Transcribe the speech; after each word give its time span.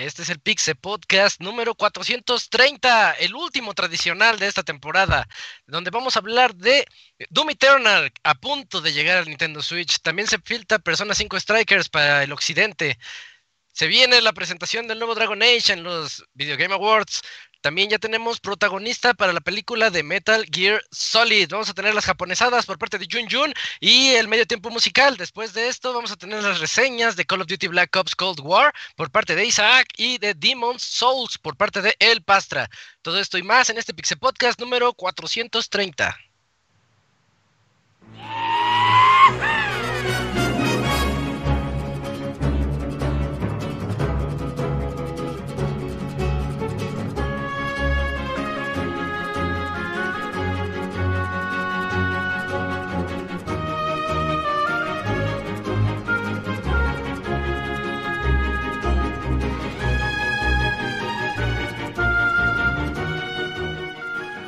Este 0.00 0.22
es 0.22 0.30
el 0.30 0.40
Pixe 0.40 0.74
Podcast 0.74 1.42
número 1.42 1.74
430, 1.74 3.12
el 3.12 3.34
último 3.34 3.74
tradicional 3.74 4.38
de 4.38 4.46
esta 4.46 4.62
temporada, 4.62 5.28
donde 5.66 5.90
vamos 5.90 6.16
a 6.16 6.20
hablar 6.20 6.54
de 6.54 6.86
Doom 7.28 7.50
Eternal 7.50 8.10
a 8.22 8.34
punto 8.34 8.80
de 8.80 8.94
llegar 8.94 9.18
al 9.18 9.28
Nintendo 9.28 9.62
Switch. 9.62 10.00
También 10.00 10.26
se 10.26 10.38
filtra 10.38 10.78
Persona 10.78 11.14
5 11.14 11.38
Strikers 11.38 11.90
para 11.90 12.24
el 12.24 12.32
occidente. 12.32 12.98
Se 13.72 13.88
viene 13.88 14.22
la 14.22 14.32
presentación 14.32 14.88
del 14.88 14.98
nuevo 14.98 15.14
Dragon 15.14 15.42
Age 15.42 15.74
en 15.74 15.82
los 15.82 16.24
Video 16.32 16.56
Game 16.56 16.74
Awards. 16.74 17.20
También 17.60 17.90
ya 17.90 17.98
tenemos 17.98 18.40
protagonista 18.40 19.12
para 19.12 19.32
la 19.32 19.40
película 19.40 19.90
de 19.90 20.02
Metal 20.02 20.46
Gear 20.50 20.82
Solid. 20.90 21.48
Vamos 21.50 21.68
a 21.68 21.74
tener 21.74 21.94
las 21.94 22.06
japonesadas 22.06 22.64
por 22.64 22.78
parte 22.78 22.98
de 22.98 23.06
Jun 23.10 23.28
Jun 23.30 23.52
y 23.80 24.08
el 24.10 24.28
medio 24.28 24.46
tiempo 24.46 24.70
musical. 24.70 25.16
Después 25.16 25.52
de 25.52 25.68
esto 25.68 25.92
vamos 25.92 26.10
a 26.10 26.16
tener 26.16 26.42
las 26.42 26.60
reseñas 26.60 27.16
de 27.16 27.26
Call 27.26 27.42
of 27.42 27.48
Duty 27.48 27.68
Black 27.68 27.94
Ops 27.96 28.16
Cold 28.16 28.40
War 28.40 28.72
por 28.96 29.10
parte 29.10 29.34
de 29.34 29.44
Isaac 29.44 29.88
y 29.96 30.18
de 30.18 30.34
Demon's 30.34 30.82
Souls 30.82 31.36
por 31.36 31.56
parte 31.56 31.82
de 31.82 31.94
El 31.98 32.22
Pastra. 32.22 32.70
Todo 33.02 33.18
esto 33.20 33.36
y 33.36 33.42
más 33.42 33.68
en 33.68 33.78
este 33.78 33.92
Pixel 33.92 34.18
Podcast 34.18 34.58
número 34.58 34.94
430. 34.94 36.29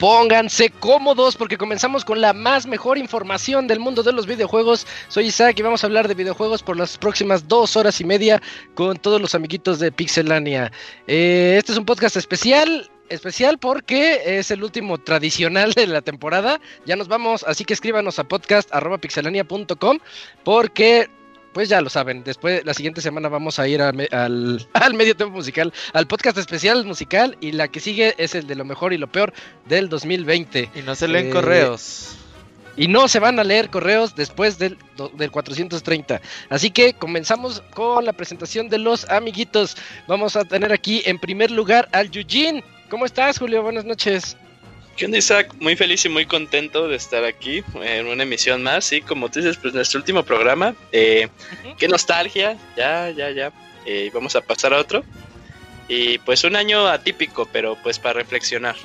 Pónganse 0.00 0.70
cómodos 0.70 1.36
porque 1.36 1.58
comenzamos 1.58 2.06
con 2.06 2.22
la 2.22 2.32
más 2.32 2.66
mejor 2.66 2.96
información 2.96 3.66
del 3.66 3.80
mundo 3.80 4.02
de 4.02 4.14
los 4.14 4.24
videojuegos. 4.24 4.86
Soy 5.08 5.26
Isaac 5.26 5.58
y 5.58 5.62
vamos 5.62 5.84
a 5.84 5.88
hablar 5.88 6.08
de 6.08 6.14
videojuegos 6.14 6.62
por 6.62 6.78
las 6.78 6.96
próximas 6.96 7.46
dos 7.46 7.76
horas 7.76 8.00
y 8.00 8.04
media 8.04 8.40
con 8.74 8.96
todos 8.96 9.20
los 9.20 9.34
amiguitos 9.34 9.78
de 9.78 9.92
Pixelania. 9.92 10.72
Eh, 11.06 11.56
este 11.58 11.72
es 11.72 11.78
un 11.78 11.84
podcast 11.84 12.16
especial 12.16 12.90
especial 13.10 13.58
porque 13.58 14.38
es 14.38 14.50
el 14.50 14.64
último 14.64 14.96
tradicional 14.96 15.72
de 15.74 15.86
la 15.86 16.00
temporada. 16.00 16.62
Ya 16.86 16.96
nos 16.96 17.08
vamos, 17.08 17.44
así 17.46 17.66
que 17.66 17.74
escríbanos 17.74 18.18
a 18.18 18.24
podcast.pixelania.com 18.24 19.98
porque 20.44 21.10
pues 21.52 21.68
ya 21.68 21.80
lo 21.80 21.90
saben, 21.90 22.22
después 22.24 22.64
la 22.64 22.74
siguiente 22.74 23.00
semana 23.00 23.28
vamos 23.28 23.58
a 23.58 23.66
ir 23.66 23.82
al, 23.82 24.08
al, 24.72 24.94
medio 24.94 25.16
tiempo 25.16 25.36
musical, 25.36 25.72
al 25.92 26.06
podcast 26.06 26.38
especial 26.38 26.84
musical 26.84 27.36
y 27.40 27.52
la 27.52 27.68
que 27.68 27.80
sigue 27.80 28.14
es 28.18 28.34
el 28.34 28.46
de 28.46 28.54
lo 28.54 28.64
mejor 28.64 28.92
y 28.92 28.98
lo 28.98 29.10
peor 29.10 29.32
del 29.66 29.88
2020. 29.88 30.70
Y 30.74 30.82
no 30.82 30.94
se 30.94 31.08
leen 31.08 31.28
eh, 31.28 31.30
correos. 31.30 32.16
Y 32.76 32.88
no 32.88 33.08
se 33.08 33.18
van 33.18 33.38
a 33.38 33.44
leer 33.44 33.68
correos 33.68 34.14
después 34.14 34.58
del, 34.58 34.78
del 35.14 35.30
430. 35.30 36.20
Así 36.48 36.70
que 36.70 36.94
comenzamos 36.94 37.62
con 37.74 38.04
la 38.04 38.12
presentación 38.12 38.68
de 38.68 38.78
los 38.78 39.08
amiguitos. 39.10 39.76
Vamos 40.06 40.36
a 40.36 40.44
tener 40.44 40.72
aquí 40.72 41.02
en 41.04 41.18
primer 41.18 41.50
lugar 41.50 41.88
al 41.92 42.10
Yujin. 42.10 42.62
¿Cómo 42.88 43.04
estás, 43.04 43.38
Julio? 43.38 43.62
Buenas 43.62 43.84
noches. 43.84 44.36
¿Qué 45.00 45.06
onda, 45.06 45.16
Isaac? 45.16 45.54
Muy 45.58 45.76
feliz 45.76 46.04
y 46.04 46.10
muy 46.10 46.26
contento 46.26 46.86
de 46.86 46.96
estar 46.96 47.24
aquí 47.24 47.64
en 47.82 48.06
una 48.06 48.22
emisión 48.24 48.62
más. 48.62 48.92
Y 48.92 49.00
como 49.00 49.30
tú 49.30 49.40
dices, 49.40 49.56
pues 49.56 49.72
nuestro 49.72 49.98
último 49.98 50.24
programa. 50.24 50.74
Eh, 50.92 51.26
Qué 51.78 51.88
nostalgia. 51.88 52.58
Ya, 52.76 53.08
ya, 53.08 53.30
ya. 53.30 53.50
Eh, 53.86 54.10
vamos 54.12 54.36
a 54.36 54.42
pasar 54.42 54.74
a 54.74 54.78
otro. 54.78 55.02
Y 55.88 56.18
pues 56.18 56.44
un 56.44 56.54
año 56.54 56.86
atípico, 56.86 57.48
pero 57.50 57.78
pues 57.82 57.98
para 57.98 58.20
reflexionar. 58.20 58.76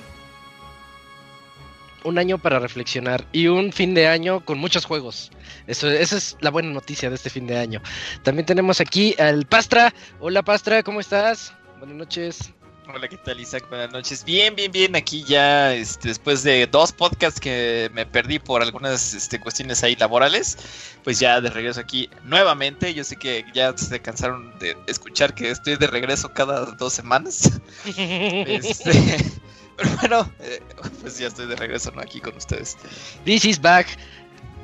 Un 2.06 2.18
año 2.18 2.38
para 2.38 2.60
reflexionar 2.60 3.26
y 3.34 3.48
un 3.48 3.74
fin 3.74 3.94
de 3.94 4.08
año 4.08 4.40
con 4.46 4.58
muchos 4.58 4.86
juegos. 4.86 5.32
Eso, 5.68 5.92
esa 5.92 6.16
es 6.16 6.38
la 6.40 6.50
buena 6.50 6.70
noticia 6.70 7.10
de 7.10 7.16
este 7.16 7.30
fin 7.30 7.46
de 7.46 7.58
año. 7.58 7.82
También 8.24 8.46
tenemos 8.46 8.80
aquí 8.80 9.16
al 9.20 9.48
Pastra. 9.48 9.94
Hola 10.22 10.44
Pastra, 10.44 10.82
¿cómo 10.82 11.02
estás? 11.02 11.52
Buenas 11.78 11.98
noches. 11.98 12.54
Hola, 12.94 13.08
¿qué 13.08 13.18
tal 13.18 13.40
Isaac? 13.40 13.66
Buenas 13.68 13.92
noches. 13.92 14.24
Bien, 14.24 14.56
bien, 14.56 14.72
bien. 14.72 14.96
Aquí 14.96 15.24
ya, 15.24 15.74
este, 15.74 16.10
después 16.10 16.44
de 16.44 16.68
dos 16.68 16.92
podcasts 16.92 17.40
que 17.40 17.90
me 17.94 18.06
perdí 18.06 18.38
por 18.38 18.62
algunas 18.62 19.14
este, 19.14 19.40
cuestiones 19.40 19.84
ahí 19.84 19.96
laborales, 19.96 20.58
pues 21.04 21.20
ya 21.20 21.42
de 21.42 21.50
regreso 21.50 21.80
aquí 21.80 22.10
nuevamente. 22.24 22.94
Yo 22.94 23.04
sé 23.04 23.16
que 23.16 23.44
ya 23.56 23.76
se 23.76 24.00
cansaron 24.00 24.58
de 24.60 24.78
escuchar 24.86 25.34
que 25.34 25.50
estoy 25.50 25.78
de 25.78 25.88
regreso 25.88 26.32
cada 26.32 26.66
dos 26.66 26.94
semanas. 26.94 27.60
este, 27.86 29.18
pero 29.78 29.90
bueno, 30.02 30.32
eh, 30.40 30.62
pues 31.02 31.18
ya 31.18 31.28
estoy 31.28 31.48
de 31.48 31.56
regreso 31.56 31.92
¿no? 31.92 32.02
aquí 32.02 32.22
con 32.22 32.36
ustedes. 32.36 32.78
This 33.24 33.46
is 33.46 33.60
back. 33.60 33.88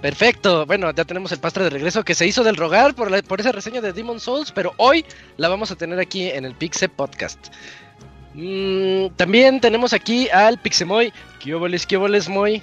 Perfecto, 0.02 0.66
bueno, 0.66 0.92
ya 0.92 1.06
tenemos 1.06 1.32
el 1.32 1.40
pastre 1.40 1.64
de 1.64 1.70
regreso 1.70 2.04
que 2.04 2.16
se 2.16 2.26
hizo 2.26 2.44
del 2.44 2.56
rogar 2.56 2.96
por, 2.96 3.24
por 3.24 3.40
esa 3.40 3.52
reseña 3.52 3.82
de 3.82 3.94
Demon 3.94 4.20
Souls, 4.20 4.52
pero 4.52 4.74
hoy 4.78 5.06
la 5.38 5.48
vamos 5.48 5.70
a 5.70 5.76
tener 5.76 6.00
aquí 6.00 6.28
en 6.28 6.44
el 6.44 6.56
Pixel 6.56 6.90
Podcast. 6.90 7.50
Mm, 8.34 9.08
también 9.16 9.60
tenemos 9.60 9.94
aquí 9.94 10.30
al 10.30 10.58
Pixemoy. 10.60 11.12
¿Qué 11.40 11.54
boles, 11.54 11.86
qué 11.86 11.98
boles, 11.98 12.30
Moy? 12.30 12.62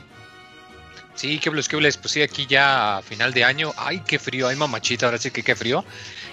Sí, 1.15 1.39
qué 1.39 1.51
boles, 1.51 1.69
qué 1.69 1.77
boles. 1.77 1.97
Pues 1.97 2.13
sí, 2.13 2.23
aquí 2.23 2.47
ya 2.47 2.99
a 2.99 3.03
final 3.03 3.33
de 3.33 3.45
año. 3.45 3.73
Ay, 3.77 4.03
qué 4.07 4.19
frío, 4.19 4.49
ay, 4.49 4.57
mamachita, 4.57 5.07
ahora 5.07 5.19
sí 5.19 5.31
que 5.31 5.43
qué 5.43 5.55
frío. 5.55 5.85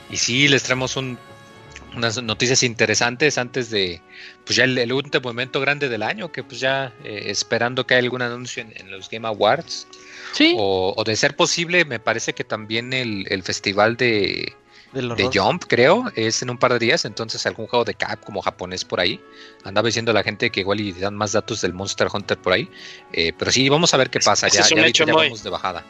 Y 0.09 0.17
sí, 0.17 0.47
les 0.47 0.63
traemos 0.63 0.95
unas 0.95 2.21
noticias 2.21 2.63
interesantes 2.63 3.37
antes 3.37 3.69
de, 3.71 4.01
pues 4.45 4.55
ya 4.55 4.65
el, 4.65 4.93
último 4.93 5.23
momento 5.23 5.59
grande 5.59 5.89
del 5.89 6.03
año, 6.03 6.31
que 6.31 6.43
pues 6.43 6.59
ya 6.59 6.93
eh, 7.03 7.23
esperando 7.27 7.87
que 7.87 7.95
haya 7.95 8.03
algún 8.03 8.21
anuncio 8.21 8.63
en, 8.63 8.91
los 8.91 9.09
Game 9.09 9.27
Awards. 9.27 9.87
Sí. 10.33 10.55
O, 10.57 11.01
de 11.05 11.15
ser 11.15 11.35
posible, 11.35 11.85
me 11.85 11.99
parece 11.99 12.33
que 12.33 12.43
también 12.43 12.93
el 12.93 13.41
festival 13.43 13.95
de, 13.95 14.53
de 14.95 15.29
Jump, 15.33 15.65
creo, 15.67 16.05
es 16.15 16.41
en 16.41 16.49
un 16.49 16.57
par 16.57 16.71
de 16.73 16.79
días, 16.79 17.03
entonces 17.05 17.45
algún 17.45 17.67
juego 17.67 17.83
de 17.83 17.93
Cap 17.93 18.23
como 18.23 18.41
japonés 18.41 18.85
por 18.85 18.99
ahí. 18.99 19.19
Andaba 19.63 19.87
diciendo 19.87 20.13
la 20.13 20.23
gente 20.23 20.49
que 20.49 20.61
igual 20.61 20.79
y 20.79 20.93
dan 20.93 21.15
más 21.15 21.33
datos 21.33 21.61
del 21.61 21.73
Monster 21.73 22.07
Hunter 22.11 22.37
por 22.37 22.53
ahí. 22.53 22.69
Eh, 23.11 23.33
pero 23.37 23.51
sí, 23.51 23.67
vamos 23.67 23.93
a 23.93 23.97
ver 23.97 24.09
qué 24.09 24.19
pasa. 24.19 24.47
ya, 24.47 24.61
ya, 24.61 24.87
ya 24.87 25.05
vamos 25.05 25.43
de 25.43 25.49
bajada. 25.49 25.83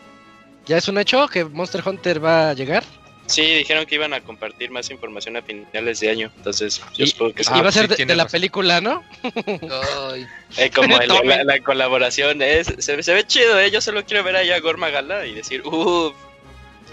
¿Ya 0.65 0.77
es 0.77 0.88
un 0.88 0.97
hecho 0.97 1.27
que 1.27 1.45
Monster 1.45 1.83
Hunter 1.88 2.23
va 2.23 2.49
a 2.49 2.53
llegar? 2.53 2.83
Sí, 3.27 3.41
dijeron 3.41 3.85
que 3.85 3.95
iban 3.95 4.13
a 4.13 4.21
compartir 4.21 4.69
más 4.69 4.91
información 4.91 5.35
a 5.35 5.41
finales 5.41 6.00
de 6.00 6.09
año. 6.09 6.31
Entonces, 6.38 6.81
yo 6.95 7.07
supongo 7.07 7.33
que 7.33 7.44
va 7.44 7.69
a 7.69 7.71
ser 7.71 7.88
de, 7.88 8.15
la 8.15 8.27
película, 8.27 8.81
¿no? 8.81 9.03
eh, 10.57 10.69
como 10.74 10.97
la, 11.45 11.59
colaboración 11.62 12.41
es, 12.44 12.71
se, 12.77 12.95
ve 12.95 13.24
chido, 13.25 13.59
¿eh? 13.59 13.71
Yo 13.71 13.81
solo 13.81 14.06
quiero 14.06 14.24
ver 14.24 14.35
ahí 14.35 14.51
a 14.51 14.59
Gorma 14.59 14.89
Gala 14.89 15.25
y 15.25 15.33
decir, 15.33 15.63
uff, 15.65 16.13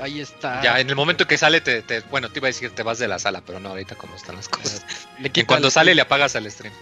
Ahí 0.02 0.20
está. 0.20 0.60
Ya, 0.62 0.80
en 0.80 0.90
el 0.90 0.96
momento 0.96 1.28
que 1.28 1.38
sale, 1.38 1.60
te, 1.60 2.00
bueno, 2.10 2.28
te 2.28 2.40
iba 2.40 2.48
a 2.48 2.50
decir 2.50 2.70
te 2.70 2.82
vas 2.82 2.98
de 2.98 3.06
la 3.06 3.20
sala, 3.20 3.40
pero 3.46 3.60
no, 3.60 3.68
ahorita 3.68 3.94
como 3.94 4.16
están 4.16 4.34
las 4.34 4.48
cosas. 4.48 4.84
en 5.22 5.46
cuando 5.46 5.70
sale, 5.70 5.94
le 5.94 6.02
apagas 6.02 6.34
al 6.34 6.50
stream. 6.50 6.74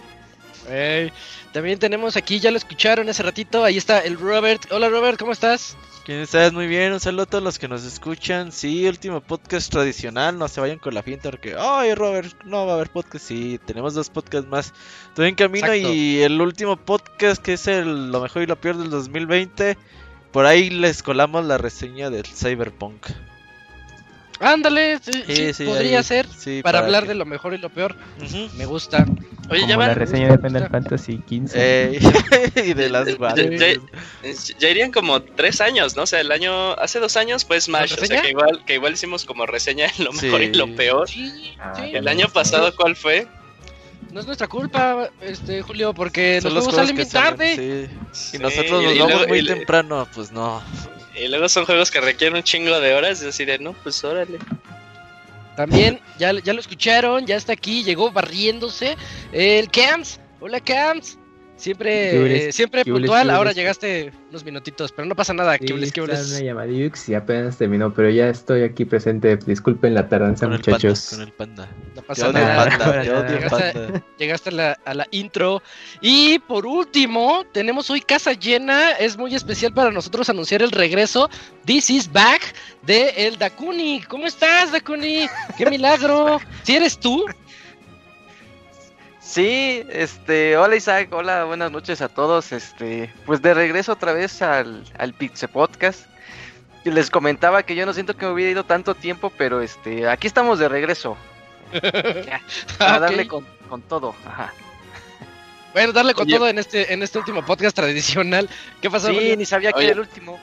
también 1.53 1.77
tenemos 1.77 2.17
aquí, 2.17 2.39
ya 2.39 2.49
lo 2.49 2.57
escucharon 2.57 3.07
hace 3.09 3.21
ratito, 3.21 3.63
ahí 3.63 3.77
está 3.77 3.99
el 3.99 4.17
Robert. 4.17 4.63
Hola 4.71 4.89
Robert, 4.89 5.19
¿cómo 5.19 5.33
estás? 5.33 5.77
¿Quién 6.03 6.17
estás? 6.21 6.51
Muy 6.51 6.65
bien, 6.65 6.93
un 6.93 6.99
saludo 6.99 7.21
a 7.21 7.25
todos 7.27 7.43
los 7.43 7.59
que 7.59 7.67
nos 7.67 7.83
escuchan. 7.83 8.51
Sí, 8.51 8.87
último 8.87 9.21
podcast 9.21 9.71
tradicional, 9.71 10.39
no 10.39 10.47
se 10.47 10.59
vayan 10.59 10.79
con 10.79 10.95
la 10.95 11.03
finta 11.03 11.29
porque, 11.29 11.55
ay 11.55 11.93
Robert, 11.93 12.35
no 12.43 12.65
va 12.65 12.71
a 12.71 12.75
haber 12.77 12.89
podcast. 12.89 13.23
Sí, 13.23 13.59
tenemos 13.67 13.93
dos 13.93 14.09
podcasts 14.09 14.49
más. 14.49 14.73
Estoy 15.09 15.29
en 15.29 15.35
camino 15.35 15.75
y 15.75 16.23
el 16.23 16.41
último 16.41 16.75
podcast 16.75 17.39
que 17.39 17.53
es 17.53 17.67
el 17.67 18.11
lo 18.11 18.19
mejor 18.19 18.41
y 18.41 18.47
lo 18.47 18.59
peor 18.59 18.77
del 18.77 18.89
2020 18.89 19.77
por 20.31 20.45
ahí 20.45 20.69
les 20.69 21.03
colamos 21.03 21.45
la 21.45 21.57
reseña 21.57 22.09
del 22.09 22.25
Cyberpunk. 22.25 23.07
Ándale, 24.41 24.97
sí, 24.99 25.63
podría 25.63 26.01
ser 26.01 26.25
para, 26.63 26.79
hablar 26.79 27.05
de 27.05 27.13
lo 27.13 27.25
mejor 27.27 27.53
y 27.53 27.59
lo 27.59 27.69
peor. 27.69 27.95
Me 28.57 28.65
gusta. 28.65 29.05
Oye, 29.51 29.67
ya 29.67 29.77
la 29.77 29.93
reseña 29.93 30.29
de 30.29 30.39
Final 30.39 30.67
Fantasy 30.69 31.19
15 31.19 31.99
y 32.65 32.73
de 32.73 32.89
las 32.89 33.07
ya, 33.07 33.45
ya, 34.57 34.69
irían 34.69 34.91
como 34.91 35.21
tres 35.21 35.61
años, 35.61 35.95
¿no? 35.95 36.03
O 36.03 36.05
sea, 36.07 36.21
el 36.21 36.31
año 36.31 36.71
hace 36.73 36.99
dos 36.99 37.17
años 37.17 37.45
pues 37.45 37.65
Smash, 37.65 37.93
o 38.01 38.05
sea 38.05 38.21
que 38.23 38.29
igual 38.31 38.65
que 38.65 38.75
igual 38.75 38.93
hicimos 38.93 39.25
como 39.25 39.45
reseña 39.45 39.87
de 39.95 40.05
lo 40.05 40.11
mejor 40.11 40.41
y 40.41 40.51
lo 40.53 40.75
peor. 40.75 41.07
Ah, 41.59 41.85
el 41.85 42.07
año 42.07 42.27
pasado 42.29 42.75
¿cuál 42.75 42.95
fue? 42.95 43.27
No 44.11 44.19
es 44.19 44.25
nuestra 44.25 44.47
culpa, 44.47 45.09
este 45.21 45.61
Julio, 45.61 45.93
porque 45.93 46.39
los, 46.41 46.53
juegos 46.53 46.75
salen 46.75 46.95
bien 46.95 47.09
tarde. 47.09 47.89
Y 48.33 48.37
nosotros 48.37 48.83
nos 48.83 48.97
vamos 48.97 49.27
muy 49.27 49.45
temprano, 49.45 50.07
pues 50.13 50.31
no. 50.31 50.61
Y 51.15 51.27
luego 51.27 51.47
son 51.49 51.65
juegos 51.65 51.91
que 51.91 52.01
requieren 52.01 52.35
un 52.37 52.43
chingo 52.43 52.79
de 52.79 52.93
horas, 52.93 53.21
y 53.23 53.27
así 53.27 53.45
de, 53.45 53.59
no, 53.59 53.73
pues 53.73 54.03
órale. 54.03 54.39
También, 55.55 55.99
ya, 56.17 56.33
ya 56.39 56.53
lo 56.53 56.59
escucharon, 56.59 57.25
ya 57.25 57.35
está 57.35 57.53
aquí, 57.53 57.83
llegó 57.83 58.11
barriéndose 58.11 58.97
el 59.31 59.69
Camps. 59.69 60.19
Hola 60.39 60.59
Camps. 60.59 61.17
Siempre, 61.61 62.47
eh, 62.47 62.51
siempre 62.51 62.83
puntual, 62.83 63.29
ahora 63.29 63.51
llegaste 63.51 64.11
unos 64.31 64.43
minutitos, 64.43 64.91
pero 64.91 65.07
no 65.07 65.15
pasa 65.15 65.31
nada. 65.31 65.59
Sí, 65.59 65.71
me 65.71 66.43
llama 66.43 66.65
y 66.65 67.13
apenas 67.13 67.55
terminó, 67.55 67.93
pero 67.93 68.09
ya 68.09 68.29
estoy 68.29 68.63
aquí 68.63 68.83
presente. 68.83 69.37
Disculpen 69.37 69.93
la 69.93 70.09
tardanza, 70.09 70.47
muchachos. 70.47 71.09
con 71.11 71.21
el 71.21 71.31
panda. 71.31 71.69
No 71.95 72.01
pasa 72.01 72.31
nada. 72.31 74.01
llegaste, 74.17 74.49
a, 74.49 74.51
la, 74.51 74.71
a 74.85 74.93
la 74.95 75.07
intro. 75.11 75.61
Y 76.01 76.39
por 76.39 76.65
último, 76.65 77.45
tenemos 77.51 77.91
hoy 77.91 78.01
casa 78.01 78.33
llena. 78.33 78.93
Es 78.93 79.15
muy 79.15 79.35
especial 79.35 79.71
para 79.71 79.91
nosotros 79.91 80.27
anunciar 80.31 80.63
el 80.63 80.71
regreso. 80.71 81.29
This 81.65 81.91
is 81.91 82.11
back 82.11 82.55
de 82.81 83.09
el 83.17 83.37
Dakuni. 83.37 84.01
¿Cómo 84.07 84.25
estás, 84.25 84.71
Dakuni? 84.71 85.27
¡Qué 85.59 85.69
milagro! 85.69 86.39
¿Si 86.63 86.75
eres 86.75 86.99
tú? 86.99 87.23
Sí, 89.31 89.85
este, 89.89 90.57
hola 90.57 90.75
Isaac, 90.75 91.07
hola, 91.13 91.45
buenas 91.45 91.71
noches 91.71 92.01
a 92.01 92.09
todos. 92.09 92.51
Este, 92.51 93.09
pues 93.25 93.41
de 93.41 93.53
regreso 93.53 93.93
otra 93.93 94.11
vez 94.11 94.41
al, 94.41 94.83
al 94.97 95.13
Pixel 95.13 95.47
Podcast. 95.47 96.01
Y 96.83 96.91
les 96.91 97.09
comentaba 97.09 97.63
que 97.63 97.73
yo 97.73 97.85
no 97.85 97.93
siento 97.93 98.17
que 98.17 98.25
me 98.25 98.33
hubiera 98.33 98.51
ido 98.51 98.65
tanto 98.65 98.93
tiempo, 98.93 99.31
pero 99.37 99.61
este, 99.61 100.05
aquí 100.09 100.27
estamos 100.27 100.59
de 100.59 100.67
regreso. 100.67 101.15
para 102.77 102.99
darle 102.99 103.25
con, 103.25 103.45
todo. 103.87 104.13
Ajá. 104.25 104.53
Bueno, 105.71 105.93
darle 105.93 106.13
con 106.13 106.27
todo 106.27 106.49
en 106.49 106.59
este, 106.59 106.91
en 106.91 107.01
este 107.01 107.17
último 107.17 107.45
podcast 107.45 107.73
tradicional. 107.73 108.49
¿Qué 108.81 108.89
pasó? 108.91 109.07
Sí, 109.07 109.37
ni 109.37 109.45
sabía 109.45 109.71
que 109.71 109.83
era 109.83 109.93
el 109.93 110.01
último. 110.01 110.41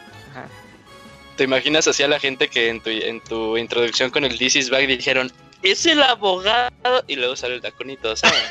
¿Te 1.36 1.44
imaginas 1.44 1.86
así 1.86 2.02
a 2.02 2.08
la 2.08 2.18
gente 2.18 2.48
que 2.48 2.70
en 2.70 2.80
tu, 2.80 2.88
en 2.88 3.20
tu 3.20 3.58
introducción 3.58 4.10
con 4.10 4.24
el 4.24 4.38
This 4.38 4.56
is 4.56 4.70
Back 4.70 4.86
dijeron, 4.86 5.30
es 5.62 5.86
el 5.86 6.02
abogado? 6.02 7.04
Y 7.06 7.16
luego 7.16 7.36
sale 7.36 7.56
el 7.56 7.60
taconito, 7.60 8.14
sea... 8.16 8.30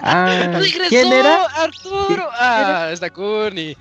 Ah, 0.00 0.60
¿Quién 0.88 1.12
era? 1.12 1.44
Arturo. 1.44 2.28
Ah, 2.32 2.88
es 2.92 3.00
Dakuni. 3.00 3.76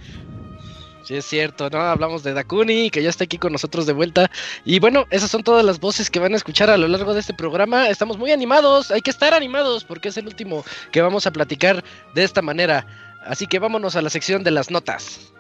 Sí, 1.04 1.16
es 1.16 1.26
cierto, 1.26 1.70
¿no? 1.70 1.80
Hablamos 1.80 2.24
de 2.24 2.34
Dakuni, 2.34 2.90
que 2.90 3.04
ya 3.04 3.10
está 3.10 3.26
aquí 3.26 3.38
con 3.38 3.52
nosotros 3.52 3.86
de 3.86 3.94
vuelta. 3.94 4.32
Y 4.64 4.80
bueno, 4.80 5.06
esas 5.10 5.30
son 5.30 5.44
todas 5.44 5.66
las 5.66 5.80
voces 5.80 6.10
que 6.10 6.20
van 6.20 6.34
a 6.34 6.38
escuchar 6.38 6.70
a 6.70 6.78
lo 6.78 6.88
largo 6.88 7.14
de 7.14 7.20
este 7.20 7.34
programa. 7.34 7.90
Estamos 7.90 8.18
muy 8.18 8.32
animados, 8.32 8.90
hay 8.90 9.02
que 9.02 9.10
estar 9.10 9.34
animados 9.34 9.84
porque 9.84 10.10
es 10.10 10.18
el 10.18 10.28
último 10.28 10.64
que 10.92 11.02
vamos 11.02 11.28
a 11.28 11.32
platicar 11.32 11.84
de 12.16 12.24
esta 12.24 12.42
manera. 12.42 12.88
Así 13.26 13.48
que 13.48 13.60
vámonos 13.60 13.98
a 13.98 14.02
la 14.02 14.10
sección 14.10 14.44
de 14.44 14.52
las 14.52 14.72
notas. 14.72 15.34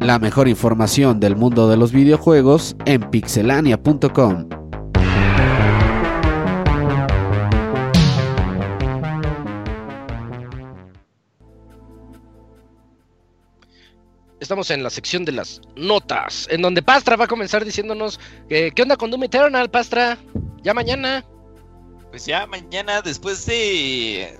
La 0.00 0.18
mejor 0.18 0.48
información 0.48 1.20
del 1.20 1.36
mundo 1.36 1.68
de 1.68 1.76
los 1.76 1.92
videojuegos 1.92 2.74
en 2.86 3.10
pixelania.com. 3.10 4.48
estamos 14.40 14.70
en 14.72 14.82
la 14.82 14.90
sección 14.90 15.24
de 15.24 15.30
las 15.30 15.60
notas, 15.76 16.48
en 16.50 16.62
donde 16.62 16.82
Pastra 16.82 17.14
va 17.14 17.26
a 17.26 17.28
comenzar 17.28 17.64
diciéndonos 17.64 18.18
que, 18.48 18.72
qué 18.72 18.82
onda 18.82 18.96
con 18.96 19.10
Doom 19.10 19.22
Eternal, 19.24 19.70
Pastra, 19.70 20.18
ya 20.64 20.74
mañana. 20.74 21.24
Pues 22.10 22.26
ya 22.26 22.48
mañana, 22.48 23.00
después 23.00 23.46
de 23.46 24.36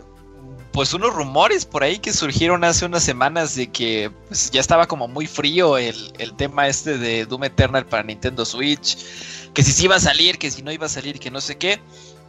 pues 0.72 0.94
unos 0.94 1.12
rumores 1.12 1.66
por 1.66 1.82
ahí 1.82 1.98
que 1.98 2.12
surgieron 2.12 2.64
hace 2.64 2.84
unas 2.84 3.02
semanas 3.02 3.54
de 3.56 3.68
que 3.68 4.10
pues, 4.28 4.50
ya 4.50 4.60
estaba 4.60 4.86
como 4.86 5.08
muy 5.08 5.26
frío 5.26 5.78
el, 5.78 6.12
el, 6.18 6.34
tema 6.34 6.68
este 6.68 6.98
de 6.98 7.26
Doom 7.26 7.44
Eternal 7.44 7.86
para 7.86 8.02
Nintendo 8.02 8.44
Switch, 8.44 8.96
que 9.52 9.62
si 9.62 9.72
sí 9.72 9.84
iba 9.84 9.96
a 9.96 10.00
salir, 10.00 10.38
que 10.38 10.50
si 10.50 10.62
no 10.62 10.70
iba 10.70 10.86
a 10.86 10.90
salir, 10.90 11.18
que 11.18 11.30
no 11.30 11.40
sé 11.40 11.58
qué 11.58 11.80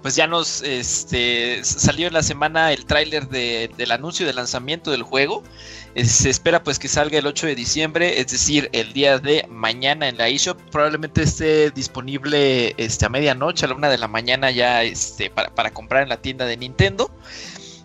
pues 0.01 0.15
ya 0.15 0.27
nos 0.27 0.61
este, 0.63 1.63
salió 1.63 2.07
en 2.07 2.13
la 2.13 2.23
semana 2.23 2.73
el 2.73 2.85
tráiler 2.85 3.27
de, 3.29 3.69
del 3.77 3.91
anuncio 3.91 4.25
de 4.25 4.33
lanzamiento 4.33 4.91
del 4.91 5.03
juego. 5.03 5.43
Eh, 5.93 6.05
se 6.05 6.29
espera 6.29 6.63
pues 6.63 6.79
que 6.79 6.87
salga 6.87 7.19
el 7.19 7.27
8 7.27 7.47
de 7.47 7.55
diciembre, 7.55 8.19
es 8.19 8.27
decir, 8.31 8.69
el 8.73 8.93
día 8.93 9.19
de 9.19 9.45
mañana 9.49 10.07
en 10.07 10.17
la 10.17 10.27
eShop. 10.27 10.59
Probablemente 10.71 11.23
esté 11.23 11.69
disponible 11.71 12.73
este, 12.77 13.05
a 13.05 13.09
medianoche, 13.09 13.65
a 13.65 13.69
la 13.69 13.75
una 13.75 13.89
de 13.89 13.97
la 13.97 14.07
mañana 14.07 14.49
ya 14.51 14.83
este, 14.83 15.29
para, 15.29 15.53
para 15.53 15.71
comprar 15.71 16.03
en 16.03 16.09
la 16.09 16.17
tienda 16.17 16.45
de 16.45 16.57
Nintendo. 16.57 17.11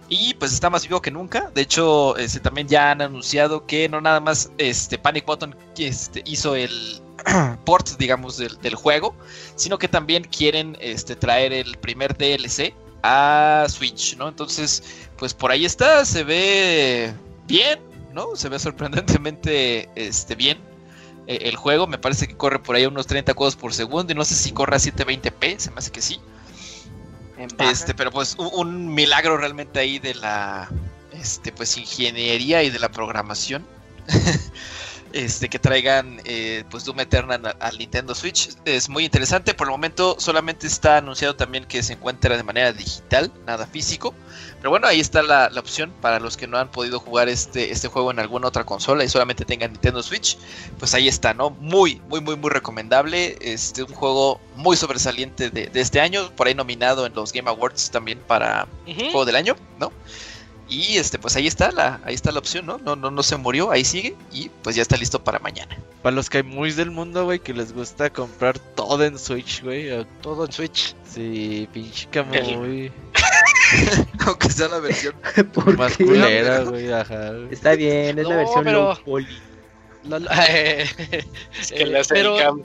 Y 0.08 0.34
pues 0.34 0.52
está 0.52 0.70
más 0.70 0.86
vivo 0.86 1.02
que 1.02 1.10
nunca. 1.10 1.50
De 1.54 1.62
hecho, 1.62 2.16
este, 2.16 2.40
también 2.40 2.68
ya 2.68 2.92
han 2.92 3.02
anunciado 3.02 3.66
que 3.66 3.88
no 3.88 4.00
nada 4.00 4.20
más 4.20 4.50
este, 4.58 4.98
Panic 4.98 5.26
Button 5.26 5.56
este, 5.76 6.22
hizo 6.24 6.54
el, 6.54 7.02
port, 7.64 7.88
digamos, 7.98 8.36
del, 8.36 8.74
juego, 8.74 9.14
sino 9.54 9.78
que 9.78 9.88
también 9.88 10.24
quieren 10.24 10.76
este, 10.80 11.16
traer 11.16 11.52
el 11.52 11.76
primer 11.78 12.16
DLC 12.16 12.74
a 13.02 13.66
Switch, 13.68 14.16
¿no? 14.16 14.28
Entonces, 14.28 14.82
pues 15.16 15.34
por 15.34 15.50
ahí 15.50 15.64
está, 15.64 16.04
se 16.04 16.24
ve 16.24 17.14
bien, 17.46 17.80
¿no? 18.12 18.36
Se 18.36 18.48
ve 18.48 18.58
sorprendentemente 18.58 19.88
este, 19.94 20.34
bien 20.34 20.58
eh, 21.26 21.38
el 21.42 21.56
juego. 21.56 21.86
Me 21.86 21.98
parece 21.98 22.28
que 22.28 22.36
corre 22.36 22.58
por 22.58 22.76
ahí 22.76 22.86
unos 22.86 23.06
30 23.06 23.34
cuadros 23.34 23.56
por 23.56 23.72
segundo 23.74 24.12
y 24.12 24.16
no 24.16 24.24
sé 24.24 24.34
si 24.34 24.52
corre 24.52 24.76
a 24.76 24.78
720p, 24.78 25.58
se 25.58 25.70
me 25.70 25.78
hace 25.78 25.90
que 25.90 26.02
sí. 26.02 26.20
Este, 27.58 27.94
pero 27.94 28.10
pues 28.10 28.36
un, 28.38 28.94
milagro 28.94 29.36
realmente 29.36 29.78
ahí 29.78 29.98
de 29.98 30.14
la 30.14 30.70
este, 31.12 31.52
pues 31.52 31.76
ingeniería 31.76 32.62
y 32.62 32.70
de 32.70 32.78
la 32.78 32.90
programación. 32.90 33.66
este, 35.16 35.48
que 35.48 35.58
traigan 35.58 36.20
eh, 36.26 36.62
pues 36.70 36.84
Doom 36.84 37.00
Eternal 37.00 37.56
al 37.58 37.78
Nintendo 37.78 38.14
Switch. 38.14 38.50
Es 38.66 38.90
muy 38.90 39.06
interesante. 39.06 39.54
Por 39.54 39.66
el 39.66 39.70
momento 39.70 40.16
solamente 40.18 40.66
está 40.66 40.98
anunciado 40.98 41.34
también 41.34 41.64
que 41.64 41.82
se 41.82 41.94
encuentra 41.94 42.36
de 42.36 42.42
manera 42.42 42.70
digital, 42.74 43.32
nada 43.46 43.66
físico. 43.66 44.14
Pero 44.58 44.68
bueno, 44.68 44.86
ahí 44.86 45.00
está 45.00 45.22
la, 45.22 45.50
opción 45.56 45.90
para 46.02 46.20
los 46.20 46.36
que 46.36 46.46
no 46.46 46.58
han 46.58 46.70
podido 46.70 47.00
jugar 47.00 47.30
este, 47.30 47.72
este 47.72 47.88
juego 47.88 48.10
en 48.10 48.18
alguna 48.18 48.48
otra 48.48 48.64
consola 48.64 49.04
y 49.04 49.08
solamente 49.08 49.46
tengan 49.46 49.72
Nintendo 49.72 50.02
Switch. 50.02 50.36
Pues 50.78 50.92
ahí 50.92 51.08
está, 51.08 51.32
¿no? 51.32 51.48
Muy, 51.48 52.02
muy, 52.10 52.20
muy, 52.20 52.36
muy 52.36 52.50
recomendable. 52.50 53.38
Este, 53.40 53.84
un 53.84 53.94
juego 53.94 54.38
muy 54.54 54.76
sobresaliente 54.76 55.48
de, 55.48 55.70
este 55.72 55.98
año. 55.98 56.30
Por 56.36 56.46
ahí 56.46 56.54
nominado 56.54 57.06
en 57.06 57.14
los 57.14 57.32
Game 57.32 57.48
Awards 57.48 57.90
también 57.90 58.18
para 58.26 58.68
Juego 58.84 59.24
del 59.24 59.36
Año, 59.36 59.56
¿no? 59.78 59.92
Y 60.68 60.96
este, 60.96 61.18
pues 61.18 61.36
ahí 61.36 61.46
está 61.46 61.70
la, 61.70 62.00
ahí 62.04 62.14
está 62.14 62.32
la 62.32 62.40
opción, 62.40 62.66
¿no? 62.66 62.78
No, 62.78 62.96
no, 62.96 63.10
no 63.10 63.22
se 63.22 63.36
murió, 63.36 63.70
ahí 63.70 63.84
sigue 63.84 64.16
y 64.32 64.48
pues 64.62 64.74
ya 64.74 64.82
está 64.82 64.96
listo 64.96 65.22
para 65.22 65.38
mañana. 65.38 65.76
Para 66.02 66.16
los 66.16 66.28
que 66.28 66.38
hay 66.38 66.42
muy 66.42 66.72
del 66.72 66.90
mundo, 66.90 67.24
güey, 67.24 67.38
que 67.38 67.54
les 67.54 67.72
gusta 67.72 68.10
comprar 68.10 68.58
todo 68.58 69.04
en 69.04 69.18
Switch, 69.18 69.62
güey. 69.62 70.04
Todo 70.22 70.46
en 70.46 70.52
Switch. 70.52 70.94
Sí, 71.08 71.68
pinche 71.72 72.08
muy. 72.56 72.92
Aunque 74.26 74.50
sea 74.50 74.68
la 74.68 74.80
versión 74.80 75.14
más 75.78 75.96
culera, 75.96 76.60
güey, 76.60 76.92
ajá. 76.92 77.32
Está 77.50 77.74
bien, 77.74 78.18
es 78.18 78.26
la 78.26 78.36
versión 78.36 78.64
pero... 78.64 78.98
es 81.60 81.72
que 81.72 81.86
le 81.86 81.98
hace 81.98 82.20
el 82.20 82.62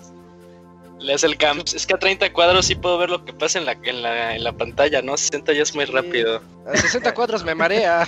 le 1.01 1.13
hace 1.13 1.27
el 1.27 1.37
camps. 1.37 1.73
Es 1.73 1.85
que 1.85 1.93
a 1.93 1.99
30 1.99 2.31
cuadros 2.33 2.65
sí 2.65 2.75
puedo 2.75 2.97
ver 2.97 3.09
lo 3.09 3.23
que 3.25 3.33
pasa 3.33 3.59
en 3.59 3.65
la, 3.65 3.73
en 3.83 4.01
la, 4.01 4.35
en 4.35 4.43
la 4.43 4.53
pantalla, 4.53 5.01
¿no? 5.01 5.17
60 5.17 5.53
ya 5.53 5.63
es 5.63 5.75
muy 5.75 5.85
rápido. 5.85 6.41
A 6.65 6.77
60 6.77 7.13
cuadros 7.13 7.43
me 7.43 7.55
marea. 7.55 8.07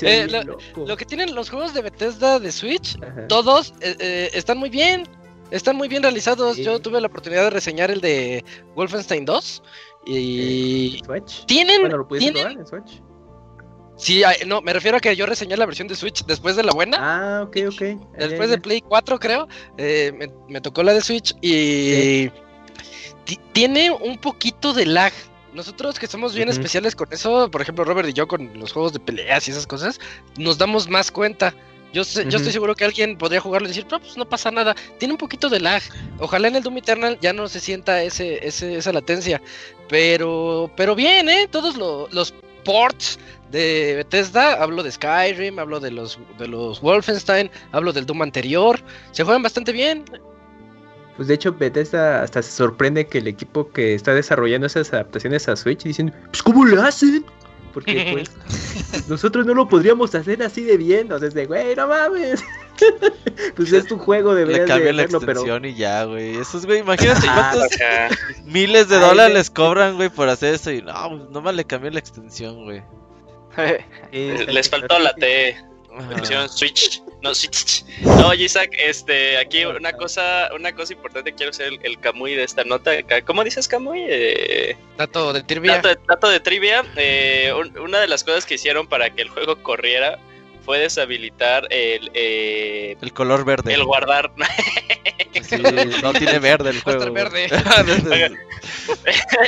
Eh, 0.00 0.26
lo, 0.74 0.96
que 0.96 1.04
tienen 1.04 1.34
los 1.34 1.50
juegos 1.50 1.74
de 1.74 1.82
Bethesda 1.82 2.38
de 2.38 2.50
Switch, 2.50 2.98
todos 3.28 3.74
eh, 3.82 3.94
eh, 3.98 4.30
están 4.32 4.56
muy 4.56 4.70
bien. 4.70 5.06
Están 5.50 5.76
muy 5.76 5.86
bien 5.86 6.02
realizados. 6.02 6.56
Yo 6.56 6.80
tuve 6.80 7.00
la 7.00 7.08
oportunidad 7.08 7.44
de 7.44 7.50
reseñar 7.50 7.90
el 7.90 8.00
de 8.00 8.42
Wolfenstein 8.74 9.26
2. 9.26 9.62
Y. 10.06 11.02
¿Switch? 11.04 11.44
Tienen. 11.44 11.82
Bueno, 11.82 11.98
lo 11.98 12.08
pudiste 12.08 12.32
probar 12.32 12.52
en 12.52 12.66
Switch. 12.66 13.02
Sí, 14.00 14.22
no, 14.46 14.62
me 14.62 14.72
refiero 14.72 14.96
a 14.96 15.00
que 15.00 15.14
yo 15.14 15.26
reseñé 15.26 15.58
la 15.58 15.66
versión 15.66 15.86
de 15.86 15.94
Switch 15.94 16.24
después 16.24 16.56
de 16.56 16.62
la 16.62 16.72
buena. 16.72 16.96
Ah, 17.00 17.42
ok, 17.42 17.56
ok. 17.68 17.82
Después 18.18 18.48
de 18.48 18.56
Play 18.56 18.80
4, 18.80 19.18
creo. 19.18 19.46
Eh, 19.76 20.30
me, 20.48 20.60
tocó 20.62 20.82
la 20.82 20.94
de 20.94 21.02
Switch 21.02 21.36
y. 21.42 22.30
Tiene 23.52 23.90
un 23.90 24.16
poquito 24.16 24.72
de 24.72 24.86
lag. 24.86 25.12
Nosotros 25.52 25.98
que 25.98 26.06
somos 26.06 26.34
bien 26.34 26.48
especiales 26.48 26.96
con 26.96 27.12
eso, 27.12 27.50
por 27.50 27.60
ejemplo, 27.60 27.84
Robert 27.84 28.08
y 28.08 28.12
yo 28.12 28.26
con 28.26 28.58
los 28.58 28.72
juegos 28.72 28.92
de 28.92 29.00
peleas 29.00 29.46
y 29.48 29.50
esas 29.50 29.66
cosas, 29.66 30.00
nos 30.38 30.56
damos 30.56 30.88
más 30.88 31.10
cuenta. 31.10 31.54
Yo, 31.92 32.02
yo 32.04 32.38
estoy 32.38 32.52
seguro 32.52 32.76
que 32.76 32.84
alguien 32.84 33.18
podría 33.18 33.40
jugarlo 33.40 33.66
y 33.66 33.72
decir, 33.72 33.84
no, 33.90 34.00
pues 34.00 34.16
no 34.16 34.28
pasa 34.28 34.50
nada. 34.50 34.76
Tiene 34.98 35.12
un 35.12 35.18
poquito 35.18 35.48
de 35.48 35.60
lag. 35.60 35.82
Ojalá 36.20 36.48
en 36.48 36.56
el 36.56 36.62
Doom 36.62 36.78
Eternal 36.78 37.18
ya 37.20 37.32
no 37.32 37.48
se 37.48 37.60
sienta 37.60 38.02
ese, 38.02 38.46
ese 38.46 38.76
esa 38.76 38.92
latencia. 38.92 39.42
Pero, 39.88 40.70
pero 40.76 40.94
bien, 40.94 41.28
¿eh? 41.28 41.48
Todos 41.50 41.76
los 41.76 42.32
ports 42.64 43.18
de 43.50 43.94
Bethesda, 43.96 44.62
hablo 44.62 44.82
de 44.82 44.92
Skyrim, 44.92 45.58
hablo 45.58 45.80
de 45.80 45.90
los 45.90 46.18
de 46.38 46.46
los 46.46 46.80
Wolfenstein, 46.80 47.50
hablo 47.72 47.92
del 47.92 48.06
Doom 48.06 48.22
anterior, 48.22 48.80
se 49.12 49.24
juegan 49.24 49.42
bastante 49.42 49.72
bien. 49.72 50.04
Pues 51.16 51.28
de 51.28 51.34
hecho, 51.34 51.52
Bethesda 51.52 52.22
hasta 52.22 52.42
se 52.42 52.50
sorprende 52.50 53.06
que 53.06 53.18
el 53.18 53.28
equipo 53.28 53.70
que 53.70 53.94
está 53.94 54.14
desarrollando 54.14 54.66
esas 54.66 54.92
adaptaciones 54.92 55.48
a 55.48 55.56
Switch 55.56 55.82
dicen, 55.82 56.14
pues 56.30 56.42
¿cómo 56.42 56.64
lo 56.64 56.82
hacen? 56.82 57.26
Porque 57.74 58.10
pues 58.92 59.08
nosotros 59.08 59.46
no 59.46 59.54
lo 59.54 59.68
podríamos 59.68 60.14
hacer 60.14 60.42
así 60.42 60.62
de 60.62 60.76
bien, 60.76 61.12
o 61.12 61.18
sea, 61.18 61.28
es 61.28 61.34
de, 61.34 61.46
güey, 61.46 61.76
no 61.76 61.88
mames. 61.88 62.42
pues 63.56 63.72
es 63.72 63.86
tu 63.86 63.98
juego, 63.98 64.34
Le 64.34 64.46
de 64.46 64.64
cambian 64.64 64.96
la 64.96 65.02
verlo, 65.02 65.20
pero... 65.20 65.32
extensión 65.32 65.64
y 65.64 65.74
ya, 65.74 66.04
güey. 66.04 66.36
Esos, 66.36 66.64
güey, 66.66 66.80
imagínate 66.80 67.26
cuántos 67.26 67.68
miles 68.44 68.88
de 68.88 68.98
dólares 68.98 69.34
les 69.34 69.50
cobran, 69.50 69.96
güey, 69.96 70.08
por 70.08 70.28
hacer 70.28 70.54
eso. 70.54 70.70
Y 70.70 70.82
no, 70.82 70.92
pues, 71.10 71.30
nomás 71.30 71.54
le 71.54 71.64
cambié 71.64 71.90
la 71.90 71.98
extensión, 71.98 72.64
güey. 72.64 72.82
Les 74.12 74.68
faltó 74.68 74.98
la 74.98 75.14
T. 75.14 75.56
Le 76.08 76.16
pusieron 76.16 76.48
Switch. 76.48 77.02
No, 77.22 77.34
Switch. 77.34 77.84
No, 78.00 78.28
oye, 78.28 78.44
Isaac, 78.44 78.70
este, 78.78 79.36
aquí 79.36 79.64
una 79.64 79.92
cosa, 79.92 80.48
una 80.54 80.72
cosa 80.74 80.92
importante, 80.94 81.34
quiero 81.34 81.52
ser 81.52 81.66
el, 81.68 81.80
el 81.82 81.98
Kamui 82.00 82.34
de 82.34 82.44
esta 82.44 82.64
nota. 82.64 82.92
¿Cómo 83.26 83.44
dices 83.44 83.66
Kamui? 83.68 84.06
Eh, 84.08 84.76
Dato 84.96 85.32
de 85.32 85.42
trivia. 85.42 85.74
dato, 85.76 85.88
de- 85.88 85.98
dato 86.08 86.28
de 86.30 86.40
trivia. 86.40 86.84
eh, 86.96 87.52
un- 87.58 87.76
una 87.78 87.98
de 88.00 88.08
las 88.08 88.24
cosas 88.24 88.46
que 88.46 88.54
hicieron 88.54 88.86
para 88.88 89.10
que 89.10 89.22
el 89.22 89.28
juego 89.28 89.62
corriera 89.62 90.18
fue 90.64 90.78
deshabilitar 90.78 91.66
el, 91.70 92.10
eh, 92.14 92.96
El 93.02 93.12
color 93.12 93.44
verde. 93.44 93.74
el 93.74 93.84
guardar. 93.84 94.30
Sí, 95.42 95.56
no 96.02 96.12
tiene 96.12 96.38
verde 96.38 96.70
el 96.70 96.80
juego. 96.82 97.12
verde. 97.12 97.48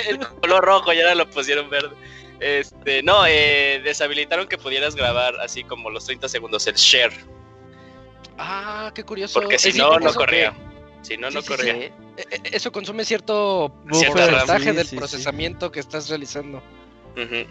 el 0.08 0.18
color 0.40 0.64
rojo, 0.64 0.92
ya 0.92 1.02
ahora 1.02 1.14
lo 1.14 1.30
pusieron 1.30 1.70
verde. 1.70 1.90
Este, 2.42 3.02
no, 3.02 3.24
eh, 3.26 3.80
deshabilitaron 3.84 4.48
que 4.48 4.58
pudieras 4.58 4.96
grabar 4.96 5.34
así 5.40 5.62
como 5.62 5.90
los 5.90 6.04
30 6.06 6.28
segundos 6.28 6.66
el 6.66 6.74
share. 6.74 7.12
Ah, 8.38 8.90
qué 8.94 9.04
curioso. 9.04 9.40
Porque 9.40 9.58
si 9.58 9.68
Eh, 9.70 9.74
no, 9.76 9.98
no 10.00 10.12
corría. 10.12 10.50
que- 10.52 10.72
Si 11.02 11.16
no, 11.16 11.28
Sí, 11.30 11.34
no 11.34 11.42
sí, 11.42 11.48
corría. 11.48 11.74
sí. 11.74 11.80
Eh, 11.82 11.92
eh, 12.30 12.40
Eso 12.52 12.70
consume 12.72 13.04
cierto 13.04 13.72
porcentaje 13.88 14.72
del 14.72 14.76
Sí, 14.78 14.82
sí, 14.82 14.88
sí. 14.90 14.96
procesamiento 14.96 15.70
que 15.72 15.80
estás 15.80 16.08
realizando. 16.08 16.58
Ujú. 17.16 17.46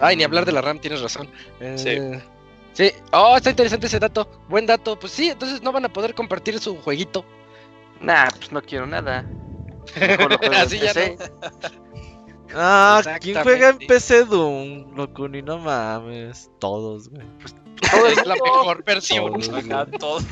Ay, 0.00 0.16
ni 0.16 0.24
hablar 0.24 0.44
de 0.46 0.52
la 0.52 0.60
RAM, 0.62 0.78
tienes 0.78 1.00
razón. 1.02 1.30
Eh, 1.60 2.22
Sí. 2.72 2.84
sí. 2.90 2.92
Oh, 3.12 3.36
está 3.36 3.50
interesante 3.50 3.86
ese 3.86 3.98
dato. 3.98 4.28
Buen 4.48 4.64
dato. 4.66 4.98
Pues 4.98 5.12
sí, 5.12 5.28
entonces 5.28 5.62
no 5.62 5.72
van 5.72 5.84
a 5.84 5.92
poder 5.92 6.14
compartir 6.14 6.58
su 6.58 6.76
jueguito. 6.80 7.24
Nah, 8.00 8.28
pues 8.30 8.50
no 8.50 8.60
quiero 8.62 8.86
nada. 8.86 9.26
Así 10.68 10.78
ya 10.78 10.92
PC. 10.94 11.16
Ah, 12.54 13.02
¿quién 13.20 13.42
juega 13.42 13.70
en. 13.70 13.78
PC 13.78 14.24
Doom, 14.24 14.94
Locuni? 14.96 15.42
No 15.42 15.58
mames. 15.58 16.50
Todos, 16.60 17.08
güey. 17.08 17.26
Es 18.12 18.26
la 18.26 18.34
mejor 18.34 18.84
versión. 18.86 19.32
Todos. 19.40 19.48
Ajá, 19.64 19.86
todos. 19.86 20.24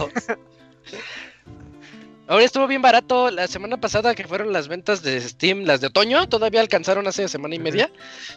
Ahora 2.29 2.45
estuvo 2.45 2.67
bien 2.67 2.81
barato 2.83 3.31
la 3.31 3.47
semana 3.49 3.79
pasada 3.81 4.15
que 4.15 4.27
fueron 4.27 4.53
las 4.53 4.69
ventas 4.69 5.03
de 5.03 5.21
Steam, 5.21 5.65
las 5.65 5.81
de 5.81 5.89
otoño, 5.89 6.29
todavía 6.29 6.61
alcanzaron 6.61 7.07
hace 7.07 7.29
semana 7.29 7.55
y 7.55 7.59
media. 7.59 7.91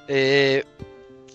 Eh, 0.07 0.63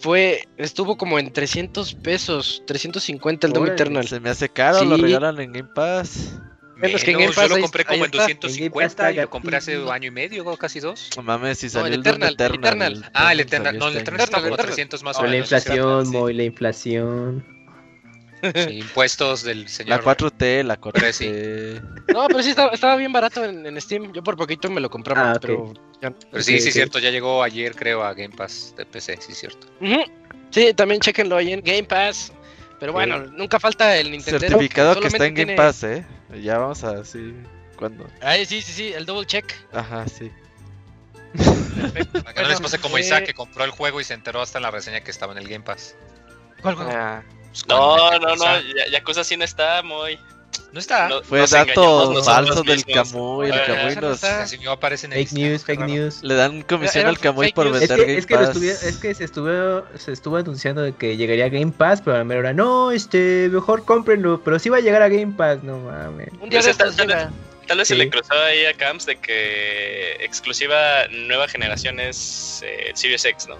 fue, 0.01 0.49
estuvo 0.57 0.97
como 0.97 1.19
en 1.19 1.33
300 1.33 1.95
pesos, 1.95 2.63
350 2.67 3.47
el 3.47 3.53
Doom 3.53 3.67
Eternal. 3.67 4.07
Se 4.09 4.19
me 4.19 4.31
hace 4.31 4.49
caro, 4.49 4.85
lo 4.85 4.97
Sí. 4.97 5.03
regalan 5.03 5.39
en 5.41 5.53
Game 5.53 5.69
Pass. 5.75 6.39
Menos 6.81 7.05
que 7.05 7.11
en 7.13 7.19
Game 7.19 7.33
Pass, 7.33 7.49
yo 7.49 7.57
lo 7.57 7.63
compré 7.63 7.85
como 7.85 8.05
en 8.05 8.11
está. 8.11 8.23
250 8.27 9.11
En 9.11 9.15
y 9.17 9.21
lo 9.21 9.31
compré 9.31 9.57
hace 9.57 9.75
año 9.91 10.09
y 10.09 10.11
medio, 10.11 10.57
casi 10.57 10.81
dos. 10.81 11.11
No 11.17 11.23
mames, 11.23 11.59
si 11.59 11.67
No, 11.67 11.73
salió 11.73 11.95
el 11.95 12.01
Eternal, 12.01 12.29
el 12.29 12.35
Eternal. 12.55 13.11
Ah, 13.15 13.33
el 13.33 13.41
Eternal. 13.41 13.79
No, 13.79 13.87
el 13.89 13.97
este 13.97 14.03
Eternal 14.03 14.25
está 14.25 14.37
como 14.41 14.55
Eternal. 14.55 14.67
300 14.75 15.03
más 15.03 15.19
o 15.19 15.23
la 15.23 15.29
menos. 15.31 15.49
sí, 15.49 15.55
inflación, 15.57 16.07
sí. 16.07 16.13
Moy, 16.13 16.35
la 16.35 16.43
inflación. 16.45 17.45
Sí, 18.55 18.79
impuestos 18.79 19.43
del 19.43 19.69
señor. 19.69 19.99
La 20.03 20.03
4T, 20.17 20.63
la 20.65 20.81
Pero 20.81 20.93
4T. 21.07 21.83
No, 22.15 22.27
pero 22.29 22.43
sí 22.43 22.49
estaba, 22.49 22.71
estaba 22.73 22.97
bien 22.97 23.13
barato 23.13 23.45
en, 23.45 23.67
en 23.67 23.79
Steam. 23.79 24.13
Yo 24.15 24.23
por 24.23 24.35
poquito 24.37 24.71
me 24.71 24.81
lo 24.81 24.89
compraba, 24.89 25.33
Ah, 25.33 25.39
pero 25.39 25.75
ya- 26.01 26.11
Pero 26.31 26.43
sí, 26.43 26.59
sí, 26.59 26.69
ok. 26.69 26.73
cierto. 26.73 26.99
Ya 27.01 27.11
llegó 27.11 27.43
ayer, 27.43 27.75
creo, 27.75 28.03
a 28.03 28.15
Game 28.15 28.35
Pass 28.35 28.73
de 28.79 28.87
PC, 28.87 29.19
sí, 29.21 29.35
cierto. 29.35 29.67
Sí, 30.51 30.73
también 30.75 31.03
chequenlo 31.03 31.37
ahí 31.37 31.53
en 31.53 31.61
Game 31.61 31.85
Pass. 31.85 32.33
Pero 32.81 32.93
bueno, 32.93 33.19
nunca 33.37 33.61
falta 33.61 33.95
el 33.97 34.11
Nintendo. 34.11 34.41
Certificado 34.41 34.99
que 35.01 35.07
está 35.09 35.27
en 35.27 35.35
Game 35.35 35.47
tiene- 35.53 35.57
Pass, 35.57 35.83
eh. 35.85 36.05
Ya 36.43 36.59
vamos 36.59 36.83
a 36.83 36.93
así. 37.01 37.35
¿Cuándo? 37.77 38.07
Ay, 38.21 38.45
sí, 38.47 38.61
sí, 38.63 38.73
sí, 38.73 38.93
el 38.93 39.07
double 39.07 39.27
check. 39.27 39.53
Ajá, 39.73 40.07
sí. 40.09 40.31
Para 42.13 42.35
que 42.35 42.43
no 42.43 42.49
les 42.49 42.61
pase 42.61 42.79
como 42.79 42.99
eh, 42.99 43.03
Isaac 43.03 43.25
que 43.25 43.35
compró 43.35 43.65
el 43.65 43.71
juego 43.71 44.01
y 44.01 44.05
se 44.05 44.15
enteró 44.15 44.41
hasta 44.43 44.59
en 44.59 44.63
la 44.63 44.71
reseña 44.71 45.01
que 45.01 45.11
estaba 45.11 45.33
en 45.33 45.39
el 45.39 45.49
Game 45.49 45.65
Pass. 45.65 45.95
¿Cuál 46.63 46.75
juego? 46.75 46.91
Ah, 46.93 47.23
Pues, 47.51 47.67
No, 47.69 48.19
no, 48.19 48.37
no, 48.37 48.61
Ya- 48.61 48.91
Yakuza 48.93 49.25
sí 49.25 49.37
no 49.37 49.45
está 49.45 49.83
muy. 49.83 50.19
No 50.73 50.79
está. 50.79 51.09
No- 51.09 51.23
Fue 51.23 51.41
nos 51.41 51.51
dato 51.51 52.23
falso 52.23 52.63
del. 52.63 52.85
Camuy. 52.85 53.51
El 53.51 53.63
Camuy 53.65 53.95
no 53.97 54.01
nos. 54.03 54.23
no 54.23 54.77
Fake 55.11 55.33
news, 55.33 55.65
fake 55.65 55.81
news. 55.81 56.23
Le 56.23 56.35
dan 56.35 56.63
comisión 56.63 57.01
Era 57.03 57.09
al 57.11 57.19
Camuy 57.19 57.53
por 57.53 57.67
news. 57.67 57.83
Es 57.83 57.89
vender 57.89 58.07
que, 58.07 58.13
Game 58.13 58.19
es 58.19 58.27
que, 58.27 58.35
lo 58.35 58.41
Pass. 58.41 58.57
es 58.85 58.97
que 58.99 59.15
se 59.15 59.25
estuvo 59.25 59.85
se 59.97 60.13
estuvo 60.13 60.37
anunciando 60.37 60.83
de 60.83 60.93
que 60.95 61.17
llegaría 61.17 61.47
a 61.47 61.49
Game 61.49 61.73
Pass, 61.73 62.01
pero 62.03 62.17
a 62.17 62.19
la 62.19 62.25
mera 62.25 62.41
hora, 62.41 62.53
no, 62.53 62.93
este, 62.93 63.49
mejor 63.51 63.85
cómprenlo, 63.85 64.41
pero 64.45 64.59
sí 64.59 64.69
va 64.69 64.77
a 64.77 64.81
llegar 64.81 65.03
a 65.03 65.09
Game 65.09 65.33
Pass, 65.37 65.63
no 65.63 65.79
mames. 65.79 66.29
Un 66.41 66.49
día 66.51 66.61
de 66.63 66.71
está- 66.71 66.87
estos 66.87 67.07
llega. 67.07 67.31
Tal 67.67 67.79
vez 67.79 67.87
se 67.87 67.95
le 67.95 68.11
cruzó 68.11 68.35
ahí 68.35 68.65
a 68.67 68.75
Camps 68.75 69.07
de 69.07 69.15
que 69.17 70.17
exclusiva 70.21 71.07
nueva 71.11 71.47
generación 71.47 72.01
es 72.01 72.63
eh, 72.65 72.91
Series 72.95 73.25
X, 73.25 73.47
¿no? 73.49 73.57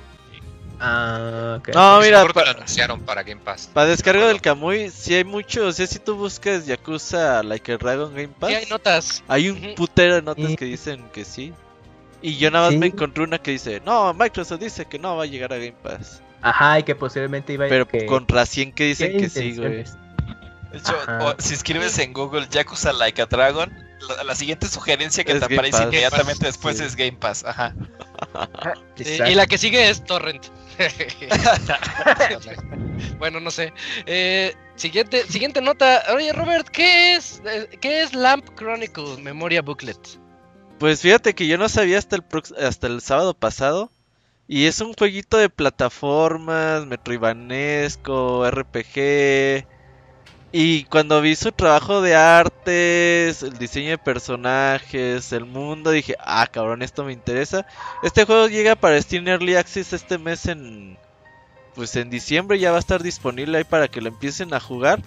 Ah, 0.83 1.57
ok. 1.59 1.69
No, 1.75 2.01
mira, 2.01 2.25
pa- 2.27 2.45
lo 2.45 2.51
anunciaron 2.53 3.01
para 3.03 3.23
Game 3.23 3.41
Pass. 3.43 3.69
para 3.73 3.87
descarga 3.89 4.23
No 4.23 4.29
del 4.29 4.41
Camuy, 4.41 4.91
si 4.91 5.15
hay 5.15 5.25
mucho. 5.25 5.67
O 5.67 5.73
sea, 5.73 5.87
si 5.87 5.99
tú 5.99 6.17
buscas 6.17 6.67
Yakuza 6.67 7.43
Like 7.43 7.73
a 7.73 7.77
Dragon 7.77 8.15
Game 8.15 8.29
Pass, 8.29 8.49
Sí, 8.51 8.57
hay 8.57 8.67
notas. 8.67 9.23
hay 9.29 9.49
un 9.51 9.75
putero 9.75 10.15
de 10.17 10.23
notas 10.23 10.47
Sí. 10.47 10.57
que 10.57 10.65
dicen 10.65 11.05
que 11.13 11.25
sí. 11.25 11.53
Y 12.23 12.37
yo 12.37 12.51
nada 12.51 12.67
más 12.67 12.73
Sí. 12.73 12.79
me 12.79 12.87
encontré 12.87 13.25
una 13.25 13.39
que 13.39 13.51
dice: 13.53 13.81
No, 13.85 14.13
Microsoft 14.15 14.61
dice 14.61 14.87
que 14.87 14.99
no 14.99 15.17
va 15.17 15.25
a 15.25 15.27
llegar 15.27 15.53
a 15.53 15.57
Game 15.57 15.77
Pass. 15.83 16.23
Ajá, 16.43 16.79
y 16.79 16.83
que 16.85 16.95
posiblemente 16.95 17.53
iba 17.53 17.67
a 17.67 17.69
Pero 17.69 17.87
que... 17.87 18.07
contra 18.07 18.47
100 18.47 18.73
que 18.73 18.85
dicen 18.85 19.13
¿qué 19.13 19.19
que 19.19 19.29
sí, 19.29 19.55
güey. 19.57 19.85
De 20.73 20.79
hecho, 20.79 20.97
o- 21.21 21.35
si 21.39 21.53
escribes 21.55 21.99
en 21.99 22.13
Google 22.15 22.47
Yakuza 22.51 22.93
Like 22.95 23.21
a 23.21 23.27
Dragon, 23.27 23.71
la, 24.17 24.25
la 24.25 24.35
siguiente 24.35 24.67
sugerencia 24.69 25.25
que 25.25 25.33
Es 25.33 25.41
te 25.41 25.45
Game 25.47 25.57
aparece 25.57 25.79
Pass. 25.79 25.87
inmediatamente 25.89 26.47
después 26.47 26.79
sí. 26.79 26.85
es 26.85 26.97
Game 26.97 27.13
Pass. 27.21 27.45
Ajá. 27.45 27.75
Exacto. 28.97 29.31
y 29.33 29.35
la 29.35 29.47
que 29.47 29.59
sigue 29.59 29.89
es 29.91 30.05
Torrent. 30.05 30.47
bueno, 33.19 33.41
no 33.41 33.51
sé. 33.51 33.73
Eh, 34.07 34.55
siguiente, 34.77 35.25
siguiente 35.25 35.61
nota. 35.61 36.03
Oye, 36.15 36.33
Robert, 36.33 36.69
¿qué 36.69 37.17
es, 37.17 37.43
eh, 37.45 37.69
¿qué 37.81 38.03
es 38.03 38.15
Lamp 38.15 38.49
Chronicle 38.57 39.17
Memoria 39.23 39.63
Booklet? 39.63 39.99
Pues 40.79 41.03
fíjate 41.03 41.35
que 41.35 41.47
yo 41.47 41.59
no 41.59 41.69
sabía 41.69 41.99
hasta 41.99 42.17
el, 42.17 42.25
hasta 42.59 42.87
el 42.87 43.01
sábado 43.01 43.35
pasado. 43.35 43.91
Y 44.49 44.67
es 44.67 44.81
un 44.81 44.95
jueguito 44.95 45.37
de 45.37 45.49
plataformas, 45.49 46.85
metroivanesco, 46.85 48.51
RPG. 48.51 49.65
Y 50.53 50.85
cuando 50.85 51.21
vi 51.21 51.37
su 51.37 51.53
trabajo 51.53 52.01
de 52.01 52.17
artes, 52.17 53.43
el 53.43 53.57
diseño 53.59 53.91
de 53.91 53.99
personajes, 53.99 55.33
el 55.33 55.45
mundo, 55.45 55.93
dije, 55.93 56.17
ah, 56.19 56.49
cabrón, 56.51 56.83
esto 56.83 57.05
me 57.05 57.13
interesa. 57.13 57.67
Este 58.03 58.25
juego 58.25 58.49
llega 58.49 58.75
para 58.75 59.01
Steam 59.01 59.29
Early 59.29 59.55
Access 59.55 59.93
este 59.93 60.19
mes 60.19 60.47
en... 60.47 60.99
Pues 61.77 61.95
en 61.95 62.11
diciembre 62.11 62.59
ya 62.59 62.73
va 62.73 62.79
a 62.79 62.81
estar 62.81 63.01
disponible 63.01 63.59
ahí 63.59 63.65
para 63.65 63.87
que 63.87 64.01
lo 64.01 64.09
empiecen 64.09 64.53
a 64.53 64.59
jugar. 64.59 65.01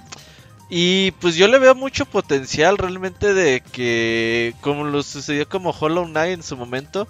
Y 0.70 1.12
pues 1.12 1.36
yo 1.36 1.50
le 1.50 1.60
veo 1.60 1.76
mucho 1.76 2.06
potencial 2.06 2.78
realmente 2.78 3.34
de 3.34 3.62
que, 3.62 4.56
como 4.62 4.86
lo 4.86 5.04
sucedió 5.04 5.48
como 5.48 5.72
Hollow 5.72 6.06
Knight 6.06 6.36
en 6.36 6.44
su 6.44 6.56
momento, 6.56 7.08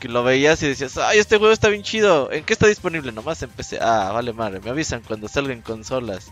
que 0.00 0.08
lo 0.08 0.24
veías 0.24 0.62
y 0.62 0.66
decías, 0.66 0.98
ay, 0.98 1.18
este 1.18 1.38
juego 1.38 1.52
está 1.52 1.68
bien 1.68 1.84
chido, 1.84 2.30
¿en 2.32 2.44
qué 2.44 2.52
está 2.52 2.66
disponible? 2.66 3.12
Nomás 3.12 3.42
empecé, 3.42 3.78
ah, 3.80 4.10
vale 4.12 4.32
madre, 4.32 4.60
me 4.60 4.70
avisan 4.70 5.02
cuando 5.06 5.28
salga 5.28 5.54
en 5.54 5.62
consolas. 5.62 6.30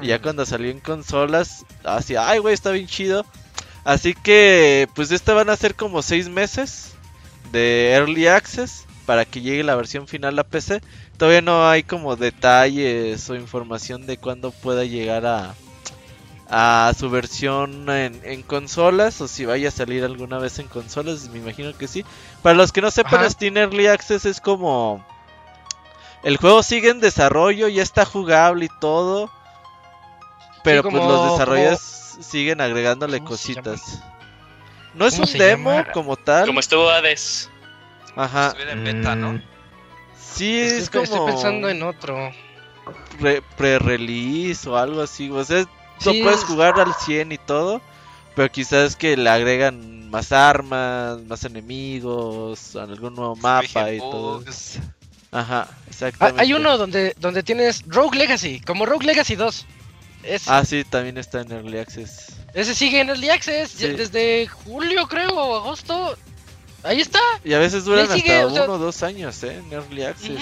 Y 0.00 0.08
ya 0.08 0.20
cuando 0.20 0.46
salió 0.46 0.70
en 0.70 0.80
consolas, 0.80 1.64
así, 1.84 2.16
ay, 2.16 2.38
güey, 2.38 2.54
está 2.54 2.70
bien 2.70 2.86
chido. 2.86 3.24
Así 3.84 4.14
que, 4.14 4.88
pues 4.94 5.10
este 5.10 5.32
van 5.32 5.50
a 5.50 5.56
ser 5.56 5.74
como 5.74 6.02
seis 6.02 6.28
meses 6.28 6.92
de 7.52 7.92
Early 7.92 8.26
Access 8.26 8.86
para 9.06 9.24
que 9.24 9.40
llegue 9.40 9.64
la 9.64 9.74
versión 9.74 10.06
final 10.06 10.38
a 10.38 10.44
PC. 10.44 10.80
Todavía 11.16 11.42
no 11.42 11.68
hay 11.68 11.82
como 11.82 12.16
detalles 12.16 13.28
o 13.28 13.34
información 13.34 14.06
de 14.06 14.18
cuándo 14.18 14.52
pueda 14.52 14.84
llegar 14.84 15.26
a, 15.26 15.54
a 16.48 16.92
su 16.98 17.10
versión 17.10 17.88
en, 17.90 18.20
en 18.24 18.42
consolas 18.42 19.20
o 19.20 19.28
si 19.28 19.44
vaya 19.44 19.68
a 19.68 19.72
salir 19.72 20.04
alguna 20.04 20.38
vez 20.38 20.58
en 20.58 20.68
consolas, 20.68 21.28
me 21.30 21.38
imagino 21.38 21.76
que 21.76 21.88
sí. 21.88 22.04
Para 22.42 22.56
los 22.56 22.72
que 22.72 22.80
no 22.80 22.90
sepan, 22.90 23.20
Ajá. 23.20 23.30
Steam 23.30 23.56
Early 23.56 23.86
Access 23.86 24.24
es 24.26 24.40
como... 24.40 25.04
El 26.22 26.36
juego 26.36 26.62
sigue 26.62 26.90
en 26.90 27.00
desarrollo, 27.00 27.68
ya 27.68 27.82
está 27.82 28.04
jugable 28.04 28.66
y 28.66 28.80
todo. 28.80 29.30
Pero 30.64 30.82
pues 30.82 30.94
como- 30.94 31.08
los 31.10 31.32
desarrolladores 31.32 31.80
siguen 32.20 32.60
agregándole 32.60 33.22
cositas. 33.24 34.02
No 34.94 35.06
es 35.06 35.14
¿Cómo 35.14 35.26
un 35.32 35.38
demo 35.38 35.70
llama? 35.70 35.92
como 35.92 36.16
tal. 36.16 36.46
Como 36.46 36.60
estuvo 36.60 36.88
Hades. 36.90 37.48
Ajá. 38.16 38.48
Estuviera 38.48 38.72
en 38.72 38.84
beta, 38.84 39.14
¿no? 39.14 39.32
Mm, 39.34 39.42
Sí, 40.34 40.58
es 40.60 40.72
Estoy, 40.84 41.06
como 41.06 41.14
estoy 41.18 41.32
pensando 41.32 41.68
en 41.68 41.82
otro. 41.82 42.32
re- 43.20 43.42
pre-release 43.56 44.68
o 44.68 44.76
algo 44.76 45.02
así. 45.02 45.30
O 45.30 45.44
sea, 45.44 45.64
Sí, 45.98 46.18
lo 46.18 46.24
puedes 46.24 46.40
es- 46.40 46.44
jugar 46.46 46.78
al 46.80 46.94
100 46.94 47.32
y 47.32 47.38
todo. 47.38 47.80
pero 48.36 48.50
quizás 48.50 48.96
que 48.96 49.16
le 49.16 49.28
agregan 49.28 50.08
más 50.08 50.32
armas, 50.32 51.20
más 51.24 51.44
enemigos, 51.44 52.74
algún 52.76 53.14
nuevo 53.14 53.36
mapa 53.36 53.92
y 53.92 53.98
todo. 53.98 54.42
Ajá, 55.32 55.68
Ah, 55.70 55.74
exactamente. 55.88 56.40
hay 56.42 56.52
uno 56.54 56.78
donde, 56.78 57.14
donde 57.18 57.42
tienes 57.42 57.84
Rogue 57.86 58.16
Legacy, 58.18 58.60
como 58.60 58.86
Rogue 58.86 59.04
Legacy 59.06 59.34
2. 59.34 59.66
Ah, 60.46 60.64
sí, 60.64 60.84
también 60.84 61.16
está 61.18 61.40
en 61.40 61.50
Early 61.52 61.78
Access. 61.78 62.32
Ese 62.54 62.74
sigue 62.74 63.00
en 63.00 63.08
Early 63.08 63.30
Access 63.30 63.70
Sí. 63.70 63.88
desde 63.88 64.46
julio, 64.46 65.06
creo, 65.08 65.30
o 65.30 65.56
agosto. 65.56 66.16
Ahí 66.82 67.00
está. 67.00 67.20
Y 67.44 67.52
a 67.52 67.58
veces 67.58 67.84
duran 67.84 68.10
ahí 68.10 68.20
sigue, 68.20 68.34
hasta 68.34 68.46
o 68.46 68.50
sea- 68.54 68.64
uno 68.64 68.72
o 68.74 68.78
dos 68.78 69.02
años, 69.02 69.42
¿eh? 69.44 69.56
En 69.58 69.72
Early 69.72 70.02
Access. 70.04 70.38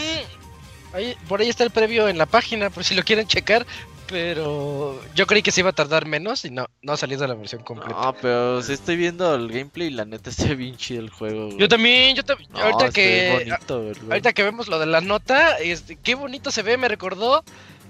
Ahí- 0.93 1.17
por 1.29 1.41
ahí 1.41 1.49
está 1.49 1.65
el 1.65 1.71
previo 1.71 2.09
en 2.09 2.17
la 2.19 2.27
página, 2.27 2.71
por 2.71 2.85
si 2.85 2.95
lo 2.95 3.03
quieren 3.03 3.27
checar. 3.27 3.67
Pero 4.09 4.99
yo 5.15 5.27
creí 5.27 5.43
que 5.43 5.51
se 5.51 5.61
iba 5.61 5.69
a 5.69 5.75
tardar 5.75 6.07
menos 6.07 6.43
y 6.47 6.51
no, 6.51 6.67
no 6.81 6.93
ha 6.95 6.97
salido 6.97 7.27
la 7.27 7.35
versión 7.35 7.63
completa. 7.63 7.93
No, 8.01 8.15
pero 8.15 8.63
sí 8.63 8.73
estoy 8.73 8.97
viendo 8.97 9.35
el 9.35 9.49
gameplay 9.49 9.89
y 9.89 9.91
la 9.91 10.07
neta 10.07 10.31
está 10.31 10.55
bien 10.55 10.77
chido 10.79 11.03
el 11.03 11.11
juego. 11.11 11.47
güey. 11.49 11.59
Yo 11.59 11.69
también, 11.69 12.17
yo 12.17 12.25
también. 12.25 12.51
No, 12.51 12.59
ahorita 12.61 12.89
que 12.91 13.45
bonito, 13.47 13.93
ahorita 14.11 14.33
que 14.33 14.43
vemos 14.45 14.67
lo 14.69 14.79
de 14.79 14.87
la 14.87 15.03
nota, 15.03 15.59
este, 15.59 15.97
qué 15.97 16.15
bonito 16.15 16.51
se 16.51 16.63
ve, 16.63 16.79
me 16.79 16.89
recordó. 16.89 17.45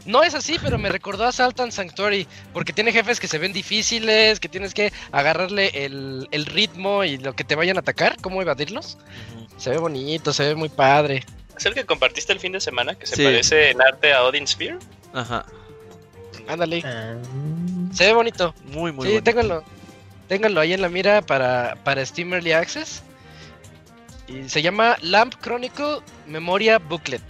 No 0.09 0.23
es 0.23 0.35
así, 0.35 0.57
pero 0.63 0.79
me 0.79 0.89
recordó 0.89 1.25
a 1.25 1.33
Salt 1.33 1.61
and 1.61 1.71
Sanctuary, 1.71 2.27
porque 2.55 2.73
tiene 2.73 2.93
jefes 2.93 3.21
que 3.21 3.29
se 3.29 3.37
ven 3.39 3.53
difíciles, 3.53 4.41
que 4.41 4.49
tienes 4.49 4.73
que 4.73 4.91
agarrarle 5.13 5.71
el, 5.85 6.27
el 6.31 6.47
ritmo 6.47 7.05
y 7.05 7.19
lo 7.19 7.35
que 7.37 7.45
te 7.45 7.55
vayan 7.55 7.77
a 7.77 7.81
atacar, 7.81 8.17
cómo 8.23 8.41
evadirlos. 8.41 8.97
Se 9.59 9.69
ve 9.71 9.77
bonito, 9.77 10.33
se 10.33 10.45
ve 10.47 10.55
muy 10.55 10.71
padre. 10.71 11.25
¿Es 11.57 11.67
el 11.67 11.75
que 11.75 11.85
compartiste 11.85 12.33
el 12.33 12.41
fin 12.41 12.53
de 12.53 12.61
semana? 12.61 12.95
Que 12.95 13.07
se 13.07 13.17
Sí. 13.17 13.25
parece 13.25 13.71
en 13.71 13.83
arte 13.83 14.13
a 14.15 14.23
Odin 14.25 14.47
Sphere. 14.47 14.79
Ajá, 15.13 15.45
Ándale, 16.47 16.83
Ah, 16.87 17.17
se 17.93 18.07
ve 18.07 18.13
bonito. 18.15 18.55
muy, 18.65 18.91
muy 18.93 19.07
sí, 19.07 19.13
bonito. 19.13 19.25
ténganlo. 19.25 19.65
Ténganlo 20.29 20.61
ahí 20.63 20.73
en 20.73 20.81
la 20.81 20.89
mira 20.89 21.21
para, 21.21 21.77
para 21.85 22.05
Steam 22.07 22.33
Early 22.33 22.53
Access. 22.53 23.03
Y 24.27 24.49
se 24.49 24.63
llama 24.63 24.97
Lamp 25.03 25.35
Chronicle 25.43 25.99
Memoria 26.27 26.79
Booklet. 26.79 27.23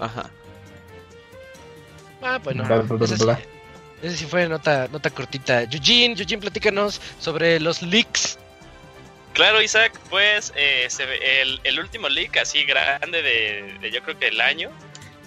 Ajá. 0.00 0.28
Ah, 2.22 2.38
bueno. 2.42 2.64
Bla, 2.64 2.78
bla, 2.78 2.96
bla, 2.96 3.04
ese, 3.04 3.16
sí, 3.16 3.24
bla. 3.24 3.40
ese 4.02 4.16
sí 4.16 4.26
fue 4.26 4.48
nota, 4.48 4.88
nota 4.90 5.10
cortita. 5.10 5.62
Eugene, 5.62 6.14
Eugene, 6.18 6.40
platícanos 6.40 7.00
sobre 7.18 7.60
los 7.60 7.82
leaks. 7.82 8.38
Claro, 9.34 9.62
Isaac, 9.62 9.98
pues 10.10 10.52
eh, 10.56 10.86
se 10.90 11.04
el, 11.40 11.60
el 11.64 11.80
último 11.80 12.08
leak 12.08 12.36
así 12.36 12.64
grande 12.64 13.22
de, 13.22 13.78
de 13.80 13.90
yo 13.90 14.02
creo 14.02 14.18
que 14.18 14.28
el 14.28 14.40
año, 14.42 14.70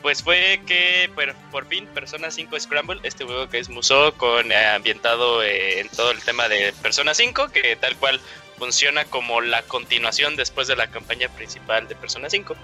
pues 0.04 0.22
fue 0.22 0.62
que 0.68 1.10
por, 1.16 1.34
por 1.52 1.66
fin 1.68 1.88
Persona 1.88 2.30
5 2.30 2.60
Scramble, 2.60 3.00
este 3.02 3.26
juego 3.26 3.50
que 3.50 3.58
es 3.58 3.70
Musou 3.70 4.14
con 4.14 4.52
eh, 4.52 4.66
ambientado 4.68 5.42
eh, 5.42 5.80
en 5.80 5.90
todo 5.90 6.12
el 6.12 6.22
tema 6.22 6.48
de 6.48 6.72
Persona 6.84 7.16
5, 7.16 7.50
que 7.50 7.76
tal 7.76 7.96
cual 7.96 8.22
funciona 8.60 9.06
como 9.06 9.42
la 9.42 9.64
continuación 9.64 10.36
después 10.36 10.68
de 10.68 10.76
la 10.76 10.88
campaña 10.88 11.28
principal 11.30 11.88
de 11.88 11.96
Persona 11.96 12.30
5. 12.30 12.56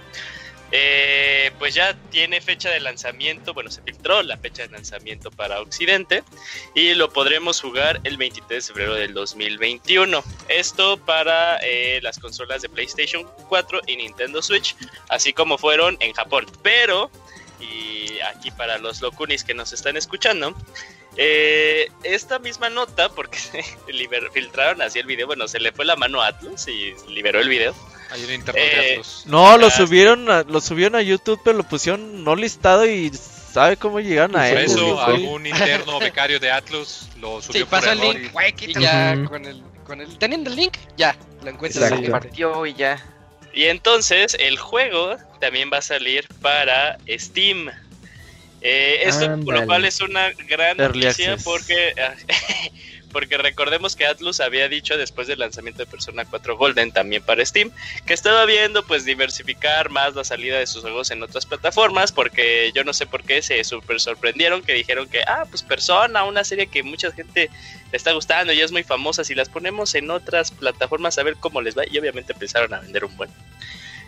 Eh, 0.72 1.51
pues 1.60 1.74
ya 1.74 1.94
tiene 2.10 2.40
fecha 2.40 2.70
de 2.70 2.80
lanzamiento, 2.80 3.54
bueno, 3.54 3.70
se 3.70 3.82
filtró 3.82 4.24
la 4.24 4.38
fecha 4.38 4.63
de 4.63 4.70
lanzamiento 4.70 5.30
para 5.30 5.60
Occidente 5.60 6.24
y 6.74 6.94
lo 6.94 7.12
podremos 7.12 7.60
jugar 7.60 8.00
el 8.06 8.16
23 8.16 8.68
de 8.68 8.74
febrero 8.74 8.96
del 8.96 9.14
2021. 9.14 10.24
Esto 10.48 10.98
para 10.98 11.57
eh, 11.57 12.00
las 12.01 12.20
consolas 12.20 12.62
de 12.62 12.70
PlayStation 12.70 13.27
4 13.50 13.81
y 13.88 13.98
Nintendo 13.98 14.42
Switch, 14.42 14.75
así 15.10 15.34
como 15.34 15.57
fueron 15.57 15.98
en 16.00 16.14
Japón. 16.14 16.46
Pero, 16.64 17.12
y 17.60 18.20
aquí 18.22 18.50
para 18.51 18.77
los 18.77 19.01
locunis 19.01 19.44
que 19.44 19.53
nos 19.53 19.74
están 19.74 19.98
escuchando, 19.98 20.55
eh, 21.18 21.90
esta 22.04 22.40
misma 22.40 22.70
nota, 22.70 23.10
porque 23.10 23.38
se 23.38 23.60
liber- 23.88 24.32
filtraron 24.32 24.82
así 24.82 25.00
el 25.00 25.06
video, 25.06 25.28
bueno, 25.28 25.48
se 25.48 25.60
le 25.60 25.72
fue 25.72 25.86
la 25.86 25.96
mano 25.96 26.22
a 26.22 26.28
Atlus 26.28 26.68
y 26.68 26.94
liberó 27.10 27.40
el 27.40 27.50
video. 27.50 27.76
Hay 28.12 28.24
un 28.26 28.32
internet 28.34 28.64
de 28.72 28.88
Eh, 28.88 28.92
Atlus. 28.94 29.24
No, 29.26 29.58
lo 29.58 29.68
Ah, 29.68 29.72
subieron 29.72 30.30
a, 30.30 30.44
lo 30.44 30.60
subieron 30.62 30.96
a 30.96 31.02
YouTube, 31.02 31.40
pero 31.44 31.58
lo 31.58 31.64
pusieron 31.64 32.24
no 32.24 32.36
listado 32.36 32.86
y 32.86 33.10
sabe 33.14 33.78
cómo 33.78 34.00
llegaron 34.00 34.36
a 34.36 34.50
Por 34.50 34.58
él. 34.58 34.66
eso 34.66 34.94
güey. 34.96 35.06
algún 35.06 35.46
interno 35.48 36.00
becario 36.00 36.40
de 36.40 36.52
Atlus 36.52 37.08
lo 37.20 37.42
subió 37.42 37.54
Sí, 37.54 37.60
por 37.66 37.80
pasa 37.80 37.94
el 37.94 38.00
link. 38.02 38.32
ya 38.80 39.24
con 39.26 39.46
el, 39.46 39.62
con 39.86 40.02
el. 40.02 40.18
Teniendo 40.18 40.50
el 40.50 40.56
link, 40.58 40.78
ya 40.98 41.16
lo 41.44 41.50
encuentras. 41.52 41.92
Ahí. 41.92 42.04
Compartió 42.04 42.66
y 42.66 42.74
ya. 42.74 43.06
Y 43.54 43.66
entonces 43.66 44.36
el 44.40 44.58
juego 44.58 45.18
también 45.42 45.70
va 45.72 45.78
a 45.80 45.82
salir 45.82 46.28
para 46.42 46.98
Steam. 47.10 47.70
Eh, 48.62 49.02
esto 49.06 49.40
por 49.44 49.56
lo 49.56 49.66
cual 49.66 49.86
es 49.86 50.02
una 50.02 50.30
gran 50.48 50.80
Early 50.80 51.06
noticia 51.06 51.34
access. 51.34 51.44
porque, 51.44 51.96
porque 53.12 53.38
recordemos 53.40 53.96
que 53.96 54.06
Atlus 54.06 54.40
había 54.40 54.70
dicho 54.70 54.98
después 54.98 55.28
del 55.28 55.40
lanzamiento 55.40 55.80
de 55.80 55.88
Persona 55.88 56.26
4 56.26 56.58
Golden 56.58 56.92
también 56.92 57.24
para 57.24 57.44
Steam 57.44 57.72
que 58.06 58.14
estaba 58.14 58.46
viendo 58.46 58.86
pues 58.86 59.04
diversificar 59.04 59.90
más 59.90 60.14
la 60.14 60.24
salida 60.24 60.60
de 60.60 60.68
sus 60.68 60.84
juegos 60.84 61.10
en 61.10 61.24
otras 61.24 61.48
plataformas 61.48 62.12
porque 62.12 62.72
yo 62.76 62.84
no 62.84 62.94
sé 62.94 63.08
por 63.08 63.24
qué 63.24 63.42
se 63.42 63.64
super 63.64 64.00
sorprendieron 64.00 64.62
que 64.62 64.74
dijeron 64.74 65.10
que 65.10 65.22
ah 65.24 65.46
pues 65.50 65.64
Persona 65.64 66.24
una 66.24 66.44
serie 66.44 66.68
que 66.68 66.84
mucha 66.84 67.12
gente 67.12 67.50
le 67.92 67.98
está 67.98 68.12
gustando 68.14 68.54
y 68.54 68.62
es 68.62 68.72
muy 68.72 68.84
famosa 68.84 69.24
si 69.24 69.34
las 69.34 69.50
ponemos 69.50 69.96
en 69.96 70.12
otras 70.12 70.52
plataformas 70.52 71.18
a 71.18 71.24
ver 71.24 71.36
cómo 71.38 71.62
les 71.62 71.76
va 71.76 71.84
y 71.90 71.98
obviamente 71.98 72.34
empezaron 72.34 72.76
a 72.76 72.80
vender 72.80 73.06
un 73.06 73.18
buen 73.18 73.32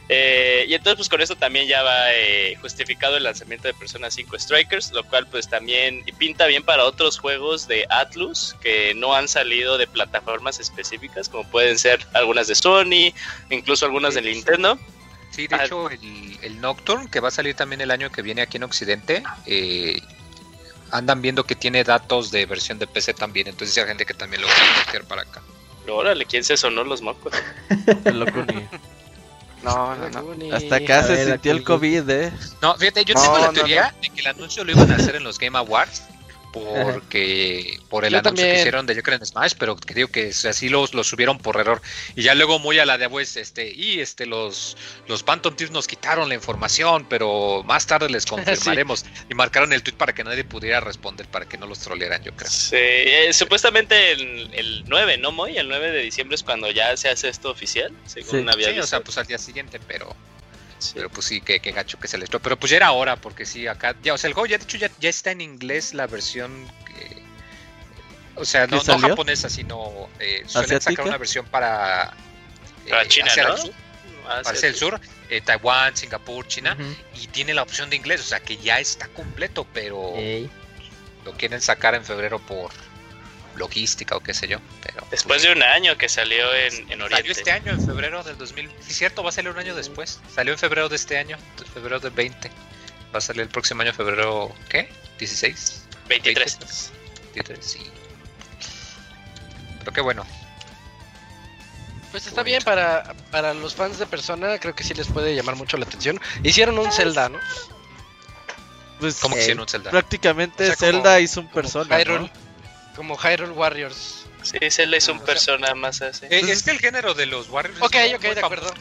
eh, 0.10 0.66
y 0.68 0.74
entonces 0.74 0.98
pues 0.98 1.10
con 1.10 1.22
esto 1.22 1.36
también 1.36 1.68
ya 1.68 1.82
va 1.82 2.14
eh, 2.14 2.56
justificado 2.62 3.16
el 3.18 3.24
lanzamiento 3.24 3.68
de 3.68 3.74
Persona 3.74 4.12
5 4.12 4.38
Strikers, 4.40 4.92
lo 4.92 5.04
cual 5.06 5.28
pues 5.28 5.48
también 5.50 6.04
pinta 6.18 6.46
bien 6.46 6.64
para 6.64 6.84
otros 6.86 7.18
juegos 7.20 7.68
de 7.68 7.86
Atlus 7.90 8.56
que 8.62 8.94
no 8.96 9.16
han 9.16 9.28
salido 9.28 9.78
de 9.78 9.88
plataformas 9.88 10.60
específicas, 10.60 11.30
como 11.30 11.50
pueden 11.50 11.78
ser 11.80 12.06
algunas 12.14 12.48
de 12.48 12.56
Sony, 12.56 13.14
incluso 13.50 13.86
algunas 13.86 14.14
de 14.16 14.22
Nintendo. 14.22 14.78
Sí, 15.32 15.48
de 15.48 15.56
Ah. 15.56 15.66
hecho, 15.66 15.90
el, 15.90 16.38
el 16.44 16.62
Nocturne, 16.62 17.10
que 17.10 17.20
va 17.20 17.30
a 17.30 17.32
salir 17.32 17.56
también 17.56 17.82
el 17.82 17.90
año 17.90 18.12
que 18.12 18.22
viene 18.22 18.42
aquí 18.44 18.58
en 18.58 18.64
Occidente, 18.64 19.24
eh, 19.48 20.00
andan 20.92 21.24
viendo 21.24 21.44
que 21.44 21.56
tiene 21.56 21.84
datos 21.84 22.30
de 22.30 22.46
versión 22.46 22.78
de 22.78 22.86
PC 22.86 23.16
también, 23.16 23.48
entonces 23.48 23.76
hay 23.80 23.86
gente 23.88 24.06
que 24.06 24.14
también 24.14 24.44
lo 24.44 24.48
va 24.48 24.54
a 24.54 24.86
meter 24.86 25.04
para 25.06 25.24
acá. 25.24 25.42
Órale, 25.88 26.26
¿quién 26.26 26.44
se 26.44 26.56
sonó 26.56 26.84
los 26.84 27.02
mocos? 27.02 27.34
El. 28.06 28.24
No, 29.64 29.96
no, 29.96 30.56
Hasta 30.56 30.76
acá 30.76 31.00
A 31.00 31.04
se 31.04 31.14
ver, 31.14 31.28
sintió 31.28 31.52
el. 31.54 31.64
COVID, 31.64 32.10
eh. 32.10 32.32
No, 32.62 32.76
fíjate, 32.76 33.06
yo 33.06 33.14
No, 33.14 33.22
tengo 33.22 33.38
la 33.40 33.48
no, 33.48 33.54
teoría 33.54 33.96
de 34.02 34.10
que 34.10 34.22
el 34.22 34.28
anuncio 34.28 34.64
lo 34.64 34.72
iban 34.72 34.92
a 34.92 34.96
hacer 34.96 35.16
en 35.16 35.24
los 35.24 35.40
Game 35.40 35.58
Awards. 35.58 36.04
Porque 36.54 37.78
por 37.90 38.06
el 38.06 38.12
Yo 38.14 38.20
anuncio 38.20 38.36
también. 38.36 38.54
que 38.56 38.60
hicieron 38.60 38.86
de 38.86 38.96
yo 38.96 39.04
creo 39.04 39.18
en 39.18 39.26
Smash, 39.26 39.54
pero 39.58 39.76
que 39.76 39.94
digo 39.94 40.08
que 40.10 40.30
así 40.30 40.70
los, 40.70 40.94
los 40.94 41.08
subieron 41.08 41.38
por 41.38 41.60
error. 41.60 41.82
Y 42.16 42.24
ya 42.24 42.36
luego 42.36 42.60
muy 42.60 42.80
a 42.80 42.86
la 42.86 42.98
de 42.98 43.10
pues, 43.10 43.36
este, 43.38 43.72
y 43.74 44.00
este 44.00 44.26
los, 44.26 44.78
los 45.08 45.24
Phantom 45.24 45.56
Thieves 45.56 45.72
nos 45.74 45.88
quitaron 45.88 46.30
la 46.30 46.36
información, 46.36 47.06
pero 47.10 47.64
más 47.66 47.86
tarde 47.88 48.10
les 48.10 48.26
confirmaremos. 48.28 49.06
Y 49.30 49.34
marcaron 49.36 49.74
el 49.74 49.84
tweet 49.84 49.96
para 49.98 50.14
que 50.14 50.24
nadie 50.24 50.44
pudiera 50.44 50.80
responder, 50.80 51.28
para 51.28 51.48
que 51.48 51.58
no 51.58 51.66
los 51.68 51.80
trolearan, 51.80 52.24
yo 52.24 52.32
creo. 52.36 52.50
Sí, 52.50 52.76
eh, 52.78 53.30
supuestamente 53.34 54.12
el, 54.12 54.50
el 54.54 54.84
9, 54.88 55.18
¿no, 55.18 55.32
Moy? 55.32 55.58
El 55.58 55.68
9 55.68 55.92
de 55.92 56.02
diciembre 56.02 56.36
es 56.36 56.44
cuando 56.44 56.72
ya 56.72 56.96
se 56.98 57.10
hace 57.10 57.30
esto 57.30 57.50
oficial, 57.50 57.92
según 58.06 58.44
Sí. 58.44 58.50
había 58.52 58.74
Sí, 58.74 58.80
o 58.80 58.88
sea, 58.88 59.02
pues 59.02 59.18
al 59.18 59.26
día 59.26 59.38
siguiente, 59.38 59.80
pero 59.88 60.16
Sí. 60.84 60.92
Pero 60.96 61.10
pues 61.10 61.26
sí, 61.26 61.42
que, 61.42 61.60
que 61.60 61.72
gacho 61.72 62.00
que 62.00 62.08
se 62.08 62.18
les 62.18 62.30
Pero 62.30 62.58
pues 62.58 62.70
ya 62.70 62.78
era 62.78 62.92
hora, 62.92 63.16
porque 63.16 63.46
sí, 63.46 63.68
acá. 63.68 63.96
Ya, 64.04 64.14
o 64.14 64.18
sea, 64.18 64.28
el 64.28 64.34
juego 64.34 64.48
ya 64.48 64.58
de 64.58 64.64
hecho 64.64 64.78
ya, 64.78 64.90
ya 65.00 65.10
está 65.10 65.32
en 65.32 65.42
inglés 65.42 65.94
la 65.94 66.08
versión. 66.08 66.68
que- 66.86 67.24
o 68.36 68.46
sea, 68.46 68.66
no, 68.68 68.82
¿Qué 68.82 68.98
japonesa, 69.00 69.50
sino. 69.50 70.10
Eh, 70.20 70.44
suelen 70.48 70.78
¿Asiática? 70.78 70.92
sacar 70.92 71.08
una 71.08 71.18
versión 71.18 71.46
para. 71.46 72.14
eh, 72.86 72.90
Para 72.90 73.08
China, 73.08 73.28
Asia 73.32 73.44
¿no? 73.44 73.50
del 73.54 73.62
Sur, 73.62 73.74
Ah, 74.28 74.42
del 74.52 74.74
sí. 74.74 74.80
Sur, 74.80 75.02
eh, 75.30 75.42
Taiwán, 75.42 75.96
Singapur, 75.96 76.48
China. 76.48 76.78
Y 77.22 77.28
tiene 77.28 77.54
la 77.54 77.62
opción 77.62 77.90
de 77.90 77.96
inglés, 77.98 78.22
o 78.22 78.24
sea 78.24 78.40
que 78.40 78.58
ya 78.58 78.80
está 78.80 79.08
completo, 79.10 79.68
pero 79.74 80.14
lo 81.26 81.32
quieren 81.34 81.62
sacar 81.62 81.94
en 81.96 82.04
febrero 82.04 82.40
por 82.40 82.72
logística 83.56 84.16
o 84.16 84.20
qué 84.20 84.34
sé 84.34 84.48
yo. 84.48 84.60
Pero 84.82 85.06
Después 85.12 85.42
de 85.44 85.52
un 85.52 85.62
año 85.64 85.98
que 85.98 86.10
salió 86.10 86.54
en, 86.54 86.74
en 86.92 87.02
Oriente. 87.02 87.16
Salió 87.16 87.32
este 87.32 87.52
año, 87.52 87.72
en 87.74 87.86
febrero 87.86 88.24
del 88.24 88.38
2000. 88.38 88.72
Sí, 88.82 88.94
cierto, 88.94 89.24
va 89.24 89.30
a 89.30 89.32
salir 89.32 89.52
un 89.52 89.58
año 89.60 89.76
después. 89.76 90.20
Salió 90.34 90.54
en 90.54 90.60
febrero 90.60 90.90
de 90.90 90.96
este 90.96 91.18
año, 91.18 91.38
de 91.58 91.66
febrero 91.66 92.00
del 92.00 92.12
20. 92.12 92.50
Va 93.14 93.18
a 93.18 93.22
salir 93.22 93.42
el 93.44 93.50
próximo 93.50 93.82
año, 93.82 93.94
febrero, 93.94 94.54
¿qué? 94.70 94.90
¿16? 95.20 95.74
23. 96.08 96.92
23, 97.36 97.66
sí. 97.66 97.80
Pero 99.80 99.92
qué 99.92 100.02
bueno. 100.02 100.26
Pues 102.12 102.28
está 102.28 102.44
bien 102.44 102.62
para, 102.64 103.16
para 103.32 103.54
los 103.56 103.74
fans 103.76 103.98
de 103.98 104.06
Persona, 104.06 104.60
creo 104.60 104.76
que 104.76 104.84
sí 104.84 104.94
les 104.94 105.08
puede 105.08 105.36
llamar 105.36 105.56
mucho 105.56 105.78
la 105.78 105.86
atención. 105.86 106.20
Hicieron 106.44 106.78
un 106.78 106.92
Zelda, 106.92 107.28
¿no? 107.30 107.40
Pues 109.00 109.16
¿Cómo 109.20 109.36
Eh, 109.36 109.40
hicieron 109.42 109.62
un 109.62 109.68
Zelda? 109.68 109.90
prácticamente 109.90 110.64
O 110.64 110.68
sea, 110.68 110.76
como- 110.76 110.92
Zelda 110.92 111.20
hizo 111.20 111.40
un 111.42 111.48
persona. 111.50 112.00
Hyrule, 112.00 112.20
¿no? 112.20 112.43
Como 112.96 113.18
Hyrule 113.18 113.52
Warriors. 113.54 114.26
Sí, 114.44 114.58
se 114.70 114.86
le 114.86 114.98
hizo 114.98 115.12
un 115.14 115.18
O 115.20 115.22
sea- 115.22 115.26
persona 115.28 115.74
más 115.76 116.02
así. 116.02 116.26
Eh, 116.30 116.42
es 116.48 116.64
que 116.64 116.72
el 116.72 116.80
género 116.80 117.14
de 117.14 117.26
los 117.26 117.50
Warriors. 117.50 117.82
Ok, 117.82 117.96
es 117.96 118.14
ok, 118.16 118.22
de 118.22 118.40
acuerdo. 118.40 118.74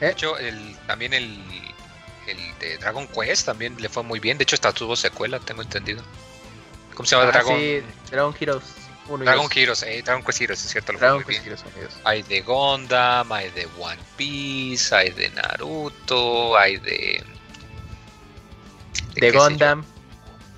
De 0.00 0.10
hecho, 0.10 0.36
el, 0.38 0.76
también 0.86 1.14
el, 1.14 1.40
el 2.26 2.58
de 2.58 2.76
Dragon 2.78 3.06
Quest 3.08 3.46
también 3.46 3.76
le 3.80 3.88
fue 3.88 4.02
muy 4.02 4.20
bien. 4.20 4.36
De 4.36 4.42
hecho, 4.42 4.54
hasta 4.56 4.72
tuvo 4.72 4.94
secuela, 4.96 5.38
tengo 5.40 5.62
entendido. 5.62 6.02
¿Cómo 6.94 7.06
se 7.06 7.16
llama 7.16 7.28
Ah, 7.28 7.32
Dragon? 7.32 7.58
sí, 7.58 7.82
Dragon 8.10 8.34
Heroes. 8.38 8.64
Uno 9.08 9.24
Dragon. 9.24 9.48
Heroes, 9.54 9.82
eh, 9.84 10.02
Dragon 10.04 10.22
Quest 10.24 10.40
Heroes, 10.40 10.64
es 10.64 10.70
cierto, 10.72 10.92
lo 10.92 10.98
Dragon 10.98 11.22
muy 11.22 11.24
bien. 11.26 11.42
Quest 11.44 11.46
Heroes 11.64 11.74
Unidos. 11.74 11.94
Hay 12.04 12.22
de 12.24 12.40
Gundam, 12.42 13.32
hay 13.32 13.50
de 13.52 13.66
One 13.78 13.98
Piece, 14.16 14.94
hay 14.94 15.10
de 15.10 15.30
Naruto, 15.30 16.56
hay 16.58 16.76
de. 16.78 17.24
De 19.14 19.32
yo. 19.32 19.38
Gundam. 19.40 19.84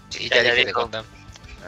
Sí, 0.08 0.28
Ya, 0.30 0.36
ya, 0.36 0.42
ya 0.44 0.52
dije 0.54 0.64
de. 0.66 0.72
Gundam. 0.72 1.04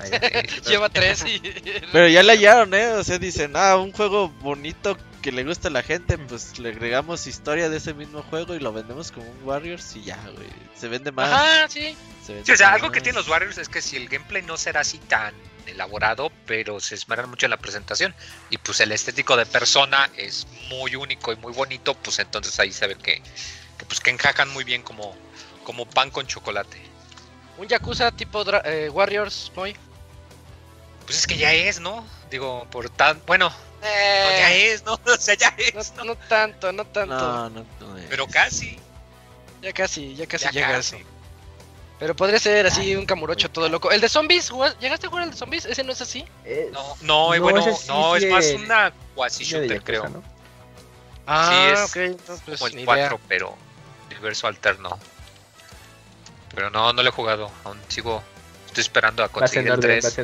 Lleva 0.69 0.89
tres 0.89 1.25
y. 1.27 1.39
Pero 1.93 2.09
ya 2.09 2.23
la 2.23 2.33
hallaron, 2.35 2.73
¿eh? 2.75 2.89
O 2.93 3.05
sea, 3.05 3.19
dicen, 3.19 3.53
ah, 3.57 3.77
un 3.77 3.93
juego 3.93 4.29
bonito 4.41 4.97
que 5.23 5.33
le 5.33 5.45
gusta 5.45 5.69
a 5.69 5.71
la 5.71 5.83
gente, 5.83 6.17
pues 6.17 6.59
le 6.59 6.71
agregamos 6.71 7.27
historia 7.27 7.69
de 7.69 7.77
ese 7.77 7.93
mismo 7.93 8.23
juego 8.23 8.55
y 8.55 8.59
lo 8.61 8.73
vendemos 8.73 9.13
como 9.13 9.29
un 9.31 9.43
Warriors 9.45 9.95
y 9.97 10.05
ya, 10.05 10.17
güey. 10.35 10.49
Se 10.75 10.89
vende 10.89 11.13
más. 11.13 11.31
Ajá, 11.31 11.69
sí. 11.69 11.95
se 12.25 12.33
vende 12.33 12.47
Sí, 12.47 12.53
o 12.53 12.57
sea, 12.57 12.69
más. 12.69 12.77
algo 12.77 12.91
que 12.91 13.01
tienen 13.01 13.17
los 13.19 13.29
Warriors 13.29 13.59
es 13.59 13.69
que 13.69 13.83
si 13.83 13.97
el 13.97 14.09
gameplay 14.09 14.43
no 14.43 14.57
será 14.57 14.81
así 14.81 14.99
tan 14.99 15.35
elaborado, 15.67 16.33
pero 16.47 16.81
se 16.81 16.95
esmeran 16.95 17.29
mucho 17.29 17.47
en 17.47 17.51
la 17.51 17.59
presentación 17.59 18.15
y 18.49 18.57
pues 18.59 18.81
el 18.81 18.91
estético 18.93 19.37
de 19.37 19.45
persona 19.47 20.11
es 20.17 20.47
muy 20.71 20.97
único 20.97 21.33
y 21.33 21.37
muy 21.37 21.53
bonito, 21.53 21.95
pues 21.95 22.19
entonces 22.19 22.59
ahí 22.59 22.73
se 22.73 22.87
ve 22.89 22.97
que, 22.97 23.23
que, 23.79 23.85
pues 23.87 24.01
que 24.01 24.11
encajan 24.11 24.49
muy 24.49 24.65
bien 24.65 24.83
como, 24.83 25.15
como 25.65 25.85
pan 25.87 26.11
con 26.11 26.27
chocolate. 26.27 26.81
Un 27.59 27.69
Yakuza 27.69 28.11
tipo 28.11 28.43
dra- 28.45 28.63
eh, 28.65 28.89
Warriors, 28.89 29.53
Moy. 29.55 29.77
Pues 31.11 31.19
es 31.19 31.27
que 31.27 31.37
ya 31.37 31.53
es, 31.53 31.81
¿no? 31.81 32.07
Digo, 32.31 32.69
por 32.71 32.89
tan... 32.89 33.21
Bueno, 33.27 33.49
no, 33.51 33.87
Eh, 33.89 34.37
ya 34.39 34.53
es, 34.53 34.85
¿no? 34.85 34.95
O 35.07 35.17
sea, 35.19 35.35
ya 35.35 35.51
no, 35.75 35.81
es, 35.81 35.93
¿no? 35.97 36.05
no 36.05 36.15
tanto, 36.15 36.71
no 36.71 36.85
tanto. 36.87 37.15
No, 37.17 37.51
no, 37.51 37.67
no. 37.81 37.99
es. 37.99 38.07
Pero 38.09 38.29
casi. 38.29 38.79
Ya 39.61 39.73
casi, 39.73 40.15
ya 40.15 40.27
casi 40.29 40.45
ya 40.45 40.51
llega 40.53 40.69
casi. 40.71 40.97
eso. 40.97 41.05
Pero 41.99 42.15
podría 42.15 42.39
ser 42.39 42.65
así 42.65 42.95
un 42.95 43.05
camurocho 43.07 43.51
todo 43.51 43.69
loco. 43.69 43.91
El 43.91 44.01
de 44.01 44.09
zombies, 44.09 44.51
¿jugas- 44.53 44.79
¿llegaste 44.79 45.09
a 45.09 45.11
jugar 45.11 45.25
el 45.25 45.33
de 45.33 45.37
zombies? 45.37 45.65
¿Ese 45.65 45.83
no 45.83 45.91
es 45.91 46.01
así? 46.01 46.25
Es- 46.45 46.71
No, 46.71 46.97
no, 47.01 47.35
eh, 47.35 47.39
No, 47.39 47.43
bueno, 47.43 47.61
sí 47.77 47.89
no, 47.89 48.15
es 48.15 48.31
más 48.31 48.47
una 48.55 48.93
quasi 49.17 49.43
shooter, 49.43 49.69
Yakuza, 49.69 49.85
creo. 49.85 50.09
¿no? 50.11 50.23
Ah, 51.27 51.71
es 51.75 51.91
ok, 51.91 51.97
entonces 51.97 52.43
pues, 52.47 52.59
como 52.61 52.69
el 52.69 52.77
ni 52.77 52.85
4, 52.85 53.05
idea. 53.17 53.19
pero 53.29 53.57
universo 54.11 54.47
alterno. 54.47 54.97
Pero 56.55 56.71
no, 56.71 56.93
no 56.93 57.03
lo 57.03 57.09
he 57.09 57.13
jugado. 57.13 57.51
Aún 57.65 57.81
sigo. 57.89 58.23
Estoy 58.69 58.83
esperando 58.83 59.25
a 59.25 59.29
conseguir 59.29 59.67
el 59.67 59.73
orden, 59.73 60.01
3. 60.01 60.15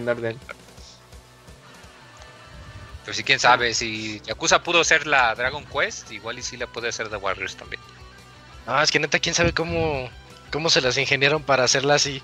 Pero 3.06 3.14
sí, 3.14 3.22
quién 3.22 3.38
sabe. 3.38 3.72
Si 3.72 4.20
Yakuza 4.26 4.64
pudo 4.64 4.82
ser 4.82 5.06
la 5.06 5.32
Dragon 5.36 5.64
Quest, 5.64 6.10
igual 6.10 6.40
y 6.40 6.42
sí 6.42 6.56
la 6.56 6.66
puede 6.66 6.88
hacer 6.88 7.08
The 7.08 7.14
Warriors 7.14 7.54
también. 7.54 7.80
Ah, 8.66 8.82
es 8.82 8.90
que 8.90 8.98
neta, 8.98 9.20
quién 9.20 9.32
sabe 9.32 9.52
cómo, 9.52 10.10
cómo 10.50 10.70
se 10.70 10.80
las 10.80 10.98
ingeniaron 10.98 11.44
para 11.44 11.62
hacerla 11.62 11.94
así. 11.94 12.20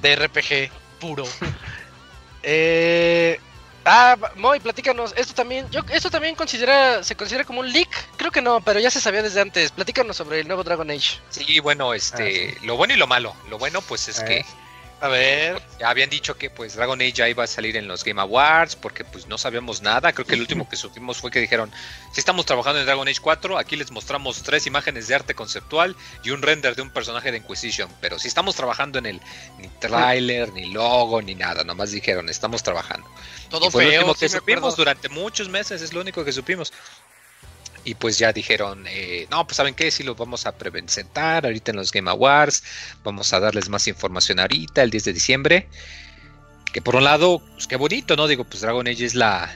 De 0.00 0.16
RPG 0.16 0.70
puro. 0.98 1.24
eh, 2.42 3.38
ah, 3.84 4.16
Moy, 4.36 4.60
platícanos. 4.60 5.12
Esto 5.14 5.34
también, 5.34 5.68
yo, 5.70 5.82
esto 5.92 6.08
también 6.08 6.36
considera, 6.36 7.04
se 7.04 7.14
considera 7.14 7.44
como 7.44 7.60
un 7.60 7.70
leak. 7.70 7.90
Creo 8.16 8.30
que 8.30 8.40
no, 8.40 8.62
pero 8.62 8.80
ya 8.80 8.90
se 8.90 8.98
sabía 8.98 9.22
desde 9.22 9.42
antes. 9.42 9.72
Platícanos 9.72 10.16
sobre 10.16 10.40
el 10.40 10.46
nuevo 10.46 10.64
Dragon 10.64 10.90
Age. 10.90 11.20
Sí, 11.28 11.60
bueno, 11.60 11.92
este, 11.92 12.56
lo 12.62 12.78
bueno 12.78 12.94
y 12.94 12.96
lo 12.96 13.06
malo. 13.06 13.36
Lo 13.50 13.58
bueno, 13.58 13.82
pues 13.82 14.08
es 14.08 14.20
A 14.20 14.24
que. 14.24 14.42
A 15.00 15.08
ver. 15.08 15.62
ya 15.78 15.88
habían 15.88 16.10
dicho 16.10 16.36
que 16.36 16.50
pues 16.50 16.76
Dragon 16.76 17.00
Age 17.00 17.12
ya 17.12 17.28
iba 17.28 17.44
a 17.44 17.46
salir 17.46 17.76
en 17.76 17.88
los 17.88 18.04
Game 18.04 18.20
Awards 18.20 18.76
porque 18.76 19.04
pues 19.04 19.26
no 19.26 19.38
sabíamos 19.38 19.80
nada. 19.80 20.12
Creo 20.12 20.26
que 20.26 20.34
el 20.34 20.42
último 20.42 20.68
que 20.68 20.76
supimos 20.76 21.18
fue 21.18 21.30
que 21.30 21.40
dijeron, 21.40 21.72
si 22.12 22.20
estamos 22.20 22.44
trabajando 22.44 22.80
en 22.80 22.86
Dragon 22.86 23.08
Age 23.08 23.20
4, 23.20 23.56
aquí 23.56 23.76
les 23.76 23.90
mostramos 23.90 24.42
tres 24.42 24.66
imágenes 24.66 25.08
de 25.08 25.14
arte 25.14 25.34
conceptual 25.34 25.96
y 26.22 26.30
un 26.30 26.42
render 26.42 26.76
de 26.76 26.82
un 26.82 26.90
personaje 26.90 27.30
de 27.30 27.38
Inquisition. 27.38 27.90
Pero 28.00 28.18
si 28.18 28.28
estamos 28.28 28.56
trabajando 28.56 28.98
en 28.98 29.06
el 29.06 29.20
ni 29.58 29.68
tráiler, 29.80 30.52
ni 30.52 30.72
logo, 30.72 31.22
ni 31.22 31.34
nada, 31.34 31.64
nomás 31.64 31.92
dijeron, 31.92 32.28
estamos 32.28 32.62
trabajando. 32.62 33.08
Todo 33.48 33.68
Y 33.68 33.70
fue 33.70 33.84
lo 33.84 33.90
último 33.92 34.14
que 34.14 34.28
supimos 34.28 34.76
durante 34.76 35.08
muchos 35.08 35.48
meses, 35.48 35.80
es 35.80 35.94
lo 35.94 36.02
único 36.02 36.24
que 36.24 36.32
supimos. 36.32 36.72
Y 37.90 37.94
pues 37.96 38.18
ya 38.18 38.32
dijeron, 38.32 38.84
eh, 38.86 39.26
no, 39.32 39.44
pues 39.46 39.56
saben 39.56 39.74
qué, 39.74 39.90
sí 39.90 40.04
los 40.04 40.16
vamos 40.16 40.46
a 40.46 40.52
presentar 40.56 41.44
ahorita 41.44 41.72
en 41.72 41.76
los 41.76 41.90
Game 41.90 42.08
Awards, 42.08 42.62
vamos 43.02 43.32
a 43.32 43.40
darles 43.40 43.68
más 43.68 43.88
información 43.88 44.38
ahorita, 44.38 44.82
el 44.82 44.90
10 44.90 45.04
de 45.06 45.12
diciembre. 45.12 45.68
Que 46.72 46.80
por 46.80 46.94
un 46.94 47.02
lado, 47.04 47.40
pues 47.54 47.66
qué 47.66 47.74
bonito, 47.74 48.14
¿no? 48.14 48.28
Digo, 48.28 48.44
pues 48.44 48.60
Dragon 48.60 48.86
Age 48.86 49.04
es 49.04 49.14
la, 49.16 49.50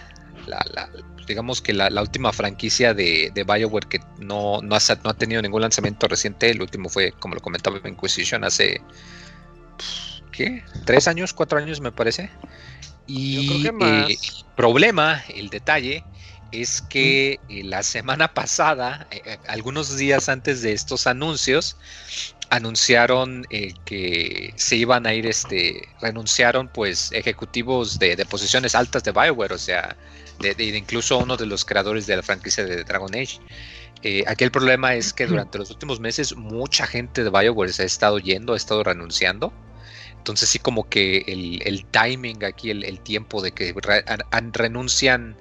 la- 0.46 0.64
la- 0.74 0.90
digamos 1.28 1.62
que 1.62 1.72
la, 1.72 1.88
la 1.90 2.02
última 2.02 2.32
franquicia 2.32 2.92
de, 2.92 3.30
de 3.32 3.44
BioWare 3.44 3.86
que 3.88 4.00
no, 4.18 4.60
no, 4.62 4.74
ha, 4.74 4.80
no 5.04 5.10
ha 5.10 5.14
tenido 5.14 5.40
ningún 5.40 5.62
lanzamiento 5.62 6.08
reciente. 6.08 6.50
El 6.50 6.60
último 6.60 6.88
fue, 6.88 7.12
como 7.12 7.36
lo 7.36 7.40
comentaba, 7.40 7.78
Inquisition 7.88 8.42
hace, 8.42 8.80
¿qué? 10.32 10.64
¿Tres 10.84 11.08
años? 11.08 11.32
¿Cuatro 11.32 11.58
años 11.58 11.80
me 11.80 11.92
parece? 11.92 12.30
Y 13.06 13.70
más. 13.72 14.10
eh, 14.10 14.18
el 14.22 14.44
problema, 14.56 15.22
el 15.28 15.50
detalle, 15.50 16.04
es 16.62 16.82
que 16.82 17.44
eh, 17.48 17.64
la 17.64 17.82
semana 17.82 18.28
pasada, 18.34 19.06
eh, 19.10 19.22
eh, 19.24 19.38
algunos 19.46 19.96
días 19.96 20.28
antes 20.28 20.62
de 20.62 20.72
estos 20.72 21.06
anuncios, 21.06 21.78
anunciaron 22.50 23.44
eh, 23.50 23.74
que 23.84 24.52
se 24.56 24.76
iban 24.76 25.06
a 25.06 25.14
ir, 25.14 25.26
este, 25.26 25.88
renunciaron 26.00 26.68
pues 26.70 27.10
ejecutivos 27.12 27.98
de, 27.98 28.16
de 28.16 28.26
posiciones 28.26 28.74
altas 28.74 29.02
de 29.04 29.12
Bioware, 29.12 29.52
o 29.54 29.58
sea, 29.58 29.98
de, 30.38 30.54
de- 30.54 30.72
de 30.72 30.78
incluso 30.78 31.18
uno 31.18 31.36
de 31.36 31.46
los 31.46 31.64
creadores 31.64 32.06
de 32.06 32.16
la 32.16 32.22
franquicia 32.22 32.64
de 32.64 32.84
Dragon 32.84 33.14
Age. 33.14 33.40
Eh, 34.02 34.24
aquí 34.26 34.44
el 34.44 34.50
problema 34.52 34.94
es 34.94 35.12
que 35.12 35.26
durante 35.26 35.58
los 35.58 35.70
últimos 35.70 36.00
meses 36.00 36.36
mucha 36.36 36.86
gente 36.86 37.24
de 37.24 37.30
Bioware 37.30 37.72
se 37.72 37.82
ha 37.82 37.86
estado 37.86 38.18
yendo, 38.18 38.54
ha 38.54 38.56
estado 38.56 38.84
renunciando. 38.84 39.56
Entonces 40.18 40.48
sí 40.50 40.58
como 40.58 40.88
que 40.88 41.18
el, 41.26 41.60
el 41.66 41.86
timing 41.86 42.44
aquí, 42.44 42.70
el, 42.70 42.84
el 42.84 43.00
tiempo 43.00 43.42
de 43.42 43.52
que 43.52 43.74
re- 43.82 44.04
an- 44.06 44.20
an- 44.30 44.52
renuncian 44.52 45.38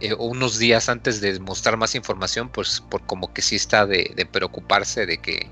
eh, 0.00 0.14
unos 0.14 0.58
días 0.58 0.88
antes 0.88 1.20
de 1.20 1.38
mostrar 1.40 1.76
más 1.76 1.94
información, 1.94 2.48
pues 2.48 2.80
por 2.88 3.04
como 3.06 3.32
que 3.32 3.42
sí 3.42 3.56
está 3.56 3.86
de, 3.86 4.12
de 4.14 4.26
preocuparse 4.26 5.06
de 5.06 5.18
que, 5.18 5.50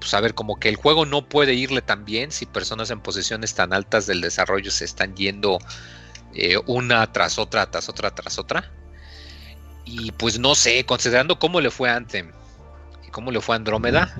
pues 0.00 0.14
a 0.14 0.20
ver, 0.20 0.34
como 0.34 0.58
que 0.58 0.68
el 0.68 0.76
juego 0.76 1.04
no 1.04 1.28
puede 1.28 1.54
irle 1.54 1.82
tan 1.82 2.04
bien 2.04 2.30
si 2.30 2.46
personas 2.46 2.90
en 2.90 3.00
posiciones 3.00 3.54
tan 3.54 3.72
altas 3.72 4.06
del 4.06 4.20
desarrollo 4.20 4.70
se 4.70 4.84
están 4.84 5.14
yendo 5.14 5.58
eh, 6.34 6.58
una 6.66 7.12
tras 7.12 7.38
otra, 7.38 7.70
tras 7.70 7.88
otra, 7.88 8.10
tras 8.10 8.38
otra. 8.38 8.72
Y 9.84 10.12
pues 10.12 10.38
no 10.38 10.54
sé, 10.54 10.84
considerando 10.84 11.38
cómo 11.38 11.60
le 11.60 11.70
fue 11.70 11.90
a 11.90 11.96
Anthem 11.96 12.32
y 13.06 13.10
cómo 13.10 13.30
le 13.30 13.40
fue 13.40 13.54
a 13.54 13.56
Andrómeda, 13.56 14.16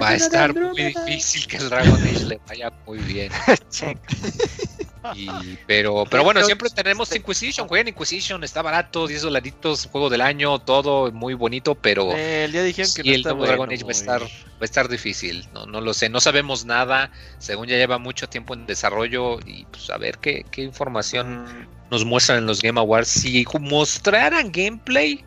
va 0.00 0.08
a 0.08 0.14
estar 0.14 0.54
muy 0.54 0.82
difícil 0.82 1.46
que 1.46 1.58
el 1.58 1.68
Dragon 1.68 2.02
Age 2.02 2.24
le 2.24 2.40
vaya 2.48 2.72
muy 2.86 2.98
bien. 2.98 3.30
Y, 5.14 5.28
pero, 5.66 6.04
pero 6.10 6.24
bueno, 6.24 6.42
siempre 6.44 6.70
tenemos 6.70 7.14
Inquisition, 7.14 7.68
jueguen 7.68 7.88
Inquisition, 7.88 8.42
está 8.42 8.62
barato, 8.62 9.06
10 9.06 9.22
dolaritos, 9.22 9.88
juego 9.90 10.08
del 10.08 10.22
año, 10.22 10.58
todo 10.58 11.12
muy 11.12 11.34
bonito, 11.34 11.74
pero 11.74 12.10
Eh, 12.14 12.48
ya 12.50 12.62
dijeron 12.62 12.90
que 12.94 13.02
no 13.02 13.12
el 13.14 13.22
Dragon 13.22 13.70
Age 13.70 13.84
va 13.84 13.88
a 13.88 13.92
estar, 13.92 14.22
va 14.22 14.62
a 14.62 14.64
estar 14.64 14.88
difícil, 14.88 15.46
no, 15.52 15.66
no 15.66 15.80
lo 15.80 15.92
sé, 15.92 16.08
no 16.08 16.20
sabemos 16.20 16.64
nada, 16.64 17.10
según 17.38 17.66
ya 17.66 17.76
lleva 17.76 17.98
mucho 17.98 18.28
tiempo 18.28 18.54
en 18.54 18.66
desarrollo 18.66 19.38
y 19.44 19.64
pues 19.66 19.90
a 19.90 19.98
ver 19.98 20.18
qué, 20.18 20.46
qué 20.50 20.62
información 20.62 21.68
nos 21.90 22.04
muestran 22.04 22.38
en 22.38 22.46
los 22.46 22.62
Game 22.62 22.80
Awards. 22.80 23.08
Si 23.08 23.44
mostraran 23.60 24.50
gameplay, 24.50 25.24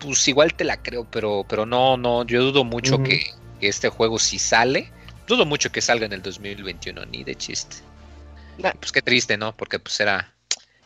pues 0.00 0.26
igual 0.28 0.52
te 0.54 0.64
la 0.64 0.76
creo, 0.82 1.06
pero, 1.10 1.44
pero 1.48 1.64
no, 1.64 1.96
no, 1.96 2.26
yo 2.26 2.42
dudo 2.42 2.64
mucho 2.64 3.02
que 3.02 3.24
este 3.60 3.88
juego 3.88 4.18
si 4.18 4.38
sale, 4.38 4.90
dudo 5.26 5.46
mucho 5.46 5.72
que 5.72 5.80
salga 5.80 6.06
en 6.06 6.12
el 6.12 6.22
2021, 6.22 7.06
ni 7.06 7.24
de 7.24 7.34
chiste. 7.34 7.76
Nah. 8.58 8.72
Pues 8.78 8.92
qué 8.92 9.02
triste, 9.02 9.36
¿no? 9.36 9.54
Porque 9.56 9.78
pues 9.78 9.98
era, 10.00 10.32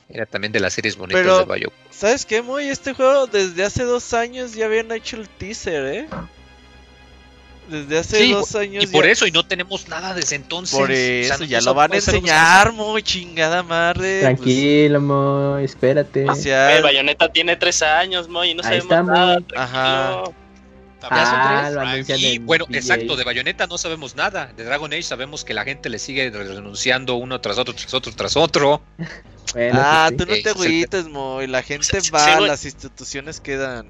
era 0.09 0.27
también 0.27 0.53
de 0.53 0.61
las 0.61 0.73
series 0.75 0.97
bonitas 0.97 1.23
Pero- 1.23 1.39
de 1.41 1.45
Bayo. 1.45 1.73
¿Sabes 1.91 2.25
qué, 2.25 2.43
Moy? 2.43 2.69
Este 2.69 2.95
juego 2.95 3.27
desde 3.27 3.65
hace 3.65 3.83
dos 3.85 4.15
años 4.15 4.55
ya 4.55 4.67
habían 4.67 4.91
hecho 4.93 5.17
el 5.17 5.29
teaser, 5.29 5.85
¿eh? 5.95 6.07
Desde 7.69 7.99
hace 7.99 8.19
Sí, 8.21 8.33
dos 8.33 8.55
años 8.55 8.85
Y 8.85 8.87
por 8.87 9.05
ya- 9.05 9.11
eso, 9.11 9.27
y 9.27 9.31
no 9.31 9.45
tenemos 9.45 9.89
nada 9.89 10.15
desde 10.15 10.37
entonces. 10.37 10.79
Por 10.79 10.91
O 10.91 10.95
sea, 10.95 11.35
eso, 11.35 11.45
ya 11.45 11.61
lo 11.61 11.75
van 11.75 11.93
a 11.93 11.97
enseñar, 11.97 12.73
Moy, 12.73 13.03
chingada 13.03 13.63
madre. 13.63 13.99
pues, 14.01 14.21
Tranquilo, 14.23 15.01
Moy, 15.03 15.65
espérate. 15.65 16.31
o 16.31 16.35
sea, 16.35 16.75
El 16.77 16.83
Bayonetta 16.83 17.31
tiene 17.31 17.57
tres 17.57 17.83
años, 17.83 18.27
Moy, 18.29 18.51
y 18.51 18.55
no 18.55 18.63
Ahí 18.63 18.81
sabemos 18.81 18.85
está, 18.85 19.03
nada. 19.03 19.35
Moy. 19.41 19.47
Ajá. 19.55 20.23
Ah, 21.03 21.61
tres? 21.65 21.75
lo 21.75 21.81
anuncian 21.83 22.19
Y 22.21 22.27
en 22.37 22.47
bueno, 22.47 22.67
exacto, 22.71 23.17
de 23.17 23.25
Bayonetta 23.25 23.67
no 23.67 23.79
sabemos 23.79 24.17
nada. 24.17 24.53
De 24.57 24.65
Dragon 24.65 24.93
Age 24.93 25.03
sabemos 25.03 25.45
que 25.45 25.55
la 25.55 25.65
gente 25.65 25.89
le 25.89 25.99
sigue 25.99 26.31
renunciando 26.31 27.15
uno 27.17 27.41
tras 27.41 27.59
otro, 27.59 27.75
tras 27.75 27.93
otro, 27.95 28.13
tras 28.15 28.37
otro. 28.37 28.83
Bueno, 29.55 29.79
ah, 29.83 30.09
sí, 30.11 30.17
tú 30.19 30.27
no 30.27 30.35
te 30.35 30.41
el 30.41 30.49
agüites, 30.49 31.09
Moy. 31.09 31.47
La 31.47 31.63
gente 31.63 32.03
Se- 32.03 32.11
va, 32.11 32.23
según- 32.33 32.49
las 32.49 32.67
instituciones 32.67 33.41
quedan. 33.41 33.87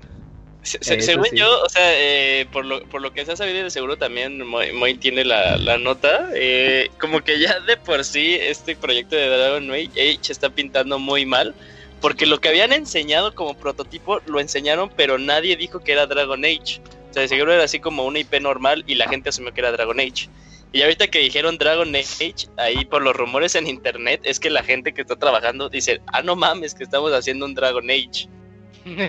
Se- 0.62 0.79
según 1.01 1.25
sí. 1.25 1.37
yo, 1.37 1.49
o 1.62 1.68
sea, 1.68 1.83
eh, 1.94 2.47
por, 2.53 2.64
lo, 2.64 2.85
por 2.85 3.01
lo 3.03 3.12
que 3.12 3.25
se 3.25 3.33
ha 3.33 3.37
sabido 3.37 3.59
y 3.59 3.62
de 3.64 3.71
seguro 3.71 3.97
también 3.97 4.47
Moy, 4.47 4.73
Moy 4.73 4.94
tiene 4.99 5.25
la, 5.25 5.57
la 5.57 5.77
nota, 5.79 6.29
eh, 6.33 6.90
como 7.01 7.23
que 7.25 7.40
ya 7.40 7.59
de 7.59 7.77
por 7.77 8.05
sí 8.05 8.37
este 8.40 8.77
proyecto 8.77 9.16
de 9.16 9.29
Dragon 9.29 9.68
Age 9.73 10.21
está 10.31 10.49
pintando 10.51 10.99
muy 11.01 11.27
mal, 11.27 11.55
porque 12.01 12.27
lo 12.27 12.40
que 12.40 12.51
habían 12.51 12.73
enseñado 12.73 13.35
como 13.35 13.55
prototipo 13.55 14.21
lo 14.27 14.38
enseñaron, 14.38 14.90
pero 14.97 15.18
nadie 15.18 15.57
dijo 15.57 15.81
que 15.81 15.90
era 15.90 16.07
Dragon 16.07 16.44
Age. 16.44 16.81
O 17.11 17.12
sea, 17.12 17.23
de 17.23 17.29
seguro 17.29 17.53
era 17.53 17.64
así 17.64 17.81
como 17.81 18.05
una 18.05 18.18
IP 18.18 18.40
normal 18.40 18.85
y 18.87 18.94
la 18.97 19.09
gente 19.09 19.29
asumió 19.31 19.53
que 19.53 19.61
era 19.61 19.73
Dragon 19.73 19.99
Age. 20.01 20.29
Y 20.73 20.83
ahorita 20.83 21.07
que 21.09 21.21
dijeron 21.21 21.57
Dragon 21.57 21.88
Age, 21.97 22.35
ahí 22.59 22.85
por 22.85 23.01
los 23.03 23.16
rumores 23.16 23.55
en 23.55 23.66
internet, 23.66 24.21
es 24.25 24.38
que 24.38 24.51
la 24.51 24.62
gente 24.62 24.92
que 24.92 25.01
está 25.01 25.16
trabajando 25.16 25.71
dice, 25.71 26.01
ah, 26.09 26.21
no 26.23 26.37
mames, 26.37 26.75
que 26.75 26.85
estamos 26.85 27.12
haciendo 27.12 27.47
un 27.47 27.55
Dragon 27.55 27.88
Age. 27.90 28.29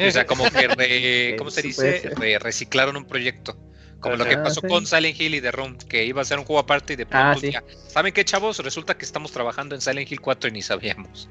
O 0.08 0.12
sea, 0.12 0.26
como 0.26 0.50
que, 0.50 0.68
re- 0.68 1.36
¿cómo 1.38 1.52
se 1.52 1.62
dice? 1.62 2.12
Re- 2.16 2.40
reciclaron 2.40 2.96
un 2.98 3.06
proyecto. 3.06 3.58
Como 4.00 4.16
lo 4.16 4.24
que 4.24 4.38
pasó 4.38 4.62
sí. 4.62 4.68
con 4.68 4.86
Silent 4.88 5.20
Hill 5.20 5.36
y 5.36 5.42
The 5.42 5.52
Room, 5.52 5.78
que 5.78 6.06
iba 6.06 6.22
a 6.22 6.26
ser 6.26 6.40
un 6.40 6.46
juego 6.46 6.60
aparte 6.62 6.94
y 6.94 6.96
de 6.96 7.04
Ah, 7.12 7.32
pronto, 7.34 7.42
sí. 7.42 7.52
ya, 7.52 7.62
¿saben 7.88 8.14
qué, 8.14 8.24
chavos? 8.24 8.60
Resulta 8.60 8.98
que 8.98 9.04
estamos 9.04 9.34
trabajando 9.34 9.76
en 9.76 9.82
Silent 9.82 10.10
Hill 10.10 10.22
4 10.22 10.50
y 10.50 10.54
ni 10.54 10.62
sabíamos. 10.62 11.28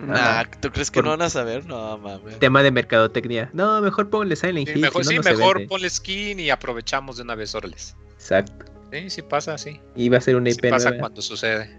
Nah, 0.00 0.44
¿tú 0.60 0.70
crees 0.70 0.90
que 0.90 0.96
Por- 0.98 1.04
no 1.04 1.10
van 1.10 1.22
a 1.22 1.30
saber? 1.30 1.64
No, 1.66 1.96
mames. 1.98 2.38
Tema 2.38 2.62
de 2.62 2.70
mercadotecnia. 2.70 3.48
No, 3.52 3.80
mejor 3.80 4.10
ponle 4.10 4.36
Silent 4.36 4.66
Sí, 4.68 4.74
Hill. 4.74 4.80
mejor, 4.82 5.04
si 5.04 5.10
sí, 5.10 5.16
no, 5.16 5.22
mejor 5.22 5.66
ponle 5.66 5.88
skin 5.88 6.40
y 6.40 6.50
aprovechamos 6.50 7.16
de 7.16 7.22
una 7.22 7.34
vez, 7.34 7.54
órales. 7.54 7.96
Exacto. 8.14 8.66
Sí, 8.92 9.10
sí 9.10 9.22
pasa, 9.22 9.56
sí. 9.58 9.80
Iba 9.96 10.18
a 10.18 10.20
ser 10.20 10.36
una 10.36 10.50
Sí 10.50 10.56
IP 10.58 10.70
pasa 10.70 10.90
nueva 10.90 11.00
cuando 11.00 11.22
sucede. 11.22 11.70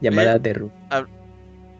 llamada 0.00 0.36
Eh, 0.36 0.40
The 0.40 0.52
Room. 0.54 0.72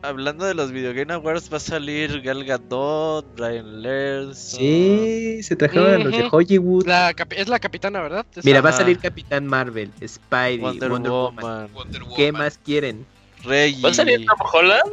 Hablando 0.02 0.44
de 0.44 0.52
los 0.52 0.70
Video 0.70 0.92
Game 0.92 1.10
Awards, 1.14 1.50
va 1.50 1.56
a 1.56 1.60
salir 1.60 2.20
Gal 2.20 2.44
Gadot, 2.44 3.24
Brian 3.36 3.80
Lerson. 3.80 4.60
Sí, 4.60 5.42
se 5.42 5.56
trajeron 5.56 5.94
a 5.94 5.98
los 6.04 6.12
de. 6.12 6.28
Hollywood. 6.30 6.86
La 6.86 7.14
es 7.30 7.48
la 7.48 7.58
capitana, 7.58 8.02
¿verdad? 8.02 8.26
Mira, 8.42 8.60
va 8.60 8.68
a 8.68 8.72
salir 8.74 8.98
Capitán 8.98 9.46
Marvel, 9.46 9.90
Spidey, 10.06 10.58
Wonder, 10.58 10.90
Wonder, 10.90 11.10
Woman. 11.10 11.42
Woman, 11.44 11.72
Wonder 11.72 12.02
Woman. 12.02 12.16
¿Qué 12.16 12.32
más 12.32 12.58
quieren? 12.58 13.06
Reggie. 13.44 13.82
¿Va 13.82 13.88
a 13.90 13.94
salir 13.94 14.26
Tom 14.26 14.38
Holland? 14.52 14.92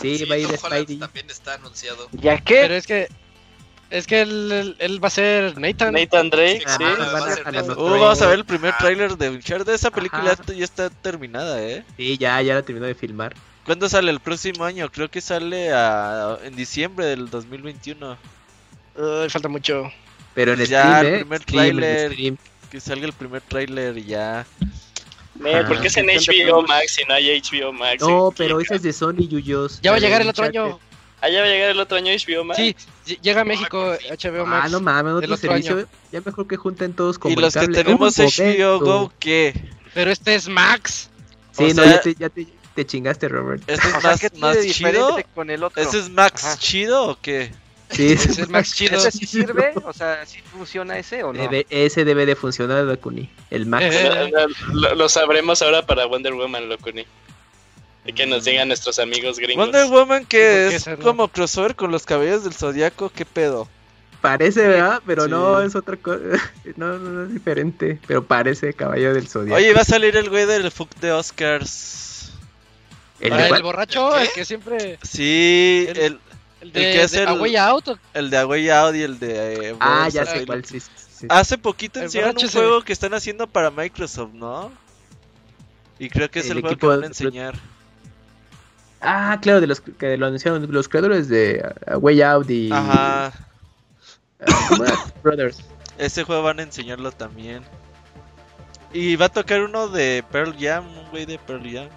Sí, 0.00 0.24
va 0.24 0.34
a 0.34 0.38
ir 0.38 0.46
Tom 0.46 0.56
Holland 0.62 0.82
Spidey. 0.84 0.98
también 0.98 1.30
está 1.30 1.54
anunciado. 1.54 2.08
¿Ya 2.12 2.38
qué? 2.38 2.60
Pero 2.62 2.74
es 2.74 2.86
que. 2.86 3.08
Es 3.90 4.06
que 4.06 4.20
él, 4.20 4.52
él- 4.52 4.76
él 4.80 5.02
va 5.02 5.08
a 5.08 5.10
ser 5.10 5.58
Nathan. 5.58 5.94
Nathan 5.94 6.28
Drake, 6.28 6.62
sí. 6.66 6.84
va 6.84 6.90
a. 7.18 7.62
Uh, 7.74 7.90
vamos 7.98 8.20
a 8.20 8.26
ver 8.26 8.38
el 8.40 8.44
primer 8.44 8.74
Ah. 8.74 8.78
tráiler 8.78 9.16
de 9.16 9.30
Uncharted. 9.30 9.72
Esa 9.72 9.90
película 9.90 10.32
Ajá. 10.32 10.42
ya- 10.46 10.54
ya 10.54 10.64
está 10.64 10.90
terminada, 10.90 11.62
¿eh? 11.62 11.84
Sí, 11.96 12.18
ya, 12.18 12.40
ya 12.42 12.54
la 12.56 12.62
terminó 12.62 12.84
de 12.86 12.94
filmar. 12.94 13.34
¿Cuándo 13.64 13.88
sale 13.88 14.10
el 14.10 14.20
próximo 14.20 14.64
año? 14.64 14.90
Creo 14.92 15.10
que 15.10 15.22
sale 15.22 15.72
a- 15.72 16.38
en 16.44 16.54
diciembre 16.54 17.06
del 17.06 17.30
2021. 17.30 18.18
Ay, 18.96 19.30
falta 19.30 19.48
mucho. 19.48 19.90
Pero 20.34 20.52
en 20.52 20.58
Ya, 20.66 20.66
stream, 20.98 20.98
el 21.00 21.06
¿eh? 21.06 21.18
primer 21.20 21.40
en 21.40 21.46
tráiler. 21.46 22.36
Que 22.70 22.80
salga 22.80 23.06
el 23.06 23.12
primer 23.14 23.40
tráiler 23.40 23.96
y 23.96 24.04
ya. 24.04 24.46
Me, 25.38 25.64
¿Por 25.64 25.76
Ah. 25.76 25.80
qué 25.80 25.86
es 25.88 25.96
en 25.96 26.06
HBO 26.06 26.62
Max 26.62 26.92
si 26.92 27.04
no 27.04 27.14
hay 27.14 27.40
HBO 27.40 27.72
Max? 27.72 28.00
No, 28.02 28.32
pero 28.36 28.60
ese 28.60 28.76
es 28.76 28.82
de 28.82 28.92
Sony, 28.92 29.28
Yuyos. 29.28 29.80
Ya 29.82 29.90
va 29.92 29.96
a 29.98 30.00
llegar 30.00 30.20
el 30.20 30.28
otro 30.28 30.44
año. 30.44 30.78
Ah, 31.20 31.28
ya 31.28 31.40
va 31.40 31.46
a 31.46 31.50
llegar 31.50 31.70
el 31.70 31.80
otro 31.80 31.96
año 31.96 32.12
HBO 32.12 32.44
Max. 32.44 32.58
Sí, 32.60 32.76
ll- 33.06 33.20
llega 33.20 33.40
a 33.40 33.44
México 33.44 33.84
por 33.84 33.96
fin. 33.98 34.10
HBO 34.32 34.46
Max. 34.46 34.62
Ah, 34.66 34.68
no 34.68 34.80
mames, 34.80 35.12
otro 35.14 35.36
servicio. 35.36 35.76
año. 35.78 35.86
Ya 36.12 36.20
mejor 36.24 36.46
que 36.46 36.56
junten 36.56 36.92
todos 36.92 37.18
como 37.18 37.32
Y 37.32 37.36
los 37.36 37.54
que 37.54 37.66
tenemos 37.68 38.16
HBO 38.18 38.78
Go. 38.80 39.12
¿qué? 39.18 39.52
Pero 39.94 40.10
este 40.12 40.34
es 40.36 40.48
Max. 40.48 41.10
Sí, 41.52 41.64
O 41.64 41.74
no, 41.74 41.82
sea- 41.82 41.92
ya, 41.94 42.00
te, 42.00 42.14
ya 42.14 42.28
te, 42.28 42.46
te 42.74 42.86
chingaste, 42.86 43.26
Robert. 43.28 43.62
¿Este 43.66 43.88
es 43.88 43.94
O 43.96 44.00
sea, 44.00 44.10
más, 44.10 44.20
¿qué 44.20 44.30
tiene 44.30 44.46
más 44.46 44.66
chido? 44.66 45.18
con 45.34 45.50
el 45.50 45.62
otro? 45.64 45.82
¿Ese 45.82 45.98
es 45.98 46.10
Max 46.10 46.44
Ajá. 46.44 46.56
chido 46.58 47.08
o 47.08 47.18
qué? 47.20 47.52
Sí, 47.90 48.12
Ese 48.12 48.42
es 48.42 48.48
Max 48.48 48.74
chido. 48.74 48.98
¿Ese 48.98 49.10
sí 49.12 49.26
sirve? 49.26 49.72
O 49.84 49.92
sea, 49.92 50.24
¿sí 50.26 50.40
funciona 50.52 50.98
ese 50.98 51.22
o 51.24 51.32
no? 51.32 51.40
Debe- 51.42 51.66
ese 51.70 52.04
debe 52.04 52.26
de 52.26 52.36
funcionar, 52.36 52.84
Dakuni. 52.86 53.30
El 53.50 53.66
Max. 53.66 53.84
Eh, 53.88 54.30
Lo, 54.30 54.48
lo- 54.80 54.94
lo 54.94 55.08
sabremos 55.08 55.62
ahora 55.62 55.86
para 55.86 56.04
Wonder 56.06 56.34
Woman, 56.34 56.68
Locuni. 56.68 57.06
Que 58.14 58.26
nos 58.26 58.44
digan 58.44 58.68
nuestros 58.68 58.98
amigos 58.98 59.38
gringos. 59.38 59.66
Wonder 59.66 59.86
Woman 59.86 60.18
¿Y 60.18 60.24
por 60.24 60.28
que 60.28 60.74
es 60.74 60.88
como 61.02 61.28
crossover 61.28 61.74
con 61.76 61.90
los 61.90 62.04
cabellos 62.06 62.42
del 62.44 62.54
zodiaco, 62.54 63.10
¿qué 63.10 63.24
pedo? 63.26 63.68
Parece, 64.22 64.66
¿verdad? 64.66 65.02
Pero 65.06 65.24
Sí. 65.24 65.30
no, 65.30 65.60
es 65.60 65.76
otra 65.76 65.96
cosa. 65.96 66.18
No, 66.76 66.98
no, 66.98 67.10
no 67.10 67.24
es 67.24 67.32
diferente. 67.34 67.98
Pero 68.06 68.24
parece 68.24 68.72
Caballo 68.74 69.12
del 69.14 69.28
Zodiaco. 69.28 69.56
Oye, 69.56 69.72
va 69.74 69.82
a 69.82 69.84
salir 69.84 70.16
el 70.16 70.28
güey 70.30 70.44
del 70.46 70.70
fuck 70.70 70.94
de 70.96 71.12
Oscars. 71.12 72.32
¿El 73.20 73.32
ah, 73.32 73.48
el 73.48 73.62
borracho, 73.62 74.16
¿El 74.16 74.26
el 74.26 74.32
que 74.32 74.44
siempre. 74.44 74.98
Sí, 75.02 75.86
El- 75.88 76.18
el, 76.60 76.72
de, 76.72 76.80
que 76.80 77.02
es 77.02 77.10
de 77.12 77.22
el- 77.22 77.28
A 77.28 77.34
Way 77.34 77.56
Out. 77.56 77.88
o- 77.88 77.98
el 78.14 78.30
de 78.30 78.36
Away 78.38 78.68
Out 78.70 78.94
y 78.96 79.02
el 79.02 79.18
de... 79.18 79.70
eh, 79.70 79.76
Ah, 79.80 80.08
ya 80.08 80.24
sé 80.26 80.44
cuál, 80.46 80.64
sí. 80.64 80.80
sí, 80.80 80.88
sí. 81.10 81.26
Hace 81.28 81.58
poquito 81.58 82.00
enseñaron 82.00 82.36
un 82.40 82.48
juego 82.50 82.82
que 82.82 82.92
están 82.92 83.14
haciendo 83.14 83.46
para 83.46 83.70
Microsoft, 83.70 84.32
¿no? 84.34 84.70
Y 85.98 86.08
creo 86.10 86.30
que 86.30 86.40
es 86.40 86.46
El 86.50 86.58
el, 86.58 86.60
juego 86.62 86.68
que 86.68 86.74
equipo 86.74 86.88
van 86.88 87.02
a 87.04 87.06
enseñar. 87.06 87.54
Ah, 89.00 89.38
claro, 89.40 89.60
de 89.60 89.66
los 89.68 89.80
que 89.80 90.16
lo 90.16 90.26
anunciaron 90.26 90.70
los 90.72 90.88
creadores 90.88 91.28
de 91.28 91.64
uh, 91.86 91.96
Way 91.98 92.22
Out 92.22 92.50
y 92.50 92.70
Ajá, 92.72 93.26
ah, 93.26 93.32
¿cómo 94.68 94.84
era? 94.84 94.96
Brothers. 95.22 95.64
ese 95.98 96.24
juego 96.24 96.42
van 96.42 96.58
a 96.60 96.62
enseñarlo 96.64 97.12
también. 97.12 97.62
Y 98.92 99.16
va 99.16 99.26
a 99.26 99.28
tocar 99.28 99.60
uno 99.62 99.88
de 99.88 100.24
Pearl 100.32 100.56
Jam, 100.58 100.86
un 100.98 101.08
güey 101.10 101.26
de 101.26 101.38
Pearl 101.38 101.62
Jam. 101.70 101.88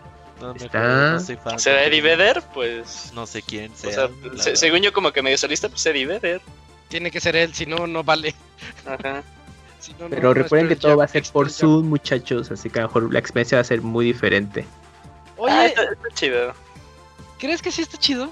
No, 0.41 0.53
Está. 0.55 1.11
no 1.13 1.19
soy 1.19 1.35
fan. 1.37 1.59
¿Será 1.59 1.83
Eddie 1.85 2.01
Vedder? 2.01 2.41
Pues. 2.53 3.11
No 3.13 3.25
sé 3.27 3.41
quién 3.41 3.71
O 3.71 3.75
sea. 3.75 4.09
la 4.33 4.41
se- 4.43 4.55
según 4.55 4.79
yo, 4.81 4.91
como 4.91 5.11
que 5.11 5.21
medio 5.21 5.37
solista, 5.37 5.69
pues 5.69 5.85
Eddie 5.85 6.07
Vedder. 6.07 6.41
Tiene 6.87 7.11
que 7.11 7.19
ser 7.21 7.35
él, 7.35 7.53
si 7.53 7.65
no, 7.65 7.87
no 7.87 8.03
vale. 8.03 8.33
Ajá. 8.85 9.23
Si 9.81 9.93
no, 9.93 10.03
no- 10.03 10.09
Pero 10.11 10.21
no 10.27 10.33
recuerden 10.35 10.67
que 10.67 10.75
todo 10.75 10.95
va 10.97 11.05
a 11.05 11.07
ser 11.07 11.23
por. 11.33 11.49
Zoom, 11.49 11.87
muchachos. 11.89 12.51
Así 12.51 12.69
que 12.69 12.77
a 12.77 12.83
lo 12.83 12.87
mejor 12.89 13.11
la 13.11 13.17
experiencia 13.17 13.55
va 13.57 13.61
a 13.61 13.63
ser 13.63 13.81
muy 13.81 14.05
diferente. 14.05 14.63
Ah, 14.63 15.33
Oye, 15.37 15.65
está, 15.65 15.83
está 15.85 16.07
chido. 16.13 16.53
¿crees 17.39 17.63
que 17.63 17.71
sí 17.71 17.81
está 17.81 17.97
chido? 17.97 18.31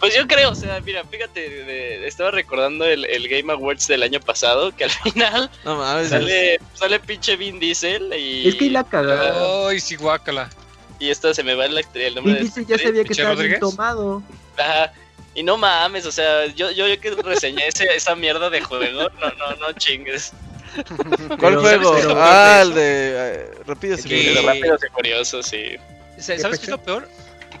Pues 0.00 0.16
yo 0.16 0.26
creo, 0.26 0.50
o 0.50 0.54
sea, 0.56 0.80
mira, 0.80 1.04
fíjate, 1.04 1.40
de- 1.64 2.06
estaba 2.08 2.32
recordando 2.32 2.84
el, 2.84 3.04
el 3.04 3.28
Game 3.28 3.52
Awards 3.52 3.86
del 3.86 4.02
año 4.02 4.18
pasado, 4.18 4.74
que 4.74 4.82
al 4.84 4.90
final 5.04 5.48
No 5.64 5.76
mames. 5.76 6.08
sale, 6.08 6.58
sale 6.74 6.98
pinche 6.98 7.36
Vin 7.36 7.60
Diesel 7.60 8.12
y... 8.18 8.48
Es 8.48 8.56
que 8.56 8.68
la 8.68 8.82
cagada. 8.82 9.68
Ay, 9.68 9.78
sí, 9.78 9.94
guácala. 9.94 10.50
Y 10.98 11.10
esto 11.10 11.32
se 11.34 11.42
me 11.42 11.54
va 11.54 11.66
el, 11.66 11.76
el 11.94 12.14
nombre 12.14 12.34
de 12.34 12.40
Diesel 12.40 12.66
ya 12.66 12.78
sabía 12.78 13.04
que 13.04 13.12
estaba 13.12 13.34
bien 13.34 13.60
tomado. 13.60 14.22
Ajá. 14.56 14.92
Y 15.34 15.42
no 15.42 15.58
mames, 15.58 16.06
o 16.06 16.12
sea, 16.12 16.46
yo, 16.46 16.70
yo, 16.70 16.88
yo 16.88 16.98
que 16.98 17.10
reseñé 17.10 17.68
ese, 17.68 17.84
esa 17.94 18.14
mierda 18.14 18.48
de 18.48 18.62
juego, 18.62 19.10
no, 19.20 19.30
no, 19.32 19.56
no 19.56 19.72
chingues. 19.74 20.32
¿Cuál 21.28 21.38
Pero- 21.38 21.60
juego? 21.60 21.94
pero- 21.94 22.14
ah, 22.16 22.60
el 22.62 22.74
de 22.74 23.12
eh, 23.14 23.50
Rápidos 23.66 24.00
y 24.00 24.02
Furiosos. 24.04 24.44
rápidos 24.44 24.80
y 24.88 24.92
curiosos, 24.92 25.46
sí. 25.46 25.76
Sa- 26.18 26.38
¿Sabes 26.38 26.58
qué 26.58 26.64
es 26.66 26.70
lo 26.70 26.82
peor? 26.82 27.06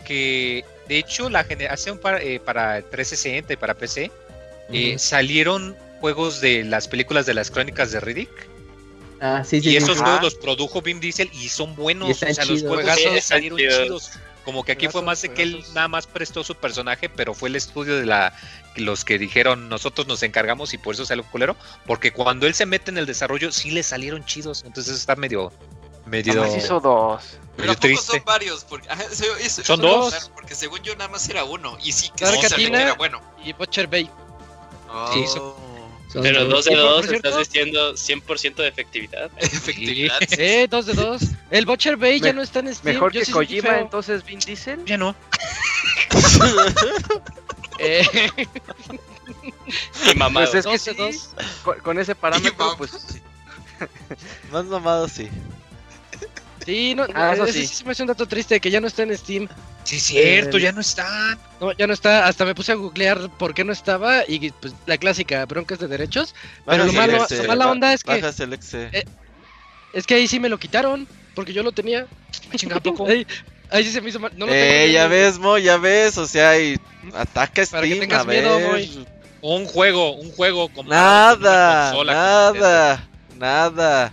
Que 0.06 0.64
de 0.88 0.98
hecho 0.98 1.28
la 1.28 1.44
generación 1.44 1.98
para, 1.98 2.22
eh, 2.22 2.40
para 2.40 2.80
360 2.80 3.52
y 3.52 3.56
para 3.56 3.74
PC 3.74 4.10
eh, 4.72 4.90
Ujú. 4.90 4.98
salieron 4.98 5.76
juegos 6.00 6.40
de 6.40 6.64
las 6.64 6.88
películas 6.88 7.26
de 7.26 7.34
las 7.34 7.50
crónicas 7.50 7.90
de 7.90 8.00
Riddick 8.00 8.30
Ah, 9.20 9.42
sí, 9.44 9.60
sí. 9.60 9.68
y 9.68 9.70
sí, 9.72 9.76
esos 9.78 9.96
sí. 9.96 10.02
juegos 10.02 10.22
los 10.22 10.34
produjo 10.34 10.82
Vin 10.82 11.00
Diesel 11.00 11.30
y 11.32 11.48
son 11.48 11.74
buenos, 11.74 12.08
Y 12.08 12.12
o 12.12 12.34
sea, 12.34 12.44
los 12.44 12.62
juegazos 12.62 13.02
Sí, 13.14 13.20
salieron 13.20 13.58
chidos. 13.58 13.82
chidos. 13.82 14.10
Como 14.44 14.62
que 14.62 14.72
aquí 14.72 14.86
fue 14.88 15.02
más 15.02 15.20
de 15.22 15.30
que 15.30 15.42
él 15.42 15.64
nada 15.74 15.88
más 15.88 16.06
prestó 16.06 16.44
su 16.44 16.54
personaje, 16.54 17.08
pero 17.08 17.34
fue 17.34 17.48
el 17.48 17.56
estudio 17.56 17.96
de 17.96 18.06
la 18.06 18.32
los 18.76 19.04
que 19.04 19.18
dijeron 19.18 19.68
nosotros 19.70 20.06
nos 20.06 20.22
encargamos 20.22 20.72
y 20.74 20.78
por 20.78 20.94
eso 20.94 21.04
salió 21.06 21.24
culero, 21.24 21.56
porque 21.86 22.12
cuando 22.12 22.46
él 22.46 22.54
se 22.54 22.66
mete 22.66 22.90
en 22.90 22.98
el 22.98 23.06
desarrollo 23.06 23.50
sí 23.50 23.70
le 23.70 23.82
salieron 23.82 24.24
chidos, 24.24 24.62
entonces 24.66 24.96
está 24.96 25.16
medio 25.16 25.50
medio 26.04 26.34
Nomás 26.34 26.56
hizo 26.56 26.78
dos. 26.78 27.22
Pero 27.56 27.68
medio 27.68 27.72
¿a 27.72 27.74
poco 27.74 27.80
triste. 27.80 28.12
son 28.18 28.24
varios? 28.24 28.64
Porque, 28.64 28.88
ajá, 28.88 29.02
eso- 29.10 29.24
eso- 29.40 29.64
Son 29.64 29.80
eso 29.84 29.88
dos. 29.88 30.30
Porque 30.34 30.54
según 30.54 30.80
yo 30.82 30.94
nada 30.94 31.08
más 31.08 31.28
era 31.28 31.42
uno. 31.42 31.76
Y 31.82 31.90
sí 31.90 32.10
que 32.14 32.26
sí 32.26 32.38
que 32.56 32.66
era 32.66 32.94
bueno. 32.94 33.20
Y 33.44 33.52
Butcher 33.54 33.88
Bay. 33.88 34.04
Sí, 34.04 35.24
Oh, 35.26 35.26
Son 35.26 35.42
Pero 36.22 36.44
dos. 36.44 36.50
dos 36.50 36.64
de 36.66 36.72
Y 36.72 36.74
por- 36.76 36.84
por 36.84 36.90
dos, 36.96 37.06
cierto- 37.06 37.28
estás 37.28 37.48
diciendo 37.48 37.94
100% 37.96 38.54
de 38.62 38.68
efectividad. 38.68 39.30
Efectividad. 39.38 40.18
Eh, 40.38 40.66
dos 40.70 40.86
de 40.86 40.92
dos. 40.94 41.22
El 41.50 41.66
Butcher 41.66 41.96
Bay 41.96 42.18
ya 42.20 42.26
Me- 42.28 42.32
no 42.34 42.42
está 42.42 42.60
en 42.60 42.74
Steam. 42.74 42.94
Mejor 42.94 43.12
yo 43.12 43.20
que 43.20 43.26
sí 43.26 43.32
Kojima, 43.32 43.78
entonces 43.78 44.24
Vin 44.24 44.38
Diesel. 44.40 44.84
Ya 44.84 44.96
no. 44.98 45.14
Eh, 47.78 48.02
Y 50.10 50.14
mamado. 50.16 50.50
Pues 50.50 50.64
es 50.66 50.66
que 50.66 50.70
dos 50.72 50.84
de 50.84 50.92
sí, 50.92 50.96
dos. 50.98 51.30
con, 51.62 51.78
con 51.80 51.98
ese 51.98 52.14
parámetro, 52.14 52.74
pues 52.78 52.90
sí. 52.92 53.20
Más 54.50 54.64
mamado, 54.64 55.08
sí. 55.08 55.28
Sí, 56.66 56.96
no, 56.96 57.06
Ah, 57.14 57.30
eso 57.32 57.44
ese 57.44 57.52
sí. 57.60 57.66
sí 57.68 57.74
se 57.76 57.84
me 57.84 57.92
hace 57.92 58.02
un 58.02 58.08
dato 58.08 58.26
triste 58.26 58.60
que 58.60 58.70
ya 58.72 58.80
no 58.80 58.88
está 58.88 59.04
en 59.04 59.16
Steam. 59.16 59.48
Sí, 59.84 60.00
cierto, 60.00 60.56
El- 60.56 60.64
ya 60.64 60.72
no 60.72 60.80
están. 60.80 61.38
No, 61.60 61.70
ya 61.72 61.86
no 61.86 61.92
está. 61.94 62.26
Hasta 62.26 62.44
me 62.44 62.56
puse 62.56 62.72
a 62.72 62.74
googlear 62.74 63.30
por 63.38 63.54
qué 63.54 63.62
no 63.62 63.72
estaba 63.72 64.24
y 64.26 64.50
pues 64.50 64.74
la 64.84 64.98
clásica 64.98 65.46
broncas 65.46 65.78
de 65.78 65.86
derechos. 65.86 66.34
Pero 66.66 66.84
lo 66.84 66.92
malo, 66.92 67.18
lo 67.18 67.22
exe, 67.22 67.46
mala 67.46 67.70
onda 67.70 67.92
es 67.92 68.02
que 68.02 68.20
Bájase 68.20 68.42
el 68.44 68.52
exe. 68.52 68.90
Eh, 68.92 69.04
es 69.92 70.06
que 70.06 70.14
ahí 70.16 70.26
sí 70.26 70.40
me 70.40 70.48
lo 70.48 70.58
quitaron 70.58 71.06
porque 71.36 71.52
yo 71.52 71.62
lo 71.62 71.70
tenía. 71.70 72.06
Ahí, 73.06 73.26
ahí 73.70 73.84
sí 73.84 73.92
se 73.92 74.00
me 74.00 74.08
hizo 74.10 74.18
mal. 74.18 74.32
No 74.36 74.46
lo 74.46 74.52
eh, 74.52 74.82
tengo 74.82 74.92
ya 74.92 75.06
bien. 75.06 75.10
ves, 75.22 75.38
Mo, 75.38 75.58
ya 75.58 75.76
ves, 75.78 76.18
o 76.18 76.26
sea, 76.26 76.58
y 76.60 76.76
ataca 77.14 77.64
Para 77.66 77.86
que 77.86 77.94
Steam, 77.94 78.00
tengas 78.00 78.20
a 78.20 78.24
ver. 78.24 78.42
miedo, 78.42 78.60
Moy. 78.60 79.06
Un 79.40 79.66
juego, 79.66 80.16
un 80.16 80.32
juego 80.32 80.68
como 80.70 80.90
Nada, 80.90 81.90
consola, 81.90 82.12
nada, 82.12 83.08
nada. 83.38 84.12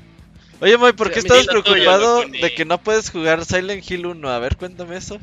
Oye, 0.63 0.77
Moy, 0.77 0.93
¿por 0.93 1.11
qué 1.11 1.19
estás 1.19 1.41
sí 1.41 1.47
tuyo, 1.47 1.61
preocupado 1.61 2.23
de 2.25 2.53
que 2.53 2.63
no 2.63 2.77
puedes 2.77 3.09
jugar 3.09 3.43
Silent 3.43 3.91
Hill 3.91 4.05
1? 4.05 4.29
A 4.29 4.39
ver, 4.39 4.55
cuéntame 4.55 4.95
eso. 4.95 5.19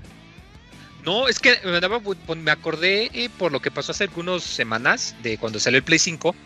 No, 1.02 1.28
es 1.28 1.38
que 1.38 1.58
me, 1.64 1.80
daba- 1.80 2.02
me 2.36 2.50
acordé 2.50 3.10
eh, 3.14 3.30
por 3.38 3.50
lo 3.50 3.60
que 3.60 3.70
pasó 3.70 3.92
hace 3.92 4.04
algunas 4.04 4.42
semanas 4.42 5.14
de 5.22 5.38
cuando 5.38 5.58
salió 5.58 5.78
el 5.78 5.82
Play 5.82 5.98
5 5.98 6.36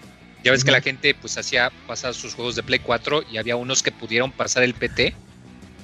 Ya 0.45 0.53
ves 0.53 0.63
que 0.63 0.71
la 0.71 0.81
gente 0.81 1.13
pues 1.13 1.37
hacía 1.37 1.73
pasar 1.89 2.15
sus 2.15 2.35
juegos 2.35 2.55
de 2.55 2.63
Play 2.63 2.79
4 2.79 3.25
y 3.29 3.39
había 3.39 3.57
unos 3.57 3.83
que 3.83 3.91
pudieron 3.91 4.31
pasar 4.31 4.63
el 4.63 4.75
PT, 4.75 5.13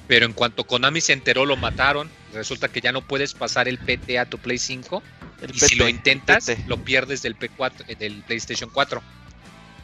pero 0.07 0.25
en 0.25 0.31
cuanto 0.31 0.63
Konami 0.63 1.01
se 1.01 1.11
enteró 1.11 1.45
lo 1.45 1.57
mataron. 1.57 2.09
Resulta 2.33 2.69
que 2.69 2.79
ya 2.79 2.93
no 2.93 3.01
puedes 3.01 3.33
pasar 3.33 3.67
el 3.67 3.77
PT 3.77 4.19
a 4.19 4.25
tu 4.25 4.37
Play 4.37 4.57
5 4.57 5.03
El 5.41 5.53
y 5.53 5.59
si 5.59 5.75
lo 5.75 5.89
intentas 5.89 6.49
lo 6.65 6.77
pierdes 6.77 7.21
del 7.21 7.35
P4 7.35 7.83
eh, 7.89 7.95
del 7.95 8.23
PlayStation 8.25 8.69
4. 8.73 9.03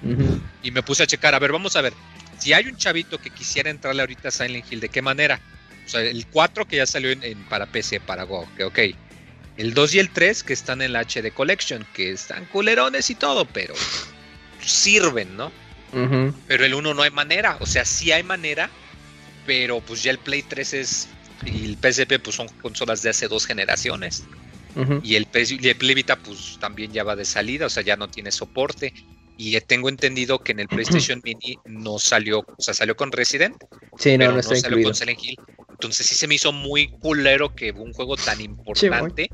Ujú. 0.02 0.40
Y 0.64 0.72
me 0.72 0.82
puse 0.82 1.04
a 1.04 1.08
checar, 1.08 1.36
a 1.36 1.40
ver, 1.40 1.52
vamos 1.52 1.76
a 1.76 1.82
ver. 1.82 1.92
Si 2.40 2.54
hay 2.54 2.68
un 2.68 2.78
chavito 2.78 3.20
que 3.20 3.30
quisiera 3.30 3.70
entrarle 3.70 4.02
ahorita 4.02 4.30
a 4.30 4.32
Silent 4.32 4.66
Hill, 4.72 4.80
¿de 4.80 4.90
qué 4.90 5.02
manera? 5.02 5.40
O 5.86 5.90
sea, 5.90 6.02
el 6.02 6.26
4 6.28 6.66
que 6.66 6.78
ya 6.78 6.86
salió 6.86 7.12
en, 7.12 7.24
en- 7.24 7.44
para 7.46 7.66
PC, 7.66 8.00
para 8.00 8.24
Go, 8.24 8.48
que 8.56 8.64
ok. 8.66 8.80
El 9.58 9.74
2 9.74 9.96
y 9.96 10.00
el 10.00 10.12
3 10.12 10.44
que 10.44 10.54
están 10.54 10.82
en 10.82 10.94
la 10.94 11.00
HD 11.00 11.32
Collection, 11.34 11.86
que 11.94 12.12
están 12.12 12.46
culerones 12.46 13.10
y 13.10 13.16
todo, 13.16 13.46
pero 13.46 13.74
sirven, 14.64 15.36
¿no? 15.36 15.52
Pero 16.48 16.66
el 16.66 16.74
1 16.74 16.94
no 16.94 17.02
hay 17.02 17.12
manera, 17.12 17.58
o 17.60 17.66
sea, 17.66 17.86
sí 17.86 18.12
hay 18.12 18.24
manera, 18.24 18.70
pero 19.46 19.80
pues 19.82 20.04
ya 20.04 20.12
el 20.12 20.20
Play 20.20 20.44
3 20.44 20.74
es 20.74 21.08
y 21.46 21.66
el 21.66 21.78
PSP 21.78 22.20
pues 22.20 22.36
son 22.36 22.48
consolas 22.62 23.02
de 23.02 23.10
hace 23.10 23.28
dos 23.28 23.46
generaciones. 23.46 24.24
Y 25.04 25.16
el, 25.16 25.28
y 25.34 25.68
el 25.70 25.76
Play 25.76 25.96
Vita, 25.96 26.18
pues 26.18 26.58
también 26.60 26.92
ya 26.92 27.04
va 27.04 27.16
de 27.16 27.26
salida, 27.26 27.66
o 27.66 27.70
sea, 27.70 27.84
ya 27.84 27.96
no 27.96 28.10
tiene 28.10 28.32
soporte. 28.32 28.94
Y 29.38 29.56
eh, 29.56 29.62
tengo 29.62 29.88
entendido 29.90 30.40
que 30.40 30.52
en 30.54 30.60
el 30.62 30.68
PlayStation 30.68 31.22
Mini 31.24 31.58
no 31.66 32.00
salió, 32.00 32.40
o 32.40 32.56
sea, 32.58 32.74
salió 32.74 32.96
con 32.96 33.12
Resident, 33.12 33.56
Sí, 33.98 34.14
no, 34.18 34.20
pero 34.20 34.32
no 34.32 34.34
no, 34.36 34.40
está 34.40 34.56
salió 34.56 34.68
incluido. 34.80 34.90
con 34.90 34.96
Silent 34.96 35.20
Hill. 35.24 35.38
Entonces 35.70 36.08
sí 36.08 36.16
se 36.16 36.28
me 36.28 36.36
hizo 36.36 36.52
muy 36.52 36.88
culero 37.00 37.54
que 37.54 37.72
un 37.72 37.94
juego 37.94 38.16
tan 38.18 38.42
importante 38.42 39.30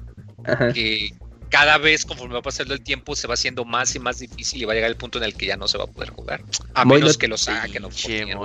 Ajá. 0.45 0.73
que 0.73 1.11
cada 1.49 1.77
vez 1.77 2.03
conforme 2.03 2.33
va 2.33 2.41
pasando 2.41 2.73
el 2.73 2.83
tiempo 2.83 3.15
se 3.15 3.27
va 3.27 3.35
haciendo 3.35 3.63
más 3.63 3.95
y 3.95 3.99
más 3.99 4.19
difícil 4.19 4.61
y 4.61 4.65
va 4.65 4.73
a 4.73 4.75
llegar 4.75 4.89
el 4.89 4.97
punto 4.97 5.19
en 5.19 5.23
el 5.23 5.35
que 5.35 5.45
ya 5.45 5.55
no 5.55 5.67
se 5.69 5.77
va 5.77 5.85
a 5.85 5.87
poder 5.87 6.09
jugar. 6.09 6.41
A 6.73 6.83
menos 6.83 7.13
no- 7.13 7.19
que 7.19 7.27
lo 7.29 7.37
saquen 7.37 7.83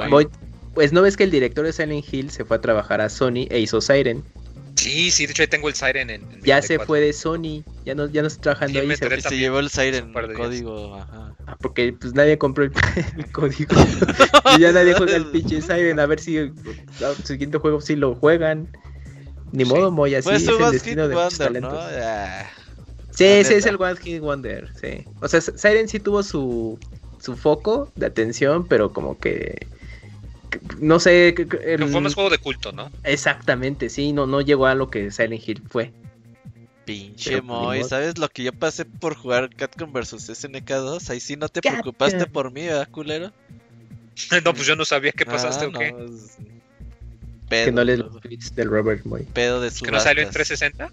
Moy. 0.08 0.28
Pues 0.74 0.92
no 0.92 1.02
ves 1.02 1.16
que 1.16 1.24
el 1.24 1.30
director 1.32 1.64
de 1.66 1.72
Silent 1.72 2.04
Hill 2.12 2.30
se 2.30 2.44
fue 2.44 2.58
a 2.58 2.60
trabajar 2.60 3.00
a 3.00 3.08
Sony 3.08 3.46
e 3.50 3.58
hizo 3.58 3.80
Siren. 3.80 4.22
Sí, 4.76 5.10
sí, 5.10 5.26
de 5.26 5.32
hecho 5.32 5.42
ahí 5.42 5.48
tengo 5.48 5.68
el 5.68 5.74
Siren 5.74 6.08
en, 6.08 6.40
Ya 6.44 6.62
se 6.62 6.76
4. 6.76 6.86
fue 6.86 7.00
de 7.00 7.12
Sony, 7.12 7.64
ya 7.84 7.96
no, 7.96 8.08
ya 8.08 8.22
no 8.22 8.28
está 8.28 8.42
trabajando 8.42 8.80
Sí, 8.80 8.86
ahí. 8.88 9.20
se- 9.20 9.36
llevó 9.36 9.58
el 9.58 9.70
Siren, 9.70 10.12
el 10.16 10.32
código. 10.34 10.94
Ajá. 10.94 11.27
Ah, 11.48 11.56
porque 11.62 11.94
pues 11.98 12.12
nadie 12.14 12.36
compró 12.36 12.64
el, 12.64 12.72
el 13.16 13.32
código. 13.32 13.74
y 14.56 14.60
ya 14.60 14.72
nadie 14.72 14.94
juega 14.94 15.16
el 15.16 15.26
pinche 15.30 15.62
Siren. 15.62 15.98
A 15.98 16.06
ver 16.06 16.20
si 16.20 16.36
el 16.36 16.52
siguiente 17.24 17.58
juego 17.58 17.80
sí 17.80 17.96
lo 17.96 18.14
juegan. 18.14 18.68
Ni 19.50 19.64
Sí. 19.64 19.70
modo, 19.72 19.90
Moy, 19.90 20.14
así 20.14 20.28
Pues 20.28 20.42
es 20.42 20.48
el 20.60 20.70
destino 20.70 21.08
de 21.08 21.14
muchos 21.16 21.38
Wonder, 21.38 21.62
¿no? 21.62 21.68
talentos. 21.70 21.92
Ah, 22.02 22.50
Sí, 23.10 23.24
ese 23.24 23.56
es 23.56 23.66
el 23.66 23.76
One 23.80 23.96
Hit 23.96 24.20
Wonder, 24.20 24.68
sí. 24.80 25.06
O 25.20 25.26
sea, 25.26 25.40
Siren 25.40 25.88
sí 25.88 25.98
tuvo 25.98 26.22
su, 26.22 26.78
su 27.18 27.34
foco 27.34 27.90
de 27.96 28.06
atención, 28.06 28.68
pero 28.68 28.92
como 28.92 29.18
que... 29.18 29.66
No 30.80 31.00
sé... 31.00 31.34
el- 31.64 31.88
fue 31.88 32.00
más 32.00 32.14
juego 32.14 32.30
de 32.30 32.38
culto, 32.38 32.70
¿no? 32.72 32.90
Exactamente, 33.02 33.88
sí, 33.88 34.12
no, 34.12 34.26
no 34.26 34.40
llegó 34.40 34.66
a 34.66 34.74
lo 34.74 34.90
que 34.90 35.10
Silent 35.10 35.48
Hill 35.48 35.62
fue. 35.68 35.92
Pinche 36.88 37.42
Moy. 37.42 37.84
¿sabes 37.84 38.16
lo 38.18 38.28
que 38.28 38.42
yo 38.44 38.52
pasé 38.52 38.84
por 38.86 39.14
jugar 39.14 39.50
Catcom 39.54 39.92
vs 39.92 40.14
SNK2? 40.30 41.10
Ahí 41.10 41.20
sí 41.20 41.36
no 41.36 41.48
te 41.48 41.60
Capcom. 41.60 41.80
preocupaste 41.82 42.26
por 42.26 42.50
mí, 42.50 42.62
¿verdad, 42.62 42.88
culero? 42.90 43.30
no, 44.44 44.54
pues 44.54 44.66
yo 44.66 44.74
no 44.74 44.84
sabía 44.84 45.12
qué 45.12 45.26
pasaste 45.26 45.66
Ah, 45.66 45.68
o 45.68 45.72
qué. 45.78 45.92
no, 45.92 46.04
es- 46.04 46.36
que 46.38 47.48
Pedo, 47.48 47.72
no 47.72 47.84
les 47.84 47.98
los 47.98 48.12
del 48.54 48.68
Robert 48.68 49.04
Moy. 49.06 49.22
pedo 49.32 49.60
de 49.60 49.70
Que 49.70 49.90
no 49.90 50.00
salió 50.00 50.22
en 50.22 50.32
subastas. 50.32 50.48
360 50.58 50.88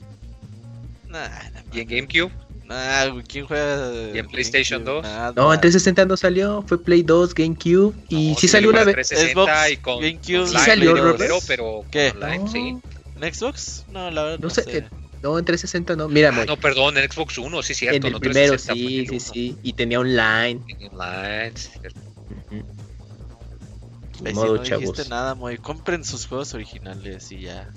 Nah, 1.09 1.27
nah, 1.27 1.61
y 1.73 1.79
en 1.81 1.87
GameCube. 1.87 2.31
nah, 2.65 3.21
¿quién 3.27 3.45
juega? 3.45 3.91
¿Y 4.13 4.17
en 4.19 4.27
PlayStation 4.27 4.83
GameCube? 4.83 5.01
2? 5.01 5.03
Nada. 5.03 5.33
No, 5.35 5.53
en 5.53 5.59
360 5.61 6.05
no 6.05 6.15
salió, 6.17 6.61
fue 6.67 6.81
Play 6.81 7.03
2, 7.03 7.33
GameCube 7.35 7.93
y 8.09 8.31
No, 8.31 8.37
sí 8.37 8.47
salió 8.49 8.69
una 8.69 8.83
vez. 8.85 8.95
360 8.95 9.33
Xbox, 9.45 9.71
y 9.71 9.77
con 9.77 9.99
GameCube, 10.01 10.39
online, 10.39 10.59
Sí 10.59 10.65
salió, 10.65 10.93
pero- 11.17 11.39
pero 11.47 11.85
¿Qué? 11.91 12.11
online, 12.11 12.37
No, 12.39 12.47
sí. 12.51 12.77
¿En 13.21 13.33
Xbox? 13.33 13.85
No, 13.91 14.11
la 14.11 14.23
verdad 14.23 14.39
No 14.39 14.47
no, 14.47 14.53
sé, 14.53 14.63
sé. 14.63 14.87
No, 15.25 15.39
en 15.39 15.45
360 15.45 15.95
no. 15.95 16.07
Mira, 16.07 16.29
Ah, 16.33 16.45
no, 16.45 16.57
perdón, 16.57 16.97
en 16.97 17.11
Xbox 17.11 17.37
1, 17.37 17.63
sí, 17.63 17.73
cierto. 17.73 17.97
en 17.97 18.05
el 18.05 18.11
no, 18.13 18.19
primero 18.19 18.53
360 18.53 18.73
fue 18.73 18.77
sí, 18.77 18.99
el 18.99 19.07
sí, 19.07 19.19
sí, 19.33 19.57
y 19.63 19.73
tenía 19.73 19.99
online. 19.99 20.61
En 20.67 20.87
online, 20.91 21.51
sí, 21.55 21.69
cierto. 21.79 21.99
Sí 24.17 24.33
modo, 24.33 24.55
no 24.57 24.63
chavos. 24.63 24.81
dijiste 24.91 25.09
nada, 25.09 25.35
Moy. 25.35 25.57
Compren 25.57 26.03
sus 26.05 26.25
juegos 26.25 26.53
originales 26.53 27.31
y 27.31 27.41
ya. 27.41 27.69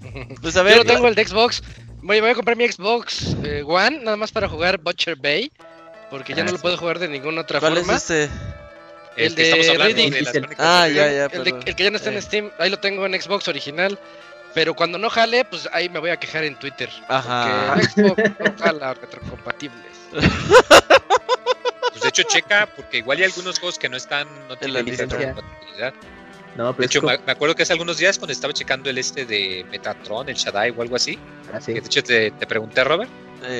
Pues 0.42 0.56
a 0.56 0.60
Yo 0.60 0.64
ver, 0.64 0.76
lo 0.78 0.84
tengo 0.84 1.08
el 1.08 1.14
de 1.14 1.26
Xbox. 1.26 1.62
Voy, 2.02 2.20
voy 2.20 2.30
a 2.30 2.34
comprar 2.34 2.56
mi 2.56 2.68
Xbox 2.70 3.36
eh, 3.42 3.62
One, 3.66 4.00
nada 4.04 4.16
más 4.16 4.30
para 4.30 4.48
jugar 4.48 4.78
Butcher 4.78 5.16
Bay. 5.16 5.50
Porque 6.10 6.32
ya 6.32 6.42
Ah, 6.42 6.46
no 6.46 6.52
lo 6.52 6.58
sí. 6.58 6.62
puedo 6.62 6.76
jugar 6.78 6.98
de 7.00 7.08
ninguna 7.08 7.40
otra 7.42 7.60
¿cuál 7.60 7.76
forma. 7.76 7.94
es 7.96 8.08
este? 8.10 8.24
El 9.16 9.26
El 9.26 9.34
que 9.34 9.42
de 9.42 9.48
estamos 9.50 9.68
hablando 9.68 9.96
de 10.16 10.22
las 10.22 10.34
Ah, 10.58 10.88
ya, 10.88 10.94
ya, 10.94 11.24
el, 11.26 11.30
de- 11.30 11.50
perdón. 11.50 11.62
el 11.66 11.74
que 11.76 11.82
ya 11.84 11.90
no 11.90 11.96
está 11.96 12.10
en 12.10 12.16
Eh. 12.18 12.22
Steam, 12.22 12.50
ahí 12.60 12.70
lo 12.70 12.78
tengo 12.78 13.04
en 13.04 13.20
Xbox 13.20 13.48
original. 13.48 13.98
Pero 14.54 14.74
cuando 14.74 14.98
no 14.98 15.10
jale, 15.10 15.44
pues 15.44 15.68
ahí 15.72 15.88
me 15.88 15.98
voy 15.98 16.10
a 16.10 16.16
quejar 16.16 16.44
en 16.44 16.56
Twitter. 16.56 16.90
Ajá. 17.08 17.74
Porque 17.74 17.88
Xbox 18.02 18.22
no 18.40 18.64
jala 18.64 18.94
retrocompatibles. 18.94 19.92
Pues 21.90 22.02
de 22.02 22.08
hecho, 22.08 22.22
checa, 22.22 22.68
porque 22.76 22.98
igual 22.98 23.18
hay 23.18 23.24
algunos 23.24 23.58
juegos 23.58 23.78
que 23.78 23.88
no 23.88 23.96
están, 23.96 24.28
no 24.48 24.54
la 24.54 24.56
tienen 24.56 24.84
licencia. 24.84 25.18
retrocompatibilidad. 25.18 25.94
No, 26.56 26.68
De 26.68 26.74
pero 26.74 26.86
hecho, 26.86 27.02
me, 27.02 27.32
acuerdo 27.32 27.54
que 27.54 27.62
hace 27.62 27.72
algunos 27.72 27.98
días 27.98 28.18
cuando 28.18 28.32
estaba 28.32 28.52
checando 28.52 28.90
el 28.90 28.98
este 28.98 29.24
de 29.24 29.64
Metatron, 29.70 30.28
el 30.28 30.34
Shaddai 30.34 30.70
o 30.76 30.82
algo 30.82 30.96
así, 30.96 31.18
ah, 31.52 31.60
sí. 31.60 31.74
que 31.74 31.80
de 31.80 31.86
hecho 31.86 32.02
te, 32.02 32.30
te 32.32 32.46
pregunté, 32.46 32.82
Robert, 32.82 33.10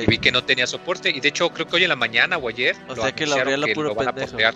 y 0.03 0.05
vi 0.05 0.17
que 0.17 0.31
no 0.31 0.43
tenía 0.43 0.67
soporte, 0.67 1.09
y 1.09 1.21
de 1.21 1.29
hecho 1.29 1.49
creo 1.51 1.65
que 1.65 1.77
hoy 1.77 1.83
en 1.83 1.89
la 1.89 1.95
mañana 1.95 2.37
o 2.37 2.49
ayer 2.49 2.75
O 2.89 2.95
lo 2.95 3.01
sea 3.03 3.13
que 3.13 3.25
lo 3.25 3.33
anunciaron 3.35 3.53
abría 3.53 3.57
lo 3.57 3.67
que 3.67 3.73
puro 3.73 3.89
lo 3.89 3.95
van 3.95 4.07
a 4.09 4.13
portear. 4.13 4.53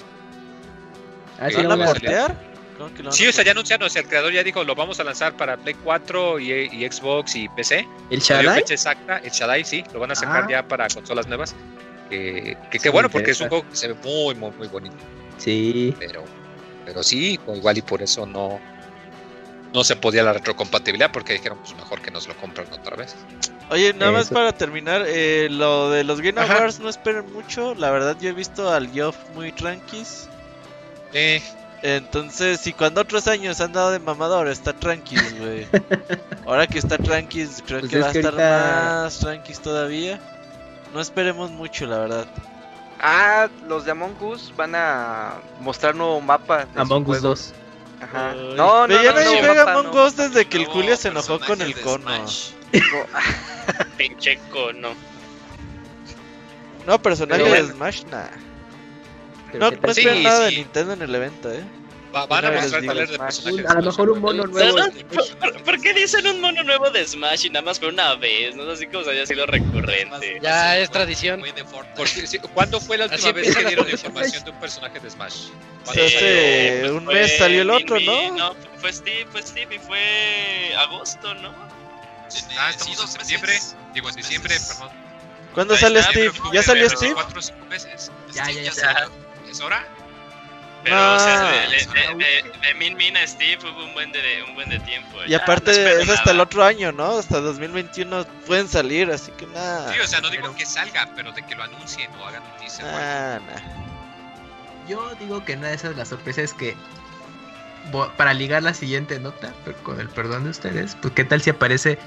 Ah, 1.40 1.50
sí, 1.50 1.56
¿Van 1.56 1.64
no, 1.64 1.70
¿Van 1.70 1.80
no 1.80 1.86
a 1.86 1.88
portear? 1.88 2.36
¿Cómo 2.78 2.94
que 2.94 3.04
lo 3.04 3.10
van 3.10 3.14
Sí, 3.18 3.28
o 3.28 3.32
sea, 3.34 3.44
ya 3.44 3.52
anunciaron, 3.52 3.86
o 3.88 3.90
sea, 3.90 4.02
el 4.02 4.08
creador 4.08 4.32
ya 4.34 4.44
dijo, 4.44 4.64
lo 4.64 4.76
vamos 4.76 5.00
a 5.00 5.04
lanzar 5.04 5.36
para 5.38 5.58
Play 5.58 5.76
4 5.84 6.40
y, 6.40 6.52
y 6.52 6.90
Xbox 6.92 7.36
y 7.36 7.48
PC. 7.50 7.88
¿El 8.10 8.20
Shaddai? 8.20 8.60
fecha 8.60 8.74
exacta, 8.74 9.18
el 9.18 9.32
Shaddai 9.32 9.64
sí, 9.64 9.84
lo 9.94 10.00
van 10.00 10.12
a 10.12 10.16
sacar 10.16 10.44
Ah. 10.44 10.48
ya 10.50 10.68
para 10.68 10.88
consolas 10.88 11.28
nuevas. 11.28 11.56
Que, 12.10 12.58
que, 12.72 12.80
Sí, 12.80 12.84
qué 12.84 12.90
bueno, 12.90 13.10
porque 13.10 13.32
es 13.32 13.42
un 13.42 13.50
juego 13.50 13.68
que 13.70 13.76
se 13.76 13.88
ve 13.90 13.96
muy, 14.04 14.36
muy, 14.36 14.52
muy 14.52 14.68
bonito. 14.68 14.96
Sí. 15.38 15.96
Pero, 16.00 16.24
pero 16.86 17.02
sí, 17.04 17.40
o 17.48 17.56
igual 17.56 17.78
y 17.78 17.82
por 17.82 18.02
eso 18.02 18.26
no, 18.26 18.60
no 19.74 19.84
se 19.84 19.96
podía 19.96 20.22
la 20.24 20.34
retrocompatibilidad, 20.34 21.12
porque 21.12 21.34
dijeron, 21.34 21.58
pues 21.60 21.76
mejor 21.76 22.02
que 22.02 22.12
nos 22.12 22.28
lo 22.28 22.36
compren 22.38 22.68
otra 22.72 22.96
vez. 22.96 23.16
Oye, 23.70 23.94
nada 23.94 24.12
más 24.12 24.30
para 24.30 24.52
terminar, 24.52 25.06
eh, 25.08 25.48
lo 25.50 25.90
de 25.90 26.04
los 26.04 26.22
Game 26.22 26.40
Ajá. 26.40 26.58
Awards 26.58 26.80
no 26.80 26.90
esperen 26.90 27.32
mucho. 27.34 27.74
La 27.76 27.90
verdad, 27.90 28.18
yo 28.20 28.30
he 28.30 28.34
visto 28.34 28.72
al 28.72 28.92
Geoff 28.92 29.16
muy 29.34 29.52
tranquis. 29.52 30.28
Eh, 31.14 31.42
Entonces, 31.86 32.62
si 32.62 32.72
cuando 32.72 33.02
otros 33.02 33.28
años 33.28 33.60
han 33.60 33.74
dado 33.74 33.92
de 33.92 34.00
mamador, 34.00 34.48
está 34.48 34.72
tranquis, 34.72 35.38
güey. 35.38 35.68
Ahora 36.48 36.66
que 36.66 36.80
está 36.80 36.98
tranquis, 36.98 37.62
creo 37.68 37.82
Pues 37.82 37.92
que 37.92 38.00
va 38.00 38.08
a 38.08 38.12
estar 38.12 38.34
ahorita- 38.34 39.02
más 39.04 39.20
tranquis 39.20 39.60
todavía. 39.60 40.20
No 40.94 41.02
esperemos 41.02 41.52
mucho, 41.52 41.86
la 41.86 41.98
verdad. 42.00 42.26
Ah, 43.02 43.50
los 43.68 43.84
de 43.84 43.92
Among 43.92 44.16
Us 44.22 44.54
van 44.56 44.76
a 44.76 45.34
mostrar 45.60 45.94
nuevo 45.94 46.22
mapa. 46.22 46.66
de 46.74 46.80
Among 46.82 47.02
Us 47.02 47.08
juego. 47.20 47.28
2. 47.30 47.54
Ajá. 48.02 48.34
No, 48.34 48.82
no, 48.82 48.88
pero 48.88 49.04
ya 49.04 49.12
no, 49.12 49.20
nadie 49.20 49.42
no, 49.42 49.46
juega 49.48 49.72
Among 49.74 49.94
no. 49.94 50.04
Us 50.06 50.16
desde 50.16 50.46
que 50.46 50.58
el 50.58 50.66
Julio 50.68 50.96
se 50.96 51.10
enojó 51.10 51.38
con 51.42 51.62
el 51.62 51.78
cono. 51.82 52.26
Pinche 53.98 54.40
cono. 54.52 54.90
No, 56.88 56.98
personaje 57.02 57.44
de. 57.44 57.72
Smash, 57.72 58.04
nah. 58.06 58.28
Pero 59.54 59.64
No, 59.66 59.70
¿qué 59.70 59.76
no 59.78 59.82
tal? 59.84 59.96
Sí, 59.96 60.24
nada 60.24 60.40
de. 60.46 60.52
Nintendo 60.52 60.94
en 60.94 61.02
el 61.04 61.16
evento, 61.16 61.52
eh. 61.52 61.64
va- 62.14 62.26
van 62.28 62.46
a 62.46 62.52
mostrar 62.52 62.84
taler 62.86 63.08
de 63.08 63.16
Smash. 63.16 63.26
personajes. 63.44 63.66
A 63.72 63.74
lo 63.76 63.82
mejor 63.84 64.10
un 64.12 64.20
mono 64.20 64.46
nuevo. 64.48 64.78
¿Por, 65.10 65.38
por- 65.38 65.64
por 65.64 65.82
qué 65.82 65.94
dicen 65.94 66.28
un 66.28 66.42
mono 66.42 66.64
nuevo 66.64 66.90
de 66.90 67.08
Smash 67.08 67.46
y 67.46 67.50
nada 67.50 67.64
más 67.66 67.80
fue 67.80 67.88
una 67.90 68.16
vez? 68.16 68.56
No 68.56 68.66
sé 68.66 68.72
así 68.74 68.88
como 68.88 69.04
se 69.04 69.12
haya 69.12 69.26
sido 69.26 69.46
recurrente. 69.46 70.40
Ya 70.42 70.78
es 70.78 70.90
tradición. 70.92 71.42
¿Cuándo 72.54 72.80
fue 72.82 72.98
la 72.98 73.06
Así 73.06 73.16
última 73.28 73.32
vez 73.34 73.56
que 73.56 73.66
dieron 73.66 73.90
información 73.92 74.44
de 74.44 74.52
un 74.52 74.60
personaje 74.60 75.00
de 75.00 75.10
Smash? 75.10 75.34
Sí, 75.34 75.52
¿Cuándo 75.86 76.02
salió? 76.04 76.06
este, 76.08 76.80
pues 76.82 76.92
un 76.92 77.06
mes 77.06 77.38
salió 77.38 77.62
el 77.62 77.70
otro, 77.70 77.96
Min 77.98 78.10
Min, 78.10 78.36
¿no? 78.36 78.56
fue 78.78 78.92
Steve, 78.94 79.28
fue 79.32 79.42
Steve 79.42 79.76
y 79.76 79.80
fue 79.80 80.76
agosto, 80.78 81.34
¿no? 81.36 81.50
Ah, 81.50 82.30
sí, 82.30 82.40
estamos 82.92 83.00
en 83.02 83.08
septiembre. 83.08 83.54
meses. 83.54 83.76
Digo, 83.94 84.10
en 84.10 84.16
diciembre, 84.16 84.56
perdón. 84.68 84.90
¿Cuándo 85.54 85.78
sale 85.78 86.02
Steve? 86.02 86.32
¿Ya 86.52 86.64
salió 86.64 86.88
hace 86.88 86.96
Steve? 86.98 87.14
¿Cuatro 87.14 87.40
o 87.40 87.42
cinco 87.44 87.66
meses? 87.70 88.12
Ya, 88.34 88.50
ya, 88.50 88.72
ya. 88.72 89.08
Salió. 89.54 89.54
¿Es 89.54 89.62
hora? 89.62 89.86
Pero, 90.84 90.96
No. 90.98 91.16
o 91.16 91.20
sea, 91.20 91.44
de, 91.44 91.60
de, 91.70 91.78
de, 91.78 92.24
de- 92.44 92.52
de 92.68 92.74
Min 92.74 92.98
Min 92.98 93.16
a 93.16 93.26
Steve 93.26 93.58
hubo 93.64 93.86
un 93.86 93.94
buen 93.94 94.12
de, 94.12 94.44
un 94.48 94.54
buen 94.56 94.70
de 94.70 94.80
tiempo. 94.80 95.24
Y 95.26 95.30
Ya, 95.30 95.38
aparte 95.38 95.72
no 95.72 96.02
es 96.02 96.10
hasta 96.10 96.22
nada. 96.24 96.32
el 96.32 96.40
otro 96.42 96.64
año, 96.66 96.92
¿no? 96.92 97.18
Hasta 97.18 97.40
2021 97.40 98.26
pueden 98.46 98.68
salir, 98.68 99.10
así 99.10 99.32
que 99.32 99.48
nada. 99.48 99.94
Sí, 99.94 100.00
o 100.02 100.08
sea, 100.08 100.20
no 100.20 100.30
digo 100.30 100.54
que 100.56 100.66
salga, 100.66 101.10
pero 101.16 101.32
de 101.32 101.42
que 101.44 101.56
lo 101.56 101.64
anuncien 101.64 102.12
o 102.16 102.26
hagan 102.28 102.44
noticia. 102.44 102.84
o 102.84 102.88
algo. 102.90 103.00
Ah, 103.02 103.40
nah. 103.48 104.88
Yo 104.90 105.16
digo 105.16 105.46
que 105.46 105.54
una 105.54 105.70
de 105.70 105.76
esas 105.76 105.96
las 105.96 106.10
sorpresas 106.10 106.44
es 106.44 106.54
que 106.54 106.76
para 108.18 108.34
ligar 108.34 108.64
la 108.64 108.74
siguiente 108.74 109.20
nota, 109.20 109.54
pero 109.64 109.78
con 109.84 110.00
el 110.02 110.10
perdón 110.10 110.44
de 110.46 110.50
ustedes, 110.50 110.98
pues 111.02 111.14
qué 111.14 111.24
tal 111.24 111.42
si 111.42 111.50
aparece 111.52 111.98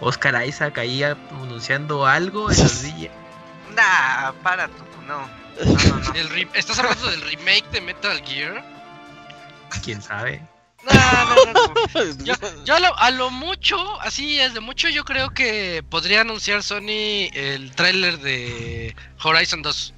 Oscar 0.00 0.46
Isaac 0.46 0.78
ahí 0.78 1.02
anunciando 1.02 2.06
algo 2.06 2.50
en 2.50 2.58
los 2.58 2.82
DJ? 2.82 3.10
Nah, 3.74 4.32
para 4.42 4.68
tú, 4.68 4.84
no. 5.06 5.28
No, 5.64 5.72
no, 5.72 5.98
no. 5.98 6.14
El 6.14 6.28
re- 6.30 6.48
¿Estás 6.54 6.78
hablando 6.78 7.10
del 7.10 7.20
remake 7.22 7.68
de 7.70 7.80
Metal 7.80 8.22
Gear? 8.24 8.64
¿Quién 9.84 10.00
sabe? 10.02 10.42
No, 10.84 10.92
no, 10.92 11.52
no, 11.52 11.74
no. 11.74 11.74
Yo, 12.24 12.34
yo 12.64 12.74
a, 12.74 12.80
lo, 12.80 12.98
a 12.98 13.10
lo 13.12 13.30
mucho, 13.30 14.00
así 14.00 14.40
es 14.40 14.52
de 14.54 14.60
mucho, 14.60 14.88
yo 14.88 15.04
creo 15.04 15.30
que 15.30 15.84
podría 15.88 16.22
anunciar 16.22 16.62
Sony 16.64 17.28
el 17.32 17.72
tráiler 17.76 18.18
de 18.18 18.96
Horizon 19.22 19.62
2. 19.62 19.94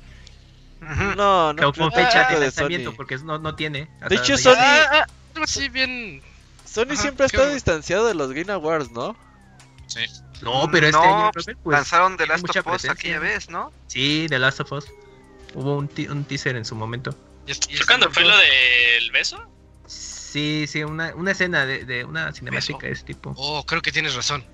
Ujú. 0.83 0.93
No, 1.17 1.53
no. 1.55 1.73
Creo 1.73 1.91
fecha 1.91 2.29
de 2.29 2.39
lanzamiento, 2.41 2.91
Sony. 2.91 2.97
porque 2.97 3.17
no, 3.19 3.39
no 3.39 3.55
tiene. 3.55 3.89
De 4.09 4.17
hecho, 4.17 4.37
Sony- 4.37 4.57
Ah, 4.59 4.87
ah, 4.93 5.07
así 5.43 5.71
bien. 5.71 6.23
Sony 6.67 6.89
Ajá, 6.93 6.97
siempre 7.03 7.25
ha 7.25 7.27
estado 7.27 7.45
bueno. 7.45 7.55
distanciado 7.55 8.07
de 8.07 8.15
los 8.15 8.33
Game 8.33 8.53
Awards, 8.53 8.91
¿no? 8.91 9.17
No, 10.43 10.69
pero 10.71 10.87
este 10.89 10.99
No, 10.99 11.03
año, 11.25 11.31
pues, 11.33 11.47
Lanzaron 11.65 12.17
The 12.19 12.27
Last 12.27 12.57
of 12.57 12.67
Us 12.67 12.85
aquella 12.91 13.21
vez, 13.21 13.49
¿no? 13.49 13.73
Sí, 13.87 14.27
The 14.29 14.39
Last 14.39 14.61
of 14.61 14.73
Us. 14.73 14.85
Hubo 15.55 15.77
un, 15.77 15.91
un 16.11 16.25
teaser 16.25 16.57
en 16.57 16.65
su 16.65 16.75
momento. 16.75 17.15
y 17.47 17.53
es- 17.53 17.61
y 17.69 17.73
¿Fue 17.73 17.81
es- 17.81 17.87
cuando 17.87 18.11
fue 18.11 18.25
lo 18.25 18.37
del 18.37 19.11
beso? 19.13 19.39
Sí, 19.87 20.65
sí, 20.67 20.83
una, 20.83 21.15
una 21.15 21.31
escena 21.31 21.65
de, 21.65 21.85
de 21.85 22.05
una 22.05 22.33
cinemática 22.33 22.87
de 22.87 22.93
ese 22.93 23.05
tipo. 23.05 23.35
Oh, 23.37 23.65
creo 23.65 23.81
que 23.83 23.93
tienes 23.93 24.15
razón. 24.15 24.45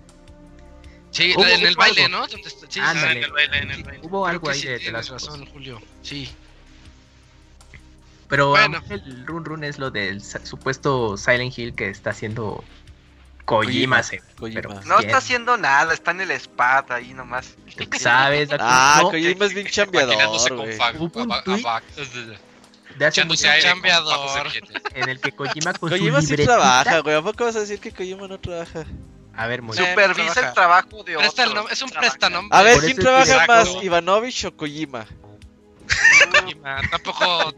Sí, 1.10 1.32
Hubo- 1.36 1.44
en 1.46 1.66
el 1.66 1.74
baile, 1.74 2.04
algo. 2.04 2.18
¿no? 2.18 2.28
Sí, 2.28 2.78
en 2.78 3.22
el 3.24 3.32
baile, 3.32 3.58
en 3.58 3.70
el 3.70 3.82
baile. 3.82 4.00
Hubo 4.02 4.22
creo 4.22 4.26
algo 4.26 4.46
que 4.48 4.52
ahí 4.52 4.60
sí 4.60 4.68
de 4.68 4.78
tienes 4.78 5.08
razón, 5.08 5.46
Julio. 5.46 5.80
Sí. 6.02 6.28
Pero 8.28 8.50
Bueno. 8.50 8.80
el 8.90 9.26
run 9.26 9.44
run 9.44 9.64
es 9.64 9.78
lo 9.78 9.90
del 9.90 10.22
supuesto 10.22 11.16
Silent 11.16 11.58
Hill 11.58 11.74
que 11.74 11.88
está 11.88 12.10
haciendo 12.10 12.62
Kojima. 13.56 14.02
se- 14.02 14.22
pero 14.54 14.70
No 14.84 14.96
¿quién? 14.96 15.08
está 15.08 15.18
haciendo 15.18 15.56
nada, 15.56 15.92
está 15.94 16.10
en 16.12 16.20
el 16.22 16.30
spa 16.32 16.84
ahí 16.88 17.12
nomás. 17.14 17.54
¿Tú 17.76 17.88
qué 17.88 17.98
sabes? 17.98 18.48
Ah, 18.60 19.00
No, 19.02 19.10
Kojima 19.10 19.44
es 19.46 19.54
bien 19.54 19.66
chambeador, 19.66 20.14
con 20.48 20.66
de 22.98 23.06
hace 23.06 23.24
mucho 23.24 23.48
chambeador. 23.60 24.26
en 24.94 25.08
el 25.08 25.20
que 25.20 25.32
Kojima 25.32 25.72
con 25.74 25.90
Kojima 25.90 26.20
su 26.20 26.28
sí 26.28 26.36
trabaja, 26.36 26.98
güey. 27.00 27.14
¿A 27.16 27.22
poco 27.22 27.44
vas 27.44 27.56
a 27.56 27.60
decir 27.60 27.80
que 27.80 27.92
Kojima 27.92 28.26
no 28.28 28.38
trabaja? 28.38 28.84
A 29.36 29.46
ver, 29.46 29.62
muy. 29.62 29.76
Supervisa 29.76 30.48
el 30.48 30.54
trabajo 30.54 31.02
de 31.04 31.16
Presta 31.16 31.44
el 31.44 31.50
otros. 31.50 31.64
nom- 31.66 31.72
es 31.72 31.82
un 31.82 31.90
prestanombre. 31.90 32.58
A 32.58 32.62
ver, 32.62 32.78
¿quién 32.80 32.96
trabaja 32.98 33.46
más. 33.46 33.68
Ivanovich 33.82 34.44
o 34.44 34.56
Kojima? 34.56 35.06
Kojima, 36.42 36.80
Tampoco, 36.90 37.54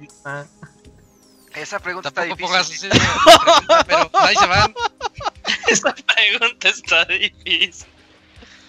Esa 1.54 1.78
pregunta 1.80 2.08
está 2.08 2.22
difícil. 2.24 2.46
pongas 2.46 2.70
pregunta, 2.70 3.84
pero 3.86 4.10
ahí 4.14 4.34
se 4.36 4.46
van. 4.46 4.74
Esa 5.68 5.94
pregunta 5.94 6.68
está 6.68 7.04
difícil. 7.04 7.86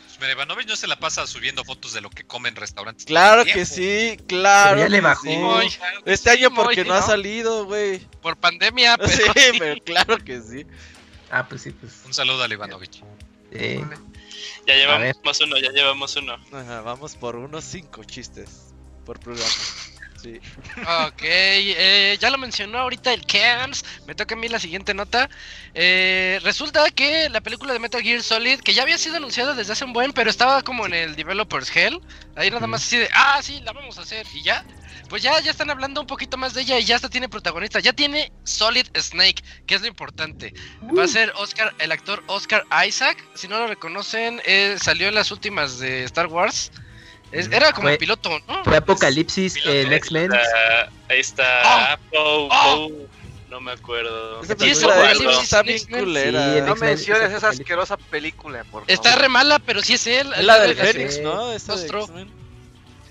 Pues, 0.07 0.19
mira, 0.19 0.31
Ivanovich 0.33 0.67
no 0.67 0.75
se 0.75 0.87
la 0.87 0.97
pasa 0.99 1.25
subiendo 1.25 1.63
fotos 1.63 1.93
de 1.93 2.01
lo 2.01 2.09
que 2.09 2.23
come 2.25 2.49
en 2.49 2.55
restaurantes. 2.55 3.05
Claro 3.05 3.45
que 3.45 3.65
sí, 3.65 4.17
claro. 4.27 4.71
Pero 4.75 4.81
ya 4.83 4.89
le 4.89 5.01
bajó. 5.01 5.23
sí. 5.23 5.35
Muy- 5.37 5.73
Este 6.05 6.29
año 6.29 6.49
Sí, 6.49 6.55
porque 6.55 6.81
muy, 6.81 6.89
no 6.89 6.95
ha 6.95 6.99
¿no? 7.01 7.05
salido, 7.07 7.65
güey. 7.65 7.99
Por 8.21 8.37
pandemia, 8.37 8.97
pero 8.97 9.09
Sí, 9.09 9.23
sí. 9.35 9.57
pero 9.59 9.81
claro 9.83 10.17
que 10.19 10.41
sí. 10.41 10.65
ah, 11.31 11.47
pues 11.47 11.61
sí, 11.61 11.71
pues. 11.71 12.01
Un 12.05 12.13
saludo 12.13 12.43
al 12.43 12.51
Ivanovich. 12.51 13.01
eh, 13.51 13.83
Ya 14.67 14.73
A 14.73 14.77
llevamos 14.77 15.41
uno, 15.41 15.57
ya 15.57 15.71
llevamos 15.71 16.15
uno. 16.17 16.33
Ajá, 16.51 16.81
vamos 16.81 17.15
por 17.15 17.35
unos 17.37 17.63
cinco 17.63 18.03
chistes 18.03 18.73
por 19.05 19.19
programa. 19.19 19.49
Sí. 20.23 20.39
Ok, 21.05 21.21
eh, 21.21 22.17
ya 22.17 22.29
lo 22.29 22.37
mencionó 22.37 22.79
ahorita 22.79 23.11
el 23.11 23.25
Camps. 23.25 23.83
Me 24.07 24.15
toca 24.15 24.35
a 24.35 24.37
mí 24.37 24.47
la 24.47 24.57
siguiente 24.57 24.93
nota. 24.93 25.29
Eh, 25.73 26.39
resulta 26.43 26.89
que 26.91 27.29
la 27.29 27.41
película 27.41 27.73
de 27.73 27.79
Metal 27.79 28.01
Gear 28.01 28.23
Solid, 28.23 28.61
que 28.61 28.73
ya 28.73 28.83
había 28.83 28.97
sido 28.97 29.17
anunciada 29.17 29.53
desde 29.53 29.73
hace 29.73 29.83
un 29.83 29.91
buen, 29.91 30.13
pero 30.13 30.29
estaba 30.29 30.61
como 30.61 30.85
en 30.85 30.93
el 30.93 31.15
Developers 31.17 31.75
Hell. 31.75 31.99
Ahí 32.37 32.49
nada 32.51 32.67
más 32.67 32.83
así 32.83 32.99
de, 32.99 33.09
ah, 33.13 33.41
sí, 33.43 33.59
la 33.65 33.73
vamos 33.73 33.97
a 33.97 34.03
hacer. 34.03 34.25
Y 34.33 34.43
ya, 34.43 34.63
pues 35.09 35.21
ya, 35.21 35.37
ya 35.41 35.51
están 35.51 35.69
hablando 35.69 35.99
un 35.99 36.07
poquito 36.07 36.37
más 36.37 36.53
de 36.53 36.61
ella 36.61 36.79
y 36.79 36.85
ya 36.85 36.95
hasta 36.95 37.09
tiene 37.09 37.27
protagonista. 37.27 37.81
Ya 37.81 37.91
tiene 37.91 38.31
Solid 38.45 38.87
Snake, 38.97 39.43
que 39.65 39.75
es 39.75 39.81
lo 39.81 39.87
importante. 39.87 40.53
Va 40.97 41.03
a 41.03 41.07
ser 41.07 41.33
Oscar, 41.35 41.75
el 41.79 41.91
actor 41.91 42.23
Oscar 42.27 42.63
Isaac. 42.87 43.21
Si 43.35 43.49
no 43.49 43.59
lo 43.59 43.67
reconocen, 43.67 44.41
eh, 44.45 44.77
salió 44.81 45.09
en 45.09 45.15
las 45.15 45.31
últimas 45.31 45.79
de 45.79 46.05
Star 46.05 46.27
Wars. 46.27 46.71
Es- 47.33 47.51
era 47.51 47.71
como 47.71 47.83
Fue- 47.83 47.93
el 47.93 47.97
piloto, 47.97 48.29
¿no? 48.47 48.63
fue 48.63 48.77
Apocalipsis 48.77 49.55
en 49.65 49.91
X-Men. 49.93 50.31
Ah, 50.33 50.89
ahí 51.09 51.19
está. 51.19 51.93
Ah. 51.93 51.99
Poe, 52.11 52.47
Ah. 52.51 52.73
Poe. 52.75 53.07
No 53.49 53.59
me 53.61 53.71
acuerdo. 53.71 54.41
Esa 54.41 54.55
Sí, 54.57 54.69
eso 54.69 54.87
película 54.87 54.93
X-Men 55.11 55.11
Apocalipsis 55.11 55.43
está 55.43 55.61
bien 55.63 55.85
culera. 55.85 56.53
Sí, 56.55 56.61
No 56.61 56.75
menciones 56.75 57.31
esa 57.31 57.49
asquerosa 57.49 57.97
película, 57.97 58.63
por 58.65 58.83
Está 58.87 59.09
favor. 59.09 59.21
re 59.21 59.29
mala, 59.29 59.59
pero 59.59 59.81
sí 59.81 59.93
es 59.93 60.07
él. 60.07 60.31
Es 60.35 60.43
la 60.43 60.59
del 60.59 60.75
de- 60.75 60.83
Fénix, 60.83 61.15
sí. 61.15 61.21
¿no? 61.21 61.51
Esa 61.51 61.75
de. 61.75 61.87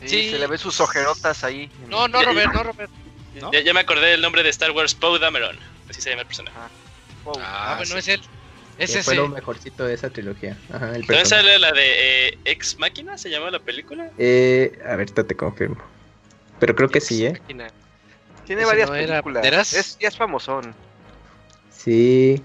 Sí, 0.05 0.09
Sí. 0.09 0.31
se 0.31 0.39
le 0.39 0.47
ven 0.49 0.59
sus 0.59 0.81
ojerotas 0.81 1.45
ahí. 1.45 1.70
No, 1.89 2.09
no, 2.09 2.23
Robert, 2.23 2.53
no, 2.53 2.62
Robert. 2.64 2.91
¿No? 3.41 3.53
Ya, 3.53 3.61
ya 3.61 3.73
me 3.73 3.81
acordé 3.81 4.07
del 4.11 4.20
nombre 4.20 4.43
de 4.43 4.51
Star 4.51 4.73
Wars, 4.73 4.95
Poe 4.95 5.18
Dameron. 5.20 5.57
Así 5.89 6.01
se 6.03 6.11
llama 6.11 6.23
el 6.23 6.27
personaje. 6.29 6.57
Wow. 7.25 7.35
Ah, 7.41 7.75
bueno, 7.79 7.93
sí. 7.93 7.99
es 7.99 8.09
él. 8.09 8.23
Es 8.79 8.93
que 8.93 9.03
fue 9.03 9.14
ese. 9.14 9.23
lo 9.23 9.29
mejorcito 9.29 9.85
de 9.85 9.95
esa 9.95 10.11
trilogía. 10.11 10.59
Ajá, 10.70 10.97
el 10.97 11.07
¿También 11.07 11.27
sale 11.27 11.59
la 11.59 11.73
de 11.73 12.29
eh, 12.29 12.39
Ex 12.45 12.79
Máquina? 12.79 13.18
¿Se 13.18 13.31
llama 13.31 13.51
la 13.51 13.59
película? 13.61 14.11
Eh, 14.18 14.79
a 14.87 14.97
ver, 14.97 15.11
te 15.11 15.37
confirmo. 15.37 15.83
Pero 16.59 16.75
creo 16.75 16.89
que 16.89 17.01
sí, 17.01 17.27
¿eh? 17.27 17.41
Tiene 17.47 18.62
Ese 18.62 18.64
varias 18.64 18.91
no 18.91 18.97
películas. 18.97 19.73
Es, 19.73 19.99
ya 19.99 20.09
es 20.09 20.16
famosón. 20.16 20.75
Sí. 21.70 22.43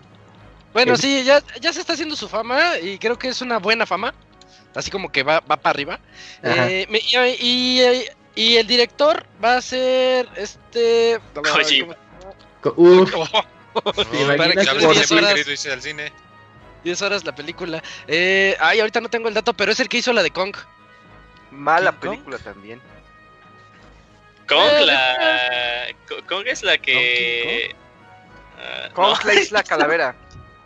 Bueno, 0.73 0.93
El- 0.93 0.99
sí, 0.99 1.23
ya, 1.23 1.41
ya 1.61 1.73
se 1.73 1.79
está 1.81 1.93
haciendo 1.93 2.15
su 2.15 2.27
fama 2.27 2.77
y 2.81 2.97
creo 2.97 3.17
que 3.17 3.29
es 3.29 3.41
una 3.41 3.57
buena 3.59 3.85
fama. 3.85 4.13
Así 4.75 4.91
como 4.91 5.11
que 5.11 5.23
va, 5.23 5.39
va 5.39 5.57
para 5.57 5.71
arriba. 5.71 5.99
Eh, 6.43 6.85
y, 6.89 7.81
y- 7.81 8.05
y 8.35 8.57
el 8.57 8.67
director 8.67 9.25
va 9.43 9.57
a 9.57 9.61
ser 9.61 10.29
este. 10.35 11.19
Kojima. 11.33 11.95
Uf, 12.75 13.13
¿cómo? 13.81 13.93
¿te 13.93 14.03
para 14.03 14.33
imaginas 14.35 14.55
que 14.55 14.65
Ya 14.65 14.73
dure 14.73 14.87
ves 14.87 14.87
por 14.87 14.93
que 14.93 14.99
10 14.99 15.07
fue 15.07 15.17
horas. 15.17 15.29
querido 15.33 15.51
irse 15.51 15.71
al 15.71 15.81
cine. 15.81 16.11
10 16.83 17.01
horas 17.01 17.23
la 17.25 17.35
película. 17.35 17.83
Eh, 18.07 18.55
ay, 18.59 18.79
ahorita 18.79 19.01
no 19.01 19.09
tengo 19.09 19.27
el 19.27 19.33
dato, 19.33 19.53
pero 19.53 19.71
es 19.71 19.79
el 19.79 19.89
que 19.89 19.97
hizo 19.97 20.13
la 20.13 20.23
de 20.23 20.31
Kong. 20.31 20.55
Mala 21.51 21.91
¿King 21.91 21.97
Kong? 21.99 22.09
película 22.11 22.37
también. 22.39 22.81
Kong, 24.47 24.71
Eh, 24.71 24.85
la... 24.85 26.21
Kong 26.27 26.43
es 26.47 26.63
la 26.63 26.77
que... 26.77 27.75
Ah, 28.59 28.89
Kong 28.93 29.17
no. 29.23 29.27
la 29.27 29.33
isla 29.39 29.63
calavera. 29.63 30.15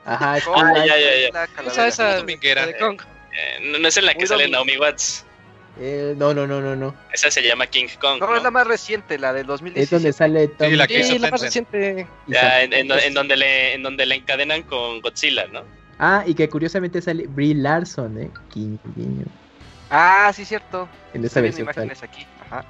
ajá, 0.06 0.38
es 0.38 0.44
Kong 0.46 0.56
Ah, 0.64 0.72
la- 0.78 0.86
ya, 0.86 0.98
ya, 0.98 1.04
ya. 1.12 1.28
isla 1.28 1.44
Esa, 1.46 1.54
calavera. 1.56 1.88
esa 1.88 2.16
dominguera. 2.18 2.62
la 2.62 2.68
de 2.68 2.78
Kong. 2.78 3.02
Eh, 3.34 3.60
no, 3.62 3.80
no 3.80 3.88
es 3.88 3.98
en 3.98 4.06
la 4.06 4.14
que 4.14 4.20
Muy 4.20 4.28
sale 4.28 4.44
domingo. 4.44 4.58
Naomi 4.66 4.78
Watts. 4.78 5.26
Eh, 5.80 6.16
no, 6.18 6.34
no, 6.34 6.46
no, 6.46 6.62
no, 6.62 6.76
no. 6.76 6.96
Esa 7.14 7.32
se 7.32 7.42
llama 7.42 7.68
King 7.68 7.88
Kong. 8.00 8.20
No, 8.20 8.28
¿no? 8.28 8.38
es 8.38 8.44
la 8.44 8.52
más 8.52 8.68
reciente, 8.68 9.18
la 9.18 9.34
del 9.34 9.44
Es 9.44 9.48
donde 9.48 10.10
2017. 10.12 10.14
sale 10.14 10.48
Tom 10.50 10.74
la 10.74 10.88
que 10.88 11.04
Sí, 11.04 11.20
la 11.20 11.32
más 11.32 11.42
reciente. 11.42 12.08
Ya, 12.28 12.62
en, 12.62 12.74
en 12.74 12.92
en 12.92 13.14
donde 13.14 13.38
le, 13.38 13.74
en 13.76 13.84
donde 13.84 14.06
le 14.06 14.16
encadenan 14.16 14.64
con 14.64 15.02
Godzilla, 15.02 15.48
¿no? 15.48 15.64
Ah, 16.00 16.24
y 16.26 16.34
que 16.34 16.50
curiosamente 16.50 17.02
sale 17.02 17.28
Brie 17.28 17.54
Larson, 17.54 18.20
¿eh? 18.20 18.32
Guiño, 18.54 18.80
guiño. 18.96 19.26
Ah, 19.90 20.32
sí, 20.34 20.46
cierto. 20.46 20.88
En 21.14 21.24
esa 21.26 21.42
versión 21.42 21.66
imágenes 21.66 22.02
aquí. 22.02 22.26
Ajá. 22.46 22.66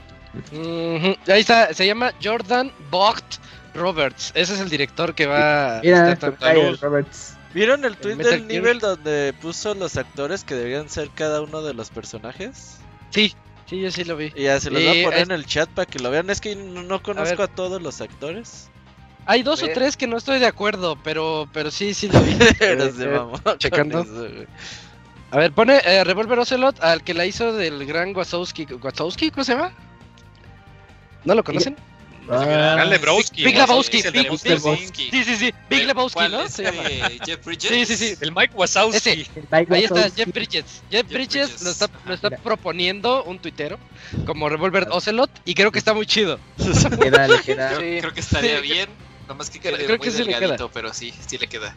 Ujú, 0.51 1.15
Ahí 1.27 1.41
está, 1.41 1.73
se 1.73 1.85
llama 1.85 2.13
Jordan 2.21 2.71
Vogt 2.89 3.35
Roberts. 3.73 4.31
Ese 4.35 4.53
es 4.53 4.59
el 4.59 4.69
director 4.69 5.13
que 5.13 5.27
va 5.27 5.79
Mira, 5.83 6.07
a 6.07 6.11
estar. 6.11 6.35
Roberts. 6.81 7.37
¿Vieron 7.53 7.83
el 7.85 7.97
tweet 7.97 8.15
Metal 8.15 8.31
del 8.31 8.47
nivel 8.47 8.79
donde 8.79 9.33
puso 9.41 9.73
los 9.75 9.97
actores 9.97 10.43
que 10.43 10.55
deberían 10.55 10.89
ser 10.89 11.09
cada 11.09 11.41
uno 11.41 11.61
de 11.61 11.73
los 11.73 11.89
personajes? 11.89 12.77
Sí, 13.11 13.35
sí, 13.67 13.79
yo 13.79 13.91
sí 13.91 14.03
lo 14.03 14.17
vi. 14.17 14.31
Y 14.35 14.43
ya 14.43 14.59
se 14.59 14.71
los 14.71 14.81
voy 14.81 15.01
a 15.01 15.03
poner 15.05 15.19
es- 15.19 15.29
en 15.29 15.31
el 15.31 15.45
chat 15.45 15.69
para 15.69 15.85
que 15.85 15.99
lo 15.99 16.09
vean. 16.09 16.29
Es 16.29 16.41
que 16.41 16.55
no, 16.55 16.83
no 16.83 17.01
conozco 17.03 17.43
a, 17.43 17.47
todos 17.47 17.81
los 17.81 18.01
actores. 18.01 18.69
Hay 19.25 19.43
dos 19.43 19.61
o 19.61 19.67
tres 19.67 19.95
que 19.95 20.07
no 20.07 20.17
estoy 20.17 20.39
de 20.39 20.47
acuerdo, 20.47 20.97
pero, 21.03 21.47
pero 21.53 21.69
sí, 21.69 21.93
sí 21.93 22.07
lo 22.07 22.19
vi. 22.21 22.35
Pero 22.59 22.85
Eh, 22.85 22.91
eh, 22.97 23.57
checando. 23.59 24.01
eso. 24.01 24.45
A 25.29 25.37
ver, 25.37 25.51
pone 25.53 25.79
eh, 25.85 26.03
Revolver 26.03 26.39
Ocelot 26.39 26.83
al 26.83 27.03
que 27.03 27.13
la 27.13 27.25
hizo 27.25 27.53
del 27.53 27.85
gran 27.85 28.15
Wazowski. 28.15 28.65
¿Wazowski? 28.65 29.31
¿Cómo 29.31 29.43
se 29.43 29.53
llama? 29.53 29.71
¿No 31.23 31.35
lo 31.35 31.43
conocen? 31.43 31.77
Ah, 32.33 32.45
Gran 32.75 32.89
Lebowski. 32.89 33.43
Big. 33.43 33.55
Lebowski. 33.57 34.01
Sí, 34.01 35.23
sí, 35.23 35.35
sí. 35.35 35.53
Big 35.69 35.85
Lebowski, 35.85 36.13
¿Cuál 36.19 36.31
¿no? 36.31 36.47
Se 36.47 36.63
llama. 36.63 36.83
Jeff 37.25 37.43
Bridges? 37.45 37.69
Sí, 37.69 37.85
sí, 37.85 37.97
sí. 37.97 38.15
El 38.21 38.31
Mike 38.31 38.53
Wazowski. 38.55 38.97
Ese. 38.97 39.11
el 39.35 39.47
Mike 39.51 39.75
Ahí 39.75 39.83
está. 39.83 40.09
Jeff 40.09 40.27
Bridges. 40.33 40.65
Jeff, 40.89 41.07
Jeff 41.07 41.07
Bridges, 41.11 41.61
lo 41.63 41.71
está, 41.71 41.89
lo 42.05 42.13
está 42.13 42.29
Mira. 42.29 42.41
proponiendo 42.41 43.23
un 43.25 43.39
tuitero 43.39 43.77
como 44.25 44.47
Revolver 44.49 44.87
Ocelot 44.91 45.29
y 45.45 45.53
creo 45.53 45.71
que 45.71 45.79
está 45.79 45.93
muy 45.93 46.05
chido. 46.05 46.39
Queda, 47.01 47.27
le 47.27 47.41
queda. 47.41 47.71
Sí. 47.77 47.97
Creo 47.99 48.13
que 48.13 48.19
estaría 48.21 48.57
Sí. 48.57 48.63
bien. 48.63 48.89
Nomás 49.27 49.49
que 49.49 49.59
quede 49.59 49.75
creo 49.77 49.97
muy 49.97 49.99
que 49.99 50.11
sí 50.11 50.19
le 50.19 50.25
queda. 50.25 50.39
delgadito, 50.39 50.71
pero 50.73 50.93
sí, 50.93 51.13
sí 51.27 51.37
le 51.37 51.47
queda. 51.47 51.75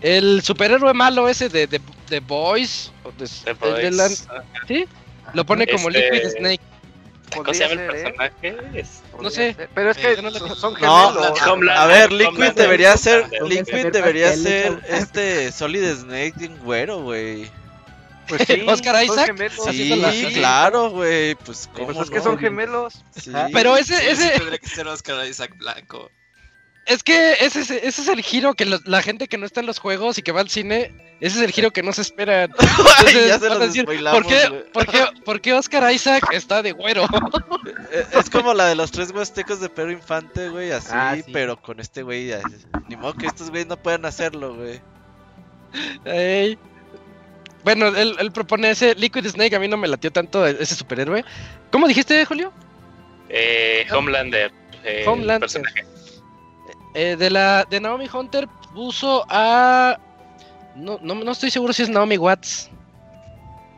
El 0.00 0.42
superhéroe 0.42 0.92
malo 0.94 1.28
ese 1.28 1.48
de 1.48 1.66
The 1.66 1.78
de, 1.78 1.84
de 2.10 2.20
Boys. 2.20 2.92
de- 3.18 3.52
Boys. 3.54 4.26
Ah, 4.30 4.42
¿Sí? 4.68 4.84
Lo 5.34 5.44
pone 5.44 5.66
como 5.66 5.88
Este- 5.88 6.10
Liquid 6.12 6.30
Snake. 6.38 6.60
¿Cómo 7.42 7.54
se 7.54 7.68
llama 7.68 7.72
el 7.72 7.80
¿eh? 7.80 8.02
personaje? 8.02 8.56
Es- 8.74 9.02
No 9.20 9.30
sé. 9.30 9.54
Ser. 9.54 9.68
Pero 9.74 9.90
es 9.90 9.96
que 9.96 10.12
Eh, 10.12 10.22
no 10.22 10.30
le- 10.30 10.38
son- 10.38 10.74
No, 10.80 11.12
gemelos. 11.12 11.40
Homelander, 11.42 11.76
A 11.76 11.86
ver, 11.86 12.12
Liquid 12.12 12.52
debería 12.52 12.96
ser. 12.96 13.30
Liquid 13.42 13.86
debería 13.92 14.32
ser 14.34 14.80
este 14.88 15.50
Solid 15.52 15.84
Snake 15.94 16.34
en 16.44 16.58
güero, 16.58 17.02
güey. 17.02 17.50
Pues 18.28 18.42
sí, 18.46 18.64
Oscar 18.68 19.04
Isaac, 19.04 19.26
gemelos. 19.26 19.66
Sí, 19.70 20.30
claro, 20.34 20.90
güey. 20.90 21.34
Pues, 21.36 21.68
¿cómo 21.72 21.86
Pues 21.86 21.98
es 21.98 22.10
que 22.10 22.16
no? 22.18 22.22
son 22.24 22.38
gemelos. 22.38 22.94
Sí. 23.14 23.30
Pero 23.52 23.76
ese, 23.76 24.10
ese, 24.10 24.24
sí 24.32 24.38
tendría 24.38 24.58
que 24.58 24.68
ser 24.68 24.86
Oscar 24.88 25.26
Isaac 25.26 25.56
Blanco. 25.56 26.10
Es 26.86 27.02
que 27.02 27.32
ese, 27.40 27.60
es- 27.60 27.70
ese 27.70 28.02
es 28.02 28.08
el 28.08 28.22
giro 28.22 28.54
que 28.54 28.64
lo- 28.64 28.80
la 28.84 29.02
gente 29.02 29.28
que 29.28 29.38
no 29.38 29.46
está 29.46 29.60
en 29.60 29.66
los 29.66 29.78
juegos 29.78 30.18
y 30.18 30.22
que 30.22 30.32
va 30.32 30.40
al 30.40 30.48
cine, 30.48 30.92
ese 31.20 31.38
es 31.38 31.42
el 31.44 31.50
giro 31.52 31.70
que 31.72 31.82
no 31.82 31.92
se 31.92 32.02
esperan. 32.02 32.52
Ay, 32.58 32.66
Entonces, 33.08 33.28
ya 33.28 33.38
se 33.38 33.48
van 33.48 33.52
a 33.56 33.58
los 33.60 33.66
decir, 33.68 33.82
spoilamos, 33.82 34.20
¿por 34.22 34.30
qué, 34.32 34.48
güey. 34.48 34.72
por, 34.72 34.86
qué, 34.86 35.04
por 35.24 35.40
qué 35.40 35.54
Oscar 35.54 35.92
Isaac 35.92 36.24
está 36.32 36.62
de 36.62 36.72
güero? 36.72 37.04
Eh, 37.92 38.04
Es 38.20 38.30
como 38.30 38.54
la 38.54 38.66
de 38.66 38.74
los 38.76 38.90
tres 38.92 39.10
huastecos 39.10 39.60
de 39.60 39.68
Pedro 39.68 39.90
Infante, 39.92 40.48
güey, 40.48 40.70
así, 40.72 40.88
Ah, 40.92 41.14
sí. 41.16 41.24
pero 41.32 41.60
con 41.60 41.80
este 41.80 42.02
güey. 42.02 42.30
Ni 42.88 42.96
modo 42.96 43.14
que 43.14 43.26
estos 43.26 43.50
güeyes 43.50 43.66
no 43.68 43.76
puedan 43.76 44.04
hacerlo, 44.04 44.54
güey. 44.54 44.80
Ey. 46.04 46.58
Bueno, 47.64 47.88
él, 47.88 48.14
él 48.20 48.30
propone 48.30 48.70
ese 48.70 48.94
Liquid 48.94 49.26
Snake, 49.26 49.56
a 49.56 49.58
mí 49.58 49.66
no 49.66 49.76
me 49.76 49.88
latió 49.88 50.12
tanto 50.12 50.46
ese 50.46 50.76
superhéroe. 50.76 51.24
¿Cómo 51.72 51.88
dijiste, 51.88 52.24
Julio? 52.24 52.52
Eh, 53.28 53.86
Homelander. 53.92 54.52
eh, 54.84 55.04
Homelander. 55.06 55.40
personaje. 55.40 55.84
Eh, 56.98 57.14
de 57.16 57.28
la 57.28 57.64
de 57.68 57.78
Naomi 57.78 58.08
Hunter 58.10 58.48
puso 58.74 59.26
a... 59.28 59.98
No, 60.74 60.98
no, 61.02 61.14
no 61.14 61.30
estoy 61.32 61.50
seguro 61.50 61.72
si 61.74 61.82
es 61.82 61.90
Naomi 61.90 62.16
Watts. 62.16 62.70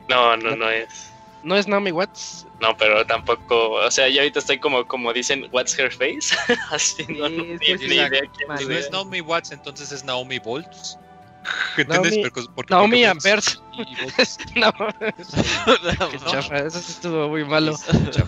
No, 0.09 0.37
no, 0.37 0.55
no 0.55 0.69
es. 0.71 1.11
¿No 1.43 1.57
es 1.57 1.67
Naomi 1.67 1.91
Watts? 1.91 2.47
No, 2.61 2.77
pero 2.77 3.05
tampoco. 3.07 3.73
O 3.73 3.91
sea, 3.91 4.09
yo 4.09 4.21
ahorita 4.21 4.39
estoy 4.39 4.59
como, 4.59 4.87
como 4.87 5.13
dicen, 5.13 5.49
What's 5.53 5.77
her 5.79 5.91
face? 5.93 6.37
Así, 6.71 7.05
no, 7.09 7.29
no, 7.29 7.43
Sí, 7.43 7.59
ni, 7.61 7.73
ni 7.73 7.79
sí, 7.79 7.85
idea 7.87 8.09
quién 8.09 8.59
Si 8.59 8.65
no 8.67 8.75
es. 8.75 8.91
Naomi 8.93 9.21
Watts, 9.21 9.51
entonces 9.53 9.91
es 9.93 10.05
Naomi 10.05 10.39
Bolts. 10.39 10.97
¿Entiendes? 11.77 12.13
Naomi- 12.19 12.23
Porque- 12.31 12.49
porque- 12.55 12.75
Naomi 12.75 13.05
Ampers. 13.05 13.61
y- 13.73 13.83
y 13.83 13.97
Bolts. 14.03 14.39
no, 14.55 14.73
No, 14.79 16.09
qué 16.11 16.19
no. 16.19 16.31
chafa, 16.31 16.59
eso 16.59 16.79
sí 16.81 16.93
estuvo 16.93 17.29
muy 17.29 17.45
malo. 17.45 17.75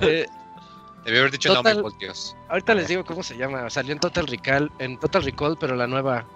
Eh, 0.01 0.26
Debí 1.05 1.18
haber 1.18 1.30
dicho 1.30 1.48
Total- 1.55 1.64
Naomi 1.76 1.82
Voltios. 1.82 2.36
ahorita 2.48 2.74
les 2.74 2.88
digo 2.88 3.05
cómo 3.05 3.22
se 3.22 3.36
llama. 3.36 3.68
Salió 3.70 3.92
en 3.92 3.98
Total 4.01 4.26
Recall, 4.26 4.70
en 4.78 4.98
Total 4.98 5.22
Recall, 5.22 5.57
pero 5.59 5.74
la 5.76 5.86
nueva 5.86 6.26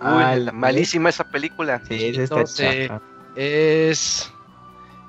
Uy, 0.00 0.08
Ah, 0.24 0.36
malísima 0.52 1.10
esa 1.10 1.22
película. 1.24 1.80
Sí, 1.86 2.12
Entonces, 2.16 2.90
es. 3.36 4.32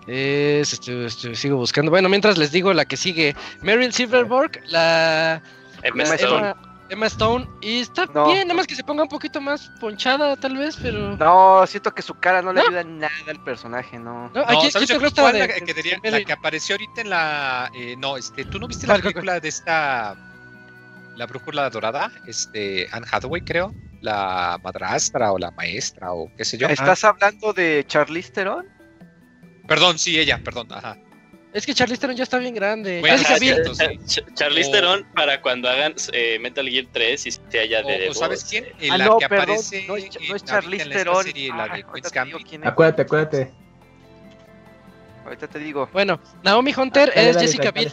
Es. 0.08 0.70
este, 0.72 1.06
este, 1.06 1.34
sigo 1.36 1.58
buscando. 1.58 1.90
Bueno, 1.90 2.10
mientras 2.10 2.38
les 2.38 2.52
digo 2.52 2.74
la 2.74 2.86
que 2.86 2.98
sigue: 2.98 3.36
Meryl 3.62 3.92
Silverberg, 3.94 4.62
la. 4.68 5.42
Emma 5.82 6.04
la 6.04 6.16
Stone. 6.16 6.36
Emma, 6.50 6.73
Emma 6.94 7.08
Stone. 7.08 7.48
Y 7.62 7.82
está 7.82 8.06
No. 8.08 8.28
bien, 8.28 8.48
nada 8.48 8.56
más 8.58 8.68
que 8.68 8.76
se 8.76 8.84
ponga 8.84 9.04
un 9.04 9.10
poquito 9.10 9.42
más 9.42 9.70
ponchada, 9.80 10.36
tal 10.38 10.58
vez, 10.58 10.78
pero. 10.82 11.18
No, 11.18 11.66
siento 11.68 11.94
que 11.94 12.02
su 12.02 12.14
cara 12.16 12.42
no 12.42 12.54
le 12.54 12.62
¿No? 12.62 12.68
ayuda 12.68 12.84
nada 12.84 13.12
al 13.28 13.44
personaje, 13.44 14.00
no. 14.00 14.30
No, 14.34 14.42
aquí 14.48 14.72
¿sabes 14.72 14.88
te 14.88 14.96
cuál- 14.96 15.06
gusta 15.06 15.22
cuál 15.24 15.34
de- 15.34 15.40
la 15.40 15.48
que, 15.48 15.74
diría- 15.74 16.00
de 16.02 16.12
la 16.12 16.24
que 16.24 16.34
apareció 16.34 16.76
ahorita 16.76 17.02
en 17.02 17.10
la... 17.10 17.70
eh, 17.76 17.96
no, 17.98 18.18
este, 18.18 18.46
¿tú 18.46 18.60
no 18.60 18.68
viste 18.68 18.88
la 18.88 18.94
¿Cuál, 18.94 19.02
cuál, 19.02 19.14
película 19.14 19.40
de 19.40 19.48
esta... 19.50 20.16
La 21.16 21.26
brújula 21.28 21.70
dorada? 21.70 22.12
Este, 22.26 22.88
Anne 22.92 23.06
Hathaway, 23.12 23.42
creo. 23.42 23.72
La 24.02 24.60
madrastra 24.64 25.32
o 25.32 25.38
la 25.38 25.52
maestra 25.52 26.12
o 26.14 26.30
qué 26.36 26.44
sé 26.44 26.58
yo. 26.58 26.68
¿Estás 26.68 27.04
hablando 27.04 27.54
de 27.54 27.86
Charlize 27.88 28.32
Theron? 28.32 28.66
Perdón, 29.68 29.98
sí, 29.98 30.20
ella, 30.20 30.42
perdón, 30.44 30.68
ajá. 30.72 30.98
Es 31.54 31.68
que 31.68 31.74
Charlize 31.76 32.02
Theron 32.02 32.16
ya 32.16 32.24
está 32.24 32.40
bien 32.40 32.56
grande. 32.56 33.00
Bueno, 33.00 33.16
Jessica 33.16 33.36
Ah, 33.36 33.40
Biel. 33.40 33.54
cierto, 33.56 33.76
sí. 33.76 33.86
Ch- 34.22 34.34
Charlize 34.34 34.70
O- 34.70 34.72
Theron 34.72 35.08
para 35.14 35.40
cuando 35.40 35.70
hagan 35.70 35.94
eh, 36.12 36.40
Metal 36.40 36.68
Gear 36.68 36.88
3 36.92 37.28
y 37.28 37.32
se 37.32 37.60
haya 37.60 37.84
de 37.84 38.08
O, 38.08 38.12
o 38.12 38.14
¿sabes 38.16 38.44
quién? 38.44 38.66
Eh, 38.80 38.88
Ah, 38.90 38.98
la 38.98 39.06
no, 39.06 39.18
que 39.20 39.30
perdón, 39.30 39.44
aparece 39.52 39.86
no 39.88 39.96
es, 39.96 40.10
no 40.28 40.36
es 40.36 40.44
Charlize 40.44 40.90
Theron. 40.90 41.24
serie, 41.24 41.52
Ah, 41.54 41.58
la 41.58 41.64
de 41.66 41.70
ahorita 41.70 41.92
Queen's 41.92 42.12
te 42.12 42.24
digo 42.24 42.32
Gambit. 42.38 42.50
quién 42.50 42.64
es. 42.64 42.70
Acuérdate, 42.70 43.02
acuérdate. 43.04 43.52
Ahorita 45.26 45.48
te 45.48 45.60
digo. 45.60 45.88
Bueno, 45.94 46.20
Naomi 46.44 46.74
Hunter 46.76 47.10
Dale, 47.16 47.30
es 47.30 47.36
dale, 47.36 47.48
Jessica 47.48 47.72
Biel. 47.72 47.92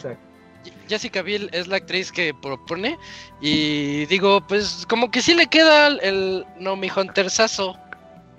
Jessica 0.89 1.21
Biel 1.21 1.49
es 1.53 1.67
la 1.67 1.77
actriz 1.77 2.11
que 2.11 2.33
propone. 2.33 2.97
Y 3.41 4.05
digo, 4.07 4.45
pues 4.47 4.85
como 4.89 5.09
que 5.11 5.21
sí 5.21 5.33
le 5.33 5.47
queda 5.47 5.87
el, 5.87 5.99
el 6.01 6.45
Naomi 6.59 6.89
Hunter 6.95 7.29
sazo. 7.29 7.77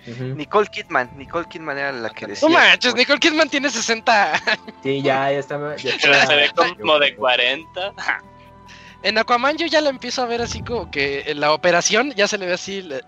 Nicole 0.06 0.66
Kidman. 0.68 1.10
Nicole 1.16 1.46
Kidman 1.48 1.78
era 1.78 1.92
la 1.92 2.10
que 2.10 2.26
decía. 2.26 2.48
No 2.48 2.54
manches, 2.54 2.94
Nicole 2.94 3.20
Kidman 3.20 3.48
tiene 3.48 3.70
60. 3.70 4.42
Sí, 4.82 5.00
ya, 5.02 5.30
ya 5.32 5.38
está. 5.38 5.76
Ya 5.76 5.90
está 5.94 6.26
se 6.26 6.34
ve 6.36 6.50
como 6.78 6.98
de 6.98 7.14
40. 7.16 7.92
En 9.04 9.18
Aquaman 9.18 9.56
yo 9.56 9.66
ya 9.66 9.80
la 9.80 9.90
empiezo 9.90 10.22
a 10.22 10.26
ver 10.26 10.42
así 10.42 10.62
como 10.62 10.88
que 10.88 11.24
en 11.26 11.40
la 11.40 11.52
operación 11.52 12.12
ya 12.12 12.28
se 12.28 12.38
le 12.38 12.46
ve 12.46 12.52
así 12.52 12.82
le- 12.82 13.02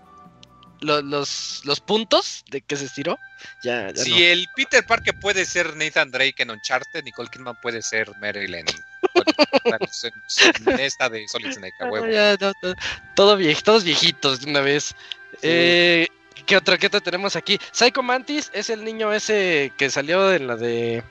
lo- 0.81 1.01
los, 1.01 1.61
los 1.63 1.79
puntos 1.79 2.43
de 2.51 2.59
que 2.59 2.75
se 2.75 2.83
estiró. 2.83 3.17
Ya, 3.63 3.91
ya 3.93 4.03
Si 4.03 4.11
no. 4.11 4.17
el 4.17 4.45
Peter 4.57 4.85
Parker 4.85 5.17
puede 5.21 5.45
ser 5.45 5.73
Nathan 5.77 6.11
Drake 6.11 6.35
en 6.43 6.51
Uncharted, 6.51 7.01
Nicole 7.05 7.29
Kidman 7.29 7.55
puede 7.61 7.81
ser 7.81 8.11
Marilyn. 8.19 8.65
en, 8.67 8.75
esta 10.79 11.07
de 11.09 11.25
Solid 11.29 11.51
Snake, 11.53 11.73
a 11.79 11.85
Ah, 11.85 11.89
huevo. 11.89 12.07
ya, 12.07 12.35
no, 12.41 12.51
no, 12.61 12.75
todo 13.15 13.37
vie- 13.37 13.61
todos 13.63 13.85
viejitos 13.85 14.41
de 14.41 14.49
una 14.51 14.59
vez. 14.59 14.93
Eh, 15.41 16.07
¿Qué 16.45 16.57
otra, 16.57 16.77
qué 16.77 16.87
otra 16.87 17.01
tenemos 17.01 17.35
aquí? 17.35 17.57
Psycho 17.71 18.03
Mantis 18.03 18.51
es 18.53 18.69
el 18.69 18.83
niño 18.83 19.11
ese 19.13 19.71
que 19.77 19.89
salió 19.89 20.31
en 20.33 20.47
la 20.47 20.55
de. 20.55 21.03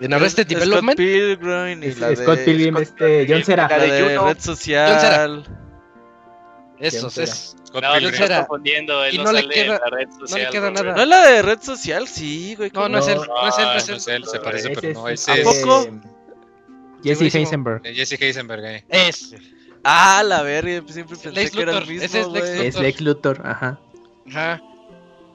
En 0.00 0.12
Arrested 0.12 0.44
Scott 0.48 0.58
Development. 0.58 0.96
Pilgrim 0.96 1.82
y 1.82 1.86
Es- 1.86 1.98
la 1.98 2.08
de... 2.08 2.16
Scott 2.16 2.38
Pilgrim, 2.44 2.74
Scott 2.74 2.82
este, 2.82 3.26
John 3.28 3.44
Cera. 3.44 3.68
la 3.68 3.78
La 3.78 3.84
de 3.84 3.92
de 3.92 4.16
Juno. 4.16 4.26
red 4.28 4.38
social. 4.40 5.44
Esos, 6.80 7.14
John 7.14 7.24
es. 7.24 7.56
Scott 7.66 7.82
No, 7.82 7.92
Pilgrim. 7.92 8.22
Estás 8.22 8.38
confundiendo. 8.40 9.04
Él 9.04 9.14
Y 9.14 9.18
no, 9.18 9.24
no 9.24 9.32
le 9.32 9.40
sale 9.42 9.54
queda- 9.54 9.62
en 9.76 9.80
la 9.80 9.96
red 9.96 10.08
no 10.08 10.20
le 10.20 10.26
social. 10.28 10.50
queda 10.50 10.70
nada. 10.72 10.92
¿No 10.94 11.02
es 11.02 11.08
la 11.08 11.26
de 11.28 11.42
red 11.42 11.60
social? 11.62 12.08
Sí, 12.08 12.54
güey. 12.56 12.70
No, 12.70 12.74
¿cómo 12.74 12.88
no 12.88 12.98
es 12.98 13.08
él, 13.08 13.16
No. 13.18 13.24
no 13.26 13.48
es 13.48 13.58
él, 13.58 13.64
no 13.64 13.74
es 13.76 13.88
No 13.88 13.94
él. 13.94 13.98
es 14.00 14.08
él, 14.08 14.24
se 14.26 14.40
parece, 14.40 14.68
pero 14.70 14.88
es, 14.88 14.94
no, 14.94 15.08
ese 15.08 15.30
¿A 15.30 15.34
es 15.36 15.44
poco? 15.44 15.88
Jesse. 17.04 17.34
Heisenberg. 17.34 17.82
Jesse 17.84 18.12
Heisenberg. 18.20 18.64
eh. 18.64 18.84
Es. 18.88 19.34
Ah, 19.84 20.22
la 20.24 20.42
verga, 20.42 20.82
siempre 20.86 21.16
pensé 21.16 21.30
Lex 21.30 21.50
que 21.52 21.62
era 21.62 21.76
el 21.78 21.82
ese 21.82 21.92
mismo, 21.92 22.04
es 22.04 22.28
Lex 22.32 22.54
güey. 22.56 22.66
Es 22.68 22.78
Lex 22.80 23.00
Luthor, 23.02 23.42
ajá. 23.46 23.78
Ajá. 24.28 24.62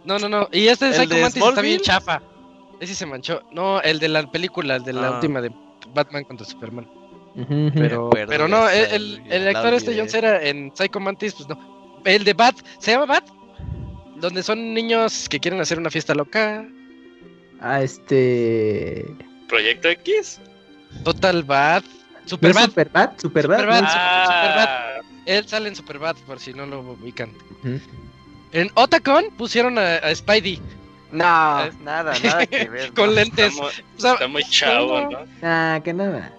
No, 0.05 0.17
no, 0.17 0.27
no. 0.27 0.47
Y 0.51 0.67
este 0.67 0.85
de 0.85 0.91
¿El 0.91 0.97
Psycho 0.97 1.15
de 1.15 1.21
Mantis 1.21 1.43
está 1.43 1.61
bien 1.61 1.81
chafa. 1.81 2.21
Ese 2.79 2.95
se 2.95 3.05
manchó. 3.05 3.41
No, 3.51 3.81
el 3.81 3.99
de 3.99 4.07
la 4.09 4.29
película, 4.31 4.77
el 4.77 4.83
de 4.83 4.93
la 4.93 5.07
Ah. 5.07 5.11
última 5.15 5.41
de 5.41 5.51
Batman 5.93 6.23
contra 6.23 6.45
Superman. 6.45 6.87
Ujú, 7.35 7.53
ujú. 7.67 7.71
Pero, 7.75 8.07
acuerdo 8.07 8.29
pero 8.29 8.47
no, 8.47 8.67
esa, 8.67 8.95
el, 8.95 9.47
actor 9.55 9.73
este. 9.73 9.95
John 9.97 10.09
Cera 10.09 10.43
en 10.43 10.71
Psycho 10.75 10.99
Mantis, 10.99 11.33
pues 11.35 11.47
no. 11.47 12.01
El 12.05 12.23
de 12.23 12.33
Bat, 12.33 12.55
¿se 12.79 12.91
llama 12.91 13.05
Bat? 13.05 13.27
Donde 14.15 14.41
son 14.41 14.73
niños 14.73 15.29
que 15.29 15.39
quieren 15.39 15.59
hacer 15.61 15.77
una 15.77 15.89
fiesta 15.91 16.15
loca. 16.15 16.65
Ah, 17.61 17.83
este. 17.83 19.05
Proyecto 19.47 19.89
X. 19.89 20.39
Total 21.03 21.43
Bat. 21.43 21.83
¿No 22.32 22.38
Super 22.38 22.49
es 22.51 22.55
Bat. 22.55 22.65
Superbad? 22.69 23.09
Superbad. 23.17 23.57
Superbad. 23.59 23.82
¿no? 23.82 23.88
Ah, 23.91 24.86
Él 25.25 25.47
sale 25.47 25.69
en 25.69 25.75
Super 25.75 25.99
Bat, 25.99 26.17
por 26.19 26.39
si 26.39 26.53
no 26.53 26.65
lo 26.65 26.82
ubican. 26.82 27.32
En 28.51 28.71
Otacon 28.75 29.25
pusieron 29.38 29.77
a, 29.77 29.95
a 29.97 30.13
Spidey 30.15 30.59
No, 31.11 31.65
Eh. 31.65 31.71
nada, 31.84 32.13
nada 32.23 32.45
que 32.45 32.69
ver. 32.69 32.93
con 32.93 33.07
no. 33.07 33.11
lentes. 33.13 33.47
está, 33.53 33.61
muy, 33.61 33.71
O 33.97 34.01
sea, 34.01 34.13
está 34.13 34.27
muy 34.27 34.43
chavo, 34.43 35.01
no. 35.01 35.09
¿no? 35.11 35.17
Ah, 35.43 35.80
que 35.84 35.93
nada. 35.93 36.34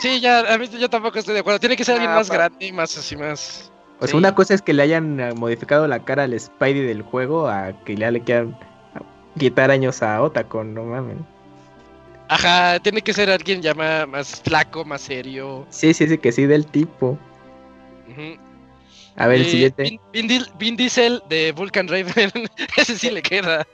Sí, 0.00 0.20
ya, 0.20 0.40
a 0.52 0.56
mí 0.58 0.66
yo 0.68 0.88
tampoco 0.88 1.18
estoy 1.18 1.34
de 1.34 1.40
acuerdo. 1.40 1.60
Tiene 1.60 1.76
que 1.76 1.84
ser 1.84 1.94
alguien 1.94 2.10
Ah, 2.12 2.16
más 2.16 2.28
pa- 2.28 2.34
grande 2.34 2.66
y 2.66 2.72
más 2.72 2.96
así, 2.96 3.16
más. 3.16 3.70
O 3.98 4.02
sea, 4.06 4.12
Sí. 4.12 4.16
una 4.16 4.34
cosa 4.34 4.54
es 4.54 4.62
que 4.62 4.72
le 4.72 4.82
hayan 4.82 5.18
eh, 5.20 5.32
modificado 5.34 5.86
la 5.88 6.04
cara 6.04 6.22
al 6.24 6.38
Spidey 6.38 6.82
del 6.86 7.02
juego 7.02 7.48
a 7.48 7.72
que 7.84 7.96
ya 7.96 8.10
le 8.10 8.20
quieran 8.22 8.56
quitar 9.38 9.70
años 9.70 10.02
a 10.02 10.22
Otacon, 10.22 10.72
no 10.74 10.84
mames. 10.84 11.16
Ajá, 12.28 12.78
tiene 12.80 13.00
que 13.02 13.12
ser 13.14 13.30
alguien 13.30 13.62
ya 13.62 13.72
ma- 13.74 14.06
más, 14.06 14.40
flaco, 14.42 14.84
más 14.84 15.00
serio. 15.02 15.66
Sí, 15.70 15.94
sí, 15.94 16.06
sí, 16.08 16.18
que 16.18 16.30
sí 16.32 16.44
del 16.46 16.66
tipo. 16.66 17.18
A 19.16 19.26
ver, 19.26 19.40
el 19.40 19.46
Eh, 19.46 19.50
siguiente. 19.50 19.82
Vin, 19.84 20.00
Vin 20.12 20.28
Dil- 20.28 20.52
Vin 20.58 20.76
Diesel 20.76 21.22
de 21.28 21.52
Vulcan 21.52 21.88
Raven. 21.88 22.30
Ese 22.76 22.96
sí 22.98 23.10
le 23.10 23.22
queda. 23.22 23.66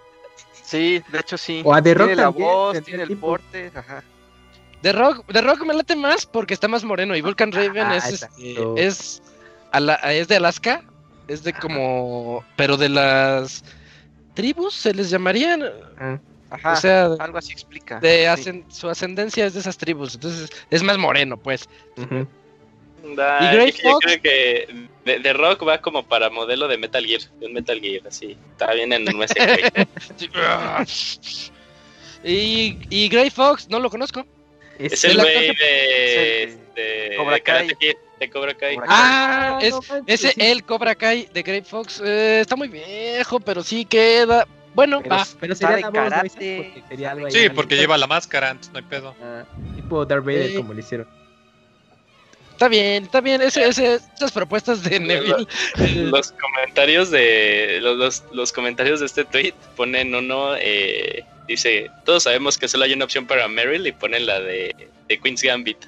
Sí, 0.63 1.03
de 1.13 1.19
hecho 1.21 1.37
sí. 1.37 1.61
O 1.65 1.75
a 1.75 1.83
The 1.83 1.95
Rock 1.95 2.07
tiene 2.09 2.17
la 2.17 2.23
también, 2.29 2.49
voz, 2.49 2.83
tiene 2.83 3.03
el 3.03 3.09
tipo. 3.11 3.27
porte, 3.27 3.71
ajá. 3.75 4.03
The 4.83 4.93
Rock, 4.93 5.25
The 5.33 5.41
Rock 5.43 5.65
me 5.67 5.75
late 5.75 5.97
más 5.97 6.25
porque 6.27 6.55
está 6.55 6.69
más 6.69 6.85
moreno 6.85 7.15
y 7.17 7.21
Vulcan 7.23 7.53
Raven 7.53 7.87
Ah, 7.87 7.97
es, 7.97 8.23
este, 8.23 8.85
es, 8.87 9.23
ala- 9.73 10.01
es 10.13 10.29
de 10.29 10.37
Alaska. 10.37 10.83
Es 11.29 11.43
de 11.43 11.53
como. 11.55 12.45
Pero 12.57 12.77
de 12.77 12.89
las 12.91 13.65
tribus 14.35 14.75
se 14.75 14.95
les 14.95 15.11
llamarían. 15.11 15.63
Ah, 15.99 16.19
Ajá, 16.55 16.73
O 16.73 16.77
sea, 16.77 17.05
algo 17.19 17.39
así 17.39 17.53
explica. 17.53 18.01
de 18.01 18.19
sí. 18.19 18.25
ascen- 18.51 18.65
su 18.71 18.89
ascendencia 18.89 19.47
es 19.47 19.55
de 19.55 19.61
esas 19.61 19.77
tribus. 19.77 20.15
Entonces 20.15 20.51
es 20.71 20.83
más 20.83 20.99
moreno, 20.99 21.37
pues. 21.37 21.69
Da, 23.17 23.39
¿Y 23.41 23.55
Gray 23.57 23.73
yo- 23.73 23.79
yo 23.83 23.91
Fox? 23.91 24.07
creo 24.07 24.23
que 24.23 24.87
de, 25.05 25.19
de 25.19 25.33
Rock 25.35 25.67
va 25.69 25.81
como 25.83 26.05
para 26.07 26.31
modelo 26.31 26.69
de 26.69 26.79
Metal 26.79 27.05
Gear. 27.05 27.21
De 27.39 27.47
un 27.47 27.53
Metal 27.53 27.79
Gear, 27.81 28.07
así. 28.07 28.37
Está 28.53 28.73
bien 28.73 28.93
en 28.93 29.03
un 29.15 29.23
y, 32.25 32.79
y 32.89 33.09
Gray 33.09 33.31
Fox, 33.31 33.69
no 33.69 33.79
lo 33.81 33.91
conozco. 33.91 34.25
Es 34.79 35.05
el 35.05 35.17
güey 35.19 35.55
de, 35.55 36.59
de, 36.75 37.15
Cobra 37.17 37.35
de 37.35 37.41
Karate 37.43 37.67
Kai. 37.67 37.77
Kid, 37.77 37.97
de 38.19 38.31
Cobra 38.31 38.55
Kai. 38.55 38.75
Cobra 38.75 38.87
Kai. 38.89 38.97
Ah, 38.99 39.59
es, 39.63 39.75
ese 40.07 40.29
sí. 40.31 40.41
el 40.41 40.65
Cobra 40.65 40.95
Kai 40.95 41.29
de 41.33 41.43
Gray 41.43 41.63
Fox. 41.63 42.01
eh, 42.05 42.41
está 42.41 42.57
muy 42.57 42.69
viejo, 42.69 43.39
pero 43.41 43.63
sí 43.63 43.85
queda. 43.85 44.47
Bueno, 44.75 45.01
Pero, 45.03 45.15
va. 45.17 45.27
Pero 45.41 45.55
sería 45.55 45.77
de 45.77 45.83
la 45.83 45.91
voz. 45.91 46.13
Porque 46.13 46.83
sería 46.89 47.11
algo 47.13 47.31
Sí, 47.31 47.49
porque 47.55 47.77
lleva 47.77 47.97
la 47.97 48.07
máscara, 48.07 48.51
entonces 48.51 48.73
no 48.73 48.79
hay 48.81 48.85
pedo. 48.85 49.15
Ah, 49.23 49.45
tipo 49.77 50.05
Darth 50.05 50.25
Vader, 50.25 50.51
Sí. 50.51 50.57
como 50.57 50.75
le 50.75 50.81
hicieron. 50.81 51.07
Está 52.53 52.69
bien, 52.69 53.05
está 53.05 53.21
bien. 53.21 53.43
Ese, 53.43 53.65
ese- 53.69 54.01
esas 54.17 54.33
propuestas 54.33 54.83
de 54.85 55.01
Neville. 55.01 55.47
Los 56.11 56.33
comentarios 56.33 57.11
de 57.11 57.79
los, 57.83 57.97
los, 57.97 58.25
los 58.33 58.53
comentarios 58.53 59.01
de 59.01 59.07
este 59.07 59.25
tweet 59.25 59.55
ponen 59.77 60.15
uno 60.15 60.55
eh, 60.57 61.25
dice 61.49 61.91
todos 62.05 62.23
sabemos 62.23 62.57
que 62.57 62.69
solo 62.69 62.85
hay 62.85 62.93
una 62.93 63.05
opción 63.07 63.27
para 63.27 63.47
Meryl 63.49 63.87
y 63.87 63.93
ponen 63.93 64.27
la 64.27 64.41
de, 64.41 64.75
de 65.09 65.19
Queen's 65.19 65.43
Gambit. 65.43 65.79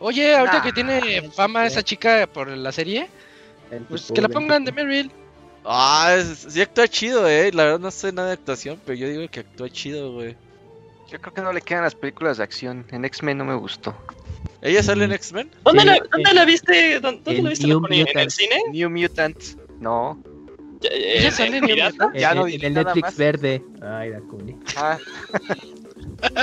Oye, 0.00 0.34
ahorita 0.34 0.58
Nah, 0.58 0.64
que 0.64 0.72
tiene 0.72 1.30
fama 1.30 1.66
esa 1.66 1.82
chica 1.82 2.26
por 2.26 2.48
la 2.48 2.72
serie, 2.72 3.06
pues 3.88 4.10
que 4.12 4.20
la 4.20 4.28
pongan 4.28 4.64
de 4.64 4.72
Meryl. 4.72 5.10
Ah, 5.64 6.16
sí 6.48 6.60
actúa 6.62 6.88
chido, 6.88 7.28
eh. 7.28 7.50
La 7.52 7.64
verdad 7.64 7.80
no 7.80 7.90
sé 7.90 8.12
nada 8.12 8.28
de 8.28 8.34
actuación, 8.34 8.80
pero 8.84 8.96
yo 8.98 9.08
digo 9.08 9.28
que 9.30 9.40
actúa 9.40 9.68
chido, 9.68 10.12
güey. 10.12 10.36
Yo 11.10 11.20
creo 11.20 11.34
que 11.34 11.40
no 11.42 11.52
le 11.52 11.60
quedan 11.60 11.82
las 11.84 11.94
películas 11.94 12.38
de 12.38 12.44
acción. 12.44 12.86
En 12.90 13.04
X-Men 13.04 13.38
no 13.38 13.44
me 13.44 13.54
gustó. 13.54 13.94
¿Ella 14.62 14.82
sale 14.82 15.02
Mm. 15.06 15.10
en 15.10 15.12
X-Men? 15.16 15.50
¿Dónde, 15.64 15.80
Sí, 15.82 15.86
la, 15.86 15.96
eh, 15.96 16.02
¿dónde 16.12 16.34
la 16.34 16.44
viste? 16.44 17.00
¿Dónde, 17.00 17.42
la 17.42 17.48
viste? 17.50 17.66
New? 17.66 17.82
¿En 17.90 18.18
el 18.18 18.30
cine? 18.30 18.56
New 18.70 18.90
Mutant. 18.90 19.36
No. 19.80 20.22
¿Ya- 20.80 20.90
¿Ella 20.92 21.30
sale 21.30 21.56
en 21.58 21.64
New? 21.64 21.76
Mutants? 21.84 22.18
Ya 22.20 22.30
en, 22.30 22.36
no 22.38 22.46
en 22.46 22.64
el 22.64 22.74
Netflix 22.74 23.02
más. 23.02 23.16
verde. 23.16 23.62
Ay, 23.82 24.10
Dakuni. 24.10 24.56
Ah, 24.76 24.98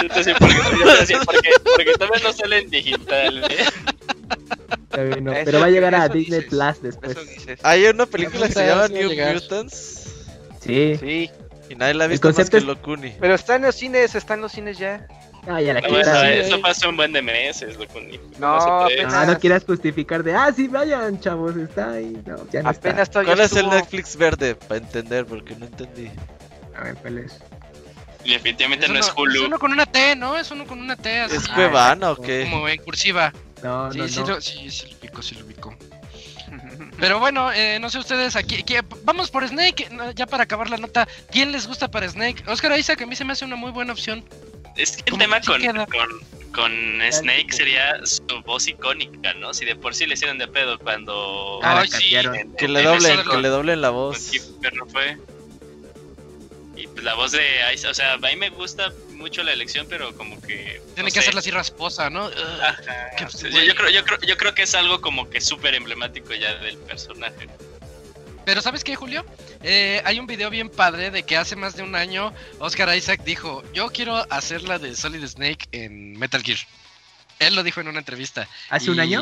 Yo 0.04 0.10
te 0.10 0.16
decía, 0.16 0.36
porque, 0.40 0.56
decía, 1.00 1.20
porque, 1.26 1.50
porque 1.64 1.94
todavía 1.94 2.24
no 2.24 2.34
sale 2.34 2.58
en 2.60 2.70
digital. 2.70 3.44
¿eh? 3.50 3.66
No, 5.04 5.34
Pero 5.46 5.60
va 5.60 5.66
a 5.66 5.70
llegar 5.70 5.94
a 5.96 6.08
Disney 6.10 6.40
dices. 6.42 6.50
Plus 6.50 6.82
después. 6.82 7.18
Hay 7.64 7.86
una 7.86 8.06
película 8.06 8.48
que 8.48 8.54
se 8.54 8.66
llama 8.68 8.88
New 8.88 9.10
llegar. 9.10 9.34
Mutants 9.36 10.04
Sí. 10.62 10.96
Sí. 11.00 11.32
y 11.70 11.76
nadie 11.76 11.94
la 11.94 12.04
ha 12.04 12.06
El 12.06 12.12
visto 12.12 12.28
más 12.28 12.36
concepto 12.36 12.52
que 12.52 12.58
es- 12.58 12.64
Locuni. 12.66 13.14
Pero 13.20 13.36
está 13.36 13.56
en 13.56 13.62
los 13.64 13.76
cines, 13.76 14.16
está 14.16 14.34
en 14.34 14.42
los 14.42 14.52
cines 14.52 14.78
ya. 14.78 15.06
Ah, 15.50 15.62
ya 15.62 15.74
la 15.76 15.80
No, 15.82 15.98
eso, 16.00 16.60
hace 16.66 16.88
un 16.90 16.98
buen 16.98 17.14
de 17.14 17.22
meses, 17.22 17.78
Locuni. 17.78 18.20
No, 18.38 18.56
apenas- 18.84 19.14
Ah, 19.14 19.26
no 19.26 19.40
quieras 19.40 19.64
justificar 19.66 20.22
de, 20.24 20.34
ah, 20.36 20.52
sí, 20.54 20.68
vayan, 20.68 21.20
chavos, 21.22 21.56
está 21.56 21.92
ahí. 21.92 22.22
No, 22.26 22.38
ya 22.52 22.64
no 22.64 22.70
Apenas 22.70 23.04
está. 23.04 23.06
todavía 23.24 23.34
¿Cuál 23.36 23.46
es 23.46 23.56
el 23.56 23.70
Netflix 23.70 24.16
verde? 24.18 24.56
Para 24.56 24.80
entender, 24.80 25.26
porque 25.26 25.56
no 25.56 25.66
entendí. 25.68 26.10
A 26.76 26.84
ver, 26.84 26.96
¿cuál 26.96 27.20
es? 27.20 27.38
Definitivamente 28.26 28.88
no 28.88 28.94
uno, 28.96 29.00
es 29.00 29.14
Hulu. 29.16 29.46
uno 29.46 29.58
con 29.60 29.72
una 29.72 29.86
T, 29.86 30.16
¿no? 30.18 30.38
Es 30.38 30.52
uno 30.52 30.66
con 30.68 30.82
una 30.82 30.98
T, 30.98 31.22
así 31.22 31.38
¿Es 31.38 31.44
Ah, 31.50 31.56
Cuevana 31.56 32.12
o 32.12 32.16
qué? 32.18 32.46
como 32.52 32.68
en 32.68 32.82
cursiva. 32.84 33.32
No, 33.64 33.92
Sí, 33.92 33.98
no, 33.98 34.08
sí, 34.08 34.20
no. 34.22 34.28
lo, 34.28 34.42
sí, 34.42 34.70
sí 34.70 34.88
lo 34.92 34.98
ubico, 35.00 35.22
sí 35.22 35.36
lo 35.36 35.46
ubico. 35.46 35.76
Pero 37.00 37.20
bueno, 37.20 37.52
eh, 37.52 37.78
no 37.80 37.90
sé 37.90 38.00
ustedes 38.00 38.36
aquí, 38.36 38.56
aquí- 38.62 38.76
Vamos 39.04 39.30
por 39.30 39.48
Snake, 39.48 39.90
ya 40.16 40.26
para 40.26 40.44
acabar 40.44 40.70
la 40.70 40.78
nota. 40.78 41.08
¿Quién 41.32 41.52
les 41.52 41.68
gusta 41.68 41.90
para 41.90 42.08
Snake? 42.08 42.44
Oscar 42.48 42.78
Isaac, 42.80 43.02
a 43.02 43.06
mí 43.06 43.16
se 43.16 43.26
me 43.26 43.34
hace 43.34 43.46
una 43.46 43.56
muy 43.56 43.72
buena 43.72 43.92
opción. 43.94 44.24
Es 44.76 44.98
que 44.98 45.12
el 45.12 45.18
tema 45.18 45.42
con, 45.42 45.62
con, 45.64 46.52
con 46.54 46.72
Snake 47.12 47.48
sería 47.52 48.00
su 48.06 48.24
voz 48.46 48.68
icónica, 48.68 49.34
¿no? 49.34 49.54
Si 49.54 49.66
de 49.66 49.76
por 49.76 49.94
sí 49.96 50.06
le 50.06 50.14
hicieron 50.14 50.38
de 50.38 50.48
pedo 50.48 50.80
cuando. 50.80 51.60
Ah, 51.64 51.80
Ay, 51.82 51.88
sí, 51.90 52.16
en- 52.16 52.54
Que 52.56 52.68
le 52.68 52.84
doblen, 52.84 53.24
que 53.30 53.38
le 53.38 53.48
doblen 53.50 53.82
la 53.82 53.90
voz. 53.90 54.32
No 54.74 54.86
fue. 54.88 55.18
Y 56.76 56.88
pues 56.88 57.04
la 57.04 57.16
voz 57.16 57.32
de 57.32 57.42
Ice, 57.74 57.88
o 57.88 57.94
sea, 57.94 58.14
a 58.14 58.18
mí 58.18 58.36
me 58.38 58.52
gusta 58.52 58.94
mucho 59.18 59.44
la 59.44 59.52
elección, 59.54 59.88
pero 59.90 60.16
como 60.16 60.40
que. 60.42 60.82
Tiene 60.96 61.04
no 61.04 61.06
que 61.06 61.12
sé. 61.12 61.20
hacerla 61.20 61.40
así 61.40 61.52
rasposa, 61.52 62.10
¿no? 62.10 62.28
Ugh. 62.28 62.34
Ajá. 62.62 63.10
Qué 63.18 63.26
O 63.26 63.30
sea, 63.30 63.50
güey. 63.50 63.68
yo, 63.68 63.76
creo, 63.76 63.90
yo, 63.90 64.04
creo, 64.06 64.20
yo 64.22 64.38
creo 64.38 64.54
que 64.56 64.64
es 64.64 64.76
algo 64.76 65.02
como 65.02 65.30
que 65.30 65.42
súper 65.42 65.76
emblemático 65.76 66.34
ya 66.34 66.56
del 66.56 66.78
personaje. 66.78 67.48
Pero 68.46 68.62
¿sabes 68.62 68.84
qué, 68.86 68.96
Julio? 68.96 69.26
Eh, 69.62 70.02
hay 70.06 70.20
un 70.20 70.28
video 70.28 70.50
bien 70.50 70.70
padre 70.70 71.12
de 71.12 71.24
que 71.24 71.36
hace 71.36 71.58
más 71.58 71.76
de 71.76 71.84
un 71.84 71.96
año 71.96 72.34
Oscar 72.60 72.96
Isaac 72.96 73.22
dijo, 73.26 73.62
yo 73.74 73.90
quiero 73.90 74.26
hacer 74.32 74.64
la 74.64 74.80
de 74.80 74.96
Solid 74.96 75.26
Snake 75.28 75.68
en 75.74 76.18
Metal 76.18 76.42
Gear. 76.42 76.60
Él 77.40 77.56
lo 77.56 77.64
dijo 77.64 77.82
en 77.82 77.90
una 77.90 78.00
entrevista. 78.00 78.48
¿Hace 78.70 78.90
un 78.90 79.00
año? 79.02 79.22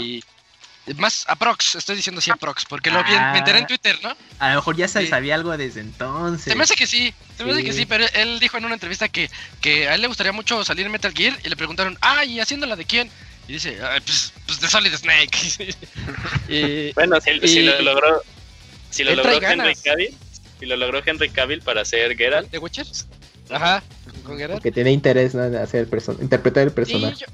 Más 0.98 1.26
aprox, 1.28 1.76
estoy 1.76 1.96
diciendo 1.96 2.22
sí 2.22 2.30
aprox, 2.32 2.66
porque 2.66 2.92
lo 2.92 3.04
vi, 3.04 3.12
Ah. 3.16 3.32
me 3.32 3.40
enteré 3.40 3.58
en 3.60 3.68
Twitter, 3.68 3.98
¿no? 4.04 4.16
A 4.40 4.50
lo 4.50 4.56
mejor 4.56 4.76
ya 4.78 4.88
se 4.88 5.02
Sí. 5.02 5.08
sabía 5.08 5.34
algo 5.36 5.56
desde 5.58 5.82
entonces. 5.82 6.44
Se 6.46 6.56
me 6.56 6.64
hace 6.64 6.76
que 6.76 6.86
sí, 6.86 7.14
se 7.38 7.44
me 7.44 7.52
hace 7.54 7.64
que 7.64 7.74
Sí. 7.74 7.86
pero 7.86 8.06
él 8.14 8.40
dijo 8.40 8.58
en 8.58 8.66
una 8.66 8.76
entrevista 8.76 9.10
que, 9.10 9.30
que 9.62 9.88
a 9.90 9.96
él 9.96 10.02
le 10.02 10.08
gustaría 10.08 10.32
mucho 10.32 10.64
salir 10.64 10.86
en 10.86 10.92
Metal 10.92 11.12
Gear 11.12 11.38
y 11.44 11.50
le 11.50 11.56
preguntaron, 11.56 11.98
ah, 12.02 12.24
¿y 12.24 12.40
haciendo 12.40 12.68
la 12.68 12.76
de 12.76 12.86
quién? 12.86 13.10
Y 13.48 13.54
dice, 13.54 13.78
"Ah, 13.82 13.98
pues, 14.06 14.34
pues 14.46 14.60
de 14.62 14.68
Solid 14.68 14.94
Snake. 14.96 15.30
y, 16.50 16.92
Bueno, 16.94 17.20
si, 17.22 17.62
lo 17.62 17.82
logró. 17.82 18.22
Si 18.92 19.04
lo 19.04 19.16
logró 19.16 19.32
Henry. 19.42 19.76
Cavill. 19.76 20.16
Si 20.60 20.66
lo 20.66 20.76
logró 20.78 21.02
Henry 21.06 21.30
Cavill 21.30 21.62
para 21.62 21.84
ser 21.86 22.16
Geralt. 22.16 22.50
¿De 22.52 22.58
Witcher? 22.60 22.86
Ajá, 23.50 23.84
con 24.24 24.38
Geralt. 24.38 24.54
Porque 24.60 24.72
tiene 24.72 24.92
interés 24.92 25.36
¿no? 25.36 25.44
en 25.44 25.56
hacer 25.56 25.82
el 25.82 25.88
person 25.88 26.18
interpretar 26.22 26.64
el 26.64 26.72
personaje. 26.72 27.16
yo, 27.20 27.26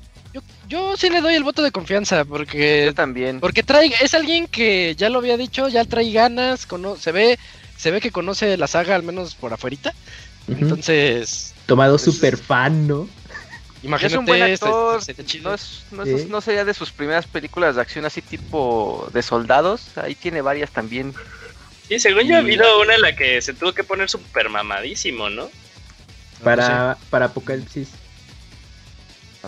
yo 0.72 0.96
sí 0.96 1.10
le 1.10 1.20
doy 1.22 1.36
el 1.36 1.44
voto 1.44 1.62
de 1.62 1.72
confianza 1.72 2.24
porque 2.26 2.86
Yo 2.86 2.94
también. 2.94 3.40
porque 3.42 3.62
trae 3.62 3.92
es 4.02 4.14
alguien 4.14 4.48
que 4.48 4.96
ya 4.96 5.10
lo 5.10 5.20
había 5.20 5.36
dicho, 5.38 5.68
ya 5.68 5.84
trae 5.84 6.12
ganas, 6.12 6.66
cono- 6.66 6.96
se 6.98 7.12
ve 7.12 7.38
se 7.78 7.92
ve 7.92 8.00
que 8.00 8.12
conoce 8.12 8.56
la 8.58 8.68
saga 8.68 8.96
al 8.96 9.04
menos 9.04 9.36
por 9.36 9.52
afuerita. 9.54 9.94
Entonces, 10.48 11.54
Tomado 11.66 11.98
pues, 11.98 12.04
super 12.04 12.38
fan, 12.38 12.88
¿no? 12.88 13.08
imagínate 13.84 14.14
es 14.14 14.20
un 14.20 14.26
buen 14.26 14.44
este- 14.44 14.66
actor. 14.66 15.04
sería 15.04 15.26
chido. 15.26 15.50
No, 15.50 15.56
es, 15.56 15.84
no, 15.92 16.04
es- 16.04 16.28
no 16.28 16.42
sería 16.42 16.64
de 16.66 16.74
sus 16.74 16.92
primeras 16.92 17.26
películas 17.26 17.76
de 17.76 17.82
acción 17.82 18.06
así 18.06 18.22
tipo 18.22 19.10
de 19.14 19.22
soldados. 19.24 19.98
Ahí 19.98 20.16
tiene 20.16 20.42
varias 20.42 20.70
también. 20.72 21.14
Sí, 21.88 22.00
según 22.00 22.24
yo 22.28 22.36
ha 22.36 22.40
habido 22.40 22.80
una 22.82 22.96
en 22.96 23.02
la 23.02 23.16
que 23.16 23.42
se 23.42 23.54
tuvo 23.54 23.74
que 23.74 23.84
poner 23.84 24.10
súper 24.10 24.48
mamadísimo, 24.50 25.30
¿no? 25.30 25.50
Para, 26.44 26.98
para 27.10 27.26
Apocalipsis. 27.26 27.90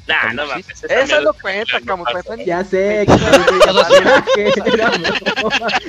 Nah, 0.08 0.34
no 0.34 0.48
mames. 0.48 0.66
esa 0.84 0.88
Esa 1.02 1.22
no 1.22 1.34
cuenta, 1.34 1.80
como 1.88 2.04
cuenta. 2.04 2.36
Ya 2.44 2.64
sé, 2.64 3.06
que 4.36 4.54
era. 4.74 4.92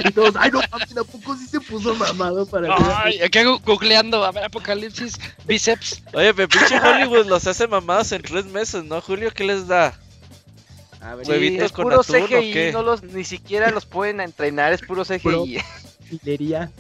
Y 0.05 0.11
todos, 0.13 0.35
ay 0.39 0.51
no 0.51 0.61
mames, 0.71 0.97
¿a 0.97 1.05
poco 1.05 1.37
sí 1.37 1.47
se 1.47 1.61
puso 1.61 1.95
mamado 1.95 2.45
para 2.47 2.75
Ay, 3.03 3.21
aquí 3.23 3.39
hago 3.39 3.59
googleando, 3.61 4.25
a 4.25 4.31
ver, 4.33 4.45
Apocalipsis, 4.45 5.15
bíceps. 5.47 6.03
Oye, 6.13 6.35
pero 6.35 6.49
pinche 6.49 6.79
Hollywood 6.79 7.27
los 7.27 7.47
hace 7.47 7.67
mamadas 7.67 8.13
en 8.13 8.23
tres 8.23 8.45
meses, 8.47 8.85
¿no, 8.85 9.01
Julio? 9.01 9.31
¿Qué 9.35 9.45
les 9.45 9.67
da? 9.67 9.95
A 11.01 11.15
ver, 11.15 11.27
Sí, 11.27 11.33
¿Huevitos 11.33 11.67
es 11.67 11.73
con 11.73 11.85
puro 11.85 12.01
atún 12.01 12.17
o 12.23 12.27
CGI, 12.27 12.53
qué? 12.53 12.71
no 12.73 12.83
los, 12.83 13.03
ni 13.03 13.25
siquiera 13.25 13.71
los 13.71 13.85
pueden 13.87 14.21
entrenar, 14.21 14.73
es 14.73 14.81
puro 14.83 15.05
CGI. 15.05 15.19
Puro- 15.19 15.45
filería. 16.09 16.71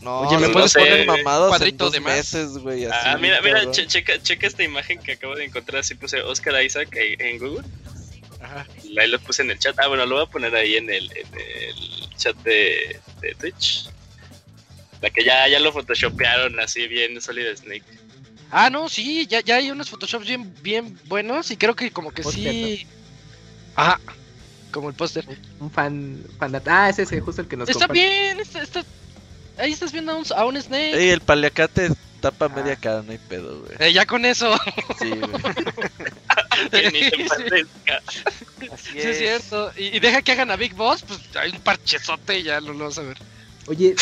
No, 0.00 0.20
Oye, 0.20 0.36
¿me 0.36 0.42
los 0.48 0.52
puedes 0.52 0.72
poner 0.72 1.06
mamados 1.06 1.60
en 1.60 1.76
dos 1.76 1.92
de 1.92 2.00
meses, 2.00 2.56
güey. 2.58 2.86
así, 2.86 2.94
Ah, 3.04 3.18
mira, 3.18 3.40
mira, 3.42 3.70
che- 3.70 3.86
checa, 3.86 4.20
checa 4.22 4.46
esta 4.46 4.62
imagen 4.62 4.98
que 4.98 5.12
acabo 5.12 5.34
de 5.36 5.44
encontrar. 5.44 5.80
Así 5.80 5.94
puse 5.94 6.22
Oscar 6.22 6.62
Isaac 6.64 6.88
en, 6.96 7.20
en 7.20 7.38
Google. 7.38 7.66
Ajá. 8.40 8.66
Ahí 8.98 9.08
lo 9.08 9.18
puse 9.20 9.42
en 9.42 9.50
el 9.50 9.58
chat. 9.58 9.78
Ah, 9.78 9.88
bueno, 9.88 10.06
lo 10.06 10.14
voy 10.16 10.24
a 10.24 10.30
poner 10.30 10.54
ahí 10.54 10.76
en 10.76 10.88
el, 10.88 11.10
en 11.14 11.26
el 11.38 12.16
chat 12.16 12.34
de, 12.38 12.98
de 13.20 13.34
Twitch. 13.34 13.90
La 15.02 15.10
que 15.10 15.22
ya, 15.24 15.46
ya 15.48 15.60
lo 15.60 15.72
photoshopearon 15.72 16.58
así 16.60 16.86
bien 16.88 17.20
Solid 17.20 17.54
Snake. 17.56 17.84
Ah, 18.50 18.70
no, 18.70 18.88
sí, 18.88 19.26
ya, 19.26 19.40
ya 19.40 19.56
hay 19.56 19.70
unos 19.70 19.90
photoshops 19.90 20.26
bien 20.26 20.52
bien 20.62 20.98
buenos 21.06 21.50
y 21.50 21.56
creo 21.56 21.76
que 21.76 21.90
como 21.90 22.10
que 22.10 22.22
sí. 22.24 22.86
Ajá. 23.76 24.00
Como 24.72 24.88
el 24.88 24.94
póster. 24.94 25.24
Un 25.58 25.70
fan, 25.70 26.24
fan 26.38 26.60
Ah, 26.66 26.88
ese 26.88 27.02
es 27.02 27.10
justo 27.22 27.42
el 27.42 27.48
que 27.48 27.56
nos 27.56 27.68
Está 27.68 27.86
bien, 27.86 28.40
está, 28.40 28.62
está- 28.62 28.84
ahí 29.58 29.72
estás 29.72 29.92
viendo 29.92 30.12
a 30.12 30.16
un, 30.16 30.24
a 30.34 30.44
un 30.44 30.60
Snake. 30.60 30.94
Ey, 30.96 31.10
el 31.10 31.20
paliacate 31.20 31.90
tapa 32.20 32.46
Ah. 32.46 32.48
media 32.54 32.76
cara, 32.76 33.02
no 33.02 33.12
hay 33.12 33.18
pedo, 33.18 33.60
güey. 33.60 33.72
Eh, 33.78 33.92
ya 33.92 34.04
con 34.06 34.24
eso. 34.24 34.54
Sí. 34.98 35.10
Que 36.70 36.90
ni 36.90 37.00
se 37.04 37.10
Sí. 37.16 37.24
parezca. 37.26 38.02
Así 38.74 38.90
Sí, 38.92 38.98
es 38.98 39.18
cierto. 39.18 39.72
Y, 39.78 39.96
y 39.96 40.00
deja 40.00 40.20
que 40.20 40.32
hagan 40.32 40.50
a 40.50 40.56
Big 40.56 40.74
Boss, 40.74 41.02
pues 41.02 41.18
hay 41.36 41.52
un 41.52 41.60
parchezote 41.60 42.40
y 42.40 42.42
ya 42.42 42.60
lo, 42.60 42.74
lo 42.74 42.84
vas 42.86 42.98
a 42.98 43.02
ver. 43.02 43.16
Oye, 43.66 43.94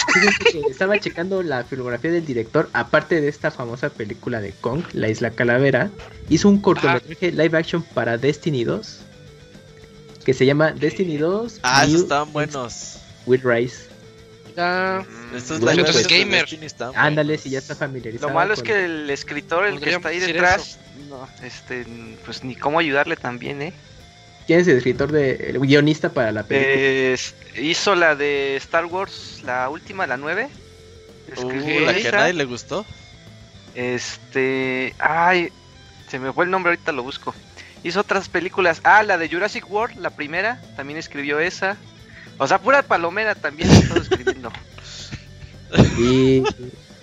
que 0.51 0.61
estaba 0.70 0.99
checando 0.99 1.42
la 1.42 1.62
filmografía 1.64 2.11
del 2.11 2.24
director, 2.26 2.68
aparte 2.72 3.20
de 3.20 3.28
esta 3.28 3.51
famosa 3.51 3.90
película 3.90 4.40
de 4.40 4.53
Kong, 4.53 4.82
La 4.92 5.09
Isla 5.09 5.30
Calavera, 5.30 5.90
hizo 6.30 6.49
un 6.49 6.61
cortometraje 6.61 7.30
live 7.32 7.57
action 7.59 7.82
para 7.82 8.16
Destiny 8.18 8.64
2, 8.64 8.99
que 10.24 10.34
se 10.34 10.46
llama 10.46 10.72
Destiny 10.72 11.16
2 11.18 11.61
Ah, 11.62 11.82
esos 11.82 11.92
New 11.94 12.03
estaban 12.03 12.32
buenos. 12.32 12.96
Will 13.26 13.42
Rise. 13.44 13.88
Ya. 14.59 15.07
Estos 15.37 15.61
Bueno, 15.61 15.83
live 15.83 15.93
pues, 15.93 16.05
actions 16.05 16.09
de 16.09 16.19
gamer. 16.19 16.97
Ándale, 16.97 17.39
si 17.39 17.51
ya 17.51 17.61
está 17.61 17.77
familiarizado. 17.77 18.29
Lo 18.29 18.35
malo 18.35 18.55
es 18.55 18.63
que 18.63 18.87
el 18.87 19.09
escritor, 19.09 19.65
el 19.67 19.81
que 19.81 19.91
está 19.95 20.09
ahí 20.09 20.19
detrás, 20.19 20.81
no, 21.09 21.29
este, 21.45 21.87
pues 22.25 22.43
ni 22.43 22.57
cómo 22.57 22.81
ayudarle 22.81 23.15
también, 23.15 23.63
¿eh? 23.63 23.73
¿Quién 24.49 24.59
es 24.59 24.67
el 24.67 24.79
escritor 24.79 25.13
de 25.13 25.51
el 25.51 25.61
guionista 25.61 26.13
para 26.13 26.33
la 26.33 26.43
película? 26.43 26.75
Es- 26.75 27.37
hizo 27.57 27.95
la 27.95 28.17
de 28.17 28.57
Star 28.57 28.87
Wars, 28.87 29.43
la 29.45 29.69
última, 29.69 30.09
la 30.09 30.17
9. 30.17 30.49
Uh, 31.37 31.51
la 31.85 31.95
que 31.95 32.09
a 32.09 32.13
nadie 32.13 32.33
le 32.33 32.45
gustó. 32.45 32.85
Este, 33.77 34.93
ay, 34.99 35.51
se 36.09 36.19
me 36.19 36.33
fue 36.33 36.47
el 36.47 36.51
nombre, 36.51 36.73
ahorita 36.73 36.91
lo 36.91 37.05
busco. 37.05 37.33
Hizo 37.85 38.01
otras 38.01 38.29
películas. 38.29 38.81
Ah, 38.83 39.05
la 39.05 39.19
de 39.19 39.29
Jurassic 39.29 39.71
World, 39.71 39.99
la 39.99 40.11
primera, 40.11 40.61
también 40.75 40.99
escribió 40.99 41.39
esa. 41.39 41.77
O 42.39 42.47
sea, 42.47 42.59
pura 42.59 42.82
palomera 42.82 43.34
también 43.34 43.68
escribiendo. 44.01 44.51
Y 45.99 46.43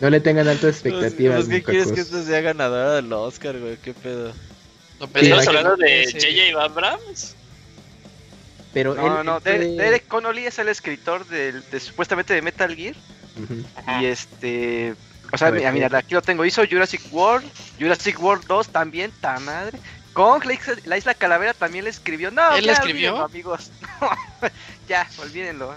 No 0.02 0.10
le 0.10 0.20
tengan 0.20 0.48
altas 0.48 0.80
Pues, 0.82 0.94
expectativas. 0.94 1.46
pues, 1.46 1.48
¿Qué 1.50 1.64
quieres 1.64 1.92
que 1.92 2.02
esta 2.02 2.24
sea 2.24 2.42
ganadora 2.42 2.94
del 2.96 3.12
Oscar, 3.14 3.58
güey? 3.60 3.78
¿Qué 3.78 3.94
pedo? 3.94 4.34
No, 5.00 5.06
Sí, 5.08 5.12
¿Estamos 5.16 5.48
aquí- 5.48 5.48
hablando 5.58 5.76
de 5.78 6.06
sí. 6.08 6.18
J.J. 6.20 6.64
Abrams? 6.64 7.36
Pero 8.74 8.94
No, 8.96 9.20
él- 9.20 9.26
no, 9.26 9.38
él 9.46 9.78
Derek, 9.78 10.08
Connolly 10.08 10.46
es 10.46 10.60
el 10.60 10.68
escritor 10.68 11.26
del, 11.28 11.64
de, 11.70 11.80
supuestamente 11.80 12.34
de 12.34 12.42
Metal 12.42 12.74
Gear. 12.76 12.96
Y 14.02 14.06
este. 14.06 14.96
O 15.32 15.38
sea, 15.38 15.48
A 15.48 15.52
ver, 15.52 15.60
mira, 15.62 15.72
mira, 15.88 15.98
aquí 15.98 16.14
lo 16.14 16.22
tengo. 16.22 16.46
Hizo 16.46 16.62
Jurassic 16.70 17.02
World, 17.12 17.46
Jurassic 17.80 18.22
World 18.22 18.46
2 18.48 18.70
también, 18.70 19.12
ta 19.22 19.40
madre. 19.40 19.78
Kong, 20.16 20.46
la 20.46 20.54
isla, 20.54 20.76
la 20.86 20.98
isla 20.98 21.14
Calavera 21.14 21.54
también 21.54 21.84
le 21.84 21.90
escribió. 21.92 22.32
No, 22.32 22.56
¿Él 22.56 22.66
ya, 22.66 22.72
escribió? 22.74 23.10
olvídenlo, 23.12 23.26
amigos. 23.26 23.72
ya, 24.88 25.08
olvídenlo. 25.20 25.76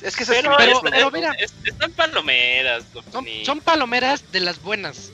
Es 0.00 0.16
que 0.16 0.24
Pero, 0.24 0.56
es 0.58 0.78
pero- 0.82 1.10
mira. 1.10 1.32
es- 1.40 1.52
están 1.64 1.90
palomeras. 1.92 2.84
Son, 3.12 3.26
son 3.44 3.60
palomeras 3.60 4.22
de 4.32 4.40
las 4.40 4.62
buenas. 4.62 5.10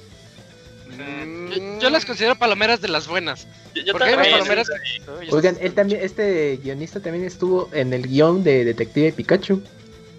Mm, 0.90 1.48
Yo, 1.48 1.78
yo 1.80 1.90
las 1.90 2.04
considero 2.04 2.36
palomeras 2.36 2.80
de 2.82 2.88
las 2.88 3.08
buenas. 3.08 3.46
Yo, 3.74 3.82
yo 3.82 3.92
porque 3.92 4.10
hay 4.10 4.14
unas 4.14 4.26
también. 4.46 4.64
palomeras 5.04 5.32
Oigan, 5.32 5.56
él 5.60 5.74
también, 5.74 6.00
este 6.02 6.58
guionista 6.62 7.00
también 7.00 7.24
estuvo 7.24 7.68
en 7.72 7.92
el 7.94 8.06
guion 8.06 8.44
de 8.44 8.64
Detective 8.64 9.10
Pikachu. 9.12 9.62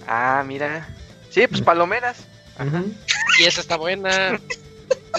Ah, 0.08 0.44
mira. 0.46 0.90
Sí, 1.30 1.46
pues 1.48 1.62
palomeras. 1.62 2.18
Ujú. 2.60 2.92
Y 3.40 3.44
esa 3.46 3.62
está 3.62 3.78
buena. 3.78 4.40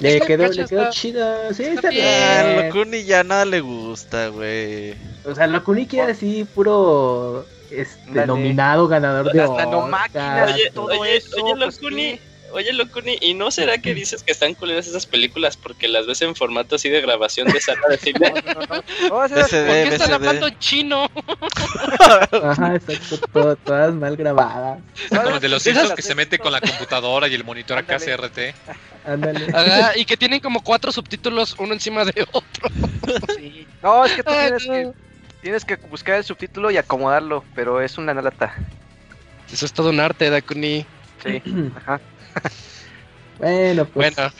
Le 0.00 0.20
quedó, 0.26 0.46
le 0.48 0.64
quedó 0.66 0.82
está- 0.82 0.90
chido. 0.90 1.54
Sí, 1.54 1.62
está 1.64 1.74
está 1.74 1.90
bien. 1.90 2.06
Ah, 2.06 2.42
bien. 2.44 2.66
Locuni 2.68 3.04
ya 3.04 3.24
nada 3.24 3.44
le 3.44 3.60
gusta, 3.60 4.28
güey. 4.28 4.94
O 5.24 5.34
sea, 5.34 5.46
Lokuniki 5.46 5.98
era 5.98 6.12
así, 6.12 6.44
puro 6.54 7.46
este, 7.70 8.26
nominado, 8.26 8.88
ganador 8.88 9.30
de 9.32 9.40
Oscar. 9.42 10.48
Oye, 10.48 10.70
todo 10.72 10.86
oye, 10.86 11.16
eso, 11.16 11.36
oye, 11.44 11.54
Locuni, 11.56 12.18
oye, 12.52 12.72
Locuni, 12.72 13.18
¿y 13.20 13.34
no 13.34 13.50
será 13.50 13.76
que 13.76 13.92
dices 13.94 14.22
que 14.22 14.32
están 14.32 14.54
culeras 14.54 14.86
esas 14.86 15.04
películas 15.04 15.58
porque 15.58 15.86
las 15.86 16.06
ves 16.06 16.22
en 16.22 16.34
formato 16.34 16.76
así 16.76 16.88
de 16.88 17.02
grabación 17.02 17.48
de 17.48 17.60
sala 17.60 17.82
de 17.90 17.98
cine? 17.98 18.32
No, 19.10 19.16
o 19.16 19.28
sea, 19.28 19.44
BCD, 19.44 19.66
¿Por 19.66 19.74
qué 19.88 19.94
están 19.94 20.12
hablando 20.14 20.50
chino? 20.58 21.10
Ajá, 22.42 22.74
exacto, 22.74 23.18
todo- 23.32 23.56
todas 23.56 23.94
mal 23.94 24.16
grabadas. 24.16 24.80
Como 25.10 25.28
el 25.34 25.40
de 25.40 25.48
los 25.48 25.66
hijos 25.66 25.92
que 25.92 26.02
se 26.02 26.14
mete 26.14 26.38
con 26.38 26.52
la 26.52 26.60
computadora 26.60 27.28
y 27.28 27.34
el 27.34 27.44
monitor 27.44 27.76
acá. 27.78 27.98
CRT. 27.98 28.54
Ándale. 29.08 29.46
Ajá, 29.54 29.96
y 29.96 30.04
que 30.04 30.16
tienen 30.16 30.40
como 30.40 30.62
cuatro 30.62 30.92
subtítulos 30.92 31.54
uno 31.58 31.72
encima 31.72 32.04
de 32.04 32.26
otro. 32.32 32.68
sí. 33.36 33.66
No, 33.82 34.04
es 34.04 34.12
que 34.12 34.22
tú 34.22 34.30
Ah, 34.30 34.40
tienes 34.42 34.66
no. 34.66 34.72
que, 34.72 34.92
tienes 35.42 35.64
que 35.64 35.76
buscar 35.76 36.16
el 36.16 36.24
subtítulo 36.24 36.70
y 36.70 36.76
acomodarlo, 36.76 37.44
pero 37.54 37.80
es 37.80 37.96
una 37.98 38.12
lata. 38.14 38.54
Eso 39.52 39.64
es 39.64 39.72
todo 39.72 39.90
un 39.90 40.00
arte, 40.00 40.28
Dakuni. 40.30 40.84
Sí, 41.24 41.42
ajá. 41.76 42.00
Bueno, 43.38 43.84
pues 43.86 44.14
Bueno, 44.14 44.32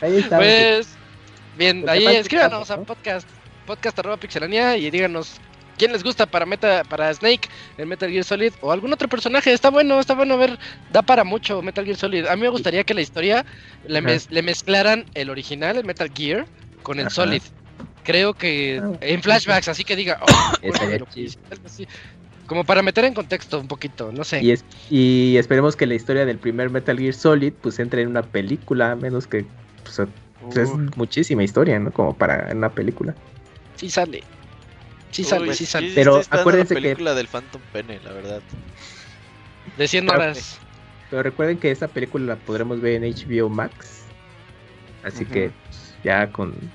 ahí 0.00 0.16
está. 0.18 0.36
pues. 0.38 0.88
Bien, 1.58 1.82
Pues, 1.82 1.92
ahí 1.92 2.06
escríbanos 2.16 2.62
estamos, 2.62 2.70
a 2.70 2.94
podcast. 2.94 3.28
Podcast 3.66 3.98
arroba 3.98 4.16
pixelania 4.16 4.76
y 4.76 4.90
díganos 4.90 5.40
quién 5.76 5.92
les 5.92 6.02
gusta 6.02 6.26
para 6.26 6.46
meta 6.46 6.82
para 6.84 7.12
Snake 7.12 7.48
en 7.78 7.88
Metal 7.88 8.10
Gear 8.10 8.24
Solid 8.24 8.52
o 8.60 8.72
algún 8.72 8.92
otro 8.92 9.08
personaje. 9.08 9.52
Está 9.52 9.70
bueno, 9.70 10.00
está 10.00 10.14
bueno 10.14 10.36
ver, 10.38 10.58
da 10.92 11.02
para 11.02 11.24
mucho 11.24 11.62
Metal 11.62 11.84
Gear 11.84 11.96
Solid. 11.96 12.26
A 12.26 12.36
mí 12.36 12.42
me 12.42 12.48
gustaría 12.48 12.84
que 12.84 12.94
la 12.94 13.00
historia 13.02 13.44
le, 13.86 13.98
Ajá. 13.98 14.08
mez- 14.08 14.26
le 14.30 14.42
mezclaran 14.42 15.04
el 15.14 15.30
original, 15.30 15.76
el 15.76 15.84
Metal 15.84 16.10
Gear, 16.14 16.46
con 16.82 16.98
el 16.98 17.06
Ajá. 17.06 17.14
Solid. 17.14 17.42
Creo 18.04 18.34
que 18.34 18.80
Ah, 18.82 18.92
en 19.00 19.22
flashbacks, 19.22 19.68
así 19.68 19.82
que 19.84 19.96
diga, 19.96 20.18
oh, 20.22 20.56
bueno, 20.62 21.06
como 22.46 22.64
para 22.64 22.80
meter 22.80 23.04
en 23.04 23.14
contexto 23.14 23.58
un 23.58 23.66
poquito, 23.66 24.12
no 24.12 24.22
sé. 24.22 24.42
Y, 24.42 24.52
es, 24.52 24.64
y 24.88 25.36
esperemos 25.36 25.74
que 25.74 25.86
la 25.86 25.94
historia 25.94 26.24
del 26.24 26.38
primer 26.38 26.70
Metal 26.70 26.96
Gear 26.96 27.14
Solid 27.14 27.52
pues 27.60 27.78
entre 27.80 28.02
en 28.02 28.08
una 28.08 28.22
película, 28.22 28.92
a 28.92 28.96
menos 28.96 29.26
que 29.26 29.44
pues, 29.82 30.08
es 30.56 30.68
muchísima 30.96 31.42
historia, 31.42 31.78
¿no? 31.80 31.90
Como 31.90 32.14
para 32.14 32.48
una 32.54 32.70
película. 32.70 33.14
Sí 33.74 33.90
sale. 33.90 34.22
Sí 35.16 35.24
sale, 35.24 35.54
sí 35.54 35.64
sale. 35.66 35.92
Pero 35.94 36.12
Pero 36.12 36.16
acuérdense 36.16 36.40
acuérdense 36.40 36.74
la 36.74 36.80
que- 36.80 36.86
película 36.88 37.14
del 37.14 37.28
Phantom 37.28 37.62
Pene, 37.72 38.00
la 38.00 38.12
verdad. 38.12 38.42
De 39.76 39.88
100 39.88 40.04
Claro 40.06 40.20
horas. 40.22 40.60
Pero 41.08 41.22
recuerden 41.22 41.58
que 41.58 41.70
esa 41.70 41.88
película 41.88 42.24
la 42.26 42.36
podremos 42.36 42.80
ver 42.80 43.02
en 43.02 43.04
HBO 43.04 43.48
Max. 43.48 44.06
Así 45.02 45.24
Ujú. 45.24 45.32
que 45.32 45.50
pues, 45.64 45.98
ya 46.02 46.30
con... 46.30 46.72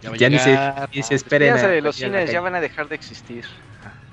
Ya 0.00 0.16
Ya 0.16 0.30
ni 0.30 0.38
se, 0.38 0.58
ni 0.92 1.02
se 1.02 1.14
esperen. 1.14 1.52
A- 1.54 1.80
los 1.80 1.96
cines 1.96 2.30
ya 2.30 2.40
van 2.40 2.54
a 2.54 2.60
dejar 2.60 2.88
de 2.88 2.94
existir. 2.94 3.44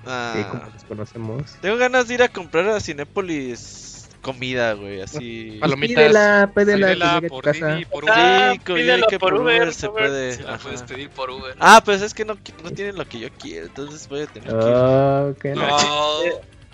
Ah, 0.05 0.33
Sí, 0.35 0.43
como 0.49 0.65
los 0.71 0.83
conocemos. 0.83 1.57
Tengo 1.61 1.77
ganas 1.77 2.07
de 2.07 2.13
ir 2.15 2.23
a 2.23 2.27
comprar 2.27 2.67
a 2.69 2.79
Cinépolis 2.79 3.88
comida, 4.21 4.73
güey, 4.73 5.01
así. 5.01 5.57
Palomitas. 5.59 5.95
Pídela, 5.95 6.51
pídela, 6.55 6.87
que 6.87 6.93
Pídela 6.93 7.05
llegue 7.15 7.17
a 7.17 7.21
tu 7.21 7.27
por 7.35 7.43
casa. 7.43 7.67
Didi, 7.75 7.85
por 7.85 8.03
Sí, 8.05 8.09
Uber. 8.11 8.15
Ah, 8.19 8.53
pídelo 8.65 9.07
que 9.07 9.19
por 9.19 9.33
Uber, 9.33 9.61
Uber 9.63 9.73
se 9.73 9.87
Uber. 9.87 10.03
puede. 10.07 10.35
Si 10.35 10.43
la 10.43 10.57
puedes 10.57 10.83
pedir 10.83 11.09
por 11.09 11.29
Uber. 11.29 11.55
Ah, 11.59 11.81
pues 11.83 12.01
es 12.01 12.13
que 12.13 12.25
no, 12.25 12.37
no 12.63 12.71
tienen 12.71 12.95
lo 12.97 13.07
que 13.07 13.19
yo 13.19 13.29
quiero, 13.39 13.67
entonces 13.67 14.07
voy 14.07 14.21
a 14.21 14.27
tener 14.27 14.49
que 14.49 14.55
ir. 14.55 14.61
Oh, 14.75 15.35
qué 15.41 15.55
la- 15.55 15.67
No. 15.67 16.23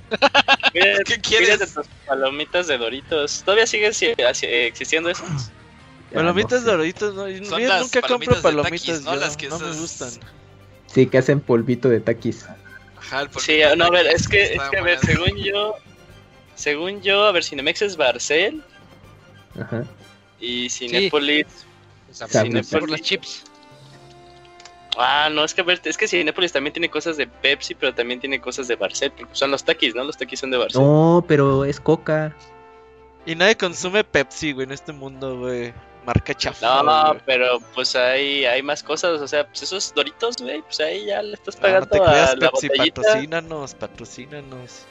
¿Qué 0.74 1.20
quieres? 1.22 1.50
pídete 1.58 1.68
tus 1.74 1.88
palomitas 2.08 2.68
de 2.68 2.78
Doritos. 2.78 3.42
¿Todavía 3.44 3.66
siguen 3.66 3.92
eh, 4.02 4.16
existiendo 4.68 5.10
esas? 5.10 5.52
ya 6.12 6.18
Palomitas 6.18 6.62
sé. 6.62 6.68
doritos, 6.68 7.14
no, 7.16 7.28
yo 7.28 7.40
nunca 7.80 8.02
compro 8.02 8.42
palomitas 8.42 9.00
de 9.04 9.10
¿no? 9.10 9.16
Las 9.16 9.36
que 9.36 9.50
no 9.50 9.60
me 9.60 9.72
gustan. 9.74 10.10
Sí, 10.88 11.08
que 11.08 11.18
hacen 11.18 11.42
polvito 11.42 11.90
de 11.90 12.00
taquis. 12.00 12.46
Ajá, 12.98 13.22
el 13.22 13.30
Sí, 13.40 13.58
polvito 13.60 13.76
no, 13.76 13.86
a 13.86 13.90
ver, 13.90 14.06
de 14.06 14.12
es 14.14 14.28
que, 14.28 14.54
es 14.54 14.62
que 14.70 14.78
a 14.78 14.82
ver, 14.84 15.00
según 15.00 15.36
yo, 15.38 15.76
según 16.56 17.02
yo, 17.02 17.26
a 17.26 17.32
ver, 17.32 17.44
Cinemex 17.44 17.82
es 17.82 17.98
Barcel 17.98 18.64
Ajá. 19.60 19.84
y 20.40 20.70
Cinépolis. 20.70 21.48
Sabritas. 22.12 22.68
Por 22.68 22.90
las 22.90 23.02
chips. 23.02 23.44
Ah, 24.98 25.30
no, 25.30 25.44
es 25.44 25.54
que 25.54 25.62
a 25.62 25.64
ver, 25.66 25.82
es 25.84 25.98
que 25.98 26.08
Cinépolis 26.08 26.54
también 26.54 26.72
tiene 26.74 26.90
cosas 26.90 27.18
de 27.18 27.28
Pepsi, 27.28 27.76
pero 27.76 27.94
también 27.94 28.20
tiene 28.22 28.40
cosas 28.40 28.68
de 28.70 28.76
Barcel, 28.78 29.12
porque 29.12 29.36
son 29.36 29.52
los 29.52 29.64
taquis, 29.66 29.94
¿no? 29.94 30.04
Los 30.06 30.18
taquis 30.18 30.40
son 30.40 30.52
de 30.52 30.58
Barcel. 30.58 30.82
No, 30.82 31.24
pero 31.28 31.66
es 31.66 31.80
coca. 31.80 32.34
Y 33.26 33.36
nadie 33.36 33.58
consume 33.58 34.04
Pepsi, 34.06 34.54
güey, 34.54 34.66
en 34.66 34.72
este 34.72 34.94
mundo, 34.94 35.38
güey. 35.40 35.74
Marca 36.06 36.34
chafa. 36.34 36.84
No, 36.84 37.08
güey. 37.08 37.22
pero 37.26 37.60
pues 37.74 37.96
hay, 37.96 38.46
hay 38.46 38.62
más 38.62 38.84
cosas, 38.84 39.20
o 39.20 39.28
sea, 39.28 39.46
pues 39.48 39.64
esos 39.64 39.94
Doritos, 39.94 40.38
güey, 40.38 40.62
pues 40.62 40.80
ahí 40.80 41.06
ya 41.08 41.22
le 41.22 41.34
estás 41.34 41.58
pagando 41.58 41.88
no 41.88 41.92
te 41.92 42.00
creas, 42.00 42.30
a 42.30 42.36
la 42.38 42.52
Pepsi, 42.52 42.68
botellita. 42.70 43.02
patrocínanos, 43.02 43.76
patrocínanos. 43.76 44.86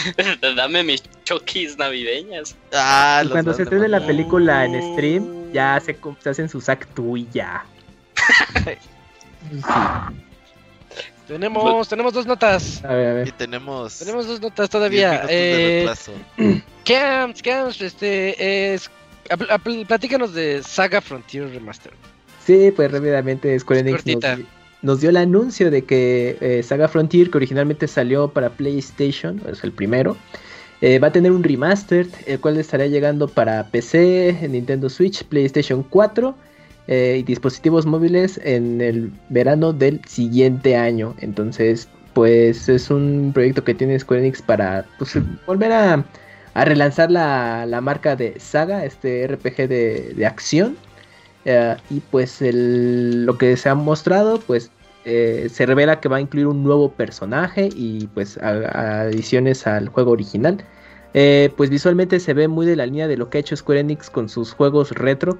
Dame 0.56 0.82
mis 0.84 1.02
chokis 1.24 1.76
navideñas. 1.78 2.56
Ah, 2.72 3.20
Y 3.22 3.24
los 3.24 3.32
cuando 3.32 3.54
se 3.54 3.62
estrene 3.64 3.88
la 3.88 4.04
película 4.06 4.64
en 4.64 4.94
stream, 4.94 5.52
ya 5.52 5.80
se, 5.80 5.96
hacen 6.28 6.48
su 6.48 6.60
sac 6.60 6.86
tú 6.94 7.16
y 7.16 7.28
ya. 7.32 7.64
Sí. 8.64 9.62
Tenemos, 11.26 11.88
tenemos 11.88 12.12
dos 12.12 12.26
notas. 12.26 12.84
A 12.84 12.94
ver, 12.94 13.06
a 13.06 13.10
Y 13.12 13.14
ver. 13.24 13.32
tenemos. 13.32 13.98
Tenemos 13.98 14.26
dos 14.26 14.40
notas 14.40 14.68
10 14.68 14.70
todavía. 14.70 15.22
Eh. 15.28 15.86
Camps, 16.84 17.42
Camps, 17.42 17.80
este 17.80 18.74
es. 18.74 18.90
apl- 19.30 19.48
apl- 19.48 19.86
Platícanos 19.86 20.34
de 20.34 20.62
Saga 20.62 21.00
Frontier 21.00 21.48
Remastered. 21.48 21.96
Sí, 22.44 22.72
pues 22.74 22.90
rápidamente 22.90 23.58
Square 23.58 23.80
Enix 23.80 24.04
nos, 24.04 24.38
nos 24.82 25.00
dio 25.00 25.10
el 25.10 25.16
anuncio 25.16 25.70
de 25.70 25.82
que 25.84 26.36
eh, 26.40 26.62
Saga 26.62 26.88
Frontier, 26.88 27.30
que 27.30 27.38
originalmente 27.38 27.86
salió 27.86 28.28
para 28.28 28.50
PlayStation, 28.50 29.40
es 29.50 29.62
el 29.64 29.72
primero, 29.72 30.16
eh, 30.80 30.98
va 30.98 31.08
a 31.08 31.12
tener 31.12 31.30
un 31.30 31.44
remastered, 31.44 32.08
el 32.26 32.40
cual 32.40 32.58
estará 32.58 32.86
llegando 32.86 33.28
para 33.28 33.68
PC, 33.68 34.48
Nintendo 34.50 34.90
Switch, 34.90 35.22
PlayStation 35.24 35.84
4 35.84 36.34
eh, 36.88 37.18
y 37.20 37.22
dispositivos 37.22 37.86
móviles 37.86 38.40
en 38.42 38.80
el 38.80 39.12
verano 39.28 39.72
del 39.72 40.00
siguiente 40.04 40.76
año. 40.76 41.14
Entonces, 41.20 41.88
pues 42.14 42.68
es 42.68 42.90
un 42.90 43.30
proyecto 43.32 43.62
que 43.62 43.74
tiene 43.74 43.98
Square 43.98 44.22
Enix 44.22 44.42
para 44.42 44.84
pues, 44.98 45.16
volver 45.46 45.70
a, 45.70 46.04
a 46.54 46.64
relanzar 46.64 47.12
la, 47.12 47.64
la 47.66 47.80
marca 47.80 48.16
de 48.16 48.34
Saga, 48.40 48.84
este 48.84 49.28
RPG 49.28 49.68
de, 49.68 50.14
de 50.16 50.26
acción. 50.26 50.76
Eh, 51.44 51.76
y 51.90 52.00
pues 52.00 52.38
lo 52.40 53.36
que 53.38 53.56
se 53.56 53.68
ha 53.68 53.74
mostrado, 53.74 54.38
pues 54.40 54.70
eh, 55.04 55.48
se 55.50 55.66
revela 55.66 56.00
que 56.00 56.08
va 56.08 56.18
a 56.18 56.20
incluir 56.20 56.46
un 56.46 56.62
nuevo 56.62 56.92
personaje 56.92 57.68
y 57.74 58.06
pues 58.08 58.38
adiciones 58.38 59.66
al 59.66 59.88
juego 59.88 60.12
original. 60.12 60.64
Eh, 61.14 61.52
pues 61.56 61.68
visualmente 61.68 62.20
se 62.20 62.32
ve 62.32 62.48
muy 62.48 62.64
de 62.64 62.76
la 62.76 62.86
línea 62.86 63.06
de 63.08 63.16
lo 63.16 63.28
que 63.28 63.38
ha 63.38 63.40
hecho 63.40 63.56
Square 63.56 63.80
Enix 63.80 64.08
con 64.08 64.28
sus 64.28 64.52
juegos 64.52 64.92
retro, 64.92 65.38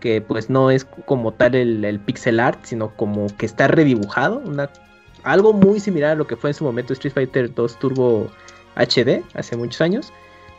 que 0.00 0.20
pues 0.20 0.50
no 0.50 0.70
es 0.70 0.84
como 0.84 1.32
tal 1.32 1.54
el, 1.54 1.84
el 1.84 2.00
pixel 2.00 2.40
art, 2.40 2.58
sino 2.64 2.94
como 2.96 3.26
que 3.36 3.46
está 3.46 3.68
redibujado, 3.68 4.38
una, 4.44 4.68
algo 5.22 5.52
muy 5.52 5.78
similar 5.80 6.12
a 6.12 6.14
lo 6.16 6.26
que 6.26 6.36
fue 6.36 6.50
en 6.50 6.54
su 6.54 6.64
momento 6.64 6.92
Street 6.92 7.14
Fighter 7.14 7.54
2 7.54 7.78
Turbo 7.78 8.28
HD 8.76 9.22
hace 9.34 9.56
muchos 9.56 9.80
años 9.80 10.12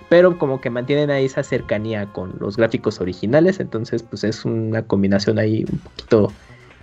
pero 0.10 0.38
como 0.38 0.62
que 0.62 0.70
mantienen 0.70 1.10
ahí 1.10 1.26
esa 1.26 1.44
cercanía 1.44 2.06
con 2.14 2.36
los 2.40 2.58
gráficos 2.58 3.02
originales, 3.02 3.60
entonces 3.60 4.04
pues 4.04 4.24
es 4.24 4.46
una 4.46 4.84
combinación 4.84 5.40
ahí 5.40 5.66
un 5.72 5.80
poquito 5.80 6.32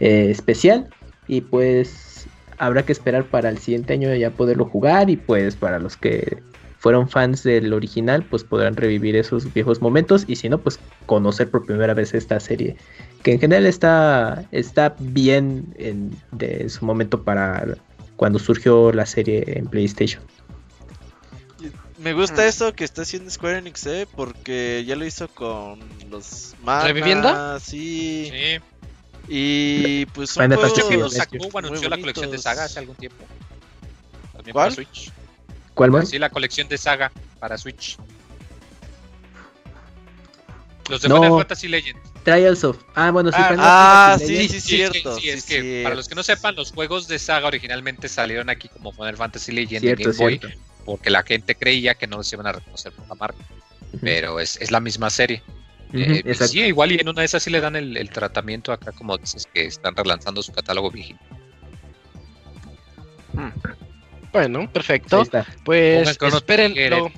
eh, 0.00 0.28
especial 0.30 0.88
y 1.26 1.40
pues 1.40 2.26
habrá 2.58 2.84
que 2.84 2.92
esperar 2.92 3.24
para 3.24 3.48
el 3.48 3.58
siguiente 3.58 3.94
año 3.94 4.14
ya 4.14 4.30
poderlo 4.30 4.66
jugar 4.66 5.10
y 5.10 5.16
pues 5.16 5.56
para 5.56 5.78
los 5.78 5.96
que 5.96 6.42
fueron 6.84 7.08
fans 7.08 7.42
del 7.42 7.72
original, 7.72 8.22
pues 8.28 8.44
podrán 8.44 8.76
revivir 8.76 9.16
esos 9.16 9.50
viejos 9.54 9.80
momentos 9.80 10.26
y 10.28 10.36
si 10.36 10.50
no, 10.50 10.58
pues 10.58 10.78
conocer 11.06 11.48
por 11.48 11.64
primera 11.64 11.94
vez 11.94 12.12
esta 12.12 12.38
serie, 12.38 12.76
que 13.22 13.32
en 13.32 13.40
general 13.40 13.64
está, 13.64 14.44
está 14.52 14.94
bien 14.98 15.74
en 15.78 16.10
de 16.32 16.68
su 16.68 16.84
momento 16.84 17.22
para 17.22 17.66
cuando 18.16 18.38
surgió 18.38 18.92
la 18.92 19.06
serie 19.06 19.44
en 19.46 19.66
PlayStation. 19.66 20.22
Me 22.04 22.12
gusta 22.12 22.46
eso 22.46 22.74
que 22.74 22.84
está 22.84 23.02
haciendo 23.02 23.30
Square 23.30 23.58
Enix, 23.58 23.86
¿eh? 23.86 24.06
Porque 24.14 24.84
ya 24.86 24.94
lo 24.94 25.06
hizo 25.06 25.26
con 25.28 25.80
los 26.10 26.54
Mana, 26.62 26.84
¿Reviviendo? 26.84 27.58
Sí. 27.60 28.30
Sí. 28.30 28.60
Y 29.26 30.04
pues 30.06 30.28
son 30.30 30.42
Final 30.44 30.58
juegos 30.58 31.12
Sí, 31.14 31.18
sacó, 31.18 31.58
anunció 31.58 31.88
la 31.88 31.98
colección 31.98 32.30
de. 32.30 32.36
Saga 32.38 32.64
hace 32.64 32.78
algún 32.78 32.94
tiempo. 32.96 33.24
También 34.34 34.52
¿Cuál? 34.52 34.66
para 34.66 34.74
Switch. 34.74 35.10
¿Cuál 35.72 35.90
más? 35.92 36.08
Sí, 36.10 36.18
la 36.18 36.28
colección 36.28 36.68
de 36.68 36.76
Saga 36.76 37.10
para 37.40 37.56
Switch. 37.56 37.96
Los 40.90 41.00
de 41.00 41.08
No. 41.08 41.16
Final 41.16 41.38
Fantasy 41.38 41.68
Legends. 41.68 42.00
Trials 42.22 42.64
of. 42.64 42.76
Ah, 42.94 43.10
bueno, 43.10 43.30
sí, 43.30 43.38
Ah, 43.40 43.48
Final 43.48 43.66
ah, 43.66 44.06
Fantasy 44.18 44.36
sí, 44.36 44.36
sí, 44.36 44.44
es 44.44 44.52
que- 44.52 44.60
cierto. 44.60 45.18
sí, 45.18 45.30
es 45.30 45.42
sí, 45.42 45.48
que 45.54 45.60
cierto. 45.62 45.82
para 45.84 45.94
los 45.94 46.08
que 46.08 46.14
no 46.14 46.22
sepan, 46.22 46.54
los 46.54 46.72
juegos 46.72 47.08
de 47.08 47.18
Saga 47.18 47.46
originalmente 47.46 48.08
salieron 48.10 48.50
aquí 48.50 48.68
como 48.68 48.92
Final 48.92 49.16
Fantasy 49.16 49.52
Legends 49.52 49.80
Cierto, 49.80 50.10
de 50.10 50.16
Game 50.16 50.18
Boy, 50.18 50.38
cierto. 50.38 50.58
Porque 50.84 51.10
la 51.10 51.22
gente 51.22 51.54
creía 51.54 51.94
que 51.94 52.06
no 52.06 52.18
los 52.18 52.32
iban 52.32 52.46
a 52.46 52.52
reconocer 52.52 52.92
por 52.92 53.08
la 53.08 53.14
marca. 53.14 53.44
Pero 54.00 54.40
es, 54.40 54.60
es 54.60 54.70
la 54.70 54.80
misma 54.80 55.10
serie. 55.10 55.42
Eh, 55.92 56.22
pues 56.24 56.50
sí, 56.50 56.60
igual 56.60 56.90
y 56.90 56.96
en 56.96 57.08
una 57.08 57.20
de 57.20 57.26
esas 57.26 57.42
sí 57.42 57.50
le 57.50 57.60
dan 57.60 57.76
el, 57.76 57.96
el 57.96 58.10
tratamiento 58.10 58.72
acá, 58.72 58.90
como 58.92 59.16
dices, 59.16 59.46
que 59.52 59.66
están 59.66 59.94
relanzando 59.94 60.42
su 60.42 60.52
catálogo 60.52 60.90
viejito. 60.90 61.20
Bueno, 64.32 64.60
Ahí 64.60 64.66
perfecto. 64.68 65.24
Pues 65.64 66.18
espérenlo. 66.34 67.10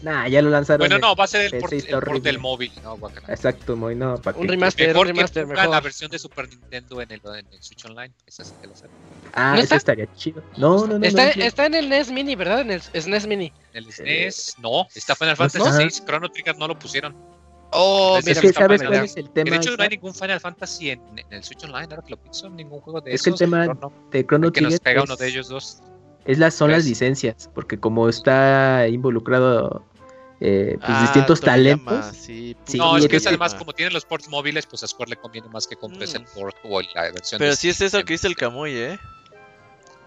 Trigger. 0.00 0.14
Nah, 0.14 0.28
ya 0.28 0.42
lo 0.42 0.50
lanzaron. 0.50 0.78
Bueno, 0.80 0.96
en- 0.96 1.00
no, 1.00 1.14
va 1.14 1.24
a 1.24 1.26
ser 1.26 1.52
el 1.54 1.60
port, 1.60 1.72
el 1.72 2.22
del 2.22 2.38
móvil. 2.38 2.72
No. 2.82 2.98
Exacto, 3.28 3.76
muy 3.76 3.94
no, 3.94 4.16
¿para 4.20 4.38
Un 4.38 4.48
remaster, 4.48 4.88
un 4.88 4.92
Mejor 4.92 5.06
que 5.06 5.12
remaster, 5.12 5.46
la 5.48 5.62
mejor. 5.64 5.82
versión 5.82 6.10
de 6.10 6.18
Super 6.18 6.48
Nintendo 6.48 7.00
en 7.02 7.10
el, 7.12 7.20
en 7.24 7.46
el 7.52 7.62
Switch 7.62 7.84
Online. 7.84 8.12
Esa 8.26 8.44
sí 8.44 8.52
que 8.60 8.66
la 8.66 8.74
saben. 8.76 8.96
Ah, 9.34 9.52
¿No 9.56 9.60
eso 9.62 9.74
estaría 9.74 10.12
chido. 10.14 10.42
No, 10.56 10.86
no, 10.86 10.98
no. 10.98 11.06
Está, 11.06 11.34
no, 11.36 11.42
está 11.44 11.66
en 11.66 11.74
el 11.74 11.88
NES 11.88 12.10
Mini, 12.10 12.34
¿verdad? 12.36 12.60
En 12.62 12.70
el 12.70 12.80
SNES 12.82 13.26
Mini. 13.26 13.52
En 13.72 13.84
el 13.84 13.92
SNES, 13.92 14.54
no, 14.58 14.86
está 14.94 15.14
Final 15.14 15.32
¿no 15.32 15.36
Fantasy 15.36 15.58
está? 15.58 15.76
6, 15.76 16.04
Chrono 16.06 16.28
Trigger 16.30 16.56
no 16.58 16.68
lo 16.68 16.78
pusieron. 16.78 17.14
Oh, 17.72 18.16
Es 18.18 18.26
Es 18.26 18.36
mira, 18.36 18.40
que 18.40 18.52
sabes 18.52 18.82
cuál 18.82 19.04
es 19.04 19.16
el 19.16 19.26
Que 19.26 19.30
tema 19.30 19.50
de 19.52 19.56
hecho 19.58 19.76
no 19.76 19.82
hay 19.84 19.88
ningún 19.90 20.12
Final 20.12 20.40
Fantasy 20.40 20.90
en, 20.90 21.00
en 21.16 21.32
el 21.32 21.44
Switch 21.44 21.62
Online, 21.62 21.86
ahora 21.90 22.02
que 22.02 22.10
lo 22.10 22.16
pienso, 22.16 22.50
ningún 22.50 22.80
juego 22.80 23.00
de 23.00 23.14
Es 23.14 23.22
que 23.22 23.30
el 23.30 23.36
tema 23.36 23.66
de 24.10 24.26
Chrono 24.26 24.50
que 24.50 24.60
nos 24.60 24.70
Trigger 24.70 24.80
pega 24.80 24.98
es, 25.02 25.04
uno 25.04 25.16
de 25.16 25.28
ellos 25.28 25.48
dos. 25.48 25.80
es 26.24 26.38
las, 26.38 26.54
son 26.54 26.72
las 26.72 26.84
licencias, 26.84 27.48
porque 27.54 27.78
como 27.78 28.08
está 28.08 28.88
involucrado 28.88 29.84
eh, 30.40 30.78
pues 30.84 30.96
Ah, 30.98 31.00
distintos 31.02 31.40
talentos, 31.40 32.04
Sí, 32.16 32.56
Sí, 32.66 32.78
no, 32.78 32.96
es 32.96 33.06
que 33.08 33.16
es 33.16 33.26
además 33.26 33.54
como 33.54 33.72
tienen 33.72 33.92
los 33.92 34.04
ports 34.04 34.28
móviles, 34.28 34.66
pues 34.66 34.82
a 34.82 34.86
Square 34.88 35.10
le 35.10 35.16
conviene 35.16 35.48
más 35.50 35.66
que 35.66 35.76
compres 35.76 36.14
el 36.14 36.22
Mm. 36.22 36.26
port 36.34 36.56
o 36.64 36.80
la 36.80 37.02
versión 37.12 37.38
Pero 37.38 37.54
sí 37.56 37.68
es 37.68 37.80
eso 37.80 38.02
que 38.04 38.14
dice 38.14 38.26
el 38.26 38.36
Camuy, 38.36 38.72
¿eh? 38.72 38.98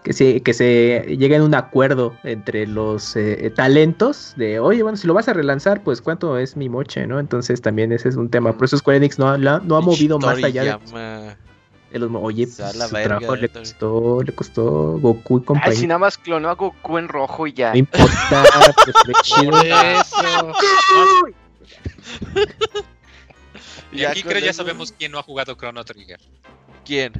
que 0.02 0.12
se, 0.12 0.42
que 0.42 0.52
se 0.52 1.16
llega 1.18 1.36
en 1.36 1.42
un 1.42 1.54
acuerdo 1.54 2.14
entre 2.24 2.66
los 2.66 3.16
eh, 3.16 3.50
talentos 3.56 4.34
de, 4.36 4.60
oye, 4.60 4.82
bueno, 4.82 4.98
si 4.98 5.06
lo 5.06 5.14
vas 5.14 5.28
a 5.28 5.32
relanzar, 5.32 5.82
pues 5.82 6.02
cuánto 6.02 6.36
es 6.36 6.56
mi 6.58 6.68
moche, 6.68 7.06
¿no? 7.06 7.18
Entonces 7.18 7.62
también 7.62 7.90
ese 7.90 8.10
es 8.10 8.16
un 8.16 8.28
tema. 8.28 8.52
Por 8.54 8.66
eso 8.66 8.76
Square 8.76 8.98
Enix 8.98 9.18
no, 9.18 9.38
la- 9.38 9.60
no 9.60 9.76
ha 9.76 9.80
movido 9.80 10.18
más 10.18 10.42
allá 10.44 10.62
de 10.64 10.70
los... 11.98 12.10
Oye, 12.14 12.46
pues, 12.46 12.72
su 12.72 12.94
verga, 12.94 13.18
trabajo 13.18 13.36
le 13.36 13.48
costó, 13.48 14.22
le 14.22 14.34
costó 14.34 14.98
Goku 14.98 15.38
y 15.38 15.40
Ay, 15.40 15.40
si 15.40 15.46
compañía. 15.46 15.88
nada 15.88 15.98
más 15.98 16.18
clonó 16.18 16.48
a 16.48 16.54
Goku 16.54 16.98
en 16.98 17.08
rojo 17.08 17.46
y 17.46 17.52
ya. 17.52 17.72
No 17.72 17.78
importa, 17.78 18.44
pues 18.84 18.96
ve 19.06 19.14
chido. 19.22 19.62
Eso. 19.62 20.52
Y 23.94 24.04
aquí 24.04 24.22
creo 24.24 24.40
ya 24.40 24.52
sabemos 24.52 24.92
quién 24.92 25.12
no 25.12 25.18
ha 25.20 25.22
jugado 25.22 25.54
Chrono 25.54 25.84
Trigger. 25.84 26.20
¿Quién? 26.84 27.12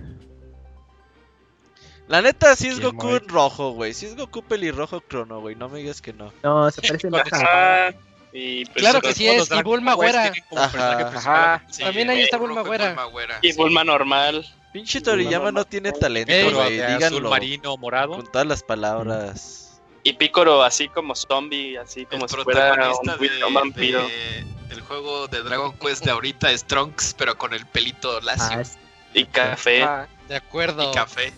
La 2.08 2.20
neta, 2.20 2.54
sí 2.56 2.68
es 2.68 2.80
¿Quién, 2.80 2.90
Goku 2.90 3.10
en 3.10 3.28
rojo, 3.28 3.70
güey. 3.70 3.94
Sí 3.94 4.06
es 4.06 4.16
Goku 4.16 4.42
pelirrojo 4.42 5.00
crono, 5.00 5.40
güey. 5.40 5.54
No 5.54 5.68
me 5.68 5.78
digas 5.78 6.02
que 6.02 6.12
no. 6.12 6.32
No, 6.42 6.70
se 6.70 6.82
parece 6.82 7.08
más. 7.08 7.22
Ah, 7.32 7.92
y 8.32 8.66
pues, 8.66 8.76
Claro 8.78 9.00
que 9.00 9.14
sí 9.14 9.26
es, 9.26 9.48
y 9.50 9.62
Bulma 9.62 9.94
güera. 9.94 10.32
Ajá. 10.56 11.08
Ajá. 11.08 11.66
También 11.78 12.10
ahí 12.10 12.22
está 12.22 12.36
Bulma 12.36 12.62
güera. 12.62 12.94
Y 13.40 13.52
Bulma 13.54 13.84
normal. 13.84 14.44
Pinche 14.74 15.00
Toriyama 15.00 15.52
no 15.52 15.64
tiene 15.64 15.92
talento, 15.92 16.32
güey. 16.32 16.76
de 16.78 16.84
azul 16.84 16.96
Díganlo 16.98 17.30
marino 17.30 17.76
morado. 17.76 18.16
con 18.16 18.26
todas 18.30 18.44
las 18.46 18.64
palabras. 18.64 19.80
Y 20.02 20.14
Picoro 20.14 20.64
así 20.64 20.88
como 20.88 21.14
zombie, 21.14 21.78
así 21.78 22.04
como 22.06 22.24
el 22.24 22.28
si 22.28 22.36
fuera 22.38 22.72
protagonista 22.74 23.14
un, 23.14 23.20
de, 23.38 23.44
un 23.44 23.54
vampiro. 23.54 24.02
de- 24.02 24.44
del 24.68 24.80
juego 24.80 25.28
de 25.28 25.42
Dragon 25.44 25.72
Quest 25.78 26.04
de 26.04 26.10
ahorita 26.10 26.50
es 26.50 26.64
Trunks, 26.64 27.14
pero 27.16 27.38
con 27.38 27.54
el 27.54 27.64
pelito 27.66 28.20
lacio 28.22 28.58
Ah, 28.58 28.60
es- 28.62 28.76
Y 29.14 29.24
café. 29.26 29.84
Ah, 29.84 30.08
De 30.28 30.34
acuerdo. 30.34 30.90
y 30.90 30.94
café. 30.94 31.32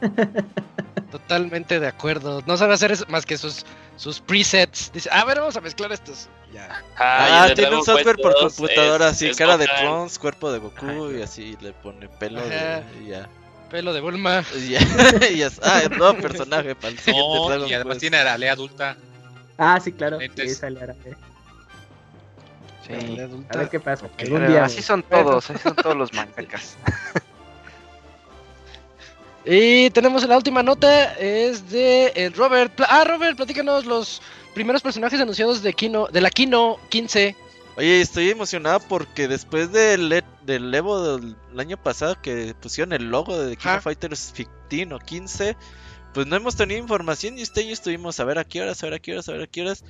Totalmente 1.12 1.78
de 1.78 1.86
acuerdo. 1.86 2.42
No 2.46 2.56
sabe 2.56 2.74
hacer 2.74 2.90
eso 2.90 3.04
más 3.08 3.24
que 3.26 3.36
sus, 3.38 3.64
sus 3.96 4.18
presets. 4.20 4.90
Dice, 4.92 5.08
a 5.12 5.24
ver, 5.24 5.38
vamos 5.38 5.56
a 5.56 5.60
mezclar 5.60 5.92
estos. 5.92 6.28
Ya. 6.52 6.82
Ah, 6.98 7.46
de 7.48 7.54
tiene 7.54 7.76
un 7.76 7.84
software 7.84 8.16
por 8.16 8.32
2 8.32 8.54
computadora, 8.56 9.06
es- 9.08 9.12
así, 9.12 9.28
es 9.28 9.36
cara 9.36 9.56
de. 9.58 9.66
Trunks, 9.66 10.18
cuerpo 10.18 10.50
de 10.50 10.58
Goku 10.58 10.84
Ajá. 10.86 11.18
y 11.18 11.22
así 11.22 11.56
le 11.60 11.72
pone 11.72 12.08
pelo 12.08 12.40
de, 12.40 12.82
y 13.04 13.08
ya. 13.08 13.28
Pelo 13.70 13.92
de 13.94 14.00
Bulma. 14.00 14.42
Y 14.56 14.70
ya, 14.70 14.80
y 15.30 15.36
ya- 15.36 15.50
Ah, 15.62 15.80
el 15.84 15.96
nuevo 15.98 16.18
personaje 16.20 16.74
para 16.74 16.88
el 16.88 16.98
siguiente 16.98 17.36
No, 17.38 17.48
Dragon 17.48 17.68
y 17.68 17.74
además 17.74 17.92
Quest. 17.94 18.00
tiene 18.00 18.16
a 18.18 18.24
la 18.24 18.38
lea 18.38 18.52
adulta. 18.52 18.96
Ah, 19.58 19.78
sí, 19.84 19.92
claro. 19.92 20.18
Sí, 20.34 20.48
sale 20.54 20.80
ahora. 20.80 20.94
eh. 21.04 21.14
sí. 22.86 23.18
A 23.50 23.56
ver 23.58 23.68
qué 23.68 23.80
pasa. 23.80 24.08
Algún 24.18 24.46
día. 24.46 24.64
así 24.64 24.82
son 24.82 25.02
todos, 25.02 25.50
así 25.50 25.58
son 25.62 25.76
todos 25.76 25.96
los 25.96 26.12
mangakas. 26.14 26.76
Y 29.44 29.90
tenemos 29.90 30.26
la 30.28 30.36
última 30.36 30.62
nota, 30.62 31.14
es 31.14 31.68
de 31.70 32.08
el 32.14 32.32
Robert. 32.32 32.80
Ah, 32.88 33.04
Robert, 33.04 33.36
platícanos 33.36 33.84
los 33.86 34.22
primeros 34.54 34.82
personajes 34.82 35.20
anunciados 35.20 35.62
de 35.62 35.72
Kino, 35.72 36.06
de 36.06 36.20
la 36.20 36.30
Kino 36.30 36.78
15. 36.90 37.34
Oye, 37.76 38.00
estoy 38.00 38.28
emocionado 38.30 38.80
porque 38.80 39.26
después 39.26 39.72
del, 39.72 40.12
E- 40.12 40.24
del 40.44 40.72
Evo 40.72 41.16
del 41.18 41.34
año 41.58 41.76
pasado 41.76 42.20
que 42.20 42.54
pusieron 42.60 42.92
el 42.92 43.04
logo 43.10 43.36
de 43.36 43.54
of 43.54 43.82
Fighters 43.82 44.32
15 44.68 44.94
o 44.94 44.98
15, 44.98 45.56
pues 46.12 46.26
no 46.26 46.36
hemos 46.36 46.54
tenido 46.54 46.78
información 46.78 47.38
y 47.38 47.42
este 47.42 47.62
año 47.62 47.72
estuvimos 47.72 48.20
a 48.20 48.24
ver 48.24 48.38
a 48.38 48.44
qué 48.44 48.60
horas, 48.60 48.82
a 48.82 48.86
ver 48.86 48.94
a 48.94 48.98
qué 48.98 49.12
horas, 49.12 49.28
a 49.28 49.32
ver 49.32 49.42
a 49.42 49.46
qué 49.46 49.62
horas. 49.62 49.84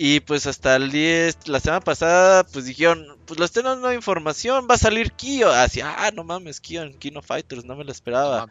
Y 0.00 0.20
pues 0.20 0.46
hasta 0.46 0.76
el 0.76 0.92
10, 0.92 1.48
la 1.48 1.58
semana 1.58 1.80
pasada, 1.80 2.44
pues 2.44 2.66
dijeron, 2.66 3.18
pues 3.26 3.40
los 3.40 3.50
tenemos 3.50 3.78
nueva 3.78 3.96
información, 3.96 4.68
va 4.70 4.76
a 4.76 4.78
salir 4.78 5.10
Kyo. 5.10 5.50
Así, 5.50 5.80
ah, 5.80 6.12
no 6.14 6.22
mames, 6.22 6.60
Kyo 6.60 6.82
en 6.82 6.96
King 6.96 7.16
of 7.16 7.26
Fighters, 7.26 7.64
no 7.64 7.74
me 7.74 7.82
lo 7.82 7.90
esperaba. 7.90 8.46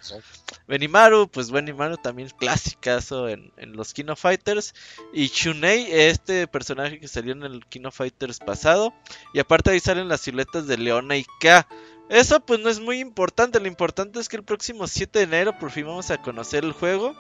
Benimaru, 0.68 1.30
pues 1.30 1.50
Benimaru 1.50 1.96
también 1.96 2.30
clasicazo 2.38 3.30
en, 3.30 3.54
en 3.56 3.78
los 3.78 3.94
Kino 3.94 4.18
Fighters. 4.18 4.76
Y 5.14 5.30
Chunei, 5.30 5.88
este 5.90 6.48
personaje 6.48 7.00
que 7.00 7.08
salió 7.08 7.32
en 7.32 7.44
el 7.44 7.66
Kino 7.66 7.92
Fighters 7.92 8.40
pasado. 8.40 8.94
Y 9.34 9.40
aparte 9.40 9.70
ahí 9.70 9.80
salen 9.80 10.10
las 10.10 10.20
siluetas 10.20 10.68
de 10.68 10.78
Leona 10.78 11.16
y 11.16 11.26
K. 11.40 11.66
Eso 12.10 12.42
pues 12.42 12.60
no 12.60 12.68
es 12.68 12.82
muy 12.82 13.00
importante, 13.00 13.62
lo 13.62 13.68
importante 13.68 14.20
es 14.20 14.28
que 14.28 14.36
el 14.36 14.44
próximo 14.44 14.86
7 14.86 15.20
de 15.20 15.24
enero 15.24 15.58
por 15.58 15.72
fin 15.72 15.86
vamos 15.86 16.12
a 16.12 16.22
conocer 16.22 16.66
el 16.66 16.74
juego. 16.74 17.16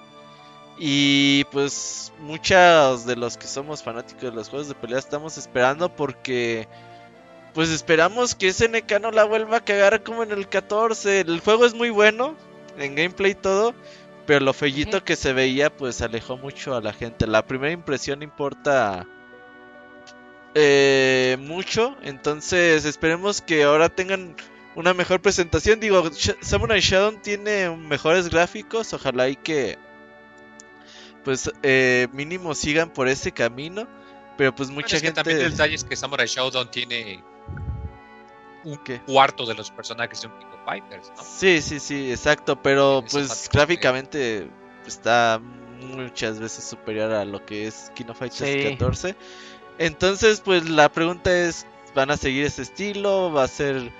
Y 0.80 1.43
pues 1.45 2.13
muchos 2.19 3.05
de 3.05 3.15
los 3.15 3.38
que 3.38 3.47
somos 3.47 3.82
fanáticos 3.84 4.23
de 4.23 4.32
los 4.32 4.49
juegos 4.49 4.67
de 4.67 4.75
pelea 4.75 4.99
estamos 4.99 5.38
esperando 5.38 5.95
porque... 5.95 6.67
Pues 7.53 7.69
esperamos 7.69 8.36
que 8.36 8.53
SNK 8.53 8.99
no 9.01 9.11
la 9.11 9.23
vuelva 9.25 9.57
a 9.57 9.65
cagar 9.65 10.03
como 10.03 10.23
en 10.23 10.32
el 10.32 10.47
14. 10.47 11.21
El 11.21 11.39
juego 11.39 11.65
es 11.65 11.73
muy 11.73 11.89
bueno, 11.89 12.36
en 12.78 12.95
gameplay 12.95 13.32
y 13.32 13.36
todo, 13.36 13.73
pero 14.28 14.41
lo 14.45 14.53
fellito 14.53 15.03
que 15.03 15.15
se 15.15 15.34
veía 15.34 15.75
pues 15.75 16.01
alejó 16.01 16.38
mucho 16.38 16.75
a 16.75 16.82
la 16.82 16.93
gente. 16.93 17.25
La 17.28 17.45
primera 17.47 17.73
impresión 17.73 18.21
importa 18.21 19.07
eh, 20.55 21.38
mucho, 21.39 21.95
entonces 22.01 22.86
esperemos 22.86 23.41
que 23.41 23.63
ahora 23.63 23.89
tengan 23.89 24.36
una 24.75 24.93
mejor 24.93 25.21
presentación. 25.21 25.80
Digo, 25.80 26.03
Sh- 26.11 26.38
Samurai 26.41 26.80
Shadow 26.80 27.13
tiene 27.21 27.69
mejores 27.75 28.30
gráficos, 28.30 28.93
ojalá 28.93 29.30
y 29.30 29.36
que 29.36 29.78
pues 31.24 31.51
eh, 31.63 32.07
mínimo 32.13 32.53
sigan 32.55 32.89
por 32.89 33.07
ese 33.07 33.32
camino, 33.32 33.88
pero 34.38 34.53
pues 34.53 34.70
mucha 34.70 34.95
Mucha 34.95 34.99
gente... 34.99 35.13
también 35.13 35.41
el 35.41 35.51
detalle 35.51 35.76
es 35.76 35.84
que 35.84 35.95
Samurai 35.95 36.28
Showdown 36.28 36.70
tiene 36.72 37.24
un 38.63 38.78
¿Qué? 38.78 39.01
cuarto 39.01 39.45
de 39.45 39.55
los 39.55 39.72
personajes 39.72 40.22
de 40.22 40.28
un 40.28 40.39
King 40.39 40.47
of 40.53 40.65
Fighters, 40.65 41.11
¿no? 41.15 41.24
Sí, 41.24 41.61
sí, 41.61 41.80
sí, 41.80 42.11
exacto, 42.11 42.61
pero 42.61 42.99
esa 42.99 43.11
pues 43.11 43.49
gráficamente 43.51 44.49
está 44.86 45.39
muchas 45.82 46.39
veces 46.39 46.63
superior 46.63 47.11
a 47.11 47.24
lo 47.26 47.45
que 47.45 47.68
es 47.68 47.91
Kino 47.95 48.13
Fighters 48.13 48.49
Sí. 48.63 48.70
14. 48.72 49.15
Entonces, 49.78 50.41
pues 50.41 50.68
la 50.70 50.89
pregunta 50.89 51.32
es, 51.32 51.65
¿van 51.93 52.09
a 52.11 52.18
seguir 52.18 52.45
ese 52.45 52.63
estilo? 52.63 53.32
¿Va 53.32 53.43
a 53.43 53.47
ser 53.47 53.91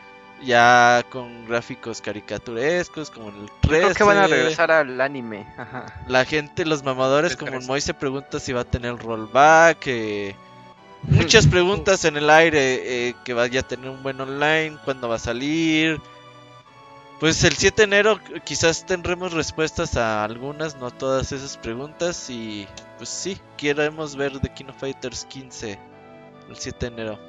ya 0.44 1.04
con 1.10 1.46
gráficos 1.48 2.02
caricaturescos 2.02 3.10
como 3.10 3.30
en 3.30 3.36
el 3.38 3.52
13. 3.62 3.82
Creo 3.82 3.94
que 3.96 4.04
van 4.04 4.18
a 4.18 4.28
regresar 4.28 4.72
al 4.72 5.00
anime. 5.02 5.48
Ajá. 5.58 5.86
La 6.08 6.26
gente, 6.26 6.66
los 6.66 6.84
mamadores 6.84 7.34
¿Qué 7.34 7.38
como 7.40 7.52
crees? 7.54 7.68
Moy 7.68 7.82
se 7.82 7.94
pregunta 7.94 8.40
si 8.40 8.54
va 8.54 8.62
a 8.62 8.66
tener 8.66 8.98
rollback. 8.98 9.88
eh, 9.88 10.36
muchas 11.04 11.48
preguntas 11.52 12.06
en 12.06 12.18
el 12.18 12.30
aire. 12.30 13.10
eh, 13.10 13.16
que 13.24 13.34
vaya 13.34 13.62
a 13.62 13.64
tener 13.68 13.90
un 13.90 14.04
buen 14.04 14.20
online. 14.22 14.78
¿Cuándo 14.86 15.10
va 15.10 15.16
a 15.16 15.20
salir? 15.20 16.00
Pues 17.20 17.44
el 17.44 17.54
7 17.56 17.78
de 17.78 17.84
enero 17.86 18.20
quizás 18.46 18.86
tendremos 18.86 19.34
respuestas 19.34 19.98
a 19.98 20.24
algunas, 20.24 20.76
no 20.76 20.92
todas 20.92 21.32
esas 21.32 21.58
preguntas. 21.58 22.30
Y 22.30 22.68
pues 22.98 23.10
sí, 23.10 23.40
queremos 23.58 24.16
ver 24.16 24.40
The 24.40 24.54
King 24.54 24.66
of 24.70 24.78
Fighters 24.80 25.26
15 25.26 25.80
el 26.50 26.56
7 26.56 26.78
de 26.92 26.94
enero. 27.02 27.20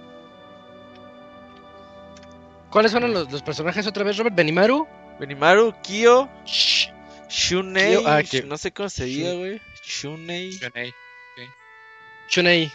¿Cuáles 2.70 2.92
fueron 2.92 3.12
los, 3.12 3.30
los 3.32 3.42
personajes 3.42 3.86
otra 3.86 4.04
vez, 4.04 4.16
Robert? 4.16 4.36
Benimaru. 4.36 4.86
Benimaru, 5.18 5.74
Kyo. 5.82 6.28
Shunei, 7.28 7.96
Kyo- 7.96 8.02
ah, 8.06 8.22
Kyo- 8.22 8.44
no 8.46 8.56
sé 8.56 8.72
cómo 8.72 8.88
se 8.88 9.04
diga, 9.04 9.32
güey. 9.34 9.60
Shunei. 9.84 10.50
Shunei. 10.52 10.94
Shunei. 12.28 12.72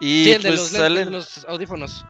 Y 0.00 0.24
Sí, 0.24 0.32
el 0.32 0.42
de, 0.42 0.48
pues 0.50 0.60
los, 0.60 0.68
salen, 0.70 1.04
de 1.06 1.10
los 1.10 1.44
audífonos. 1.46 2.04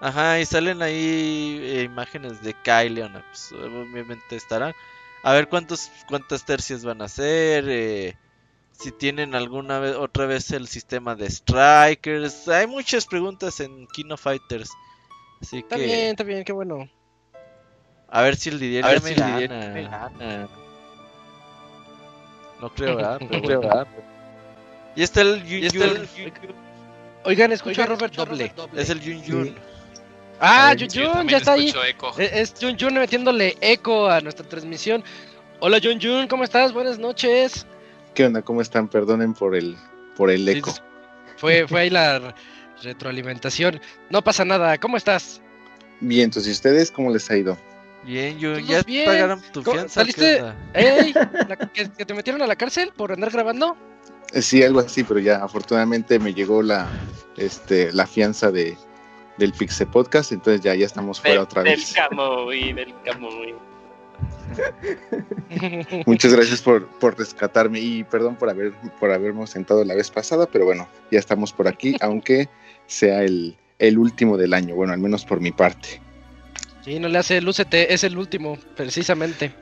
ajá, 0.00 0.40
y 0.40 0.46
salen 0.46 0.80
ahí 0.82 1.60
eh, 1.62 1.82
imágenes 1.84 2.42
de 2.42 2.54
Kai 2.62 2.88
Leona, 2.88 3.24
pues 3.28 3.52
obviamente 3.52 4.36
estarán. 4.36 4.74
A 5.22 5.32
ver 5.32 5.48
cuántos 5.48 5.90
cuántas 6.08 6.44
tercias 6.44 6.84
van 6.84 7.02
a 7.02 7.08
ser, 7.08 7.64
eh, 7.68 8.16
si 8.72 8.92
tienen 8.92 9.34
alguna 9.34 9.78
vez 9.80 9.96
otra 9.96 10.24
vez 10.26 10.50
el 10.52 10.68
sistema 10.68 11.14
de 11.14 11.30
strikers. 11.30 12.48
Hay 12.48 12.66
muchas 12.66 13.06
preguntas 13.06 13.60
en 13.60 13.86
Kino 13.88 14.16
Fighters. 14.16 14.70
Así 15.40 15.58
Está 15.58 15.76
que 15.76 15.84
bien, 15.84 16.06
está 16.10 16.24
bien, 16.24 16.44
qué 16.44 16.52
bueno. 16.52 16.88
a 18.08 18.22
ver 18.22 18.36
si 18.36 18.48
el 18.48 18.58
Didier 18.58 18.84
A 18.84 18.88
ver 18.88 19.00
si 19.00 19.12
el 19.12 19.16
Didier 19.16 19.48
gana. 19.90 20.48
No 22.60 22.70
creo, 22.72 22.96
¿verdad? 22.96 23.18
Pero 23.28 23.42
creo. 23.42 23.60
¿verdad? 23.60 23.86
Y 24.94 25.02
está 25.02 25.20
el 25.20 25.44
Yun 25.44 25.62
Y 25.62 25.66
está 25.66 25.84
el 25.84 26.08
Yun. 26.08 26.32
Oigan, 27.24 27.52
escucho 27.52 27.82
a 27.82 27.86
Robert 27.86 28.14
doble. 28.14 28.52
Es 28.74 28.88
el 28.90 29.00
Yun 29.00 29.22
Yun. 29.22 29.54
Ah, 30.40 30.74
Jun 30.78 30.88
Sí, 30.90 31.00
ya 31.28 31.36
está 31.38 31.52
ahí. 31.52 31.66
escucho 31.68 31.84
eco. 31.84 32.14
Es, 32.18 32.32
es 32.32 32.54
Jun 32.60 32.78
Jun 32.78 32.94
metiéndole 32.94 33.56
eco 33.60 34.08
a 34.08 34.20
nuestra 34.20 34.46
transmisión. 34.48 35.02
Hola 35.60 35.78
Jun 35.82 36.00
Jun, 36.00 36.28
¿cómo 36.28 36.44
estás? 36.44 36.72
Buenas 36.72 36.98
noches. 36.98 37.66
¿Qué 38.14 38.24
onda? 38.24 38.40
¿Cómo 38.42 38.62
están? 38.62 38.88
Perdonen 38.88 39.34
por 39.34 39.54
el, 39.54 39.76
por 40.16 40.30
el 40.30 40.48
eco. 40.48 40.70
sí, 40.70 40.80
Fue, 41.36 41.66
fue 41.68 41.80
ahí 41.82 41.90
la 41.90 42.34
retroalimentación. 42.82 43.80
No 44.10 44.22
pasa 44.22 44.44
nada, 44.44 44.76
¿cómo 44.78 44.96
estás? 44.96 45.40
Bien, 46.00 46.24
entonces, 46.24 46.50
¿y 46.50 46.52
ustedes 46.52 46.90
cómo 46.90 47.10
les 47.12 47.30
ha 47.30 47.36
ido? 47.36 47.56
Bien, 48.04 48.38
Yun. 48.38 48.54
Todos 48.54 48.68
¿Ya 48.68 48.82
bien. 48.82 49.06
pagaron 49.06 49.40
tu 49.52 49.62
¿Cómo- 49.62 49.76
fianza? 49.78 49.94
saliste? 50.00 50.42
¡Ey! 50.74 51.12
que, 51.74 51.90
que 51.90 52.04
te 52.04 52.14
metieron 52.14 52.40
a 52.42 52.46
la 52.46 52.54
cárcel 52.56 52.92
por 52.96 53.12
andar 53.12 53.30
grabando? 53.30 53.76
Eh, 54.32 54.42
Sí, 54.42 54.62
algo 54.62 54.80
así, 54.80 55.02
pero 55.04 55.18
ya 55.20 55.36
afortunadamente 55.42 56.18
me 56.18 56.32
llegó 56.34 56.62
la, 56.62 56.86
este, 57.36 57.92
la 57.92 58.06
fianza 58.06 58.50
de, 58.52 58.76
del 59.38 59.52
Pixel 59.52 59.86
Podcast, 59.88 60.32
entonces 60.32 60.60
ya, 60.60 60.74
ya 60.74 60.86
estamos 60.86 61.20
fuera 61.20 61.34
Del, 61.36 61.42
otra 61.44 61.62
del 61.62 61.76
vez. 61.76 61.92
Camuy, 61.94 62.72
del 62.72 62.94
Camuy. 63.04 63.54
Muchas 66.06 66.32
gracias 66.32 66.62
por, 66.62 66.86
por 66.86 67.18
rescatarme 67.18 67.80
y 67.80 68.04
perdón 68.04 68.36
por 68.36 68.48
haber 68.48 68.72
por 69.00 69.10
habernos 69.10 69.50
sentado 69.50 69.84
la 69.84 69.94
vez 69.94 70.10
pasada, 70.10 70.46
pero 70.46 70.64
bueno, 70.64 70.88
ya 71.10 71.18
estamos 71.18 71.52
por 71.52 71.68
aquí, 71.68 71.96
aunque 72.00 72.48
sea 72.86 73.22
el, 73.22 73.56
el 73.78 73.98
último 73.98 74.36
del 74.36 74.54
año, 74.54 74.74
bueno, 74.74 74.92
al 74.92 74.98
menos 75.00 75.24
por 75.24 75.40
mi 75.40 75.52
parte. 75.52 76.00
Sí, 76.84 76.98
no 76.98 77.08
le 77.08 77.18
hace 77.18 77.40
lúcete, 77.40 77.92
es 77.92 78.04
el 78.04 78.16
último, 78.16 78.56
precisamente. 78.76 79.52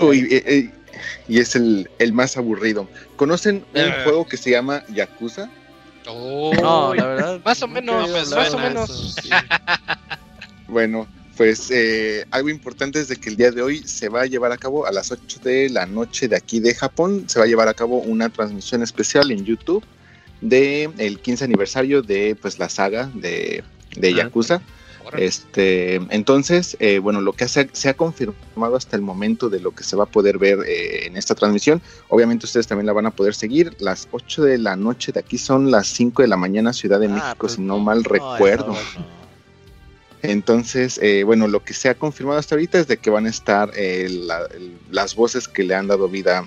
Uy, 0.00 0.26
eh, 0.30 0.42
eh, 0.46 0.70
y 1.28 1.38
es 1.38 1.54
el, 1.56 1.88
el 1.98 2.12
más 2.12 2.36
aburrido. 2.36 2.88
¿Conocen 3.16 3.64
un 3.74 3.80
Eh. 3.80 3.94
juego 4.04 4.26
que 4.26 4.36
se 4.36 4.50
llama 4.50 4.82
Yakuza? 4.88 5.48
Oh, 6.08 6.52
No, 6.60 6.94
la 6.94 7.06
verdad. 7.06 7.40
Más 7.44 7.62
o 7.62 7.68
menos, 7.68 8.04
oído 8.10 8.36
más 8.36 8.54
o 8.54 8.58
menos. 8.58 8.90
eso, 8.90 9.20
sí. 9.22 9.30
Bueno, 10.68 11.06
pues 11.36 11.70
eh, 11.70 12.24
algo 12.30 12.48
importante 12.48 12.98
es 13.00 13.08
de 13.08 13.16
que 13.16 13.28
el 13.28 13.36
día 13.36 13.50
de 13.52 13.62
hoy 13.62 13.78
se 13.86 14.08
va 14.08 14.22
a 14.22 14.26
llevar 14.26 14.50
a 14.52 14.56
cabo 14.56 14.86
a 14.86 14.92
las 14.92 15.12
8 15.12 15.38
de 15.44 15.68
la 15.68 15.86
noche 15.86 16.26
de 16.28 16.36
aquí 16.36 16.58
de 16.60 16.74
Japón, 16.74 17.24
se 17.28 17.38
va 17.38 17.44
a 17.44 17.48
llevar 17.48 17.68
a 17.68 17.74
cabo 17.74 17.98
una 17.98 18.28
transmisión 18.28 18.82
especial 18.82 19.30
en 19.30 19.44
YouTube 19.44 19.84
de 20.40 20.90
el 20.98 21.18
15 21.20 21.44
aniversario 21.44 22.02
de 22.02 22.36
pues 22.40 22.58
la 22.58 22.68
saga 22.68 23.10
de, 23.14 23.64
de. 23.96 24.14
Yakuza. 24.14 24.60
Este, 25.16 25.94
entonces, 26.10 26.76
eh, 26.80 26.98
bueno, 26.98 27.20
lo 27.20 27.32
que 27.32 27.46
se, 27.46 27.68
se 27.72 27.88
ha 27.88 27.94
confirmado 27.94 28.74
hasta 28.74 28.96
el 28.96 29.02
momento 29.02 29.48
de 29.48 29.60
lo 29.60 29.70
que 29.70 29.84
se 29.84 29.94
va 29.94 30.02
a 30.02 30.06
poder 30.08 30.36
ver 30.36 30.58
eh, 30.66 31.06
en 31.06 31.16
esta 31.16 31.36
transmisión, 31.36 31.80
obviamente 32.08 32.44
ustedes 32.44 32.66
también 32.66 32.86
la 32.86 32.92
van 32.92 33.06
a 33.06 33.12
poder 33.12 33.32
seguir. 33.32 33.76
Las 33.78 34.08
8 34.10 34.42
de 34.42 34.58
la 34.58 34.74
noche 34.74 35.12
de 35.12 35.20
aquí 35.20 35.38
son 35.38 35.70
las 35.70 35.86
5 35.86 36.22
de 36.22 36.28
la 36.28 36.36
mañana, 36.36 36.72
Ciudad 36.72 36.98
de 36.98 37.06
Ah, 37.06 37.10
México, 37.10 37.36
pues 37.38 37.52
si 37.52 37.62
no 37.62 37.78
mal 37.78 38.02
no, 38.02 38.08
recuerdo. 38.08 38.72
no. 38.72 39.16
Entonces, 40.22 40.98
eh, 41.02 41.22
bueno, 41.24 41.46
lo 41.46 41.62
que 41.62 41.72
se 41.74 41.88
ha 41.88 41.94
confirmado 41.94 42.38
hasta 42.40 42.54
ahorita 42.56 42.78
es 42.80 42.88
de 42.88 42.96
que 42.96 43.10
van 43.10 43.26
a 43.26 43.30
estar 43.30 43.70
eh, 43.76 44.08
la- 44.10 44.46
el- 44.56 44.76
las 44.90 45.14
voces 45.14 45.46
que 45.46 45.62
le 45.62 45.74
han 45.74 45.86
dado 45.86 46.08
vida 46.08 46.44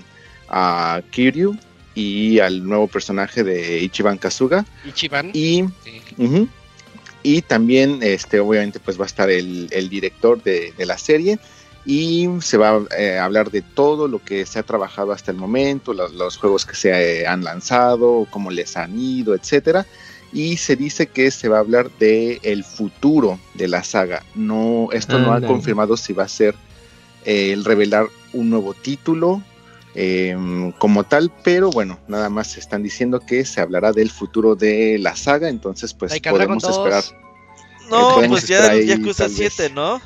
a 0.49 1.01
Kiryu 1.11 1.55
y 1.95 2.39
al 2.39 2.63
nuevo 2.67 2.87
personaje 2.87 3.43
de 3.43 3.79
Ichiban 3.79 4.17
Kazuga. 4.17 4.65
Ichiban. 4.85 5.31
Y, 5.33 5.63
Sí. 5.83 6.47
y 7.23 7.41
también, 7.41 7.99
este, 8.01 8.39
obviamente, 8.39 8.79
pues 8.79 8.99
va 8.99 9.03
a 9.03 9.07
estar 9.07 9.29
el, 9.29 9.67
el 9.71 9.89
director 9.89 10.41
de, 10.41 10.73
de 10.77 10.85
la 10.85 10.97
serie. 10.97 11.39
Y 11.85 12.27
se 12.41 12.57
va 12.57 12.71
a 12.71 12.81
eh, 12.97 13.17
hablar 13.17 13.51
de 13.51 13.61
todo 13.61 14.07
lo 14.07 14.19
que 14.23 14.45
se 14.45 14.59
ha 14.59 14.63
trabajado 14.63 15.11
hasta 15.11 15.31
el 15.31 15.37
momento, 15.37 15.93
lo- 15.93 16.09
los, 16.09 16.37
juegos 16.37 16.65
que 16.65 16.75
se 16.75 17.21
eh, 17.21 17.27
han 17.27 17.43
lanzado, 17.43 18.27
cómo 18.29 18.51
les 18.51 18.77
han 18.77 18.99
ido, 18.99 19.33
etcétera 19.35 19.85
y 20.31 20.57
se 20.57 20.75
dice 20.75 21.07
que 21.07 21.31
se 21.31 21.47
va 21.49 21.57
a 21.57 21.61
hablar 21.61 21.89
de 21.99 22.39
el 22.43 22.63
futuro 22.63 23.39
de 23.55 23.67
la 23.67 23.83
saga. 23.83 24.21
No, 24.35 24.89
esto 24.91 25.17
no 25.17 25.33
ha 25.33 25.41
confirmado 25.41 25.97
si 25.97 26.13
va 26.13 26.25
a 26.25 26.27
ser 26.27 26.53
eh, 27.25 27.51
el 27.51 27.65
revelar 27.65 28.05
un 28.33 28.51
nuevo 28.51 28.75
título 28.75 29.41
eh, 29.95 30.73
como 30.77 31.03
tal, 31.05 31.31
pero 31.43 31.69
bueno, 31.71 31.99
nada 32.07 32.29
más 32.29 32.57
están 32.57 32.83
diciendo 32.83 33.19
que 33.19 33.43
se 33.45 33.59
hablará 33.61 33.91
del 33.91 34.09
futuro 34.11 34.55
de 34.55 34.97
la 34.99 35.15
saga, 35.15 35.49
entonces 35.49 35.93
pues 35.93 36.19
podemos 36.21 36.63
2. 36.63 36.77
esperar. 36.77 37.03
No, 37.89 38.13
podemos 38.15 38.39
pues 38.41 38.47
ya 38.47 38.57
esperar 38.57 38.75
el 38.77 38.81
ahí, 38.81 38.87
Yakuza 38.97 39.23
vez. 39.23 39.33
7, 39.35 39.69
¿no? 39.73 39.99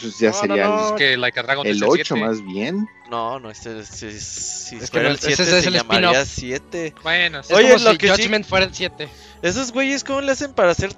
Pues 0.00 0.18
ya 0.18 0.30
No, 0.30 0.34
no, 0.36 0.40
sería 0.40 0.66
no. 0.68 0.86
Es 0.86 0.92
que 0.92 1.16
Like 1.18 1.40
a 1.40 1.42
Dragon 1.42 1.66
el, 1.66 1.76
es 1.76 1.82
el 1.82 1.88
8 1.88 2.02
7. 2.14 2.20
más 2.24 2.42
bien. 2.46 2.88
No, 3.10 3.38
no, 3.40 3.50
este, 3.50 3.78
este- 3.80 4.18
si 4.18 4.76
Es 4.76 4.90
fuera 4.90 5.08
no, 5.08 5.14
el 5.14 5.18
7 5.20 5.42
ese 5.42 5.42
es 5.58 5.62
se 5.64 5.68
el 5.68 5.74
llamaría 5.74 6.22
spin-off. 6.22 6.28
7. 6.34 6.94
Bueno, 7.02 7.40
Es 7.40 7.46
sí. 7.48 7.52
Oye, 7.54 7.72
como 7.72 7.84
lo 7.84 7.90
si 7.92 7.98
que 7.98 8.06
sí- 8.08 8.22
Judgment 8.22 8.46
fuera 8.46 8.64
el 8.66 8.74
7. 8.74 9.08
Esos 9.42 9.72
güeyes, 9.72 10.02
¿cómo 10.04 10.20
le 10.22 10.32
hacen 10.32 10.52
para 10.54 10.70
hacer 10.70 10.92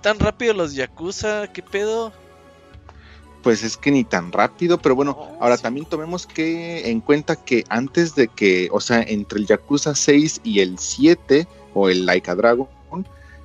tan 0.00 0.18
rápido 0.20 0.54
los 0.54 0.74
Yakuza? 0.74 1.48
¿Qué 1.52 1.62
pedo? 1.62 2.12
Pues 3.42 3.62
es 3.62 3.76
que 3.76 3.90
ni 3.90 4.04
tan 4.04 4.32
rápido, 4.32 4.76
pero 4.78 4.94
bueno, 4.94 5.16
No, 5.18 5.36
ahora 5.40 5.56
sí. 5.56 5.62
también 5.62 5.86
tomemos 5.86 6.26
que 6.26 6.90
en 6.90 7.00
cuenta 7.00 7.36
que 7.36 7.64
antes 7.70 8.14
de 8.14 8.28
que, 8.28 8.68
o 8.70 8.80
sea, 8.80 9.00
entre 9.02 9.38
el 9.40 9.46
Yakuza 9.46 9.94
6 9.94 10.40
y 10.44 10.60
el 10.60 10.78
7 10.78 11.46
o 11.72 11.88
el 11.88 12.04
Laika 12.04 12.34
Dragon, 12.34 12.68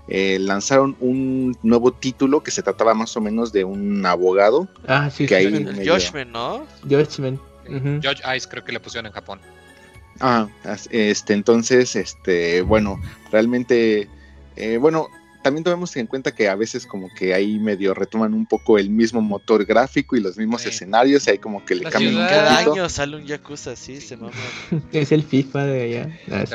eh, 0.08 0.38
lanzaron 0.40 0.96
un 1.00 1.58
nuevo 1.64 1.92
título 1.92 2.44
que 2.44 2.52
se 2.52 2.62
trataba 2.62 2.94
más 2.94 3.16
o 3.18 3.22
menos 3.22 3.52
de 3.52 3.64
un 3.64 4.06
abogado. 4.06 4.68
Ah, 4.88 5.10
sí, 5.10 5.26
Que 5.26 5.30
sí. 5.40 5.46
ahí- 5.48 5.54
El 5.56 5.90
Judgment, 5.90 6.32
¿no? 6.32 6.68
Judgment. 6.84 7.40
Ujú. 7.68 8.00
Judge 8.04 8.22
Ice 8.38 8.48
creo 8.48 8.64
que 8.64 8.72
le 8.72 8.80
pusieron 8.80 9.08
en 9.08 9.14
Japón. 9.14 9.40
Ah, 10.20 10.48
este, 10.92 11.34
entonces, 11.34 11.96
este, 11.96 12.62
bueno, 12.62 13.02
realmente, 13.32 14.08
eh, 14.56 14.78
bueno, 14.78 15.08
también 15.46 15.64
tomemos 15.64 15.96
en 15.96 16.08
cuenta 16.08 16.34
que 16.34 16.50
a 16.50 16.56
veces 16.56 16.88
como 16.88 17.08
que 17.14 17.36
ahí 17.36 17.60
medio 17.60 17.94
retoman 17.94 18.34
un 18.34 18.48
poco 18.48 18.80
el 18.80 18.90
mismo 18.90 19.22
motor 19.22 19.64
gráfico 19.64 20.16
y 20.16 20.20
los 20.20 20.38
mismos 20.38 20.64
Sí. 20.64 20.70
escenarios, 20.70 21.28
y 21.28 21.30
ahí 21.30 21.38
como 21.38 21.64
que 21.64 21.76
le 21.76 21.84
La 21.84 21.92
cambian 21.92 22.16
un 22.16 22.22
ciudad. 22.22 22.30
Cada 22.46 22.54
poquito. 22.56 22.74
año 22.74 22.90
sale 22.90 23.16
un 23.18 23.26
Yakuza 23.28 23.72
así, 23.74 24.02
se 24.02 24.18
mama. 24.18 24.34
Es 24.92 25.12
el 25.12 25.22
FIFA 25.22 25.66
de 25.66 25.82
allá. 25.84 26.20
Ah, 26.32 26.42
es. 26.44 26.52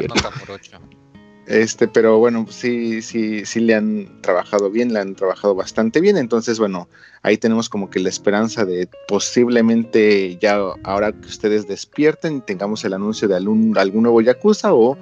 Este, 1.46 1.88
pero 1.88 2.18
bueno, 2.18 2.46
sí, 2.50 3.00
sí, 3.02 3.44
sí 3.44 3.60
le 3.60 3.74
han 3.76 4.20
trabajado 4.22 4.70
bien, 4.70 4.92
le 4.92 4.98
han 5.00 5.14
trabajado 5.14 5.54
bastante 5.54 6.00
bien. 6.00 6.16
Entonces, 6.16 6.58
bueno, 6.58 6.88
ahí 7.22 7.38
tenemos 7.38 7.68
como 7.68 7.90
que 7.90 8.00
la 8.00 8.08
esperanza 8.08 8.64
de 8.64 8.88
posiblemente 9.08 10.36
ya 10.40 10.58
ahora 10.84 11.12
que 11.12 11.26
ustedes 11.26 11.66
despierten, 11.66 12.40
tengamos 12.42 12.84
el 12.84 12.92
anuncio 12.92 13.28
de 13.28 13.36
algún, 13.36 13.76
algún 13.78 14.02
nuevo 14.02 14.20
Yakuza 14.20 14.72
o 14.74 14.96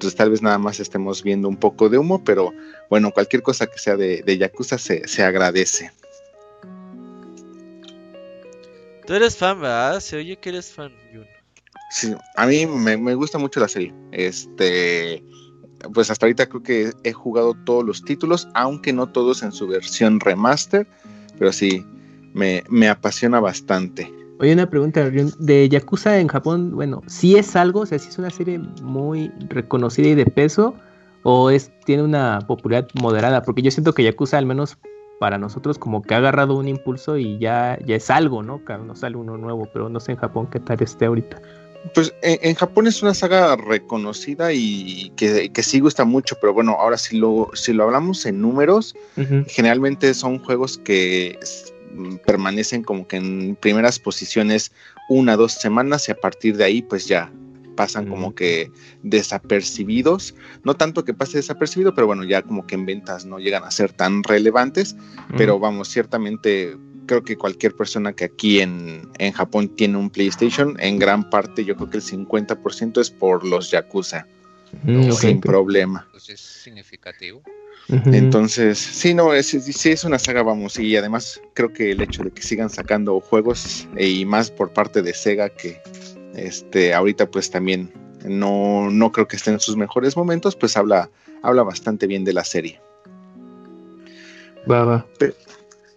pues 0.00 0.14
tal 0.14 0.30
vez 0.30 0.42
nada 0.42 0.58
más 0.58 0.80
estemos 0.80 1.22
viendo 1.22 1.48
un 1.48 1.56
poco 1.56 1.88
de 1.88 1.98
humo, 1.98 2.24
pero 2.24 2.52
bueno, 2.88 3.10
cualquier 3.12 3.42
cosa 3.42 3.66
que 3.66 3.78
sea 3.78 3.96
de, 3.96 4.22
de 4.22 4.38
Yakuza 4.38 4.78
se, 4.78 5.06
se 5.06 5.22
agradece. 5.22 5.92
Tú 9.06 9.14
eres 9.14 9.36
fan, 9.36 9.60
¿verdad? 9.60 10.00
Se 10.00 10.16
oye 10.16 10.36
que 10.36 10.50
eres 10.50 10.72
fan, 10.72 10.92
Jun. 11.12 11.26
Sí, 11.90 12.14
a 12.36 12.46
mí 12.46 12.66
me, 12.66 12.96
me 12.96 13.14
gusta 13.14 13.38
mucho 13.38 13.58
la 13.60 13.68
serie. 13.68 13.92
Este, 14.12 15.22
pues 15.92 16.10
hasta 16.10 16.26
ahorita 16.26 16.48
creo 16.48 16.62
que 16.62 16.92
he 17.02 17.12
jugado 17.12 17.54
todos 17.64 17.84
los 17.84 18.04
títulos, 18.04 18.48
aunque 18.54 18.92
no 18.92 19.08
todos 19.08 19.42
en 19.42 19.52
su 19.52 19.66
versión 19.66 20.20
remaster. 20.20 20.86
pero 21.38 21.52
sí, 21.52 21.84
me, 22.32 22.62
me 22.68 22.88
apasiona 22.88 23.40
bastante. 23.40 24.12
Oye, 24.40 24.54
una 24.54 24.70
pregunta, 24.70 25.10
de 25.10 25.68
Yakuza 25.68 26.18
en 26.18 26.28
Japón, 26.28 26.70
bueno, 26.74 27.02
¿sí 27.06 27.36
es 27.36 27.54
algo? 27.56 27.80
O 27.80 27.86
sea, 27.86 27.98
¿sí 27.98 28.08
es 28.08 28.18
una 28.18 28.30
serie 28.30 28.58
muy 28.82 29.30
reconocida 29.50 30.08
y 30.08 30.14
de 30.14 30.24
peso? 30.24 30.74
¿O 31.24 31.50
es, 31.50 31.70
tiene 31.84 32.04
una 32.04 32.38
popularidad 32.46 32.88
moderada? 32.94 33.42
Porque 33.42 33.60
yo 33.60 33.70
siento 33.70 33.92
que 33.92 34.02
Yakuza, 34.02 34.38
al 34.38 34.46
menos 34.46 34.78
para 35.18 35.36
nosotros, 35.36 35.78
como 35.78 36.00
que 36.00 36.14
ha 36.14 36.16
agarrado 36.16 36.56
un 36.56 36.68
impulso 36.68 37.18
y 37.18 37.38
ya, 37.38 37.78
ya 37.84 37.96
es 37.96 38.08
algo, 38.08 38.42
¿no? 38.42 38.62
No 38.66 38.96
sale 38.96 39.16
uno 39.16 39.36
nuevo, 39.36 39.68
pero 39.74 39.90
no 39.90 40.00
sé 40.00 40.12
en 40.12 40.18
Japón 40.18 40.48
qué 40.50 40.58
tal 40.58 40.82
esté 40.82 41.04
ahorita. 41.04 41.42
Pues 41.94 42.14
en, 42.22 42.38
en 42.40 42.54
Japón 42.54 42.86
es 42.86 43.02
una 43.02 43.12
saga 43.12 43.56
reconocida 43.56 44.54
y 44.54 45.12
que, 45.16 45.52
que 45.52 45.62
sí 45.62 45.80
gusta 45.80 46.06
mucho, 46.06 46.36
pero 46.40 46.54
bueno, 46.54 46.78
ahora 46.80 46.96
si 46.96 47.18
lo, 47.18 47.50
si 47.52 47.74
lo 47.74 47.84
hablamos 47.84 48.24
en 48.24 48.40
números, 48.40 48.94
generalmente 49.48 50.14
son 50.14 50.38
juegos 50.38 50.78
que 50.78 51.38
permanecen 52.26 52.82
como 52.82 53.06
que 53.06 53.16
en 53.16 53.56
primeras 53.56 53.98
posiciones 53.98 54.72
una, 55.08 55.36
dos 55.36 55.52
semanas 55.52 56.08
y 56.08 56.12
a 56.12 56.16
partir 56.16 56.56
de 56.56 56.64
ahí 56.64 56.82
pues 56.82 57.06
ya 57.06 57.32
pasan 57.76 58.08
como 58.08 58.34
que 58.34 58.70
desapercibidos, 59.02 60.34
no 60.64 60.74
tanto 60.74 61.04
que 61.04 61.14
pase 61.14 61.38
desapercibido, 61.38 61.94
pero 61.94 62.06
bueno, 62.06 62.24
ya 62.24 62.42
como 62.42 62.66
que 62.66 62.74
en 62.74 62.84
ventas 62.84 63.24
no 63.24 63.38
llegan 63.38 63.64
a 63.64 63.70
ser 63.70 63.92
tan 63.92 64.22
relevantes, 64.22 64.96
pero 65.36 65.58
vamos, 65.58 65.88
ciertamente 65.88 66.76
creo 67.06 67.22
que 67.22 67.36
cualquier 67.36 67.74
persona 67.74 68.12
que 68.12 68.24
aquí 68.24 68.60
en, 68.60 69.08
en 69.18 69.32
Japón 69.32 69.74
tiene 69.76 69.96
un 69.96 70.10
PlayStation, 70.10 70.76
en 70.78 70.98
gran 70.98 71.30
parte 71.30 71.64
yo 71.64 71.74
creo 71.74 71.88
que 71.88 71.96
el 71.96 72.02
50% 72.02 73.00
es 73.00 73.10
por 73.10 73.46
los 73.46 73.70
Yakuza, 73.70 74.26
Mm, 74.82 75.12
sin 75.12 75.40
problema. 75.40 76.06
Pues 76.10 76.30
es 76.30 76.40
significativo. 76.40 77.42
Entonces, 77.90 78.78
sí, 78.78 79.14
no, 79.14 79.34
es, 79.34 79.48
sí 79.48 79.90
es 79.90 80.04
una 80.04 80.18
saga, 80.18 80.42
vamos, 80.42 80.78
y 80.78 80.96
además 80.96 81.40
creo 81.54 81.72
que 81.72 81.90
el 81.90 82.00
hecho 82.00 82.22
de 82.22 82.30
que 82.30 82.42
sigan 82.42 82.70
sacando 82.70 83.20
juegos 83.20 83.88
eh, 83.96 84.08
y 84.08 84.24
más 84.24 84.50
por 84.50 84.72
parte 84.72 85.02
de 85.02 85.12
Sega 85.12 85.48
que 85.48 85.80
este 86.34 86.94
ahorita 86.94 87.30
pues 87.30 87.50
también 87.50 87.92
no, 88.24 88.90
no 88.90 89.10
creo 89.10 89.26
que 89.26 89.36
esté 89.36 89.50
en 89.50 89.60
sus 89.60 89.76
mejores 89.76 90.16
momentos, 90.16 90.54
pues 90.56 90.76
habla, 90.76 91.10
habla 91.42 91.62
bastante 91.62 92.06
bien 92.06 92.24
de 92.24 92.32
la 92.32 92.44
serie. 92.44 92.80
Va, 94.70 94.84
va. 94.84 95.06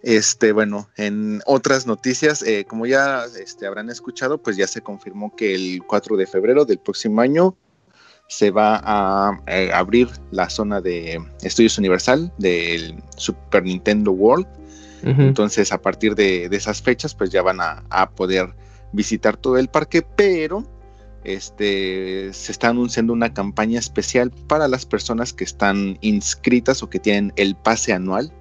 Este, 0.02 0.52
bueno, 0.52 0.88
en 0.96 1.40
otras 1.46 1.86
noticias, 1.86 2.42
eh, 2.42 2.66
como 2.68 2.86
ya 2.86 3.24
este, 3.38 3.66
habrán 3.66 3.88
escuchado, 3.88 4.38
pues 4.38 4.56
ya 4.56 4.66
se 4.66 4.82
confirmó 4.82 5.34
que 5.34 5.54
el 5.54 5.82
4 5.86 6.16
de 6.16 6.26
febrero 6.26 6.64
del 6.64 6.78
próximo 6.78 7.20
año 7.20 7.56
se 8.28 8.50
va 8.50 8.80
a 8.82 9.40
eh, 9.46 9.70
abrir 9.72 10.08
la 10.30 10.48
zona 10.48 10.80
de 10.80 11.22
Estudios 11.42 11.78
Universal 11.78 12.32
del 12.38 13.02
Super 13.16 13.64
Nintendo 13.64 14.12
World. 14.12 14.46
Entonces, 15.06 15.70
a 15.70 15.82
partir 15.82 16.14
de, 16.14 16.48
de 16.48 16.56
esas 16.56 16.80
fechas, 16.80 17.14
pues 17.14 17.28
ya 17.28 17.42
van 17.42 17.60
a, 17.60 17.84
a 17.90 18.08
poder 18.08 18.54
visitar 18.92 19.36
todo 19.36 19.58
el 19.58 19.68
parque, 19.68 20.00
pero 20.00 20.64
este, 21.24 22.32
se 22.32 22.52
está 22.52 22.68
anunciando 22.68 23.12
una 23.12 23.32
campaña 23.32 23.78
especial 23.78 24.30
para 24.30 24.68
las 24.68 24.86
personas 24.86 25.32
que 25.32 25.44
están 25.44 25.98
inscritas 26.02 26.82
o 26.82 26.90
que 26.90 27.00
tienen 27.00 27.32
el 27.36 27.56
pase 27.56 27.92
anual 27.92 28.32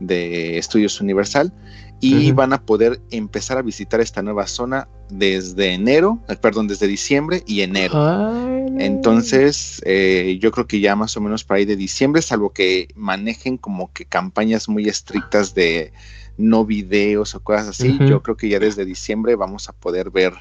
de 0.00 0.58
Estudios 0.58 1.00
Universal 1.00 1.52
y 2.00 2.30
van 2.32 2.52
a 2.52 2.60
poder 2.60 3.00
empezar 3.10 3.56
a 3.56 3.62
visitar 3.62 4.00
esta 4.00 4.22
nueva 4.22 4.46
zona 4.46 4.86
desde 5.08 5.72
enero, 5.72 6.18
eh, 6.28 6.36
perdón, 6.36 6.68
desde 6.68 6.86
diciembre 6.86 7.42
y 7.46 7.60
enero. 7.60 7.94
Ay. 7.96 8.66
Entonces, 8.78 9.80
eh, 9.84 10.38
yo 10.40 10.50
creo 10.50 10.66
que 10.66 10.80
ya 10.80 10.96
más 10.96 11.16
o 11.16 11.20
menos 11.20 11.44
para 11.44 11.58
ahí 11.58 11.64
de 11.64 11.76
diciembre, 11.76 12.22
salvo 12.22 12.50
que 12.50 12.88
manejen 12.94 13.56
como 13.56 13.92
que 13.92 14.04
campañas 14.04 14.68
muy 14.68 14.88
estrictas 14.88 15.54
de 15.54 15.92
no 16.36 16.64
videos 16.64 17.34
o 17.34 17.40
cosas 17.40 17.68
así, 17.68 17.98
yo 18.06 18.22
creo 18.22 18.36
que 18.36 18.48
ya 18.48 18.58
desde 18.58 18.84
diciembre 18.84 19.36
vamos 19.36 19.68
a 19.68 19.72
poder 19.72 20.10
ver 20.10 20.34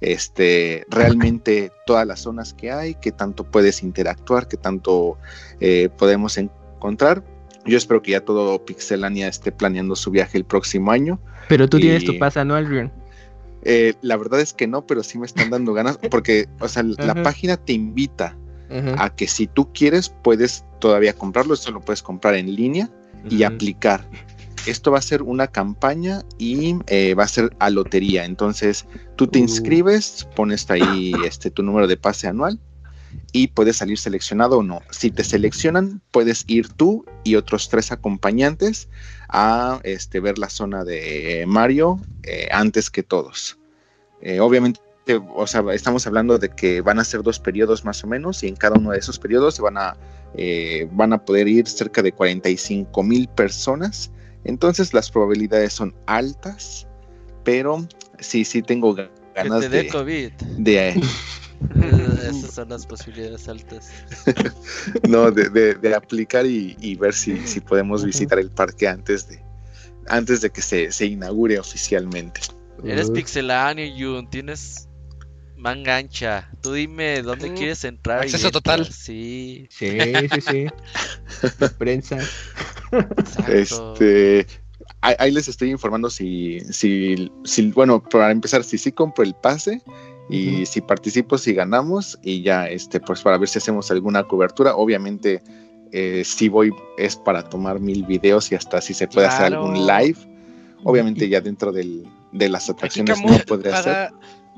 este 0.00 0.86
realmente 0.88 1.70
todas 1.86 2.06
las 2.06 2.20
zonas 2.20 2.54
que 2.54 2.72
hay, 2.72 2.94
que 2.94 3.12
tanto 3.12 3.44
puedes 3.44 3.82
interactuar, 3.82 4.48
que 4.48 4.56
tanto 4.56 5.18
eh, 5.60 5.88
podemos 5.96 6.36
encontrar. 6.38 7.22
Yo 7.66 7.76
espero 7.76 8.02
que 8.02 8.12
ya 8.12 8.22
todo 8.22 8.64
Pixelania 8.64 9.28
esté 9.28 9.52
planeando 9.52 9.94
su 9.94 10.10
viaje 10.10 10.38
el 10.38 10.44
próximo 10.44 10.90
año. 10.90 11.20
Pero 11.48 11.68
tú 11.68 11.78
tienes 11.78 12.04
tu 12.04 12.18
pase 12.18 12.40
anual, 12.40 12.66
Rion. 12.66 12.90
Eh, 13.62 13.94
la 14.02 14.16
verdad 14.16 14.40
es 14.40 14.52
que 14.52 14.66
no, 14.66 14.86
pero 14.86 15.02
sí 15.02 15.18
me 15.18 15.26
están 15.26 15.50
dando 15.50 15.72
ganas, 15.74 15.98
porque, 16.10 16.48
o 16.60 16.68
sea, 16.68 16.82
la 16.82 17.22
página 17.22 17.56
te 17.56 17.72
invita 17.72 18.36
a 18.98 19.10
que 19.10 19.26
si 19.26 19.48
tú 19.48 19.72
quieres 19.72 20.14
puedes 20.22 20.64
todavía 20.78 21.12
comprarlo, 21.12 21.54
esto 21.54 21.72
lo 21.72 21.80
puedes 21.80 22.02
comprar 22.02 22.36
en 22.36 22.54
línea 22.54 22.88
y 23.28 23.42
aplicar. 23.42 24.08
Esto 24.66 24.92
va 24.92 24.98
a 24.98 25.02
ser 25.02 25.22
una 25.22 25.46
campaña 25.48 26.22
y 26.38 26.76
eh, 26.86 27.14
va 27.14 27.24
a 27.24 27.28
ser 27.28 27.50
a 27.58 27.70
lotería. 27.70 28.24
Entonces 28.24 28.86
tú 29.16 29.26
te 29.26 29.38
Uh. 29.38 29.42
inscribes, 29.42 30.28
pones 30.36 30.70
ahí 30.70 31.12
este, 31.26 31.50
tu 31.50 31.62
número 31.62 31.86
de 31.86 31.96
pase 31.96 32.28
anual 32.28 32.60
y 33.32 33.48
puedes 33.48 33.76
salir 33.76 33.98
seleccionado 33.98 34.58
o 34.58 34.62
no. 34.62 34.82
Si 34.90 35.10
te 35.10 35.24
seleccionan, 35.24 36.00
puedes 36.10 36.44
ir 36.46 36.68
tú 36.68 37.04
y 37.24 37.36
otros 37.36 37.68
tres 37.68 37.92
acompañantes 37.92 38.88
a 39.28 39.80
este, 39.84 40.20
ver 40.20 40.38
la 40.38 40.50
zona 40.50 40.84
de 40.84 41.44
Mario 41.46 42.00
eh, 42.24 42.48
antes 42.50 42.90
que 42.90 43.02
todos. 43.02 43.58
Eh, 44.20 44.40
obviamente, 44.40 44.80
o 45.34 45.46
sea, 45.46 45.62
estamos 45.72 46.06
hablando 46.06 46.38
de 46.38 46.50
que 46.50 46.80
van 46.80 46.98
a 46.98 47.04
ser 47.04 47.22
dos 47.22 47.38
periodos 47.38 47.84
más 47.84 48.02
o 48.04 48.06
menos 48.06 48.42
y 48.42 48.48
en 48.48 48.56
cada 48.56 48.78
uno 48.78 48.90
de 48.90 48.98
esos 48.98 49.18
periodos 49.18 49.54
se 49.54 49.62
van 49.62 49.78
a, 49.78 49.96
eh, 50.34 50.88
van 50.92 51.12
a 51.12 51.24
poder 51.24 51.48
ir 51.48 51.66
cerca 51.68 52.02
de 52.02 52.12
45 52.12 53.02
mil 53.02 53.28
personas. 53.28 54.10
Entonces 54.44 54.92
las 54.92 55.10
probabilidades 55.10 55.72
son 55.72 55.94
altas, 56.06 56.86
pero 57.44 57.86
sí, 58.18 58.44
sí 58.44 58.62
tengo 58.62 58.94
Que 58.94 59.08
ganas 59.34 59.60
te 59.60 59.68
de, 59.68 59.88
COVID. 59.88 60.32
de, 60.58 61.00
Esas 62.22 62.54
son 62.54 62.68
las 62.70 62.86
posibilidades 62.86 63.48
altas. 63.48 63.90
no, 65.08 65.30
de, 65.30 65.48
de- 65.50 65.74
de 65.74 65.94
aplicar 65.94 66.46
y, 66.46 66.76
y 66.80 66.94
ver 66.96 67.14
si, 67.14 67.46
si 67.46 67.60
podemos 67.60 68.04
visitar 68.04 68.38
el 68.38 68.50
parque 68.50 68.88
antes 68.88 69.28
de, 69.28 69.42
antes 70.08 70.40
de 70.40 70.50
que 70.50 70.62
se, 70.62 70.90
se 70.92 71.06
inaugure 71.06 71.58
oficialmente. 71.58 72.40
Eres 72.84 73.10
pixeláneo, 73.10 73.86
Jun. 73.96 74.28
Tienes 74.30 74.88
manga 75.56 75.96
ancha. 75.98 76.50
Tú 76.62 76.72
dime 76.72 77.20
dónde 77.22 77.52
quieres 77.54 77.84
entrar. 77.84 78.22
y 78.22 78.24
acceso 78.24 78.50
total. 78.50 78.86
Sí, 78.90 79.66
Sí, 79.70 79.98
sí, 80.32 80.40
sí. 80.40 80.66
Prensa. 81.78 82.18
exacto. 82.90 83.94
Este, 83.96 84.46
ahí, 85.02 85.14
ahí 85.18 85.30
les 85.30 85.48
estoy 85.48 85.70
informando 85.70 86.08
si, 86.10 86.60
si, 86.70 87.30
si, 87.44 87.70
bueno, 87.72 88.02
para 88.02 88.30
empezar, 88.30 88.64
si 88.64 88.78
sí 88.78 88.92
compro 88.92 89.22
el 89.24 89.34
pase 89.34 89.82
y 90.30 90.66
si 90.66 90.80
participo, 90.80 91.36
si 91.38 91.52
ganamos 91.54 92.18
y 92.22 92.42
ya, 92.42 92.68
este, 92.68 93.00
pues 93.00 93.20
para 93.22 93.36
ver 93.38 93.48
si 93.48 93.58
hacemos 93.58 93.90
alguna 93.90 94.24
cobertura. 94.24 94.74
Obviamente, 94.76 95.42
eh, 95.92 96.22
si 96.24 96.48
voy 96.48 96.72
es 96.98 97.16
para 97.16 97.48
tomar 97.48 97.80
mil 97.80 98.04
videos 98.04 98.52
y 98.52 98.54
hasta 98.54 98.80
si 98.80 98.94
se 98.94 99.08
puede 99.08 99.26
hacer 99.26 99.46
algún 99.46 99.86
live. 99.86 100.16
Obviamente 100.84 101.28
ya 101.28 101.40
dentro 101.40 101.72
del, 101.72 102.06
de 102.32 102.48
las 102.48 102.70
atracciones 102.70 103.18
no 103.22 103.38
podré 103.46 103.72
hacer. 103.72 104.10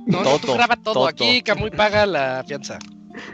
No, 0.06 0.22
no, 0.22 0.38
tú 0.38 0.46
Todo, 0.48 0.54
graba 0.56 0.76
todo. 0.76 0.94
todo. 0.94 1.06
Aquí 1.08 1.42
Camuy 1.42 1.70
paga 1.70 2.06
la 2.06 2.44
fianza. 2.46 2.78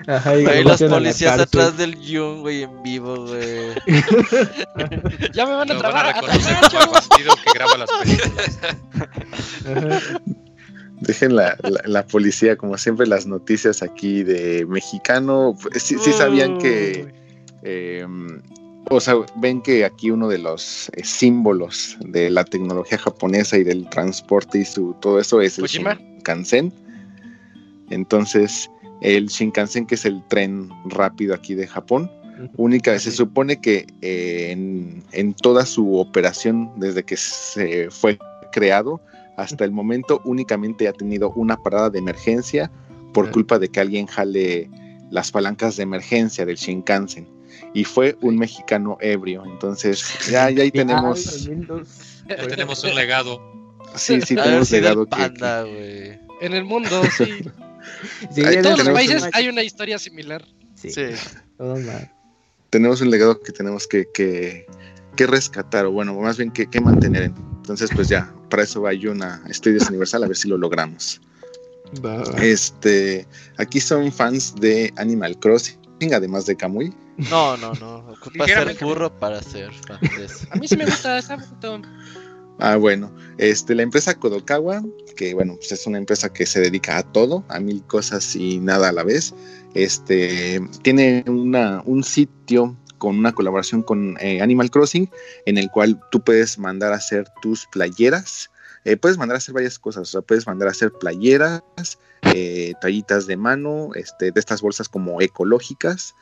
Ajá, 0.08 0.36
y 0.38 0.44
Ahí 0.44 0.64
lo 0.64 0.70
los 0.70 0.82
policías 0.82 1.38
atrás 1.38 1.76
del 1.76 1.94
Jun, 1.96 2.40
güey, 2.40 2.64
en 2.64 2.82
vivo, 2.82 3.26
güey. 3.26 3.74
Ya 5.32 5.46
me 5.46 5.52
van 5.54 5.70
a 5.70 5.74
Lo 5.74 5.82
van 5.82 5.96
a 5.96 6.12
trabar. 6.12 6.14
reconocer 6.14 6.56
como 6.70 6.82
el 6.82 6.88
bandido 7.08 7.34
que 7.44 7.50
graba 7.54 7.76
las 7.78 7.90
películas. 8.02 8.58
Ajá. 9.64 10.20
Dejen 11.00 11.36
la, 11.36 11.56
la- 11.62 11.82
la 11.84 12.06
policía, 12.06 12.56
como 12.56 12.76
siempre, 12.78 13.06
las 13.06 13.26
noticias 13.26 13.82
aquí 13.82 14.22
de 14.24 14.66
mexicano. 14.66 15.56
Sí, 15.76 15.96
sí 15.98 16.12
sabían 16.12 16.58
que, 16.58 17.12
eh, 17.62 18.06
o 18.90 19.00
sea, 19.00 19.14
ven 19.36 19.60
que 19.62 19.84
aquí 19.84 20.10
uno 20.10 20.28
de 20.28 20.38
los 20.38 20.90
eh, 20.96 21.04
símbolos 21.04 21.96
de 22.00 22.30
la 22.30 22.44
tecnología 22.44 22.98
japonesa 22.98 23.58
y 23.58 23.64
del 23.64 23.88
transporte 23.90 24.58
y 24.60 24.64
su 24.64 24.94
todo 25.00 25.20
eso 25.20 25.40
es 25.40 25.58
el. 25.58 25.64
Shinkansen. 26.18 26.72
Entonces, 27.90 28.70
el 29.00 29.26
Shinkansen, 29.28 29.86
que 29.86 29.94
es 29.94 30.04
el 30.04 30.22
tren 30.28 30.68
rápido 30.86 31.34
aquí 31.34 31.54
de 31.54 31.66
Japón, 31.66 32.10
única, 32.56 32.96
se 32.98 33.10
supone 33.10 33.60
que 33.60 33.86
eh, 34.02 34.48
en, 34.50 35.02
en 35.12 35.34
toda 35.34 35.64
su 35.66 35.96
operación, 35.96 36.70
desde 36.76 37.02
que 37.02 37.16
se 37.16 37.90
fue 37.90 38.18
creado 38.52 39.00
hasta 39.38 39.64
el 39.64 39.70
momento, 39.72 40.20
únicamente 40.24 40.88
ha 40.88 40.92
tenido 40.92 41.30
una 41.30 41.56
parada 41.56 41.88
de 41.90 41.98
emergencia 42.00 42.70
por 43.14 43.30
culpa 43.30 43.58
de 43.58 43.68
que 43.70 43.80
alguien 43.80 44.06
jale 44.06 44.68
las 45.10 45.30
palancas 45.30 45.76
de 45.76 45.84
emergencia 45.84 46.44
del 46.44 46.56
Shinkansen. 46.56 47.26
Y 47.72 47.84
fue 47.84 48.16
un 48.20 48.36
mexicano 48.36 48.98
ebrio. 49.00 49.44
Entonces, 49.46 50.04
ya, 50.30 50.50
ya 50.50 50.62
ahí 50.64 50.70
tenemos. 50.82 51.48
Ya 52.28 52.46
tenemos 52.46 52.84
un 52.84 52.94
legado. 52.94 53.40
Sí, 53.94 54.20
sí, 54.20 54.34
haber 54.34 54.44
tenemos 54.44 54.68
sido 54.68 54.80
legado 54.82 55.04
que- 55.06 55.10
panda, 55.10 55.62
güey. 55.62 56.18
En 56.40 56.52
el 56.54 56.64
mundo, 56.64 57.02
sí. 57.16 57.40
En 58.36 58.62
todos 58.62 58.78
los 58.78 58.88
países 58.90 59.22
un- 59.22 59.30
hay 59.32 59.48
una 59.48 59.62
historia 59.62 59.98
similar. 59.98 60.44
Sí, 60.74 60.90
Sí. 60.90 61.06
todo 61.56 61.76
mal. 61.76 62.12
tenemos 62.70 63.00
un 63.00 63.10
legado 63.10 63.40
que 63.40 63.50
tenemos 63.52 63.86
que, 63.88 64.06
que, 64.12 64.66
que 65.16 65.26
rescatar, 65.26 65.86
o 65.86 65.90
bueno, 65.92 66.14
más 66.14 66.36
bien 66.36 66.50
que, 66.50 66.68
que 66.68 66.80
mantener. 66.80 67.32
Entonces, 67.68 67.90
pues 67.94 68.08
ya, 68.08 68.32
para 68.48 68.62
eso 68.62 68.80
va 68.80 68.92
una 69.10 69.42
Estudios 69.46 69.90
Universal, 69.90 70.24
a 70.24 70.26
ver 70.26 70.36
si 70.38 70.48
lo 70.48 70.56
logramos. 70.56 71.20
Este, 72.40 73.26
aquí 73.58 73.78
son 73.78 74.10
fans 74.10 74.54
de 74.54 74.90
Animal 74.96 75.38
Crossing, 75.38 76.14
además 76.14 76.46
de 76.46 76.56
Kamui. 76.56 76.94
No, 77.30 77.58
no, 77.58 77.74
no. 77.74 77.98
Ocupa 78.08 78.46
ser 78.46 78.74
burro 78.80 79.12
para 79.18 79.42
ser 79.42 79.70
fan 79.86 80.00
de 80.00 80.24
eso. 80.24 80.46
A 80.50 80.56
mí 80.56 80.66
sí 80.66 80.78
me 80.78 80.86
gusta, 80.86 81.18
está 81.18 81.36
bonito. 81.36 81.88
Ah, 82.58 82.76
bueno, 82.76 83.14
este, 83.36 83.74
la 83.74 83.82
empresa 83.82 84.14
Kodokawa, 84.14 84.82
que 85.14 85.34
bueno, 85.34 85.56
pues 85.56 85.70
es 85.70 85.86
una 85.86 85.98
empresa 85.98 86.32
que 86.32 86.46
se 86.46 86.60
dedica 86.60 86.96
a 86.96 87.02
todo, 87.02 87.44
a 87.48 87.60
mil 87.60 87.82
cosas 87.82 88.34
y 88.34 88.60
nada 88.60 88.88
a 88.88 88.92
la 88.92 89.04
vez. 89.04 89.34
Este, 89.74 90.60
tiene 90.80 91.22
una, 91.28 91.82
un 91.84 92.02
sitio 92.02 92.76
con 92.98 93.18
una 93.18 93.32
colaboración 93.32 93.82
con 93.82 94.16
eh, 94.20 94.42
Animal 94.42 94.70
Crossing, 94.70 95.10
en 95.46 95.58
el 95.58 95.70
cual 95.70 96.00
tú 96.10 96.20
puedes 96.20 96.58
mandar 96.58 96.92
a 96.92 96.96
hacer 96.96 97.28
tus 97.40 97.66
playeras. 97.66 98.50
Eh, 98.84 98.96
puedes 98.96 99.18
mandar 99.18 99.34
a 99.34 99.38
hacer 99.38 99.54
varias 99.54 99.78
cosas, 99.78 100.02
o 100.02 100.10
sea, 100.10 100.20
puedes 100.22 100.46
mandar 100.46 100.68
a 100.68 100.70
hacer 100.70 100.92
playeras, 100.92 101.62
eh, 102.34 102.72
de 102.82 103.36
mano, 103.36 103.90
este, 103.94 104.30
de 104.30 104.40
estas 104.40 104.62
bolsas 104.62 104.88
como 104.88 105.20
ecológicas, 105.20 106.14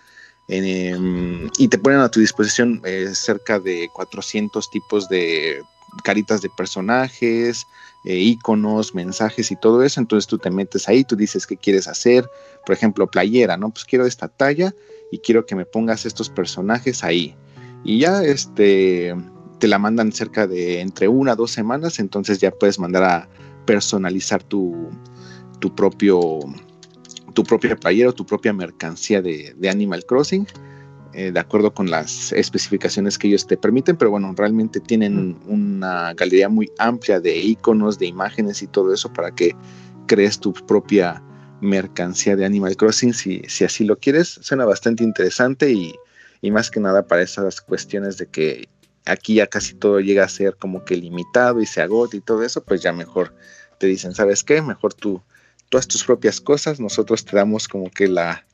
em, 0.48 1.48
y 1.58 1.68
te 1.68 1.78
ponen 1.78 2.00
a 2.00 2.10
tu 2.10 2.20
disposición 2.20 2.80
eh, 2.84 3.10
cerca 3.14 3.58
de 3.60 3.88
400 3.92 4.70
tipos 4.70 5.08
de 5.08 5.62
caritas 6.04 6.42
de 6.42 6.50
personajes, 6.56 7.66
iconos, 8.04 8.94
mensajes 8.94 9.50
y 9.50 9.56
todo 9.56 9.82
eso. 9.82 10.00
Entonces 10.00 10.26
tú 10.28 10.38
te 10.38 10.50
metes 10.50 10.88
ahí, 10.88 11.04
tú 11.04 11.16
dices 11.16 11.46
qué 11.46 11.56
quieres 11.56 11.88
hacer. 11.88 12.28
Por 12.64 12.74
ejemplo, 12.74 13.06
playera, 13.08 13.56
¿no? 13.56 13.70
Pues 13.70 13.84
quiero 13.84 14.06
esta 14.06 14.28
talla 14.28 14.74
y 15.10 15.18
quiero 15.18 15.46
que 15.46 15.54
me 15.54 15.66
pongas 15.66 16.06
estos 16.06 16.30
personajes 16.30 17.04
ahí. 17.04 17.34
Y 17.84 18.00
ya 18.00 18.22
este 18.22 19.14
te 19.58 19.68
la 19.68 19.78
mandan 19.78 20.12
cerca 20.12 20.46
de 20.46 20.80
entre 20.80 21.08
una 21.08 21.32
a 21.32 21.36
dos 21.36 21.50
semanas. 21.50 21.98
Entonces 21.98 22.38
ya 22.38 22.50
puedes 22.50 22.78
mandar 22.78 23.04
a 23.04 23.28
personalizar 23.64 24.42
tu, 24.42 24.90
tu 25.60 25.74
propio 25.74 26.40
tu 27.32 27.42
propia 27.44 27.76
playera 27.76 28.10
o 28.10 28.14
tu 28.14 28.24
propia 28.24 28.52
mercancía 28.52 29.20
de, 29.20 29.54
de 29.58 29.68
Animal 29.68 30.04
Crossing 30.06 30.46
eh, 31.16 31.32
de 31.32 31.40
acuerdo 31.40 31.72
con 31.72 31.90
las 31.90 32.30
especificaciones 32.32 33.16
que 33.16 33.28
ellos 33.28 33.46
te 33.46 33.56
permiten, 33.56 33.96
pero 33.96 34.10
bueno, 34.10 34.34
realmente 34.36 34.80
tienen 34.80 35.38
una 35.46 36.12
galería 36.12 36.50
muy 36.50 36.70
amplia 36.76 37.20
de 37.20 37.38
iconos, 37.38 37.98
de 37.98 38.04
imágenes 38.04 38.60
y 38.60 38.66
todo 38.66 38.92
eso 38.92 39.10
para 39.10 39.30
que 39.30 39.56
crees 40.06 40.38
tu 40.38 40.52
propia 40.52 41.22
mercancía 41.60 42.36
de 42.36 42.44
Animal 42.44 42.76
Crossing 42.76 43.14
si, 43.14 43.42
si 43.48 43.64
así 43.64 43.84
lo 43.84 43.98
quieres. 43.98 44.38
Suena 44.42 44.64
bastante 44.64 45.04
interesante 45.04 45.70
y, 45.70 45.94
y 46.40 46.50
más 46.50 46.70
que 46.70 46.80
nada 46.80 47.06
para 47.06 47.22
esas 47.22 47.60
cuestiones 47.60 48.18
de 48.18 48.26
que 48.26 48.68
aquí 49.04 49.34
ya 49.34 49.46
casi 49.46 49.74
todo 49.74 50.00
llega 50.00 50.24
a 50.24 50.28
ser 50.28 50.56
como 50.56 50.84
que 50.84 50.96
limitado 50.96 51.60
y 51.60 51.66
se 51.66 51.80
agota 51.80 52.16
y 52.16 52.20
todo 52.20 52.42
eso, 52.42 52.62
pues 52.62 52.82
ya 52.82 52.92
mejor 52.92 53.34
te 53.78 53.86
dicen, 53.86 54.14
¿sabes 54.14 54.42
qué? 54.42 54.60
Mejor 54.60 54.94
tú, 54.94 55.22
tú 55.68 55.78
haz 55.78 55.86
tus 55.86 56.04
propias 56.04 56.40
cosas, 56.40 56.80
nosotros 56.80 57.24
te 57.24 57.36
damos 57.36 57.68
como 57.68 57.90
que 57.90 58.08
la, 58.08 58.46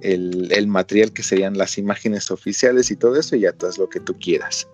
el, 0.00 0.52
el 0.52 0.66
material 0.68 1.12
que 1.12 1.22
serían 1.22 1.58
las 1.58 1.78
imágenes 1.78 2.30
oficiales 2.30 2.90
y 2.90 2.96
todo 2.96 3.16
eso, 3.16 3.34
y 3.36 3.40
ya 3.40 3.52
tú 3.52 3.66
haz 3.66 3.78
lo 3.78 3.88
que 3.88 4.00
tú 4.00 4.16
quieras. 4.18 4.68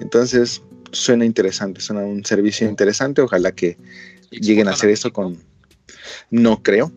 Entonces, 0.00 0.62
suena 0.92 1.24
interesante, 1.24 1.80
suena 1.80 2.02
un 2.02 2.24
servicio 2.24 2.68
interesante, 2.68 3.20
ojalá 3.20 3.52
que 3.52 3.76
lleguen 4.30 4.68
a 4.68 4.72
hacer 4.72 4.90
eso 4.90 5.12
con... 5.12 5.49
No 6.30 6.62
creo. 6.62 6.92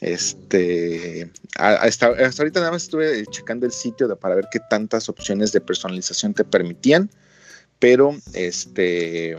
Este, 0.00 1.30
hasta, 1.56 2.08
hasta 2.08 2.42
ahorita 2.42 2.60
nada 2.60 2.72
más 2.72 2.82
estuve 2.82 3.24
checando 3.26 3.64
el 3.64 3.72
sitio 3.72 4.14
para 4.16 4.34
ver 4.34 4.46
qué 4.50 4.60
tantas 4.68 5.08
opciones 5.08 5.52
de 5.52 5.60
personalización 5.60 6.34
te 6.34 6.44
permitían, 6.44 7.10
pero 7.78 8.14
este, 8.34 9.36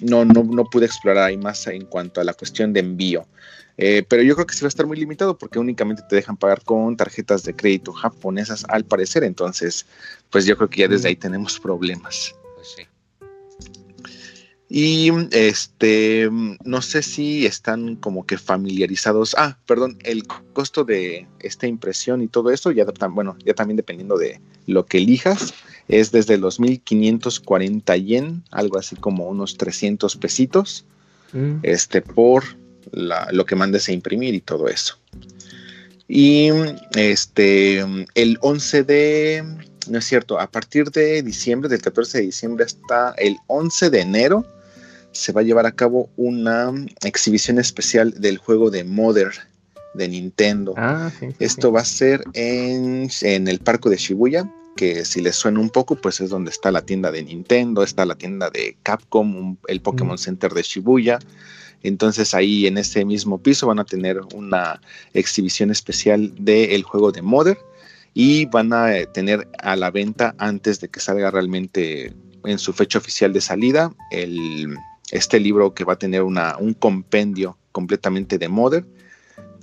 no, 0.00 0.24
no, 0.24 0.44
no 0.44 0.64
pude 0.64 0.86
explorar 0.86 1.24
ahí 1.24 1.36
más 1.36 1.66
en 1.66 1.86
cuanto 1.86 2.20
a 2.20 2.24
la 2.24 2.34
cuestión 2.34 2.72
de 2.72 2.80
envío. 2.80 3.26
Eh, 3.82 4.04
pero 4.06 4.22
yo 4.22 4.34
creo 4.34 4.46
que 4.46 4.54
sí 4.54 4.60
va 4.60 4.66
a 4.66 4.68
estar 4.68 4.86
muy 4.86 4.98
limitado 4.98 5.38
porque 5.38 5.58
únicamente 5.58 6.02
te 6.06 6.16
dejan 6.16 6.36
pagar 6.36 6.62
con 6.62 6.96
tarjetas 6.98 7.44
de 7.44 7.56
crédito 7.56 7.92
japonesas 7.92 8.64
al 8.68 8.84
parecer. 8.84 9.24
Entonces, 9.24 9.86
pues 10.28 10.44
yo 10.44 10.56
creo 10.56 10.68
que 10.68 10.80
ya 10.80 10.88
desde 10.88 11.08
ahí 11.08 11.16
tenemos 11.16 11.58
problemas. 11.58 12.34
Y 14.72 15.10
este, 15.32 16.30
no 16.30 16.80
sé 16.80 17.02
si 17.02 17.44
están 17.44 17.96
como 17.96 18.24
que 18.24 18.38
familiarizados. 18.38 19.34
Ah, 19.36 19.58
perdón, 19.66 19.98
el 20.04 20.24
costo 20.52 20.84
de 20.84 21.26
esta 21.40 21.66
impresión 21.66 22.22
y 22.22 22.28
todo 22.28 22.52
eso, 22.52 22.70
ya, 22.70 22.86
bueno, 23.10 23.36
ya 23.44 23.52
también 23.54 23.76
dependiendo 23.76 24.16
de 24.16 24.40
lo 24.66 24.86
que 24.86 24.98
elijas, 24.98 25.52
es 25.88 26.12
desde 26.12 26.38
los 26.38 26.60
1540 26.60 27.96
yen, 27.96 28.44
algo 28.52 28.78
así 28.78 28.94
como 28.94 29.28
unos 29.28 29.56
300 29.56 30.14
pesitos, 30.14 30.84
Mm. 31.32 31.56
este, 31.64 32.00
por 32.00 32.44
la- 32.92 33.28
lo 33.32 33.44
que 33.46 33.56
mandes 33.56 33.88
a 33.88 33.92
imprimir 33.92 34.34
y 34.34 34.40
todo 34.40 34.68
eso. 34.68 34.98
Y 36.06 36.48
este, 36.94 37.84
el 38.14 38.38
11 38.40 38.82
de, 38.84 39.44
no 39.88 39.98
es 39.98 40.04
cierto, 40.04 40.38
a 40.40 40.48
partir 40.48 40.90
de 40.90 41.22
diciembre, 41.22 41.68
del 41.68 41.82
14 41.82 42.18
de 42.18 42.24
diciembre 42.26 42.64
hasta 42.64 43.14
el 43.18 43.36
11 43.48 43.90
de 43.90 44.00
enero, 44.00 44.44
se 45.12 45.32
va 45.32 45.40
a 45.40 45.44
llevar 45.44 45.66
a 45.66 45.72
cabo 45.72 46.08
una 46.16 46.72
exhibición 47.04 47.58
especial 47.58 48.14
del 48.20 48.38
juego 48.38 48.70
de 48.70 48.84
Mother 48.84 49.30
de 49.94 50.08
Nintendo. 50.08 50.74
Ah, 50.76 51.10
sí. 51.18 51.26
sí, 51.30 51.36
Esto 51.40 51.72
va 51.72 51.80
a 51.80 51.84
ser 51.84 52.22
en, 52.34 53.08
en 53.22 53.48
el 53.48 53.58
parque 53.58 53.88
de 53.90 53.96
Shibuya, 53.96 54.48
que 54.76 55.04
si 55.04 55.20
les 55.20 55.34
suena 55.36 55.58
un 55.60 55.70
poco, 55.70 55.96
pues 55.96 56.20
es 56.20 56.30
donde 56.30 56.50
está 56.50 56.70
la 56.70 56.82
tienda 56.82 57.10
de 57.10 57.24
Nintendo, 57.24 57.82
está 57.82 58.04
la 58.06 58.14
tienda 58.14 58.50
de 58.50 58.76
Capcom, 58.84 59.36
un- 59.36 59.58
el 59.66 59.80
Pokémon 59.80 60.14
Mm. 60.14 60.18
Center 60.18 60.52
de 60.54 60.62
Shibuya. 60.62 61.18
Entonces 61.82 62.34
ahí 62.34 62.66
en 62.66 62.78
ese 62.78 63.04
mismo 63.04 63.38
piso 63.38 63.66
van 63.66 63.78
a 63.80 63.84
tener 63.84 64.20
una 64.34 64.80
exhibición 65.14 65.70
especial 65.70 66.32
del 66.38 66.82
juego 66.82 67.10
de 67.10 67.22
Mother 67.22 67.58
y 68.14 68.44
van 68.46 68.72
a 68.72 68.96
eh, 68.96 69.06
tener 69.06 69.48
a 69.58 69.76
la 69.76 69.90
venta 69.90 70.34
antes 70.38 70.80
de 70.80 70.88
que 70.88 71.00
salga 71.00 71.30
realmente 71.30 72.12
en 72.44 72.58
su 72.58 72.72
fecha 72.72 72.98
oficial 72.98 73.32
de 73.32 73.40
salida 73.40 73.92
el, 74.10 74.76
este 75.10 75.40
libro 75.40 75.74
que 75.74 75.84
va 75.84 75.94
a 75.94 75.98
tener 75.98 76.22
una, 76.22 76.56
un 76.58 76.74
compendio 76.74 77.56
completamente 77.72 78.38
de 78.38 78.48
Mother 78.48 78.84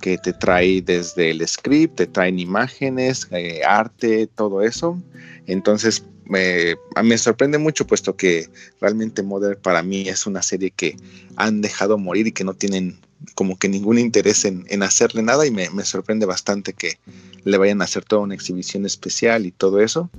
que 0.00 0.18
te 0.18 0.32
trae 0.32 0.80
desde 0.80 1.30
el 1.30 1.46
script, 1.46 1.96
te 1.96 2.06
traen 2.06 2.38
imágenes, 2.38 3.26
eh, 3.30 3.62
arte, 3.66 4.28
todo 4.28 4.62
eso. 4.62 5.02
Entonces, 5.46 6.04
eh, 6.34 6.76
me 7.02 7.18
sorprende 7.18 7.58
mucho, 7.58 7.86
puesto 7.86 8.16
que 8.16 8.48
realmente 8.80 9.22
Mother 9.22 9.58
para 9.58 9.82
mí 9.82 10.08
es 10.08 10.26
una 10.26 10.42
serie 10.42 10.70
que 10.70 10.96
han 11.36 11.60
dejado 11.60 11.98
morir 11.98 12.26
y 12.26 12.32
que 12.32 12.44
no 12.44 12.54
tienen 12.54 13.00
como 13.34 13.58
que 13.58 13.68
ningún 13.68 13.98
interés 13.98 14.44
en, 14.44 14.64
en 14.68 14.82
hacerle 14.82 15.22
nada 15.22 15.46
y 15.46 15.50
me, 15.50 15.68
me 15.70 15.84
sorprende 15.84 16.26
bastante 16.26 16.72
que 16.72 16.98
le 17.44 17.58
vayan 17.58 17.80
a 17.80 17.84
hacer 17.84 18.04
toda 18.04 18.22
una 18.22 18.34
exhibición 18.34 18.86
especial 18.86 19.46
y 19.46 19.50
todo 19.50 19.80
eso. 19.80 20.10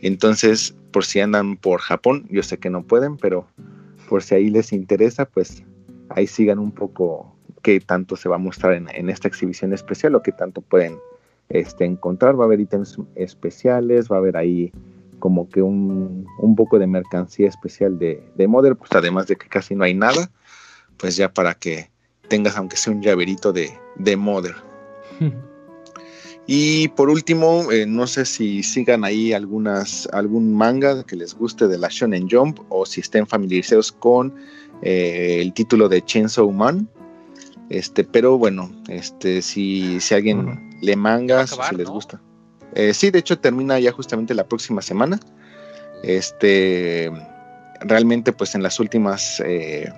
Entonces, 0.00 0.74
por 0.92 1.04
si 1.04 1.18
andan 1.20 1.56
por 1.56 1.80
Japón, 1.80 2.26
yo 2.30 2.42
sé 2.42 2.58
que 2.58 2.70
no 2.70 2.84
pueden, 2.84 3.16
pero 3.16 3.48
por 4.08 4.22
si 4.22 4.34
ahí 4.34 4.50
les 4.50 4.72
interesa, 4.72 5.24
pues 5.24 5.62
ahí 6.08 6.26
sigan 6.26 6.58
un 6.58 6.72
poco 6.72 7.34
qué 7.62 7.80
tanto 7.80 8.16
se 8.16 8.28
va 8.28 8.36
a 8.36 8.38
mostrar 8.38 8.74
en, 8.74 9.10
esta 9.10 9.28
exhibición 9.28 9.72
especial 9.72 10.14
o 10.14 10.22
qué 10.22 10.32
tanto 10.32 10.62
pueden 10.62 10.98
este, 11.48 11.84
encontrar. 11.84 12.38
Va 12.38 12.44
a 12.44 12.46
haber 12.46 12.60
ítems 12.60 12.98
especiales, 13.14 14.10
va 14.10 14.16
a 14.16 14.18
haber 14.20 14.36
ahí 14.36 14.72
como 15.18 15.48
que 15.48 15.62
un, 15.62 16.26
un 16.38 16.56
poco 16.56 16.78
de 16.78 16.86
mercancía 16.86 17.48
especial 17.48 17.98
de, 17.98 18.22
de 18.36 18.48
Mother, 18.48 18.76
pues 18.76 18.90
además 18.92 19.26
de 19.26 19.36
que 19.36 19.48
casi 19.48 19.74
no 19.74 19.84
hay 19.84 19.94
nada, 19.94 20.30
pues 20.96 21.16
ya 21.16 21.32
para 21.32 21.54
que 21.54 21.90
tengas 22.28 22.56
aunque 22.56 22.76
sea 22.76 22.92
un 22.92 23.02
llaverito 23.02 23.52
de, 23.52 23.70
de 23.96 24.16
Mother. 24.16 24.54
Y 26.50 26.88
por 26.88 27.10
último, 27.10 27.70
eh, 27.70 27.84
no 27.84 28.06
sé 28.06 28.24
si 28.24 28.62
sigan 28.62 29.04
ahí 29.04 29.34
algunas, 29.34 30.08
algún 30.14 30.54
manga 30.54 31.04
que 31.04 31.14
les 31.14 31.34
guste 31.34 31.68
de 31.68 31.76
la 31.76 31.88
Shonen 31.88 32.26
Jump 32.26 32.60
o 32.70 32.86
si 32.86 33.02
estén 33.02 33.26
familiarizados 33.26 33.92
con 33.92 34.34
eh, 34.80 35.40
el 35.42 35.52
título 35.52 35.90
de 35.90 36.02
Chainsaw 36.02 36.50
Man. 36.50 36.88
Este, 37.68 38.02
pero 38.02 38.38
bueno, 38.38 38.72
este, 38.88 39.42
si, 39.42 40.00
si 40.00 40.14
alguien 40.14 40.70
le 40.80 40.96
mangas, 40.96 41.52
acabar, 41.52 41.68
si 41.68 41.76
les 41.76 41.86
¿no? 41.86 41.92
gusta. 41.92 42.22
Eh, 42.74 42.94
sí, 42.94 43.10
de 43.10 43.18
hecho 43.18 43.38
termina 43.38 43.78
ya 43.78 43.92
justamente 43.92 44.32
la 44.32 44.48
próxima 44.48 44.80
semana. 44.80 45.20
Este, 46.02 47.12
realmente, 47.82 48.32
pues 48.32 48.54
en 48.54 48.62
las 48.62 48.80
últimas 48.80 49.42
eh, 49.44 49.92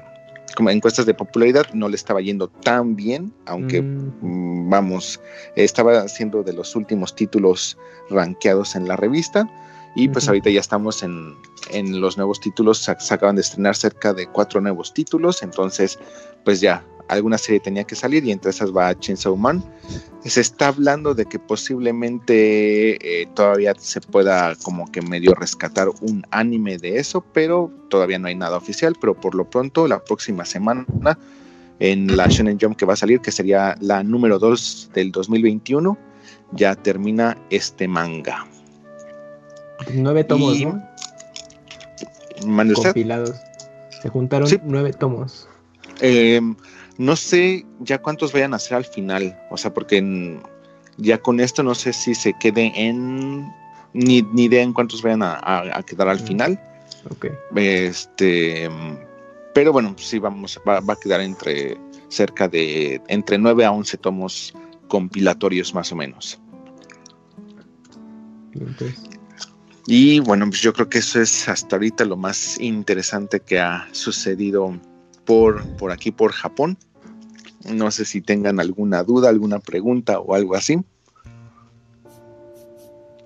como 0.56 0.70
encuestas 0.70 1.06
de 1.06 1.14
popularidad 1.14 1.66
no 1.72 1.88
le 1.88 1.96
estaba 1.96 2.20
yendo 2.20 2.48
tan 2.48 2.96
bien, 2.96 3.32
aunque 3.46 3.82
Mm, 3.82 4.12
mm, 4.20 4.70
vamos, 4.70 5.20
estaba 5.56 6.06
siendo 6.08 6.42
de 6.42 6.52
los 6.52 6.76
últimos 6.76 7.14
títulos 7.14 7.76
rankeados 8.08 8.74
en 8.74 8.88
la 8.88 8.96
revista. 8.96 9.48
Y 9.96 10.08
pues 10.08 10.28
ahorita 10.28 10.50
ya 10.50 10.60
estamos 10.60 11.02
en, 11.02 11.34
en 11.70 12.00
los 12.00 12.16
nuevos 12.16 12.38
títulos, 12.38 12.78
se, 12.78 12.94
se 13.00 13.14
acaban 13.14 13.34
de 13.34 13.42
estrenar 13.42 13.74
cerca 13.74 14.12
de 14.14 14.28
cuatro 14.28 14.60
nuevos 14.60 14.94
títulos, 14.94 15.42
entonces 15.42 15.98
pues 16.44 16.60
ya 16.60 16.84
alguna 17.10 17.38
serie 17.38 17.60
tenía 17.60 17.84
que 17.84 17.94
salir 17.96 18.24
y 18.24 18.32
entre 18.32 18.50
esas 18.50 18.74
va 18.74 18.98
Chainsaw 18.98 19.36
Man. 19.36 19.62
Se 20.24 20.40
está 20.40 20.68
hablando 20.68 21.14
de 21.14 21.26
que 21.26 21.38
posiblemente 21.38 23.22
eh, 23.22 23.26
todavía 23.34 23.74
se 23.78 24.00
pueda 24.00 24.54
como 24.62 24.90
que 24.90 25.02
medio 25.02 25.34
rescatar 25.34 25.88
un 26.00 26.24
anime 26.30 26.78
de 26.78 26.98
eso, 26.98 27.24
pero 27.32 27.70
todavía 27.88 28.18
no 28.18 28.28
hay 28.28 28.34
nada 28.34 28.56
oficial, 28.56 28.94
pero 29.00 29.14
por 29.14 29.34
lo 29.34 29.48
pronto 29.48 29.88
la 29.88 30.02
próxima 30.04 30.44
semana 30.44 30.86
en 31.80 32.16
la 32.16 32.26
Shonen 32.28 32.58
Jump 32.60 32.76
que 32.76 32.86
va 32.86 32.92
a 32.92 32.96
salir, 32.96 33.20
que 33.20 33.32
sería 33.32 33.76
la 33.80 34.02
número 34.02 34.38
2 34.38 34.90
del 34.94 35.10
2021, 35.10 35.96
ya 36.52 36.74
termina 36.74 37.36
este 37.50 37.88
manga. 37.88 38.46
Nueve 39.94 40.24
tomos, 40.24 40.58
Y- 40.58 40.66
¿no? 40.66 40.82
Compilados. 42.74 43.36
Se 44.02 44.08
juntaron 44.08 44.48
Sí. 44.48 44.58
nueve 44.64 44.92
tomos. 44.92 45.48
Eh, 46.00 46.40
no 47.00 47.16
sé 47.16 47.64
ya 47.80 47.96
cuántos 48.02 48.30
vayan 48.32 48.52
a 48.52 48.58
ser 48.58 48.76
al 48.76 48.84
final, 48.84 49.34
o 49.50 49.56
sea, 49.56 49.72
porque 49.72 49.96
en- 49.96 50.42
ya 50.98 51.16
con 51.16 51.40
esto 51.40 51.62
no 51.62 51.74
sé 51.74 51.94
si 51.94 52.14
se 52.14 52.34
quede 52.38 52.72
en 52.76 53.50
ni, 53.94 54.20
ni 54.34 54.44
idea 54.44 54.62
en 54.62 54.74
cuántos 54.74 55.00
vayan 55.02 55.22
a, 55.22 55.32
a- 55.34 55.78
a 55.78 55.82
quedar 55.82 56.08
al 56.08 56.20
Mm. 56.22 56.26
final. 56.26 56.60
Ok. 57.10 57.26
Este, 57.56 58.68
pero 59.54 59.72
bueno, 59.72 59.94
sí 59.98 60.18
vamos, 60.18 60.60
va, 60.68 60.80
va 60.80 60.92
a 60.94 61.00
quedar 61.00 61.22
entre 61.22 61.78
cerca 62.08 62.48
de 62.48 63.00
entre 63.08 63.38
9 63.38 63.64
a 63.64 63.72
11 63.72 63.96
tomos 63.96 64.52
compilatorios 64.88 65.72
más 65.74 65.90
o 65.92 65.96
menos. 65.96 66.38
Entonces, 68.52 69.00
Y 69.86 70.20
bueno, 70.20 70.46
pues 70.48 70.60
yo 70.60 70.72
creo 70.74 70.88
que 70.88 70.98
eso 70.98 71.20
es 71.20 71.48
hasta 71.48 71.76
ahorita 71.76 72.04
lo 72.04 72.16
más 72.16 72.60
interesante 72.60 73.40
que 73.40 73.58
ha 73.58 73.88
sucedido 73.92 74.78
por, 75.24 75.64
por 75.76 75.90
aquí, 75.90 76.12
por 76.12 76.32
Japón. 76.32 76.76
No 77.64 77.90
sé 77.90 78.04
si 78.04 78.20
tengan 78.20 78.58
alguna 78.60 79.02
duda, 79.04 79.28
alguna 79.28 79.58
pregunta 79.58 80.18
o 80.20 80.34
algo 80.34 80.54
así. 80.54 80.78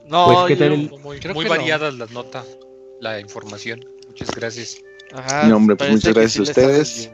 No, 0.07 0.27
Pues, 0.27 0.39
¿qué 0.49 0.57
tal 0.57 0.91
Muy, 1.03 1.19
Creo 1.21 1.35
muy 1.35 1.45
que 1.45 1.51
no. 1.51 1.57
variadas 1.57 1.95
las 1.95 2.11
notas, 2.11 2.45
la 3.01 3.21
información. 3.21 3.85
Muchas 4.09 4.31
gracias. 4.35 4.77
Ajá, 5.13 5.47
No, 5.49 5.57
hombre, 5.57 5.77
pues, 5.77 5.91
muchas 5.91 6.15
gracias 6.15 6.33
a 6.33 6.45
sí 6.45 6.51
ustedes. 6.51 7.11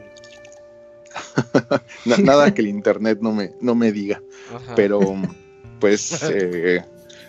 nada 2.23 2.53
que 2.53 2.61
el 2.61 2.67
internet 2.79 3.19
no 3.21 3.31
me, 3.31 3.51
no 3.61 3.75
me 3.75 3.91
diga. 3.91 4.21
Ajá. 4.53 4.75
Pero 4.75 4.99
pues 5.79 6.21
eh, 6.23 6.83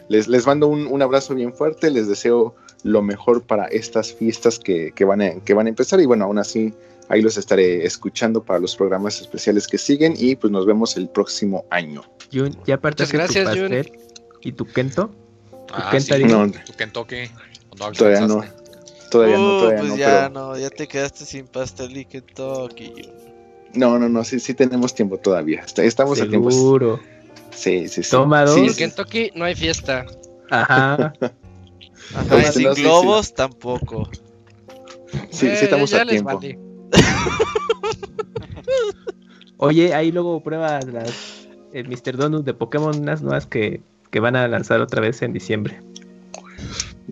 les, 0.09 0.29
les 0.29 0.47
mando 0.47 0.69
un, 0.69 0.87
un 0.87 1.03
abrazo 1.03 1.35
bien 1.35 1.53
fuerte, 1.55 1.91
les 1.91 2.09
deseo 2.09 2.55
lo 2.83 3.03
mejor 3.03 3.43
para 3.43 3.67
estas 3.67 4.13
fiestas 4.13 4.59
que, 4.59 4.93
que 4.93 5.05
van 5.05 5.23
a, 5.23 5.35
que 5.41 5.55
van 5.55 5.67
a 5.67 5.71
empezar 5.71 6.01
y 6.01 6.07
bueno, 6.07 6.25
aún 6.25 6.39
así 6.39 6.75
ahí 7.13 7.21
los 7.21 7.37
estaré 7.37 7.85
escuchando 7.85 8.43
para 8.43 8.59
los 8.59 8.75
programas 8.75 9.21
especiales 9.21 9.67
que 9.69 9.77
siguen 9.77 10.15
y 10.17 10.35
pues 10.35 10.51
nos 10.51 10.65
vemos 10.65 10.97
el 10.97 11.09
próximo 11.11 11.67
año. 11.71 12.03
Jun, 12.33 12.57
¿ya 12.67 12.77
apartaste 12.77 13.15
gracias, 13.17 13.45
tu 13.53 13.59
Jun. 13.61 13.69
pastel? 13.69 13.93
¿Y 14.41 14.53
tu 14.53 14.65
Kento? 14.67 15.15
Ah, 15.73 15.89
Kenta 15.91 16.17
sí, 16.17 16.25
dijo? 16.25 16.47
No, 16.47 16.51
tu 16.53 16.73
Kentucky. 16.73 17.17
No 17.79 17.93
todavía 17.93 18.21
no, 18.27 18.43
todavía 19.11 19.37
no, 19.37 19.59
todavía 19.59 19.79
pues 19.81 19.91
no, 19.91 19.97
ya 19.97 20.07
pero- 20.07 20.31
no, 20.31 20.59
ya 20.59 20.71
te 20.71 20.89
quedaste 20.89 21.25
sin 21.27 21.47
pastel 21.47 21.95
y 21.97 22.05
Kentucky. 22.07 22.93
no, 23.75 23.99
no, 23.99 24.09
no, 24.09 24.25
sí, 24.25 24.41
sí 24.41 24.55
tenemos 24.55 24.95
tiempo 24.95 25.19
todavía, 25.19 25.65
estamos 25.77 26.19
a 26.21 26.27
tiempo. 26.27 26.51
Seguro. 26.51 26.99
Sí, 27.51 27.89
sí, 27.89 28.03
sí. 28.03 28.11
Toma 28.11 28.47
Sí, 28.47 28.61
dos. 28.61 28.71
En 28.71 28.77
Kentucky 28.77 29.31
no 29.35 29.45
hay 29.45 29.55
fiesta. 29.55 30.07
Ajá. 30.51 31.13
Ajá, 32.15 32.39
y 32.41 32.45
sin 32.53 32.73
globos 32.75 33.35
tampoco. 33.35 34.09
sí, 35.31 35.47
Eh, 35.49 35.57
sí 35.57 35.65
estamos 35.65 35.91
ya 35.91 36.03
a 36.03 36.07
tiempo. 36.07 36.35
vale. 36.37 36.59
Oye, 39.59 39.95
ahí 39.95 40.11
luego 40.13 40.43
pruebas 40.43 40.87
las 40.89 41.49
el 41.73 41.89
Mr. 41.89 42.17
Donut 42.17 42.45
de 42.45 42.53
Pokémon, 42.55 42.97
unas 42.99 43.23
nuevas 43.23 43.47
que, 43.47 43.81
que 44.11 44.21
van 44.21 44.37
a 44.37 44.47
lanzar 44.49 44.81
otra 44.81 45.01
vez 45.01 45.23
en 45.23 45.33
diciembre. 45.33 45.81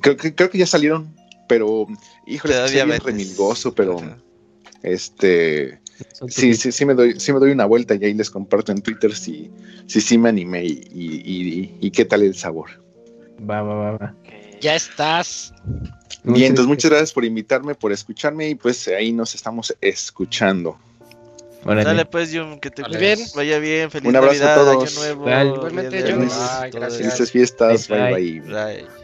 Creo, 0.03 0.17
que- 0.17 0.35
creo 0.35 0.51
que 0.51 0.59
ya 0.59 0.67
salieron, 0.67 1.15
pero 1.49 1.87
híjole, 2.27 2.65
es 2.65 2.73
bien 2.73 3.01
remilgoso, 3.01 3.75
pero 3.75 3.99
Ajá. 4.01 4.19
este 4.83 5.81
Sí, 6.29 6.55
sí, 6.55 6.73
sí 6.73 6.85
me 6.85 6.95
doy, 6.95 7.19
sí 7.21 7.33
me 7.33 7.39
doy 7.39 7.51
una 7.53 7.67
vuelta 7.67 7.95
y 7.95 8.05
ahí 8.05 8.15
les 8.15 8.31
comparto 8.31 8.73
en 8.73 8.83
Twitter 8.83 9.15
si, 9.15 9.51
si 9.87 10.01
sí 10.01 10.17
me 10.19 10.29
animé 10.31 10.65
y, 10.65 10.81
y- 10.93 11.23
y- 11.25 11.75
y 11.81 11.91
qué 11.91 12.05
tal 12.05 12.23
el 12.23 12.35
sabor. 12.35 12.71
Va, 13.49 13.63
va, 13.63 13.75
va, 13.75 13.91
va. 13.93 14.15
Ya 14.61 14.75
estás. 14.75 15.53
Bien, 16.23 16.49
entonces 16.49 16.69
muchas 16.69 16.91
gracias 16.91 17.13
por 17.13 17.25
invitarme, 17.25 17.75
por 17.75 17.93
escucharme 17.93 18.49
y 18.49 18.55
pues 18.55 18.87
ahí 18.89 19.13
nos 19.13 19.35
estamos 19.35 19.75
escuchando. 19.81 20.79
Órale. 21.65 21.85
Dale 21.85 22.05
pues, 22.07 22.31
Jun, 22.35 22.59
que 22.59 22.71
te 22.71 22.83
Muy 22.83 22.97
bien. 22.97 23.19
vaya 23.35 23.59
bien. 23.59 23.91
Feliz 23.91 24.09
Un 24.09 24.17
abrazo 24.17 24.49
a 24.49 24.55
todos. 24.55 24.99
Año 24.99 25.15
Nuevo. 25.17 25.57
Igualmente. 25.57 26.03
Felices 26.91 27.31
fiestas, 27.31 27.89
Bye, 27.89 27.99
bye 27.99 28.13
bye. 28.13 28.41
bye. 28.41 29.00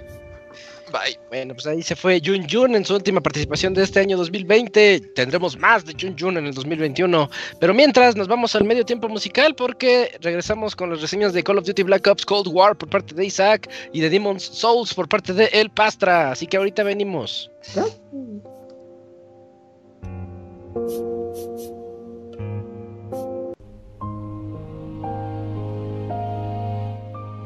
Bye. 0.92 1.18
Bueno, 1.28 1.54
pues 1.54 1.66
ahí 1.66 1.82
se 1.82 1.96
fue 1.96 2.20
Jun 2.24 2.46
Jun 2.48 2.76
en 2.76 2.84
su 2.84 2.94
última 2.94 3.20
participación 3.20 3.74
de 3.74 3.82
este 3.82 4.00
año 4.00 4.16
2020. 4.16 5.00
Tendremos 5.14 5.58
más 5.58 5.84
de 5.84 5.94
Jun 6.00 6.16
Jun 6.18 6.36
en 6.36 6.46
el 6.46 6.54
2021. 6.54 7.28
Pero 7.58 7.74
mientras 7.74 8.14
nos 8.14 8.28
vamos 8.28 8.54
al 8.54 8.64
medio 8.64 8.84
tiempo 8.84 9.08
musical 9.08 9.54
porque 9.54 10.16
regresamos 10.20 10.76
con 10.76 10.90
las 10.90 11.00
reseñas 11.00 11.32
de 11.32 11.42
Call 11.42 11.58
of 11.58 11.66
Duty 11.66 11.82
Black 11.82 12.06
Ops 12.06 12.24
Cold 12.24 12.48
War 12.48 12.76
por 12.76 12.88
parte 12.88 13.14
de 13.14 13.24
Isaac 13.24 13.68
y 13.92 14.00
de 14.00 14.10
Demon's 14.10 14.44
Souls 14.44 14.94
por 14.94 15.08
parte 15.08 15.32
de 15.32 15.46
El 15.46 15.70
Pastra. 15.70 16.30
Así 16.30 16.46
que 16.46 16.56
ahorita 16.56 16.84
venimos. 16.84 17.50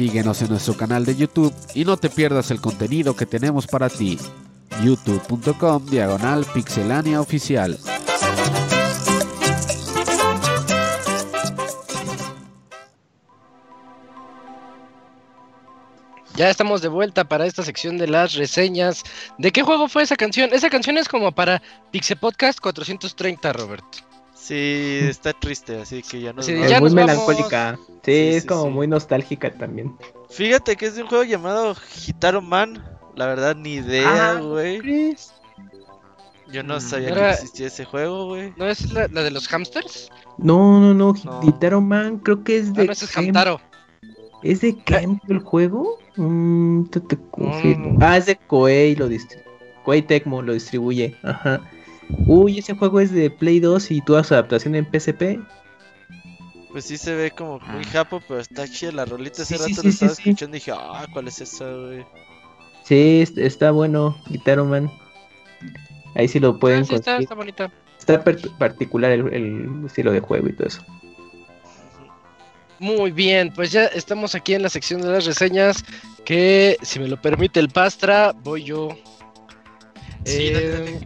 Síguenos 0.00 0.40
en 0.40 0.48
nuestro 0.48 0.74
canal 0.78 1.04
de 1.04 1.14
YouTube 1.14 1.54
y 1.74 1.84
no 1.84 1.98
te 1.98 2.08
pierdas 2.08 2.50
el 2.50 2.58
contenido 2.58 3.14
que 3.14 3.26
tenemos 3.26 3.66
para 3.66 3.90
ti. 3.90 4.18
youtube.com 4.82 5.84
diagonal 5.84 6.46
pixelania 6.54 7.20
oficial. 7.20 7.78
Ya 16.34 16.48
estamos 16.48 16.80
de 16.80 16.88
vuelta 16.88 17.24
para 17.24 17.44
esta 17.44 17.62
sección 17.62 17.98
de 17.98 18.08
las 18.08 18.32
reseñas. 18.32 19.02
¿De 19.36 19.52
qué 19.52 19.62
juego 19.62 19.86
fue 19.86 20.04
esa 20.04 20.16
canción? 20.16 20.48
Esa 20.54 20.70
canción 20.70 20.96
es 20.96 21.10
como 21.10 21.30
para 21.32 21.60
Pixel 21.90 22.16
Podcast 22.16 22.58
430, 22.60 23.52
Robert. 23.52 24.09
Sí, 24.50 24.98
está 25.08 25.32
triste, 25.32 25.80
así 25.80 26.02
que 26.02 26.20
ya 26.20 26.32
no. 26.32 26.42
Sí, 26.42 26.52
Es 26.52 26.80
muy 26.80 26.90
melancólica. 26.90 27.76
Sí, 27.76 27.92
Sí, 28.04 28.12
es 28.36 28.42
sí, 28.42 28.48
como 28.48 28.64
sí. 28.64 28.68
muy 28.70 28.88
nostálgica 28.88 29.52
también. 29.52 29.96
Fíjate 30.28 30.74
que 30.74 30.86
es 30.86 30.96
de 30.96 31.02
un 31.02 31.08
juego 31.08 31.22
llamado 31.22 31.76
Hitaro 32.06 32.42
Man. 32.42 32.84
La 33.14 33.26
verdad, 33.26 33.54
ni 33.54 33.74
idea, 33.74 34.32
Ah, 34.32 34.40
güey. 34.40 35.14
Yo 36.52 36.64
no 36.64 36.78
Mm. 36.78 36.80
sabía 36.80 37.08
Era- 37.10 37.26
que 37.28 37.30
existía 37.34 37.66
ese 37.68 37.84
juego, 37.84 38.26
güey. 38.26 38.52
¿No 38.56 38.66
es 38.66 38.92
la, 38.92 39.06
la 39.06 39.22
de 39.22 39.30
los 39.30 39.46
hamsters? 39.46 40.10
No, 40.36 40.80
no, 40.80 40.94
no. 40.94 41.14
No. 41.24 41.40
Guitar 41.42 41.80
Man 41.80 42.18
creo 42.18 42.42
que 42.42 42.56
es 42.58 42.70
Ah, 42.70 42.72
de. 42.72 42.86
no, 42.86 42.92
ese 42.92 43.04
es 43.04 43.16
Hamtaro. 43.16 43.60
¿Es 44.42 44.62
de 44.62 44.76
Kem 44.78 45.20
el 45.28 45.38
juego? 45.40 45.98
Mm, 46.16 46.86
te- 46.86 47.00
te 47.00 47.16
confirmo. 47.30 47.90
Mm. 47.90 48.02
Ah, 48.02 48.16
es 48.16 48.26
de 48.26 48.34
Koei, 48.36 48.96
lo 48.96 49.08
distri- 49.08 49.42
Koei 49.84 50.02
Tecmo 50.02 50.42
lo 50.42 50.54
distribuye. 50.54 51.16
Ajá. 51.22 51.60
Uy, 52.26 52.58
ese 52.58 52.74
juego 52.74 53.00
es 53.00 53.12
de 53.12 53.30
Play 53.30 53.60
2 53.60 53.90
y 53.90 54.00
toda 54.02 54.24
su 54.24 54.34
adaptación 54.34 54.74
en 54.74 54.86
PSP. 54.90 55.40
Pues 56.72 56.84
sí 56.84 56.96
se 56.96 57.14
ve 57.14 57.30
como 57.32 57.58
muy 57.60 57.84
japo, 57.84 58.20
pero 58.28 58.40
está 58.40 58.68
chida 58.68 58.92
la 58.92 59.04
rolita. 59.04 59.42
Ese 59.42 59.56
Ah. 59.56 59.58
Sí, 59.58 59.64
sí, 59.64 59.70
rato 59.74 59.80
sí, 59.82 59.86
lo 59.86 59.92
sí, 59.92 59.94
estaba 59.96 60.14
sí. 60.14 60.22
escuchando 60.30 60.56
y 60.56 60.60
dije, 60.60 60.72
ah, 60.74 61.06
¿cuál 61.12 61.28
es 61.28 61.40
esa, 61.40 61.64
güey? 61.72 62.04
Sí, 62.84 63.20
es- 63.22 63.36
está 63.36 63.70
bueno, 63.72 64.16
Guitar 64.28 64.62
Man. 64.62 64.90
Ahí 66.14 66.28
sí 66.28 66.38
lo 66.40 66.58
pueden 66.58 66.82
Ah, 66.82 66.84
sí, 66.84 66.94
está, 66.94 67.12
conseguir. 67.12 67.22
está 67.22 67.34
bonita. 67.34 67.72
Está 67.98 68.24
particular 68.58 69.10
el, 69.12 69.32
el 69.34 69.84
estilo 69.86 70.10
de 70.12 70.20
juego 70.20 70.48
y 70.48 70.52
todo 70.52 70.68
eso. 70.68 70.82
Muy 72.78 73.10
bien, 73.10 73.52
pues 73.54 73.72
ya 73.72 73.84
estamos 73.86 74.34
aquí 74.34 74.54
en 74.54 74.62
la 74.62 74.70
sección 74.70 75.02
de 75.02 75.08
las 75.08 75.26
reseñas. 75.26 75.84
Que 76.24 76.76
si 76.82 76.98
me 76.98 77.08
lo 77.08 77.20
permite 77.20 77.60
el 77.60 77.68
Pastra, 77.68 78.32
voy 78.32 78.64
yo. 78.64 78.88
Sí, 80.24 80.48
Eh, 80.48 80.52
dale, 80.52 80.70
dale. 80.70 81.00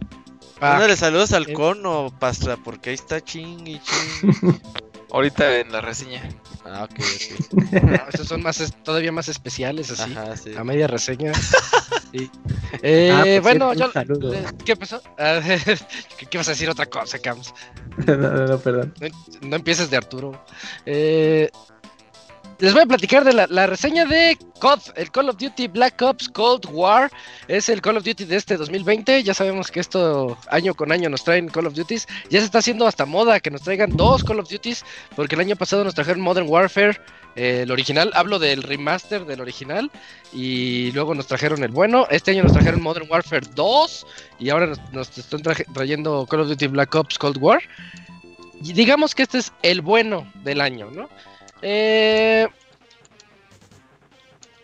Mándale 0.61 0.95
saludos 0.95 1.33
al 1.33 1.49
eh. 1.49 1.53
cono, 1.53 2.13
Pastra, 2.19 2.57
porque 2.57 2.89
ahí 2.91 2.95
está 2.95 3.21
ching 3.21 3.67
y 3.67 3.79
ching. 3.79 4.59
Ahorita 5.11 5.59
en 5.59 5.71
la 5.71 5.81
reseña. 5.81 6.21
ah, 6.65 6.83
ok, 6.89 6.99
ok. 6.99 7.83
No, 7.83 7.93
estos 8.09 8.27
son 8.27 8.41
más 8.43 8.59
es- 8.59 8.73
todavía 8.83 9.11
más 9.11 9.27
especiales 9.29 9.91
así. 9.91 10.11
Ajá, 10.11 10.35
sí. 10.35 10.53
A 10.57 10.63
media 10.63 10.87
reseña. 10.87 11.31
Sí. 12.11 12.31
Eh, 12.81 13.11
Ah, 13.11 13.23
por 13.25 13.41
bueno, 13.41 13.73
yo. 13.73 13.87
le- 13.87 14.45
¿Qué 14.63 14.77
pasó? 14.77 15.01
Ah, 15.17 15.41
¿Qué, 16.17 16.25
qué 16.27 16.37
vas 16.37 16.47
a 16.47 16.51
decir 16.51 16.69
otra 16.69 16.85
cosa, 16.85 17.19
Cams? 17.19 17.53
no, 18.07 18.15
no, 18.15 18.47
no, 18.47 18.57
perdón. 18.57 18.93
No, 19.01 19.07
no 19.49 19.55
empieces 19.57 19.89
de 19.89 19.97
Arturo. 19.97 20.41
Eh, 20.85 21.49
les 22.59 22.73
voy 22.73 22.83
a 22.83 22.85
platicar 22.85 23.23
de 23.25 23.33
la, 23.33 23.67
reseña 23.67 24.05
de 24.05 24.37
COD, 24.59 24.79
el 24.95 25.11
Call 25.11 25.29
of 25.29 25.37
Duty 25.37 25.67
Black 25.67 26.01
Ops 26.01 26.29
Cold 26.29 26.65
War. 26.71 27.11
Es 27.47 27.67
el 27.67 27.81
Call 27.81 27.97
of 27.97 28.05
Duty 28.05 28.25
de 28.25 28.37
este 28.37 28.55
2020. 28.55 29.23
Ya 29.23 29.33
sabemos 29.33 29.71
que 29.71 29.81
esto 29.81 30.37
año 30.49 30.73
con 30.73 30.91
año 30.91 31.09
nos 31.09 31.23
traen 31.23 31.49
Call 31.49 31.67
of 31.67 31.73
Duties. 31.73 32.07
Ya 32.29 32.39
se 32.39 32.45
está 32.45 32.59
haciendo 32.59 32.87
hasta 32.87 33.05
moda 33.05 33.39
que 33.39 33.51
nos 33.51 33.61
traigan 33.61 33.95
dos 33.97 34.23
Call 34.23 34.39
of 34.39 34.49
Duties. 34.49 34.85
Porque 35.15 35.35
el 35.35 35.41
año 35.41 35.55
pasado 35.57 35.83
nos 35.83 35.95
trajeron 35.95 36.21
Modern 36.21 36.47
Warfare, 36.47 36.99
eh, 37.35 37.61
el 37.63 37.71
original. 37.71 38.11
Hablo 38.15 38.39
del 38.39 38.63
remaster 38.63 39.25
del 39.25 39.41
original. 39.41 39.91
Y 40.31 40.91
luego 40.93 41.13
nos 41.13 41.27
trajeron 41.27 41.63
el 41.63 41.71
bueno. 41.71 42.07
Este 42.09 42.31
año 42.31 42.43
nos 42.43 42.53
trajeron 42.53 42.81
Modern 42.81 43.07
Warfare 43.09 43.47
2. 43.53 44.07
Y 44.39 44.49
ahora 44.49 44.67
nos, 44.67 44.79
nos 44.93 45.17
están 45.17 45.41
trayendo 45.41 46.25
Call 46.25 46.41
of 46.41 46.47
Duty 46.47 46.67
Black 46.67 46.95
Ops 46.95 47.19
Cold 47.19 47.37
War. 47.41 47.61
Y 48.63 48.71
digamos 48.71 49.13
que 49.13 49.23
este 49.23 49.39
es 49.39 49.51
el 49.61 49.81
bueno 49.81 50.31
del 50.43 50.61
año, 50.61 50.89
¿no? 50.89 51.09
Eh, 51.61 52.47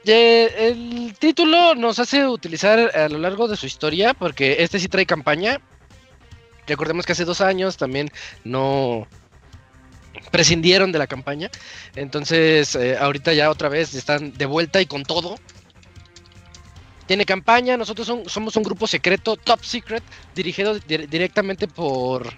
el 0.03 1.15
título 1.19 1.75
nos 1.75 1.99
hace 1.99 2.25
utilizar 2.27 2.79
a 2.95 3.07
lo 3.09 3.19
largo 3.19 3.47
de 3.47 3.55
su 3.55 3.65
historia, 3.65 4.13
porque 4.13 4.57
este 4.59 4.79
sí 4.79 4.87
trae 4.87 5.05
campaña. 5.05 5.61
Recordemos 6.67 7.05
que 7.05 7.11
hace 7.11 7.25
dos 7.25 7.41
años 7.41 7.77
también 7.77 8.09
no 8.43 9.07
prescindieron 10.31 10.91
de 10.91 10.99
la 10.99 11.07
campaña. 11.07 11.49
Entonces, 11.95 12.75
eh, 12.75 12.97
ahorita 12.97 13.33
ya 13.33 13.49
otra 13.49 13.69
vez 13.69 13.93
están 13.93 14.33
de 14.33 14.45
vuelta 14.45 14.81
y 14.81 14.85
con 14.85 15.03
todo. 15.03 15.35
Tiene 17.07 17.25
campaña, 17.25 17.75
nosotros 17.77 18.07
somos 18.27 18.55
un 18.55 18.63
grupo 18.63 18.87
secreto, 18.87 19.35
top 19.35 19.63
secret, 19.63 20.03
dirigido 20.33 20.79
dir- 20.79 21.09
directamente 21.09 21.67
por 21.67 22.31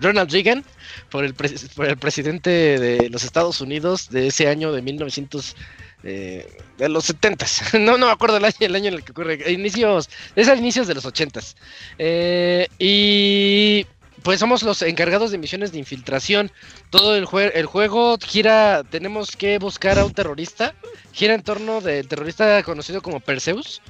Ronald 0.00 0.30
Reagan, 0.32 0.64
por 1.10 1.24
el, 1.24 1.34
pres- 1.34 1.68
por 1.74 1.86
el 1.86 1.96
presidente 1.96 2.50
de 2.78 3.10
los 3.10 3.24
Estados 3.24 3.60
Unidos 3.60 4.08
de 4.10 4.28
ese 4.28 4.48
año 4.48 4.72
de 4.72 4.82
1900, 4.82 5.56
eh, 6.04 6.46
de 6.78 6.88
los 6.88 7.08
70s. 7.10 7.78
No, 7.80 7.98
no 7.98 8.06
me 8.06 8.12
acuerdo 8.12 8.36
el 8.36 8.44
año, 8.44 8.88
en 8.88 8.94
el 8.94 9.04
que 9.04 9.12
ocurre. 9.12 9.52
Inicios, 9.52 10.08
es 10.36 10.48
a 10.48 10.54
inicios 10.54 10.86
de 10.86 10.94
los 10.94 11.04
80s. 11.04 11.54
Eh, 11.98 12.68
y 12.78 13.86
pues 14.22 14.40
somos 14.40 14.62
los 14.62 14.82
encargados 14.82 15.30
de 15.30 15.38
misiones 15.38 15.72
de 15.72 15.78
infiltración. 15.78 16.50
Todo 16.90 17.16
el, 17.16 17.26
jue- 17.26 17.52
el 17.54 17.66
juego 17.66 18.18
gira, 18.18 18.84
tenemos 18.90 19.36
que 19.36 19.58
buscar 19.58 19.98
a 19.98 20.04
un 20.04 20.12
terrorista. 20.12 20.74
Gira 21.12 21.34
en 21.34 21.42
torno 21.42 21.80
del 21.80 22.06
terrorista 22.08 22.62
conocido 22.62 23.02
como 23.02 23.20
Perseus. 23.20 23.80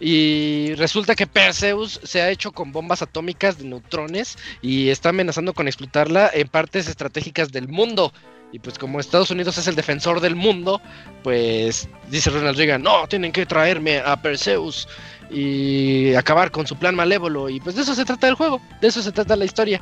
Y 0.00 0.74
resulta 0.74 1.14
que 1.14 1.26
Perseus 1.26 2.00
se 2.02 2.20
ha 2.20 2.30
hecho 2.30 2.52
con 2.52 2.72
bombas 2.72 3.02
atómicas 3.02 3.58
de 3.58 3.64
neutrones 3.64 4.36
y 4.60 4.88
está 4.88 5.10
amenazando 5.10 5.54
con 5.54 5.68
explotarla 5.68 6.30
en 6.32 6.48
partes 6.48 6.88
estratégicas 6.88 7.52
del 7.52 7.68
mundo. 7.68 8.12
Y 8.52 8.60
pues 8.60 8.78
como 8.78 9.00
Estados 9.00 9.30
Unidos 9.30 9.58
es 9.58 9.66
el 9.66 9.74
defensor 9.74 10.20
del 10.20 10.36
mundo, 10.36 10.80
pues 11.24 11.88
dice 12.08 12.30
Ronald 12.30 12.56
Reagan, 12.56 12.82
no, 12.82 13.06
tienen 13.08 13.32
que 13.32 13.46
traerme 13.46 13.98
a 13.98 14.20
Perseus 14.22 14.86
y 15.30 16.14
acabar 16.14 16.52
con 16.52 16.66
su 16.66 16.76
plan 16.76 16.94
malévolo. 16.94 17.48
Y 17.48 17.58
pues 17.60 17.74
de 17.74 17.82
eso 17.82 17.94
se 17.94 18.04
trata 18.04 18.28
el 18.28 18.34
juego, 18.34 18.60
de 18.80 18.88
eso 18.88 19.02
se 19.02 19.10
trata 19.10 19.34
la 19.34 19.44
historia. 19.44 19.80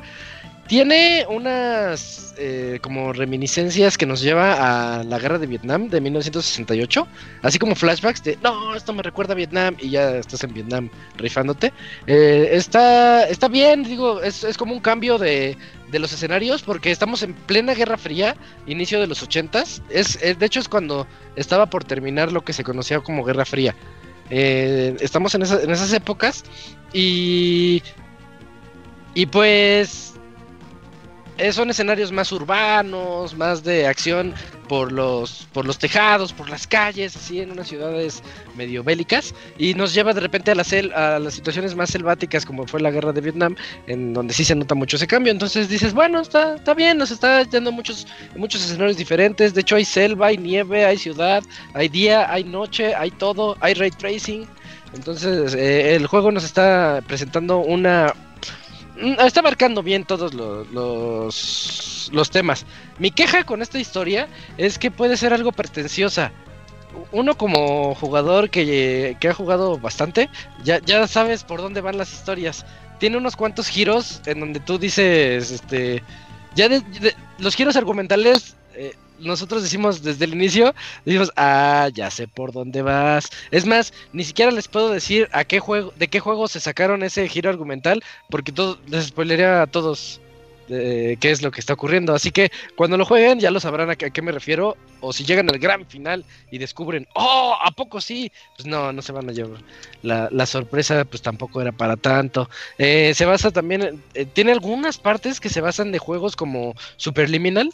Tiene 0.67 1.25
unas 1.29 2.33
eh, 2.37 2.79
como 2.81 3.11
reminiscencias 3.11 3.97
que 3.97 4.05
nos 4.05 4.21
lleva 4.21 4.99
a 4.99 5.03
la 5.03 5.19
guerra 5.19 5.37
de 5.37 5.45
Vietnam 5.45 5.89
de 5.89 5.99
1968, 5.99 7.05
así 7.41 7.59
como 7.59 7.75
flashbacks 7.75 8.23
de, 8.23 8.37
no, 8.41 8.73
esto 8.73 8.93
me 8.93 9.03
recuerda 9.03 9.33
a 9.33 9.35
Vietnam 9.35 9.75
y 9.79 9.89
ya 9.89 10.15
estás 10.15 10.41
en 10.45 10.53
Vietnam 10.53 10.89
rifándote. 11.17 11.73
Eh, 12.07 12.49
está, 12.53 13.27
está 13.27 13.49
bien, 13.49 13.83
digo, 13.83 14.21
es, 14.21 14.45
es 14.45 14.57
como 14.57 14.73
un 14.73 14.79
cambio 14.79 15.17
de, 15.17 15.57
de 15.91 15.99
los 15.99 16.13
escenarios 16.13 16.61
porque 16.63 16.91
estamos 16.91 17.23
en 17.23 17.33
plena 17.33 17.73
Guerra 17.73 17.97
Fría, 17.97 18.35
inicio 18.65 19.01
de 19.01 19.07
los 19.07 19.21
80s. 19.27 19.81
Es, 19.89 20.17
es- 20.23 20.39
de 20.39 20.45
hecho, 20.45 20.61
es 20.61 20.69
cuando 20.69 21.05
estaba 21.35 21.65
por 21.65 21.83
terminar 21.83 22.31
lo 22.31 22.41
que 22.41 22.53
se 22.53 22.63
conocía 22.63 23.01
como 23.01 23.25
Guerra 23.25 23.43
Fría. 23.45 23.75
Eh, 24.29 24.95
estamos 25.01 25.35
en, 25.35 25.41
esa- 25.41 25.61
en 25.61 25.69
esas 25.71 25.91
épocas 25.91 26.45
y. 26.93 27.83
Y 29.13 29.25
pues. 29.27 30.12
Eh, 31.37 31.51
son 31.51 31.69
escenarios 31.69 32.11
más 32.11 32.31
urbanos, 32.31 33.35
más 33.35 33.63
de 33.63 33.87
acción 33.87 34.33
por 34.67 34.91
los, 34.91 35.47
por 35.51 35.65
los 35.65 35.77
tejados, 35.77 36.31
por 36.31 36.49
las 36.49 36.65
calles, 36.65 37.15
así 37.15 37.41
en 37.41 37.51
unas 37.51 37.67
ciudades 37.67 38.23
medio 38.55 38.83
bélicas. 38.83 39.35
Y 39.57 39.73
nos 39.73 39.93
lleva 39.93 40.13
de 40.13 40.21
repente 40.21 40.51
a, 40.51 40.55
la 40.55 40.63
sel- 40.63 40.93
a 40.93 41.19
las 41.19 41.33
situaciones 41.33 41.75
más 41.75 41.89
selváticas, 41.89 42.45
como 42.45 42.65
fue 42.65 42.79
la 42.79 42.91
guerra 42.91 43.11
de 43.11 43.21
Vietnam, 43.21 43.55
en 43.87 44.13
donde 44.13 44.33
sí 44.33 44.43
se 44.43 44.55
nota 44.55 44.73
mucho 44.75 44.95
ese 44.95 45.07
cambio. 45.07 45.31
Entonces 45.31 45.69
dices, 45.69 45.93
bueno, 45.93 46.21
está, 46.21 46.55
está 46.55 46.73
bien, 46.73 46.97
nos 46.97 47.11
está 47.11 47.43
dando 47.45 47.71
muchos, 47.71 48.07
muchos 48.35 48.63
escenarios 48.63 48.97
diferentes. 48.97 49.53
De 49.53 49.61
hecho, 49.61 49.75
hay 49.75 49.85
selva, 49.85 50.27
hay 50.27 50.37
nieve, 50.37 50.85
hay 50.85 50.97
ciudad, 50.97 51.43
hay 51.73 51.89
día, 51.89 52.31
hay 52.31 52.43
noche, 52.43 52.95
hay 52.95 53.11
todo, 53.11 53.57
hay 53.59 53.73
ray 53.73 53.91
tracing. 53.91 54.47
Entonces, 54.95 55.55
eh, 55.55 55.95
el 55.95 56.07
juego 56.07 56.31
nos 56.31 56.43
está 56.43 57.01
presentando 57.07 57.57
una. 57.57 58.13
Mm, 59.03 59.19
Está 59.21 59.39
abarcando 59.41 59.83
bien 59.83 60.05
todos 60.05 60.33
los, 60.33 60.67
los, 62.11 62.29
temas. 62.31 62.65
Mi 62.99 63.11
queja 63.11 63.43
con 63.43 63.61
esta 63.61 63.79
historia 63.79 64.27
es 64.57 64.77
que 64.79 64.91
puede 64.91 65.17
ser 65.17 65.33
algo 65.33 65.51
pretenciosa. 65.51 66.31
Uno 67.11 67.35
como 67.37 67.95
jugador 67.95 68.49
que, 68.49 69.17
que 69.19 69.27
ha 69.29 69.33
jugado 69.33 69.77
bastante, 69.79 70.29
ya, 70.63 70.79
ya 70.79 71.07
sabes 71.07 71.43
por 71.43 71.61
dónde 71.61 71.81
van 71.81 71.97
las 71.97 72.13
historias. 72.13 72.65
Tiene 72.99 73.17
unos 73.17 73.35
cuantos 73.35 73.67
giros 73.67 74.21
en 74.25 74.39
donde 74.39 74.59
tú 74.59 74.77
dices, 74.77 75.51
este, 75.51 76.03
ya 76.55 76.69
de- 76.69 77.15
los 77.39 77.55
giros 77.55 77.75
argumentales, 77.75 78.55
eh, 78.75 78.93
nosotros 79.19 79.63
decimos 79.63 80.03
desde 80.03 80.25
el 80.25 80.33
inicio, 80.33 80.73
decimos, 81.05 81.31
ah, 81.35 81.89
ya 81.93 82.09
sé 82.11 82.27
por 82.27 82.51
dónde 82.51 82.81
vas. 82.81 83.29
Es 83.51 83.65
más, 83.65 83.93
ni 84.11 84.23
siquiera 84.23 84.51
les 84.51 84.67
puedo 84.67 84.89
decir 84.89 85.29
a 85.31 85.43
qué 85.43 85.59
juego, 85.59 85.93
de 85.97 86.07
qué 86.07 86.19
juego 86.19 86.47
se 86.47 86.59
sacaron 86.59 87.03
ese 87.03 87.27
giro 87.27 87.49
argumental, 87.49 88.03
porque 88.29 88.51
todo, 88.51 88.79
les 88.87 89.07
spoilería 89.07 89.61
a 89.61 89.67
todos 89.67 90.19
de 90.67 91.17
qué 91.19 91.31
es 91.31 91.41
lo 91.41 91.51
que 91.51 91.59
está 91.59 91.73
ocurriendo. 91.73 92.13
Así 92.13 92.31
que 92.31 92.51
cuando 92.75 92.97
lo 92.97 93.05
jueguen 93.05 93.39
ya 93.39 93.51
lo 93.51 93.59
sabrán 93.59 93.89
a 93.89 93.95
qué, 93.95 94.21
me 94.21 94.31
refiero. 94.31 94.77
O 95.01 95.11
si 95.11 95.25
llegan 95.25 95.49
al 95.49 95.59
gran 95.59 95.85
final 95.85 96.23
y 96.49 96.57
descubren, 96.57 97.07
oh, 97.13 97.57
¿a 97.61 97.71
poco 97.71 97.99
sí? 97.99 98.31
Pues 98.55 98.65
no, 98.65 98.93
no 98.93 99.01
se 99.01 99.11
van 99.11 99.29
a 99.29 99.33
llevar. 99.33 99.59
La, 100.01 100.29
la 100.31 100.45
sorpresa 100.45 101.03
pues 101.03 101.21
tampoco 101.21 101.61
era 101.61 101.73
para 101.73 101.97
tanto. 101.97 102.49
Eh, 102.77 103.13
se 103.13 103.25
basa 103.25 103.51
también, 103.51 104.01
eh, 104.13 104.25
tiene 104.25 104.53
algunas 104.53 104.97
partes 104.97 105.41
que 105.41 105.49
se 105.49 105.59
basan 105.59 105.91
de 105.91 105.99
juegos 105.99 106.37
como 106.37 106.73
Superliminal, 106.95 107.69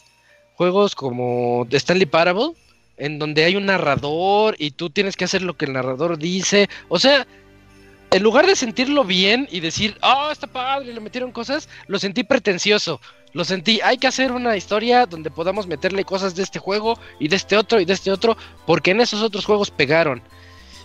juegos 0.60 0.94
como 0.94 1.66
Stanley 1.70 2.04
Parable, 2.04 2.50
en 2.98 3.18
donde 3.18 3.44
hay 3.44 3.56
un 3.56 3.64
narrador 3.64 4.56
y 4.58 4.72
tú 4.72 4.90
tienes 4.90 5.16
que 5.16 5.24
hacer 5.24 5.40
lo 5.40 5.56
que 5.56 5.64
el 5.64 5.72
narrador 5.72 6.18
dice. 6.18 6.68
O 6.90 6.98
sea, 6.98 7.26
en 8.10 8.22
lugar 8.22 8.46
de 8.46 8.54
sentirlo 8.54 9.04
bien 9.04 9.48
y 9.50 9.60
decir, 9.60 9.96
oh, 10.02 10.28
está 10.30 10.46
padre, 10.46 10.92
le 10.92 11.00
metieron 11.00 11.32
cosas, 11.32 11.70
lo 11.86 11.98
sentí 11.98 12.24
pretencioso. 12.24 13.00
Lo 13.32 13.46
sentí, 13.46 13.80
hay 13.82 13.96
que 13.96 14.06
hacer 14.06 14.32
una 14.32 14.54
historia 14.54 15.06
donde 15.06 15.30
podamos 15.30 15.66
meterle 15.66 16.04
cosas 16.04 16.34
de 16.34 16.42
este 16.42 16.58
juego 16.58 16.98
y 17.18 17.28
de 17.28 17.36
este 17.36 17.56
otro 17.56 17.80
y 17.80 17.86
de 17.86 17.94
este 17.94 18.12
otro, 18.12 18.36
porque 18.66 18.90
en 18.90 19.00
esos 19.00 19.22
otros 19.22 19.46
juegos 19.46 19.70
pegaron. 19.70 20.20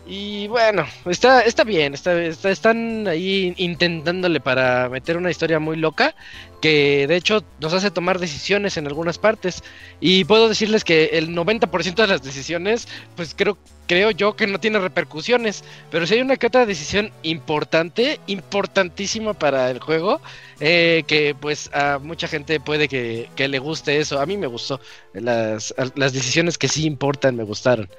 Y 0.07 0.47
bueno, 0.49 0.85
está, 1.05 1.41
está 1.41 1.63
bien, 1.63 1.95
está, 1.95 2.21
está- 2.23 2.51
están 2.51 3.07
ahí 3.07 3.55
intentándole 3.57 4.39
para 4.39 4.87
meter 4.87 5.17
una 5.17 5.31
historia 5.31 5.57
muy 5.59 5.77
loca, 5.77 6.13
que 6.61 7.07
de 7.07 7.15
hecho 7.15 7.43
nos 7.59 7.73
hace 7.73 7.89
tomar 7.89 8.19
decisiones 8.19 8.77
en 8.77 8.85
algunas 8.85 9.17
partes. 9.17 9.63
Y 9.99 10.23
puedo 10.25 10.47
decirles 10.47 10.83
que 10.83 11.05
el 11.13 11.33
90% 11.33 12.03
de 12.03 12.09
las 12.09 12.21
decisiones, 12.21 12.87
pues 13.15 13.33
creo, 13.35 13.57
creo 13.87 14.11
yo 14.11 14.35
que 14.35 14.45
no 14.45 14.59
tiene 14.59 14.77
repercusiones. 14.77 15.63
Pero 15.89 16.05
si 16.05 16.13
hay 16.13 16.21
una 16.21 16.37
que 16.37 16.45
otra 16.47 16.67
decisión 16.67 17.11
importante, 17.23 18.19
importantísima 18.27 19.33
para 19.33 19.71
el 19.71 19.79
juego, 19.79 20.21
eh, 20.59 21.03
que 21.07 21.33
pues 21.39 21.71
a 21.73 21.97
mucha 21.99 22.27
gente 22.27 22.59
puede 22.59 22.87
que, 22.87 23.31
que 23.35 23.47
le 23.47 23.57
guste 23.57 23.97
eso. 23.99 24.19
A 24.19 24.27
mí 24.27 24.37
me 24.37 24.45
gustó. 24.47 24.79
Las, 25.13 25.73
las 25.95 26.13
decisiones 26.13 26.59
que 26.59 26.67
sí 26.67 26.85
importan 26.85 27.35
me 27.35 27.43
gustaron. 27.43 27.89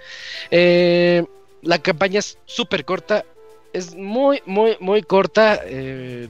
Eh, 0.53 1.25
la 1.67 1.79
campaña 1.81 2.19
es 2.21 2.39
súper 2.47 2.85
corta. 2.85 3.25
Es 3.73 3.95
muy, 3.95 4.43
muy, 4.47 4.77
muy 4.81 5.03
corta. 5.03 5.61
eh, 5.65 6.29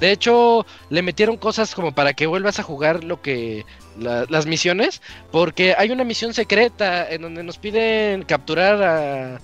de 0.00 0.12
hecho, 0.12 0.64
le 0.90 1.02
metieron 1.02 1.36
cosas 1.36 1.74
como 1.74 1.92
para 1.92 2.12
que 2.14 2.26
vuelvas 2.28 2.60
a 2.60 2.62
jugar 2.62 3.02
lo 3.02 3.20
que 3.20 3.64
la- 3.98 4.26
las 4.28 4.46
misiones, 4.46 5.02
porque 5.32 5.74
hay 5.76 5.90
una 5.90 6.04
misión 6.04 6.32
secreta 6.34 7.10
en 7.10 7.22
donde 7.22 7.42
nos 7.42 7.58
piden 7.58 8.22
capturar 8.22 8.80
a, 8.82 9.40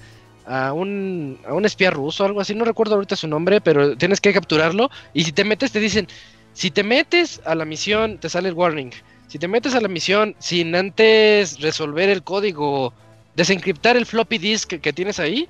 a 0.47 0.73
un, 0.73 1.40
a 1.47 1.55
un 1.55 1.65
espía 1.65 1.90
ruso, 1.90 2.24
algo 2.24 2.40
así, 2.40 2.55
no 2.55 2.65
recuerdo 2.65 2.94
ahorita 2.94 3.16
su 3.16 3.27
nombre, 3.27 3.61
pero 3.61 3.97
tienes 3.97 4.20
que 4.20 4.32
capturarlo 4.32 4.90
y 5.12 5.24
si 5.24 5.32
te 5.32 5.43
metes 5.44 5.73
te 5.73 5.81
dicen, 5.81 6.06
si 6.52 6.70
te 6.70 6.85
metes 6.85 7.40
a 7.44 7.56
la 7.56 7.65
misión 7.65 8.19
te 8.19 8.28
sale 8.28 8.48
el 8.48 8.55
warning, 8.55 8.90
si 9.27 9.39
te 9.40 9.48
metes 9.48 9.74
a 9.74 9.81
la 9.81 9.89
misión 9.89 10.36
sin 10.39 10.74
antes 10.77 11.61
resolver 11.61 12.09
el 12.09 12.23
código, 12.23 12.93
desencriptar 13.35 13.97
el 13.97 14.06
floppy 14.06 14.39
disk 14.39 14.74
que, 14.81 14.93
tienes 14.93 15.19
ahí, 15.20 15.48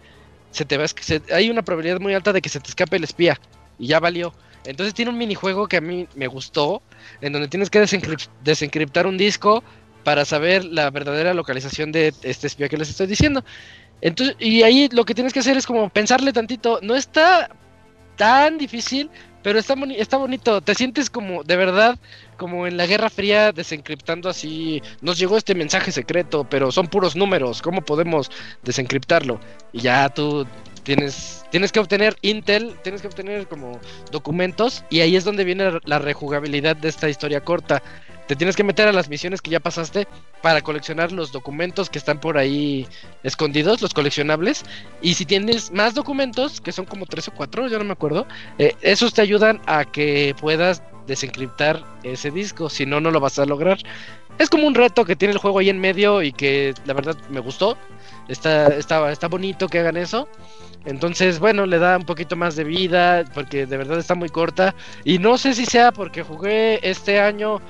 se 0.50 0.64
te 0.64 0.76
va 0.76 0.86
se- 0.88 1.22
hay 1.32 1.50
una 1.50 1.62
probabilidad 1.62 2.00
muy 2.00 2.14
alta 2.14 2.32
de 2.32 2.40
que 2.40 2.48
se 2.48 2.60
te 2.60 2.68
escape 2.68 2.96
el 2.96 3.04
espía 3.04 3.40
y 3.78 3.88
ya 3.88 4.00
valió. 4.00 4.34
Entonces 4.64 4.94
tiene 4.94 5.10
un 5.10 5.18
minijuego 5.18 5.68
que 5.68 5.76
a 5.76 5.80
mí 5.80 6.08
me 6.14 6.26
gustó, 6.26 6.82
en 7.20 7.32
donde 7.32 7.48
tienes 7.48 7.68
que 7.70 7.82
desencrip- 7.82 8.28
desencriptar 8.42 9.06
un 9.06 9.18
disco 9.18 9.62
para 10.04 10.24
saber 10.24 10.64
la 10.64 10.90
verdadera 10.90 11.34
localización 11.34 11.92
de 11.92 12.14
este 12.22 12.46
espía 12.46 12.68
que 12.68 12.76
les 12.76 12.90
estoy 12.90 13.06
diciendo. 13.06 13.44
Entonces, 14.00 14.36
y 14.38 14.62
ahí 14.62 14.88
lo 14.92 15.04
que 15.04 15.14
tienes 15.14 15.32
que 15.32 15.40
hacer 15.40 15.56
es 15.56 15.66
como 15.66 15.88
pensarle 15.88 16.32
tantito. 16.32 16.78
No 16.82 16.94
está 16.94 17.50
tan 18.16 18.58
difícil, 18.58 19.10
pero 19.42 19.58
está 19.58 19.74
bonito. 20.16 20.60
Te 20.60 20.74
sientes 20.74 21.10
como, 21.10 21.42
de 21.42 21.56
verdad, 21.56 21.98
como 22.36 22.66
en 22.66 22.76
la 22.76 22.86
Guerra 22.86 23.10
Fría 23.10 23.52
desencriptando 23.52 24.28
así. 24.28 24.82
Nos 25.00 25.18
llegó 25.18 25.36
este 25.36 25.54
mensaje 25.54 25.92
secreto, 25.92 26.44
pero 26.48 26.70
son 26.72 26.88
puros 26.88 27.16
números. 27.16 27.62
¿Cómo 27.62 27.82
podemos 27.82 28.30
desencriptarlo? 28.62 29.40
Y 29.72 29.80
ya 29.80 30.08
tú 30.08 30.46
tienes, 30.84 31.44
tienes 31.50 31.72
que 31.72 31.80
obtener 31.80 32.16
Intel, 32.22 32.76
tienes 32.82 33.00
que 33.00 33.08
obtener 33.08 33.48
como 33.48 33.80
documentos, 34.12 34.84
y 34.90 35.00
ahí 35.00 35.16
es 35.16 35.24
donde 35.24 35.44
viene 35.44 35.80
la 35.84 35.98
rejugabilidad 35.98 36.76
de 36.76 36.88
esta 36.88 37.08
historia 37.08 37.40
corta. 37.40 37.82
Te 38.26 38.36
tienes 38.36 38.56
que 38.56 38.64
meter 38.64 38.88
a 38.88 38.92
las 38.92 39.10
misiones 39.10 39.42
que 39.42 39.50
ya 39.50 39.60
pasaste 39.60 40.06
para 40.40 40.62
coleccionar 40.62 41.12
los 41.12 41.30
documentos 41.30 41.90
que 41.90 41.98
están 41.98 42.20
por 42.20 42.38
ahí 42.38 42.86
escondidos, 43.22 43.82
los 43.82 43.92
coleccionables. 43.92 44.64
Y 45.02 45.12
si 45.14 45.26
tienes 45.26 45.70
más 45.72 45.94
documentos, 45.94 46.60
que 46.62 46.72
son 46.72 46.86
como 46.86 47.04
tres 47.04 47.28
o 47.28 47.32
cuatro, 47.32 47.68
yo 47.68 47.78
no 47.78 47.84
me 47.84 47.92
acuerdo, 47.92 48.26
eh, 48.58 48.74
esos 48.80 49.12
te 49.12 49.20
ayudan 49.20 49.60
a 49.66 49.84
que 49.84 50.34
puedas 50.40 50.82
desencriptar 51.06 51.84
ese 52.02 52.30
disco. 52.30 52.68
Si 52.68 52.86
no, 52.86 53.00
no 53.00 53.10
lo 53.10 53.20
vas 53.20 53.38
a 53.38 53.46
lograr. 53.46 53.78
Es 54.38 54.50
como 54.50 54.66
un 54.66 54.74
reto 54.74 55.04
que 55.04 55.16
tiene 55.16 55.32
el 55.32 55.38
juego 55.38 55.60
ahí 55.60 55.70
en 55.70 55.80
medio 55.80 56.22
y 56.22 56.32
que 56.32 56.74
la 56.86 56.94
verdad 56.94 57.16
me 57.30 57.40
gustó. 57.40 57.76
Está, 58.28 58.68
está, 58.68 59.10
está 59.12 59.28
bonito 59.28 59.68
que 59.68 59.78
hagan 59.78 59.96
eso. 59.96 60.28
Entonces, 60.84 61.38
bueno, 61.38 61.66
le 61.66 61.78
da 61.78 61.96
un 61.96 62.04
poquito 62.04 62.36
más 62.36 62.56
de 62.56 62.64
vida 62.64 63.24
porque 63.32 63.66
de 63.66 63.76
verdad 63.76 63.98
está 63.98 64.14
muy 64.14 64.28
corta. 64.28 64.74
Y 65.04 65.18
no 65.18 65.38
sé 65.38 65.54
si 65.54 65.66
sea 65.66 65.92
porque 65.92 66.22
jugué 66.22 66.80
este 66.82 67.20
año 67.20 67.60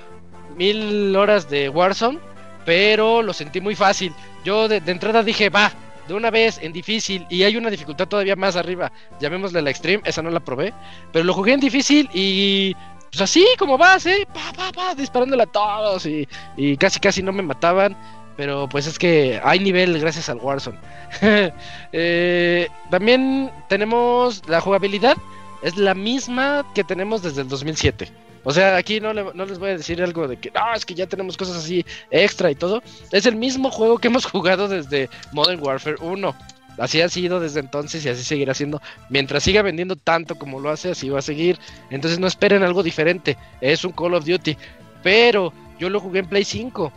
mil 0.57 1.15
horas 1.17 1.51
de 1.51 1.69
Warzone, 1.69 2.19
pero 2.65 3.23
lo 3.23 3.33
sentí 3.33 3.61
muy 3.61 3.75
fácil. 3.75 4.13
Yo 4.45 4.69
de, 4.69 4.81
de 4.81 4.93
entrada 4.93 5.23
dije, 5.23 5.51
va, 5.51 5.73
de 6.09 6.15
una 6.15 6.31
vez 6.31 6.59
en 6.63 6.73
difícil 6.73 7.27
y 7.31 7.45
hay 7.45 7.57
una 7.57 7.71
dificultad 7.71 8.09
todavía 8.09 8.37
más 8.37 8.57
arriba. 8.57 8.93
Llamémosle 9.21 9.63
la 9.63 9.71
extreme, 9.71 10.03
esa 10.05 10.23
no 10.23 10.31
la 10.31 10.41
probé, 10.41 10.73
pero 11.13 11.25
lo 11.25 11.35
jugué 11.35 11.53
en 11.53 11.61
difícil 11.61 12.09
y 12.13 12.75
pues 13.15 13.31
así 13.31 13.47
como 13.59 13.79
vas, 13.79 14.05
¿eh? 14.07 14.27
Pa, 14.35 14.53
pa, 14.57 14.73
pa, 14.73 14.95
disparándole 14.95 15.45
a 15.45 15.47
todos 15.47 16.05
y, 16.07 16.29
y 16.57 16.77
casi 16.77 16.99
casi 17.01 17.23
no 17.23 17.33
me 17.33 17.43
mataban. 17.43 17.97
Pero 18.37 18.69
pues 18.69 18.89
es 18.89 18.99
que 18.99 19.41
hay 19.45 19.61
nivel 19.61 19.99
gracias 20.01 20.29
al 20.29 20.39
Warzone. 20.39 20.79
Eh, 21.93 22.69
también 22.91 23.51
tenemos 23.69 24.43
la 24.49 24.61
jugabilidad. 24.61 25.17
Es 25.63 25.77
la 25.77 25.95
misma 25.95 26.67
que 26.75 26.83
tenemos 26.85 27.23
desde 27.23 27.43
el 27.43 27.49
2007. 27.49 28.11
O 28.43 28.53
sea, 28.53 28.77
aquí 28.77 29.01
no, 29.01 29.13
le- 29.15 29.33
no 29.33 29.47
les 29.47 29.59
voy 29.59 29.71
a 29.71 29.77
decir 29.77 30.03
algo 30.03 30.29
de 30.29 30.37
que 30.37 30.51
no, 30.51 30.75
es 30.75 30.85
que 30.85 30.95
ya 30.95 31.07
tenemos 31.07 31.37
cosas 31.37 31.57
así 31.57 31.87
extra 32.11 32.51
y 32.51 32.55
todo. 32.55 32.83
Es 33.13 33.25
el 33.25 33.37
mismo 33.37 33.71
juego 33.71 33.99
que 33.99 34.09
hemos 34.09 34.27
jugado 34.31 34.69
desde 34.69 35.09
Modern 35.33 35.63
Warfare 35.63 35.97
1. 36.01 36.35
Así 36.79 37.01
ha 37.01 37.09
sido 37.09 37.41
desde 37.41 37.61
entonces 37.61 38.05
y 38.05 38.09
así 38.09 38.25
seguirá 38.25 38.55
siendo. 38.55 38.81
Mientras 39.09 39.43
siga 39.43 39.63
vendiendo 39.63 39.97
tanto 39.97 40.37
como 40.37 40.61
lo 40.61 40.71
hace, 40.71 40.91
así 40.91 41.09
va 41.09 41.21
a 41.21 41.23
seguir. 41.23 41.59
Entonces 41.91 42.19
no 42.19 42.27
esperen 42.27 42.63
algo 42.63 42.83
diferente. 42.83 43.37
Es 43.61 43.85
un 43.85 43.93
Call 43.93 44.15
of 44.15 44.25
Duty. 44.25 44.57
Pero 45.03 45.53
yo 45.79 45.89
lo 45.91 46.01
jugué 46.01 46.21
en 46.21 46.27
Play 46.27 46.45
5. 46.45 46.93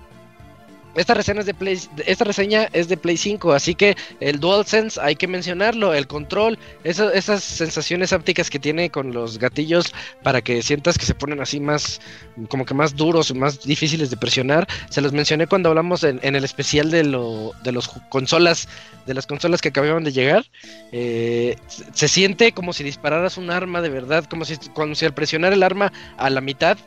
Esta 0.95 1.13
reseña 1.13 1.41
es 1.41 1.45
de 1.45 1.53
Play, 1.53 1.79
esta 2.05 2.23
reseña 2.23 2.69
es 2.73 2.87
de 2.87 2.97
Play 2.97 3.17
5, 3.17 3.53
así 3.53 3.75
que 3.75 3.95
el 4.19 4.39
DualSense 4.39 4.99
hay 5.01 5.15
que 5.15 5.27
mencionarlo, 5.27 5.93
el 5.93 6.07
control, 6.07 6.57
esas 6.83 7.43
sensaciones 7.43 8.13
ápticas 8.13 8.49
que 8.49 8.57
tiene 8.57 8.89
con 8.89 9.13
los 9.13 9.37
gatillos 9.37 9.93
para 10.23 10.41
que 10.41 10.63
sientas 10.63 10.97
que 10.97 11.05
se 11.05 11.13
ponen 11.13 11.39
así 11.39 11.59
más, 11.59 12.01
como 12.49 12.65
que 12.65 12.73
más 12.73 12.95
duros, 12.95 13.33
más 13.35 13.61
difíciles 13.61 14.09
de 14.09 14.17
presionar. 14.17 14.67
Se 14.89 15.01
los 15.01 15.13
mencioné 15.13 15.45
cuando 15.45 15.69
hablamos 15.69 16.03
en, 16.03 16.19
en 16.23 16.35
el 16.35 16.43
especial 16.43 16.89
de 16.89 17.03
lo, 17.03 17.51
de 17.63 17.71
los 17.71 17.89
consolas, 18.09 18.67
de 19.05 19.13
las 19.13 19.27
consolas 19.27 19.61
que 19.61 19.69
acababan 19.69 20.03
de 20.03 20.11
llegar. 20.11 20.45
Eh, 20.91 21.57
se, 21.67 21.85
se 21.93 22.07
siente 22.07 22.53
como 22.53 22.73
si 22.73 22.83
dispararas 22.83 23.37
un 23.37 23.51
arma 23.51 23.81
de 23.81 23.89
verdad, 23.89 24.25
como 24.25 24.45
si, 24.45 24.57
como 24.73 24.95
si 24.95 25.05
al 25.05 25.13
presionar 25.13 25.53
el 25.53 25.63
arma 25.63 25.91
a 26.17 26.29
la 26.29 26.41
mitad 26.41 26.77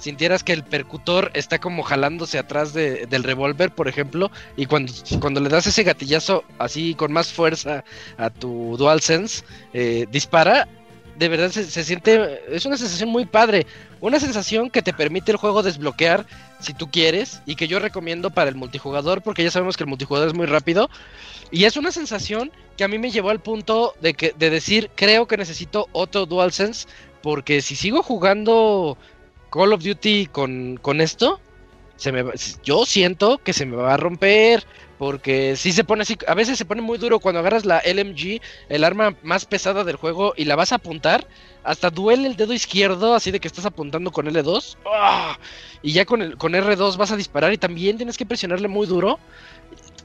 sintieras 0.00 0.42
que 0.42 0.52
el 0.52 0.64
percutor 0.64 1.30
está 1.34 1.60
como 1.60 1.82
jalándose 1.84 2.38
atrás 2.38 2.72
de- 2.72 3.06
del 3.06 3.22
revólver, 3.22 3.70
por 3.70 3.86
ejemplo, 3.86 4.30
y 4.56 4.66
cuando, 4.66 4.92
cuando 5.20 5.40
le 5.40 5.48
das 5.48 5.66
ese 5.66 5.84
gatillazo 5.84 6.42
así 6.58 6.94
con 6.94 7.12
más 7.12 7.32
fuerza 7.32 7.84
a 8.18 8.30
tu 8.30 8.76
DualSense, 8.76 9.44
eh, 9.72 10.06
dispara, 10.10 10.66
de 11.16 11.28
verdad 11.28 11.50
se, 11.50 11.64
se 11.64 11.84
siente, 11.84 12.40
es 12.50 12.64
una 12.64 12.78
sensación 12.78 13.10
muy 13.10 13.26
padre, 13.26 13.66
una 14.00 14.18
sensación 14.18 14.70
que 14.70 14.80
te 14.80 14.94
permite 14.94 15.30
el 15.32 15.36
juego 15.36 15.62
desbloquear 15.62 16.24
si 16.60 16.72
tú 16.72 16.90
quieres, 16.90 17.42
y 17.44 17.56
que 17.56 17.68
yo 17.68 17.78
recomiendo 17.78 18.30
para 18.30 18.48
el 18.48 18.56
multijugador, 18.56 19.20
porque 19.22 19.44
ya 19.44 19.50
sabemos 19.50 19.76
que 19.76 19.84
el 19.84 19.88
multijugador 19.90 20.28
es 20.28 20.34
muy 20.34 20.46
rápido, 20.46 20.88
y 21.50 21.64
es 21.64 21.76
una 21.76 21.92
sensación 21.92 22.50
que 22.78 22.84
a 22.84 22.88
mí 22.88 22.98
me 22.98 23.10
llevó 23.10 23.28
al 23.30 23.40
punto 23.40 23.94
de, 24.00 24.14
que, 24.14 24.34
de 24.38 24.48
decir, 24.48 24.90
creo 24.94 25.26
que 25.26 25.36
necesito 25.36 25.88
otro 25.92 26.24
DualSense, 26.24 26.86
porque 27.22 27.60
si 27.60 27.76
sigo 27.76 28.02
jugando 28.02 28.96
Call 29.50 29.72
of 29.72 29.82
Duty 29.82 30.26
con, 30.26 30.78
con 30.80 31.00
esto, 31.00 31.40
se 31.96 32.12
me 32.12 32.24
yo 32.64 32.86
siento 32.86 33.38
que 33.38 33.52
se 33.52 33.66
me 33.66 33.76
va 33.76 33.94
a 33.94 33.96
romper. 33.96 34.64
Porque 35.00 35.56
si 35.56 35.72
se 35.72 35.82
pone 35.82 36.02
así, 36.02 36.18
a 36.26 36.34
veces 36.34 36.58
se 36.58 36.66
pone 36.66 36.82
muy 36.82 36.98
duro 36.98 37.20
cuando 37.20 37.40
agarras 37.40 37.64
la 37.64 37.80
LMG, 37.86 38.38
el 38.68 38.84
arma 38.84 39.16
más 39.22 39.46
pesada 39.46 39.82
del 39.82 39.96
juego, 39.96 40.34
y 40.36 40.44
la 40.44 40.56
vas 40.56 40.72
a 40.72 40.74
apuntar, 40.74 41.26
hasta 41.64 41.88
duele 41.88 42.28
el 42.28 42.36
dedo 42.36 42.52
izquierdo, 42.52 43.14
así 43.14 43.30
de 43.30 43.40
que 43.40 43.48
estás 43.48 43.64
apuntando 43.64 44.10
con 44.10 44.26
L2. 44.26 44.76
¡Ah! 44.84 45.38
Y 45.80 45.92
ya 45.92 46.04
con, 46.04 46.20
el, 46.20 46.36
con 46.36 46.52
R2 46.52 46.98
vas 46.98 47.12
a 47.12 47.16
disparar 47.16 47.50
y 47.50 47.56
también 47.56 47.96
tienes 47.96 48.18
que 48.18 48.26
presionarle 48.26 48.68
muy 48.68 48.86
duro. 48.86 49.18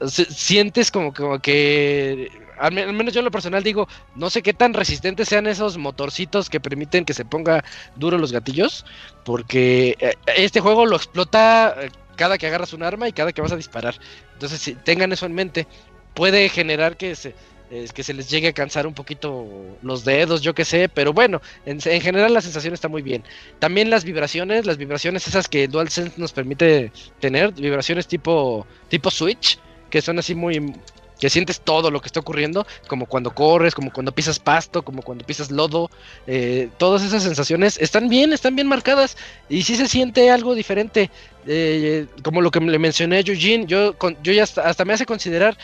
Sientes 0.06 0.90
como, 0.90 1.12
como 1.12 1.40
que 1.40 2.30
al, 2.58 2.72
me- 2.72 2.82
al 2.82 2.92
menos 2.92 3.12
yo 3.14 3.20
en 3.20 3.24
lo 3.24 3.30
personal 3.30 3.62
digo, 3.62 3.88
no 4.14 4.30
sé 4.30 4.42
qué 4.42 4.52
tan 4.54 4.74
resistentes 4.74 5.28
sean 5.28 5.46
esos 5.46 5.78
motorcitos 5.78 6.48
que 6.50 6.60
permiten 6.60 7.04
que 7.04 7.14
se 7.14 7.24
ponga 7.24 7.64
duro 7.94 8.18
los 8.18 8.32
gatillos, 8.32 8.84
porque 9.24 9.96
eh, 10.00 10.14
este 10.36 10.60
juego 10.60 10.86
lo 10.86 10.96
explota 10.96 11.74
eh, 11.78 11.90
cada 12.16 12.38
que 12.38 12.46
agarras 12.46 12.72
un 12.72 12.82
arma 12.82 13.08
y 13.08 13.12
cada 13.12 13.32
que 13.32 13.42
vas 13.42 13.52
a 13.52 13.56
disparar. 13.56 13.94
Entonces, 14.34 14.60
si 14.60 14.74
tengan 14.74 15.12
eso 15.12 15.26
en 15.26 15.34
mente, 15.34 15.66
puede 16.14 16.48
generar 16.48 16.96
que 16.96 17.14
se, 17.14 17.34
que 17.68 18.02
se 18.02 18.14
les 18.14 18.30
llegue 18.30 18.48
a 18.48 18.52
cansar 18.52 18.86
un 18.86 18.94
poquito 18.94 19.78
los 19.82 20.04
dedos, 20.04 20.40
yo 20.40 20.54
qué 20.54 20.64
sé, 20.64 20.88
pero 20.88 21.12
bueno, 21.12 21.42
en, 21.64 21.78
en 21.84 22.00
general 22.00 22.32
la 22.32 22.40
sensación 22.40 22.72
está 22.74 22.88
muy 22.88 23.02
bien. 23.02 23.24
También 23.58 23.90
las 23.90 24.04
vibraciones, 24.04 24.66
las 24.66 24.76
vibraciones 24.76 25.26
esas 25.26 25.48
que 25.48 25.66
DualSense 25.68 26.12
nos 26.20 26.32
permite 26.32 26.92
tener, 27.20 27.52
vibraciones 27.52 28.06
tipo, 28.06 28.66
tipo 28.88 29.10
Switch, 29.10 29.58
que 29.90 30.00
son 30.00 30.18
así 30.18 30.34
muy 30.34 30.72
que 31.18 31.30
sientes 31.30 31.60
todo 31.60 31.90
lo 31.90 32.00
que 32.00 32.06
está 32.06 32.20
ocurriendo, 32.20 32.66
como 32.88 33.06
cuando 33.06 33.30
corres, 33.30 33.74
como 33.74 33.90
cuando 33.92 34.12
pisas 34.12 34.38
pasto, 34.38 34.82
como 34.82 35.02
cuando 35.02 35.24
pisas 35.24 35.50
lodo, 35.50 35.90
eh, 36.26 36.68
todas 36.78 37.02
esas 37.02 37.22
sensaciones 37.22 37.78
están 37.80 38.08
bien, 38.08 38.32
están 38.32 38.54
bien 38.54 38.66
marcadas 38.68 39.16
y 39.48 39.62
sí 39.62 39.76
se 39.76 39.88
siente 39.88 40.30
algo 40.30 40.54
diferente, 40.54 41.10
eh, 41.46 42.06
como 42.22 42.40
lo 42.40 42.50
que 42.50 42.60
le 42.60 42.78
mencioné 42.78 43.16
a 43.16 43.20
Eugene, 43.20 43.66
yo, 43.66 43.96
con- 43.96 44.16
yo 44.22 44.32
ya 44.32 44.42
hasta, 44.42 44.84
me 44.84 44.92
hace 44.92 45.06
considerar 45.06 45.56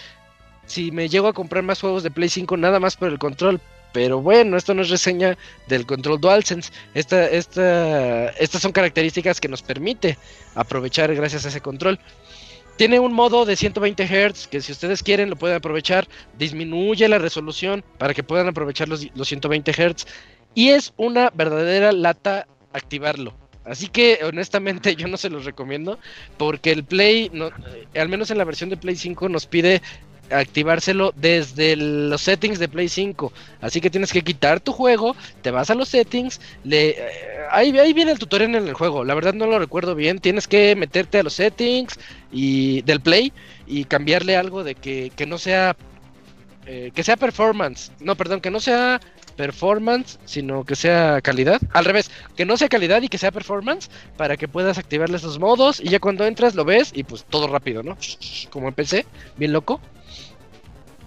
si 0.66 0.90
me 0.90 1.08
llego 1.08 1.28
a 1.28 1.32
comprar 1.32 1.62
más 1.62 1.80
juegos 1.80 2.02
de 2.02 2.10
Play 2.10 2.28
5 2.28 2.56
nada 2.56 2.80
más 2.80 2.96
por 2.96 3.08
el 3.08 3.18
control. 3.18 3.60
Pero 3.92 4.22
bueno, 4.22 4.56
esto 4.56 4.72
no 4.72 4.80
es 4.80 4.88
reseña 4.88 5.36
del 5.66 5.84
control 5.84 6.18
DualSense. 6.18 6.72
Esta, 6.94 7.26
esta, 7.28 8.28
estas 8.30 8.62
son 8.62 8.72
características 8.72 9.38
que 9.38 9.48
nos 9.48 9.60
permite 9.60 10.16
aprovechar 10.54 11.14
gracias 11.14 11.44
a 11.44 11.48
ese 11.48 11.60
control. 11.60 11.98
Tiene 12.76 12.98
un 12.98 13.12
modo 13.12 13.44
de 13.44 13.56
120 13.56 14.04
Hz 14.06 14.48
que 14.48 14.60
si 14.60 14.72
ustedes 14.72 15.02
quieren 15.02 15.30
lo 15.30 15.36
pueden 15.36 15.56
aprovechar. 15.56 16.08
Disminuye 16.38 17.08
la 17.08 17.18
resolución 17.18 17.84
para 17.98 18.14
que 18.14 18.22
puedan 18.22 18.48
aprovechar 18.48 18.88
los, 18.88 19.06
los 19.14 19.28
120 19.28 19.72
Hz. 19.72 20.06
Y 20.54 20.70
es 20.70 20.92
una 20.96 21.30
verdadera 21.34 21.92
lata 21.92 22.46
activarlo. 22.72 23.34
Así 23.64 23.88
que 23.88 24.20
honestamente 24.24 24.96
yo 24.96 25.08
no 25.08 25.16
se 25.16 25.30
los 25.30 25.44
recomiendo 25.44 25.98
porque 26.36 26.72
el 26.72 26.84
Play, 26.84 27.30
no, 27.32 27.48
eh, 27.48 28.00
al 28.00 28.08
menos 28.08 28.30
en 28.30 28.38
la 28.38 28.44
versión 28.44 28.70
de 28.70 28.76
Play 28.76 28.96
5, 28.96 29.28
nos 29.28 29.46
pide 29.46 29.82
activárselo 30.32 31.12
desde 31.16 31.76
los 31.76 32.20
settings 32.20 32.58
de 32.58 32.68
Play 32.68 32.88
5. 32.88 33.32
Así 33.60 33.80
que 33.80 33.90
tienes 33.90 34.12
que 34.12 34.22
quitar 34.22 34.60
tu 34.60 34.72
juego, 34.72 35.16
te 35.42 35.50
vas 35.50 35.70
a 35.70 35.74
los 35.74 35.88
settings, 35.88 36.40
le, 36.64 36.90
eh, 36.90 36.96
ahí, 37.50 37.76
ahí 37.78 37.92
viene 37.92 38.12
el 38.12 38.18
tutorial 38.18 38.54
en 38.54 38.68
el 38.68 38.74
juego. 38.74 39.04
La 39.04 39.14
verdad 39.14 39.34
no 39.34 39.46
lo 39.46 39.58
recuerdo 39.58 39.94
bien. 39.94 40.18
Tienes 40.18 40.48
que 40.48 40.74
meterte 40.76 41.18
a 41.18 41.22
los 41.22 41.34
settings 41.34 41.98
y 42.30 42.82
del 42.82 43.00
Play 43.00 43.32
y 43.66 43.84
cambiarle 43.84 44.36
algo 44.36 44.64
de 44.64 44.74
que, 44.74 45.12
que 45.14 45.26
no 45.26 45.38
sea 45.38 45.76
eh, 46.66 46.92
que 46.94 47.02
sea 47.02 47.16
performance. 47.16 47.90
No, 48.00 48.14
perdón, 48.16 48.40
que 48.40 48.50
no 48.50 48.60
sea 48.60 49.00
performance, 49.36 50.18
sino 50.24 50.64
que 50.64 50.76
sea 50.76 51.20
calidad. 51.20 51.60
Al 51.72 51.84
revés, 51.84 52.10
que 52.36 52.44
no 52.44 52.56
sea 52.56 52.68
calidad 52.68 53.02
y 53.02 53.08
que 53.08 53.18
sea 53.18 53.32
performance 53.32 53.90
para 54.16 54.36
que 54.36 54.46
puedas 54.46 54.78
activarle 54.78 55.16
esos 55.16 55.38
modos 55.38 55.80
y 55.80 55.88
ya 55.88 55.98
cuando 55.98 56.24
entras 56.24 56.54
lo 56.54 56.64
ves 56.64 56.92
y 56.94 57.02
pues 57.02 57.24
todo 57.24 57.48
rápido, 57.48 57.82
¿no? 57.82 57.96
Como 58.50 58.68
en 58.68 58.74
PC, 58.74 59.06
bien 59.36 59.52
loco. 59.52 59.80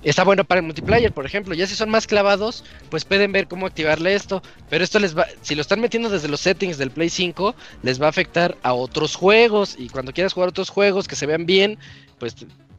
Está 0.06 0.24
bueno 0.24 0.46
para 0.46 0.60
el 0.60 0.66
multiplayer, 0.66 1.12
por 1.12 1.26
ejemplo. 1.26 1.56
Ya 1.56 1.66
si 1.66 1.76
son 1.76 1.90
más 1.90 2.06
clavados, 2.06 2.64
pues 2.90 3.06
pueden 3.06 3.32
ver 3.32 3.48
cómo 3.48 3.66
activarle 3.66 4.14
esto. 4.14 4.44
Pero 4.70 4.84
esto 4.84 5.00
les 5.00 5.18
va, 5.18 5.26
si 5.42 5.56
lo 5.56 5.62
están 5.62 5.82
metiendo 5.82 6.10
desde 6.10 6.28
los 6.28 6.42
settings 6.42 6.78
del 6.78 6.92
Play 6.92 7.10
5, 7.10 7.56
les 7.82 8.00
va 8.00 8.06
a 8.06 8.10
afectar 8.10 8.56
a 8.62 8.74
otros 8.74 9.16
juegos. 9.16 9.76
Y 9.78 9.90
cuando 9.90 10.14
quieras 10.14 10.34
jugar 10.34 10.50
otros 10.50 10.70
juegos 10.70 11.08
que 11.08 11.16
se 11.16 11.26
vean 11.26 11.48
bien, 11.48 11.80
pues 12.20 12.36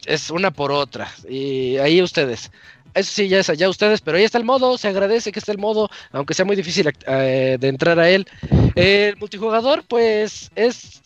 es 0.07 0.31
una 0.31 0.53
por 0.53 0.70
otra. 0.70 1.09
Y 1.28 1.78
ahí 1.78 2.01
ustedes. 2.01 2.53
Eso 2.94 3.12
sí, 3.12 3.28
ya 3.28 3.40
es 3.40 3.51
allá 3.51 3.69
ustedes, 3.69 4.01
pero 4.01 4.16
ahí 4.16 4.24
está 4.24 4.39
el 4.39 4.44
modo, 4.44 4.78
se 4.78 4.89
agradece 4.89 5.31
que 5.31 5.39
esté 5.39 5.53
el 5.53 5.59
modo, 5.59 5.90
aunque 6.12 6.32
sea 6.32 6.47
muy 6.47 6.57
difícil 6.57 6.90
eh, 7.07 7.59
de 7.61 7.69
entrar 7.69 7.98
a 7.98 8.09
él. 8.09 8.27
El 8.74 9.16
multijugador, 9.16 9.85
pues 9.86 10.51
es... 10.55 11.03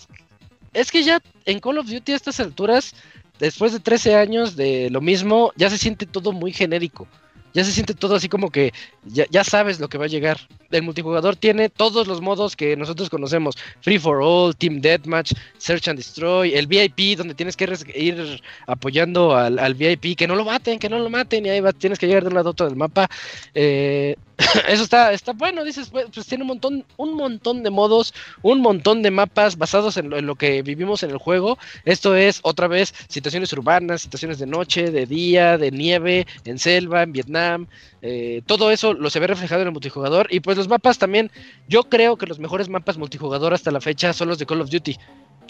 Es 0.72 0.92
que 0.92 1.02
ya 1.02 1.20
en 1.46 1.58
Call 1.58 1.78
of 1.78 1.90
Duty 1.90 2.12
a 2.12 2.16
estas 2.16 2.38
alturas, 2.38 2.94
después 3.40 3.72
de 3.72 3.80
13 3.80 4.14
años 4.14 4.56
de 4.56 4.90
lo 4.90 5.00
mismo, 5.00 5.52
ya 5.56 5.70
se 5.70 5.78
siente 5.78 6.06
todo 6.06 6.32
muy 6.32 6.52
genérico. 6.52 7.08
Ya 7.52 7.64
se 7.64 7.72
siente 7.72 7.94
todo 7.94 8.14
así 8.14 8.28
como 8.28 8.50
que 8.50 8.72
ya, 9.04 9.26
ya 9.28 9.42
sabes 9.42 9.80
lo 9.80 9.88
que 9.88 9.98
va 9.98 10.04
a 10.04 10.08
llegar. 10.08 10.38
El 10.70 10.82
multijugador 10.82 11.34
tiene 11.34 11.68
todos 11.68 12.06
los 12.06 12.20
modos 12.20 12.54
que 12.54 12.76
nosotros 12.76 13.10
conocemos. 13.10 13.56
Free 13.80 13.98
for 13.98 14.20
All, 14.22 14.54
Team 14.54 14.80
Deathmatch, 14.80 15.32
Search 15.58 15.88
and 15.88 15.98
Destroy, 15.98 16.54
el 16.54 16.68
VIP 16.68 17.18
donde 17.18 17.34
tienes 17.34 17.56
que 17.56 17.64
ir 17.96 18.40
apoyando 18.66 19.34
al, 19.34 19.58
al 19.58 19.74
VIP, 19.74 20.16
que 20.16 20.28
no 20.28 20.36
lo 20.36 20.44
maten, 20.44 20.78
que 20.78 20.88
no 20.88 21.00
lo 21.00 21.10
maten, 21.10 21.44
y 21.44 21.48
ahí 21.48 21.60
va, 21.60 21.72
tienes 21.72 21.98
que 21.98 22.06
llegar 22.06 22.22
de 22.22 22.28
un 22.28 22.34
lado 22.34 22.50
a 22.50 22.52
otro 22.52 22.66
del 22.66 22.76
mapa. 22.76 23.08
Eh, 23.52 24.14
eso 24.68 24.82
está, 24.82 25.12
está 25.12 25.32
bueno, 25.32 25.64
dices, 25.64 25.90
pues, 25.90 26.06
pues 26.12 26.26
tiene 26.26 26.44
un 26.44 26.48
montón, 26.48 26.84
un 26.96 27.14
montón 27.14 27.62
de 27.62 27.70
modos, 27.70 28.14
un 28.42 28.60
montón 28.60 29.02
de 29.02 29.10
mapas 29.10 29.58
basados 29.58 29.96
en 29.96 30.08
lo, 30.10 30.18
en 30.18 30.26
lo 30.26 30.34
que 30.34 30.62
vivimos 30.62 31.02
en 31.02 31.10
el 31.10 31.18
juego. 31.18 31.58
Esto 31.84 32.16
es 32.16 32.40
otra 32.42 32.66
vez 32.66 32.94
situaciones 33.08 33.52
urbanas, 33.52 34.02
situaciones 34.02 34.38
de 34.38 34.46
noche, 34.46 34.90
de 34.90 35.06
día, 35.06 35.58
de 35.58 35.70
nieve, 35.70 36.26
en 36.44 36.58
selva, 36.58 37.02
en 37.02 37.12
Vietnam. 37.12 37.66
eh, 38.02 38.42
todo 38.46 38.70
eso 38.70 38.94
lo 38.94 39.10
se 39.10 39.20
ve 39.20 39.26
reflejado 39.26 39.62
en 39.62 39.68
el 39.68 39.72
multijugador. 39.72 40.26
Y 40.30 40.40
pues 40.40 40.56
los 40.56 40.68
mapas 40.68 40.98
también, 40.98 41.30
yo 41.68 41.84
creo 41.88 42.16
que 42.16 42.26
los 42.26 42.38
mejores 42.38 42.68
mapas 42.68 42.98
multijugador 42.98 43.52
hasta 43.54 43.70
la 43.70 43.80
fecha 43.80 44.12
son 44.12 44.28
los 44.28 44.38
de 44.38 44.46
Call 44.46 44.60
of 44.62 44.70
Duty. 44.70 44.96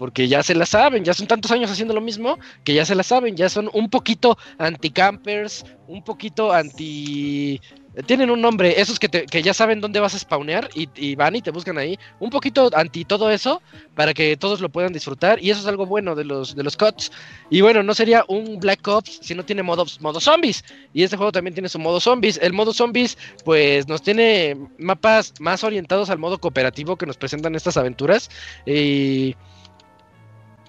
Porque 0.00 0.28
ya 0.28 0.42
se 0.42 0.54
la 0.54 0.64
saben, 0.64 1.04
ya 1.04 1.12
son 1.12 1.26
tantos 1.26 1.50
años 1.50 1.70
haciendo 1.70 1.92
lo 1.92 2.00
mismo 2.00 2.38
que 2.64 2.72
ya 2.72 2.86
se 2.86 2.94
la 2.94 3.02
saben, 3.02 3.36
ya 3.36 3.50
son 3.50 3.68
un 3.74 3.90
poquito 3.90 4.38
anti-campers, 4.56 5.66
un 5.88 6.02
poquito 6.02 6.52
anti... 6.54 7.60
Tienen 8.06 8.30
un 8.30 8.40
nombre, 8.40 8.80
esos 8.80 8.98
que, 8.98 9.08
te- 9.10 9.26
que 9.26 9.42
ya 9.42 9.52
saben 9.52 9.80
dónde 9.82 10.00
vas 10.00 10.14
a 10.14 10.18
spawnear 10.18 10.70
y, 10.74 11.16
van 11.16 11.36
y 11.36 11.42
te 11.42 11.50
buscan 11.50 11.76
ahí. 11.76 11.98
Un 12.18 12.30
poquito 12.30 12.70
anti 12.72 13.04
todo 13.04 13.30
eso 13.30 13.60
para 13.94 14.14
que 14.14 14.38
todos 14.38 14.62
lo 14.62 14.70
puedan 14.70 14.92
disfrutar 14.94 15.42
y 15.42 15.50
eso 15.50 15.60
es 15.60 15.66
algo 15.66 15.84
bueno 15.84 16.14
de 16.14 16.24
los, 16.24 16.54
de 16.54 16.62
los 16.62 16.78
COTS. 16.78 17.10
Y 17.50 17.60
bueno, 17.60 17.82
no 17.82 17.92
sería 17.92 18.24
un 18.28 18.58
Black 18.58 18.88
Ops 18.88 19.18
si 19.20 19.34
no 19.34 19.44
tiene 19.44 19.62
modo, 19.62 19.84
modo 20.00 20.18
zombies. 20.20 20.64
Y 20.94 21.02
este 21.02 21.16
juego 21.18 21.32
también 21.32 21.52
tiene 21.52 21.68
su 21.68 21.78
modo 21.78 22.00
zombies. 22.00 22.38
El 22.40 22.54
modo 22.54 22.72
zombies 22.72 23.18
pues 23.44 23.86
nos 23.86 24.00
tiene 24.00 24.56
mapas 24.78 25.34
más 25.40 25.62
orientados 25.62 26.08
al 26.08 26.18
modo 26.18 26.38
cooperativo 26.38 26.96
que 26.96 27.04
nos 27.06 27.18
presentan 27.18 27.54
estas 27.54 27.76
aventuras. 27.76 28.30
Y... 28.64 29.34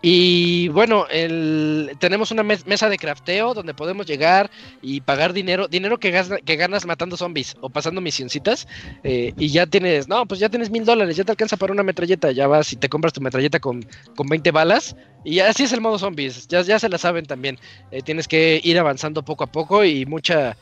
Y 0.03 0.67
bueno, 0.69 1.05
el- 1.11 1.91
tenemos 1.99 2.31
una 2.31 2.41
mes- 2.41 2.65
mesa 2.65 2.89
de 2.89 2.97
crafteo 2.97 3.53
donde 3.53 3.75
podemos 3.75 4.07
llegar 4.07 4.49
y 4.81 5.01
pagar 5.01 5.31
dinero, 5.31 5.67
dinero 5.67 5.99
que, 5.99 6.09
gas- 6.09 6.31
que 6.43 6.55
ganas 6.55 6.85
matando 6.87 7.17
zombies 7.17 7.55
o 7.61 7.69
pasando 7.69 8.01
misioncitas. 8.01 8.67
eh, 9.03 9.33
y 9.37 9.49
ya 9.49 9.65
tienes, 9.67 10.07
no, 10.07 10.25
pues 10.25 10.39
ya 10.39 10.49
tienes 10.49 10.69
mil 10.71 10.85
dólares, 10.85 11.15
ya 11.15 11.23
te 11.23 11.31
alcanza 11.31 11.57
para 11.57 11.71
una 11.73 11.83
metralleta. 11.83 12.31
Ya 12.31 12.47
vas 12.47 12.73
y 12.73 12.77
te 12.77 12.89
compras 12.89 13.13
tu 13.13 13.21
metralleta 13.21 13.59
con, 13.59 13.85
con 14.15 14.27
20 14.27 14.51
balas. 14.51 14.95
Y 15.23 15.39
así 15.39 15.63
es 15.63 15.73
el 15.73 15.81
modo 15.81 15.99
zombies, 15.99 16.47
ya, 16.47 16.61
ya 16.61 16.79
se 16.79 16.89
la 16.89 16.97
saben 16.97 17.25
también. 17.25 17.59
Eh, 17.91 18.01
tienes 18.01 18.27
que 18.27 18.59
ir 18.63 18.79
avanzando 18.79 19.21
poco 19.23 19.43
a 19.43 19.47
poco 19.51 19.85
y 19.85 20.05
mucha, 20.07 20.57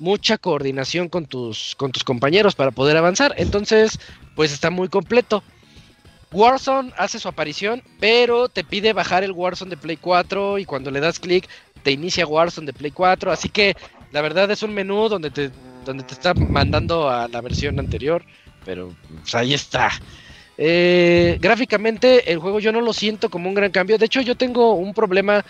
mucha 0.00 0.36
coordinación 0.38 1.08
con 1.08 1.26
tus, 1.26 1.74
con 1.76 1.92
tus 1.92 2.02
compañeros 2.02 2.56
para 2.56 2.72
poder 2.72 2.96
avanzar. 2.96 3.34
Entonces, 3.36 3.98
pues 4.34 4.52
está 4.52 4.70
muy 4.70 4.88
completo. 4.88 5.44
Warzone 6.32 6.92
hace 6.96 7.18
su 7.18 7.28
aparición, 7.28 7.82
pero 7.98 8.48
te 8.48 8.62
pide 8.62 8.92
bajar 8.92 9.24
el 9.24 9.32
Warzone 9.32 9.70
de 9.70 9.76
Play 9.76 9.96
4 9.96 10.58
y 10.58 10.64
cuando 10.64 10.90
le 10.90 11.00
das 11.00 11.18
clic 11.18 11.48
te 11.82 11.90
inicia 11.90 12.26
Warzone 12.26 12.66
de 12.66 12.72
Play 12.72 12.92
4, 12.92 13.32
así 13.32 13.48
que 13.48 13.76
la 14.12 14.20
verdad 14.20 14.50
es 14.50 14.62
un 14.62 14.72
menú 14.72 15.08
donde 15.08 15.30
te, 15.30 15.50
donde 15.84 16.04
te 16.04 16.14
está 16.14 16.34
mandando 16.34 17.10
a 17.10 17.26
la 17.28 17.40
versión 17.40 17.78
anterior, 17.78 18.24
pero 18.64 18.94
pues, 19.22 19.34
ahí 19.34 19.54
está. 19.54 19.90
Eh, 20.56 21.38
gráficamente 21.40 22.30
el 22.30 22.38
juego 22.38 22.60
yo 22.60 22.70
no 22.70 22.80
lo 22.80 22.92
siento 22.92 23.30
como 23.30 23.48
un 23.48 23.54
gran 23.54 23.70
cambio, 23.70 23.98
de 23.98 24.06
hecho 24.06 24.20
yo 24.20 24.36
tengo 24.36 24.74
un 24.74 24.94
problema 24.94 25.44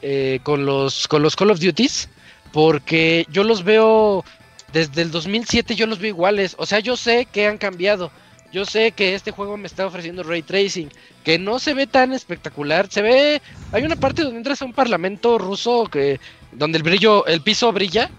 eh, 0.00 0.38
con, 0.42 0.64
los, 0.64 1.08
con 1.08 1.22
los 1.22 1.36
Call 1.36 1.50
of 1.50 1.60
Duties, 1.60 2.08
porque 2.52 3.26
yo 3.30 3.44
los 3.44 3.62
veo 3.62 4.24
desde 4.72 5.02
el 5.02 5.10
2007 5.10 5.74
yo 5.74 5.86
los 5.86 5.98
veo 5.98 6.08
iguales, 6.08 6.54
o 6.58 6.64
sea 6.64 6.78
yo 6.78 6.96
sé 6.96 7.26
que 7.30 7.46
han 7.46 7.58
cambiado. 7.58 8.10
Yo 8.50 8.64
sé 8.64 8.92
que 8.94 9.14
este 9.14 9.30
juego 9.30 9.56
me 9.58 9.66
está 9.66 9.86
ofreciendo 9.86 10.22
ray 10.22 10.42
tracing, 10.42 10.90
que 11.22 11.38
no 11.38 11.58
se 11.58 11.74
ve 11.74 11.86
tan 11.86 12.12
espectacular. 12.14 12.88
Se 12.90 13.02
ve, 13.02 13.42
hay 13.70 13.82
una 13.84 13.96
parte 13.96 14.22
donde 14.22 14.38
entras 14.38 14.62
a 14.62 14.64
un 14.64 14.72
parlamento 14.74 15.36
ruso 15.38 15.84
que 15.90 16.18
donde 16.50 16.78
el 16.78 16.82
brillo, 16.84 17.26
el 17.26 17.42
piso 17.42 17.70
brilla, 17.72 18.10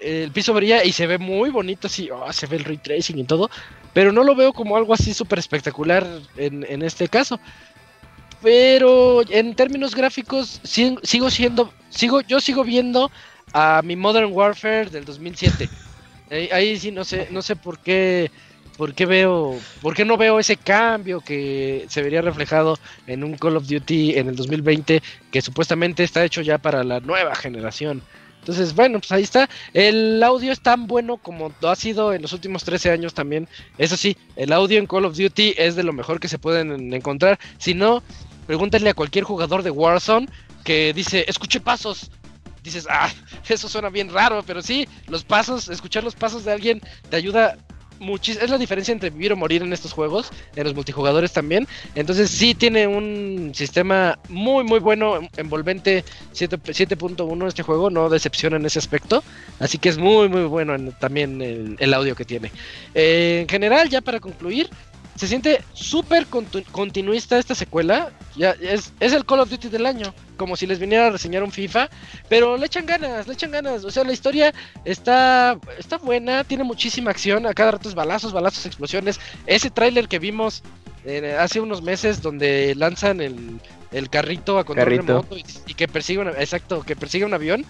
el 0.00 0.32
piso 0.32 0.54
brilla 0.54 0.84
y 0.84 0.92
se 0.92 1.06
ve 1.06 1.18
muy 1.18 1.50
bonito, 1.50 1.88
así, 1.88 2.10
oh, 2.10 2.32
se 2.32 2.46
ve 2.46 2.56
el 2.56 2.64
ray 2.64 2.78
tracing 2.78 3.18
y 3.18 3.26
todo, 3.26 3.50
pero 3.92 4.12
no 4.12 4.24
lo 4.24 4.36
veo 4.36 4.52
como 4.54 4.76
algo 4.76 4.94
así 4.94 5.14
súper 5.14 5.38
espectacular 5.40 6.06
en, 6.36 6.64
en 6.68 6.82
este 6.82 7.08
caso. 7.08 7.40
Pero 8.40 9.22
en 9.28 9.54
términos 9.56 9.94
gráficos 9.94 10.60
si- 10.62 10.96
sigo 11.02 11.30
siendo, 11.30 11.74
sigo, 11.88 12.20
yo 12.22 12.40
sigo 12.40 12.62
viendo 12.64 13.10
a 13.52 13.82
mi 13.84 13.96
Modern 13.96 14.32
Warfare 14.32 14.90
del 14.90 15.04
2007. 15.04 15.72
Ahí, 16.30 16.48
ahí 16.52 16.78
sí 16.78 16.92
no 16.92 17.04
sé, 17.04 17.28
no 17.30 17.42
sé 17.42 17.56
por 17.56 17.80
qué 17.80 18.30
¿Por 18.78 18.94
qué 18.94 19.06
veo, 19.06 19.58
por 19.82 19.96
qué 19.96 20.04
no 20.04 20.16
veo 20.16 20.38
ese 20.38 20.56
cambio 20.56 21.20
que 21.20 21.84
se 21.88 22.00
vería 22.00 22.22
reflejado 22.22 22.78
en 23.08 23.24
un 23.24 23.36
Call 23.36 23.56
of 23.56 23.66
Duty 23.66 24.16
en 24.16 24.28
el 24.28 24.36
2020 24.36 25.02
que 25.32 25.42
supuestamente 25.42 26.04
está 26.04 26.24
hecho 26.24 26.42
ya 26.42 26.58
para 26.58 26.84
la 26.84 27.00
nueva 27.00 27.34
generación? 27.34 28.02
Entonces, 28.38 28.76
bueno, 28.76 29.00
pues 29.00 29.10
ahí 29.10 29.24
está. 29.24 29.50
El 29.74 30.22
audio 30.22 30.52
es 30.52 30.60
tan 30.60 30.86
bueno 30.86 31.16
como 31.16 31.52
ha 31.62 31.74
sido 31.74 32.12
en 32.12 32.22
los 32.22 32.32
últimos 32.32 32.62
13 32.62 32.92
años 32.92 33.14
también. 33.14 33.48
Eso 33.78 33.96
sí, 33.96 34.16
el 34.36 34.52
audio 34.52 34.78
en 34.78 34.86
Call 34.86 35.06
of 35.06 35.18
Duty 35.18 35.54
es 35.58 35.74
de 35.74 35.82
lo 35.82 35.92
mejor 35.92 36.20
que 36.20 36.28
se 36.28 36.38
pueden 36.38 36.94
encontrar. 36.94 37.36
Si 37.58 37.74
no, 37.74 38.00
pregúntenle 38.46 38.90
a 38.90 38.94
cualquier 38.94 39.24
jugador 39.24 39.64
de 39.64 39.72
Warzone 39.72 40.28
que 40.62 40.92
dice, 40.92 41.24
escuché 41.26 41.58
pasos. 41.58 42.12
Dices, 42.62 42.86
ah, 42.88 43.10
eso 43.48 43.68
suena 43.68 43.88
bien 43.88 44.08
raro, 44.12 44.44
pero 44.46 44.62
sí, 44.62 44.86
los 45.08 45.24
pasos, 45.24 45.68
escuchar 45.68 46.04
los 46.04 46.14
pasos 46.14 46.44
de 46.44 46.52
alguien 46.52 46.80
te 47.10 47.16
ayuda 47.16 47.58
Es 48.26 48.50
la 48.50 48.58
diferencia 48.58 48.92
entre 48.92 49.10
vivir 49.10 49.32
o 49.32 49.36
morir 49.36 49.62
en 49.62 49.72
estos 49.72 49.92
juegos, 49.92 50.30
en 50.56 50.64
los 50.64 50.74
multijugadores 50.74 51.32
también. 51.32 51.66
Entonces 51.94 52.30
sí 52.30 52.54
tiene 52.54 52.86
un 52.86 53.52
sistema 53.54 54.18
muy, 54.28 54.64
muy 54.64 54.78
bueno, 54.78 55.20
envolvente 55.36 56.04
7.1 56.34 57.46
este 57.48 57.62
juego, 57.62 57.90
no 57.90 58.08
decepciona 58.08 58.56
en 58.56 58.66
ese 58.66 58.78
aspecto. 58.78 59.22
Así 59.58 59.78
que 59.78 59.88
es 59.88 59.98
muy, 59.98 60.28
muy 60.28 60.44
bueno 60.44 60.76
también 60.92 61.76
el, 61.78 61.94
audio 61.94 62.14
que 62.14 62.24
tiene. 62.24 62.52
Eh, 62.94 63.40
en 63.42 63.48
general, 63.48 63.88
ya 63.88 64.00
para 64.00 64.20
concluir, 64.20 64.68
se 65.18 65.26
siente 65.26 65.64
súper 65.72 66.28
continuista 66.28 67.38
esta 67.38 67.56
secuela. 67.56 68.12
Ya 68.36 68.52
es, 68.52 68.92
es, 69.00 69.12
el 69.12 69.26
Call 69.26 69.40
of 69.40 69.50
Duty 69.50 69.68
del 69.68 69.84
año, 69.84 70.14
como 70.36 70.54
si 70.54 70.64
les 70.64 70.78
viniera 70.78 71.08
a 71.08 71.10
reseñar 71.10 71.42
un 71.42 71.50
FIFA, 71.50 71.90
pero 72.28 72.56
le 72.56 72.66
echan 72.66 72.86
ganas, 72.86 73.26
le 73.26 73.34
echan 73.34 73.50
ganas. 73.50 73.84
O 73.84 73.90
sea, 73.90 74.04
la 74.04 74.12
historia 74.12 74.54
está, 74.84 75.58
está 75.76 75.98
buena, 75.98 76.44
tiene 76.44 76.62
muchísima 76.62 77.10
acción, 77.10 77.46
a 77.46 77.54
cada 77.54 77.72
rato 77.72 77.88
es 77.88 77.96
balazos, 77.96 78.32
balazos, 78.32 78.64
explosiones. 78.64 79.18
Ese 79.46 79.70
tráiler 79.70 80.06
que 80.06 80.20
vimos 80.20 80.62
eh, 81.04 81.36
hace 81.36 81.60
unos 81.60 81.82
meses 81.82 82.22
donde 82.22 82.76
lanzan 82.76 83.20
el, 83.20 83.60
el 83.90 84.10
carrito 84.10 84.60
a 84.60 84.64
control 84.64 84.98
remoto 84.98 85.36
y, 85.66 85.74
que 85.74 85.88
persigue 85.88 86.20
un, 86.20 86.28
exacto, 86.28 86.84
que 86.84 86.94
persigue 86.94 87.24
un 87.24 87.34
avión. 87.34 87.66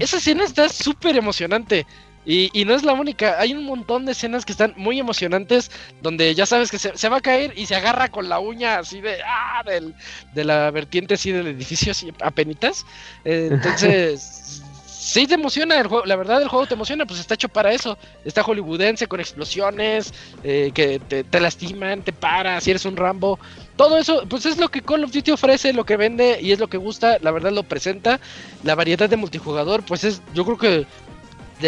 Esa 0.00 0.16
escena 0.18 0.44
está 0.44 0.68
súper 0.68 1.16
emocionante. 1.16 1.86
Y, 2.24 2.64
no 2.64 2.74
es 2.74 2.84
la 2.84 2.92
única, 2.92 3.40
hay 3.40 3.52
un 3.52 3.64
montón 3.64 4.06
de 4.06 4.12
escenas 4.12 4.44
que 4.44 4.52
están 4.52 4.74
muy 4.76 5.00
emocionantes 5.00 5.72
donde 6.02 6.32
ya 6.34 6.46
sabes 6.46 6.70
que 6.70 6.78
se, 6.78 7.08
va 7.08 7.16
a 7.16 7.20
caer 7.20 7.52
y 7.56 7.66
se 7.66 7.74
agarra 7.74 8.10
con 8.10 8.28
la 8.28 8.38
uña 8.38 8.78
así 8.78 9.00
de, 9.00 9.18
ah, 9.26 9.62
del, 9.66 9.92
de 10.32 10.44
la 10.44 10.70
vertiente 10.70 11.14
así 11.14 11.32
del 11.32 11.48
edificio 11.48 11.90
así 11.90 12.12
a 12.20 12.30
penitas. 12.30 12.86
Eh, 13.24 13.48
entonces, 13.50 14.62
sí 15.02 15.26
te 15.26 15.34
emociona 15.34 15.80
el 15.80 15.88
juego, 15.88 16.06
la 16.06 16.14
verdad 16.14 16.40
el 16.40 16.46
juego 16.46 16.64
te 16.64 16.74
emociona, 16.74 17.06
pues 17.06 17.18
está 17.18 17.34
hecho 17.34 17.48
para 17.48 17.72
eso. 17.72 17.98
Está 18.24 18.44
hollywoodense 18.44 19.08
con 19.08 19.18
explosiones 19.18 20.14
eh, 20.44 20.70
que 20.72 21.00
te, 21.00 21.24
te, 21.24 21.40
lastiman, 21.40 22.02
te 22.02 22.12
para, 22.12 22.60
si 22.60 22.70
eres 22.70 22.84
un 22.84 22.96
Rambo. 22.96 23.40
Todo 23.76 23.98
eso, 23.98 24.24
pues 24.28 24.46
es 24.46 24.58
lo 24.58 24.68
que 24.68 24.80
Call 24.80 25.02
of 25.02 25.10
Duty 25.10 25.32
ofrece, 25.32 25.72
lo 25.72 25.84
que 25.84 25.96
vende 25.96 26.38
y 26.40 26.52
es 26.52 26.60
lo 26.60 26.68
que 26.68 26.76
gusta, 26.76 27.18
la 27.20 27.32
verdad 27.32 27.50
lo 27.50 27.64
presenta. 27.64 28.20
La 28.62 28.76
variedad 28.76 29.10
de 29.10 29.16
multijugador, 29.16 29.82
pues 29.82 30.04
es, 30.04 30.22
yo 30.34 30.44
creo 30.44 30.58
que 30.58 30.86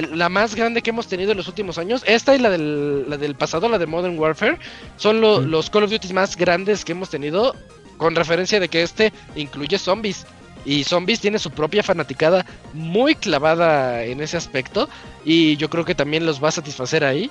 la 0.03 0.29
más 0.29 0.55
grande 0.55 0.83
que 0.83 0.91
hemos 0.91 1.07
tenido 1.07 1.33
en 1.33 1.37
los 1.37 1.49
últimos 1.49 1.79
años. 1.79 2.03
Esta 2.07 2.35
y 2.35 2.39
la 2.39 2.51
del, 2.51 3.09
la 3.09 3.16
del 3.16 3.35
pasado, 3.35 3.69
la 3.69 3.79
de 3.79 3.87
Modern 3.87 4.19
Warfare, 4.19 4.59
son 4.97 5.21
los 5.21 5.71
Call 5.71 5.85
of 5.85 5.91
Duty 5.91 6.12
más 6.12 6.37
grandes 6.37 6.85
que 6.85 6.93
hemos 6.93 7.11
tenido, 7.11 7.55
con 7.97 8.15
referencia 8.15 8.61
de 8.61 8.69
que 8.69 8.83
este 8.83 9.12
incluye 9.37 9.79
zombies. 9.79 10.27
Y 10.66 10.85
Zombies 10.85 11.21
tiene 11.21 11.39
su 11.39 11.51
propia 11.51 11.83
fanaticada 11.83 12.47
muy 12.73 13.15
clavada 13.15 14.03
en 14.05 14.23
ese 14.23 14.37
aspecto. 14.37 14.89
Y 15.25 15.57
yo 15.57 15.69
creo 15.69 15.85
que 15.85 15.95
también 15.95 16.25
los 16.25 16.43
va 16.43 16.49
a 16.49 16.53
satisfacer 16.53 17.05
ahí. 17.05 17.31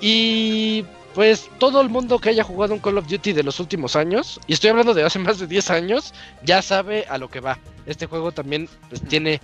Y 0.00 0.84
pues 1.14 1.50
todo 1.58 1.80
el 1.80 1.90
mundo 1.90 2.18
que 2.18 2.30
haya 2.30 2.42
jugado 2.42 2.72
un 2.74 2.80
Call 2.80 2.98
of 2.98 3.06
Duty 3.06 3.32
de 3.32 3.42
los 3.42 3.60
últimos 3.60 3.96
años, 3.96 4.40
y 4.46 4.54
estoy 4.54 4.70
hablando 4.70 4.94
de 4.94 5.04
hace 5.04 5.18
más 5.18 5.38
de 5.38 5.46
10 5.46 5.70
años, 5.70 6.14
ya 6.42 6.62
sabe 6.62 7.04
a 7.08 7.18
lo 7.18 7.28
que 7.28 7.40
va. 7.40 7.58
Este 7.86 8.06
juego 8.06 8.32
también 8.32 8.68
pues, 8.88 9.02
tiene... 9.02 9.40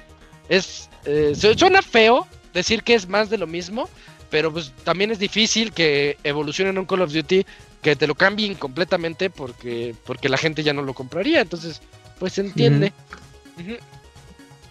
Es, 0.49 0.89
eh, 1.05 1.35
suena 1.35 1.83
feo, 1.83 2.27
decir 2.55 2.83
que 2.83 2.95
es 2.95 3.09
más 3.09 3.31
de 3.31 3.39
lo 3.39 3.47
mismo, 3.47 3.89
pero 4.31 4.53
pues 4.53 4.73
también 4.85 5.11
es 5.11 5.19
difícil 5.19 5.73
que 5.73 6.19
evolucione 6.25 6.71
en 6.71 6.79
un 6.79 6.87
Call 6.87 7.03
of 7.03 7.13
Duty 7.13 7.45
que 7.83 7.97
te 7.97 8.07
lo 8.07 8.15
cambien 8.15 8.55
completamente 8.55 9.31
porque, 9.31 9.95
porque 10.05 10.29
la 10.29 10.37
gente 10.37 10.63
ya 10.63 10.73
no 10.73 10.83
lo 10.83 10.95
compraría. 10.95 11.41
Entonces, 11.41 11.81
pues 12.19 12.35
se 12.35 12.43
entiende. 12.43 12.93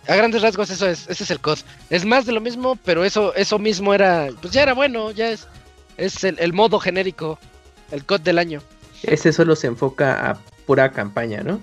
A 0.08 0.16
grandes 0.16 0.42
rasgos 0.42 0.70
eso 0.70 0.88
es, 0.88 1.08
ese 1.10 1.24
es 1.24 1.32
el 1.32 1.40
COD. 1.40 1.60
Es 1.90 2.06
más 2.06 2.26
de 2.26 2.32
lo 2.32 2.42
mismo, 2.42 2.78
pero 2.86 3.04
eso, 3.04 3.34
eso 3.36 3.60
mismo 3.60 3.94
era, 3.94 4.30
pues 4.42 4.54
ya 4.54 4.64
era 4.64 4.74
bueno, 4.74 5.12
ya 5.12 5.30
es, 5.30 5.48
es 5.98 6.24
el, 6.24 6.54
modo 6.54 6.80
genérico, 6.80 7.40
el 7.92 8.06
COD 8.06 8.22
del 8.22 8.40
año. 8.40 8.62
Ese 9.04 9.34
solo 9.34 9.56
se 9.56 9.68
enfoca 9.68 10.32
a 10.32 10.40
pura 10.66 10.92
campaña, 10.92 11.44
¿no? 11.44 11.60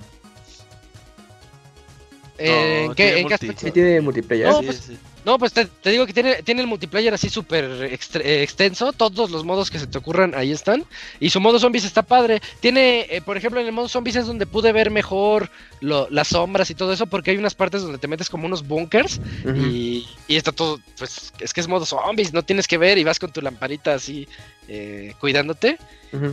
Eh, 2.37 2.87
¿En 2.87 2.95
qué, 2.95 3.55
Sí, 3.57 3.71
tiene 3.71 4.01
multiplayer. 4.01 4.49
No, 4.49 4.63
pues, 4.63 4.91
no, 5.25 5.39
pues 5.39 5.55
te, 5.55 5.69
digo 5.85 6.07
que 6.07 6.13
tiene, 6.13 6.43
tiene 6.43 6.61
el 6.61 6.67
multiplayer 6.67 7.15
así 7.15 7.31
súper 7.31 7.65
eh, 7.65 8.43
extenso. 8.43 8.93
Todos 8.93 9.31
los 9.31 9.43
modos 9.45 9.71
que 9.71 9.79
se 9.79 9.87
te 9.87 9.97
ocurran 9.97 10.35
ahí 10.35 10.53
están. 10.53 10.85
Y 11.19 11.31
su 11.31 11.41
modo 11.41 11.59
zombies 11.59 11.85
está 11.85 12.03
padre. 12.03 12.43
Tiene, 12.61 13.07
eh, 13.09 13.23
por 13.23 13.37
ejemplo, 13.37 13.59
en 13.61 13.67
el 13.67 13.73
modo 13.73 13.89
zombies 13.89 14.17
es 14.17 14.27
donde 14.27 14.47
pude 14.47 14.73
ver 14.73 14.91
mejor 14.91 15.51
las 15.81 16.29
sombras 16.29 16.71
y 16.71 16.75
todo 16.75 16.93
eso. 16.93 17.07
Porque 17.07 17.31
hay 17.31 17.39
unas 17.39 17.55
partes 17.55 17.81
donde 17.81 17.97
te 17.97 18.07
metes 18.07 18.29
como 18.29 18.47
unos 18.47 18.67
bunkers. 18.67 19.19
y, 19.47 20.07
está 20.29 20.53
todo, 20.53 20.79
pues 20.99 21.33
es 21.41 21.55
que 21.55 21.61
es 21.61 21.69
modo 21.69 21.87
zombies. 21.87 22.35
No 22.35 22.43
tienes 22.43 22.69
que 22.69 22.77
ver 22.77 22.99
y 22.99 23.05
vas 23.05 23.19
con 23.19 23.33
tu 23.33 23.41
lamparita 23.41 23.95
así 23.95 24.29
eh, 24.69 25.15
cuidándote. 25.21 25.79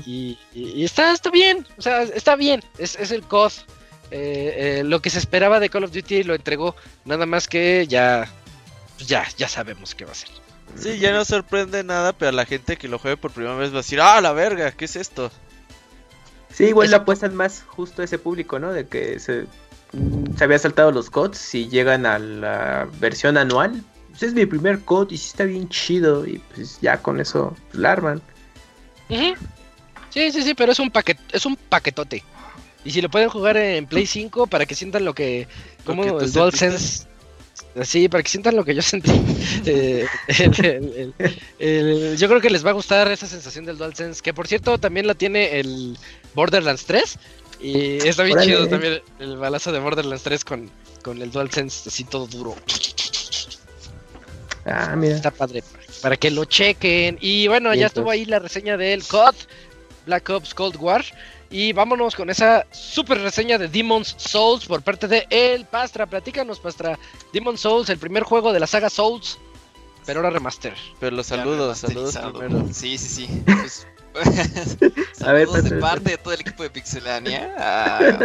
y, 0.05 0.37
está, 0.83 1.13
está 1.13 1.29
bien. 1.29 1.65
O 1.77 1.81
sea, 1.81 2.03
está 2.03 2.35
bien. 2.35 2.61
Es, 2.77 2.97
es 2.97 3.11
el 3.11 3.21
COD. 3.21 3.53
lo 4.83 5.01
que 5.01 5.09
se 5.09 5.19
esperaba 5.19 5.61
de 5.61 5.69
Call 5.69 5.85
of 5.85 5.93
Duty 5.93 6.23
lo 6.23 6.35
entregó. 6.35 6.75
Nada 7.05 7.25
más 7.25 7.47
que 7.47 7.85
ya 7.87 8.29
ya, 9.07 9.27
ya 9.37 9.47
sabemos 9.47 9.95
qué 9.95 10.05
va 10.05 10.11
a 10.11 10.15
ser. 10.15 10.29
Sí, 10.77 10.99
ya 10.99 11.11
no 11.11 11.25
sorprende 11.25 11.83
nada, 11.83 12.13
pero 12.13 12.31
la 12.31 12.45
gente 12.45 12.77
que 12.77 12.87
lo 12.87 12.99
juegue 12.99 13.17
por 13.17 13.31
primera 13.31 13.55
vez 13.55 13.71
va 13.71 13.75
a 13.75 13.81
decir, 13.81 13.99
ah, 14.01 14.21
la 14.21 14.31
verga, 14.31 14.71
¿qué 14.71 14.85
es 14.85 14.95
esto? 14.95 15.31
Sí, 16.53 16.65
igual 16.65 16.89
le 16.89 16.95
apuestan 16.97 17.35
más 17.35 17.63
justo 17.67 18.01
a 18.01 18.05
ese 18.05 18.17
público, 18.17 18.59
¿no? 18.59 18.71
De 18.71 18.87
que 18.87 19.19
se, 19.19 19.45
mm, 19.93 20.37
se 20.37 20.43
había 20.43 20.59
saltado 20.59 20.91
los 20.91 21.09
codes 21.09 21.53
y 21.55 21.69
llegan 21.69 22.05
a 22.05 22.19
la 22.19 22.87
versión 22.99 23.37
anual. 23.37 23.83
Pues 24.09 24.23
es 24.23 24.33
mi 24.33 24.45
primer 24.45 24.81
code 24.81 25.13
y 25.15 25.17
sí 25.17 25.29
está 25.29 25.45
bien 25.45 25.69
chido 25.69 26.25
y 26.25 26.39
pues 26.53 26.79
ya 26.81 27.01
con 27.01 27.19
eso 27.19 27.55
la 27.71 27.93
arman. 27.93 28.21
Sí, 29.07 29.35
sí, 30.31 30.43
sí, 30.43 30.53
pero 30.53 30.71
es 30.71 30.79
un 30.79 30.91
paquet, 30.91 31.17
es 31.31 31.45
un 31.45 31.55
paquetote. 31.55 32.23
Y 32.83 32.91
si 32.91 33.01
lo 33.01 33.09
pueden 33.09 33.29
jugar 33.29 33.57
en 33.57 33.85
Play 33.85 34.05
5 34.05 34.47
para 34.47 34.65
que 34.65 34.75
sientan 34.75 35.05
lo 35.05 35.13
que 35.13 35.47
como 35.85 36.19
el 36.19 36.31
DualSense 36.31 37.05
Sí, 37.83 38.09
para 38.09 38.21
que 38.21 38.29
sientan 38.29 38.55
lo 38.55 38.65
que 38.65 38.75
yo 38.75 38.81
sentí. 38.81 39.11
Eh, 41.63 42.15
yo 42.17 42.27
creo 42.27 42.41
que 42.41 42.49
les 42.49 42.65
va 42.65 42.71
a 42.71 42.73
gustar 42.73 43.11
esa 43.11 43.27
sensación 43.27 43.65
del 43.65 43.77
DualSense, 43.77 44.21
que 44.21 44.33
por 44.33 44.47
cierto 44.47 44.79
también 44.79 45.05
la 45.05 45.13
tiene 45.13 45.59
el 45.59 45.97
Borderlands 46.33 46.85
3. 46.85 47.19
Y 47.59 48.07
está 48.07 48.23
bien 48.23 48.39
chido 48.39 48.67
también 48.67 49.01
el 49.19 49.37
balazo 49.37 49.71
de 49.71 49.79
Borderlands 49.79 50.23
3 50.23 50.43
con, 50.43 50.71
con 51.03 51.21
el 51.21 51.31
DualSense 51.31 51.89
así 51.89 52.03
todo 52.03 52.25
duro. 52.25 52.55
Ah, 54.65 54.95
mira. 54.95 55.15
Está 55.15 55.31
padre, 55.31 55.63
para 56.01 56.17
que 56.17 56.31
lo 56.31 56.45
chequen. 56.45 57.17
Y 57.21 57.47
bueno, 57.47 57.73
ya 57.75 57.87
estuvo 57.87 58.09
ahí 58.09 58.25
la 58.25 58.39
reseña 58.39 58.77
del 58.77 59.03
COD, 59.03 59.35
Black 60.05 60.29
Ops 60.29 60.53
Cold 60.53 60.77
War. 60.77 61.05
Y 61.51 61.73
vámonos 61.73 62.15
con 62.15 62.29
esa 62.29 62.65
super 62.71 63.19
reseña 63.19 63.57
de 63.57 63.67
Demon's 63.67 64.15
Souls 64.17 64.65
por 64.65 64.81
parte 64.81 65.07
de 65.07 65.27
El 65.29 65.65
Pastra. 65.65 66.05
Platícanos, 66.05 66.59
Pastra. 66.59 66.97
Demon's 67.33 67.59
Souls, 67.59 67.89
el 67.89 67.97
primer 67.97 68.23
juego 68.23 68.53
de 68.53 68.59
la 68.61 68.67
saga 68.67 68.89
Souls, 68.89 69.37
pero 70.05 70.19
ahora 70.19 70.31
remaster. 70.31 70.73
Pero 70.99 71.15
los 71.15 71.27
saludos, 71.27 71.77
saludos 71.79 72.17
primero. 72.17 72.67
Sí, 72.73 72.97
sí, 72.97 73.27
sí. 73.27 73.43
Pues, 74.11 74.77
a 75.25 75.31
ver, 75.31 75.47
de 75.47 75.77
parte 75.77 76.09
de 76.09 76.17
todo 76.17 76.33
el 76.33 76.41
equipo 76.41 76.63
de 76.63 76.69
Pixelania. 76.69 77.55
Ah, 77.57 78.19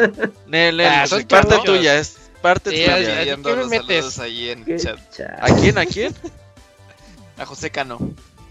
Nel, 0.49 0.81
ah, 0.81 1.05
parte 1.29 1.59
tuya, 1.65 1.97
es 2.01 2.29
parte 2.43 2.71
tuya. 2.71 3.37
los 3.37 3.71
saludos 3.71 4.19
ahí 4.19 4.51
en 4.51 4.65
chat. 4.79 4.99
¿A 5.39 5.47
quién? 5.55 5.79
¿A 5.79 5.87
quién? 5.87 6.13
A 7.39 7.47
José 7.47 7.71
Cano. 7.71 8.01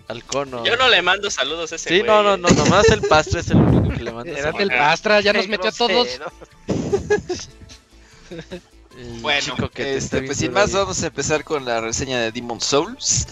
Al 0.07 0.23
cono. 0.23 0.63
Yo 0.63 0.77
no 0.77 0.87
le 0.89 1.01
mando 1.01 1.31
saludos 1.31 1.71
a 1.71 1.75
ese 1.75 1.89
Sí, 1.89 2.03
no, 2.03 2.21
no, 2.21 2.37
no, 2.37 2.49
nomás 2.49 2.87
el 2.89 3.01
pastre 3.01 3.39
es 3.39 3.49
el 3.49 3.57
único 3.57 3.89
que 3.89 4.03
le 4.03 4.11
manda 4.11 4.35
saludos. 4.35 4.61
el 4.61 4.69
pastra, 4.69 5.21
ya 5.21 5.33
nos 5.33 5.47
metió 5.47 5.69
a 5.69 5.73
todos. 5.73 6.07
bueno, 9.21 9.55
este, 9.75 10.21
pues 10.21 10.37
sin 10.37 10.53
más 10.53 10.73
vamos 10.73 11.01
a 11.01 11.07
empezar 11.07 11.43
con 11.43 11.65
la 11.65 11.81
reseña 11.81 12.19
de 12.19 12.31
Demon 12.31 12.61
Souls. 12.61 13.27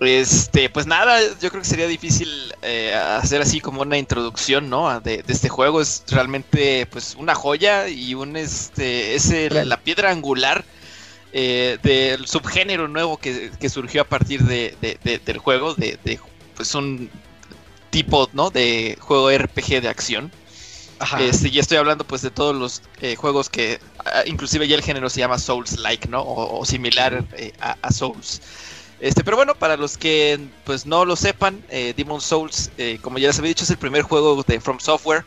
Este, 0.00 0.70
pues 0.70 0.86
nada, 0.86 1.20
yo 1.40 1.50
creo 1.50 1.62
que 1.62 1.68
sería 1.68 1.88
difícil 1.88 2.28
eh, 2.62 2.94
hacer 2.94 3.40
así 3.40 3.60
como 3.60 3.82
una 3.82 3.98
introducción, 3.98 4.70
¿no? 4.70 5.00
De, 5.00 5.22
de, 5.22 5.32
este 5.32 5.48
juego 5.48 5.80
es 5.80 6.04
realmente, 6.08 6.86
pues, 6.86 7.16
una 7.18 7.34
joya 7.34 7.88
y 7.88 8.14
un, 8.14 8.36
este, 8.36 9.16
es 9.16 9.32
la 9.50 9.80
piedra 9.80 10.10
angular 10.10 10.64
eh, 11.32 11.78
del 11.82 12.26
subgénero 12.26 12.88
nuevo 12.88 13.18
que, 13.18 13.50
surgió 13.68 14.02
a 14.02 14.04
partir 14.04 14.42
de, 14.42 14.76
del 15.24 15.38
juego, 15.38 15.74
de, 15.74 15.98
pues 16.54 16.74
un 16.74 17.10
tipo 17.90 18.28
¿no? 18.32 18.50
de 18.50 18.96
juego 19.00 19.30
RPG 19.30 19.82
de 19.82 19.88
acción. 19.88 20.32
Este, 21.20 21.48
y 21.48 21.60
estoy 21.60 21.78
hablando 21.78 22.04
pues 22.04 22.22
de 22.22 22.30
todos 22.30 22.56
los 22.56 22.82
eh, 23.00 23.14
juegos 23.14 23.48
que 23.48 23.78
ah, 24.04 24.22
inclusive 24.26 24.66
ya 24.66 24.74
el 24.74 24.82
género 24.82 25.08
se 25.08 25.20
llama 25.20 25.38
Souls-like, 25.38 26.08
¿no? 26.08 26.22
O, 26.22 26.58
o 26.58 26.64
similar 26.64 27.24
eh, 27.36 27.52
a, 27.60 27.76
a 27.80 27.92
Souls. 27.92 28.42
Este, 28.98 29.22
pero 29.22 29.36
bueno, 29.36 29.54
para 29.54 29.76
los 29.76 29.96
que 29.96 30.40
pues 30.64 30.86
no 30.86 31.04
lo 31.04 31.14
sepan, 31.14 31.62
eh, 31.68 31.94
Demon 31.96 32.20
Souls, 32.20 32.72
como 33.00 33.18
ya 33.18 33.28
les 33.28 33.38
había 33.38 33.50
dicho, 33.50 33.62
es 33.62 33.70
el 33.70 33.78
primer 33.78 34.02
juego 34.02 34.42
de 34.42 34.60
From 34.60 34.80
Software 34.80 35.24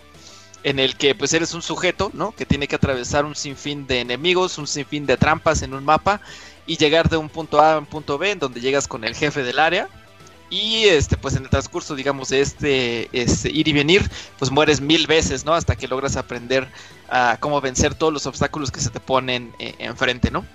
en 0.63 0.79
el 0.79 0.95
que 0.95 1.15
pues 1.15 1.33
eres 1.33 1.53
un 1.53 1.61
sujeto, 1.61 2.11
¿no? 2.13 2.31
Que 2.33 2.45
tiene 2.45 2.67
que 2.67 2.75
atravesar 2.75 3.25
un 3.25 3.35
sinfín 3.35 3.87
de 3.87 4.01
enemigos, 4.01 4.57
un 4.57 4.67
sinfín 4.67 5.05
de 5.05 5.17
trampas 5.17 5.61
en 5.61 5.73
un 5.73 5.83
mapa 5.83 6.21
y 6.67 6.77
llegar 6.77 7.09
de 7.09 7.17
un 7.17 7.29
punto 7.29 7.59
A 7.59 7.73
a 7.73 7.77
un 7.79 7.85
punto 7.85 8.17
B, 8.17 8.31
en 8.31 8.39
donde 8.39 8.61
llegas 8.61 8.87
con 8.87 9.03
el 9.03 9.15
jefe 9.15 9.43
del 9.43 9.59
área. 9.59 9.87
Y 10.49 10.83
este, 10.83 11.15
pues 11.15 11.35
en 11.37 11.43
el 11.43 11.49
transcurso, 11.49 11.95
digamos, 11.95 12.27
de 12.29 12.41
este, 12.41 13.09
este 13.13 13.49
ir 13.49 13.69
y 13.69 13.73
venir, 13.73 14.09
pues 14.37 14.51
mueres 14.51 14.81
mil 14.81 15.07
veces, 15.07 15.45
¿no? 15.45 15.53
Hasta 15.53 15.77
que 15.77 15.87
logras 15.87 16.17
aprender 16.17 16.67
a 17.09 17.37
cómo 17.39 17.61
vencer 17.61 17.95
todos 17.95 18.11
los 18.11 18.25
obstáculos 18.25 18.69
que 18.69 18.81
se 18.81 18.89
te 18.89 18.99
ponen 18.99 19.53
eh, 19.59 19.75
enfrente, 19.79 20.29
¿no? 20.29 20.45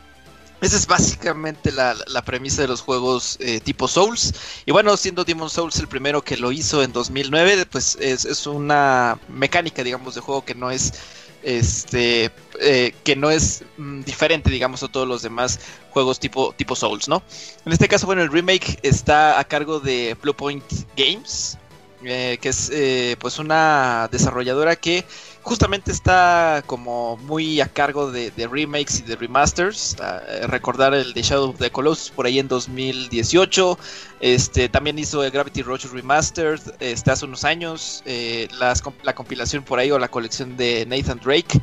Esa 0.60 0.76
es 0.76 0.86
básicamente 0.86 1.70
la, 1.70 1.94
la 2.06 2.22
premisa 2.22 2.62
de 2.62 2.68
los 2.68 2.80
juegos 2.80 3.36
eh, 3.40 3.60
tipo 3.60 3.86
Souls. 3.88 4.32
Y 4.64 4.72
bueno, 4.72 4.96
siendo 4.96 5.24
Demon 5.24 5.50
Souls 5.50 5.78
el 5.78 5.86
primero 5.86 6.22
que 6.22 6.36
lo 6.38 6.50
hizo 6.50 6.82
en 6.82 6.92
2009, 6.92 7.66
pues 7.66 7.96
es, 8.00 8.24
es 8.24 8.46
una 8.46 9.18
mecánica, 9.28 9.84
digamos, 9.84 10.14
de 10.14 10.22
juego 10.22 10.44
que 10.44 10.54
no 10.54 10.70
es 10.70 10.94
este 11.42 12.30
eh, 12.60 12.94
que 13.04 13.14
no 13.14 13.30
es 13.30 13.62
mm, 13.76 14.00
diferente 14.00 14.50
digamos 14.50 14.82
a 14.82 14.88
todos 14.88 15.06
los 15.06 15.22
demás 15.22 15.60
juegos 15.90 16.18
tipo 16.18 16.52
tipo 16.56 16.74
Souls 16.74 17.06
no 17.06 17.22
en 17.64 17.72
este 17.72 17.86
caso 17.86 18.06
bueno 18.06 18.22
el 18.22 18.32
remake 18.32 18.80
está 18.82 19.38
a 19.38 19.44
cargo 19.44 19.78
de 19.78 20.16
Bluepoint 20.20 20.64
Games 20.96 21.56
eh, 22.04 22.38
que 22.40 22.48
es 22.48 22.72
pues 23.20 23.38
una 23.38 24.08
desarrolladora 24.10 24.74
que 24.74 25.04
justamente 25.46 25.92
está 25.92 26.64
como 26.66 27.16
muy 27.18 27.60
a 27.60 27.68
cargo 27.68 28.10
de, 28.10 28.32
de 28.32 28.48
remakes 28.48 28.98
y 28.98 29.02
de 29.02 29.14
remasters. 29.14 29.96
Ah, 30.00 30.20
eh, 30.28 30.46
recordar 30.48 30.92
el 30.92 31.14
de 31.14 31.22
Shadow 31.22 31.50
of 31.50 31.58
the 31.58 31.70
Colossus 31.70 32.10
por 32.10 32.26
ahí 32.26 32.40
en 32.40 32.48
2018. 32.48 33.78
Este 34.18 34.68
también 34.68 34.98
hizo 34.98 35.22
el 35.22 35.30
Gravity 35.30 35.62
Rush 35.62 35.86
Remastered 35.86 36.60
este, 36.80 37.12
hace 37.12 37.24
unos 37.26 37.44
años. 37.44 38.02
eh, 38.06 38.48
las 38.58 38.82
la 39.04 39.14
compilación 39.14 39.62
por 39.62 39.78
ahí 39.78 39.90
o 39.92 39.98
la 40.00 40.08
colección 40.08 40.56
de 40.56 40.84
Nathan 40.86 41.20
Drake. 41.24 41.60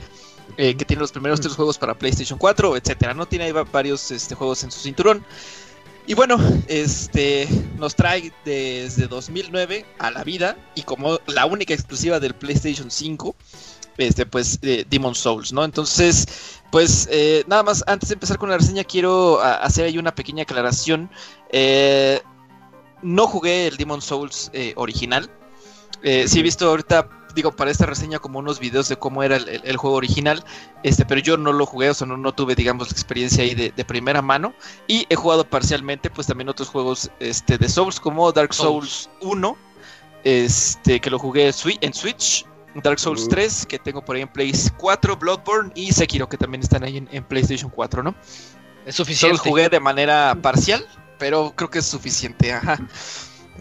eh, 0.57 0.75
que 0.77 0.85
tiene 0.85 1.01
los 1.01 1.11
primeros 1.11 1.41
tres 1.41 1.55
juegos 1.55 1.77
para 1.77 1.95
PlayStation 1.95 2.37
4, 2.39 2.77
etcétera, 2.77 3.13
¿no? 3.13 3.25
Tiene 3.27 3.45
ahí 3.45 3.51
varios 3.51 4.11
este, 4.11 4.35
juegos 4.35 4.63
en 4.63 4.71
su 4.71 4.79
cinturón. 4.79 5.25
Y 6.05 6.15
bueno, 6.15 6.37
este 6.67 7.47
nos 7.77 7.95
trae 7.95 8.33
desde 8.43 9.07
2009 9.07 9.85
a 9.97 10.11
la 10.11 10.23
vida 10.25 10.57
y 10.75 10.83
como 10.83 11.19
la 11.27 11.45
única 11.45 11.73
exclusiva 11.73 12.19
del 12.19 12.35
PlayStation 12.35 12.91
5, 12.91 13.35
este 13.97 14.25
pues 14.25 14.59
eh, 14.61 14.85
Demon 14.89 15.15
Souls, 15.15 15.53
¿no? 15.53 15.63
Entonces, 15.63 16.25
pues 16.71 17.07
eh, 17.11 17.43
nada 17.47 17.63
más 17.63 17.83
antes 17.87 18.09
de 18.09 18.13
empezar 18.13 18.37
con 18.37 18.49
la 18.49 18.57
reseña 18.57 18.83
quiero 18.83 19.39
a- 19.41 19.55
hacer 19.57 19.85
ahí 19.85 19.97
una 19.97 20.15
pequeña 20.15 20.43
aclaración. 20.43 21.09
Eh, 21.51 22.21
no 23.01 23.27
jugué 23.27 23.67
el 23.67 23.77
Demon 23.77 24.01
Souls 24.01 24.49
eh, 24.53 24.73
original. 24.77 25.29
Sí 26.27 26.39
he 26.39 26.43
visto 26.43 26.67
ahorita, 26.69 27.07
digo, 27.33 27.55
para 27.55 27.71
esta 27.71 27.85
reseña 27.85 28.19
como 28.19 28.39
unos 28.39 28.59
videos 28.59 28.89
de 28.89 28.97
cómo 28.97 29.23
era 29.23 29.37
el, 29.37 29.47
el- 29.47 29.61
el 29.63 29.77
juego 29.77 29.95
original, 29.95 30.43
este, 30.83 31.05
pero 31.05 31.21
yo 31.21 31.37
no 31.37 31.53
lo 31.53 31.65
jugué, 31.65 31.89
o 31.91 31.93
sea, 31.93 32.05
no, 32.07 32.17
no 32.17 32.33
tuve, 32.33 32.55
digamos, 32.55 32.87
la 32.89 32.91
experiencia 32.91 33.43
ahí 33.43 33.55
de, 33.55 33.71
de 33.71 33.85
primera 33.85 34.21
mano. 34.21 34.53
Y 34.87 35.05
he 35.09 35.15
jugado 35.15 35.45
parcialmente, 35.45 36.09
pues 36.09 36.27
también 36.27 36.49
otros 36.49 36.67
juegos 36.69 37.09
este, 37.19 37.57
de 37.57 37.69
Souls, 37.69 37.99
como 38.01 38.29
Dark 38.33 38.53
Souls 38.53 39.09
1, 39.21 39.57
este, 40.25 40.99
que 40.99 41.09
lo 41.09 41.19
jugué 41.19 41.47
en 41.81 41.93
Switch. 41.93 42.45
Dark 42.75 42.99
Souls 42.99 43.23
Uh. 43.25 43.29
3, 43.29 43.65
que 43.67 43.79
tengo 43.79 44.03
por 44.03 44.15
ahí 44.15 44.21
en 44.23 44.27
Play 44.29 44.51
4, 44.77 45.17
Bloodborne 45.17 45.71
y 45.75 45.91
Sekiro, 45.93 46.27
que 46.29 46.37
también 46.37 46.61
están 46.63 46.83
ahí 46.83 46.97
en, 46.97 47.09
en 47.11 47.23
PlayStation 47.23 47.69
4, 47.69 48.03
¿no? 48.03 48.15
Es 48.85 48.95
Solo 48.95 49.05
suficiente. 49.05 49.37
jugué 49.37 49.69
de 49.69 49.79
manera 49.79 50.37
parcial, 50.41 50.85
pero 51.17 51.53
creo 51.55 51.69
que 51.69 51.79
es 51.79 51.85
suficiente, 51.85 52.53
ajá. 52.53 52.79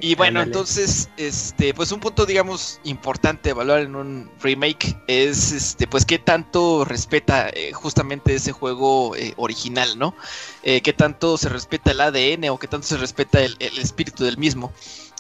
Y 0.01 0.17
bueno, 0.17 0.41
Ándale. 0.41 0.47
entonces, 0.47 1.11
este, 1.17 1.75
pues 1.75 1.93
un 1.93 2.01
punto, 2.01 2.27
digamos, 2.27 2.81
importante 2.83 3.43
de 3.45 3.51
evaluar 3.51 3.83
en 3.83 3.95
un 3.95 4.31
remake 4.41 4.97
es, 5.07 5.53
este, 5.53 5.87
pues 5.87 6.05
qué 6.07 6.19
tanto 6.19 6.85
respeta 6.85 7.51
eh, 7.51 7.73
justamente 7.73 8.35
ese 8.35 8.51
juego 8.51 9.15
eh, 9.15 9.35
original, 9.37 9.97
¿no? 9.99 10.17
Eh, 10.65 10.81
qué 10.81 10.93
tanto 10.93 11.39
se 11.39 11.49
respeta 11.51 11.93
el 11.93 12.01
ADN 12.01 12.49
o 12.51 12.59
qué 12.59 12.67
tanto 12.67 12.87
se 12.89 12.97
respeta 12.97 13.43
el, 13.43 13.55
el 13.61 13.79
espíritu 13.79 14.25
del 14.25 14.39
mismo. 14.39 14.73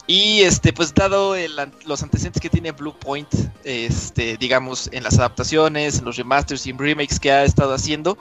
Y 0.06 0.40
este, 0.40 0.72
pues 0.72 0.92
dado 0.92 1.36
el 1.36 1.52
los 1.86 2.02
antecedentes 2.02 2.42
que 2.42 2.50
tiene 2.50 2.72
Bluepoint, 2.72 3.28
este, 3.62 4.36
digamos, 4.36 4.88
en 4.92 5.04
las 5.04 5.18
adaptaciones, 5.18 5.98
en 5.98 6.04
los 6.04 6.16
remasters 6.16 6.66
y 6.66 6.70
en 6.70 6.78
remakes 6.78 7.20
que 7.20 7.30
ha 7.30 7.44
estado 7.44 7.72
haciendo, 7.72 8.18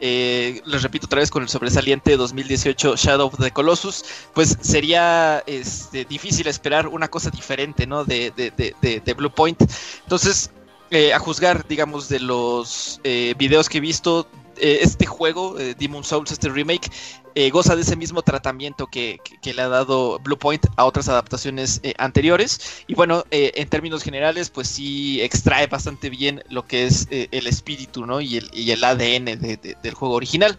eh, 0.00 0.60
les 0.66 0.82
repito 0.82 1.06
otra 1.06 1.20
vez 1.20 1.30
con 1.30 1.42
el 1.42 1.48
sobresaliente 1.48 2.16
2018 2.18 2.96
Shadow 2.96 3.28
of 3.28 3.38
the 3.38 3.50
Colossus, 3.50 4.04
pues 4.34 4.58
sería 4.60 5.42
este, 5.46 6.04
difícil 6.04 6.46
esperar 6.48 6.86
una 6.86 7.08
cosa 7.08 7.30
diferente, 7.30 7.86
¿no? 7.86 8.04
De, 8.04 8.30
de, 8.36 8.50
de, 8.50 8.74
de, 8.82 9.00
de 9.00 9.14
Bluepoint. 9.14 9.62
Entonces, 10.02 10.50
eh, 10.94 11.14
a 11.14 11.18
juzgar, 11.18 11.66
digamos, 11.66 12.10
de 12.10 12.20
los 12.20 13.00
eh, 13.02 13.34
videos 13.38 13.70
que 13.70 13.78
he 13.78 13.80
visto, 13.80 14.28
eh, 14.58 14.78
este 14.82 15.06
juego, 15.06 15.58
eh, 15.58 15.74
Demon 15.78 16.04
Souls, 16.04 16.30
este 16.32 16.48
remake, 16.48 16.90
eh, 17.34 17.50
goza 17.50 17.74
de 17.76 17.82
ese 17.82 17.96
mismo 17.96 18.22
tratamiento 18.22 18.86
que, 18.88 19.18
que- 19.40 19.54
le 19.54 19.62
ha 19.62 19.68
dado 19.68 20.18
Bluepoint 20.20 20.66
a 20.76 20.84
otras 20.84 21.08
adaptaciones 21.08 21.80
eh, 21.82 21.94
anteriores. 21.98 22.84
Y 22.86 22.94
bueno, 22.94 23.24
en 23.30 23.68
términos 23.68 24.02
generales, 24.02 24.50
pues 24.50 24.68
sí 24.68 25.20
extrae 25.22 25.66
bastante 25.66 26.10
bien 26.10 26.42
lo 26.50 26.66
que 26.66 26.86
es 26.86 27.06
el 27.10 27.46
espíritu, 27.46 28.06
¿no? 28.06 28.20
Y 28.20 28.36
el, 28.38 28.50
el 28.54 28.84
ADN 28.84 29.24
de- 29.36 29.56
de- 29.56 29.76
del 29.82 29.94
juego 29.94 30.14
original. 30.14 30.58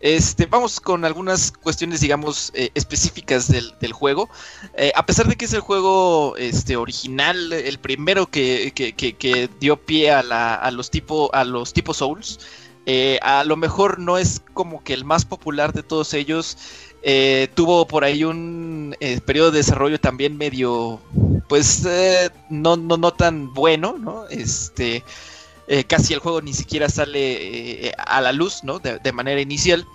Este, 0.00 0.44
vamos 0.44 0.80
con 0.80 1.06
algunas 1.06 1.50
cuestiones, 1.50 2.00
digamos, 2.02 2.52
específicas 2.74 3.48
del, 3.50 3.72
del 3.80 3.92
juego. 3.94 4.28
A 4.94 5.06
pesar 5.06 5.26
de 5.28 5.36
que 5.36 5.46
es 5.46 5.52
el 5.54 5.60
juego 5.60 6.36
este, 6.36 6.76
original, 6.76 7.52
el 7.54 7.78
primero 7.78 8.26
que, 8.26 8.72
que- 8.74 8.92
que- 8.92 9.14
que 9.14 9.48
dio 9.60 9.76
pie 9.76 10.10
a, 10.10 10.22
la- 10.22 10.54
a 10.56 10.70
los 10.70 10.90
tipo, 10.90 11.30
a 11.34 11.44
los 11.44 11.72
tipos 11.72 11.96
Souls, 11.98 12.38
eh, 12.86 13.18
a 13.22 13.44
lo 13.44 13.56
mejor 13.56 13.98
no 13.98 14.18
es 14.18 14.42
como 14.52 14.82
que 14.82 14.94
el 14.94 15.04
más 15.04 15.24
popular 15.24 15.72
de 15.72 15.82
todos 15.82 16.14
ellos. 16.14 16.56
Eh, 17.02 17.48
tuvo 17.54 17.86
por 17.86 18.04
ahí 18.04 18.24
un 18.24 18.96
eh, 19.00 19.20
periodo 19.20 19.50
de 19.50 19.58
desarrollo 19.58 20.00
también 20.00 20.38
medio, 20.38 21.00
pues, 21.48 21.84
eh, 21.86 22.30
no, 22.48 22.76
no, 22.76 22.96
no 22.96 23.12
tan 23.12 23.52
bueno, 23.52 23.96
¿no? 23.98 24.26
Este, 24.28 25.04
eh, 25.68 25.84
casi 25.84 26.14
el 26.14 26.20
juego 26.20 26.40
ni 26.40 26.54
siquiera 26.54 26.88
sale 26.88 27.92
a 27.98 28.20
la 28.20 28.32
luz, 28.32 28.64
¿no? 28.64 28.78
De, 28.78 28.98
de 28.98 29.12
manera 29.12 29.40
inicial. 29.40 29.86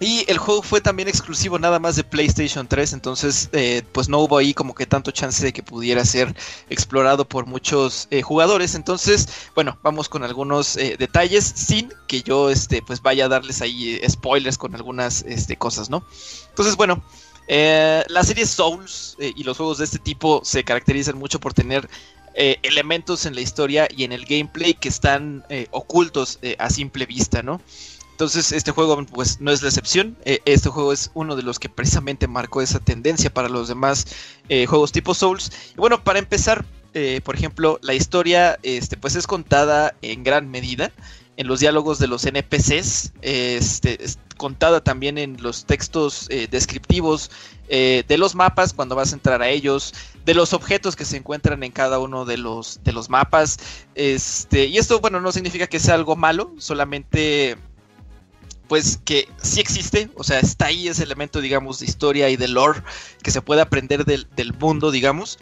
Y 0.00 0.24
el 0.28 0.38
juego 0.38 0.62
fue 0.62 0.80
también 0.80 1.08
exclusivo 1.08 1.58
nada 1.58 1.80
más 1.80 1.96
de 1.96 2.04
PlayStation 2.04 2.68
3, 2.68 2.92
entonces 2.92 3.48
eh, 3.52 3.82
pues 3.90 4.08
no 4.08 4.18
hubo 4.18 4.38
ahí 4.38 4.54
como 4.54 4.72
que 4.72 4.86
tanto 4.86 5.10
chance 5.10 5.44
de 5.44 5.52
que 5.52 5.64
pudiera 5.64 6.04
ser 6.04 6.36
explorado 6.70 7.28
por 7.28 7.46
muchos 7.46 8.06
eh, 8.12 8.22
jugadores. 8.22 8.76
Entonces, 8.76 9.28
bueno, 9.56 9.76
vamos 9.82 10.08
con 10.08 10.22
algunos 10.22 10.76
eh, 10.76 10.94
detalles 10.96 11.44
sin 11.44 11.92
que 12.06 12.22
yo 12.22 12.48
este 12.48 12.80
pues 12.80 13.02
vaya 13.02 13.24
a 13.24 13.28
darles 13.28 13.60
ahí 13.60 14.00
spoilers 14.08 14.56
con 14.56 14.76
algunas 14.76 15.22
este, 15.22 15.56
cosas, 15.56 15.90
¿no? 15.90 16.04
Entonces, 16.50 16.76
bueno, 16.76 17.02
la 17.48 18.22
serie 18.22 18.46
Souls 18.46 19.16
y 19.18 19.42
los 19.42 19.56
juegos 19.56 19.78
de 19.78 19.86
este 19.86 19.98
tipo 19.98 20.42
se 20.44 20.64
caracterizan 20.64 21.16
mucho 21.18 21.40
por 21.40 21.54
tener 21.54 21.88
elementos 22.34 23.24
en 23.24 23.34
la 23.34 23.40
historia 23.40 23.88
y 23.96 24.04
en 24.04 24.12
el 24.12 24.26
gameplay 24.26 24.74
que 24.74 24.90
están 24.90 25.44
ocultos 25.70 26.38
a 26.58 26.68
simple 26.68 27.06
vista, 27.06 27.42
¿no? 27.42 27.62
Entonces 28.18 28.50
este 28.50 28.72
juego 28.72 29.00
pues 29.06 29.40
no 29.40 29.52
es 29.52 29.62
la 29.62 29.68
excepción, 29.68 30.16
eh, 30.24 30.40
este 30.44 30.70
juego 30.70 30.92
es 30.92 31.12
uno 31.14 31.36
de 31.36 31.44
los 31.44 31.60
que 31.60 31.68
precisamente 31.68 32.26
marcó 32.26 32.60
esa 32.60 32.80
tendencia 32.80 33.32
para 33.32 33.48
los 33.48 33.68
demás 33.68 34.06
eh, 34.48 34.66
juegos 34.66 34.90
tipo 34.90 35.14
Souls. 35.14 35.52
Y 35.74 35.76
bueno, 35.76 36.02
para 36.02 36.18
empezar, 36.18 36.64
eh, 36.94 37.20
por 37.22 37.36
ejemplo, 37.36 37.78
la 37.80 37.94
historia 37.94 38.58
este, 38.64 38.96
pues 38.96 39.14
es 39.14 39.28
contada 39.28 39.94
en 40.02 40.24
gran 40.24 40.50
medida 40.50 40.90
en 41.36 41.46
los 41.46 41.60
diálogos 41.60 42.00
de 42.00 42.08
los 42.08 42.26
NPCs, 42.26 43.12
este, 43.22 44.04
es 44.04 44.18
contada 44.36 44.82
también 44.82 45.16
en 45.16 45.40
los 45.40 45.64
textos 45.64 46.28
descriptivos 46.50 47.30
de 47.68 48.16
los 48.18 48.34
mapas 48.34 48.72
cuando 48.72 48.96
vas 48.96 49.12
a 49.12 49.14
entrar 49.14 49.42
a 49.42 49.48
ellos, 49.48 49.94
de 50.24 50.34
los 50.34 50.52
objetos 50.52 50.96
que 50.96 51.04
se 51.04 51.16
encuentran 51.16 51.62
en 51.62 51.70
cada 51.70 52.00
uno 52.00 52.24
de 52.24 52.38
los, 52.38 52.80
de 52.82 52.90
los 52.90 53.08
mapas. 53.08 53.60
Este, 53.94 54.66
y 54.66 54.78
esto, 54.78 54.98
bueno, 54.98 55.20
no 55.20 55.30
significa 55.30 55.68
que 55.68 55.78
sea 55.78 55.94
algo 55.94 56.16
malo, 56.16 56.52
solamente 56.58 57.56
pues 58.68 59.00
que 59.04 59.28
sí 59.42 59.60
existe, 59.60 60.10
o 60.14 60.22
sea, 60.22 60.40
está 60.40 60.66
ahí 60.66 60.88
ese 60.88 61.02
elemento, 61.02 61.40
digamos, 61.40 61.80
de 61.80 61.86
historia 61.86 62.28
y 62.28 62.36
de 62.36 62.48
lore 62.48 62.82
que 63.22 63.30
se 63.30 63.42
puede 63.42 63.62
aprender 63.62 64.04
del, 64.04 64.28
del 64.36 64.52
mundo, 64.52 64.90
digamos, 64.90 65.38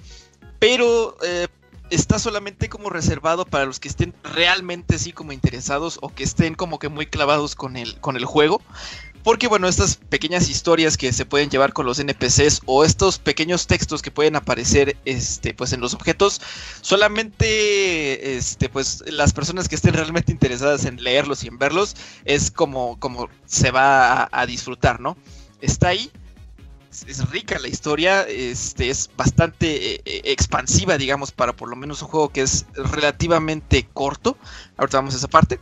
pero 0.59 1.17
eh, 1.25 1.49
está 1.91 2.19
solamente 2.19 2.69
como 2.69 2.91
reservado 2.91 3.45
para 3.45 3.65
los 3.65 3.81
que 3.81 3.89
estén 3.89 4.15
realmente 4.23 4.97
así 4.97 5.13
como 5.13 5.33
interesados 5.33 5.99
o 6.03 6.09
que 6.09 6.25
estén 6.25 6.55
como 6.55 6.79
que 6.79 6.89
muy 6.89 7.07
clavados 7.07 7.55
con 7.55 7.77
el, 7.77 7.99
con 8.01 8.17
el 8.17 8.25
juego. 8.25 8.63
Porque 9.27 9.49
bueno, 9.49 9.67
estas 9.67 9.97
pequeñas 9.97 10.49
historias 10.49 10.97
que 10.97 11.13
se 11.13 11.27
pueden 11.27 11.51
llevar 11.51 11.73
con 11.73 11.85
los 11.85 11.99
NPCs 11.99 12.61
o 12.65 12.85
estos 12.85 13.19
pequeños 13.19 13.67
textos 13.67 14.01
que 14.01 14.13
pueden 14.13 14.37
aparecer 14.37 14.97
este, 15.05 15.53
pues 15.53 15.73
en 15.73 15.81
los 15.81 15.95
objetos, 15.95 16.41
solamente 16.81 18.37
este, 18.37 18.69
pues, 18.69 19.03
las 19.09 19.33
personas 19.33 19.69
que 19.69 19.75
estén 19.75 19.95
realmente 19.95 20.31
interesadas 20.31 20.85
en 20.85 21.03
leerlos 21.03 21.43
y 21.43 21.49
en 21.49 21.59
verlos, 21.59 21.97
es 22.25 22.53
como, 22.53 23.01
como 23.01 23.29
se 23.47 23.73
va 23.73 24.29
a, 24.31 24.47
disfrutar, 24.47 25.01
¿no? 25.01 25.17
Está 25.61 25.89
ahí 25.89 26.09
es 27.09 27.29
rica 27.29 27.59
la 27.59 27.67
historia, 27.67 28.23
este, 28.29 28.91
es 28.91 29.11
bastante 29.17 29.95
eh, 29.95 30.03
eh, 30.05 30.21
expansiva, 30.27 30.99
digamos, 30.99 31.33
para 31.33 31.53
por 31.53 31.69
lo 31.69 31.75
menos 31.75 32.01
un 32.01 32.07
juego 32.07 32.29
que 32.29 32.43
es 32.43 32.65
relativamente 32.77 33.89
corto. 33.93 34.39
Ahorita 34.77 34.99
vamos 34.99 35.15
a 35.15 35.17
esa 35.17 35.27
parte. 35.27 35.59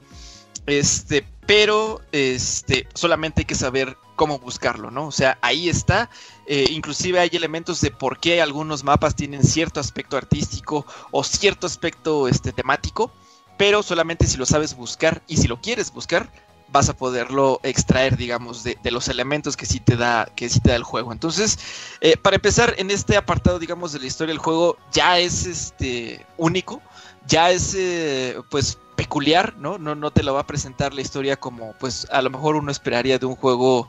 Este, 0.67 1.27
pero 1.47 2.01
este, 2.13 2.89
solamente 2.95 3.43
hay 3.43 3.45
que 3.45 3.55
saber 3.55 3.97
cómo 4.17 4.39
buscarlo, 4.39 4.91
¿no? 4.91 5.07
O 5.07 5.13
sea, 5.13 5.39
ahí 5.43 5.69
está. 5.69 6.11
Eh, 6.47 6.67
inclusive 6.71 7.21
hay 7.21 7.31
elementos 7.33 7.81
de 7.81 7.91
por 7.91 8.19
qué 8.19 8.41
algunos 8.41 8.85
mapas 8.85 9.15
tienen 9.17 9.43
cierto 9.43 9.81
aspecto 9.81 10.17
artístico 10.17 10.87
o 11.11 11.25
cierto 11.25 11.67
aspecto 11.67 12.29
este, 12.29 12.53
temático, 12.53 13.13
pero 13.59 13.83
solamente 13.83 14.27
si 14.27 14.37
lo 14.37 14.47
sabes 14.47 14.77
buscar 14.77 15.23
y 15.27 15.37
si 15.39 15.49
lo 15.49 15.61
quieres 15.61 15.93
buscar, 15.93 16.31
vas 16.75 16.89
a 16.89 16.97
poderlo 16.97 17.61
extraer, 17.63 18.17
digamos, 18.17 18.65
de, 18.65 18.77
los 18.91 19.09
elementos 19.09 19.57
que 19.57 19.65
sí 19.65 19.79
te 19.79 19.97
da, 19.97 20.29
que 20.35 20.49
sí 20.49 20.59
te 20.61 20.71
da 20.71 20.77
el 20.77 20.83
juego. 20.83 21.13
Entonces, 21.13 21.59
eh, 22.01 22.17
para 22.17 22.37
empezar, 22.37 22.75
en 22.79 22.91
este 22.91 23.17
apartado, 23.17 23.61
digamos, 23.61 23.93
de 23.93 24.01
la 24.01 24.07
historia 24.07 24.33
del 24.33 24.39
juego, 24.39 24.77
ya 24.93 25.21
es 25.21 25.47
este 25.47 26.27
único, 26.37 26.83
ya 27.27 27.51
es 27.51 27.75
eh, 27.77 28.37
pues 28.51 28.79
peculiar, 28.97 29.57
¿no? 29.57 29.79
¿no? 29.79 29.95
No 29.95 30.11
te 30.11 30.23
lo 30.23 30.35
va 30.35 30.41
a 30.41 30.47
presentar 30.47 30.95
la 30.95 31.01
historia 31.01 31.37
como, 31.37 31.75
pues, 31.81 32.07
a 32.11 32.23
lo 32.23 32.31
mejor 32.31 32.57
uno 32.57 32.71
esperaría 32.71 33.19
de 33.19 33.27
un 33.27 33.37
juego, 33.37 33.89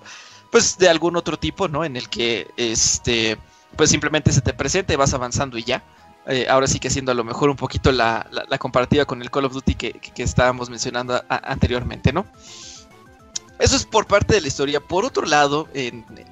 pues, 0.52 0.78
de 0.78 0.90
algún 0.90 1.16
otro 1.16 1.38
tipo, 1.38 1.68
¿no? 1.68 1.86
En 1.86 1.96
el 1.96 2.10
que 2.10 2.48
este 2.58 3.38
pues 3.76 3.90
simplemente 3.90 4.32
se 4.32 4.42
te 4.42 4.54
presenta 4.54 4.94
y 4.94 4.96
vas 4.96 5.14
avanzando 5.14 5.58
y 5.58 5.64
ya. 5.64 5.84
Eh, 6.28 6.48
ahora 6.50 6.66
sí 6.66 6.80
que 6.80 6.88
haciendo 6.88 7.12
a 7.12 7.16
lo 7.16 7.24
mejor 7.24 7.50
un 7.50 7.56
poquito 7.56 7.92
la, 7.92 8.28
comparativa 8.58 9.06
con 9.06 9.22
el 9.22 9.30
Call 9.30 9.46
of 9.46 9.54
Duty 9.54 9.76
que, 9.76 10.02
estábamos 10.18 10.70
mencionando 10.70 11.22
anteriormente, 11.30 12.12
¿no? 12.12 12.26
Eso 13.58 13.78
es 13.78 13.86
por 13.86 14.06
parte 14.06 14.34
de 14.36 14.42
la 14.42 14.48
historia. 14.48 14.82
Por 14.82 15.06
otro 15.06 15.26
lado, 15.26 15.68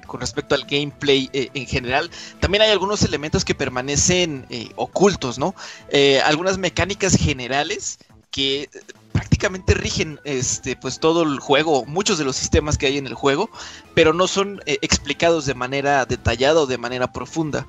con 0.06 0.20
respecto 0.20 0.54
al 0.54 0.64
gameplay 0.64 1.30
eh, 1.32 1.48
en 1.54 1.66
general, 1.66 2.10
también 2.40 2.62
hay 2.62 2.70
algunos 2.70 3.02
elementos 3.02 3.44
que 3.44 3.54
permanecen 3.54 4.46
eh, 4.50 4.70
ocultos, 4.76 5.38
¿no? 5.38 5.54
Eh, 5.88 6.20
algunas 6.20 6.58
mecánicas 6.58 7.16
generales 7.16 7.98
que 8.30 8.68
prácticamente 9.12 9.74
rigen 9.74 10.20
este 10.24 10.76
pues 10.76 10.98
todo 10.98 11.22
el 11.22 11.38
juego, 11.38 11.86
muchos 11.86 12.18
de 12.18 12.24
los 12.24 12.36
sistemas 12.36 12.76
que 12.76 12.86
hay 12.86 12.98
en 12.98 13.06
el 13.06 13.14
juego, 13.14 13.48
pero 13.94 14.12
no 14.12 14.26
son 14.26 14.60
explicados 14.66 15.46
de 15.46 15.54
manera 15.54 16.04
detallada 16.04 16.60
o 16.60 16.66
de 16.66 16.78
manera 16.78 17.12
profunda. 17.12 17.66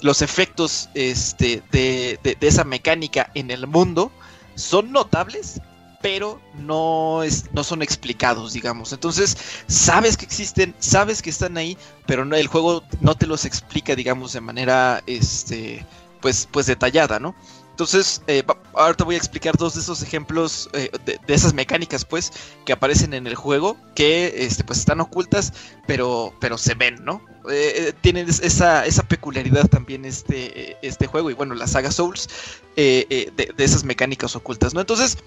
Los 0.00 0.20
efectos 0.20 0.88
este, 0.94 1.62
de, 1.70 2.18
de 2.22 2.36
esa 2.40 2.64
mecánica 2.64 3.30
en 3.34 3.50
el 3.50 3.66
mundo 3.66 4.10
son 4.54 4.90
notables, 4.90 5.60
pero 6.00 6.40
no, 6.54 7.22
es, 7.22 7.52
no 7.52 7.64
son 7.64 7.82
explicados, 7.82 8.52
digamos. 8.52 8.92
Entonces, 8.92 9.36
sabes 9.66 10.16
que 10.16 10.24
existen, 10.24 10.74
sabes 10.78 11.22
que 11.22 11.30
están 11.30 11.56
ahí, 11.56 11.76
pero 12.06 12.24
no, 12.24 12.36
el 12.36 12.46
juego 12.46 12.82
no 13.00 13.14
te 13.14 13.26
los 13.26 13.44
explica, 13.44 13.94
digamos, 13.94 14.32
de 14.32 14.40
manera, 14.40 15.02
este, 15.06 15.84
pues, 16.20 16.48
pues 16.50 16.66
detallada, 16.66 17.18
¿no? 17.18 17.34
Entonces, 17.76 18.22
eh, 18.26 18.42
ahorita 18.72 19.04
voy 19.04 19.16
a 19.16 19.18
explicar 19.18 19.54
dos 19.58 19.74
de 19.74 19.82
esos 19.82 20.02
ejemplos 20.02 20.70
eh, 20.72 20.90
de, 21.04 21.20
esas 21.34 21.52
mecánicas, 21.52 22.06
pues, 22.06 22.32
que 22.64 22.72
aparecen 22.72 23.12
en 23.12 23.26
el 23.26 23.34
juego, 23.34 23.76
que, 23.94 24.46
este, 24.46 24.64
pues, 24.64 24.78
están 24.78 24.98
ocultas, 25.02 25.52
pero, 25.86 26.32
pero 26.40 26.56
se 26.56 26.72
ven, 26.72 27.04
¿no? 27.04 27.20
Eh, 27.50 27.92
tienen 28.00 28.30
esa, 28.30 28.86
esa 28.86 29.02
peculiaridad 29.02 29.68
también 29.68 30.06
este, 30.06 30.78
este 30.80 31.06
juego 31.06 31.30
y, 31.30 31.34
bueno, 31.34 31.54
la 31.54 31.66
saga 31.66 31.92
Souls, 31.92 32.30
de, 32.76 33.30
de, 33.36 33.64
esas 33.64 33.84
mecánicas 33.84 34.34
ocultas, 34.36 34.72
¿no? 34.72 34.80
Entonces, 34.80 35.18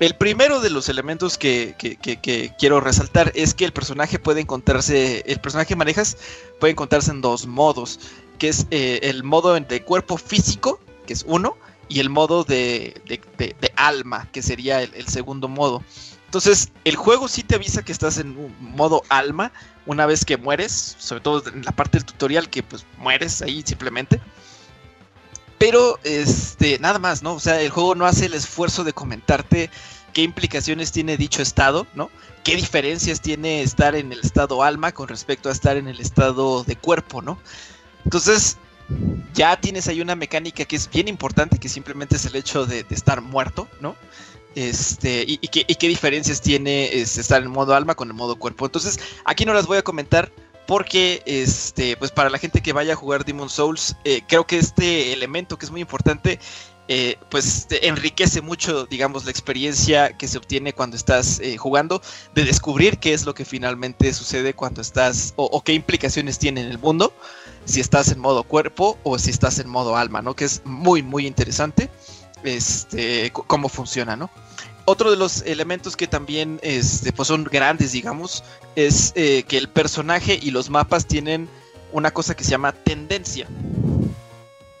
el 0.00 0.14
primero 0.14 0.60
de 0.60 0.70
los 0.70 0.88
elementos 0.88 1.38
que, 1.38 1.74
quiero 2.58 2.80
resaltar 2.80 3.32
es 3.34 3.54
que 3.54 3.64
el 3.64 3.72
personaje 3.72 4.18
puede 4.18 4.40
encontrarse, 4.42 5.22
el 5.26 5.40
personaje 5.40 5.76
manejas 5.76 6.16
puede 6.60 6.72
encontrarse 6.72 7.10
en 7.10 7.20
dos 7.20 7.46
modos, 7.46 8.00
que 8.38 8.48
es 8.48 8.66
eh, 8.70 9.00
el 9.02 9.22
modo 9.24 9.54
de 9.54 9.82
cuerpo 9.82 10.18
físico, 10.18 10.80
que 11.06 11.12
es 11.12 11.24
uno, 11.26 11.56
y 11.88 12.00
el 12.00 12.10
modo 12.10 12.44
de, 12.44 13.00
alma, 13.76 14.28
que 14.32 14.42
sería 14.42 14.82
el, 14.82 15.08
segundo 15.08 15.48
modo. 15.48 15.82
Entonces, 16.26 16.70
el 16.84 16.96
juego 16.96 17.28
sí 17.28 17.42
te 17.42 17.54
avisa 17.54 17.84
que 17.84 17.92
estás 17.92 18.18
en 18.18 18.36
un 18.36 18.54
modo 18.60 19.02
alma 19.08 19.52
una 19.86 20.06
vez 20.06 20.24
que 20.24 20.36
mueres, 20.36 20.96
sobre 20.98 21.20
todo 21.20 21.48
en 21.48 21.64
la 21.64 21.72
parte 21.72 21.98
del 21.98 22.04
tutorial 22.04 22.50
que 22.50 22.62
pues 22.62 22.84
mueres 22.98 23.40
ahí 23.42 23.62
simplemente. 23.64 24.20
Pero, 25.58 25.98
este, 26.04 26.78
nada 26.78 26.98
más, 26.98 27.22
¿no? 27.22 27.34
O 27.34 27.40
sea, 27.40 27.60
el 27.60 27.70
juego 27.70 27.94
no 27.94 28.06
hace 28.06 28.26
el 28.26 28.34
esfuerzo 28.34 28.84
de 28.84 28.92
comentarte 28.92 29.70
qué 30.12 30.22
implicaciones 30.22 30.92
tiene 30.92 31.16
dicho 31.16 31.42
estado, 31.42 31.86
¿no? 31.94 32.10
¿Qué 32.44 32.56
diferencias 32.56 33.20
tiene 33.20 33.62
estar 33.62 33.94
en 33.94 34.12
el 34.12 34.20
estado 34.20 34.62
alma 34.62 34.92
con 34.92 35.08
respecto 35.08 35.48
a 35.48 35.52
estar 35.52 35.76
en 35.76 35.88
el 35.88 36.00
estado 36.00 36.62
de 36.64 36.76
cuerpo, 36.76 37.22
¿no? 37.22 37.38
Entonces, 38.04 38.58
ya 39.34 39.56
tienes 39.60 39.88
ahí 39.88 40.00
una 40.00 40.14
mecánica 40.14 40.64
que 40.64 40.76
es 40.76 40.88
bien 40.90 41.08
importante, 41.08 41.58
que 41.58 41.68
simplemente 41.68 42.16
es 42.16 42.24
el 42.24 42.36
hecho 42.36 42.66
de, 42.66 42.86
estar 42.90 43.20
muerto, 43.20 43.68
¿no? 43.80 43.96
Este, 44.54 45.24
y, 45.26 45.38
qué, 45.38 45.88
diferencias 45.88 46.40
tiene 46.40 46.86
este, 46.94 47.20
estar 47.20 47.42
en 47.42 47.50
modo 47.50 47.74
alma 47.74 47.94
con 47.94 48.08
el 48.08 48.14
modo 48.14 48.36
cuerpo. 48.36 48.64
Entonces, 48.64 48.98
aquí 49.24 49.44
no 49.44 49.52
las 49.52 49.66
voy 49.66 49.78
a 49.78 49.82
comentar 49.82 50.32
porque 50.66 51.22
este 51.26 51.96
pues 51.96 52.10
para 52.10 52.30
la 52.30 52.38
gente 52.38 52.60
que 52.60 52.72
vaya 52.72 52.94
a 52.94 52.96
jugar 52.96 53.24
Demon 53.24 53.48
Souls 53.48 53.96
eh, 54.04 54.22
creo 54.26 54.46
que 54.46 54.58
este 54.58 55.12
elemento 55.12 55.58
que 55.58 55.66
es 55.66 55.70
muy 55.70 55.80
importante 55.80 56.38
eh, 56.88 57.16
pues 57.30 57.66
enriquece 57.82 58.42
mucho 58.42 58.86
digamos 58.86 59.24
la 59.24 59.30
experiencia 59.30 60.16
que 60.16 60.28
se 60.28 60.38
obtiene 60.38 60.72
cuando 60.72 60.96
estás 60.96 61.40
eh, 61.40 61.56
jugando 61.56 62.00
de 62.34 62.44
descubrir 62.44 62.98
qué 62.98 63.12
es 63.12 63.24
lo 63.24 63.34
que 63.34 63.44
finalmente 63.44 64.12
sucede 64.12 64.54
cuando 64.54 64.82
estás 64.82 65.32
o, 65.36 65.62
qué 65.62 65.72
implicaciones 65.72 66.38
tiene 66.38 66.60
en 66.60 66.68
el 66.68 66.78
mundo 66.78 67.12
si 67.64 67.80
estás 67.80 68.12
en 68.12 68.20
modo 68.20 68.44
cuerpo 68.44 68.98
o 69.02 69.18
si 69.18 69.30
estás 69.30 69.58
en 69.58 69.68
modo 69.68 69.96
alma 69.96 70.22
no 70.22 70.34
que 70.34 70.44
es 70.44 70.62
muy 70.64 71.02
muy 71.02 71.26
interesante 71.26 71.90
este 72.44 73.32
cómo 73.32 73.68
funciona 73.68 74.14
no 74.14 74.30
otro 74.86 75.10
de 75.10 75.16
los 75.16 75.42
elementos 75.42 75.96
que 75.96 76.06
también 76.06 76.58
este, 76.62 77.12
pues 77.12 77.28
son 77.28 77.44
grandes, 77.44 77.92
digamos, 77.92 78.42
es 78.76 79.12
eh, 79.16 79.42
que 79.46 79.58
el 79.58 79.68
personaje 79.68 80.38
y 80.40 80.50
los 80.50 80.70
mapas 80.70 81.06
tienen 81.06 81.48
una 81.92 82.10
cosa 82.12 82.34
que 82.34 82.44
se 82.44 82.52
llama 82.52 82.72
tendencia. 82.72 83.46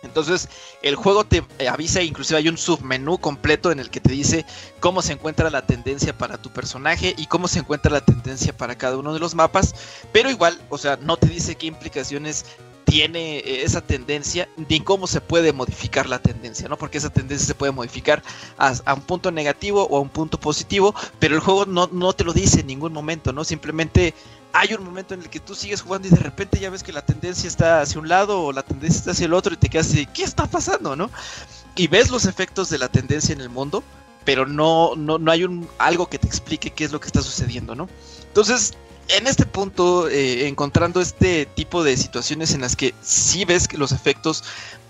Entonces, 0.02 0.48
el 0.80 0.94
juego 0.94 1.24
te 1.24 1.44
avisa, 1.68 2.00
inclusive 2.00 2.38
hay 2.38 2.48
un 2.48 2.56
submenú 2.56 3.18
completo 3.18 3.70
en 3.70 3.80
el 3.80 3.90
que 3.90 4.00
te 4.00 4.12
dice 4.12 4.46
cómo 4.80 5.02
se 5.02 5.12
encuentra 5.12 5.50
la 5.50 5.66
tendencia 5.66 6.16
para 6.16 6.40
tu 6.40 6.50
personaje 6.50 7.14
y 7.18 7.26
cómo 7.26 7.48
se 7.48 7.58
encuentra 7.58 7.90
la 7.90 8.00
tendencia 8.00 8.56
para 8.56 8.78
cada 8.78 8.96
uno 8.96 9.12
de 9.12 9.20
los 9.20 9.34
mapas, 9.34 9.74
pero 10.12 10.30
igual, 10.30 10.58
o 10.70 10.78
sea, 10.78 10.96
no 11.02 11.16
te 11.16 11.26
dice 11.26 11.56
qué 11.56 11.66
implicaciones 11.66 12.46
tiene 12.86 13.38
eh, 13.38 13.64
esa 13.64 13.80
tendencia 13.80 14.48
ni 14.68 14.80
cómo 14.80 15.06
se 15.06 15.20
puede 15.20 15.52
modificar 15.52 16.08
la 16.08 16.20
tendencia, 16.20 16.68
¿no? 16.68 16.78
Porque 16.78 16.98
esa 16.98 17.10
tendencia 17.10 17.46
se 17.46 17.54
puede 17.54 17.72
modificar 17.72 18.22
a, 18.56 18.94
un 18.94 19.02
punto 19.02 19.30
negativo 19.30 19.86
o 19.90 19.98
a 19.98 20.00
un 20.00 20.08
punto 20.08 20.38
positivo, 20.38 20.94
pero 21.18 21.34
el 21.34 21.40
juego 21.40 21.66
no, 21.66 21.88
no, 21.92 22.12
te 22.12 22.24
lo 22.24 22.32
dice 22.32 22.60
en 22.60 22.68
ningún 22.68 22.92
momento, 22.92 23.32
¿no? 23.32 23.44
Simplemente 23.44 24.14
hay 24.52 24.72
un 24.72 24.84
momento 24.84 25.14
en 25.14 25.22
el 25.22 25.28
que 25.28 25.40
tú 25.40 25.54
sigues 25.54 25.82
jugando 25.82 26.06
y 26.06 26.12
de 26.12 26.16
repente 26.16 26.60
ya 26.60 26.70
ves 26.70 26.84
que 26.84 26.92
la 26.92 27.04
tendencia 27.04 27.48
está 27.48 27.80
hacia 27.80 28.00
un 28.00 28.08
lado 28.08 28.40
o 28.40 28.52
la 28.52 28.62
tendencia 28.62 28.98
está 28.98 29.10
hacia 29.10 29.26
el 29.26 29.34
otro 29.34 29.52
y 29.52 29.56
te 29.56 29.68
quedas 29.68 29.88
así, 29.88 30.06
¿qué 30.06 30.22
está 30.22 30.46
pasando, 30.46 30.94
no? 30.94 31.10
Y 31.74 31.88
ves 31.88 32.08
los 32.08 32.24
efectos 32.24 32.70
de 32.70 32.78
la 32.78 32.88
tendencia 32.88 33.32
en 33.32 33.40
el 33.40 33.50
mundo, 33.50 33.82
pero 34.24 34.46
no, 34.46 34.94
no, 34.96 35.18
no 35.18 35.32
hay 35.32 35.42
un, 35.42 35.68
algo 35.78 36.08
que 36.08 36.20
te 36.20 36.28
explique 36.28 36.70
qué 36.70 36.84
es 36.84 36.92
lo 36.92 37.00
que 37.00 37.08
está 37.08 37.20
sucediendo, 37.20 37.74
¿no? 37.74 37.88
Entonces, 38.28 38.74
en 39.08 39.26
este 39.26 39.46
punto, 39.46 40.08
eh, 40.08 40.48
encontrando 40.48 41.00
este 41.00 41.46
tipo 41.46 41.84
de 41.84 41.96
situaciones 41.96 42.52
en 42.54 42.60
las 42.60 42.76
que 42.76 42.94
sí 43.02 43.44
ves 43.44 43.68
que 43.68 43.78
los 43.78 43.92
efectos, 43.92 44.44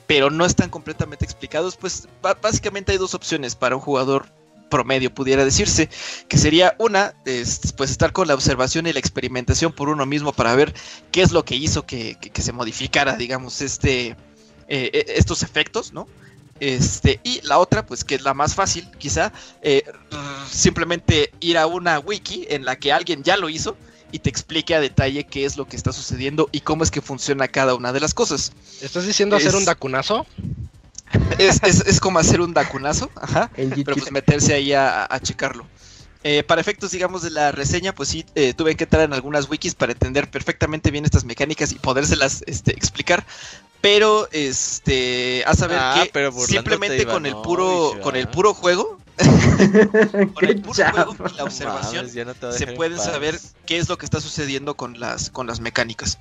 pero 0.06 0.30
no 0.30 0.44
están 0.44 0.70
completamente 0.70 1.24
explicados, 1.24 1.76
pues 1.76 2.09
básicamente 2.40 2.93
hay 2.93 2.98
dos 2.98 3.14
opciones 3.14 3.55
para 3.55 3.76
un 3.76 3.82
jugador 3.82 4.26
promedio, 4.68 5.14
pudiera 5.14 5.44
decirse, 5.44 5.88
que 6.28 6.38
sería 6.38 6.74
una, 6.78 7.14
pues 7.76 7.90
estar 7.90 8.12
con 8.12 8.28
la 8.28 8.34
observación 8.34 8.86
y 8.86 8.93
la 8.93 8.98
experimentación 8.98 9.72
por 9.72 9.88
uno 9.88 10.06
mismo 10.06 10.32
para 10.32 10.55
ver 10.55 10.74
qué 11.12 11.22
es 11.22 11.32
lo 11.32 11.44
que 11.44 11.56
hizo 11.56 11.86
que, 11.86 12.16
se 12.34 12.52
modificara, 12.52 13.16
digamos, 13.16 13.60
este, 13.60 14.16
eh, 14.68 14.90
e, 14.93 15.05
estos 15.16 15.43
efectos, 15.43 15.93
¿no? 15.93 16.09
Este, 16.59 17.20
y 17.22 17.43
la 17.43 17.59
otra, 17.59 17.84
pues 17.84 18.05
que 18.05 18.14
es 18.14 18.22
la 18.22 18.32
más 18.32 18.55
fácil, 18.55 18.88
quizá, 18.98 19.32
eh, 19.62 19.84
simplemente 20.51 21.32
ir 21.40 21.59
a 21.59 21.66
una 21.66 21.98
wiki 21.98 22.47
en 22.48 22.64
la 22.64 22.76
que 22.76 22.93
alguien 22.93 23.22
ya 23.22 23.36
lo 23.36 23.48
hizo 23.48 23.76
y 24.12 24.20
te 24.20 24.30
explique 24.30 24.74
a 24.74 24.80
detalle 24.80 25.24
qué 25.24 25.44
es 25.44 25.56
lo 25.56 25.66
que 25.66 25.76
está 25.76 25.92
sucediendo 25.92 26.48
y 26.52 26.60
cómo 26.60 26.84
es 26.84 26.90
que 26.90 27.00
funciona 27.00 27.48
cada 27.48 27.74
una 27.74 27.92
de 27.92 28.00
las 28.00 28.14
cosas. 28.14 28.52
¿Estás 28.80 29.06
diciendo 29.06 29.36
hacer 29.36 29.54
un 29.54 29.64
dacunazo? 29.64 30.26
Es, 31.38 32.00
como 32.00 32.18
hacer 32.18 32.40
un 32.40 32.54
dacunazo, 32.54 33.10
ajá, 33.14 33.50
pero 33.56 33.96
pues 33.96 34.10
meterse 34.10 34.54
ahí 34.54 34.72
a, 34.72 35.08
checarlo. 35.22 35.66
Eh, 36.24 36.42
para 36.42 36.60
efectos, 36.60 36.90
digamos, 36.90 37.22
de 37.22 37.30
la 37.30 37.52
reseña, 37.52 37.94
pues 37.94 38.08
sí, 38.08 38.24
eh, 38.34 38.52
tuve 38.52 38.74
que 38.74 38.84
entrar 38.84 39.04
en 39.04 39.12
algunas 39.12 39.48
wikis 39.48 39.76
para 39.76 39.92
entender 39.92 40.28
perfectamente 40.28 40.90
bien 40.90 41.04
estas 41.04 41.24
mecánicas 41.24 41.70
y 41.70 41.76
podérselas 41.76 42.42
este, 42.46 42.72
explicar. 42.72 43.24
Pero, 43.80 44.28
este, 44.32 45.44
a 45.46 45.54
saber 45.54 45.78
Ah, 45.80 46.04
que 46.12 46.32
simplemente 46.46 47.06
con 47.06 47.26
el 47.26 47.36
puro, 47.36 47.90
¿verdad? 47.90 48.02
con 48.02 48.16
el 48.16 48.26
puro 48.26 48.54
juego, 48.54 48.98
con 50.34 50.48
el 50.48 50.60
puro 50.60 50.74
juego 50.93 51.16
y 51.30 51.36
la 51.36 51.44
observación, 51.44 52.06
Mames, 52.06 52.14
no 52.26 52.52
se 52.52 52.59
dejar 52.59 52.68
en 52.68 52.76
puede 52.76 52.97
paz. 52.97 53.05
saber 53.05 53.40
qué 53.64 53.78
es 53.78 53.88
lo 53.88 53.97
que 53.97 54.05
está 54.05 54.20
sucediendo 54.20 54.74
con 54.74 55.01
las, 55.01 55.30
con 55.30 55.47
las 55.47 55.60
mecánicas. 55.60 56.18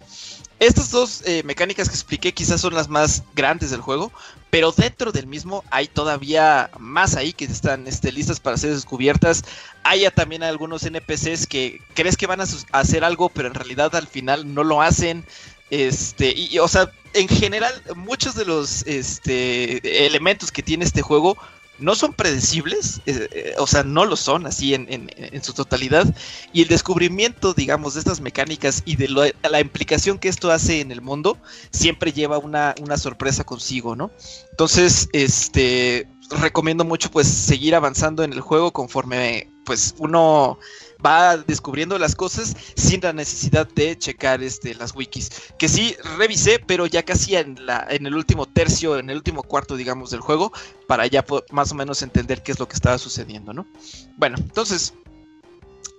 Estas 0.59 0.91
dos 0.91 1.21
eh, 1.25 1.43
mecánicas 1.43 1.89
que 1.89 1.95
expliqué 1.95 2.33
quizás 2.33 2.61
son 2.61 2.73
las 2.73 2.87
más 2.87 3.23
grandes 3.33 3.71
del 3.71 3.81
juego, 3.81 4.13
pero 4.49 4.71
dentro 4.71 5.11
del 5.11 5.27
mismo 5.27 5.65
hay 5.69 5.87
todavía 5.87 6.69
más 6.79 7.17
ahí 7.17 7.33
que 7.33 7.43
están 7.43 7.87
este, 7.87 8.13
listas 8.13 8.39
para 8.39 8.55
ser 8.55 8.73
descubiertas. 8.73 9.43
Hay 9.83 10.09
también 10.15 10.43
algunos 10.43 10.83
NPCs 10.83 11.47
que 11.47 11.81
crees 11.93 12.15
que 12.15 12.27
van 12.27 12.39
a, 12.39 12.45
hacer 12.71 13.03
algo, 13.03 13.27
pero 13.27 13.49
en 13.49 13.53
realidad 13.53 13.93
al 13.95 14.07
final 14.07 14.53
no 14.53 14.63
lo 14.63 14.81
hacen. 14.81 15.25
Este, 15.69 16.31
y, 16.33 16.55
y, 16.55 16.59
o 16.59 16.67
sea, 16.69 16.89
en 17.13 17.27
general, 17.27 17.73
muchos 17.95 18.35
de 18.35 18.45
los 18.45 18.83
este, 18.87 20.05
elementos 20.05 20.51
que 20.51 20.63
tiene 20.63 20.85
este 20.85 21.01
juego 21.01 21.37
no 21.77 21.95
son 21.95 22.13
predecibles, 22.13 23.01
eh, 23.05 23.27
eh, 23.31 23.53
o 23.57 23.67
sea, 23.67 23.83
no 23.83 24.05
lo 24.05 24.15
son 24.15 24.45
así 24.47 24.73
en, 24.73 24.85
en- 24.91 25.09
en 25.17 25.43
su 25.43 25.53
totalidad. 25.53 26.05
Y 26.53 26.61
el 26.61 26.67
descubrimiento, 26.67 27.53
digamos, 27.53 27.93
de 27.93 27.99
estas 27.99 28.21
mecánicas 28.21 28.81
y 28.85 28.95
de 28.95 29.07
la 29.49 29.59
implicación 29.59 30.17
que 30.17 30.29
esto 30.29 30.51
hace 30.51 30.81
en 30.81 30.91
el 30.91 31.01
mundo, 31.01 31.37
siempre 31.71 32.13
lleva 32.13 32.37
una, 32.37 32.75
una 32.81 32.97
sorpresa 32.97 33.43
consigo, 33.43 33.95
¿no? 33.95 34.11
Entonces, 34.51 35.09
este, 35.11 36.07
recomiendo 36.29 36.85
mucho 36.85 37.11
pues 37.11 37.27
seguir 37.27 37.75
avanzando 37.75 38.23
en 38.23 38.33
el 38.33 38.41
juego 38.41 38.71
conforme 38.71 39.51
pues 39.65 39.95
uno 39.97 40.59
va 41.05 41.37
descubriendo 41.37 41.97
las 41.99 42.15
cosas 42.15 42.55
sin 42.75 43.01
la 43.01 43.13
necesidad 43.13 43.67
de 43.67 43.97
checar 43.97 44.41
este 44.41 44.73
las 44.73 44.95
wikis. 44.95 45.29
Que 45.57 45.69
sí 45.69 45.95
revisé 46.17 46.59
pero 46.59 46.85
ya 46.87 47.03
casi 47.03 47.35
en 47.35 47.65
la 47.65 47.85
en 47.89 48.05
el 48.05 48.15
último 48.15 48.45
tercio 48.45 48.97
en 48.97 49.09
el 49.09 49.17
último 49.17 49.43
cuarto 49.43 49.75
digamos 49.75 50.11
del 50.11 50.21
juego 50.21 50.51
para 50.87 51.05
ya 51.07 51.25
más 51.51 51.71
o 51.71 51.75
menos 51.75 52.01
entender 52.01 52.41
qué 52.41 52.51
es 52.51 52.59
lo 52.59 52.67
que 52.67 52.75
estaba 52.75 52.97
sucediendo 52.97 53.53
no 53.53 53.67
bueno 54.17 54.37
entonces 54.37 54.93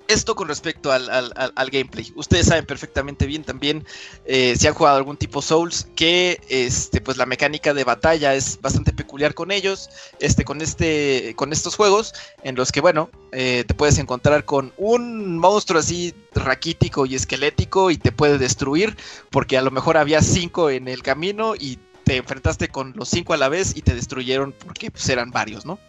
esto 0.09 0.35
con 0.35 0.49
respecto 0.49 0.93
al, 0.93 1.09
al- 1.11 1.33
al- 1.37 1.71
gameplay. 1.71 2.13
Ustedes 2.15 2.47
saben 2.47 2.65
perfectamente 2.67 3.27
bien 3.27 3.45
también 3.45 3.85
eh, 4.25 4.55
si 4.59 4.67
han 4.67 4.75
jugado 4.75 4.97
algún 4.97 5.17
tipo 5.17 5.43
Souls 5.43 5.89
que 5.97 6.41
este 6.49 7.01
pues 7.01 7.17
la 7.17 7.27
mecánica 7.27 7.75
de 7.75 7.85
batalla 7.85 8.35
es 8.35 8.61
bastante 8.61 8.93
peculiar 8.93 9.35
con 9.35 9.51
ellos, 9.51 9.91
este 10.21 10.45
con 10.45 10.61
este 10.61 11.35
con 11.37 11.53
estos 11.53 11.75
juegos 11.77 12.15
en 12.43 12.55
los 12.55 12.73
que 12.73 12.81
bueno 12.81 13.11
eh, 13.33 13.65
te 13.67 13.75
puedes 13.75 13.99
encontrar 13.99 14.45
con 14.45 14.73
un 14.77 15.39
monstruo 15.39 15.81
así 15.81 16.15
raquítico 16.35 17.07
y 17.07 17.15
esquelético 17.15 17.91
y 17.91 17.97
te 17.97 18.13
puede 18.13 18.39
destruir 18.39 18.97
porque 19.31 19.59
a 19.59 19.63
lo 19.63 19.71
mejor 19.71 19.97
había 19.97 20.23
cinco 20.23 20.71
en 20.71 20.89
el 20.89 21.03
camino 21.03 21.55
y 21.57 21.79
te 22.05 22.17
enfrentaste 22.17 22.69
con 22.69 22.93
los 22.97 23.09
cinco 23.09 23.35
a 23.35 23.37
la 23.37 23.49
vez 23.49 23.77
y 23.77 23.83
te 23.83 23.95
destruyeron 23.95 24.53
porque 24.53 24.93
pues, 24.93 25.09
eran 25.09 25.33
varios, 25.33 25.67
¿no? 25.67 25.81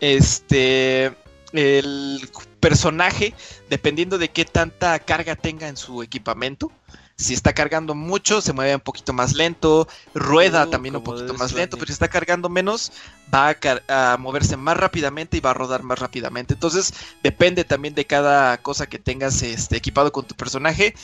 Este 0.00 1.12
el 1.52 2.28
personaje, 2.68 3.32
dependiendo 3.70 4.18
de 4.18 4.28
qué 4.28 4.44
tanta 4.44 4.98
carga 4.98 5.36
tenga 5.36 5.68
en 5.68 5.76
su 5.76 6.02
equipamiento. 6.02 6.72
Si 7.18 7.32
está 7.32 7.54
cargando 7.54 7.94
mucho, 7.94 8.40
se 8.42 8.52
mueve 8.52 8.74
un 8.74 8.80
poquito 8.80 9.12
más 9.12 9.34
lento, 9.34 9.88
rueda 10.14 10.66
Uh, 10.66 10.70
también 10.70 10.96
un 10.96 11.02
poquito 11.04 11.32
más 11.34 11.52
lento, 11.52 11.76
pero 11.78 11.86
si 11.86 11.92
está 11.92 12.08
cargando 12.08 12.48
menos, 12.48 12.92
va 13.32 13.56
a, 13.88 14.16
moverse 14.18 14.56
más 14.56 14.76
rápidamente 14.76 15.36
y 15.36 15.40
va 15.40 15.52
a 15.52 15.54
rodar 15.54 15.82
más 15.82 15.98
rápidamente. 15.98 16.54
Entonces, 16.54 16.92
depende 17.22 17.64
también 17.64 17.94
de 17.94 18.04
cada 18.04 18.58
cosa 18.58 18.86
que 18.86 18.98
tengas 18.98 19.40
este, 19.42 19.76
equipado 19.76 20.10
con 20.12 20.26
tu 20.26 20.34
personaje, 20.34 20.94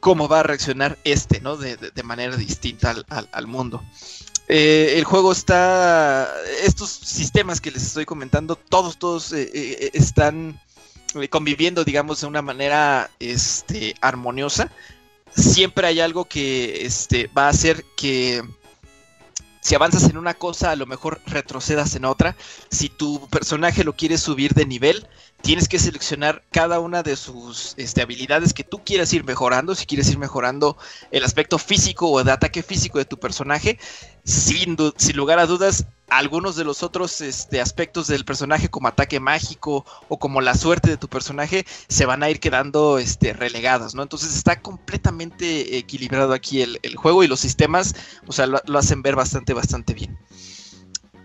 cómo 0.00 0.28
va 0.28 0.40
a 0.40 0.42
reaccionar 0.44 0.96
este, 1.04 1.40
¿no? 1.40 1.56
De, 1.56 1.76
de- 1.76 1.90
de 1.90 2.02
manera 2.02 2.36
distinta 2.36 2.90
al, 2.90 3.04
al- 3.10 3.28
al 3.32 3.46
mundo. 3.46 3.82
Eh, 4.48 4.94
el 4.96 5.04
juego 5.04 5.32
está. 5.32 6.32
Estos 6.62 6.88
sistemas 6.90 7.60
que 7.60 7.72
les 7.72 7.82
estoy 7.82 8.04
comentando, 8.04 8.54
todos, 8.56 8.96
todos 8.96 9.32
eh, 9.32 9.50
eh, 9.52 9.90
están 9.92 10.60
conviviendo, 11.30 11.84
digamos, 11.84 12.20
de 12.20 12.26
una 12.26 12.42
manera 12.42 13.10
este, 13.18 13.94
armoniosa. 14.00 14.70
Siempre 15.34 15.86
hay 15.86 16.00
algo 16.00 16.24
que 16.24 16.86
este, 16.86 17.28
va 17.36 17.46
a 17.46 17.50
hacer 17.50 17.84
que 17.96 18.42
si 19.66 19.74
avanzas 19.74 20.04
en 20.04 20.16
una 20.16 20.34
cosa, 20.34 20.70
a 20.70 20.76
lo 20.76 20.86
mejor 20.86 21.20
retrocedas 21.26 21.96
en 21.96 22.04
otra. 22.04 22.36
Si 22.70 22.88
tu 22.88 23.28
personaje 23.28 23.82
lo 23.82 23.96
quieres 23.96 24.20
subir 24.20 24.54
de 24.54 24.64
nivel, 24.64 25.08
tienes 25.46 25.68
que 25.68 25.78
seleccionar 25.78 26.42
cada 26.50 26.80
una 26.80 27.04
de 27.04 27.14
sus 27.14 27.74
este, 27.76 28.02
habilidades 28.02 28.52
que 28.52 28.64
tú 28.64 28.82
quieras 28.84 29.12
ir 29.12 29.22
mejorando. 29.22 29.76
Si 29.76 29.86
quieres 29.86 30.10
ir 30.10 30.18
mejorando 30.18 30.76
el 31.12 31.22
aspecto 31.22 31.56
físico 31.56 32.10
o 32.10 32.24
de 32.24 32.32
ataque 32.32 32.64
físico 32.64 32.98
de 32.98 33.04
tu 33.04 33.16
personaje, 33.20 33.78
sin, 34.24 34.76
lugar 35.14 35.38
a 35.38 35.46
dudas, 35.46 35.86
algunos 36.08 36.56
de 36.56 36.64
los 36.64 36.82
otros 36.82 37.20
este, 37.20 37.60
aspectos 37.60 38.08
del 38.08 38.24
personaje, 38.24 38.68
como 38.68 38.88
ataque 38.88 39.20
mágico 39.20 39.86
o 40.08 40.18
como 40.18 40.40
la 40.40 40.56
suerte 40.56 40.90
de 40.90 40.96
tu 40.96 41.06
personaje, 41.06 41.64
se 41.88 42.06
van 42.06 42.24
a 42.24 42.30
ir 42.30 42.40
quedando 42.40 42.98
este, 42.98 43.32
relegados, 43.32 43.94
¿no? 43.94 44.02
Entonces 44.02 44.34
está 44.34 44.60
completamente 44.60 45.76
equilibrado 45.76 46.32
aquí 46.32 46.62
el, 46.62 46.80
el 46.82 46.96
juego 46.96 47.22
y 47.22 47.28
los 47.28 47.38
sistemas, 47.38 47.94
o 48.26 48.32
sea, 48.32 48.48
lo, 48.48 48.60
lo 48.66 48.80
hacen 48.80 49.00
ver 49.00 49.14
bastante, 49.14 49.54
bastante 49.54 49.94
bien. 49.94 50.18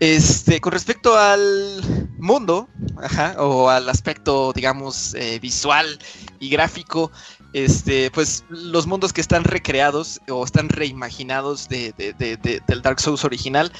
Este, 0.02 0.60
con 0.60 0.72
respecto 0.72 1.16
al 1.16 2.10
mundo, 2.18 2.68
ajá, 3.00 3.36
o 3.38 3.68
al 3.68 3.88
aspecto, 3.88 4.52
digamos, 4.52 5.14
eh, 5.14 5.38
visual 5.40 5.96
y 6.40 6.48
gráfico, 6.48 7.12
este, 7.52 8.10
pues 8.10 8.44
los 8.48 8.88
mundos 8.88 9.12
que 9.12 9.20
están 9.20 9.44
recreados 9.44 10.20
o 10.28 10.44
están 10.44 10.68
reimaginados 10.70 11.68
de, 11.68 11.92
de- 11.96 12.14
de- 12.14 12.36
de- 12.36 12.60
del 12.66 12.82
Dark 12.82 12.98
Souls 12.98 13.24
original 13.24 13.70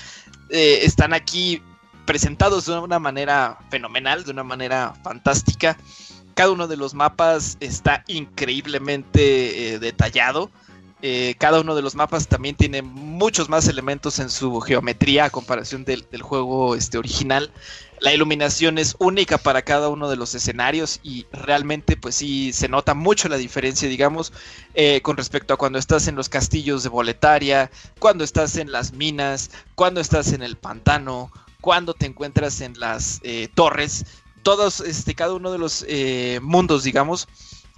eh, 0.51 0.79
están 0.85 1.13
aquí 1.13 1.61
presentados 2.07 2.67
de 2.67 2.79
una 2.79 3.01
manera 3.01 3.59
fenomenal, 3.69 4.23
de 4.23 4.31
una 4.31 4.45
manera 4.45 4.95
fantástica. 5.03 5.77
Cada 6.35 6.53
uno 6.53 6.69
de 6.69 6.77
los 6.77 6.95
mapas 6.95 7.57
está 7.59 8.05
increíblemente 8.07 9.75
eh, 9.75 9.79
detallado. 9.81 10.53
Eh, 11.05 11.35
cada 11.37 11.61
uno 11.61 11.75
de 11.75 11.83
los 11.83 11.97
mapas 11.97 12.29
también 12.29 12.55
tiene 12.55 12.81
muchos 12.81 13.49
más 13.49 13.67
elementos 13.67 14.21
en 14.21 14.31
su 14.31 14.61
geometría 14.61 15.25
a 15.25 15.31
comparación 15.31 15.85
del, 15.85 16.07
del 16.13 16.23
juego 16.23 16.77
este, 16.77 16.97
original. 16.97 17.51
La 17.99 18.15
iluminación 18.15 18.79
es 18.79 18.95
única 19.01 19.37
para 19.37 19.63
cada 19.63 19.89
uno 19.89 20.09
de 20.09 20.15
los 20.15 20.33
escenarios 20.37 21.01
y 21.03 21.27
realmente 21.33 21.97
pues 21.97 22.15
sí 22.15 22.53
se 22.53 22.69
nota 22.69 22.95
mucho 22.95 23.29
la 23.29 23.37
diferencia, 23.37 23.89
digamos, 23.89 24.33
eh, 24.75 25.01
con 25.03 25.17
respecto 25.17 25.53
a 25.53 25.57
cuando 25.57 25.81
estás 25.81 26.07
en 26.07 26.15
los 26.15 26.29
castillos 26.29 26.85
de 26.85 26.89
Boletaria, 26.89 27.73
cuando 27.99 28.23
estás 28.23 28.57
en 28.57 28.71
las 28.71 28.93
minas, 28.93 29.51
cuando 29.75 30.01
estás 30.01 30.33
en 30.33 30.43
el 30.45 30.57
pantano, 30.57 31.33
cuando 31.61 31.95
te 31.95 32.07
encuentras 32.07 32.61
en 32.61 32.79
las 32.79 33.19
eh, 33.25 33.49
torres. 33.53 34.05
Todos, 34.45 34.81
este, 34.81 35.17
cada 35.17 35.35
uno 35.35 35.51
de 35.51 35.59
los 35.59 35.85
mundos, 36.43 36.85
digamos, 36.85 37.29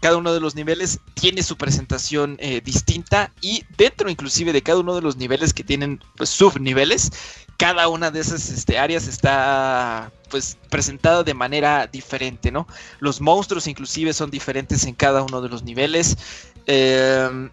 cada 0.04 0.18
uno 0.18 0.34
de 0.34 0.40
los 0.40 0.54
niveles 0.54 1.00
tiene 1.14 1.42
su 1.42 1.56
presentación 1.56 2.36
eh, 2.38 2.60
distinta 2.62 3.32
y 3.40 3.64
dentro 3.78 4.10
inclusive 4.10 4.52
de 4.52 4.60
cada 4.60 4.80
uno 4.80 4.94
de 4.94 5.00
los 5.00 5.16
niveles 5.16 5.54
que 5.54 5.64
tienen 5.64 5.98
pues, 6.18 6.28
subniveles, 6.28 7.10
cada 7.56 7.88
una 7.88 8.10
de 8.10 8.20
esas 8.20 8.50
este, 8.50 8.78
áreas 8.78 9.08
está 9.08 10.12
pues 10.28 10.58
presentada 10.68 11.22
de 11.22 11.32
manera 11.32 11.86
diferente, 11.86 12.52
¿no? 12.52 12.68
Los 13.00 13.22
monstruos 13.22 13.66
inclusive 13.66 14.12
son 14.12 14.30
diferentes 14.30 14.84
en 14.84 14.92
cada 14.92 15.22
uno 15.22 15.40
de 15.40 15.48
los 15.48 15.62
niveles. 15.62 16.18
Eh, 16.66 17.48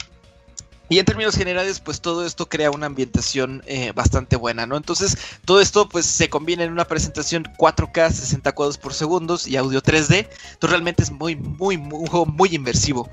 y 0.92 1.00
en 1.00 1.06
términos 1.06 1.38
generales, 1.38 1.80
pues 1.80 2.02
todo 2.02 2.26
esto 2.26 2.50
crea 2.50 2.70
una 2.70 2.88
ambientación 2.88 3.64
eh, 3.66 3.94
bastante 3.96 4.36
buena, 4.36 4.66
¿no? 4.66 4.76
Entonces, 4.76 5.18
todo 5.46 5.62
esto 5.62 5.88
pues 5.88 6.06
se 6.06 6.30
combina 6.30 6.66
en 6.66 6.72
una 6.74 6.84
presentación 6.84 7.46
4K, 7.58 8.12
60 8.12 8.52
cuadros 8.52 8.78
por 8.78 8.94
segundo 8.94 9.40
y 9.46 9.56
audio 9.56 9.82
3D. 9.82 10.28
Entonces 10.28 10.70
realmente 10.70 11.04
es 11.04 11.12
muy, 11.12 11.38
muy, 11.38 11.78
muy, 11.78 12.10
muy 12.26 12.50
inmersivo. 12.54 13.10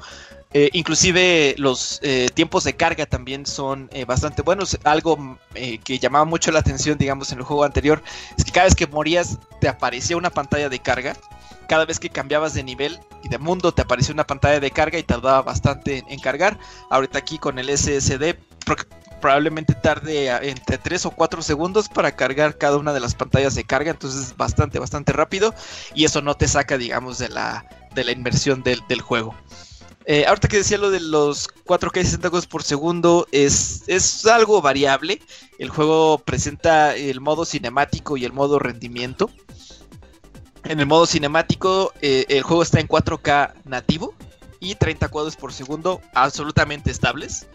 Eh, 0.55 0.71
inclusive 0.73 1.55
los 1.59 2.01
eh, 2.03 2.29
tiempos 2.33 2.65
de 2.65 2.75
carga 2.75 3.05
también 3.05 3.45
son 3.45 3.89
eh, 3.93 4.05
bastante 4.05 4.43
buenos. 4.43 4.79
Algo 4.85 5.39
eh, 5.55 5.79
que 5.79 5.99
llamaba 5.99 6.25
mucho 6.25 6.51
la 6.53 6.61
atención, 6.61 6.97
digamos, 6.99 7.33
en 7.33 7.39
el 7.39 7.45
juego 7.45 7.65
anterior, 7.65 8.03
es 8.37 8.45
que 8.45 8.53
cada 8.53 8.65
vez 8.65 8.75
que 8.75 8.87
morías 8.87 9.39
te 9.61 9.69
aparecía 9.69 10.17
una 10.17 10.31
pantalla 10.31 10.69
de 10.69 10.79
carga. 10.79 11.17
Cada 11.69 11.85
vez 11.85 11.99
que 12.01 12.09
cambiabas 12.09 12.55
de 12.55 12.63
nivel 12.63 12.99
y 13.23 13.29
de 13.29 13.37
mundo 13.37 13.73
te 13.73 13.83
aparecía 13.83 14.15
una 14.15 14.27
pantalla 14.27 14.59
de 14.59 14.71
carga 14.71 14.99
y 14.99 15.03
tardaba 15.03 15.43
bastante 15.43 16.03
en, 16.09 16.19
cargar. 16.19 16.59
Ahorita 16.89 17.19
aquí 17.19 17.39
con 17.39 17.59
el 17.59 17.69
SSD 17.69 18.35
pro- 18.65 18.77
probablemente 19.21 19.75
tarde 19.75 20.31
entre 20.49 20.79
3 20.79 21.05
o 21.05 21.11
4 21.11 21.43
segundos 21.43 21.91
para 21.91 22.13
cargar 22.17 22.57
cada 22.57 22.79
una 22.79 22.95
de 22.95 23.01
las 23.01 23.15
pantallas 23.15 23.55
de 23.55 23.65
carga. 23.65 23.91
Entonces 23.91 24.29
es 24.29 24.37
bastante, 24.39 24.79
bastante 24.79 25.13
rápido. 25.13 25.55
Y 25.95 26.07
eso 26.07 26.23
no 26.23 26.35
te 26.37 26.49
saca, 26.49 26.79
digamos, 26.79 27.19
de 27.19 27.29
la, 27.29 27.67
de 27.95 28.05
la 28.05 28.13
inmersión 28.13 28.63
del, 28.63 28.81
del 28.89 29.03
juego. 29.03 29.35
Eh, 30.11 30.25
ahorita 30.27 30.49
que 30.49 30.57
decía 30.57 30.79
lo 30.79 30.91
de 30.91 31.01
los 31.01 31.51
4K 31.67 32.03
60 32.03 32.31
cuadros 32.31 32.47
por 32.47 32.63
segundo, 32.63 33.29
es, 33.31 33.85
es 33.89 34.25
algo 34.25 34.63
variable. 34.63 35.21
El 35.59 35.69
juego 35.69 36.17
presenta 36.17 36.97
el 36.97 37.21
modo 37.21 37.45
cinemático 37.45 38.17
y 38.17 38.25
el 38.25 38.33
modo 38.33 38.59
rendimiento. 38.59 39.31
En 40.65 40.81
el 40.81 40.87
modo 40.87 41.05
cinemático, 41.05 41.93
eh, 42.01 42.25
el 42.31 42.43
juego 42.43 42.63
está 42.63 42.81
en 42.81 42.89
4K 42.89 43.53
nativo 43.67 44.15
y 44.61 44.77
30 44.77 45.09
cuadros 45.09 45.37
por 45.37 45.53
segundo 45.53 46.01
absolutamente 46.15 46.91
estables. 46.91 47.47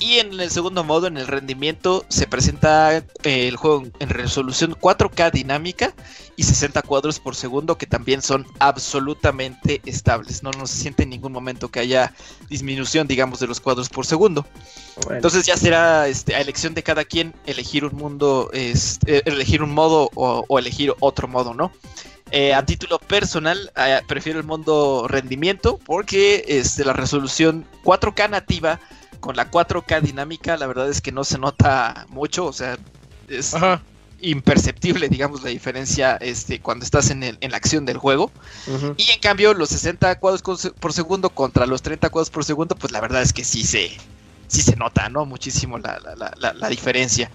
Y 0.00 0.18
en 0.18 0.40
el 0.40 0.50
segundo 0.50 0.82
modo, 0.82 1.06
en 1.06 1.18
el 1.18 1.26
rendimiento, 1.26 2.06
se 2.08 2.26
presenta 2.26 2.96
eh, 2.96 3.04
el 3.22 3.56
juego 3.56 3.84
en 3.98 4.08
resolución 4.08 4.74
4K 4.74 5.30
dinámica 5.30 5.92
y 6.36 6.42
60 6.42 6.80
cuadros 6.82 7.20
por 7.20 7.36
segundo, 7.36 7.76
que 7.76 7.86
también 7.86 8.22
son 8.22 8.46
absolutamente 8.60 9.82
estables. 9.84 10.42
No, 10.42 10.52
no 10.52 10.66
se 10.66 10.78
siente 10.78 11.02
en 11.02 11.10
ningún 11.10 11.32
momento 11.32 11.70
que 11.70 11.80
haya 11.80 12.14
disminución, 12.48 13.06
digamos, 13.06 13.40
de 13.40 13.46
los 13.46 13.60
cuadros 13.60 13.90
por 13.90 14.06
segundo. 14.06 14.46
Bueno, 15.02 15.16
Entonces 15.16 15.44
ya 15.44 15.58
será 15.58 16.08
este, 16.08 16.34
a 16.34 16.40
elección 16.40 16.72
de 16.72 16.82
cada 16.82 17.04
quien 17.04 17.34
elegir 17.44 17.84
un 17.84 17.94
mundo, 17.94 18.48
este, 18.54 19.28
elegir 19.28 19.62
un 19.62 19.74
modo 19.74 20.10
o, 20.14 20.46
o 20.48 20.58
elegir 20.58 20.94
otro 21.00 21.28
modo, 21.28 21.52
¿no? 21.52 21.72
Eh, 22.32 22.54
a 22.54 22.64
título 22.64 22.98
personal, 23.00 23.72
eh, 23.76 24.00
prefiero 24.06 24.38
el 24.38 24.46
modo 24.46 25.08
rendimiento 25.08 25.80
porque 25.84 26.44
este, 26.46 26.84
la 26.84 26.92
resolución 26.92 27.66
4K 27.82 28.30
nativa 28.30 28.78
con 29.20 29.36
la 29.36 29.50
4K 29.50 30.00
dinámica, 30.00 30.56
la 30.56 30.66
verdad 30.66 30.88
es 30.88 31.00
que 31.00 31.12
no 31.12 31.24
se 31.24 31.38
nota 31.38 32.06
mucho, 32.08 32.46
o 32.46 32.52
sea, 32.52 32.76
es 33.28 33.54
Ajá. 33.54 33.82
imperceptible, 34.20 35.08
digamos, 35.08 35.42
la 35.42 35.50
diferencia 35.50 36.16
este, 36.16 36.60
cuando 36.60 36.84
estás 36.84 37.10
en, 37.10 37.22
el- 37.22 37.38
en 37.40 37.50
la 37.50 37.56
acción 37.56 37.84
del 37.86 37.98
juego. 37.98 38.30
Y 38.96 39.10
en 39.10 39.20
cambio, 39.20 39.54
los 39.54 39.68
60 39.70 40.18
cuadros 40.18 40.42
por 40.78 40.92
segundo 40.92 41.30
contra 41.30 41.66
los 41.66 41.82
30 41.82 42.10
cuadros 42.10 42.30
por 42.30 42.44
segundo, 42.44 42.74
pues 42.76 42.92
la 42.92 43.00
verdad 43.00 43.22
es 43.22 43.32
que 43.32 43.44
sí 43.44 43.62
se, 43.64 43.96
sí 44.48 44.62
se 44.62 44.76
nota, 44.76 45.08
¿no? 45.08 45.24
Muchísimo 45.26 45.78
la, 45.78 45.98
la- 46.00 46.14
la- 46.16 46.34
la- 46.38 46.52
la 46.54 46.68
diferencia. 46.68 47.30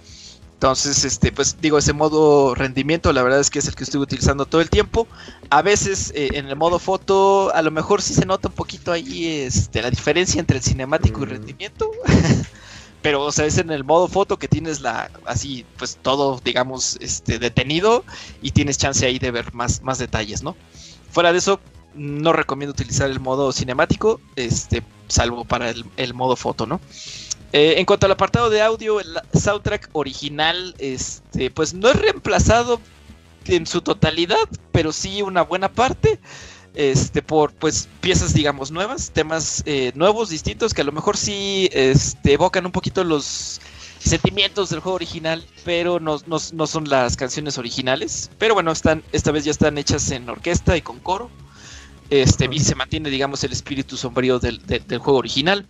Entonces, 0.56 1.04
este, 1.04 1.32
pues 1.32 1.58
digo, 1.60 1.76
ese 1.76 1.92
modo 1.92 2.54
rendimiento, 2.54 3.12
la 3.12 3.22
verdad 3.22 3.40
es 3.40 3.50
que 3.50 3.58
es 3.58 3.68
el 3.68 3.74
que 3.74 3.84
estuve 3.84 4.04
utilizando 4.04 4.46
todo 4.46 4.62
el 4.62 4.70
tiempo. 4.70 5.06
A 5.50 5.60
veces 5.60 6.12
eh, 6.14 6.30
en 6.32 6.46
el 6.48 6.56
modo 6.56 6.78
foto, 6.78 7.54
a 7.54 7.60
lo 7.60 7.70
mejor 7.70 8.00
sí 8.00 8.14
se 8.14 8.24
nota 8.24 8.48
un 8.48 8.54
poquito 8.54 8.90
ahí 8.90 9.26
este, 9.26 9.82
la 9.82 9.90
diferencia 9.90 10.40
entre 10.40 10.56
el 10.56 10.62
cinemático 10.62 11.20
y 11.22 11.26
Mm. 11.26 11.28
rendimiento. 11.28 11.90
Pero, 13.02 13.22
o 13.22 13.32
sea, 13.32 13.44
es 13.44 13.58
en 13.58 13.70
el 13.70 13.84
modo 13.84 14.08
foto 14.08 14.38
que 14.38 14.48
tienes 14.48 14.80
la, 14.80 15.10
así, 15.26 15.66
pues 15.78 15.98
todo, 16.00 16.40
digamos, 16.42 16.96
este, 17.00 17.38
detenido 17.38 18.02
y 18.40 18.50
tienes 18.52 18.78
chance 18.78 19.04
ahí 19.06 19.18
de 19.18 19.30
ver 19.30 19.52
más, 19.52 19.82
más 19.82 19.98
detalles, 19.98 20.42
¿no? 20.42 20.56
Fuera 21.10 21.32
de 21.32 21.38
eso, 21.38 21.60
no 21.94 22.32
recomiendo 22.32 22.72
utilizar 22.72 23.10
el 23.10 23.20
modo 23.20 23.52
cinemático, 23.52 24.20
este, 24.36 24.82
salvo 25.06 25.44
para 25.44 25.68
el, 25.70 25.84
el 25.98 26.14
modo 26.14 26.34
foto, 26.34 26.66
¿no? 26.66 26.80
Eh, 27.52 27.74
en 27.78 27.86
cuanto 27.86 28.06
al 28.06 28.12
apartado 28.12 28.50
de 28.50 28.60
audio, 28.60 29.00
el 29.00 29.18
soundtrack 29.32 29.88
original, 29.92 30.74
este, 30.78 31.50
pues 31.50 31.74
no 31.74 31.88
es 31.88 31.96
reemplazado 31.96 32.80
en 33.46 33.66
su 33.66 33.80
totalidad, 33.82 34.36
pero 34.72 34.92
sí 34.92 35.22
una 35.22 35.42
buena 35.42 35.70
parte, 35.72 36.18
este, 36.74 37.22
por 37.22 37.52
pues 37.54 37.88
piezas, 38.00 38.34
digamos, 38.34 38.70
nuevas, 38.70 39.10
temas 39.12 39.62
eh, 39.66 39.92
nuevos, 39.94 40.28
distintos, 40.28 40.74
que 40.74 40.82
a 40.82 40.84
lo 40.84 40.92
mejor 40.92 41.16
sí 41.16 41.68
este, 41.72 42.34
evocan 42.34 42.66
un 42.66 42.72
poquito 42.72 43.04
los 43.04 43.60
sentimientos 43.98 44.68
del 44.70 44.80
juego 44.80 44.96
original, 44.96 45.44
pero 45.64 45.98
no, 46.00 46.20
no- 46.26 46.38
no 46.52 46.66
son 46.66 46.88
las 46.88 47.16
canciones 47.16 47.58
originales. 47.58 48.30
Pero 48.38 48.54
bueno, 48.54 48.72
están, 48.72 49.02
esta 49.12 49.32
vez 49.32 49.44
ya 49.44 49.52
están 49.52 49.78
hechas 49.78 50.10
en 50.10 50.28
orquesta 50.28 50.76
y 50.76 50.82
con 50.82 50.98
coro. 51.00 51.30
Este, 52.10 52.48
y 52.52 52.60
se 52.60 52.74
mantiene, 52.76 53.10
digamos, 53.10 53.42
el 53.44 53.52
espíritu 53.52 53.96
sombrío 53.96 54.38
del, 54.38 54.60
juego 54.98 55.18
original. 55.18 55.66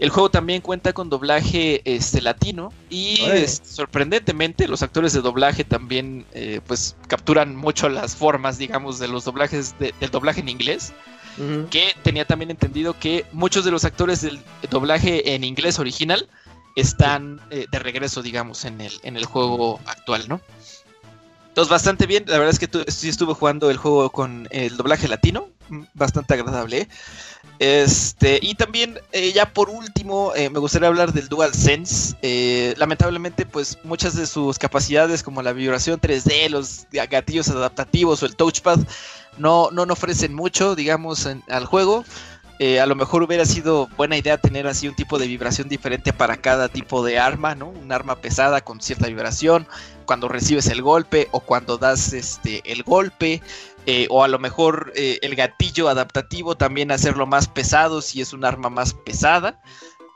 El 0.00 0.08
juego 0.10 0.30
también 0.30 0.62
cuenta 0.62 0.92
con 0.94 1.10
doblaje 1.10 1.82
este, 1.84 2.20
latino 2.22 2.72
y 2.88 3.20
es- 3.44 3.60
sorprendentemente 3.64 4.66
los 4.66 4.82
actores 4.82 5.12
de 5.12 5.20
doblaje 5.20 5.62
también 5.62 6.24
eh, 6.32 6.60
pues 6.66 6.96
capturan 7.06 7.54
mucho 7.54 7.88
las 7.90 8.16
formas, 8.16 8.56
digamos, 8.58 8.98
de 8.98 9.08
los 9.08 9.24
doblajes 9.24 9.78
de- 9.78 9.94
del 10.00 10.10
doblaje 10.10 10.40
en 10.40 10.48
inglés 10.48 10.92
que 11.70 11.92
tenía 12.02 12.24
también 12.26 12.50
entendido 12.50 12.98
que 12.98 13.24
muchos 13.32 13.64
de 13.64 13.70
los 13.70 13.84
actores 13.84 14.20
del 14.22 14.40
doblaje 14.70 15.34
en 15.34 15.44
inglés 15.44 15.78
original 15.78 16.28
están 16.76 17.40
eh, 17.50 17.66
de 17.70 17.78
regreso, 17.78 18.20
digamos, 18.22 18.64
en 18.64 18.80
el, 18.80 18.92
en 19.04 19.16
el 19.16 19.24
juego 19.26 19.80
actual, 19.86 20.28
¿no? 20.28 20.40
Entonces, 21.48 21.70
bastante 21.70 22.06
bien. 22.06 22.24
La 22.26 22.38
verdad 22.38 22.50
es 22.50 22.58
que 22.58 22.68
sí 22.90 23.08
estuve 23.08 23.34
jugando 23.34 23.70
el 23.70 23.76
juego 23.76 24.10
con 24.10 24.48
el 24.50 24.76
doblaje 24.76 25.08
latino. 25.08 25.48
mm, 25.68 25.82
Bastante 25.94 26.34
agradable. 26.34 26.82
¿eh? 26.82 26.88
Este, 27.60 28.38
y 28.40 28.54
también, 28.54 28.98
eh, 29.12 29.32
ya 29.32 29.52
por 29.52 29.68
último, 29.68 30.32
eh, 30.34 30.48
me 30.48 30.58
gustaría 30.58 30.88
hablar 30.88 31.12
del 31.12 31.28
DualSense. 31.28 32.16
Eh, 32.22 32.74
lamentablemente, 32.78 33.44
pues 33.44 33.76
muchas 33.84 34.16
de 34.16 34.26
sus 34.26 34.58
capacidades, 34.58 35.22
como 35.22 35.42
la 35.42 35.52
vibración 35.52 36.00
3D, 36.00 36.48
los 36.48 36.86
gatillos 36.90 37.50
adaptativos 37.50 38.22
o 38.22 38.26
el 38.26 38.34
touchpad, 38.34 38.78
no, 39.36 39.70
no, 39.72 39.84
no 39.84 39.92
ofrecen 39.92 40.34
mucho, 40.34 40.74
digamos, 40.74 41.26
al 41.26 41.66
juego. 41.66 42.04
Eh, 42.62 42.78
a 42.78 42.84
lo 42.84 42.94
mejor 42.94 43.22
hubiera 43.22 43.46
sido 43.46 43.88
buena 43.96 44.18
idea 44.18 44.36
tener 44.36 44.66
así 44.66 44.86
un 44.86 44.94
tipo 44.94 45.18
de 45.18 45.26
vibración 45.26 45.66
diferente 45.66 46.12
para 46.12 46.36
cada 46.36 46.68
tipo 46.68 47.02
de 47.02 47.18
arma, 47.18 47.54
¿no? 47.54 47.70
Un 47.70 47.90
arma 47.90 48.16
pesada 48.16 48.60
con 48.60 48.82
cierta 48.82 49.06
vibración, 49.06 49.66
cuando 50.04 50.28
recibes 50.28 50.66
el 50.66 50.82
golpe 50.82 51.28
o 51.30 51.40
cuando 51.40 51.78
das 51.78 52.12
este 52.12 52.60
el 52.70 52.82
golpe, 52.82 53.40
eh, 53.86 54.06
o 54.10 54.22
a 54.24 54.28
lo 54.28 54.38
mejor 54.38 54.92
eh, 54.94 55.18
el 55.22 55.36
gatillo 55.36 55.88
adaptativo 55.88 56.54
también 56.54 56.90
hacerlo 56.90 57.26
más 57.26 57.48
pesado 57.48 58.02
si 58.02 58.20
es 58.20 58.34
un 58.34 58.44
arma 58.44 58.68
más 58.68 58.92
pesada. 58.92 59.58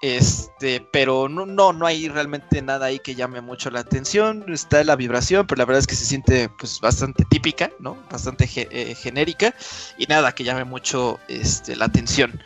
Este, 0.05 0.87
pero 0.93 1.31
no, 1.31 1.47
no, 1.47 1.73
no 1.73 1.87
hay 1.87 2.11
realmente 2.11 2.61
nada 2.61 2.85
ahí 2.85 2.99
que 2.99 3.15
llame 3.15 3.41
mucho 3.41 3.71
la 3.71 3.81
atención. 3.81 4.45
Está 4.53 4.85
la 4.85 4.97
vibración, 4.97 5.47
pero 5.47 5.61
la 5.61 5.65
verdad 5.65 5.79
es 5.79 5.87
que 5.87 5.95
se 5.95 6.05
siente 6.05 6.51
pues 6.59 6.79
bastante 6.79 7.25
típica, 7.25 7.71
¿no? 7.79 7.97
Bastante 8.11 8.47
eh, 8.55 8.95
genérica 8.97 9.55
y 9.97 10.05
nada 10.05 10.35
que 10.35 10.45
llame 10.45 10.65
mucho 10.65 11.19
este, 11.29 11.75
la 11.75 11.87
atención. 11.87 12.39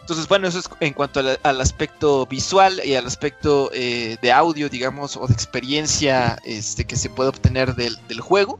Entonces, 0.00 0.26
bueno, 0.26 0.48
eso 0.48 0.58
es 0.58 0.70
en 0.80 0.94
cuanto 0.94 1.20
al, 1.20 1.38
al 1.42 1.60
aspecto 1.60 2.24
visual 2.24 2.80
y 2.82 2.94
al 2.94 3.06
aspecto 3.06 3.70
eh, 3.74 4.16
de 4.22 4.32
audio, 4.32 4.70
digamos, 4.70 5.18
o 5.18 5.26
de 5.26 5.34
experiencia 5.34 6.38
este, 6.46 6.86
que 6.86 6.96
se 6.96 7.10
puede 7.10 7.28
obtener 7.28 7.74
del, 7.74 7.98
del 8.08 8.22
juego. 8.22 8.58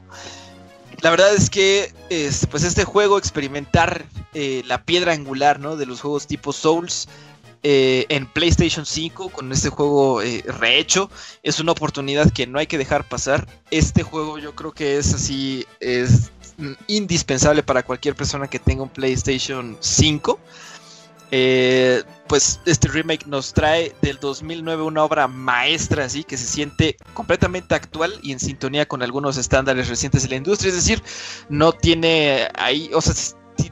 La 1.01 1.09
verdad 1.09 1.33
es 1.33 1.49
que 1.49 1.91
este, 2.11 2.45
pues 2.45 2.63
este 2.63 2.83
juego, 2.83 3.17
experimentar 3.17 4.05
eh, 4.35 4.61
la 4.67 4.83
piedra 4.83 5.13
angular 5.13 5.59
¿no? 5.59 5.75
de 5.75 5.87
los 5.87 6.01
juegos 6.01 6.27
tipo 6.27 6.53
Souls 6.53 7.07
eh, 7.63 8.05
en 8.09 8.27
PlayStation 8.27 8.85
5 8.85 9.29
con 9.29 9.51
este 9.51 9.69
juego 9.69 10.21
eh, 10.21 10.43
rehecho, 10.59 11.09
es 11.43 11.59
una 11.59 11.71
oportunidad 11.71 12.31
que 12.31 12.47
no 12.47 12.59
hay 12.59 12.67
que 12.67 12.77
dejar 12.77 13.07
pasar. 13.07 13.47
Este 13.71 14.03
juego 14.03 14.37
yo 14.37 14.55
creo 14.55 14.71
que 14.71 14.97
es 14.97 15.13
así, 15.13 15.65
es 15.79 16.31
indispensable 16.87 17.63
para 17.63 17.83
cualquier 17.83 18.15
persona 18.15 18.47
que 18.47 18.59
tenga 18.59 18.83
un 18.83 18.89
PlayStation 18.89 19.77
5. 19.79 20.39
Eh, 21.29 22.03
pues 22.27 22.61
este 22.65 22.87
remake 22.87 23.25
nos 23.25 23.53
trae 23.53 23.93
del 24.01 24.17
2009 24.17 24.83
una 24.83 25.03
obra 25.03 25.27
maestra 25.27 26.05
así 26.05 26.23
que 26.23 26.37
se 26.37 26.45
siente 26.45 26.95
completamente 27.13 27.75
actual 27.75 28.13
y 28.21 28.31
en 28.31 28.39
sintonía 28.39 28.85
con 28.85 29.03
algunos 29.03 29.35
estándares 29.35 29.89
recientes 29.89 30.23
de 30.23 30.29
la 30.29 30.35
industria, 30.37 30.69
es 30.69 30.75
decir, 30.75 31.03
no 31.49 31.73
tiene 31.73 32.47
ahí, 32.55 32.89
o 32.93 33.01
sea, 33.01 33.13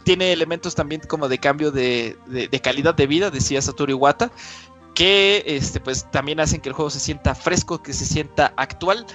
tiene 0.03 0.33
elementos 0.33 0.75
también 0.75 1.01
como 1.07 1.27
de 1.27 1.37
cambio 1.37 1.71
de, 1.71 2.17
de- 2.27 2.59
calidad 2.61 2.95
de 2.95 3.07
vida, 3.07 3.31
decía 3.31 3.61
Satoru 3.61 3.91
Iwata, 3.91 4.31
que 4.93 5.43
este, 5.45 5.79
pues 5.79 6.09
también 6.11 6.39
hacen 6.39 6.61
que 6.61 6.69
el 6.69 6.73
juego 6.75 6.89
se 6.89 6.99
sienta 6.99 7.35
fresco, 7.35 7.81
que 7.83 7.93
se 7.93 8.05
sienta 8.05 8.53
actual, 8.57 9.05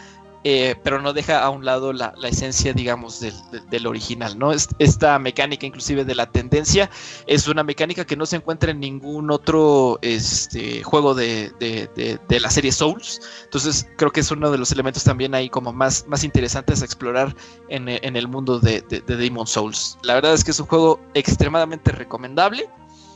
eh, 0.43 0.75
pero 0.83 1.03
no 1.03 1.13
deja 1.13 1.43
a 1.43 1.51
un 1.51 1.65
lado 1.65 1.93
la, 1.93 2.15
la 2.17 2.29
esencia, 2.29 2.73
digamos, 2.73 3.21
del, 3.21 3.35
del- 3.71 3.87
original, 3.87 4.39
¿no? 4.39 4.53
Es- 4.53 4.69
Esta 4.79 5.19
mecánica, 5.19 5.67
inclusive 5.67 6.05
de 6.05 6.15
la 6.15 6.31
tendencia, 6.31 6.89
es 7.27 7.47
una 7.49 7.63
mecánica 7.63 8.05
que 8.07 8.17
no 8.17 8.25
se 8.27 8.37
encuentra 8.37 8.71
en 8.71 8.81
ningún 8.81 9.31
otro 9.31 9.99
este, 10.03 10.83
juego 10.83 11.15
de, 11.15 11.51
de- 11.61 11.89
de- 11.95 12.19
de 12.29 12.41
la 12.41 12.51
serie 12.51 12.73
Souls. 12.73 13.21
Entonces, 13.45 13.87
creo 13.99 14.11
que 14.13 14.21
es 14.21 14.31
uno 14.31 14.51
de 14.51 14.59
los 14.59 14.73
elementos 14.73 15.05
también 15.05 15.35
ahí 15.35 15.49
como 15.51 15.73
más, 15.73 16.07
más 16.09 16.25
interesantes 16.25 16.81
a 16.83 16.85
explorar 16.85 17.35
en, 17.69 17.89
en 17.89 18.17
el 18.17 18.27
mundo 18.29 18.59
de, 18.61 18.81
de, 18.83 19.01
de 19.01 19.17
Demon 19.17 19.47
Souls. 19.47 19.99
La 20.03 20.15
verdad 20.15 20.33
es 20.35 20.43
que 20.45 20.53
es 20.53 20.61
un 20.61 20.67
juego 20.67 21.01
extremadamente 21.15 21.93
recomendable. 21.93 22.69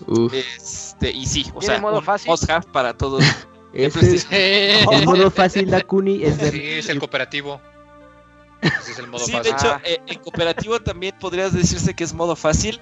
Uf, 0.06 0.32
Este, 0.34 1.10
y 1.12 1.24
sí, 1.24 1.46
o 1.55 1.60
¿Tiene 1.60 1.74
sea, 1.76 1.80
modo 1.82 1.98
un 2.01 2.05
fácil? 2.05 2.30
must 2.30 2.51
have 2.51 2.66
para 2.72 2.94
todos. 2.96 3.22
ese 3.74 4.14
es 4.16 4.26
el 4.30 5.05
modo 5.06 5.30
fácil, 5.30 5.70
Dakuni, 5.70 6.22
es 6.24 6.36
Sí, 6.51 6.62
es 6.64 6.88
el 6.88 6.98
cooperativo. 6.98 7.60
Ese 8.62 8.92
es 8.92 8.98
el 8.98 9.09
modo 9.09 9.24
Sí, 9.24 9.32
fácil. 9.32 9.52
de 9.52 9.59
hecho, 9.59 9.72
Ah. 9.74 9.80
eh, 9.84 10.01
en 10.06 10.18
cooperativo 10.20 10.80
también 10.80 11.14
podrías 11.20 11.52
decirse 11.52 11.94
que 11.94 12.05
es 12.05 12.14
modo 12.14 12.34
fácil, 12.36 12.80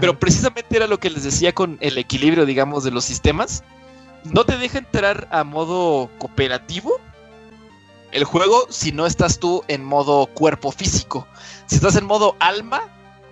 pero 0.00 0.18
precisamente 0.18 0.76
era 0.76 0.86
lo 0.86 0.98
que 0.98 1.10
les 1.10 1.24
decía 1.24 1.52
con 1.52 1.76
el 1.80 1.98
equilibrio, 1.98 2.46
digamos, 2.46 2.84
de 2.84 2.90
los 2.92 3.04
sistemas. 3.04 3.64
No 4.24 4.44
te 4.44 4.56
deja 4.56 4.78
entrar 4.78 5.28
a 5.30 5.44
modo 5.44 6.08
cooperativo 6.18 6.98
el 8.12 8.24
juego 8.24 8.66
si 8.70 8.92
no 8.92 9.06
estás 9.06 9.38
tú 9.40 9.64
en 9.68 9.84
modo 9.84 10.26
cuerpo 10.26 10.70
físico. 10.72 11.26
Si 11.66 11.76
estás 11.76 11.96
en 11.96 12.04
modo 12.04 12.36
alma 12.38 12.82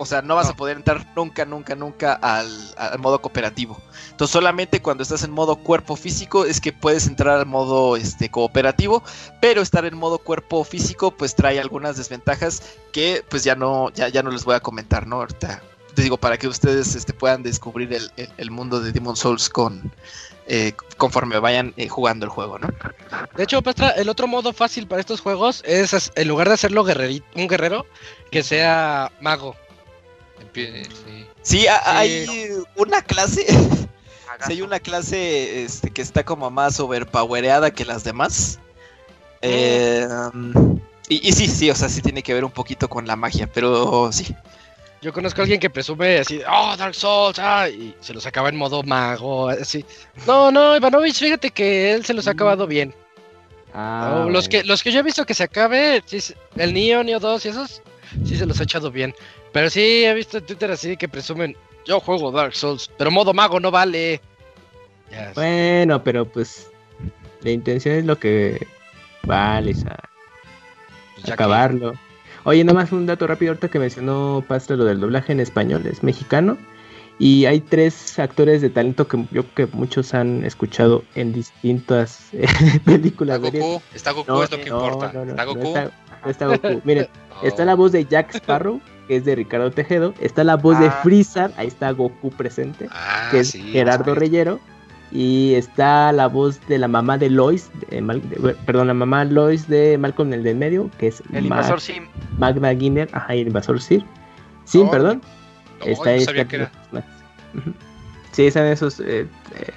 O 0.03 0.07
sea, 0.07 0.21
no 0.23 0.35
vas 0.37 0.47
No. 0.47 0.53
a 0.53 0.57
poder 0.57 0.77
entrar 0.77 1.07
nunca, 1.17 1.45
nunca, 1.45 1.75
nunca 1.75 2.13
al, 2.15 2.49
al 2.77 2.99
modo 2.99 3.21
cooperativo. 3.23 3.81
Entonces, 4.11 4.33
solamente 4.33 4.83
cuando 4.83 5.03
estás 5.03 5.23
en 5.25 5.31
modo 5.31 5.57
cuerpo 5.57 5.97
físico 5.97 6.45
es 6.45 6.61
que 6.61 6.73
puedes 6.73 7.07
entrar 7.07 7.39
al 7.39 7.47
modo 7.47 7.97
este, 7.97 8.31
cooperativo. 8.31 9.03
Pero 9.41 9.63
estar 9.63 9.85
en 9.85 9.97
modo 9.97 10.19
cuerpo 10.19 10.65
físico, 10.65 11.11
pues 11.13 11.35
trae 11.35 11.59
algunas 11.61 11.97
desventajas 11.97 12.63
que, 12.93 13.25
pues 13.29 13.45
ya 13.45 13.55
no, 13.55 13.91
ya, 13.91 14.09
ya 14.09 14.23
no 14.23 14.31
les 14.31 14.45
voy 14.45 14.55
a 14.57 14.61
comentar, 14.61 15.07
¿no? 15.07 15.17
Ahorita 15.17 15.63
te 15.95 16.03
digo 16.03 16.17
para 16.17 16.39
que 16.39 16.49
ustedes 16.49 16.95
este, 16.95 17.13
puedan 17.13 17.43
descubrir 17.43 17.93
el, 17.93 18.11
el- 18.17 18.31
el 18.39 18.51
mundo 18.51 18.81
de 18.81 18.93
Demon 18.93 19.15
Souls 19.15 19.51
con 19.51 19.93
eh, 20.47 20.73
conforme 20.97 21.39
vayan 21.39 21.75
eh, 21.77 21.89
jugando 21.89 22.25
el 22.25 22.31
juego, 22.31 22.59
¿no? 22.59 22.69
De 23.37 23.45
hecho, 23.45 23.61
Pastra, 23.63 23.91
el 23.91 24.09
otro 24.09 24.27
modo 24.27 24.53
fácil 24.55 24.87
para 24.89 25.01
estos 25.01 25.21
juegos 25.21 25.63
es, 25.67 26.11
en 26.15 26.29
lugar 26.29 26.49
de 26.49 26.55
hacerlo 26.55 26.85
guerreri- 26.85 27.23
un 27.37 27.47
guerrero, 27.47 27.87
que 28.31 28.43
sea 28.43 29.13
mago. 29.21 29.55
Empie- 30.55 30.85
sí. 30.87 31.27
Sí, 31.43 31.67
ha- 31.67 31.79
Sí. 31.81 31.85
hay 31.87 32.51
una 32.77 33.03
clase. 33.03 33.47
Sí, 34.47 34.55
hay 34.55 34.63
una 34.63 34.81
clase 34.81 35.63
este, 35.63 35.91
que 35.91 36.01
está 36.03 36.25
como 36.25 36.51
más 36.51 36.81
overpowereada 36.81 37.71
que 37.71 37.85
las 37.85 38.03
demás. 38.03 38.59
Eh, 39.43 40.09
um, 40.33 40.81
y, 41.07 41.29
y 41.29 41.33
sí, 41.33 41.47
sí, 41.47 41.71
o 41.71 41.75
sea, 41.77 41.89
sí 41.89 42.01
tiene 42.01 42.23
que 42.23 42.33
ver 42.35 42.45
un 42.45 42.51
poquito 42.51 42.89
con 42.89 43.07
la 43.07 43.15
magia, 43.15 43.47
pero 43.53 44.11
sí. 44.11 44.35
Yo 45.03 45.13
conozco 45.13 45.43
a 45.43 45.45
alguien 45.45 45.61
que 45.61 45.69
presume 45.69 46.19
así, 46.19 46.41
oh, 46.51 46.75
Dark 46.77 46.95
Souls, 46.95 47.39
ah, 47.39 47.69
y 47.69 47.95
se 48.01 48.15
los 48.15 48.25
acaba 48.25 48.49
en 48.49 48.57
modo 48.57 48.83
mago, 48.83 49.49
así. 49.51 49.85
No, 50.27 50.51
no, 50.51 50.75
Ivanovich, 50.77 51.19
fíjate 51.19 51.51
que 51.51 51.93
él 51.93 52.05
se 52.05 52.15
los 52.15 52.27
ha 52.27 52.31
acabado 52.31 52.67
bien. 52.67 52.95
Ah, 53.75 54.27
los, 54.29 54.49
que, 54.49 54.65
los 54.65 54.83
que 54.83 54.91
yo 54.93 55.01
he 55.01 55.03
visto 55.05 55.27
que 55.27 55.35
se 55.35 55.45
acabe, 55.45 56.03
el 56.57 56.75
Neo, 56.75 57.05
Neo 57.05 57.21
2 57.21 57.45
y 57.45 57.49
esos, 57.51 57.83
sí 58.27 58.37
se 58.37 58.47
los 58.47 58.59
ha 58.61 58.63
echado 58.65 58.91
bien. 58.91 59.15
Pero 59.53 59.69
sí 59.71 60.05
he 60.05 60.15
visto 60.15 60.39
en 60.39 60.47
Twitter 60.47 60.71
así 60.71 60.97
que 60.97 61.09
presumen, 61.09 61.57
yo 61.85 62.01
juego 62.01 62.31
Dark 62.33 62.55
Souls, 62.55 62.91
pero 62.97 63.11
modo 63.11 63.35
mago 63.35 63.61
no 63.61 63.71
vale. 63.71 64.21
Bueno, 65.35 66.03
pero 66.03 66.25
pues 66.25 66.71
la 67.43 67.51
intención 67.51 67.97
es 67.97 68.05
lo 68.07 68.19
que 68.19 68.67
vale, 69.25 69.73
o 69.73 69.75
sea, 69.75 69.99
pues 71.17 71.31
acabarlo. 71.31 71.93
Oye, 72.45 72.65
nada 72.65 72.81
más 72.81 72.93
un 72.93 73.07
dato 73.07 73.27
rápido 73.27 73.51
ahorita 73.53 73.69
que 73.69 73.79
mencionó 73.79 74.45
Pastra 74.49 74.75
lo 74.77 74.85
del 74.85 75.01
doblaje 75.01 75.33
en 75.33 75.41
español, 75.41 75.87
es 75.87 76.03
mexicano. 76.03 76.57
Y 77.19 77.45
hay 77.45 77.61
tres 77.61 78.19
actores 78.19 78.63
de 78.63 78.71
talento 78.71 79.07
que 79.07 79.19
yo 79.31 79.45
creo 79.45 79.69
que 79.71 79.77
muchos 79.77 80.13
han 80.15 80.45
escuchado 80.45 81.05
en 81.15 81.33
distintas 81.33 82.31
eh, 82.33 82.47
Está 82.75 82.79
películas. 82.85 83.41
series. 83.41 83.63
Goku, 83.63 83.83
está 83.95 84.11
Goku, 84.13 84.33
No, 84.33 84.43
es 84.43 84.51
lo 84.51 84.59
que 84.59 84.71
no, 84.71 84.85
importa. 84.87 85.13
no, 85.13 85.25
no, 85.27 85.31
está 85.31 85.45
no 85.45 85.55
Goku. 85.55 85.67
está- 85.69 85.91
no 86.25 86.31
está 86.31 86.47
Goku. 86.47 86.81
Miren, 86.85 87.09
está 87.45 87.65
la 87.65 87.75
voz 87.77 87.93
de 87.93 88.07
Jack 88.07 88.35
Sparrow, 88.35 88.81
que 89.13 89.17
es 89.19 89.25
de 89.27 89.35
Ricardo 89.35 89.71
Tejedo. 89.71 90.15
Está 90.23 90.43
la 90.43 90.57
voz 90.57 90.79
de 90.81 90.87
Ah. 90.87 91.01
Freezer, 91.03 91.53
ahí 91.59 91.67
está 91.67 91.91
Goku 91.91 92.31
presente, 92.31 92.89
Ah, 92.91 93.29
que 93.31 93.41
es 93.41 93.51
sí, 93.51 93.61
Gerardo. 93.61 94.15
Reyero. 94.15 94.59
Y 95.11 95.53
está 95.53 96.11
la 96.13 96.29
voz 96.29 96.59
de 96.67 96.79
la 96.79 96.89
mamá 96.89 97.19
de 97.19 97.29
Lois, 97.29 97.71
de 97.91 98.01
Mal- 98.01 98.23
de- 98.27 98.55
perdón, 98.65 98.87
la 98.87 98.95
mamá 98.95 99.27
Lois 99.27 99.69
de 99.69 99.99
Malcolm 99.99 100.33
el 100.33 100.43
del 100.43 100.57
medio, 100.57 100.91
que 100.97 101.09
es 101.09 101.21
El 101.35 101.43
Ma- 101.43 101.57
invasor 101.59 101.83
Sim. 101.83 102.05
Magna 102.39 102.71
Guinness, 102.71 103.13
ajá, 103.13 103.35
el 103.35 103.49
invasor 103.49 103.83
Sir. 103.83 104.03
Sim, 104.65 104.87
Oh, 104.87 104.91
perdón. 104.91 105.21
No, 105.81 105.85
está 105.87 106.15
no 106.17 106.21
sabía 106.23 106.41
está- 106.43 106.49
que 106.49 106.57
era. 106.57 106.71
Ujú. 107.55 107.75
Sí, 108.31 108.47
están 108.47 108.65
esos 108.69 108.99
eh, 109.01 109.05
eh, 109.05 109.27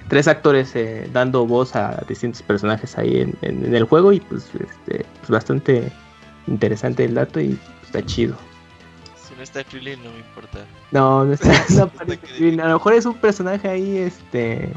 tres 0.08 0.30
actores 0.30 0.74
eh, 0.78 1.10
dando 1.12 1.46
voz 1.46 1.76
a 1.76 2.02
distintos 2.08 2.42
personajes 2.42 2.98
ahí 2.98 3.20
en, 3.20 3.34
en- 3.42 3.66
en 3.66 3.76
el 3.76 3.84
juego 3.84 4.14
y 4.14 4.22
pues, 4.22 4.46
este, 4.54 5.06
pues 5.20 5.30
bastante 5.30 5.92
interesante 6.48 7.04
el 7.04 7.16
dato 7.16 7.42
y 7.42 7.60
está 7.84 8.02
chido. 8.06 8.38
Si 9.36 9.38
no 9.38 9.44
está 9.44 9.64
Krillin 9.66 10.02
no 10.02 10.12
me 10.12 10.20
importa. 10.20 10.60
No, 10.92 11.26
no 11.26 11.34
está, 11.34 11.66
no 11.72 11.84
aparece 11.84 12.20
Krillin. 12.20 12.62
A 12.62 12.68
lo 12.70 12.74
mejor 12.76 12.94
es 12.94 13.06
un 13.06 13.16
personaje 13.16 13.68
ahí, 13.68 13.98
este, 13.98 14.72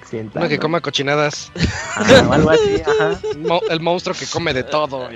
accidental. 0.00 0.40
Uno 0.42 0.48
que 0.48 0.56
¿no? 0.56 0.62
come 0.62 0.80
cochinadas. 0.80 1.52
Ajá, 1.94 2.26
o 2.26 2.32
algo 2.32 2.50
así, 2.50 2.82
ajá. 2.86 3.20
Mo- 3.36 3.60
el 3.68 3.80
monstruo 3.80 4.16
que 4.18 4.26
come 4.26 4.54
de 4.54 4.64
todo. 4.64 5.06
Ahí 5.08 5.14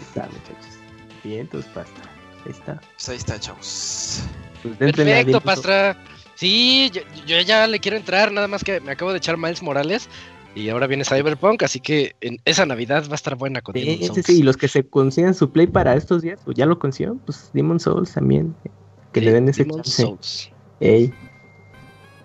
está, 0.00 0.26
muchachos. 0.26 0.78
Bien, 1.22 1.46
tus 1.46 1.64
pastas. 1.66 2.02
Ahí 2.44 2.50
está. 2.50 2.80
Pues 2.96 3.08
ahí 3.08 3.16
está, 3.16 3.38
chavos. 3.38 4.22
Pues 4.62 4.76
Perfecto, 4.76 5.40
Pastra. 5.40 5.96
Sí, 6.34 6.90
yo, 6.92 7.02
yo 7.26 7.40
ya 7.42 7.68
le 7.68 7.78
quiero 7.78 7.96
entrar, 7.96 8.32
nada 8.32 8.48
más 8.48 8.64
que 8.64 8.80
me 8.80 8.90
acabo 8.90 9.12
de 9.12 9.18
echar 9.18 9.36
Miles 9.36 9.62
Morales 9.62 10.08
y 10.54 10.68
ahora 10.68 10.86
viene 10.86 11.04
Cyberpunk, 11.04 11.62
así 11.62 11.80
que 11.80 12.14
en 12.20 12.38
esa 12.44 12.66
Navidad 12.66 13.04
va 13.08 13.12
a 13.12 13.14
estar 13.16 13.36
buena 13.36 13.60
con 13.62 13.74
Sí, 13.74 13.80
Demon's 13.80 14.00
sí, 14.00 14.06
Souls. 14.06 14.26
sí, 14.26 14.38
y 14.38 14.42
los 14.42 14.56
que 14.56 14.68
se 14.68 14.86
consigan 14.86 15.34
su 15.34 15.50
play 15.50 15.66
para 15.66 15.94
estos 15.94 16.22
días, 16.22 16.40
pues 16.44 16.56
ya 16.56 16.66
lo 16.66 16.78
consiguieron, 16.78 17.18
pues 17.20 17.50
Demon 17.52 17.80
Souls 17.80 18.12
también. 18.12 18.54
Que 19.12 19.20
le 19.20 19.32
den 19.32 19.48
ese 19.48 19.66
chance. 19.66 20.02
Souls. 20.02 20.50
Ey. 20.80 21.12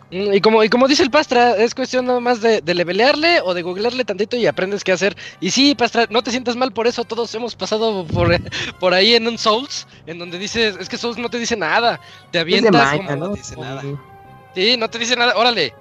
Mm, 0.10 0.34
Y 0.34 0.40
como, 0.42 0.64
y 0.64 0.70
como 0.70 0.88
dice 0.88 1.04
el 1.04 1.12
Pastra, 1.12 1.58
es 1.58 1.76
cuestión 1.76 2.06
nada 2.06 2.22
más 2.22 2.42
de, 2.42 2.62
de 2.62 2.74
levelearle 2.74 3.42
o 3.42 3.54
de 3.54 3.62
googlearle 3.62 4.06
tantito 4.06 4.38
y 4.38 4.46
aprendes 4.46 4.84
qué 4.86 4.94
hacer. 4.94 5.18
Y 5.42 5.52
sí, 5.52 5.76
Pastra, 5.76 6.08
no 6.10 6.22
te 6.24 6.32
sientas 6.32 6.56
mal 6.56 6.72
por 6.72 6.88
eso, 6.88 7.04
todos 7.04 7.34
hemos 7.36 7.56
pasado 7.56 8.06
por, 8.08 8.30
por 8.80 8.94
ahí 8.94 9.16
en 9.16 9.28
un 9.28 9.38
Souls, 9.38 9.86
en 10.06 10.18
donde 10.20 10.38
dices, 10.40 10.78
es 10.80 10.88
que 10.88 10.98
Souls 10.98 11.18
no 11.18 11.30
te 11.30 11.40
dice 11.40 11.58
nada, 11.58 12.00
te 12.32 12.40
Es 12.40 12.46
de 12.46 12.58
avientas 12.58 12.86
maña, 12.94 13.06
como- 13.06 13.20
¿no? 13.20 13.28
no 13.30 13.34
dice 13.36 13.56
nada. 13.58 13.84
Sí, 14.56 14.76
no 14.78 14.90
te 14.90 14.98
dice 14.98 15.16
nada, 15.18 15.36
órale, 15.36 15.74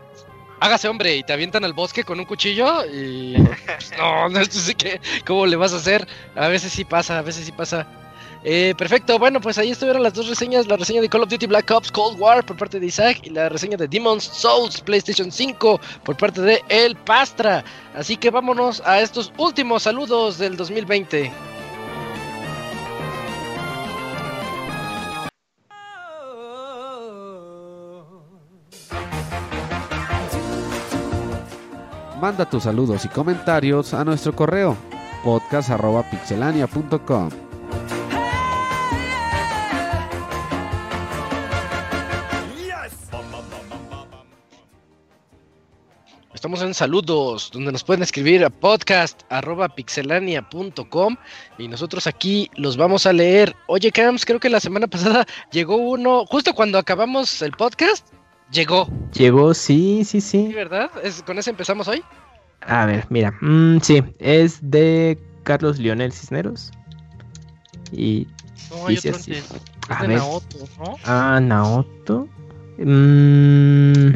hágase 0.60 0.88
hombre 0.88 1.16
y 1.16 1.22
te 1.22 1.32
avientan 1.32 1.64
al 1.64 1.72
bosque 1.72 2.04
con 2.04 2.18
un 2.18 2.24
cuchillo 2.24 2.84
y... 2.86 3.36
pues, 3.38 3.92
no, 3.98 4.28
no 4.28 4.44
sé 4.44 4.74
qué, 4.74 5.00
cómo 5.26 5.46
le 5.46 5.56
vas 5.56 5.72
a 5.72 5.76
hacer, 5.76 6.06
a 6.34 6.48
veces 6.48 6.72
sí 6.72 6.84
pasa, 6.84 7.18
a 7.18 7.22
veces 7.22 7.44
sí 7.46 7.52
pasa. 7.52 7.86
Eh, 8.48 8.74
perfecto, 8.78 9.18
bueno, 9.18 9.40
pues 9.40 9.58
ahí 9.58 9.72
estuvieron 9.72 10.04
las 10.04 10.14
dos 10.14 10.28
reseñas, 10.28 10.68
la 10.68 10.76
reseña 10.76 11.00
de 11.00 11.08
Call 11.08 11.22
of 11.22 11.28
Duty 11.28 11.46
Black 11.46 11.68
Ops 11.68 11.90
Cold 11.90 12.20
War 12.20 12.46
por 12.46 12.56
parte 12.56 12.78
de 12.78 12.86
Isaac 12.86 13.18
y 13.24 13.30
la 13.30 13.48
reseña 13.48 13.76
de 13.76 13.88
Demon's 13.88 14.22
Souls 14.22 14.80
PlayStation 14.82 15.32
5 15.32 15.80
por 16.04 16.16
parte 16.16 16.40
de 16.42 16.62
El 16.68 16.94
Pastra. 16.94 17.64
Así 17.96 18.16
que 18.16 18.30
vámonos 18.30 18.80
a 18.86 19.00
estos 19.00 19.32
últimos 19.36 19.82
saludos 19.82 20.38
del 20.38 20.56
2020. 20.56 21.32
Manda 32.20 32.48
tus 32.48 32.62
saludos 32.62 33.04
y 33.04 33.08
comentarios 33.08 33.92
a 33.92 34.04
nuestro 34.04 34.32
correo 34.34 34.74
podcast.pixelania.com. 35.22 37.28
Estamos 46.32 46.62
en 46.62 46.72
saludos, 46.74 47.50
donde 47.52 47.72
nos 47.72 47.82
pueden 47.82 48.04
escribir 48.04 48.44
a 48.44 48.50
podcast.pixelania.com 48.50 51.16
y 51.58 51.66
nosotros 51.66 52.06
aquí 52.06 52.48
los 52.54 52.76
vamos 52.76 53.04
a 53.04 53.12
leer. 53.12 53.56
Oye, 53.66 53.90
Camps, 53.90 54.24
creo 54.24 54.38
que 54.38 54.48
la 54.48 54.60
semana 54.60 54.86
pasada 54.86 55.26
llegó 55.50 55.74
uno, 55.76 56.24
justo 56.24 56.54
cuando 56.54 56.78
acabamos 56.78 57.42
el 57.42 57.50
podcast, 57.50 58.06
llegó, 58.50 58.88
Llegó, 59.12 59.54
sí, 59.54 60.04
sí, 60.04 60.20
¿sí, 60.20 60.52
verdad? 60.52 60.90
¿Es, 61.02 61.22
¿Con 61.22 61.38
ese 61.38 61.50
empezamos 61.50 61.88
hoy? 61.88 62.02
A 62.60 62.86
ver, 62.86 63.06
mira. 63.10 63.32
mm, 63.40 63.78
sí, 63.80 64.02
es 64.18 64.58
de 64.62 65.18
Carlos 65.44 65.78
Lionel 65.78 66.12
Cisneros. 66.12 66.70
Y 67.92 68.26
No, 68.70 68.86
hay 68.86 68.94
dice 68.96 69.10
otro 69.10 69.20
así. 69.20 69.34
antes. 69.34 69.50
Es 69.90 69.96
A 69.96 70.02
de 70.02 70.08
ver. 70.08 70.18
Naoto, 70.18 70.58
¿no? 70.78 70.96
Ah, 71.04 71.38
Naoto. 71.40 72.28
Mm, 72.78 74.14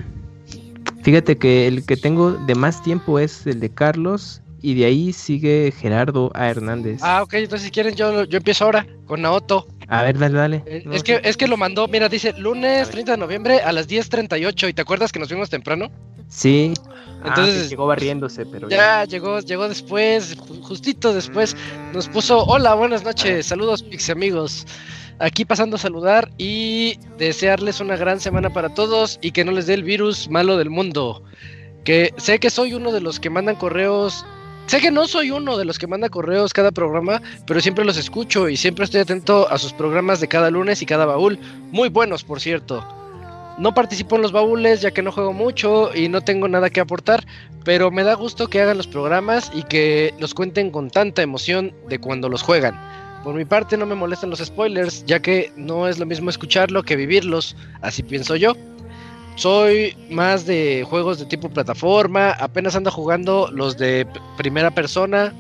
fíjate 1.03 1.39
que 1.39 1.67
el 1.69 1.85
que 1.87 1.97
tengo 1.97 2.33
de 2.33 2.55
más 2.55 2.83
tiempo 2.83 3.19
es 3.19 3.47
el 3.47 3.61
de 3.61 3.71
Carlos. 3.71 4.43
Y 4.63 4.75
de 4.75 4.85
ahí 4.85 5.13
sigue 5.15 5.73
Gerardo 5.75 6.31
A. 6.35 6.49
Hernández. 6.49 7.01
Ah, 7.03 7.23
ok, 7.23 7.33
entonces 7.35 7.65
si 7.67 7.71
quieren 7.71 7.95
yo, 7.95 8.25
yo 8.25 8.37
empiezo 8.37 8.65
ahora 8.67 8.87
con 9.07 9.23
Naoto. 9.23 9.67
A 9.91 10.03
ver, 10.03 10.19
dale, 10.19 10.39
dale. 10.39 10.63
Eh, 10.67 10.83
No, 10.87 10.93
es, 10.95 11.03
que, 11.03 11.21
es 11.25 11.37
que 11.37 11.49
lo 11.49 11.57
mandó, 11.57 11.87
mira, 11.89 12.09
dice 12.09 12.33
lunes 12.39 12.89
30 12.91 13.13
de 13.13 13.19
noviembre 13.19 13.61
a 13.61 13.73
las 13.73 13.89
10.38 13.89 14.69
y 14.69 14.73
te 14.73 14.83
acuerdas 14.83 15.11
que 15.13 15.19
nos 15.19 15.29
vimos 15.29 15.51
temprano? 15.51 15.91
Sí. 16.29 16.73
Entonces- 16.77 17.27
Entonces 17.27 17.71
llegó 17.71 17.87
barriéndose, 17.87 18.47
pero 18.47 18.69
Ya 18.69 19.05
llegó, 19.05 19.41
llegó 19.41 19.69
después, 19.69 20.39
ju- 20.39 20.63
justito 20.63 21.13
después. 21.13 21.57
Nos 21.93 22.09
puso, 22.09 22.45
hola, 22.45 22.75
buenas 22.75 23.03
noches, 23.05 23.47
saludos 23.47 23.83
Pixie 23.83 24.13
amigos. 24.13 24.65
Aquí 25.19 25.45
pasando 25.45 25.77
a 25.77 25.79
saludar 25.79 26.31
y 26.39 26.99
desearles 27.19 27.81
una 27.81 27.97
gran 27.97 28.21
semana 28.21 28.49
para 28.51 28.73
todos 28.73 29.19
y 29.21 29.33
que 29.33 29.45
no 29.45 29.53
les 29.53 29.67
dé 29.67 29.75
el 29.75 29.83
virus 29.83 30.31
malo 30.31 30.57
del 30.57 30.71
mundo. 30.71 31.23
Que 31.85 32.15
sé 32.17 32.39
que 32.39 32.49
soy 32.49 32.73
uno 32.75 32.91
de 32.93 33.01
los 33.03 33.21
que 33.21 33.29
mandan 33.29 33.57
correos. 33.57 34.25
Sé 34.71 34.81
que 34.81 34.93
no 34.93 35.09
soy 35.09 35.33
uno 35.33 35.59
de 35.59 35.65
los 35.65 35.81
que 35.81 35.89
manda 35.89 36.09
correos 36.09 36.53
cada 36.53 36.71
programa, 36.71 37.21
pero 37.45 37.61
siempre 37.61 37.85
los 37.85 37.97
escucho 37.97 38.49
y 38.49 38.57
siempre 38.57 38.85
estoy 38.85 39.01
atento 39.01 39.51
a 39.51 39.59
sus 39.59 39.73
programas 39.73 40.21
de 40.21 40.29
cada 40.29 40.49
lunes 40.49 40.81
y 40.81 40.87
cada 40.87 41.07
baúl. 41.07 41.41
Muy 41.73 41.89
buenos, 41.89 42.23
por 42.23 42.41
cierto. 42.41 42.87
no 43.59 43.75
participo 43.75 44.15
en 44.15 44.23
los 44.23 44.31
baúles 44.31 44.81
ya 44.81 44.93
que 44.93 45.03
no 45.03 45.11
juego 45.11 45.33
mucho 45.33 45.91
y 45.93 46.09
no 46.09 46.21
tengo 46.21 46.47
nada 46.47 46.71
que 46.71 46.79
aportar, 46.79 47.27
pero 47.65 47.91
me 47.91 48.05
da 48.05 48.15
gusto 48.15 48.47
que 48.47 48.61
hagan 48.61 48.77
los 48.77 48.87
programas 48.87 49.51
y 49.53 49.65
que 49.65 50.15
los 50.21 50.35
cuenten 50.35 50.71
con 50.71 50.89
tanta 50.89 51.21
emoción 51.21 51.75
de 51.89 51.99
cuando 51.99 52.29
los 52.29 52.43
juegan. 52.43 52.79
Por 53.25 53.35
mi 53.35 53.45
parte 53.45 53.77
no 53.77 53.87
me 53.87 53.97
molestan 53.97 54.31
los 54.31 54.39
spoilers, 54.39 55.05
ya 55.05 55.19
que 55.19 55.53
no 55.57 55.89
es 55.89 55.99
lo 55.99 56.07
mismo 56.07 56.31
escucharlo 56.31 56.85
que 56.85 56.95
vivirlos, 56.95 57.57
así 57.83 58.05
pienso 58.05 58.37
yo. 58.37 58.55
Soy 59.41 59.97
más 60.11 60.45
de 60.45 60.85
juegos 60.87 61.19
de 61.19 61.25
tipo 61.25 61.49
plataforma, 61.49 62.33
apenas 62.33 62.77
ando 62.77 62.91
jugando 62.91 63.49
los 63.51 63.79
de 63.79 64.07
primera 64.37 64.71
persona. 64.71 65.33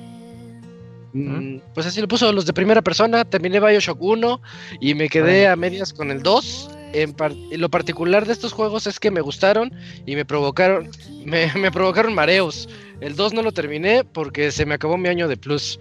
Mm, 1.12 1.58
Pues 1.74 1.86
así 1.86 2.00
lo 2.00 2.08
puso, 2.08 2.32
los 2.32 2.46
de 2.46 2.54
primera 2.54 2.80
persona. 2.80 3.26
Terminé 3.26 3.60
Bioshock 3.60 4.00
1 4.00 4.40
y 4.80 4.94
me 4.94 5.10
quedé 5.10 5.46
a 5.48 5.54
medias 5.54 5.92
con 5.92 6.10
el 6.10 6.22
2. 6.22 6.70
En 6.94 7.12
par- 7.12 7.34
lo 7.52 7.68
particular 7.68 8.24
de 8.26 8.32
estos 8.32 8.54
juegos 8.54 8.86
es 8.86 8.98
que 8.98 9.10
me 9.10 9.20
gustaron 9.20 9.70
y 10.06 10.16
me 10.16 10.24
provocaron, 10.24 10.88
me, 11.26 11.52
me 11.56 11.70
provocaron 11.70 12.14
mareos. 12.14 12.70
El 13.02 13.16
2 13.16 13.34
no 13.34 13.42
lo 13.42 13.52
terminé 13.52 14.02
porque 14.04 14.50
se 14.50 14.64
me 14.64 14.76
acabó 14.76 14.96
mi 14.96 15.10
año 15.10 15.28
de 15.28 15.36
plus. 15.36 15.78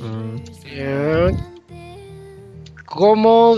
Mm, 0.00 0.36
Eh, 0.66 1.30
como, 2.84 3.56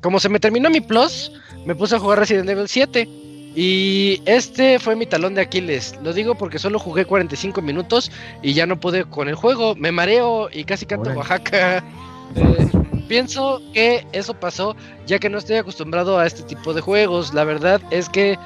como 0.00 0.20
se 0.20 0.28
me 0.28 0.38
terminó 0.38 0.70
mi 0.70 0.80
plus, 0.80 1.32
me 1.66 1.74
puse 1.74 1.96
a 1.96 1.98
jugar 1.98 2.20
Resident 2.20 2.48
Evil 2.48 2.68
7. 2.68 3.08
Y 3.54 4.22
este 4.24 4.78
fue 4.78 4.96
mi 4.96 5.06
talón 5.06 5.34
de 5.34 5.42
Aquiles. 5.42 5.98
Lo 6.02 6.12
digo 6.12 6.34
porque 6.34 6.58
solo 6.58 6.78
jugué 6.78 7.04
45 7.04 7.60
minutos 7.60 8.10
y 8.42 8.54
ya 8.54 8.66
no 8.66 8.80
pude 8.80 9.04
con 9.04 9.28
el 9.28 9.34
juego. 9.34 9.74
Me 9.74 9.92
mareo 9.92 10.48
y 10.50 10.64
casi 10.64 10.86
canto. 10.86 11.10
Oaxaca. 11.10 11.84
Eh, 12.34 12.66
pienso 13.08 13.60
que 13.74 14.06
eso 14.12 14.32
pasó 14.32 14.74
ya 15.06 15.18
que 15.18 15.28
no 15.28 15.36
estoy 15.36 15.56
acostumbrado 15.56 16.18
a 16.18 16.26
este 16.26 16.42
tipo 16.44 16.72
de 16.72 16.80
juegos. 16.80 17.34
La 17.34 17.44
verdad 17.44 17.82
es 17.90 18.08
que 18.08 18.38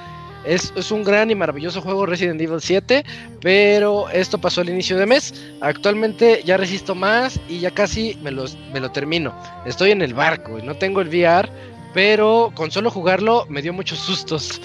es, 0.44 0.72
es 0.76 0.90
un 0.90 1.04
gran 1.04 1.30
y 1.30 1.34
maravilloso 1.34 1.80
juego 1.80 2.06
Resident 2.06 2.40
Evil 2.40 2.60
7, 2.60 3.04
pero 3.40 4.08
esto 4.10 4.38
pasó 4.38 4.62
al 4.62 4.70
inicio 4.70 4.96
de 4.96 5.06
mes. 5.06 5.34
Actualmente 5.60 6.42
ya 6.44 6.56
resisto 6.56 6.96
más 6.96 7.38
y 7.48 7.60
ya 7.60 7.70
casi 7.70 8.18
me, 8.22 8.30
los, 8.30 8.56
me 8.72 8.80
lo 8.80 8.90
termino. 8.90 9.34
Estoy 9.66 9.90
en 9.90 10.02
el 10.02 10.14
barco 10.14 10.58
y 10.58 10.62
no 10.62 10.74
tengo 10.76 11.00
el 11.00 11.08
VR, 11.08 11.48
pero 11.94 12.52
con 12.54 12.70
solo 12.70 12.90
jugarlo 12.90 13.46
me 13.48 13.62
dio 13.62 13.72
muchos 13.72 13.98
sustos. 14.06 14.60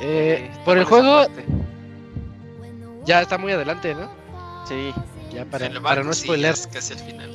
Eh, 0.00 0.50
por 0.64 0.78
el 0.78 0.84
juego 0.84 1.26
ya 3.04 3.22
está 3.22 3.38
muy 3.38 3.52
adelante, 3.52 3.94
¿no? 3.94 4.10
Sí. 4.66 4.92
Ya 5.32 5.44
para, 5.44 5.70
para 5.80 6.02
no 6.02 6.12
sí, 6.12 6.24
spoiler. 6.24 6.54
ya 6.54 6.60
es 6.60 6.66
casi 6.66 6.92
al 6.94 6.98
final. 7.00 7.30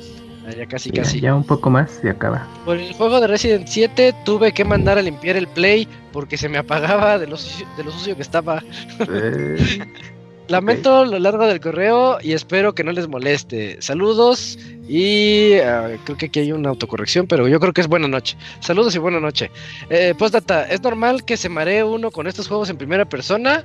Ah, 0.46 0.50
Ya 0.56 0.66
casi, 0.66 0.90
ya, 0.90 1.02
casi. 1.02 1.20
ya 1.20 1.34
un 1.34 1.44
poco 1.44 1.70
más 1.70 2.00
y 2.04 2.08
acaba. 2.08 2.46
Por 2.64 2.76
el 2.76 2.92
juego 2.94 3.20
de 3.20 3.26
Resident 3.26 3.66
7 3.66 4.14
tuve 4.24 4.52
que 4.52 4.64
mandar 4.64 4.98
a 4.98 5.02
limpiar 5.02 5.36
el 5.36 5.48
play 5.48 5.88
porque 6.12 6.36
se 6.36 6.48
me 6.48 6.58
apagaba 6.58 7.18
de 7.18 7.26
lo, 7.26 7.36
sucio- 7.36 7.66
de 7.76 7.84
lo 7.84 7.90
sucio 7.90 8.14
que 8.16 8.22
estaba. 8.22 8.62
Eh, 9.08 9.56
Lamento 10.48 11.04
lo 11.04 11.18
largo 11.18 11.46
del 11.46 11.60
correo 11.60 12.18
y 12.22 12.32
espero 12.32 12.74
que 12.74 12.84
no 12.84 12.92
les 12.92 13.08
moleste. 13.08 13.80
Saludos 13.82 14.58
y 14.88 15.54
ah, 15.54 15.90
creo 16.04 16.16
que 16.16 16.26
aquí 16.26 16.40
hay 16.40 16.52
una 16.52 16.68
autocorrección, 16.68 17.26
pero 17.26 17.48
yo 17.48 17.58
creo 17.58 17.72
que 17.72 17.80
es 17.80 17.88
buena 17.88 18.06
noche. 18.06 18.36
Saludos 18.60 18.94
y 18.94 18.98
buena 18.98 19.18
noche. 19.18 19.50
Eh, 19.90 20.14
postdata, 20.16 20.64
¿es 20.68 20.80
normal 20.82 21.24
que 21.24 21.36
se 21.36 21.48
maree 21.48 21.82
uno 21.82 22.10
con 22.12 22.26
estos 22.28 22.46
juegos 22.46 22.70
en 22.70 22.76
primera 22.76 23.04
persona? 23.04 23.64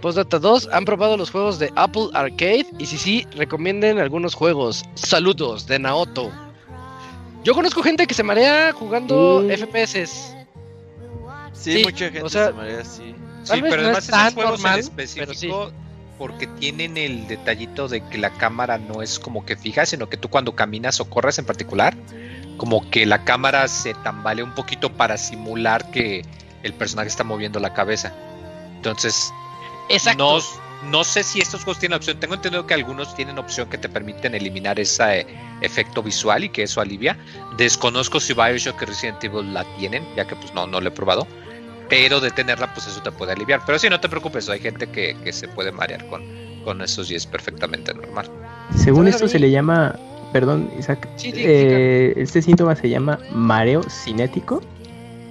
Postdata 0.00 0.38
2, 0.38 0.68
¿han 0.72 0.84
probado 0.84 1.16
los 1.16 1.30
juegos 1.30 1.58
de 1.58 1.72
Apple 1.76 2.08
Arcade? 2.12 2.66
Y 2.78 2.86
si 2.86 2.98
sí, 2.98 3.26
recomienden 3.36 3.98
algunos 3.98 4.34
juegos. 4.34 4.84
Saludos 4.94 5.66
de 5.66 5.78
Naoto. 5.78 6.30
Yo 7.44 7.54
conozco 7.54 7.82
gente 7.82 8.06
que 8.06 8.14
se 8.14 8.22
marea 8.22 8.72
jugando 8.72 9.42
Mm. 9.44 9.50
FPS. 9.50 10.34
Sí, 11.52 11.72
Sí, 11.78 11.82
mucha 11.84 12.04
gente 12.06 12.22
o 12.22 12.28
sea, 12.28 12.48
se 12.48 12.52
marea 12.52 12.84
Sí, 12.84 13.60
vez 13.60 13.70
pero 13.70 13.82
no 13.82 13.88
además 13.88 14.08
es 14.08 14.14
esos 14.14 14.34
juegos 14.34 14.52
normal, 14.60 14.78
en 14.78 14.84
sí. 14.84 14.90
específico 14.90 15.72
porque 16.22 16.46
tienen 16.46 16.96
el 16.96 17.26
detallito 17.26 17.88
de 17.88 18.00
que 18.00 18.16
la 18.16 18.30
cámara 18.30 18.78
no 18.78 19.02
es 19.02 19.18
como 19.18 19.44
que 19.44 19.56
fija, 19.56 19.84
sino 19.86 20.08
que 20.08 20.16
tú 20.16 20.28
cuando 20.28 20.54
caminas 20.54 21.00
o 21.00 21.10
corres 21.10 21.36
en 21.40 21.44
particular, 21.44 21.96
como 22.58 22.88
que 22.90 23.06
la 23.06 23.24
cámara 23.24 23.66
se 23.66 23.92
tambalea 23.92 24.44
un 24.44 24.54
poquito 24.54 24.92
para 24.92 25.16
simular 25.16 25.90
que 25.90 26.24
el 26.62 26.74
personaje 26.74 27.08
está 27.08 27.24
moviendo 27.24 27.58
la 27.58 27.74
cabeza. 27.74 28.14
Entonces, 28.76 29.32
Exacto. 29.88 30.38
no, 30.38 30.90
no 30.92 31.02
sé 31.02 31.24
si 31.24 31.40
estos 31.40 31.64
juegos 31.64 31.80
tienen 31.80 31.96
opción. 31.96 32.20
Tengo 32.20 32.34
entendido 32.34 32.68
que 32.68 32.74
algunos 32.74 33.16
tienen 33.16 33.36
opción 33.40 33.68
que 33.68 33.76
te 33.76 33.88
permiten 33.88 34.36
eliminar 34.36 34.78
ese 34.78 35.22
eh, 35.22 35.26
efecto 35.60 36.04
visual 36.04 36.44
y 36.44 36.50
que 36.50 36.62
eso 36.62 36.80
alivia. 36.80 37.18
Desconozco 37.56 38.20
si 38.20 38.32
Bioshock 38.32 38.80
y 38.80 38.84
Resident 38.84 39.24
Evil 39.24 39.52
la 39.52 39.64
tienen, 39.76 40.06
ya 40.14 40.24
que 40.24 40.36
pues 40.36 40.54
no, 40.54 40.68
no 40.68 40.80
lo 40.80 40.86
he 40.86 40.92
probado. 40.92 41.26
Pero 41.92 42.20
de 42.20 42.30
tenerla, 42.30 42.72
pues 42.72 42.86
eso 42.86 43.02
te 43.02 43.12
puede 43.12 43.32
aliviar. 43.32 43.60
Pero 43.66 43.78
sí, 43.78 43.90
no 43.90 44.00
te 44.00 44.08
preocupes, 44.08 44.48
hay 44.48 44.60
gente 44.60 44.86
que, 44.86 45.14
que 45.22 45.30
se 45.30 45.46
puede 45.46 45.72
marear 45.72 46.06
con, 46.06 46.22
con 46.64 46.80
esos 46.80 47.10
y 47.10 47.16
es 47.16 47.26
perfectamente 47.26 47.92
normal. 47.92 48.30
según 48.74 49.00
¿Sabes 49.00 49.12
a 49.12 49.16
esto 49.16 49.28
se 49.28 49.38
le 49.38 49.50
llama, 49.50 49.94
perdón, 50.32 50.70
Isaac, 50.78 51.06
Sí, 51.16 51.34
eh, 51.36 52.14
este 52.16 52.40
síntoma 52.40 52.76
se 52.76 52.88
llama 52.88 53.18
mareo 53.34 53.82
cinético 53.90 54.62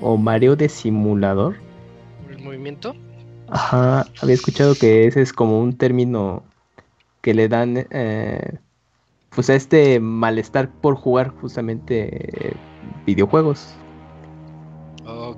o 0.02 0.18
mareo 0.18 0.56
de 0.56 0.70
simulador. 0.70 1.56
¿Por 2.26 2.34
el 2.34 2.44
movimiento? 2.44 2.96
Ajá, 3.50 4.06
había 4.22 4.36
escuchado 4.36 4.76
que 4.76 5.08
ese 5.08 5.24
es 5.24 5.34
como 5.34 5.60
un 5.60 5.76
término 5.76 6.44
que 7.22 7.34
le 7.34 7.48
dan 7.48 7.88
eh, 7.90 8.60
pues 9.32 9.50
a 9.50 9.56
este 9.56 10.00
malestar 10.00 10.70
por 10.70 10.94
jugar 10.94 11.30
justamente 11.42 12.50
eh, 12.50 12.54
videojuegos. 13.08 13.74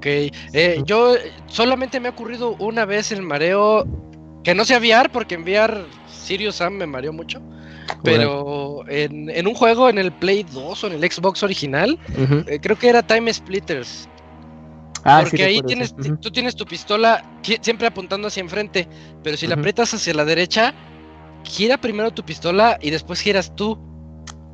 Ok. 0.03 0.33
Eh, 0.51 0.81
yo 0.85 1.15
solamente 1.47 2.01
me 2.01 2.09
ha 2.09 2.11
ocurrido 2.11 2.57
una 2.59 2.83
vez 2.83 3.13
el 3.13 3.21
mareo 3.21 3.87
que 4.43 4.53
no 4.53 4.65
sea 4.65 4.79
VR, 4.79 5.09
porque 5.09 5.35
en 5.35 5.43
VR 5.43 5.85
Sirius 6.11 6.55
Sam 6.55 6.73
me 6.73 6.85
mareó 6.85 7.13
mucho. 7.13 7.41
Pero 8.03 8.83
en, 8.89 9.29
en 9.29 9.47
un 9.47 9.53
juego, 9.53 9.87
en 9.87 9.97
el 9.97 10.11
Play 10.11 10.43
2 10.43 10.83
o 10.83 10.87
en 10.87 10.93
el 10.93 11.09
Xbox 11.09 11.41
original, 11.41 11.97
eh, 12.47 12.59
creo 12.61 12.77
que 12.77 12.89
era 12.89 13.01
Time 13.01 13.33
Splitters. 13.33 14.09
Ah, 15.05 15.21
sí 15.23 15.31
porque 15.31 15.43
ahí 15.43 15.61
tienes, 15.61 15.95
tú 15.95 16.31
tienes 16.31 16.55
tu 16.55 16.65
pistola 16.65 17.23
siempre 17.61 17.87
apuntando 17.87 18.27
hacia 18.27 18.41
enfrente, 18.41 18.87
pero 19.21 19.37
si 19.37 19.47
la 19.47 19.55
aprietas 19.55 19.93
hacia 19.93 20.13
la 20.13 20.25
derecha, 20.25 20.73
gira 21.43 21.77
primero 21.77 22.11
tu 22.11 22.23
pistola 22.23 22.77
y 22.81 22.89
después 22.89 23.21
giras 23.21 23.55
tú. 23.55 23.77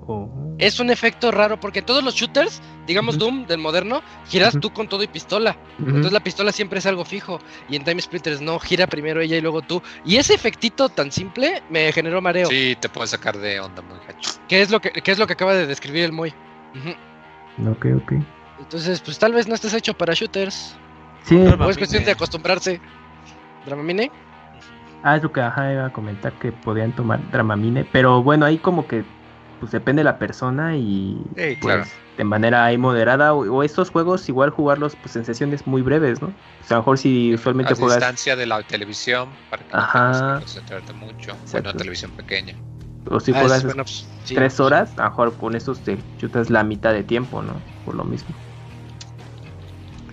Oh. 0.07 0.55
Es 0.59 0.79
un 0.79 0.89
efecto 0.91 1.31
raro 1.31 1.59
porque 1.59 1.81
todos 1.81 2.03
los 2.03 2.15
shooters, 2.15 2.61
digamos. 2.89 3.19
Doom 3.19 3.45
del 3.45 3.59
moderno, 3.59 4.01
giras 4.27 4.57
tú 4.59 4.71
con 4.71 4.87
todo 4.87 5.03
y 5.03 5.07
pistola. 5.07 5.55
Entonces 5.77 6.11
la 6.11 6.19
pistola 6.19 6.51
siempre 6.51 6.79
es 6.79 6.85
algo 6.85 7.05
fijo. 7.05 7.39
Y 7.69 7.75
en 7.75 7.83
Time 7.83 8.01
Splitters 8.01 8.41
no, 8.41 8.59
gira 8.59 8.87
primero 8.87 9.21
ella 9.21 9.37
y 9.37 9.41
luego 9.41 9.61
tú. 9.61 9.81
Y 10.03 10.17
ese 10.17 10.33
efectito 10.33 10.89
tan 10.89 11.11
simple 11.11 11.61
me 11.69 11.91
generó 11.91 12.19
mareo. 12.21 12.49
Sí, 12.49 12.75
te 12.79 12.89
puede 12.89 13.07
sacar 13.07 13.37
de 13.37 13.59
onda 13.59 13.81
muy 13.83 13.99
gacho. 14.07 14.31
Que 14.47 14.61
es 14.61 14.71
lo 14.71 14.81
que, 14.81 14.89
que 14.89 15.11
es 15.11 15.19
lo 15.19 15.27
que 15.27 15.33
acaba 15.33 15.53
de 15.53 15.67
describir 15.67 16.03
el 16.03 16.11
Moy. 16.11 16.33
Ujú. 16.75 17.71
Ok, 17.71 17.85
ok. 17.95 18.13
Entonces, 18.59 18.99
pues 19.01 19.19
tal 19.19 19.33
vez 19.33 19.47
no 19.47 19.53
estés 19.55 19.73
hecho 19.73 19.93
para 19.93 20.13
shooters. 20.13 20.75
Sí, 21.23 21.35
O 21.35 21.69
es 21.69 21.77
cuestión 21.77 22.03
de 22.03 22.11
acostumbrarse. 22.11 22.81
Dramamine. 23.65 24.11
ah, 25.03 25.15
es 25.15 25.23
lo 25.23 25.31
que 25.31 25.41
ajá, 25.41 25.71
iba 25.71 25.85
a 25.85 25.93
comentar 25.93 26.33
que 26.39 26.51
podían 26.51 26.95
tomar 26.95 27.19
Dramamine, 27.31 27.85
pero 27.85 28.23
bueno, 28.23 28.45
ahí 28.45 28.57
como 28.57 28.87
que 28.87 29.03
pues 29.59 29.71
depende 29.71 29.99
de 29.99 30.05
la 30.05 30.17
persona 30.17 30.75
y 30.75 31.21
Sí, 31.27 31.33
pues 31.35 31.57
claro. 31.59 31.83
De 32.19 32.25
manera 32.25 32.65
ahí 32.65 32.77
moderada 32.77 33.33
o, 33.33 33.49
o 33.49 33.63
estos 33.63 33.91
juegos 33.91 34.27
igual 34.27 34.49
jugarlos 34.49 34.97
pues 34.97 35.15
en 35.15 35.23
sesiones 35.23 35.65
muy 35.65 35.81
breves, 35.81 36.21
¿no? 36.21 36.27
O 36.27 36.63
sea, 36.65 36.75
a 36.75 36.79
lo 36.79 36.81
mejor 36.81 36.97
si 36.97 37.33
usualmente 37.33 37.71
a 37.71 37.77
juegas 37.77 37.95
distancia 37.95 38.35
de 38.35 38.45
la 38.45 38.61
televisión 38.61 39.37
para 39.49 39.63
que 39.63 39.69
Ajá. 39.71 40.33
no 40.33 40.39
concentrarte 40.39 40.91
mucho. 40.91 41.31
Exacto. 41.31 41.71
televisión 41.77 42.11
pequeña. 42.11 42.55
o 43.09 43.21
si 43.21 43.31
Ah, 43.31 43.39
juegas 43.39 43.59
es- 43.59 43.63
bueno, 43.63 43.83
pues, 43.85 44.09
sí. 44.25 44.35
tres 44.35 44.59
horas, 44.59 44.91
a 44.97 45.03
lo 45.03 45.09
mejor 45.11 45.37
con 45.37 45.55
estos 45.55 45.81
te 45.81 45.97
chutas 46.17 46.49
la 46.49 46.65
mitad 46.65 46.91
de 46.91 47.03
tiempo, 47.05 47.41
¿no? 47.41 47.63
Por 47.85 47.95
lo 47.95 48.03
mismo. 48.03 48.35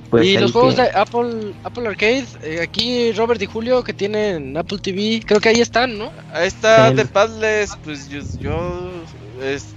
Pues 0.08 0.24
y 0.24 0.38
los 0.38 0.52
juegos 0.52 0.76
que- 0.76 0.82
de 0.82 0.90
Apple, 0.94 1.54
Apple 1.64 1.88
Arcade, 1.88 2.26
eh, 2.42 2.60
aquí 2.62 3.10
Robert 3.12 3.42
y 3.42 3.46
Julio 3.46 3.82
que 3.82 3.92
tienen 3.92 4.56
Apple 4.56 4.78
TV, 4.78 5.20
creo 5.26 5.40
que 5.40 5.48
ahí 5.48 5.60
están, 5.60 5.98
¿no? 5.98 6.12
Ahí 6.32 6.46
está 6.46 6.88
El- 6.88 6.96
The 6.96 7.06
Puzzles, 7.06 7.72
pues 7.82 8.08
yo, 8.08 8.20
yo, 8.38 9.04
es, 9.40 9.75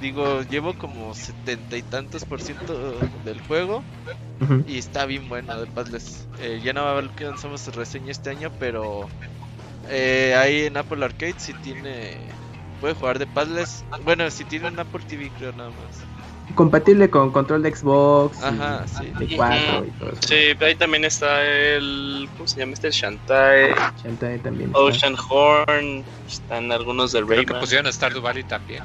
digo, 0.00 0.42
llevo 0.42 0.74
como 0.74 1.14
setenta 1.14 1.76
y 1.76 1.82
tantos 1.82 2.24
por 2.24 2.40
ciento 2.40 2.98
del 3.24 3.40
juego 3.42 3.82
y 4.66 4.78
está 4.78 5.04
bien 5.06 5.28
bueno 5.28 5.60
The 5.64 5.66
Puzzles. 5.70 6.26
Eh, 6.40 6.60
ya 6.62 6.72
no 6.72 6.86
alcanzamos 6.88 7.66
reseña 7.74 8.10
este 8.12 8.30
año, 8.30 8.50
pero 8.58 9.08
eh, 9.88 10.34
ahí 10.38 10.66
en 10.66 10.76
Apple 10.76 11.04
Arcade 11.04 11.34
si 11.38 11.52
tiene, 11.54 12.16
puede 12.80 12.94
jugar 12.94 13.18
The 13.18 13.26
Puzzles. 13.26 13.84
Bueno, 14.04 14.30
si 14.30 14.44
tiene 14.44 14.68
un 14.68 14.78
Apple 14.78 15.02
TV 15.08 15.30
creo 15.38 15.52
nada 15.52 15.70
más. 15.70 16.54
compatible 16.54 17.10
con 17.10 17.30
control 17.32 17.62
de 17.62 17.74
Xbox, 17.74 18.38
y 18.40 18.44
Ajá, 18.44 18.86
sí. 18.86 19.06
de 19.18 19.36
4 19.36 19.84
y 19.86 19.90
todo 19.98 20.10
eso. 20.10 20.20
Sí, 20.28 20.64
ahí 20.64 20.74
también 20.76 21.04
está 21.04 21.42
el. 21.44 22.28
¿Cómo 22.36 22.46
se 22.46 22.60
llama 22.60 22.72
este? 22.74 22.86
El 22.88 22.92
Shantae, 22.92 23.74
Shantae 24.02 24.38
también. 24.38 24.70
está. 24.70 24.80
Ocean 24.80 25.16
Horn, 25.28 26.04
están 26.26 26.70
algunos 26.72 27.12
del 27.12 27.26
Creo 27.26 27.40
que 27.40 27.46
Rayman. 27.46 27.60
pusieron 27.60 27.86
a 27.86 27.92
Stardew 27.92 28.22
Valley 28.22 28.44
también. 28.44 28.84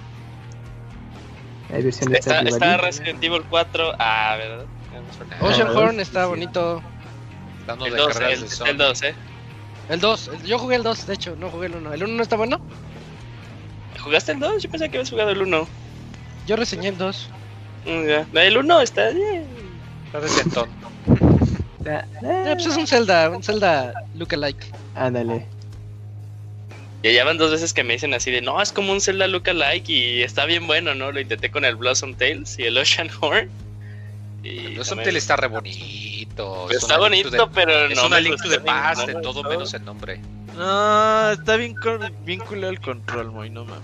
Hay 1.71 1.81
versión 1.81 2.11
de 2.11 2.19
Está, 2.19 2.41
está. 2.41 2.77
Resident 2.77 3.23
Evil 3.23 3.43
4. 3.49 3.93
Ah, 3.99 4.35
¿verdad? 4.37 4.65
Ya 4.91 5.01
nos 5.01 5.15
falta. 5.17 5.35
Ocean 5.41 5.99
Ah, 5.99 6.01
está 6.01 6.23
sí. 6.23 6.29
bonito. 6.29 6.83
Dando 7.65 7.85
El 7.85 7.91
de 7.93 7.97
2, 7.97 8.07
carreras 8.13 8.33
el, 8.33 8.39
de 8.41 8.45
el 8.45 8.51
Sony. 8.51 8.73
2, 8.77 9.03
¿eh? 9.03 9.15
El 9.89 9.99
2, 9.99 10.27
el- 10.33 10.43
yo 10.43 10.59
jugué 10.59 10.75
el 10.75 10.83
2, 10.83 11.05
de 11.07 11.13
hecho, 11.13 11.35
no 11.37 11.49
jugué 11.49 11.67
el 11.67 11.75
1. 11.75 11.93
¿El 11.93 12.03
1 12.03 12.13
no 12.15 12.23
está 12.23 12.35
bueno? 12.35 12.59
¿Jugaste 14.01 14.33
el 14.33 14.39
2? 14.39 14.63
Yo 14.63 14.69
pensé 14.69 14.89
que 14.89 14.97
habías 14.97 15.09
jugado 15.09 15.29
el 15.31 15.41
1. 15.41 15.67
Yo 16.45 16.55
reseñé 16.55 16.89
el 16.89 16.97
2. 16.97 17.29
Mm. 17.85 18.05
No, 18.33 18.39
El 18.41 18.57
1 18.57 18.81
está 18.81 19.09
bien. 19.09 19.47
Está 20.05 20.19
decentón. 20.19 20.69
Ah, 21.85 22.05
Eh, 22.21 22.51
pues 22.53 22.67
es 22.67 22.77
un 22.77 22.87
Zelda, 22.87 23.29
un 23.29 23.43
Zelda 23.43 23.91
lookalike. 24.13 24.71
Ándale. 24.95 25.45
Y 27.03 27.13
ya 27.13 27.25
van 27.25 27.37
dos 27.37 27.51
veces 27.51 27.73
que 27.73 27.83
me 27.83 27.93
dicen 27.93 28.13
así 28.13 28.31
de, 28.31 28.41
no, 28.41 28.61
es 28.61 28.71
como 28.71 28.91
un 28.93 29.01
Zelda 29.01 29.27
lookalike 29.27 29.89
y 29.89 30.23
está 30.23 30.45
bien 30.45 30.65
bueno, 30.67 30.95
¿no? 30.95 31.11
Lo 31.11 31.19
intenté 31.19 31.51
con 31.51 31.65
el 31.65 31.75
Blossom 31.75 32.13
Tales 32.15 32.57
y 32.57 32.63
el 32.63 32.77
Ocean 32.77 33.09
Horn. 33.19 33.49
Y 34.41 34.57
El 34.67 34.73
Blossom 34.75 34.97
me- 34.99 35.03
Tale 35.03 35.19
está 35.19 35.35
re 35.35 35.47
bonito. 35.47 36.63
Pues 36.65 36.77
es 36.77 36.83
está 36.83 36.95
una 36.95 37.03
bonito, 37.09 37.29
the- 37.29 37.51
pero 37.53 37.87
Es 37.87 37.95
no 37.97 38.07
una 38.07 38.15
me 38.15 38.21
Link 38.21 38.37
to 38.37 38.43
gustó 38.43 38.57
the 38.59 38.65
Past, 38.65 38.99
ninguno, 39.01 39.07
de 39.07 39.13
no 39.13 39.19
me 39.19 39.23
todo 39.23 39.33
gustó. 39.33 39.49
menos 39.49 39.73
el 39.73 39.85
nombre. 39.85 40.19
No, 40.55 41.31
está 41.31 41.55
bien, 41.57 41.75
culero 41.75 42.69
el 42.69 42.79
control, 42.79 43.31
muy 43.31 43.49
no 43.49 43.65
mames. 43.65 43.83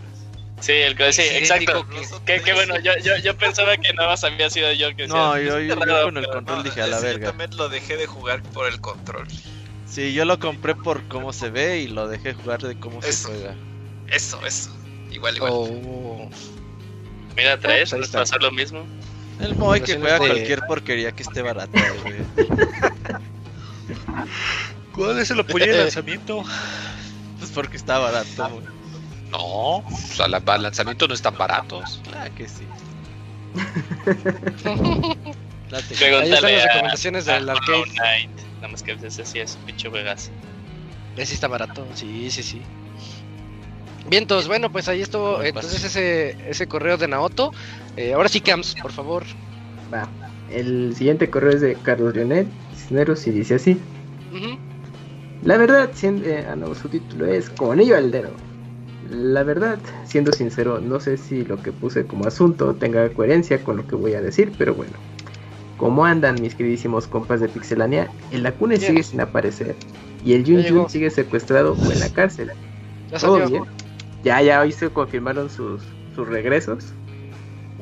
Sí, 0.61 0.73
el, 0.73 0.97
sí, 1.13 1.21
Sí, 1.21 1.27
exacto. 1.35 1.85
qué 2.25 2.53
bueno, 2.53 2.77
yo, 2.79 2.91
yo, 3.03 3.17
yo 3.23 3.35
pensaba 3.37 3.75
que 3.77 3.93
nada 3.93 4.09
más 4.09 4.23
había 4.25 4.49
sido 4.49 4.71
yo 4.73 4.93
que 4.95 5.07
No, 5.07 5.37
yo, 5.39 5.59
yo, 5.59 5.75
con 5.77 6.17
el 6.17 6.27
control 6.27 6.57
no. 6.57 6.63
dije 6.63 6.81
a 6.81 6.87
la 6.87 6.97
ese 6.97 7.05
Yo 7.07 7.11
verga. 7.13 7.27
también 7.29 7.55
lo 7.57 7.69
dejé 7.69 7.95
de 7.97 8.07
jugar 8.07 8.41
por 8.43 8.67
el 8.67 8.79
control. 8.81 9.25
Sí, 9.89 10.13
yo 10.13 10.23
lo 10.25 10.39
compré 10.39 10.75
por 10.75 11.03
cómo 11.07 11.33
se 11.33 11.49
ve 11.49 11.79
y 11.79 11.87
lo 11.87 12.07
dejé 12.07 12.33
jugar 12.35 12.61
de 12.61 12.79
cómo 12.79 13.01
se 13.01 13.11
juega. 13.27 13.55
Eso, 14.07 14.39
eso. 14.45 14.69
Igual, 15.11 15.35
igual. 15.37 15.51
Oh. 15.53 16.29
Mira, 17.35 17.59
tres, 17.59 17.91
Ah, 17.93 17.97
nos 17.97 18.05
está. 18.07 18.19
pasó 18.19 18.37
lo 18.37 18.51
mismo. 18.51 18.83
El 19.39 19.55
Moy 19.55 19.81
que 19.81 19.97
juega 19.97 20.19
de- 20.19 20.27
cualquier 20.27 20.59
porquería 20.67 21.11
que 21.13 21.23
esté 21.23 21.41
barata, 21.41 21.79
güey. 22.03 22.17
¿Cuál 24.93 25.19
es 25.19 25.31
el 25.31 25.39
apoyo 25.39 25.65
de 25.65 25.77
lanzamiento? 25.83 26.43
Pues 27.39 27.51
porque 27.51 27.77
está 27.77 27.97
barato, 27.99 28.49
güey. 28.49 28.65
No, 29.31 29.77
o 29.77 29.85
sea, 30.13 30.27
los 30.27 30.43
lanzamientos 30.43 31.07
no 31.07 31.15
están 31.15 31.37
baratos. 31.37 32.01
Claro 32.03 32.35
que 32.35 32.47
sí. 32.49 32.63
Pregúntale 35.69 36.33
están 36.35 36.51
las 36.53 36.63
recomendaciones 36.65 37.27
a 37.27 37.33
del 37.35 37.49
arcade. 37.49 38.29
Nada 38.61 38.69
más 38.69 38.83
que 38.83 38.91
ese 38.91 39.25
sí 39.25 39.39
es 39.39 39.55
un 39.55 39.65
pinche 39.65 39.89
juegazo. 39.89 40.31
Ese 41.15 41.33
está 41.33 41.47
barato, 41.47 41.85
sí, 41.93 42.29
sí, 42.29 42.43
sí. 42.43 42.61
Vientos, 44.07 44.47
bueno, 44.47 44.71
pues 44.71 44.87
ahí 44.87 45.01
estuvo 45.01 45.41
entonces 45.43 45.83
ese, 45.83 46.35
ese 46.49 46.67
correo 46.67 46.97
de 46.97 47.07
Naoto. 47.07 47.51
Eh, 47.95 48.13
ahora 48.13 48.29
sí, 48.29 48.41
Camps, 48.41 48.75
por 48.81 48.91
favor. 48.91 49.23
Va. 49.93 50.09
El 50.49 50.95
siguiente 50.95 51.29
correo 51.29 51.51
es 51.51 51.61
de 51.61 51.75
Carlos 51.75 52.15
Leonel 52.15 52.47
Cisneros 52.73 53.27
y 53.27 53.31
dice 53.31 53.55
así. 53.55 53.79
La 55.43 55.57
verdad, 55.57 55.91
siendo, 55.93 56.25
eh, 56.25 56.45
ah, 56.49 56.55
no, 56.55 56.73
su 56.75 56.89
título 56.89 57.25
es 57.25 57.49
Como 57.49 57.71
anillo 57.71 57.95
al 57.95 58.11
dedo. 58.11 58.31
La 59.09 59.43
verdad, 59.43 59.79
siendo 60.05 60.33
sincero, 60.33 60.79
no 60.79 60.99
sé 60.99 61.17
si 61.17 61.45
lo 61.45 61.61
que 61.61 61.71
puse 61.71 62.05
como 62.05 62.25
asunto 62.25 62.75
tenga 62.75 63.09
coherencia 63.09 63.63
con 63.63 63.77
lo 63.77 63.87
que 63.87 63.95
voy 63.95 64.13
a 64.15 64.21
decir, 64.21 64.51
pero 64.57 64.73
bueno. 64.73 64.93
¿Cómo 65.79 66.05
andan 66.05 66.41
mis 66.41 66.55
queridísimos 66.55 67.07
compas 67.07 67.39
de 67.39 67.47
Pixelania? 67.47 68.09
El 68.31 68.43
Lacune 68.43 68.75
Bien. 68.77 68.89
sigue 68.91 69.03
sin 69.03 69.21
aparecer 69.21 69.75
y 70.25 70.33
el 70.33 70.45
Jun. 70.45 70.63
Jun 70.67 70.89
sigue 70.89 71.09
secuestrado 71.09 71.73
o 71.73 71.91
en 71.91 71.99
la 72.01 72.09
cárcel. 72.09 72.51
Ya 73.09 73.17
Todo 73.17 73.39
salió. 73.39 73.49
bien. 73.49 73.63
Ya, 74.23 74.41
ya 74.41 74.59
hoy 74.59 74.73
se 74.73 74.89
confirmaron 74.89 75.49
sus, 75.49 75.81
sus 76.15 76.27
regresos. 76.27 76.93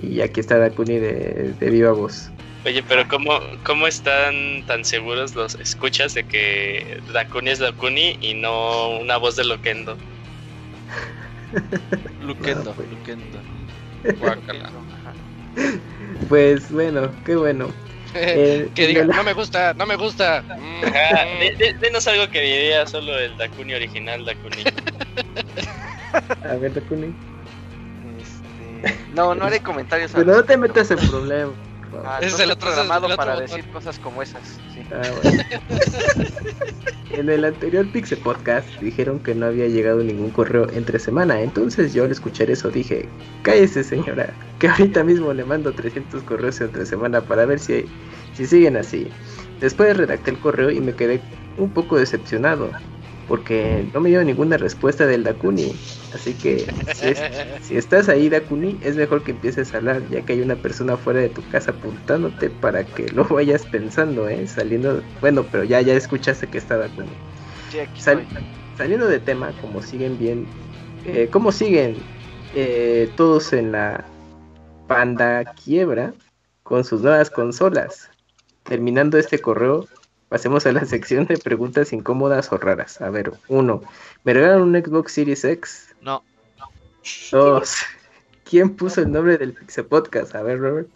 Y 0.01 0.21
aquí 0.21 0.39
está 0.39 0.59
Dakuni 0.59 0.99
de, 0.99 1.55
de 1.59 1.69
viva 1.71 1.91
voz. 1.91 2.29
Oye, 2.65 2.83
pero 2.83 3.07
¿cómo, 3.07 3.39
¿cómo 3.63 3.87
están 3.87 4.63
tan 4.67 4.85
seguros 4.85 5.33
los 5.35 5.55
escuchas 5.55 6.13
de 6.13 6.23
que 6.23 7.01
Dakuni 7.11 7.49
es 7.49 7.59
Dakuni 7.59 8.17
y 8.21 8.35
no 8.35 8.99
una 8.99 9.17
voz 9.17 9.37
de 9.37 9.45
Loquendo? 9.45 9.97
Luquendo, 12.21 12.73
pues. 12.75 12.87
Luquendo. 12.91 13.39
Guácala. 14.19 14.69
Pues 16.29 16.71
bueno, 16.71 17.09
qué 17.25 17.35
bueno. 17.35 17.69
Eh, 18.19 18.69
que 18.75 18.87
diga, 18.87 19.05
la- 19.05 19.15
no 19.15 19.23
me 19.23 19.33
gusta, 19.33 19.73
no 19.75 19.85
me 19.85 19.95
gusta. 19.95 20.37
Ajá, 20.39 21.25
de- 21.39 21.55
de- 21.57 21.75
denos 21.79 22.07
algo 22.07 22.27
que 22.29 22.41
diría 22.41 22.85
solo 22.87 23.17
el 23.19 23.37
Dakuni 23.37 23.73
original, 23.73 24.25
Dakuni. 24.25 24.63
A 26.43 26.55
ver, 26.55 26.73
Dakuni. 26.73 27.13
Este, 28.19 28.97
No, 29.13 29.35
no 29.35 29.45
haré 29.45 29.59
comentarios. 29.61 30.11
Pero 30.13 30.25
no 30.35 30.43
te 30.43 30.57
metas 30.57 30.89
en 30.91 30.97
problemas. 30.99 31.55
Ah, 32.05 32.19
es 32.21 32.23
el 32.23 32.23
otro- 32.23 32.33
ese 32.33 32.43
es 32.43 32.49
el 32.49 32.57
programado 32.57 33.05
otro 33.05 33.17
para 33.17 33.33
botón. 33.35 33.47
decir 33.49 33.71
cosas 33.71 33.99
como 33.99 34.21
esas. 34.21 34.41
sí. 34.73 34.81
Ah, 34.91 35.01
bueno. 35.23 35.43
En 37.11 37.29
el 37.29 37.45
anterior 37.45 37.87
Pixel 37.91 38.19
Podcast 38.19 38.67
dijeron 38.81 39.19
que 39.19 39.33
no 39.33 39.45
había 39.47 39.67
llegado 39.67 40.03
ningún 40.03 40.29
correo 40.29 40.67
entre 40.73 40.99
semana, 40.99 41.39
entonces 41.41 41.93
yo 41.93 42.03
al 42.03 42.11
escuchar 42.11 42.51
eso 42.51 42.69
dije, 42.69 43.07
cállese 43.43 43.83
señora, 43.83 44.33
que 44.59 44.67
ahorita 44.67 45.03
mismo 45.03 45.33
le 45.33 45.43
mando 45.45 45.71
300 45.71 46.21
correos 46.23 46.59
entre 46.61 46.85
semana 46.85 47.21
para 47.21 47.45
ver 47.45 47.59
si, 47.59 47.85
si 48.35 48.45
siguen 48.45 48.75
así. 48.77 49.07
Después 49.61 49.95
redacté 49.97 50.31
el 50.31 50.39
correo 50.39 50.69
y 50.69 50.79
me 50.81 50.93
quedé 50.93 51.19
un 51.57 51.71
poco 51.71 51.97
decepcionado, 51.97 52.69
porque 53.27 53.85
no 53.93 53.99
me 53.99 54.09
dio 54.09 54.23
ninguna 54.23 54.57
respuesta 54.57 55.05
del 55.05 55.23
Dakuni, 55.23 55.73
así 56.13 56.33
que 56.35 56.65
si, 56.93 57.07
es- 57.07 57.21
si 57.61 57.75
estás 57.77 58.07
ahí 58.09 58.29
Dakuni 58.29 58.77
es 58.81 58.95
mejor 58.95 59.23
que 59.23 59.31
empieces 59.31 59.73
a 59.73 59.77
hablar, 59.77 60.09
ya 60.09 60.21
que 60.21 60.33
hay 60.33 60.41
una 60.41 60.55
persona 60.55 60.95
fuera 60.97 61.19
de 61.19 61.29
tu 61.29 61.41
casa 61.43 61.71
apuntándote 61.71 62.49
para 62.49 62.83
que 62.85 63.07
lo 63.09 63.25
vayas 63.25 63.65
pensando, 63.65 64.27
¿eh? 64.29 64.47
Saliendo, 64.47 65.03
bueno, 65.21 65.45
pero 65.51 65.63
ya, 65.63 65.81
ya 65.81 65.93
escuchaste 65.93 66.47
que 66.47 66.57
está 66.57 66.77
Dakuni. 66.77 67.11
Sí, 67.69 67.79
Sal- 67.97 68.27
saliendo 68.77 69.07
de 69.07 69.19
tema, 69.19 69.51
como 69.53 69.81
siguen 69.81 70.17
bien, 70.17 70.47
eh, 71.03 71.27
como 71.29 71.51
siguen 71.51 71.97
eh, 72.53 73.09
todos 73.17 73.51
en 73.53 73.71
la 73.73 74.05
panda 74.87 75.43
quiebra 75.65 76.13
con 76.63 76.83
sus 76.83 77.01
nuevas 77.01 77.29
consolas. 77.29 78.09
Terminando 78.63 79.17
este 79.17 79.39
correo, 79.39 79.87
pasemos 80.29 80.65
a 80.65 80.71
la 80.71 80.85
sección 80.85 81.25
de 81.25 81.37
preguntas 81.37 81.93
incómodas 81.93 82.51
o 82.51 82.57
raras. 82.57 83.01
A 83.01 83.09
ver, 83.09 83.31
uno, 83.47 83.81
¿me 84.23 84.33
regalan 84.33 84.61
un 84.61 84.75
Xbox 84.75 85.13
Series 85.13 85.43
X? 85.45 85.95
No, 86.01 86.23
Dos, 87.31 87.75
¿quién 88.43 88.75
puso 88.75 89.01
el 89.01 89.11
nombre 89.11 89.37
del 89.37 89.53
Pixel 89.53 89.85
Podcast? 89.85 90.35
A 90.35 90.41
ver, 90.41 90.59
Robert. 90.59 90.89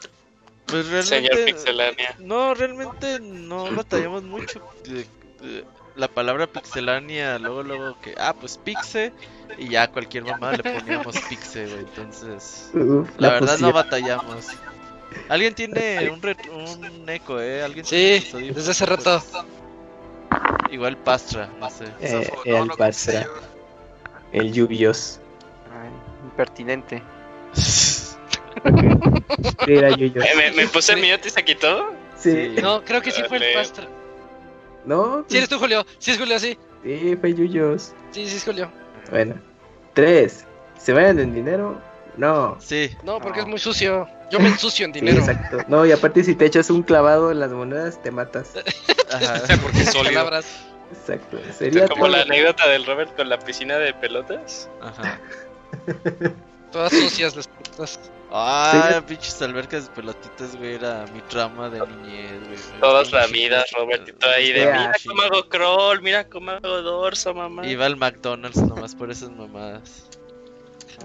pues 0.65 0.85
Señor 0.85 1.31
realmente. 1.31 1.45
Pixelania. 1.53 2.15
No, 2.19 2.53
realmente 2.53 3.19
no 3.21 3.73
batallamos 3.75 4.23
mucho. 4.23 4.61
de- 4.83 5.05
de- 5.45 5.65
la 5.97 6.07
palabra 6.07 6.47
pixelania, 6.47 7.37
luego, 7.37 7.63
luego 7.63 7.97
que, 8.01 8.15
ah, 8.17 8.33
pues 8.33 8.57
pixe, 8.57 9.11
y 9.57 9.67
ya 9.67 9.91
cualquier 9.91 10.23
mamá 10.23 10.53
le 10.53 10.63
poníamos 10.63 11.19
pixe, 11.27 11.65
güey. 11.65 11.79
Entonces, 11.79 12.69
Uf, 12.73 13.09
la 13.17 13.31
verdad 13.31 13.59
no 13.59 13.73
batallamos. 13.73 14.47
Alguien 15.29 15.53
tiene 15.55 16.09
un, 16.09 16.21
ret- 16.21 16.49
un 16.49 17.09
eco, 17.09 17.39
eh. 17.39 17.63
Alguien 17.63 17.85
Sí, 17.85 18.25
desde 18.53 18.71
hace 18.71 18.85
rato. 18.85 19.23
Igual 20.71 20.97
Pastra, 20.97 21.49
no 21.59 21.69
sé. 21.69 21.85
Eh, 21.99 22.29
el 22.45 22.69
Pastra. 22.77 23.27
El 24.31 24.53
lluvios. 24.53 25.19
Ay, 25.73 25.89
impertinente. 26.25 27.01
¿Qué 29.65 29.77
era? 29.77 29.89
Eh, 29.89 30.11
¿Me, 30.37 30.51
me 30.51 30.67
puse 30.67 30.95
mute 30.95 31.27
y 31.27 31.31
se 31.31 31.43
quitó? 31.43 31.93
Sí. 32.17 32.55
No, 32.61 32.83
creo 32.83 33.01
que 33.01 33.11
sí 33.11 33.21
fue 33.27 33.37
el. 33.37 33.53
Pastra. 33.53 33.87
No, 34.85 35.25
Sí, 35.27 35.37
eres 35.37 35.49
tú, 35.49 35.59
Julio. 35.59 35.85
Sí, 35.99 36.11
es 36.11 36.17
Julio, 36.17 36.39
sí. 36.39 36.57
sí, 36.83 37.15
fue 37.19 37.33
Yuyos. 37.33 37.93
Sí, 38.11 38.27
sí, 38.27 38.37
es 38.37 38.43
Julio. 38.43 38.71
Bueno. 39.09 39.35
Tres. 39.93 40.45
¿Se 40.77 40.93
vayan 40.93 41.19
en 41.19 41.33
dinero? 41.33 41.79
No. 42.17 42.57
Sí, 42.59 42.89
No, 43.03 43.19
porque 43.19 43.39
No. 43.39 43.43
es 43.45 43.49
muy 43.49 43.59
sucio. 43.59 44.07
Yo 44.31 44.39
me 44.39 44.47
ensucio 44.47 44.85
en 44.85 44.93
Sí, 44.93 44.99
dinero. 45.01 45.19
exacto. 45.19 45.57
No, 45.67 45.85
y 45.85 45.91
aparte 45.91 46.23
si 46.23 46.35
te 46.35 46.45
echas 46.45 46.69
un 46.69 46.81
clavado 46.83 47.31
en 47.31 47.39
las 47.39 47.51
monedas, 47.51 48.01
te 48.01 48.11
matas. 48.11 48.53
ajá. 49.11 49.41
Porque 49.61 49.81
es 49.81 49.91
sólido. 49.91 50.13
Palabras. 50.15 50.45
Exacto. 50.91 51.39
Sería 51.57 51.87
Como 51.87 52.07
la 52.07 52.21
anécdota 52.21 52.67
del 52.67 52.85
Robert 52.85 53.15
con 53.15 53.29
la 53.29 53.39
piscina 53.39 53.77
de 53.77 53.93
pelotas. 53.93 54.69
ajá. 54.81 55.19
Todas 56.71 56.91
sucias 56.93 57.35
las 57.35 57.47
putas. 57.49 57.99
Ah, 58.31 59.01
pinches 59.05 59.41
albercas 59.41 59.89
de 59.89 59.93
pelotitas, 59.93 60.55
güey, 60.55 60.75
era 60.75 61.05
mi 61.13 61.19
trama 61.23 61.69
de 61.69 61.81
niñez, 61.85 62.39
güey. 62.45 62.79
Todas 62.79 63.11
lamidas, 63.11 63.65
Robert, 63.77 64.07
y 64.07 64.13
todo 64.13 64.31
ahí 64.31 64.53
de 64.53 64.61
mira 64.67 64.93
sí. 64.97 65.09
cómo 65.09 65.21
hago 65.23 65.49
crawl, 65.49 66.01
mira 66.01 66.23
cómo 66.29 66.51
hago 66.51 66.81
dorso, 66.81 67.33
mamá. 67.33 67.67
Iba 67.67 67.85
al 67.87 67.97
McDonald's 67.97 68.61
nomás 68.61 68.95
por 68.95 69.11
esas 69.11 69.31
mamadas. 69.31 70.05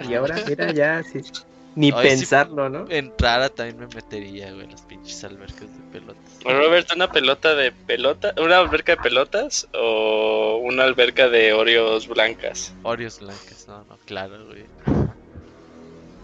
Y 0.09 0.15
ahora, 0.15 0.37
mira, 0.47 0.71
ya, 0.71 1.03
sí. 1.03 1.21
Ni 1.77 1.93
pensarlo, 1.93 2.69
¿no? 2.71 2.87
Entrara 2.89 3.49
también 3.51 3.79
me 3.79 3.87
metería, 3.95 4.51
güey, 4.53 4.67
las 4.67 4.81
pinches 4.83 5.23
albercas 5.25 5.61
de 5.61 5.83
pelotas. 5.93 6.23
Robert, 6.43 6.91
¿una 6.97 7.13
pelota 7.13 7.55
de 7.55 7.71
pelota? 7.71 8.35
¿Una 8.39 8.59
alberca 8.59 8.97
de 8.97 9.03
pelotas 9.03 9.69
o 9.75 10.57
una 10.65 10.85
alberca 10.85 11.29
de 11.29 11.53
Oreos 11.53 12.09
blancas? 12.09 12.73
Oreos 12.83 13.21
blancas, 13.21 13.67
no, 13.69 13.85
no, 13.85 13.99
claro, 14.07 14.45
güey. 14.47 14.65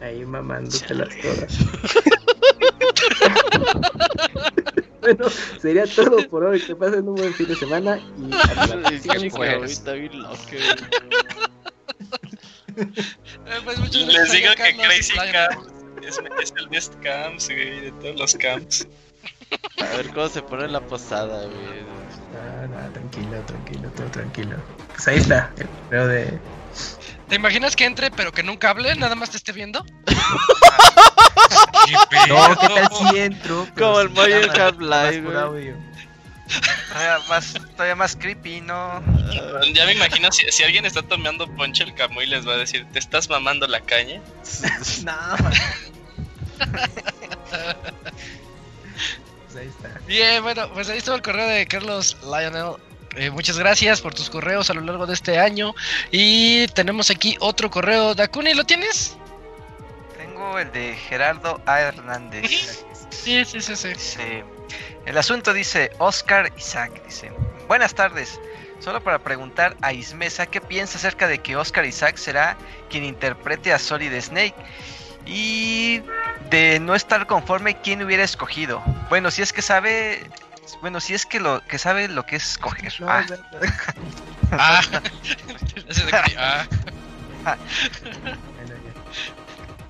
Ahí 0.01 0.24
mamándoselas 0.24 1.11
todas. 1.20 1.53
bueno, 5.03 5.29
sería 5.61 5.85
todo 5.87 6.29
por 6.29 6.45
hoy. 6.45 6.61
Que 6.61 6.74
pasen 6.74 7.09
un 7.09 7.15
buen 7.15 7.33
fin 7.35 7.47
de 7.47 7.55
semana 7.57 8.01
y 8.19 8.35
hasta 8.35 8.77
la 8.77 8.89
Ay, 8.89 8.99
próxima. 8.99 9.15
qué 9.15 9.31
pues. 9.31 9.57
güey, 9.59 9.65
está 9.65 9.93
bien 9.93 10.23
loco. 10.23 10.37
Pues 13.65 13.78
muchas 13.78 14.03
Les 14.03 14.32
digo 14.32 14.49
que 14.57 14.77
Crazy. 14.77 15.15
Camps 15.15 15.73
es, 16.03 16.20
es 16.43 16.55
el 16.57 16.69
best 16.69 16.94
camps, 17.03 17.47
güey, 17.47 17.81
de 17.81 17.93
todos 17.93 18.16
los 18.16 18.35
camps. 18.35 18.86
A 19.78 19.97
ver 19.97 20.09
cómo 20.11 20.28
se 20.28 20.43
pone 20.43 20.69
la 20.69 20.81
posada, 20.81 21.44
güey. 21.44 21.82
Ah, 22.35 22.66
no, 22.66 22.93
tranquilo, 22.93 23.40
tranquilo, 23.47 23.89
todo 23.90 24.07
tranquilo. 24.07 24.57
Pues 24.94 25.09
ahí 25.09 25.19
está, 25.19 25.53
el 25.59 25.69
correo 25.69 26.07
de. 26.09 26.39
¿Te 27.28 27.36
imaginas 27.36 27.77
que 27.77 27.85
entre 27.85 28.11
pero 28.11 28.32
que 28.32 28.43
nunca 28.43 28.70
hable? 28.70 28.94
Nada 28.97 29.15
más 29.15 29.31
te 29.31 29.36
esté 29.36 29.53
viendo. 29.53 29.85
No, 32.28 32.57
¿qué 32.61 32.69
tal 32.69 32.89
si 32.94 33.19
entro? 33.19 33.66
Como 33.77 34.01
el 34.01 34.11
Mario 34.11 34.53
por 34.53 35.51
güey. 35.51 35.74
Todavía 36.89 37.19
más, 37.29 37.55
todavía 37.73 37.97
más 37.97 38.16
creepy, 38.16 38.61
¿no? 38.61 39.03
Ya 39.73 39.87
me 39.87 39.93
imagino 39.93 40.31
si, 40.33 40.51
si 40.51 40.62
alguien 40.62 40.85
está 40.85 41.03
tomando 41.03 41.47
ponche 41.55 41.85
el 41.85 41.95
camuy 41.95 42.27
les 42.27 42.47
va 42.47 42.55
a 42.55 42.57
decir, 42.57 42.87
¿te 42.93 42.99
estás 42.99 43.29
mamando 43.29 43.66
la 43.66 43.81
caña? 43.81 44.20
No. 45.05 45.12
Pues 49.53 49.57
ahí 49.57 49.69
está. 49.69 50.01
Bien, 50.07 50.43
bueno, 50.43 50.70
pues 50.73 50.89
ahí 50.89 50.99
estuvo 50.99 51.15
el 51.15 51.23
correo 51.23 51.47
de 51.47 51.66
Carlos 51.66 52.16
Lionel. 52.23 52.77
Eh, 53.16 53.31
muchas 53.31 53.59
gracias 53.59 54.01
por 54.01 54.15
tus 54.15 54.31
correos 54.31 54.70
a 54.70 54.74
lo 54.74 54.81
largo 54.81 55.07
de 55.07 55.15
este 55.15 55.39
año. 55.39 55.74
Y 56.11 56.66
tenemos 56.69 57.11
aquí 57.11 57.37
otro 57.41 57.70
correo. 57.70 58.15
Dakuni, 58.15 58.55
¿lo 58.55 58.65
tienes? 58.65 59.16
Tengo 60.16 60.59
el 60.59 60.73
de 60.73 60.97
Gerardo 60.97 61.61
A. 61.66 61.81
Hernández. 61.81 62.85
Sí, 63.11 63.45
sí, 63.45 63.61
sí, 63.61 63.77
sí. 63.77 63.89
Dice, 63.89 64.45
el 65.07 65.19
asunto 65.19 65.53
dice 65.53 65.91
Oscar 65.99 66.53
Isaac, 66.57 67.05
dice, 67.05 67.33
buenas 67.69 67.95
tardes, 67.95 68.41
solo 68.81 69.03
para 69.03 69.19
preguntar 69.19 69.77
a 69.83 69.93
Ismesa 69.93 70.47
qué 70.47 70.61
piensa 70.61 70.99
acerca 70.99 71.29
de 71.29 71.39
que 71.39 71.57
Oscar 71.57 71.85
Isaac 71.85 72.16
será 72.16 72.57
quien 72.91 73.05
interprete 73.05 73.73
a 73.73 73.79
Solid 73.79 74.19
Snake 74.20 74.55
y 75.27 76.03
de 76.51 76.81
no 76.81 76.95
estar 76.95 77.27
conforme 77.27 77.81
quién 77.81 78.03
hubiera 78.03 78.24
escogido. 78.24 78.83
Bueno, 79.09 79.31
si 79.31 79.43
es 79.43 79.53
que 79.53 79.62
sabe, 79.62 80.23
bueno, 80.81 81.01
si 81.01 81.15
es 81.15 81.27
que 81.27 81.41
lo 81.41 81.65
que 81.66 81.79
sabe 81.79 82.09
lo 82.09 82.24
que 82.27 82.37
es 82.37 82.53
escoger. 82.53 82.93
Ah, 83.03 83.24
Ah. 84.53 84.83
Ah. 87.45 87.57
Ya. 88.35 88.39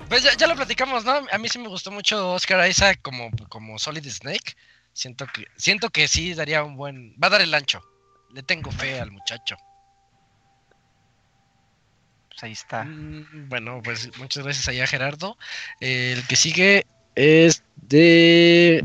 Pues 0.09 0.23
ya, 0.23 0.33
ya 0.35 0.47
lo 0.47 0.55
platicamos, 0.55 1.05
¿no? 1.05 1.21
A 1.31 1.37
mí 1.37 1.49
sí 1.49 1.59
me 1.59 1.67
gustó 1.67 1.89
mucho 1.89 2.33
Oscar 2.33 2.67
Isaac 2.69 2.99
como, 3.01 3.31
como 3.49 3.79
Solid 3.79 4.07
Snake. 4.07 4.55
Siento 4.93 5.25
que, 5.27 5.45
siento 5.57 5.89
que 5.89 6.07
sí 6.07 6.33
daría 6.33 6.63
un 6.63 6.75
buen. 6.77 7.15
Va 7.21 7.27
a 7.27 7.31
dar 7.31 7.41
el 7.41 7.53
ancho. 7.53 7.81
Le 8.33 8.43
tengo 8.43 8.71
fe 8.71 8.99
al 8.99 9.11
muchacho. 9.11 9.55
pues 12.29 12.43
ahí 12.43 12.51
está. 12.51 12.83
Mm, 12.83 13.49
Bueno, 13.49 13.81
pues 13.83 14.15
muchas 14.17 14.43
gracias 14.43 14.67
allá, 14.67 14.87
Gerardo. 14.87 15.37
Eh, 15.79 16.13
el 16.17 16.27
que 16.27 16.35
sigue 16.35 16.85
es 17.15 17.63
de. 17.75 18.83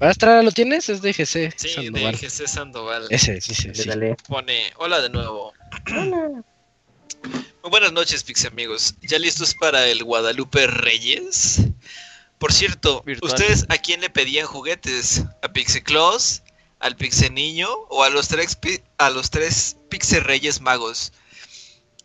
Astra, 0.00 0.42
¿lo 0.42 0.52
tienes? 0.52 0.88
Es 0.88 1.02
de 1.02 1.12
GC. 1.12 1.52
Sí, 1.56 1.68
Sandoval. 1.70 2.12
de 2.12 2.18
GC 2.28 2.46
Sandoval. 2.48 3.06
Ese, 3.10 3.40
sí, 3.40 3.54
sí, 3.54 3.68
Dale, 3.68 3.82
sí. 3.82 3.88
dale. 3.88 4.16
Pone, 4.28 4.72
hola 4.76 5.00
de 5.00 5.10
nuevo. 5.10 5.52
Muy 7.62 7.70
buenas 7.70 7.92
noches, 7.92 8.22
Pix 8.22 8.44
amigos. 8.46 8.94
¿Ya 9.02 9.18
listos 9.18 9.54
para 9.54 9.86
el 9.88 10.04
Guadalupe 10.04 10.66
Reyes? 10.68 11.62
Por 12.38 12.52
cierto, 12.52 13.02
Virtual. 13.04 13.32
¿ustedes 13.32 13.66
a 13.68 13.78
quién 13.78 14.00
le 14.00 14.10
pedían 14.10 14.46
juguetes? 14.46 15.24
¿A 15.42 15.48
Pixie 15.52 15.82
Claus? 15.82 16.42
¿Al 16.78 16.94
Pixie 16.96 17.30
Niño? 17.30 17.68
¿O 17.88 18.04
a 18.04 18.10
los 18.10 18.28
tres, 18.28 18.54
pi- 18.54 18.80
a 18.98 19.10
los 19.10 19.30
tres 19.30 19.76
Pixie 19.88 20.20
Reyes 20.20 20.60
Magos? 20.60 21.12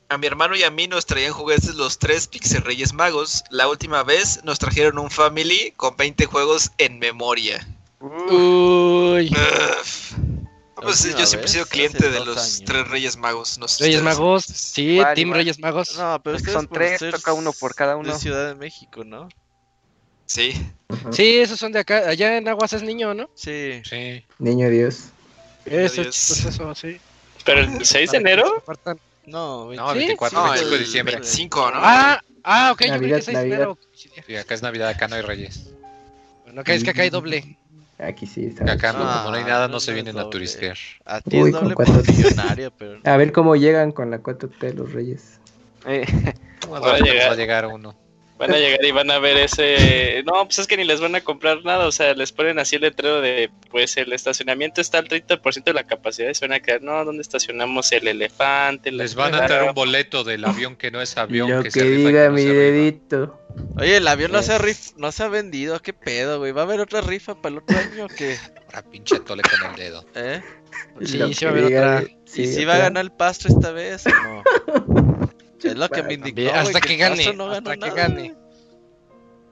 A 0.09 0.17
mi 0.17 0.25
hermano 0.27 0.55
y 0.55 0.63
a 0.63 0.71
mí 0.71 0.87
nos 0.87 1.05
traían 1.05 1.33
juguetes 1.33 1.75
los 1.75 1.99
tres 1.99 2.27
Pixie 2.27 2.59
Reyes 2.59 2.93
Magos. 2.93 3.43
La 3.51 3.67
última 3.67 4.03
vez 4.03 4.39
nos 4.43 4.59
trajeron 4.59 4.97
un 4.97 5.09
Family 5.11 5.71
con 5.77 5.95
20 5.97 6.25
juegos 6.25 6.71
en 6.79 6.99
memoria. 6.99 7.67
Uy. 7.99 9.31
Uf. 9.31 10.13
Pues 10.81 11.03
yo 11.17 11.25
siempre 11.25 11.45
he 11.45 11.51
sido 11.53 11.65
cliente 11.65 12.09
de 12.09 12.25
los 12.25 12.37
años. 12.37 12.63
tres 12.65 12.87
Reyes 12.89 13.15
Magos. 13.15 13.57
No 13.57 13.67
sé 13.69 13.85
Reyes 13.85 13.99
ustedes. 14.01 14.17
Magos. 14.17 14.43
Sí, 14.45 14.99
Team. 15.15 15.31
Reyes 15.31 15.59
Magos. 15.59 15.95
No, 15.97 16.19
pero 16.21 16.37
son 16.39 16.67
tres, 16.67 16.99
toca 17.11 17.31
uno 17.33 17.53
por 17.53 17.73
cada 17.73 17.95
uno. 17.95 18.11
De 18.11 18.19
Ciudad 18.19 18.47
de 18.49 18.55
México, 18.55 19.03
¿no? 19.05 19.29
Sí. 20.25 20.53
Sí, 21.11 21.37
esos 21.37 21.59
son 21.59 21.71
de 21.71 21.79
acá. 21.79 22.09
Allá 22.09 22.37
en 22.37 22.47
Aguas 22.47 22.73
es 22.73 22.83
niño, 22.83 23.13
¿no? 23.13 23.29
Sí. 23.35 23.81
Sí. 23.83 24.23
Niño 24.39 24.69
Dios. 24.69 25.09
Eso, 25.65 26.01
Dios. 26.01 26.15
chicos, 26.15 26.45
eso, 26.53 26.75
sí. 26.75 26.97
Pero 27.45 27.59
el 27.61 27.85
6 27.85 28.11
de 28.11 28.17
enero. 28.17 28.63
No, 29.25 29.71
No, 29.73 29.91
¿Sí? 29.93 29.97
24, 29.99 30.37
No, 30.39 30.43
25 30.51 30.71
de 30.71 30.79
diciembre. 30.79 31.15
25, 31.15 31.71
¿no? 31.71 31.79
Ah, 31.81 32.21
ah, 32.43 32.71
ok, 32.73 32.81
yo 32.81 32.87
creí 32.87 32.91
Navidad, 32.91 33.15
que 33.17 33.21
6 33.23 33.27
de 33.27 33.33
Navidad. 33.33 33.57
enero. 33.57 33.77
Sí, 34.27 34.35
acá 34.35 34.53
es 34.53 34.61
Navidad, 34.61 34.89
acá 34.89 35.07
no 35.07 35.15
hay 35.15 35.21
Reyes. 35.21 35.69
Bueno, 36.45 36.61
acá 36.61 36.73
es 36.73 36.83
que 36.83 36.89
acá 36.89 37.01
hay 37.03 37.09
doble. 37.09 37.57
Aquí 37.99 38.25
sí 38.27 38.45
está. 38.47 38.69
Acá 38.71 38.91
no, 38.91 38.99
Ah, 39.03 39.19
como 39.23 39.31
no 39.31 39.37
hay 39.37 39.43
nada, 39.45 39.67
no, 39.67 39.73
no 39.75 39.79
se 39.79 39.93
vienen 39.93 40.17
a 40.17 40.29
turistear. 40.29 40.77
A 41.05 41.21
ti 41.21 41.41
Uy, 41.41 41.49
es 41.51 41.55
con 41.55 41.69
doble 41.73 42.11
millonario, 42.11 42.71
pero... 42.77 42.99
A 43.03 43.17
ver 43.17 43.31
cómo 43.31 43.55
llegan 43.55 43.91
con 43.91 44.09
la 44.11 44.17
4T 44.19 44.73
los 44.73 44.91
reyes. 44.91 45.39
Eh, 45.85 46.05
Bueno, 46.69 46.85
Va 46.85 46.91
a 46.91 46.95
ahorita 46.95 47.05
llegar. 47.13 47.27
va 47.29 47.33
a 47.33 47.35
llegar 47.35 47.67
uno. 47.67 47.95
Van 48.47 48.55
a 48.55 48.59
llegar 48.59 48.83
y 48.83 48.91
van 48.91 49.09
a 49.11 49.19
ver 49.19 49.37
ese... 49.37 50.23
No, 50.25 50.45
pues 50.45 50.59
es 50.59 50.67
que 50.67 50.77
ni 50.77 50.83
les 50.83 50.99
van 50.99 51.15
a 51.15 51.21
comprar 51.21 51.63
nada, 51.63 51.87
o 51.87 51.91
sea, 51.91 52.13
les 52.13 52.31
ponen 52.31 52.59
así 52.59 52.75
el 52.75 52.81
letrero 52.83 53.21
de, 53.21 53.49
pues 53.71 53.95
el 53.97 54.11
estacionamiento 54.13 54.81
está 54.81 54.97
al 54.99 55.07
30% 55.07 55.63
de 55.63 55.73
la 55.73 55.83
capacidad 55.85 56.29
y 56.29 56.35
se 56.35 56.45
van 56.47 56.53
a 56.53 56.59
quedar, 56.59 56.81
no, 56.81 57.03
¿dónde 57.05 57.21
estacionamos 57.21 57.91
el 57.91 58.07
elefante? 58.07 58.91
Les 58.91 59.15
van 59.15 59.33
a 59.33 59.37
jirafa?" 59.37 59.47
traer 59.47 59.69
un 59.69 59.75
boleto 59.75 60.23
del 60.23 60.43
avión 60.45 60.75
que 60.75 60.91
no 60.91 61.01
es 61.01 61.17
avión. 61.17 61.49
Lo 61.49 61.63
que, 61.63 61.69
que, 61.69 61.79
se 61.79 61.89
diga 61.89 62.23
que 62.23 62.29
no 62.29 62.35
mi 62.35 62.45
dedito. 62.45 63.39
Oye, 63.77 63.97
el 63.97 64.07
avión 64.07 64.31
no 64.31 64.41
se, 64.41 64.53
ha 64.53 64.59
rif- 64.59 64.93
no 64.97 65.11
se 65.11 65.23
ha 65.23 65.27
vendido, 65.27 65.79
¿qué 65.81 65.93
pedo, 65.93 66.39
güey? 66.39 66.51
¿Va 66.51 66.61
a 66.61 66.65
haber 66.65 66.79
otra 66.79 67.01
rifa 67.01 67.35
para 67.35 67.53
el 67.53 67.57
otro 67.59 67.77
año 67.77 68.05
o 68.05 68.07
qué? 68.07 68.37
Ahora 68.67 68.81
pinche 68.89 69.19
tole 69.19 69.43
con 69.43 69.71
el 69.71 69.75
dedo. 69.77 70.05
¿Eh? 70.15 70.41
Sí, 71.01 71.07
sí 71.07 71.17
va 71.19 71.25
a 71.27 71.29
que 71.31 71.45
haber 71.47 71.65
otra. 71.65 72.03
¿Y 72.03 72.17
sí, 72.25 72.47
si 72.47 72.65
va 72.65 72.75
a 72.75 72.77
ganar 72.79 73.03
el 73.03 73.11
pasto 73.11 73.47
esta 73.47 73.71
vez 73.71 74.05
o 74.07 74.09
no? 74.09 74.43
Es 75.71 75.77
lo 75.77 75.89
que 75.89 76.01
me 76.03 76.09
Bueno, 76.09 76.13
indicó, 76.27 76.35
bien, 76.35 76.49
güey, 76.49 76.59
hasta 76.61 76.81
que 76.81 76.93
el 76.93 76.99
gane, 76.99 77.33
no 77.33 77.45
hasta 77.51 77.61
ganó 77.61 77.69
que 77.71 77.77
nada, 77.77 77.93
gane. 77.93 78.33
güey. 78.33 78.43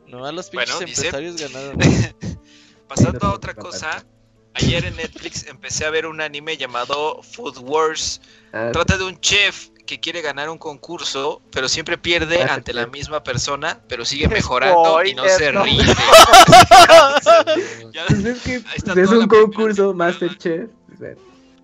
Nomás 0.07 0.33
los 0.33 0.49
pinches 0.49 0.69
Bueno, 0.75 0.85
dice- 0.85 1.05
empresarios 1.07 1.37
ganaron. 1.37 1.77
Pasando 2.87 3.19
a 3.21 3.27
no, 3.29 3.33
otra 3.35 3.53
no, 3.53 3.61
cosa, 3.61 4.03
ayer 4.55 4.83
en 4.85 4.95
Netflix 4.97 5.45
empecé 5.47 5.85
a 5.85 5.89
ver 5.89 6.05
un 6.05 6.19
anime 6.19 6.57
llamado 6.57 7.21
Food 7.23 7.59
Wars. 7.59 8.19
Ah, 8.51 8.69
Trata 8.73 8.97
de 8.97 9.05
un 9.05 9.17
chef 9.21 9.69
que 9.85 9.99
quiere 10.01 10.21
ganar 10.21 10.49
un 10.49 10.57
concurso, 10.57 11.41
pero 11.51 11.69
siempre 11.69 11.97
pierde 11.97 12.43
Ah, 12.43 12.55
ante 12.55 12.73
la 12.73 12.87
misma 12.87 13.23
persona, 13.23 13.79
pero 13.87 14.03
sigue 14.05 14.27
mejorando 14.27 15.01
y 15.05 15.13
no 15.15 15.23
se 15.29 15.51
no. 15.53 15.63
Ya- 17.93 18.05
pues 18.07 18.25
es 18.25 18.41
que 18.41 18.55
es 19.01 19.09
un 19.09 19.27
concurso. 19.27 19.93
Masterchef. 19.93 20.69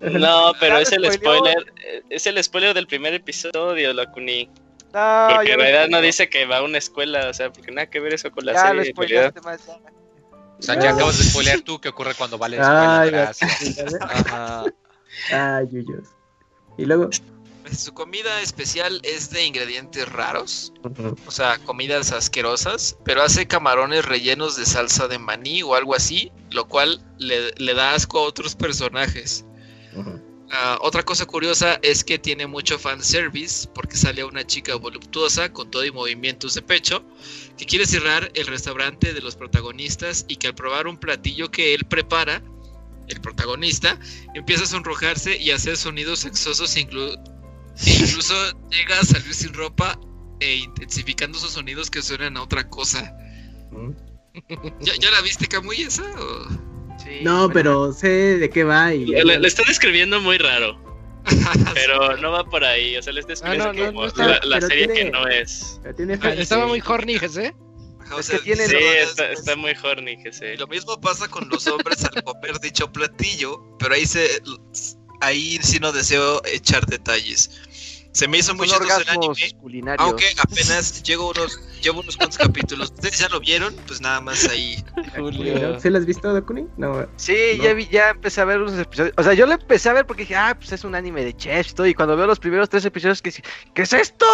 No, 0.00 0.52
pero 0.60 0.78
es 0.78 0.90
lo 0.96 1.06
el 1.08 1.12
spoiler, 1.12 1.72
es 2.10 2.26
el 2.26 2.42
spoiler 2.42 2.74
del 2.74 2.86
primer 2.86 3.14
episodio, 3.14 3.92
la 3.92 4.10
Kuni. 4.10 4.46
no, 4.92 5.26
Porque 5.34 5.52
en 5.52 5.58
lo 5.58 5.64
realidad 5.64 5.88
no 5.88 6.00
dice 6.00 6.28
que 6.28 6.46
va 6.46 6.58
a 6.58 6.62
una 6.62 6.78
escuela, 6.78 7.28
o 7.28 7.34
sea, 7.34 7.52
porque 7.52 7.72
nada 7.72 7.90
que 7.90 7.98
ver 8.00 8.14
eso 8.14 8.30
con 8.30 8.46
la 8.46 8.52
Ya 8.52 8.72
lo 8.72 8.80
serie. 8.82 8.92
spoileaste 8.92 9.40
más. 9.40 9.66
ya. 9.66 9.72
O 10.58 10.62
sea, 10.62 10.74
ya 10.80 10.90
Ah. 10.90 10.94
acabas 10.94 11.18
de 11.18 11.24
spoilear 11.24 11.60
tú 11.62 11.80
qué 11.80 11.88
ocurre 11.88 12.14
cuando 12.14 12.38
vale 12.38 12.56
la 12.58 12.62
escuela. 12.62 13.00
Ay, 13.00 13.10
Gracias. 13.10 13.94
Ajá. 14.00 14.64
Ay, 15.32 15.66
yuyos. 15.70 16.08
Y 16.76 16.84
luego. 16.84 17.10
Su 17.76 17.92
comida 17.92 18.40
especial 18.40 18.98
es 19.02 19.28
de 19.30 19.44
ingredientes 19.44 20.08
raros, 20.10 20.72
o 21.26 21.30
sea, 21.30 21.58
comidas 21.66 22.12
asquerosas, 22.12 22.96
pero 23.04 23.20
hace 23.22 23.46
camarones 23.46 24.06
rellenos 24.06 24.56
de 24.56 24.64
salsa 24.64 25.06
de 25.06 25.18
maní 25.18 25.62
o 25.62 25.74
algo 25.74 25.94
así, 25.94 26.32
lo 26.50 26.66
cual 26.66 27.02
le, 27.18 27.50
le 27.58 27.74
da 27.74 27.92
asco 27.92 28.20
a 28.20 28.22
otros 28.22 28.54
personajes. 28.56 29.44
Ah, 30.50 30.78
otra 30.80 31.02
cosa 31.02 31.26
curiosa 31.26 31.78
es 31.82 32.02
que 32.02 32.18
tiene 32.18 32.46
mucho 32.46 32.78
fanservice 32.78 33.68
porque 33.74 33.96
sale 33.96 34.24
una 34.24 34.46
chica 34.46 34.76
voluptuosa 34.76 35.52
con 35.52 35.70
todo 35.70 35.84
y 35.84 35.90
movimientos 35.90 36.54
de 36.54 36.62
pecho 36.62 37.04
que 37.58 37.66
quiere 37.66 37.84
cerrar 37.86 38.30
el 38.34 38.46
restaurante 38.46 39.12
de 39.12 39.20
los 39.20 39.36
protagonistas 39.36 40.24
y 40.26 40.36
que 40.36 40.46
al 40.46 40.54
probar 40.54 40.86
un 40.86 40.96
platillo 40.96 41.50
que 41.50 41.74
él 41.74 41.84
prepara, 41.84 42.42
el 43.08 43.20
protagonista, 43.20 43.98
empieza 44.34 44.64
a 44.64 44.68
sonrojarse 44.68 45.36
y 45.36 45.50
a 45.50 45.56
hacer 45.56 45.76
sonidos 45.76 46.20
sexosos 46.20 46.76
inclu- 46.78 47.18
incluso 47.86 48.34
llega 48.70 48.98
a 49.00 49.04
salir 49.04 49.34
sin 49.34 49.52
ropa 49.52 49.98
e 50.40 50.56
intensificando 50.56 51.38
sus 51.38 51.50
sonidos 51.52 51.90
que 51.90 52.00
suenan 52.00 52.36
a 52.38 52.42
otra 52.42 52.68
cosa. 52.70 53.14
¿Ya, 54.80 54.94
ya 54.98 55.10
la 55.10 55.20
viste, 55.20 55.46
Camuy, 55.46 55.82
esa? 55.82 56.04
o? 56.18 56.67
Sí, 57.08 57.18
No, 57.22 57.38
bueno, 57.48 57.52
pero 57.54 57.92
sé 57.92 58.08
de 58.38 58.50
qué 58.50 58.64
va 58.64 58.92
y. 58.94 59.06
Le, 59.06 59.38
le 59.38 59.48
está 59.48 59.62
describiendo 59.66 60.20
muy 60.20 60.38
raro, 60.38 60.78
pero 61.74 62.16
no 62.18 62.30
va 62.32 62.44
por 62.44 62.64
ahí, 62.64 62.96
o 62.96 63.02
sea, 63.02 63.12
le 63.12 63.20
está 63.20 63.34
Ah, 63.42 63.54
no, 63.54 63.64
describiendo 63.72 63.84
no, 63.84 63.86
como 63.92 64.00
no 64.02 64.08
está- 64.34 64.46
la, 64.46 64.60
serie 64.60 64.86
tiene- 64.88 64.94
que 64.94 65.10
no 65.10 65.26
es. 65.28 65.80
Estaba 66.36 66.66
muy 66.66 66.82
horny, 66.86 67.18
¿sí? 67.18 67.50
Ajá, 68.00 68.16
o 68.16 68.20
Es 68.20 68.26
sea, 68.26 68.38
que 68.38 68.56
Sí, 68.56 68.74
está, 68.76 69.30
es- 69.32 69.38
está 69.40 69.56
muy 69.56 69.74
horny, 69.82 70.22
que 70.22 70.32
sé. 70.32 70.56
Lo 70.56 70.66
mismo 70.66 71.00
pasa 71.00 71.28
con 71.28 71.48
los 71.48 71.66
hombres 71.66 72.04
al 72.04 72.22
comer 72.22 72.58
dicho 72.60 72.90
platillo, 72.92 73.60
pero 73.78 73.94
ahí 73.94 74.06
se 74.06 74.40
ahí 75.20 75.58
sí 75.62 75.78
no 75.80 75.90
deseo 75.92 76.40
echar 76.46 76.86
detalles. 76.86 77.50
Se 78.12 78.26
me 78.26 78.38
hizo 78.38 78.48
Son 78.48 78.56
muy 78.56 78.66
chistoso 78.66 78.84
el 78.84 79.00
orgasmos 79.00 79.38
anime, 79.38 79.60
culinarios. 79.60 80.06
aunque 80.08 80.24
apenas 80.38 81.02
llego 81.02 81.30
unos, 81.30 81.60
llevo 81.82 82.00
unos 82.00 82.16
cuantos 82.16 82.38
capítulos. 82.38 82.90
¿Ustedes 82.92 83.18
ya 83.18 83.28
lo 83.28 83.38
vieron? 83.38 83.74
Pues 83.86 84.00
nada 84.00 84.20
más 84.20 84.48
ahí. 84.48 84.82
Julio. 85.16 85.78
¿Sí 85.80 85.90
lo 85.90 85.98
has 85.98 86.06
visto, 86.06 86.32
Dakuni? 86.32 86.66
No. 86.76 87.06
Sí, 87.16 87.36
No. 87.58 87.64
ya 87.64 87.72
vi, 87.74 87.86
ya 87.88 88.10
empecé 88.10 88.40
a 88.40 88.44
ver 88.44 88.58
unos 88.60 88.78
episodios. 88.78 89.14
O 89.16 89.22
sea, 89.22 89.34
yo 89.34 89.46
lo 89.46 89.52
empecé 89.52 89.88
a 89.90 89.92
ver 89.92 90.06
porque 90.06 90.22
dije, 90.22 90.36
ah, 90.36 90.56
pues 90.58 90.72
es 90.72 90.84
un 90.84 90.94
anime 90.94 91.24
de 91.24 91.36
chefs 91.36 91.72
y 91.72 91.74
todo. 91.74 91.86
Y 91.86 91.94
cuando 91.94 92.16
veo 92.16 92.26
los 92.26 92.38
primeros 92.40 92.68
tres 92.68 92.84
episodios, 92.84 93.22
que 93.22 93.30
dije, 93.30 93.42
¿qué 93.74 93.82
es 93.82 93.92
esto? 93.92 94.26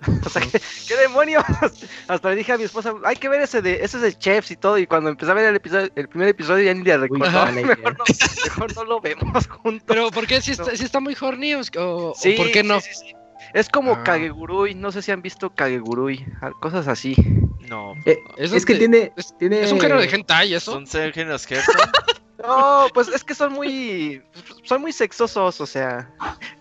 O 0.26 0.28
sea, 0.28 0.42
¿qué, 0.42 0.60
qué 0.88 0.96
demonios? 0.96 1.44
Hasta 2.08 2.30
le 2.30 2.36
dije 2.36 2.52
a 2.52 2.58
mi 2.58 2.64
esposa, 2.64 2.94
hay 3.04 3.16
que 3.16 3.28
ver 3.28 3.42
ese 3.42 3.60
de, 3.62 3.82
ese 3.84 3.96
es 3.98 4.02
de 4.02 4.14
chefs 4.16 4.50
y 4.50 4.56
todo. 4.56 4.78
Y 4.78 4.86
cuando 4.86 5.10
empecé 5.10 5.30
a 5.30 5.34
ver 5.34 5.46
el 5.46 5.56
episodio, 5.56 5.90
el 5.94 6.08
primer 6.08 6.28
episodio 6.28 6.64
ya 6.64 6.74
ni 6.74 6.82
le 6.84 6.96
recordó. 6.96 7.24
mejor, 7.52 7.98
no, 7.98 8.04
mejor 8.44 8.76
no 8.76 8.84
lo 8.84 9.00
vemos 9.00 9.46
juntos. 9.48 9.84
Pero 9.86 10.10
¿por 10.10 10.26
qué 10.26 10.40
si 10.40 10.52
está, 10.52 10.74
si 10.76 10.84
está 10.84 11.00
muy 11.00 11.16
horny 11.20 11.54
o, 11.54 11.60
o- 11.78 12.10
o 12.10 12.14
Sí, 12.14 12.32
por 12.32 12.50
qué 12.50 12.62
no? 12.62 12.80
sí, 12.80 12.88
sí, 12.92 13.06
sí. 13.08 13.14
Es 13.54 13.68
como 13.68 13.92
Ah. 13.92 14.02
Kagegurui, 14.04 14.74
no 14.74 14.92
sé 14.92 15.02
si 15.02 15.10
han 15.10 15.22
visto 15.22 15.52
Kagegurui, 15.54 16.24
cosas 16.60 16.86
así. 16.86 17.16
No. 17.68 17.94
Eh, 18.06 18.18
Es 18.36 18.52
es, 18.52 18.64
que 18.64 18.74
tiene, 18.76 19.12
es- 19.16 19.36
tiene. 19.38 19.62
¿Es 19.62 19.72
un 19.72 19.80
género 19.80 20.00
de 20.00 20.06
hentai 20.08 20.54
eso? 20.54 20.72
¿Son 20.72 20.86
géneros 20.86 21.46
Gerson? 21.46 21.74
No, 22.42 22.86
pues 22.94 23.08
es 23.08 23.22
que 23.24 23.34
son 23.34 23.52
muy, 23.52 24.22
son 24.64 24.80
muy 24.80 24.92
sexosos, 24.92 25.60
o 25.60 25.66
sea. 25.66 26.10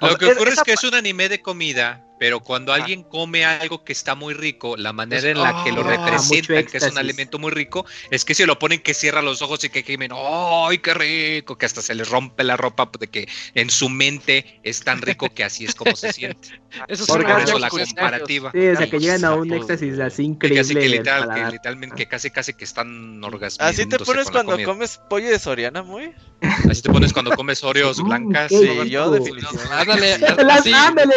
O 0.02 0.08
Lo 0.08 0.10
sea, 0.10 0.18
que 0.18 0.26
ocurre 0.34 0.52
es 0.52 0.62
que 0.64 0.74
es 0.74 0.84
un 0.84 0.94
anime 0.96 1.30
de 1.30 1.42
comida, 1.42 2.04
pero 2.20 2.42
cuando 2.42 2.74
alguien 2.74 3.04
come 3.04 3.46
algo 3.46 3.84
que 3.84 3.94
está 3.94 4.14
muy 4.14 4.34
rico, 4.36 4.78
la 4.78 4.94
manera 4.94 5.30
en 5.30 5.42
la 5.42 5.64
que 5.64 5.72
lo 5.72 5.82
Ah, 5.82 5.84
representan, 5.84 6.66
que 6.68 6.78
es 6.78 6.88
un 6.88 6.98
alimento 7.00 7.40
muy 7.40 7.52
rico, 7.52 7.86
es 8.12 8.26
que 8.26 8.36
se 8.36 8.46
lo 8.46 8.60
ponen 8.60 8.82
que 8.82 8.94
cierra 8.94 9.22
los 9.22 9.42
ojos 9.42 9.64
y 9.64 9.70
que 9.70 9.84
gimen, 9.84 10.12
¡ay, 10.14 10.80
qué 10.80 10.94
rico! 10.94 11.58
Que 11.58 11.66
hasta 11.66 11.82
se 11.82 11.96
les 11.96 12.10
rompe 12.10 12.44
la 12.44 12.58
ropa 12.58 12.90
de 13.00 13.08
que 13.08 13.28
en 13.56 13.70
su 13.72 13.90
mente 13.90 14.46
es 14.64 14.84
tan 14.84 15.02
rico 15.02 15.34
que 15.34 15.44
así 15.44 15.66
es 15.66 15.76
como 15.76 15.96
se 15.96 16.10
siente. 16.14 16.50
Eso 16.88 17.04
es 17.04 17.08
Por 17.08 17.22
una 17.22 17.38
eso 17.40 17.56
Orgasmos 17.56 17.62
la 17.62 17.70
comparativa. 17.70 18.52
Sí, 18.52 18.68
o 18.68 18.76
sea, 18.76 18.90
que 18.90 19.00
llegan 19.00 19.26
a 19.26 19.34
un 19.36 19.54
éxtasis 19.54 20.00
así 20.00 20.38
Que 20.40 20.52
casi 20.52 20.74
increíble. 20.74 20.74
que, 20.74 20.80
del 20.80 20.92
literal, 20.92 21.30
que 21.34 21.46
literalmente 21.52 22.08
casi 22.08 22.30
casi 22.30 22.54
que 22.54 22.66
están 22.66 23.24
orgasmando. 23.24 23.72
Así 23.72 23.86
te 23.86 23.98
pones 24.00 24.30
cuando 24.30 24.62
comes 24.64 25.00
pollo 25.10 25.30
de 25.30 25.40
Soriana, 25.40 25.84
muy. 25.84 26.12
Así 26.42 26.82
te 26.82 26.90
pones 26.90 27.14
cuando 27.14 27.32
comes 27.32 27.64
Oreos 27.64 28.00
Mm, 28.00 28.06
blancas. 28.08 28.50
Sí, 28.50 28.90
yo 28.90 29.10
definitivamente. 29.12 29.74
Ándale, 29.74 30.14
ándale, 30.74 31.16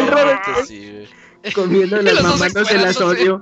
güey. 0.93 1.09
comiendo 1.55 2.01
las 2.03 2.23
mamadas 2.23 2.69
de 2.69 2.79
las 2.79 3.01
Oreo. 3.01 3.41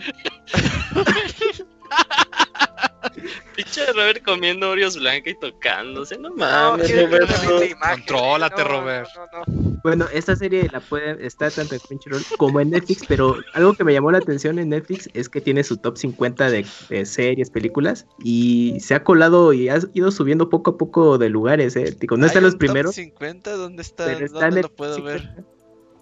Pinche 3.57 3.87
Robert 3.93 4.23
comiendo 4.25 4.71
Oreos 4.71 4.97
blanca 4.99 5.31
y 5.31 5.39
tocándose. 5.39 6.19
No 6.19 6.31
mames, 6.35 6.93
Contrólate, 7.81 8.63
no, 8.63 8.69
Robert. 8.69 9.09
no, 9.17 9.27
no, 9.27 9.45
no. 9.47 9.71
Bueno, 9.83 10.07
esta 10.13 10.37
serie 10.37 10.69
la 10.71 10.81
pueden, 10.81 11.23
está 11.25 11.51
tanto 11.51 11.75
en 11.75 11.81
Crunchyroll 11.81 12.23
como 12.37 12.61
en 12.61 12.71
Netflix, 12.71 13.03
pero 13.07 13.37
algo 13.55 13.73
que 13.73 13.85
me 13.85 13.93
llamó 13.95 14.11
la 14.13 14.19
atención 14.19 14.59
en 14.59 14.69
Netflix 14.69 15.09
es 15.15 15.29
que 15.29 15.41
tiene 15.41 15.65
su 15.65 15.79
top 15.79 15.97
50 15.97 16.51
de, 16.51 16.67
de 16.91 17.07
series, 17.07 17.51
películas, 17.51 18.07
y 18.23 18.79
se 18.81 18.95
ha 18.95 19.03
colado 19.03 19.55
y 19.55 19.71
ha 19.71 19.79
ido 19.95 20.11
subiendo 20.11 20.51
poco 20.51 20.73
a 20.73 20.77
poco 20.77 21.17
de 21.17 21.31
lugares, 21.31 21.77
eh. 21.77 21.97
Digo, 21.99 22.17
no 22.19 22.25
¿Hay 22.25 22.29
están 22.29 22.43
los 22.43 22.53
un 22.53 22.59
top 22.59 22.67
primeros, 22.67 22.95
50? 22.95 23.57
¿Dónde 23.57 23.83
está? 23.83 24.13
está 24.13 24.41
¿Dónde 24.41 24.61
el 24.61 24.63
lo 24.65 24.75
puedo 24.75 24.97
top 24.97 25.05
ver? 25.05 25.21
50. 25.21 25.45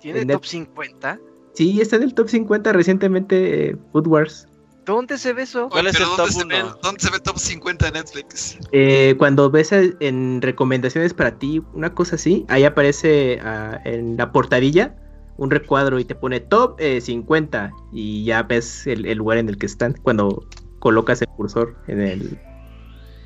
¿Tiene 0.00 0.20
En 0.20 0.28
top 0.28 0.34
Netflix. 0.34 0.50
50? 0.50 1.20
Sí, 1.58 1.80
está 1.80 1.96
en 1.96 2.04
el 2.04 2.14
top 2.14 2.28
50 2.28 2.72
recientemente 2.72 3.70
eh, 3.70 3.76
Food 3.90 4.06
Wars. 4.06 4.46
¿Dónde 4.86 5.18
se 5.18 5.32
ve 5.32 5.42
eso? 5.42 5.68
¿Cuál 5.68 5.88
es 5.88 5.96
el 5.96 6.02
¿dónde 6.04 6.16
top 6.22 6.28
se 6.28 6.44
ve-? 6.44 6.62
¿Dónde 6.84 7.00
se 7.00 7.10
ve 7.10 7.18
top 7.18 7.36
50 7.36 7.86
de 7.86 7.90
Netflix? 7.98 8.58
Eh, 8.70 9.16
cuando 9.18 9.50
ves 9.50 9.72
en 9.72 10.40
recomendaciones 10.40 11.14
para 11.14 11.36
ti, 11.36 11.60
una 11.74 11.92
cosa 11.92 12.14
así, 12.14 12.44
ahí 12.46 12.62
aparece 12.62 13.40
ah, 13.42 13.80
en 13.84 14.16
la 14.16 14.30
portadilla 14.30 14.94
un 15.36 15.50
recuadro 15.50 15.98
y 15.98 16.04
te 16.04 16.14
pone 16.14 16.38
top 16.38 16.76
eh, 16.78 17.00
50 17.00 17.72
y 17.92 18.24
ya 18.24 18.44
ves 18.44 18.86
el, 18.86 19.04
el 19.06 19.18
lugar 19.18 19.38
en 19.38 19.48
el 19.48 19.58
que 19.58 19.66
están 19.66 19.94
cuando 20.00 20.46
colocas 20.78 21.22
el 21.22 21.28
cursor 21.36 21.74
en 21.88 22.00
el 22.00 22.38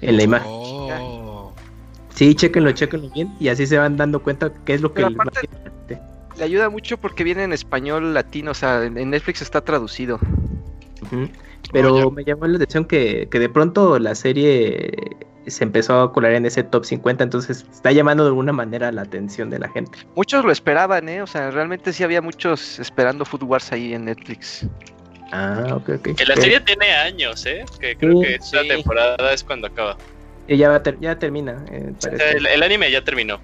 en 0.01 0.17
la 0.17 0.23
imagen. 0.23 0.49
Oh. 0.51 1.53
Sí, 2.15 2.35
chéquenlo, 2.35 2.73
chéquenlo 2.73 3.11
bien 3.11 3.31
y 3.39 3.49
así 3.49 3.67
se 3.67 3.77
van 3.77 3.99
dando 3.99 4.23
cuenta 4.23 4.51
qué 4.65 4.73
es 4.73 4.81
lo 4.81 4.89
que 4.95 5.03
Pero 5.03 5.11
les 5.11 5.21
aparte- 5.21 5.49
Le 6.37 6.45
ayuda 6.45 6.69
mucho 6.71 6.97
porque 6.99 7.25
viene 7.25 7.45
en 7.45 7.53
español 7.53 8.15
latino, 8.15 8.53
o 8.53 8.55
sea, 8.55 8.85
en 8.85 9.11
Netflix 9.11 9.43
está 9.43 9.61
traducido. 9.63 10.19
Pero 11.73 11.95
Oh, 11.95 12.11
me 12.11 12.25
llamó 12.25 12.47
la 12.47 12.57
atención 12.57 12.85
que, 12.85 13.29
que 13.31 13.39
de 13.39 13.49
pronto 13.49 13.99
la 13.99 14.15
serie 14.15 14.93
se 15.47 15.65
empezó 15.65 16.01
a 16.01 16.13
colar 16.13 16.33
en 16.35 16.47
ese 16.47 16.63
top 16.63 16.85
50, 16.85 17.25
entonces 17.25 17.67
está 17.73 17.93
llamando 17.93 18.25
de 18.25 18.29
alguna 18.29 18.53
manera 18.53 18.93
la 18.93 19.03
atención 19.03 19.51
de 19.51 19.59
la 19.59 19.69
gente. 19.69 19.99
Muchos 20.15 20.45
lo 20.45 20.53
esperaban, 20.53 21.09
¿eh? 21.09 21.23
O 21.23 21.27
sea, 21.27 21.51
realmente 21.51 21.93
sí 21.93 22.05
había 22.05 22.23
muchos 22.23 22.79
esperando 22.79 23.25
Food 23.25 23.43
Wars 23.45 23.73
ahí 23.73 23.95
en 23.95 24.05
Netflix. 24.05 24.67
Ah, 25.33 25.67
ok, 25.73 25.89
ok. 25.99 26.15
Que 26.17 26.27
la 26.27 26.37
serie 26.37 26.61
tiene 26.61 26.93
años, 26.93 27.45
¿eh? 27.47 27.65
Que 27.81 27.97
creo 27.97 28.21
Sí, 28.21 28.27
que 28.27 28.35
esta 28.35 28.63
sí. 28.63 28.69
temporada 28.69 29.33
es 29.33 29.43
cuando 29.43 29.67
acaba. 29.67 29.97
Y 30.47 30.57
ya, 30.59 30.69
va 30.69 30.77
a 30.77 30.83
ter- 30.83 30.99
ya 31.01 31.19
termina, 31.19 31.65
eh, 31.71 31.93
O 31.97 32.01
sea, 32.01 32.11
parece. 32.13 32.37
el, 32.37 32.47
el 32.47 32.63
anime 32.63 32.91
ya 32.91 33.03
terminó. 33.03 33.41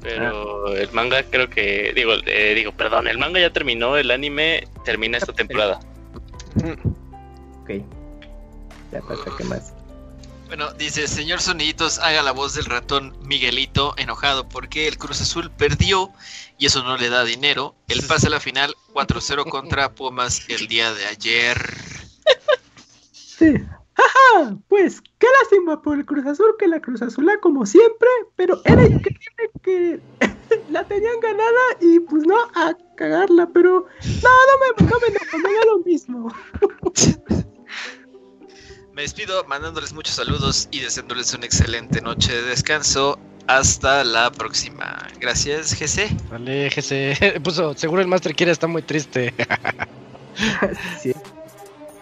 Pero 0.00 0.74
el 0.74 0.90
manga 0.92 1.22
creo 1.24 1.48
que. 1.50 1.92
Digo, 1.94 2.12
eh, 2.26 2.54
digo, 2.54 2.72
perdón, 2.72 3.06
el 3.08 3.18
manga 3.18 3.40
ya 3.40 3.52
terminó, 3.52 3.96
el 3.96 4.10
anime 4.10 4.66
termina 4.84 5.18
esta 5.18 5.32
temporada. 5.32 5.80
Ok. 7.62 7.70
Ya 8.92 9.00
pasa, 9.02 9.30
¿qué 9.36 9.44
más? 9.44 9.74
Bueno, 10.50 10.72
dice, 10.72 11.06
señor 11.06 11.40
Soniditos, 11.40 12.00
haga 12.00 12.22
la 12.22 12.32
voz 12.32 12.54
del 12.54 12.64
ratón 12.64 13.16
Miguelito 13.22 13.94
enojado 13.98 14.48
porque 14.48 14.88
el 14.88 14.98
Cruz 14.98 15.20
Azul 15.20 15.48
perdió 15.48 16.10
y 16.58 16.66
eso 16.66 16.82
no 16.82 16.96
le 16.96 17.08
da 17.08 17.22
dinero. 17.22 17.76
El 17.86 18.04
pase 18.04 18.26
a 18.26 18.30
la 18.30 18.40
final 18.40 18.74
4-0 18.92 19.48
contra 19.48 19.92
Pumas 19.92 20.42
el 20.48 20.66
día 20.66 20.92
de 20.92 21.06
ayer. 21.06 21.56
Sí. 23.12 23.54
¡Ajá! 24.00 24.56
Pues 24.68 25.02
qué 25.18 25.26
lástima 25.40 25.82
por 25.82 25.98
el 25.98 26.06
Cruz 26.06 26.26
Azul, 26.26 26.54
que 26.58 26.68
la 26.68 26.80
Cruz 26.80 27.02
Azul 27.02 27.30
como 27.40 27.66
siempre, 27.66 28.08
pero 28.36 28.60
era 28.64 28.82
increíble 28.82 29.50
que 29.62 30.00
la 30.70 30.84
tenían 30.84 31.20
ganada 31.20 31.60
y 31.80 32.00
pues 32.00 32.24
no, 32.26 32.36
a 32.54 32.76
cagarla, 32.96 33.48
pero 33.52 33.86
no, 34.22 34.30
no 34.30 34.84
me, 34.84 34.90
no 34.90 34.96
me 35.00 35.06
enojo, 35.08 35.38
me 35.38 35.52
da 35.52 35.64
lo 35.66 35.78
mismo. 35.80 36.34
Me 38.92 39.02
despido 39.02 39.44
mandándoles 39.44 39.94
muchos 39.94 40.16
saludos 40.16 40.68
y 40.72 40.80
deseándoles 40.80 41.32
una 41.32 41.46
excelente 41.46 42.02
noche 42.02 42.34
de 42.34 42.42
descanso. 42.42 43.18
Hasta 43.46 44.04
la 44.04 44.30
próxima. 44.30 45.08
Gracias, 45.18 45.74
GC. 45.74 46.14
Vale, 46.30 46.68
GC. 46.68 47.40
Puso, 47.42 47.72
seguro 47.74 48.02
el 48.02 48.08
Master 48.08 48.34
Kira 48.34 48.52
está 48.52 48.66
muy 48.66 48.82
triste. 48.82 49.32
Sí. 51.00 51.12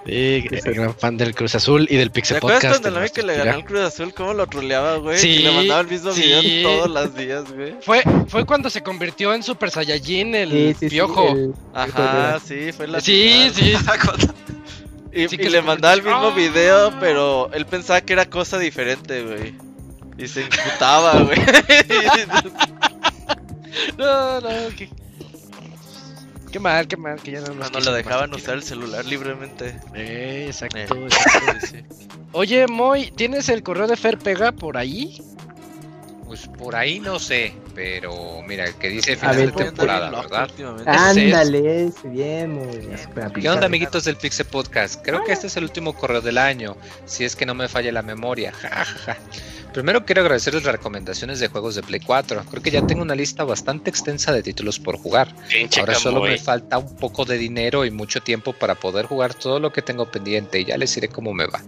Sí, 0.09 0.45
gran 0.65 0.95
fan 0.95 1.17
del 1.19 1.35
Cruz 1.35 1.55
Azul 1.55 1.87
y 1.91 1.97
del 1.97 2.09
¿Te 2.09 2.15
Pixel 2.15 2.37
acuerdas 2.39 2.62
Podcast. 2.62 2.81
cuando 2.83 2.89
el 2.89 2.95
el 2.95 3.01
meme 3.03 3.12
que 3.12 3.23
le 3.23 3.37
ganó 3.37 3.57
al 3.59 3.65
Cruz 3.65 3.81
Azul? 3.83 4.15
¿Cómo 4.15 4.33
lo 4.33 4.47
troleaba, 4.47 4.97
güey? 4.97 5.19
Sí, 5.19 5.28
y 5.28 5.39
le 5.41 5.53
mandaba 5.53 5.81
el 5.83 5.87
mismo 5.89 6.12
sí. 6.12 6.23
video 6.23 6.62
todos 6.62 6.91
los 6.91 7.15
días, 7.15 7.53
güey. 7.53 7.75
Fue, 7.83 8.03
fue 8.27 8.47
cuando 8.47 8.70
se 8.70 8.83
convirtió 8.83 9.35
en 9.35 9.43
Super 9.43 9.70
Saiyajin 9.70 10.35
el 10.35 10.51
Sí, 10.51 10.67
sí, 10.69 10.75
sí, 10.81 10.89
piojo. 10.89 11.28
el- 11.28 11.55
Ajá, 11.75 12.41
sí, 12.43 12.73
fue 12.73 12.87
la 12.89 13.01
Sí, 13.01 13.51
final. 13.53 13.55
sí. 13.55 14.27
Y, 15.12 15.27
Sí, 15.28 15.35
y 15.35 15.39
que 15.39 15.45
le 15.51 15.59
se 15.59 15.62
mandaba 15.62 15.95
el 15.95 16.03
mismo 16.03 16.33
video, 16.33 16.93
pero 17.01 17.51
él 17.55 17.65
pensaba 17.67 18.01
que 18.03 18.12
era 18.12 18.27
cosa 18.28 18.59
diferente, 18.59 19.23
güey. 19.23 19.55
Y 20.19 20.28
se 20.28 20.43
imputaba, 20.43 21.23
güey. 21.23 21.39
No, 23.97 24.41
no, 24.41 24.49
qué, 24.77 24.89
qué 26.51 26.59
mal, 26.59 26.89
qué 26.89 26.97
mal, 26.97 27.20
que 27.20 27.33
ya 27.33 27.41
no 27.41 27.55
nos 27.55 27.70
quiso 27.70 27.81
lo 27.91 27.93
dejaban 27.97 28.35
usar 28.35 28.55
el 28.55 28.62
celular 28.62 29.05
libremente. 29.05 29.77
Eh, 29.94 30.44
exacto, 30.49 30.77
Eh. 30.78 30.86
exacto. 31.07 31.67
Sí. 31.67 31.85
Oye, 32.33 32.67
Moy, 32.67 33.10
¿tienes 33.10 33.49
el 33.49 33.62
correo 33.62 33.86
de 33.86 33.97
Fer 33.97 34.18
Pega 34.18 34.52
por 34.52 34.77
ahí? 34.77 35.20
Pues 36.39 36.57
por 36.58 36.76
ahí 36.76 37.00
no 37.00 37.18
sé, 37.18 37.52
pero 37.75 38.42
mira, 38.47 38.73
que 38.78 38.89
dice 38.89 39.17
final 39.17 39.36
ver, 39.36 39.52
de 39.52 39.65
temporada, 39.65 40.10
¿verdad? 40.10 40.49
Ándale, 40.86 41.86
ese 41.86 42.08
bien, 42.08 42.52
muy 42.52 42.76
bien. 42.76 43.33
¿Qué 43.41 43.49
onda, 43.49 43.67
amiguitos 43.67 44.05
del 44.05 44.17
Pixel 44.17 44.47
Podcast? 44.47 45.02
Creo 45.02 45.25
que 45.25 45.33
este 45.33 45.49
es 45.49 45.57
el 45.57 45.65
último 45.65 45.94
correo 45.94 46.20
del 46.20 46.39
año, 46.39 46.76
si 47.07 47.25
es 47.25 47.34
que 47.34 47.44
no 47.44 47.55
me 47.55 47.68
falla 47.68 47.92
la 47.92 48.02
memoria. 48.02 48.52
Ja, 48.68 48.84
ja, 48.84 48.84
ja. 48.84 49.17
Primero 49.73 50.05
quiero 50.05 50.23
agradecerles 50.23 50.65
las 50.65 50.73
recomendaciones 50.73 51.41
de 51.41 51.49
juegos 51.49 51.75
de 51.75 51.83
Play 51.83 52.00
4. 52.00 52.42
Creo 52.50 52.62
que 52.62 52.70
ya 52.70 52.86
tengo 52.86 53.02
una 53.02 53.15
lista 53.15 53.44
bastante 53.44 53.91
extensa 53.91 54.33
de 54.33 54.42
títulos 54.42 54.78
por 54.78 54.99
jugar. 54.99 55.34
Pinche 55.49 55.81
Ahora 55.81 55.94
solo 55.94 56.23
me 56.23 56.39
falta 56.39 56.78
un 56.78 56.97
poco 56.97 57.25
de 57.25 57.39
dinero 57.39 57.84
y 57.84 57.91
mucho 57.91 58.20
tiempo 58.20 58.52
para 58.52 58.75
poder 58.75 59.07
jugar 59.07 59.34
todo 59.34 59.60
lo 59.60 59.73
que 59.73 59.83
tengo 59.83 60.10
pendiente 60.10 60.60
y 60.60 60.65
ya 60.65 60.76
les 60.76 60.94
diré 60.94 61.08
cómo 61.08 61.33
me 61.33 61.47
va. 61.47 61.62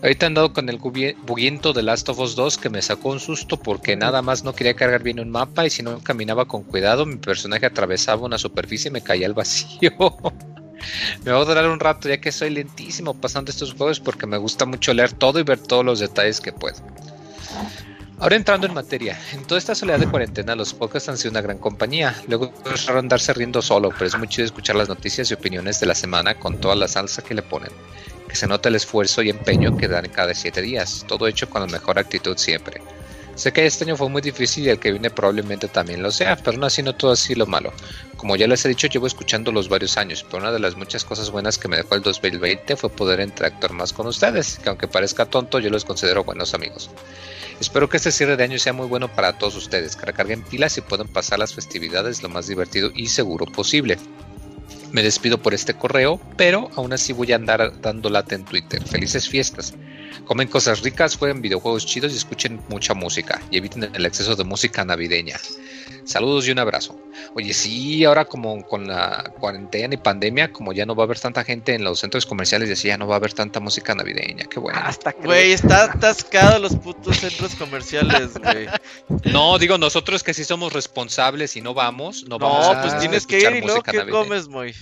Ahorita 0.00 0.26
he 0.26 0.28
andado 0.28 0.52
con 0.52 0.68
el 0.68 0.78
buguiento 0.78 1.72
de 1.72 1.82
Last 1.82 2.08
of 2.08 2.20
Us 2.20 2.36
2 2.36 2.58
que 2.58 2.70
me 2.70 2.82
sacó 2.82 3.08
un 3.08 3.18
susto 3.18 3.56
porque 3.60 3.96
nada 3.96 4.22
más 4.22 4.44
no 4.44 4.54
quería 4.54 4.74
cargar 4.74 5.02
bien 5.02 5.18
un 5.18 5.28
mapa 5.28 5.66
y 5.66 5.70
si 5.70 5.82
no 5.82 5.98
caminaba 6.00 6.46
con 6.46 6.62
cuidado 6.62 7.04
mi 7.04 7.16
personaje 7.16 7.66
atravesaba 7.66 8.24
una 8.24 8.38
superficie 8.38 8.90
y 8.90 8.92
me 8.92 9.02
caía 9.02 9.26
al 9.26 9.34
vacío. 9.34 9.90
Me 11.24 11.32
voy 11.32 11.42
a 11.42 11.44
durar 11.44 11.68
un 11.68 11.80
rato 11.80 12.08
ya 12.08 12.20
que 12.20 12.30
soy 12.30 12.50
lentísimo 12.50 13.12
pasando 13.12 13.50
estos 13.50 13.74
juegos 13.74 13.98
porque 13.98 14.26
me 14.26 14.36
gusta 14.36 14.64
mucho 14.64 14.94
leer 14.94 15.12
todo 15.12 15.40
y 15.40 15.42
ver 15.42 15.58
todos 15.58 15.84
los 15.84 15.98
detalles 15.98 16.40
que 16.40 16.52
puedo. 16.52 16.76
Ahora 18.20 18.36
entrando 18.36 18.68
en 18.68 18.74
materia, 18.74 19.18
en 19.32 19.44
toda 19.44 19.58
esta 19.58 19.74
soledad 19.74 19.98
de 19.98 20.08
cuarentena 20.08 20.54
los 20.54 20.72
podcasts 20.74 21.08
han 21.08 21.18
sido 21.18 21.32
una 21.32 21.40
gran 21.40 21.58
compañía. 21.58 22.14
Luego 22.28 22.52
es 22.72 22.86
raro 22.86 23.00
andarse 23.00 23.32
riendo 23.34 23.60
solo, 23.60 23.90
pero 23.90 24.06
es 24.06 24.16
muy 24.16 24.28
chido 24.28 24.44
escuchar 24.44 24.76
las 24.76 24.88
noticias 24.88 25.30
y 25.30 25.34
opiniones 25.34 25.80
de 25.80 25.86
la 25.86 25.96
semana 25.96 26.36
con 26.36 26.60
toda 26.60 26.76
la 26.76 26.86
salsa 26.86 27.22
que 27.22 27.34
le 27.34 27.42
ponen. 27.42 27.70
Que 28.28 28.36
se 28.36 28.46
nota 28.46 28.68
el 28.68 28.74
esfuerzo 28.74 29.22
y 29.22 29.30
empeño 29.30 29.76
que 29.76 29.88
dan 29.88 30.08
cada 30.08 30.34
siete 30.34 30.62
días, 30.62 31.04
todo 31.08 31.26
hecho 31.26 31.48
con 31.48 31.62
la 31.62 31.66
mejor 31.66 31.98
actitud 31.98 32.36
siempre. 32.36 32.80
Sé 33.38 33.52
que 33.52 33.64
este 33.64 33.84
año 33.84 33.96
fue 33.96 34.08
muy 34.08 34.20
difícil 34.20 34.64
y 34.64 34.68
el 34.68 34.80
que 34.80 34.90
viene 34.90 35.10
probablemente 35.10 35.68
también 35.68 36.02
lo 36.02 36.10
sea, 36.10 36.34
pero 36.34 36.58
no 36.58 36.66
así 36.66 36.82
no 36.82 36.96
todo 36.96 37.12
así 37.12 37.36
lo 37.36 37.46
malo. 37.46 37.72
Como 38.16 38.34
ya 38.34 38.48
les 38.48 38.64
he 38.64 38.68
dicho, 38.68 38.88
llevo 38.88 39.06
escuchándolos 39.06 39.68
varios 39.68 39.96
años, 39.96 40.24
pero 40.24 40.38
una 40.38 40.50
de 40.50 40.58
las 40.58 40.76
muchas 40.76 41.04
cosas 41.04 41.30
buenas 41.30 41.56
que 41.56 41.68
me 41.68 41.76
dejó 41.76 41.94
el 41.94 42.02
2020 42.02 42.74
fue 42.74 42.90
poder 42.90 43.20
interactuar 43.20 43.74
más 43.74 43.92
con 43.92 44.08
ustedes, 44.08 44.58
que 44.58 44.68
aunque 44.68 44.88
parezca 44.88 45.24
tonto, 45.24 45.60
yo 45.60 45.70
los 45.70 45.84
considero 45.84 46.24
buenos 46.24 46.52
amigos. 46.52 46.90
Espero 47.60 47.88
que 47.88 47.98
este 47.98 48.10
cierre 48.10 48.36
de 48.36 48.42
año 48.42 48.58
sea 48.58 48.72
muy 48.72 48.88
bueno 48.88 49.06
para 49.06 49.38
todos 49.38 49.54
ustedes, 49.54 49.94
que 49.94 50.06
recarguen 50.06 50.42
pilas 50.42 50.76
y 50.76 50.80
puedan 50.80 51.06
pasar 51.06 51.38
las 51.38 51.54
festividades 51.54 52.24
lo 52.24 52.28
más 52.28 52.48
divertido 52.48 52.90
y 52.92 53.06
seguro 53.06 53.46
posible. 53.46 53.98
Me 54.92 55.02
despido 55.02 55.38
por 55.38 55.54
este 55.54 55.74
correo, 55.74 56.20
pero 56.36 56.70
aún 56.76 56.92
así 56.92 57.12
voy 57.12 57.32
a 57.32 57.36
andar 57.36 57.80
dando 57.80 58.08
lata 58.08 58.34
en 58.34 58.44
Twitter. 58.44 58.82
Felices 58.86 59.28
fiestas. 59.28 59.74
Comen 60.24 60.48
cosas 60.48 60.82
ricas, 60.82 61.16
jueguen 61.16 61.42
videojuegos 61.42 61.86
chidos 61.86 62.12
y 62.12 62.16
escuchen 62.16 62.60
mucha 62.68 62.94
música. 62.94 63.40
Y 63.50 63.58
eviten 63.58 63.90
el 63.94 64.06
exceso 64.06 64.34
de 64.34 64.44
música 64.44 64.84
navideña. 64.84 65.36
Saludos 66.08 66.48
y 66.48 66.52
un 66.52 66.58
abrazo. 66.58 66.98
Oye, 67.34 67.52
sí, 67.52 68.02
ahora 68.06 68.24
como 68.24 68.66
con 68.66 68.88
la 68.88 69.30
cuarentena 69.38 69.92
y 69.92 69.98
pandemia, 69.98 70.50
como 70.50 70.72
ya 70.72 70.86
no 70.86 70.94
va 70.94 71.02
a 71.02 71.04
haber 71.04 71.20
tanta 71.20 71.44
gente 71.44 71.74
en 71.74 71.84
los 71.84 72.00
centros 72.00 72.24
comerciales 72.24 72.70
y 72.70 72.72
así 72.72 72.88
ya 72.88 72.96
no 72.96 73.06
va 73.06 73.16
a 73.16 73.18
haber 73.18 73.34
tanta 73.34 73.60
música 73.60 73.94
navideña. 73.94 74.46
Qué 74.46 74.58
bueno. 74.58 74.80
Hasta 74.82 75.12
que 75.12 75.26
Güey, 75.26 75.52
está 75.52 75.84
atascado 75.84 76.60
los 76.60 76.76
putos 76.76 77.18
centros 77.18 77.54
comerciales, 77.56 78.38
güey. 78.38 78.68
No, 79.30 79.58
digo 79.58 79.76
nosotros 79.76 80.22
que 80.22 80.32
sí 80.32 80.44
somos 80.44 80.72
responsables 80.72 81.56
y 81.56 81.60
no 81.60 81.74
vamos, 81.74 82.22
no, 82.22 82.38
No, 82.38 82.48
vamos 82.48 82.68
a 82.68 82.80
pues 82.80 82.98
tienes 83.00 83.26
que 83.26 83.40
ir 83.40 83.56
y 83.56 83.60
luego 83.60 83.82
¿qué 83.82 83.98
navideña. 83.98 84.18
comes, 84.18 84.48
Moy? 84.48 84.74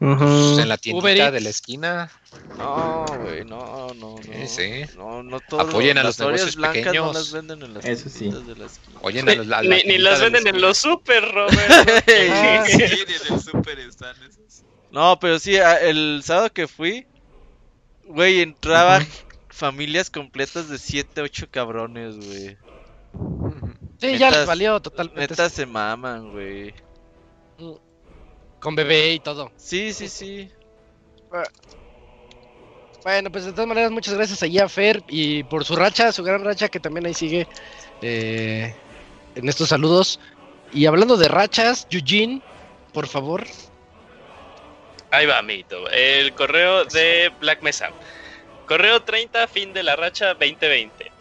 Pues 0.00 0.58
en 0.58 0.68
la 0.68 0.76
tiendita 0.76 1.30
de 1.30 1.40
la 1.40 1.50
esquina. 1.50 2.10
No, 2.56 3.04
güey, 3.22 3.44
no, 3.44 3.88
no, 3.94 4.16
no. 4.16 4.22
Sí, 4.22 4.46
sí. 4.46 4.96
No, 4.96 5.22
no 5.22 5.40
todos 5.40 5.68
Apoyen 5.68 5.98
a 5.98 6.02
las 6.04 6.18
los 6.18 6.26
negocios 6.26 6.56
blancas 6.56 6.76
no 6.86 6.90
pequeños. 6.90 7.14
las 7.14 7.32
venden 7.32 7.62
en 7.62 7.74
las 7.74 7.84
Eso 7.84 8.08
sí. 8.08 8.30
de 8.30 8.56
la 8.56 8.66
esquina. 8.66 8.98
Oyen 9.02 9.28
a 9.28 9.34
los, 9.34 9.46
a 9.46 9.62
la 9.62 9.76
Ni, 9.76 9.82
ni 9.84 9.98
las 9.98 10.20
de 10.20 10.30
la 10.30 10.30
venden 10.38 10.54
en 10.56 10.60
los 10.62 10.78
super, 10.78 11.22
Robert. 11.32 12.04
Sí, 12.06 12.12
en 13.28 13.34
el 13.34 13.40
súper 13.42 13.78
están 13.80 14.16
esos. 14.22 14.62
No, 14.90 15.18
pero 15.20 15.38
sí, 15.38 15.56
a- 15.58 15.80
el 15.80 16.22
sábado 16.24 16.50
que 16.52 16.66
fui, 16.66 17.06
güey, 18.04 18.40
entraba 18.40 18.96
Ajá. 18.96 19.06
familias 19.50 20.08
completas 20.10 20.68
de 20.68 20.78
7, 20.78 21.20
8 21.20 21.48
cabrones, 21.50 22.16
güey. 22.16 22.56
Sí, 23.98 24.18
ya 24.18 24.30
les 24.30 24.46
valió 24.46 24.80
totalmente. 24.80 25.20
Neta 25.20 25.48
se 25.50 25.66
maman, 25.66 26.30
güey. 26.32 26.74
Con 28.60 28.74
bebé 28.74 29.12
y 29.14 29.20
todo. 29.20 29.52
Sí, 29.56 29.92
sí, 29.92 30.08
sí. 30.08 30.50
Bueno, 33.06 33.30
pues 33.30 33.44
de 33.44 33.52
todas 33.52 33.68
maneras, 33.68 33.92
muchas 33.92 34.14
gracias 34.14 34.42
a 34.42 34.68
Fer 34.68 35.00
y 35.06 35.44
por 35.44 35.64
su 35.64 35.76
racha, 35.76 36.10
su 36.10 36.24
gran 36.24 36.42
racha 36.42 36.68
que 36.68 36.80
también 36.80 37.06
ahí 37.06 37.14
sigue 37.14 37.46
eh, 38.02 38.74
en 39.36 39.48
estos 39.48 39.68
saludos. 39.68 40.18
Y 40.72 40.86
hablando 40.86 41.16
de 41.16 41.28
rachas, 41.28 41.86
Eugene, 41.88 42.42
por 42.92 43.06
favor. 43.06 43.46
Ahí 45.12 45.24
va, 45.24 45.38
amiguito. 45.38 45.88
El 45.90 46.34
correo 46.34 46.84
de 46.84 47.30
Black 47.38 47.62
Mesa. 47.62 47.90
Correo 48.66 49.00
30, 49.00 49.46
fin 49.46 49.72
de 49.72 49.84
la 49.84 49.94
racha 49.94 50.34
2020. 50.34 51.12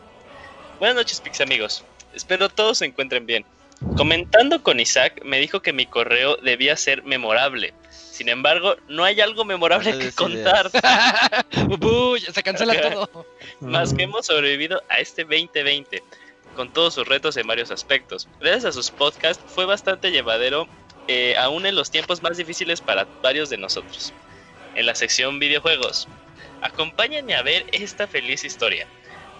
Buenas 0.80 0.96
noches, 0.96 1.22
Pix 1.22 1.40
amigos. 1.40 1.86
Espero 2.16 2.50
todos 2.50 2.80
se 2.80 2.86
encuentren 2.86 3.28
bien. 3.28 3.46
Comentando 3.96 4.64
con 4.64 4.80
Isaac, 4.80 5.22
me 5.24 5.40
dijo 5.40 5.62
que 5.62 5.72
mi 5.72 5.86
correo 5.86 6.38
debía 6.38 6.78
ser 6.78 7.04
memorable. 7.04 7.76
Sin 8.16 8.30
embargo, 8.30 8.78
no 8.88 9.04
hay 9.04 9.20
algo 9.20 9.44
memorable 9.44 9.92
No 9.92 10.00
que 10.00 10.10
contar. 10.14 10.72
Uy, 11.82 12.22
se 12.22 12.44
cancela 12.44 12.80
todo. 12.80 13.26
Más 13.60 13.94
que 13.94 14.04
hemos 14.04 14.28
sobrevivido 14.28 14.82
a 14.88 15.00
este 15.00 15.24
2020, 15.24 16.02
con 16.56 16.72
todos 16.72 16.94
sus 16.94 17.06
retos 17.06 17.36
en 17.36 17.46
varios 17.46 17.72
aspectos. 17.72 18.30
Gracias 18.40 18.64
a 18.64 18.72
sus 18.72 18.90
podcasts 18.90 19.44
fue 19.46 19.66
bastante 19.66 20.12
llevadero, 20.12 20.66
eh, 21.10 21.36
aún 21.38 21.66
en 21.66 21.76
los 21.76 21.92
tiempos 21.92 22.24
más 22.24 22.38
difíciles 22.38 22.80
para 22.80 23.06
varios 23.22 23.50
de 23.50 23.58
nosotros. 23.58 24.14
En 24.76 24.86
la 24.86 24.96
sección 24.96 25.38
videojuegos, 25.38 26.08
acompáñenme 26.62 27.36
a 27.36 27.42
ver 27.42 27.66
esta 27.74 28.08
feliz 28.08 28.46
historia. 28.46 28.88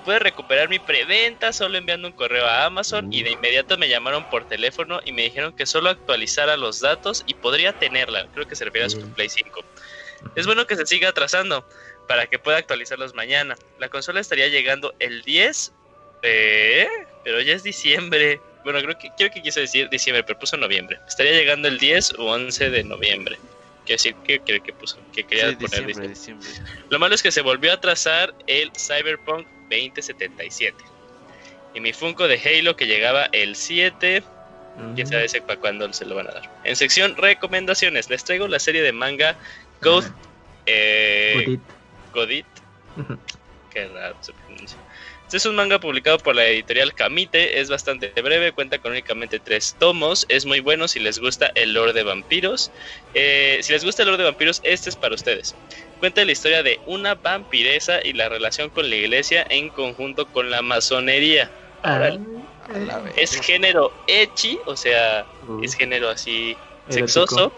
Pude 0.06 0.20
recuperar 0.20 0.70
mi 0.70 0.78
preventa 0.78 1.52
solo 1.52 1.80
enviando 1.80 2.08
un 2.08 2.14
correo 2.14 2.46
a 2.46 2.66
Amazon 2.66 3.12
y 3.12 3.24
de 3.24 3.32
inmediato 3.32 3.76
me 3.76 3.90
llamaron 3.90 4.24
por 4.30 4.48
teléfono 4.48 5.02
y 5.04 5.12
me 5.12 5.24
dijeron 5.24 5.52
que 5.52 5.66
solo 5.66 5.90
actualizara 5.90 6.58
los 6.58 6.80
datos 6.80 7.24
y 7.26 7.34
podría 7.34 7.74
tenerla. 7.74 8.28
Creo 8.32 8.48
que 8.48 8.56
se 8.56 8.66
refiere 8.66 8.86
a 8.86 8.90
su 8.92 9.02
Play 9.16 9.30
5. 9.30 9.66
Es 10.36 10.46
bueno 10.46 10.68
que 10.68 10.76
se 10.76 10.86
siga 10.86 11.10
atrasando 11.10 11.68
para 12.08 12.28
que 12.28 12.38
pueda 12.38 12.58
actualizarlos 12.58 13.16
mañana. 13.16 13.56
La 13.80 13.90
consola 13.90 14.20
estaría 14.20 14.48
llegando 14.48 14.94
el 15.00 15.24
10, 15.24 15.74
eh, 16.22 16.88
pero 17.24 17.42
ya 17.42 17.56
es 17.56 17.64
diciembre. 17.64 18.40
Bueno, 18.64 18.80
creo 18.82 18.98
que 19.00 19.10
creo 19.18 19.32
que 19.32 19.42
quiso 19.42 19.60
decir 19.60 19.90
diciembre, 19.90 20.24
pero 20.24 20.38
puso 20.38 20.56
noviembre. 20.56 21.00
Estaría 21.08 21.32
llegando 21.32 21.68
el 21.68 21.80
10 21.80 22.14
o 22.20 22.26
11 22.26 22.70
de 22.70 22.84
noviembre. 22.84 23.40
Quiero 23.86 23.98
decir 23.98 24.16
que, 24.24 24.40
que, 24.40 24.62
que 24.62 24.74
puso, 24.74 25.00
que 25.14 25.24
quería 25.24 25.50
Sí, 25.50 25.56
poner 25.56 25.86
diciembre, 25.86 26.08
diciembre. 26.10 26.50
Lo 26.90 27.00
malo 27.00 27.16
es 27.16 27.24
que 27.24 27.32
se 27.32 27.42
volvió 27.42 27.74
a 27.74 27.80
trazar 27.80 28.36
el 28.46 28.72
Cyberpunk 28.78 29.48
2077. 29.70 30.84
Y 31.74 31.80
mi 31.82 31.94
Funko 31.94 32.28
de 32.28 32.40
Halo 32.40 32.76
que 32.76 32.86
llegaba 32.88 33.26
el 33.32 33.56
7, 33.56 34.24
ya 34.96 35.06
sabe 35.06 35.26
ese 35.26 35.42
para 35.42 35.60
cuándo 35.60 35.92
se 35.94 36.06
lo 36.06 36.16
van 36.16 36.28
a 36.28 36.32
dar. 36.32 36.52
En 36.64 36.76
sección 36.76 37.16
recomendaciones, 37.18 38.10
les 38.10 38.24
traigo 38.24 38.48
la 38.48 38.60
serie 38.60 38.82
de 38.82 38.92
manga 38.92 39.36
Ghost 39.82 40.10
eh, 40.66 41.44
Judith. 41.46 41.62
Godit. 42.14 42.46
Qué 43.72 43.88
raro 43.88 44.16
se 44.22 44.34
pronuncia. 44.34 44.78
Este 45.26 45.38
es 45.38 45.46
un 45.48 45.56
manga 45.56 45.80
publicado 45.80 46.20
por 46.20 46.36
la 46.36 46.46
editorial 46.46 46.94
Kamite, 46.94 47.60
es 47.60 47.68
bastante 47.68 48.10
breve, 48.22 48.52
cuenta 48.52 48.78
con 48.78 48.92
únicamente 48.92 49.40
tres 49.40 49.76
tomos, 49.80 50.26
es 50.30 50.46
muy 50.46 50.60
bueno 50.60 50.88
si 50.88 51.00
les 51.00 51.18
gusta 51.18 51.52
el 51.56 51.74
lore 51.74 51.94
de 51.94 52.04
vampiros. 52.04 52.72
Eh, 53.16 53.58
si 53.62 53.74
les 53.74 53.84
gusta 53.84 54.04
el 54.04 54.10
lore 54.10 54.20
de 54.20 54.30
vampiros, 54.30 54.62
este 54.64 54.90
es 54.90 54.96
para 54.96 55.16
ustedes. 55.16 55.56
Cuenta 56.00 56.24
la 56.26 56.32
historia 56.32 56.62
de 56.64 56.80
una 56.86 57.16
vampiresa 57.16 58.00
y 58.04 58.14
la 58.14 58.30
relación 58.30 58.70
con 58.70 58.90
la 58.90 58.96
iglesia 58.96 59.46
en 59.50 59.70
conjunto 59.70 60.26
con 60.28 60.50
la 60.50 60.62
masonería. 60.62 61.52
Ah, 61.84 62.18
Es 63.16 63.40
género 63.42 63.92
echi, 64.08 64.60
o 64.66 64.76
sea, 64.76 65.26
uh, 65.48 65.64
es 65.64 65.76
género 65.76 66.10
así 66.10 66.58
sexoso, 66.90 67.54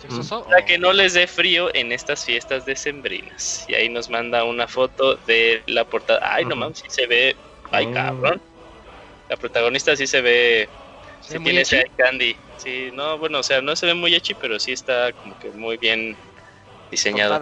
Sexoso. 0.00 0.44
para 0.44 0.64
que 0.64 0.78
no 0.78 0.92
les 0.92 1.14
dé 1.14 1.26
frío 1.26 1.72
en 1.74 1.92
estas 1.92 2.24
fiestas 2.24 2.64
decembrinas. 2.64 3.64
Y 3.68 3.74
ahí 3.74 3.88
nos 3.88 4.08
manda 4.08 4.44
una 4.44 4.66
foto 4.66 5.16
de 5.26 5.62
la 5.66 5.84
portada. 5.84 6.20
Ay, 6.22 6.44
no 6.44 6.56
mames, 6.56 6.78
sí 6.78 6.86
se 6.88 7.06
ve. 7.06 7.36
Ay, 7.70 7.86
Oh. 7.86 7.94
cabrón. 7.94 8.40
La 9.28 9.36
protagonista 9.36 9.94
sí 9.96 10.06
se 10.06 10.20
ve. 10.20 10.68
¿Se 11.20 11.36
Sí 11.36 11.44
tiene 11.44 11.60
ese 11.62 11.84
candy. 11.96 12.36
Sí, 12.56 12.90
no, 12.92 13.18
bueno, 13.18 13.40
o 13.40 13.42
sea, 13.42 13.60
no 13.60 13.76
se 13.76 13.86
ve 13.86 13.94
muy 13.94 14.14
echi, 14.14 14.34
pero 14.34 14.58
sí 14.58 14.72
está 14.72 15.12
como 15.12 15.38
que 15.38 15.50
muy 15.50 15.76
bien 15.76 16.16
diseñado. 16.90 17.34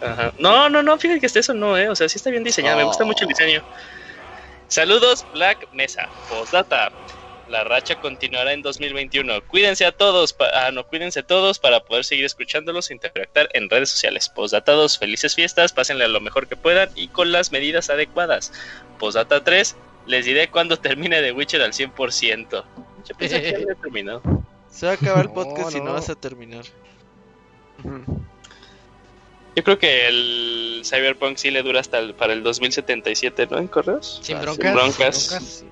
Ajá. 0.00 0.32
No, 0.38 0.68
no, 0.68 0.82
no, 0.82 0.98
fíjate 0.98 1.20
que 1.20 1.26
este 1.26 1.40
eso 1.40 1.54
no, 1.54 1.76
eh. 1.78 1.88
O 1.88 1.96
sea, 1.96 2.08
sí 2.08 2.16
está 2.18 2.30
bien 2.30 2.44
diseñado. 2.44 2.76
Me 2.76 2.84
gusta 2.84 3.04
mucho 3.04 3.24
el 3.24 3.28
diseño. 3.28 3.62
Saludos, 4.68 5.26
Black 5.32 5.68
Mesa. 5.72 6.08
Postdata. 6.28 6.90
La 7.48 7.62
racha 7.62 8.00
continuará 8.00 8.54
en 8.54 8.62
2021. 8.62 9.42
Cuídense 9.48 9.84
a 9.84 9.92
todos, 9.92 10.34
ah, 10.54 10.70
no, 10.72 10.86
cuídense 10.86 11.22
todos 11.22 11.58
para 11.58 11.84
poder 11.84 12.04
seguir 12.04 12.24
escuchándolos 12.24 12.90
e 12.90 12.94
interactuar 12.94 13.50
en 13.52 13.68
redes 13.68 13.90
sociales. 13.90 14.30
Postdatados, 14.30 14.98
felices 14.98 15.34
fiestas, 15.34 15.72
pásenle 15.74 16.04
a 16.06 16.08
lo 16.08 16.20
mejor 16.20 16.48
que 16.48 16.56
puedan 16.56 16.88
y 16.94 17.08
con 17.08 17.32
las 17.32 17.52
medidas 17.52 17.90
adecuadas. 17.90 18.50
Postdata 18.98 19.44
3, 19.44 19.76
les 20.06 20.24
diré 20.24 20.48
cuando 20.50 20.78
termine 20.80 21.20
The 21.20 21.32
Witcher 21.32 21.60
al 21.60 21.72
100%. 21.72 22.64
Yo 23.06 23.14
pensé 23.16 23.42
que 23.42 23.50
ya 23.50 23.56
había 23.58 23.74
terminado. 23.74 24.22
Se 24.70 24.86
va 24.86 24.92
a 24.92 24.94
acabar 24.94 25.26
el 25.26 25.28
No, 25.34 25.34
podcast 25.34 25.76
y 25.76 25.80
no 25.80 25.84
no. 25.84 25.92
vas 25.92 26.08
a 26.08 26.14
terminar. 26.14 26.64
Yo 29.56 29.62
creo 29.62 29.78
que 29.78 30.08
el 30.08 30.82
Cyberpunk 30.84 31.36
sí 31.36 31.50
le 31.50 31.62
dura 31.62 31.80
hasta 31.80 31.98
el- 31.98 32.14
para 32.14 32.32
el 32.32 32.42
2077, 32.42 33.46
¿no? 33.50 33.58
En 33.58 33.68
correos. 33.68 34.20
Sin 34.22 34.36
Ah, 34.36 34.40
broncas. 34.42 34.64
sin 34.66 34.74
broncas. 34.74 35.16
sin 35.16 35.30
broncas. 35.30 35.64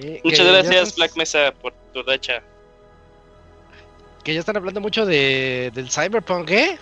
Sí, 0.00 0.20
Muchas 0.24 0.46
gracias, 0.46 0.96
Black 0.96 1.16
Mesa, 1.16 1.52
por 1.62 1.72
tu 1.94 2.02
racha. 2.02 2.42
Que 4.24 4.34
ya 4.34 4.40
están 4.40 4.56
hablando 4.56 4.80
mucho 4.80 5.06
de, 5.06 5.70
del 5.74 5.90
Cyberpunk, 5.90 6.50
¿eh? 6.50 6.78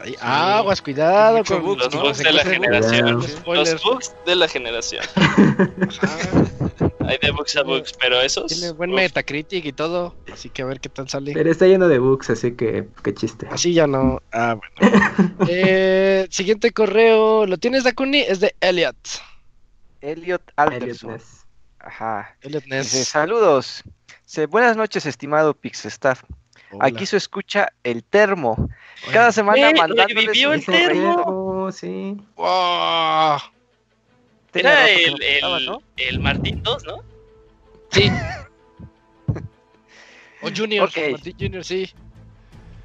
Ay, 0.00 0.14
Aguas, 0.20 0.80
cuidado 0.80 1.42
con 1.44 1.62
bugs, 1.64 1.84
Los 1.84 1.94
¿no? 1.94 2.00
bugs 2.02 2.18
de 2.18 2.32
la 2.32 2.44
generación. 2.44 3.10
Los 3.44 3.82
bugs 3.82 4.14
de 4.24 4.36
la 4.36 4.48
generación. 4.48 5.04
Hay 7.08 7.16
de 7.22 7.30
books 7.30 7.56
a 7.56 7.62
books, 7.62 7.92
pero 7.98 8.20
esos. 8.20 8.46
Tiene 8.52 8.72
buen 8.72 8.90
uf, 8.90 8.96
Metacritic 8.96 9.64
y 9.64 9.72
todo. 9.72 10.14
Así 10.32 10.50
que 10.50 10.60
a 10.62 10.66
ver 10.66 10.78
qué 10.78 10.88
tal 10.90 11.08
sale. 11.08 11.32
Pero 11.32 11.50
está 11.50 11.66
lleno 11.66 11.88
de 11.88 11.98
bugs, 11.98 12.28
así 12.30 12.52
que 12.54 12.86
qué 13.02 13.14
chiste. 13.14 13.48
Así 13.50 13.72
ya 13.72 13.86
no. 13.86 14.20
Ah, 14.32 14.56
bueno. 14.78 14.96
Eh, 15.48 16.26
siguiente 16.30 16.70
correo. 16.72 17.46
¿Lo 17.46 17.56
tienes, 17.56 17.84
Dakuni? 17.84 18.20
Es 18.20 18.40
de 18.40 18.54
Elliot. 18.60 18.96
Elliot 20.00 20.18
Elliot 20.22 20.42
Alderson. 20.56 21.12
Ness. 21.12 21.46
Ajá. 21.78 22.36
Elliot 22.42 22.64
Dice, 22.64 22.76
Ness. 22.76 23.08
saludos. 23.08 23.82
Buenas 24.50 24.76
noches, 24.76 25.06
estimado 25.06 25.54
Pixestaff. 25.54 26.22
Hola. 26.70 26.84
Aquí 26.88 27.06
su 27.06 27.16
escucha 27.16 27.72
el 27.82 28.04
termo. 28.04 28.68
Cada 29.10 29.32
semana 29.32 29.70
Eh, 29.70 29.74
mandándoles 29.74 30.28
el 30.38 30.64
termo. 30.66 31.24
correo. 31.24 31.72
sí. 31.72 32.16
Wow. 32.36 33.38
Tenía 34.50 34.88
Era 34.88 34.90
el, 34.90 35.22
el, 35.22 35.66
¿no? 35.66 35.82
el 35.96 36.20
Martín 36.20 36.62
2, 36.62 36.84
¿no? 36.84 36.98
Sí. 37.90 38.10
O 40.40 40.50
Junior. 40.56 40.88
Ok. 40.88 40.96
Martín 41.12 41.36
Junior, 41.38 41.64
sí. 41.64 41.92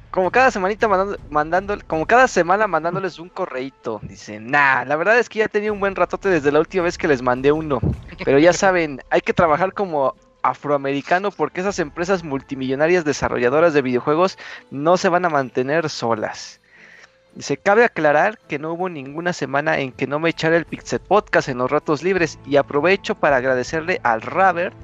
Como 0.10 0.32
cada 0.32 0.52
semanita 0.52 0.88
mandando, 0.88 1.18
mandando, 1.30 1.78
como 1.88 2.06
cada 2.06 2.28
semana 2.28 2.68
mandándoles 2.68 3.20
un 3.20 3.30
correíto. 3.30 4.00
Dice, 4.04 4.40
nah, 4.40 4.84
la 4.86 4.96
verdad 4.96 5.20
es 5.20 5.30
que 5.30 5.40
ya 5.40 5.48
tenía 5.48 5.72
un 5.72 5.80
buen 5.80 5.96
ratote 5.96 6.30
desde 6.30 6.52
la 6.52 6.60
última 6.60 6.84
vez 6.84 6.98
que 6.98 7.08
les 7.08 7.22
mandé 7.22 7.52
uno. 7.52 7.80
Pero 8.24 8.40
ya 8.40 8.54
saben, 8.54 9.02
hay 9.10 9.22
que 9.22 9.34
trabajar 9.34 9.74
como 9.74 10.16
afroamericano 10.44 11.32
porque 11.32 11.62
esas 11.62 11.80
empresas 11.80 12.24
multimillonarias 12.24 13.06
desarrolladoras 13.06 13.74
de 13.74 13.82
videojuegos 13.82 14.38
no 14.70 14.98
se 14.98 15.10
van 15.10 15.26
a 15.26 15.30
mantener 15.30 15.90
solas. 15.90 16.60
Dice, 17.36 17.58
cabe 17.58 17.84
aclarar 17.84 18.38
que 18.48 18.60
no 18.60 18.74
hubo 18.74 18.90
ninguna 18.90 19.34
semana 19.34 19.80
en 19.80 19.92
que 19.92 20.06
no 20.06 20.20
me 20.20 20.30
echara 20.30 20.56
el 20.56 20.66
Pixel 20.66 21.00
Podcast 21.00 21.50
en 21.50 21.58
los 21.58 21.72
ratos 21.72 22.04
libres 22.04 22.38
y 22.46 22.58
aprovecho 22.58 23.16
para 23.16 23.38
agradecerle 23.38 24.00
al 24.04 24.22
Robert 24.22 24.76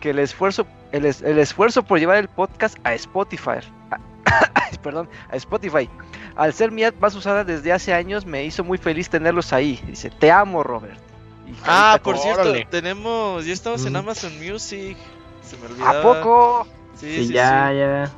que 0.00 0.10
el 0.10 0.18
esfuerzo, 0.18 0.66
el, 0.90 1.04
es- 1.04 1.22
el 1.22 1.38
esfuerzo 1.38 1.84
por 1.84 2.00
llevar 2.00 2.16
el 2.16 2.28
podcast 2.28 2.76
a 2.82 2.94
Spotify. 2.94 3.60
Perdón, 4.82 5.08
a 5.30 5.36
Spotify. 5.36 5.88
Al 6.34 6.52
ser 6.52 6.72
mi 6.72 6.82
app 6.82 6.96
más 7.00 7.14
usada 7.14 7.44
desde 7.44 7.72
hace 7.72 7.92
años, 7.94 8.26
me 8.26 8.44
hizo 8.44 8.64
muy 8.64 8.78
feliz 8.78 9.08
tenerlos 9.08 9.52
ahí. 9.52 9.80
Dice, 9.86 10.10
te 10.10 10.30
amo, 10.32 10.64
Robert. 10.64 10.98
Y 11.46 11.54
Ah, 11.64 12.00
por 12.02 12.18
cierto, 12.18 12.40
Órale. 12.42 12.66
tenemos, 12.68 13.44
ya 13.46 13.52
estamos 13.52 13.84
en 13.86 13.92
Mm. 13.92 13.96
Amazon 13.96 14.32
Music. 14.40 14.96
Se 15.44 15.56
me 15.58 15.66
olvidaba. 15.66 16.00
¿A 16.00 16.02
poco? 16.02 16.66
Sí, 16.96 17.16
Sí, 17.16 17.26
sí, 17.28 17.32
ya, 17.32 17.68
sí. 17.70 17.78
ya. 17.78 18.10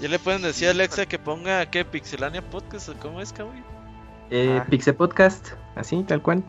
Ya 0.00 0.08
le 0.08 0.18
pueden 0.18 0.42
decir 0.42 0.68
a 0.68 0.72
Alexa 0.72 1.06
que 1.06 1.18
ponga, 1.18 1.64
¿qué? 1.70 1.84
Pixelania 1.84 2.42
Podcast 2.42 2.88
o 2.88 2.94
cómo 2.94 3.20
es, 3.20 3.32
cabrón? 3.32 3.64
Eh, 4.30 4.58
Ah. 4.60 4.66
Pixel 4.68 4.94
Podcast, 4.94 5.52
así, 5.76 6.02
tal 6.02 6.20
cual. 6.22 6.42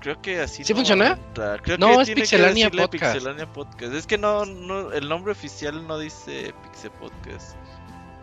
Creo 0.00 0.20
que 0.22 0.40
así 0.40 0.62
¿Sí 0.64 0.72
no 0.72 0.78
funciona? 0.78 1.18
Creo 1.62 1.76
No, 1.76 1.88
que 1.88 2.00
es 2.02 2.06
tiene 2.06 2.20
Pixelania 2.22 2.70
Podcast. 2.70 3.14
Pixelania 3.14 3.52
Podcast. 3.52 3.94
Es 3.94 4.06
que 4.06 4.16
no, 4.16 4.44
no, 4.44 4.92
el 4.92 5.08
nombre 5.08 5.32
oficial 5.32 5.86
no 5.86 5.98
dice 5.98 6.54
Pixel 6.62 6.90
Podcast. 6.92 7.56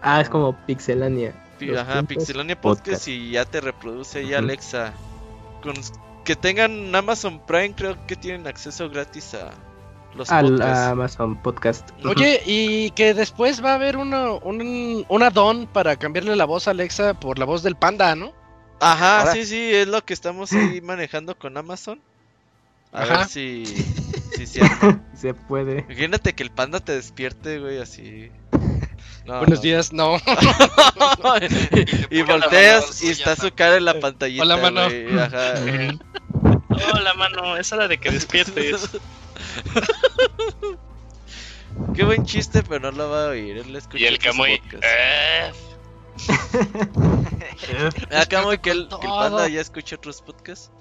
Ah, 0.01 0.21
es 0.21 0.29
como 0.29 0.55
Pixelania. 0.65 1.33
Ajá, 1.77 2.03
Pixelania 2.03 2.59
Podcast, 2.59 2.85
podcast. 2.87 3.07
y 3.09 3.31
ya 3.31 3.45
te 3.45 3.61
reproduce 3.61 4.19
ahí. 4.19 4.33
Alexa. 4.33 4.93
Con 5.61 5.73
que 6.23 6.35
tengan 6.35 6.93
Amazon 6.95 7.39
Prime, 7.45 7.73
creo 7.75 7.97
que 8.07 8.15
tienen 8.15 8.47
acceso 8.47 8.89
gratis 8.89 9.33
a 9.35 9.51
los 10.15 10.31
Al 10.31 10.47
podcasts. 10.49 10.87
Amazon 10.87 11.41
Podcast. 11.41 11.89
Oye, 12.05 12.41
y 12.45 12.91
que 12.91 13.13
después 13.13 13.63
va 13.63 13.71
a 13.71 13.75
haber 13.75 13.97
uno, 13.97 14.39
un, 14.39 15.05
un 15.07 15.23
add-on 15.23 15.67
para 15.67 15.95
cambiarle 15.97 16.35
la 16.35 16.45
voz 16.45 16.67
a 16.67 16.71
Alexa 16.71 17.13
por 17.15 17.37
la 17.39 17.45
voz 17.45 17.63
del 17.63 17.75
panda, 17.75 18.15
¿no? 18.15 18.33
Ajá, 18.79 19.21
Ahora- 19.21 19.33
sí, 19.33 19.45
sí, 19.45 19.73
es 19.73 19.87
lo 19.87 20.03
que 20.03 20.13
estamos 20.13 20.51
ahí 20.53 20.81
manejando 20.83 21.37
con 21.37 21.57
Amazon. 21.57 21.99
A 22.91 23.01
Ajá. 23.03 23.17
ver 23.19 23.27
si, 23.27 23.65
si 23.65 24.45
se 25.15 25.33
puede. 25.33 25.79
Imagínate 25.89 26.33
que 26.33 26.43
el 26.43 26.51
panda 26.51 26.79
te 26.79 26.93
despierte, 26.93 27.59
güey, 27.59 27.79
así. 27.79 28.31
No, 29.25 29.37
Buenos 29.39 29.59
no. 29.59 29.61
días, 29.63 29.91
no. 29.91 30.17
y 32.09 32.21
volteas 32.21 32.83
mano 32.85 32.95
y 33.03 33.09
está 33.09 33.35
su 33.35 33.51
cara 33.53 33.77
en 33.77 33.85
la 33.85 33.99
pantallita. 33.99 34.43
Hola, 34.43 34.57
mano. 34.57 34.85
güey, 34.85 35.19
Ajá. 35.19 35.55
Hola, 36.93 37.13
mano, 37.15 37.57
es 37.57 37.71
hora 37.73 37.87
de 37.87 37.97
que 37.97 38.11
despiertes. 38.11 38.89
Qué 41.93 42.03
buen 42.03 42.25
chiste, 42.25 42.63
pero 42.63 42.79
no 42.79 42.91
lo 42.97 43.09
va 43.09 43.25
a 43.25 43.29
oír. 43.29 43.57
Él 43.57 43.75
escucha 43.75 44.03
Y 44.03 44.05
el 44.07 44.17
Camuy. 44.19 44.59
podcasts. 44.59 44.87
eh, 44.87 45.51
Ah, 48.11 48.25
Camuy, 48.29 48.57
que 48.59 48.71
el, 48.71 48.87
que 48.87 48.93
el 48.95 48.99
todo. 49.01 49.19
panda 49.19 49.47
ya 49.47 49.61
escucha 49.61 49.95
otros 49.95 50.21
podcasts. 50.21 50.71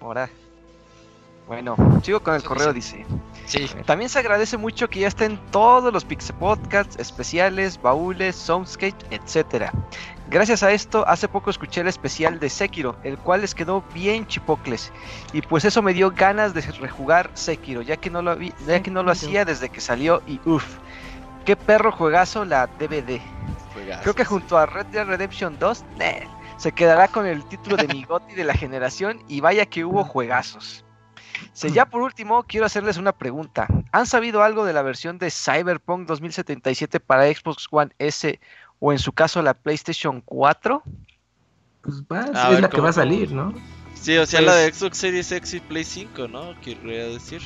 Ahora. 0.00 0.30
Bueno, 1.48 1.76
sigo 2.02 2.20
con 2.22 2.34
el 2.34 2.42
correo, 2.42 2.72
dice. 2.72 3.04
dice. 3.44 3.68
Sí. 3.68 3.74
También 3.84 4.10
se 4.10 4.18
agradece 4.18 4.56
mucho 4.56 4.88
que 4.90 5.00
ya 5.00 5.08
estén 5.08 5.38
todos 5.52 5.92
los 5.92 6.04
Pixel 6.04 6.34
Podcasts, 6.36 6.96
especiales, 6.98 7.80
baúles, 7.80 8.34
soundscape, 8.34 8.96
etcétera. 9.10 9.72
Gracias 10.28 10.62
a 10.64 10.72
esto, 10.72 11.06
hace 11.06 11.28
poco 11.28 11.50
escuché 11.50 11.82
el 11.82 11.86
especial 11.86 12.40
de 12.40 12.50
Sekiro, 12.50 12.96
el 13.04 13.16
cual 13.16 13.42
les 13.42 13.54
quedó 13.54 13.82
bien 13.94 14.26
chipocles. 14.26 14.92
Y 15.32 15.40
pues 15.42 15.64
eso 15.64 15.82
me 15.82 15.94
dio 15.94 16.10
ganas 16.10 16.52
de 16.52 16.62
rejugar 16.62 17.30
Sekiro, 17.34 17.80
ya 17.82 17.96
que 17.96 18.10
no 18.10 18.22
lo, 18.22 18.32
habí- 18.32 18.52
ya 18.66 18.82
que 18.82 18.90
no 18.90 19.02
lo 19.04 19.12
hacía 19.12 19.44
desde 19.44 19.68
que 19.68 19.80
salió 19.80 20.22
y 20.26 20.40
uff. 20.44 20.78
Qué 21.44 21.54
perro 21.54 21.92
juegazo 21.92 22.44
la 22.44 22.66
DVD. 22.66 23.20
Creo 24.02 24.14
que 24.14 24.24
junto 24.24 24.58
a 24.58 24.66
Red 24.66 24.86
Dead 24.86 25.06
Redemption 25.06 25.58
2, 25.60 25.84
nah, 25.96 26.06
se 26.56 26.72
quedará 26.72 27.06
con 27.06 27.24
el 27.26 27.44
título 27.44 27.76
de 27.76 27.86
mi 27.94 28.02
GOTY 28.02 28.34
de 28.34 28.44
la 28.44 28.54
generación 28.54 29.22
y 29.28 29.40
vaya 29.40 29.64
que 29.66 29.84
hubo 29.84 30.02
juegazos. 30.02 30.82
Si 31.52 31.70
ya 31.70 31.84
por 31.86 32.00
último 32.02 32.42
quiero 32.44 32.64
hacerles 32.66 32.96
una 32.96 33.12
pregunta. 33.12 33.66
¿Han 33.92 34.06
sabido 34.06 34.42
algo 34.42 34.64
de 34.64 34.72
la 34.72 34.82
versión 34.82 35.18
de 35.18 35.30
Cyberpunk 35.30 36.06
2077 36.08 36.98
para 36.98 37.26
Xbox 37.26 37.66
One 37.70 37.92
S 37.98 38.40
o 38.80 38.92
en 38.92 38.98
su 38.98 39.12
caso 39.12 39.42
la 39.42 39.54
PlayStation 39.54 40.20
4? 40.22 40.82
Pues 41.82 42.02
va, 42.02 42.24
sí, 42.24 42.30
A 42.34 42.44
es 42.44 42.50
ver, 42.50 42.60
la 42.62 42.68
que 42.68 42.76
¿cómo, 42.76 42.84
va 42.84 42.90
a 42.90 42.92
salir, 42.92 43.32
¿no? 43.32 43.54
Sí, 43.94 44.16
o 44.18 44.26
sea, 44.26 44.40
Pues- 44.40 44.46
la 44.46 44.54
de 44.56 44.72
Xbox 44.72 44.98
Series 44.98 45.32
X 45.32 45.54
y 45.54 45.60
Play 45.60 45.84
5, 45.84 46.28
¿no? 46.28 46.58
Querría 46.60 47.06
decir. 47.08 47.40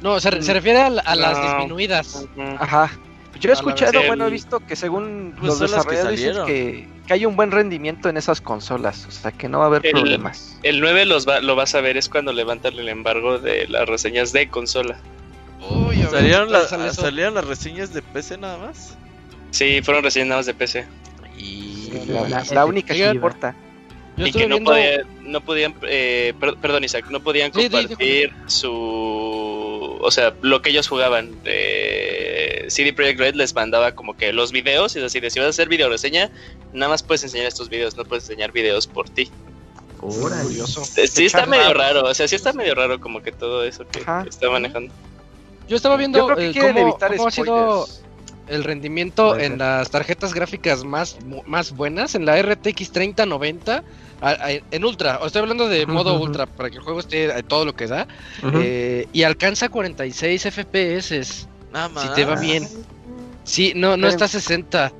No, 0.00 0.20
se, 0.20 0.42
se 0.42 0.52
refiere 0.52 0.80
a, 0.82 0.90
la- 0.90 1.02
a 1.02 1.14
las 1.16 1.40
disminuidas. 1.42 2.26
Ajá. 2.58 2.90
Yo 3.40 3.50
he 3.50 3.52
escuchado, 3.52 4.00
bueno, 4.06 4.26
he 4.26 4.30
visto 4.30 4.60
que 4.60 4.76
según 4.76 5.34
Pues 5.38 5.48
los 5.48 5.58
que 5.58 5.64
desarrolladores 5.64 6.20
dicen 6.20 6.34
salieron. 6.36 6.46
que, 6.46 6.88
que 7.06 7.12
hay 7.14 7.26
un 7.26 7.34
buen 7.36 7.50
rendimiento 7.50 8.08
en 8.08 8.16
esas 8.16 8.40
consolas, 8.40 9.06
o 9.06 9.10
sea 9.10 9.32
que 9.32 9.48
no 9.48 9.58
va 9.58 9.64
a 9.64 9.66
haber 9.66 9.84
El- 9.84 9.92
problemas. 9.92 10.56
El 10.62 10.80
9 10.80 11.04
los 11.04 11.26
va- 11.28 11.40
lo 11.40 11.56
vas 11.56 11.74
a 11.74 11.80
ver 11.80 11.96
es 11.96 12.08
cuando 12.08 12.32
levantan 12.32 12.74
el 12.78 12.88
embargo 12.88 13.38
de 13.38 13.66
las 13.66 13.88
reseñas 13.88 14.32
de 14.32 14.48
consola. 14.48 14.98
Uy, 15.68 15.96
a 15.96 15.98
ver, 16.02 16.10
¿Salieron, 16.10 16.48
¿cuándo 16.48 16.76
la-? 16.78 16.92
¿Salieron 16.92 17.34
las 17.34 17.44
reseñas 17.46 17.92
de 17.92 18.02
PC 18.02 18.38
nada 18.38 18.56
más? 18.58 18.96
Sí, 19.54 19.80
fueron 19.82 20.02
más 20.28 20.46
de 20.46 20.52
PC. 20.54 20.84
Y... 21.38 21.90
La, 22.08 22.28
la- 22.28 22.44
Sí, 22.44 22.54
la 22.56 22.64
única 22.66 22.92
que 22.92 23.08
importa. 23.08 23.54
Yo 24.16 24.26
y 24.26 24.32
que 24.32 24.48
no, 24.48 24.56
viendo... 24.56 24.72
podía- 24.72 25.04
no 25.22 25.40
podían, 25.40 25.74
eh, 25.88 26.34
per- 26.40 26.56
perdón 26.56 26.82
Isaac, 26.82 27.06
no 27.10 27.20
podían 27.22 27.52
Sí, 27.54 27.70
compartir 27.70 28.32
su, 28.46 28.70
o 30.00 30.10
sea, 30.10 30.34
lo 30.42 30.60
que 30.60 30.70
ellos 30.70 30.88
jugaban. 30.88 31.36
Eh, 31.44 32.66
CD 32.68 32.92
Projekt 32.92 33.20
Red 33.20 33.34
les 33.36 33.54
mandaba 33.54 33.92
como 33.92 34.16
que 34.16 34.32
los 34.32 34.50
videos, 34.50 34.96
y 34.96 34.98
es 34.98 35.04
así, 35.04 35.20
de 35.20 35.30
si 35.30 35.38
vas 35.38 35.46
a 35.46 35.50
hacer 35.50 35.68
video 35.68 35.88
reseña, 35.88 36.30
nada 36.72 36.90
más 36.90 37.02
puedes 37.04 37.22
enseñar 37.22 37.46
estos 37.46 37.68
videos, 37.68 37.96
no 37.96 38.04
puedes 38.04 38.24
enseñar 38.24 38.50
videos 38.50 38.86
por 38.88 39.08
ti. 39.08 39.30
Órale. 40.00 40.42
Curioso. 40.42 40.84
Sí 40.84 41.24
está 41.26 41.46
medio 41.46 41.72
raro. 41.74 42.02
o 42.04 42.12
sea, 42.14 42.26
sí 42.26 42.34
está 42.34 42.52
medio 42.52 42.74
raro 42.74 43.00
como 43.00 43.22
que 43.22 43.30
todo 43.30 43.62
eso 43.64 43.86
que 43.86 44.00
Ajá. 44.00 44.24
está 44.28 44.50
manejando. 44.50 44.92
Yo 45.68 45.76
estaba 45.76 45.96
viendo 45.96 46.18
Yo 46.18 46.26
creo 46.26 46.52
que 46.52 46.58
eh, 46.58 46.60
cómo, 46.60 46.78
evitar 46.88 47.16
cómo 47.16 47.28
ha 47.28 47.30
sido 47.30 47.86
spoilers. 47.86 48.03
El 48.46 48.64
rendimiento 48.64 49.38
en 49.38 49.58
las 49.58 49.90
tarjetas 49.90 50.34
gráficas 50.34 50.84
más, 50.84 51.16
más 51.46 51.72
buenas, 51.72 52.14
en 52.14 52.26
la 52.26 52.36
RTX 52.38 52.90
3090, 52.92 53.82
a- 54.20 54.28
a- 54.30 54.50
en 54.50 54.84
Ultra, 54.84 55.18
o 55.22 55.26
estoy 55.26 55.40
hablando 55.42 55.68
de 55.68 55.86
modo 55.86 56.14
ujú. 56.14 56.24
Ultra, 56.24 56.46
para 56.46 56.70
que 56.70 56.76
el 56.76 56.82
juego 56.82 57.00
esté 57.00 57.32
a 57.32 57.42
todo 57.42 57.64
lo 57.64 57.74
que 57.74 57.86
da, 57.86 58.06
Ujú. 58.42 58.58
eh, 58.60 59.08
y 59.12 59.22
alcanza 59.22 59.68
46 59.68 60.44
FPS, 60.46 61.46
Nada 61.72 61.88
si 61.88 61.94
más. 61.94 62.14
te 62.14 62.24
va 62.24 62.36
bien. 62.36 62.68
Sí, 63.44 63.72
no, 63.76 63.96
no 63.96 64.08
está 64.08 64.26
a 64.26 64.28
60. 64.28 64.92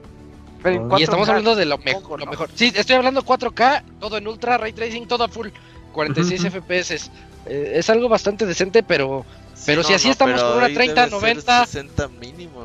Pero 0.62 0.76
en 0.76 0.82
Y 0.82 0.84
Y 0.84 0.88
4K, 0.88 1.02
estamos 1.02 1.28
hablando 1.28 1.54
de 1.54 1.64
lo, 1.66 1.76
supongo, 1.76 2.00
mejor 2.00 2.20
lo 2.20 2.24
¿no? 2.26 2.30
mejor. 2.30 2.50
Sí, 2.54 2.72
estoy 2.74 2.96
hablando 2.96 3.22
4K, 3.22 3.82
todo 4.00 4.16
en 4.16 4.26
Ultra, 4.26 4.56
Ray 4.58 4.72
Tracing, 4.72 5.06
todo 5.06 5.24
a 5.24 5.28
full, 5.28 5.48
46 5.92 6.40
Ujú. 6.40 6.48
FPS. 6.48 7.10
Eh, 7.46 7.72
es 7.76 7.90
algo 7.90 8.08
bastante 8.08 8.46
decente, 8.46 8.82
pero... 8.82 9.24
Pero 9.66 9.82
si 9.82 9.94
así 9.94 10.08
estamos 10.10 10.34
pero 10.40 10.48
con 10.48 10.56
una 10.58 10.66
ahí 10.66 10.72
debe 10.74 10.84
30, 10.92 11.02
ser 11.04 11.10
90. 11.12 11.66
60 11.66 12.08
mínimo. 12.08 12.63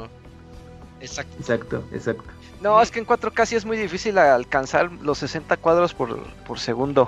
Exacto. 1.02 1.36
Exacto, 1.40 1.84
exacto. 1.94 2.24
No, 2.62 2.82
es 2.82 2.92
que 2.92 3.00
en 3.00 3.06
4K 3.08 3.46
sí 3.46 3.56
es 3.56 3.66
muy 3.66 3.78
difícil 3.78 4.18
alcanzar 4.18 4.92
los 5.02 5.18
60 5.20 5.56
cuadros 5.58 5.94
por, 5.94 6.22
por 6.46 6.60
segundo. 6.60 7.08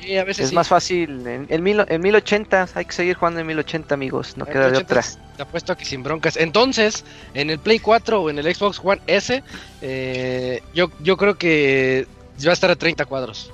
Y 0.00 0.16
a 0.16 0.24
veces 0.24 0.44
Es 0.44 0.48
sí. 0.50 0.54
más 0.54 0.68
fácil. 0.68 1.26
En, 1.26 1.46
en, 1.48 1.62
mil, 1.62 1.84
en 1.88 2.00
1080, 2.00 2.68
hay 2.74 2.84
que 2.84 2.92
seguir 2.92 3.16
jugando 3.16 3.40
en 3.40 3.46
1080, 3.46 3.94
amigos. 3.94 4.36
No 4.36 4.44
En 4.46 4.52
queda 4.52 4.70
de 4.70 4.76
80 4.78 4.94
otra. 4.94 5.04
Te 5.36 5.42
apuesto 5.42 5.76
que 5.76 5.84
sin 5.84 6.02
broncas. 6.02 6.36
Entonces, 6.36 7.04
en 7.34 7.50
el 7.50 7.58
Play 7.58 7.78
4 7.80 8.22
o 8.22 8.30
en 8.30 8.38
el 8.38 8.54
Xbox 8.54 8.80
One 8.82 9.00
S, 9.06 9.42
eh, 9.82 10.62
yo, 10.74 10.90
yo 11.02 11.16
creo 11.16 11.36
que 11.36 12.06
va 12.44 12.50
a 12.50 12.52
estar 12.54 12.70
a 12.70 12.76
30 12.76 13.04
cuadros. 13.06 13.52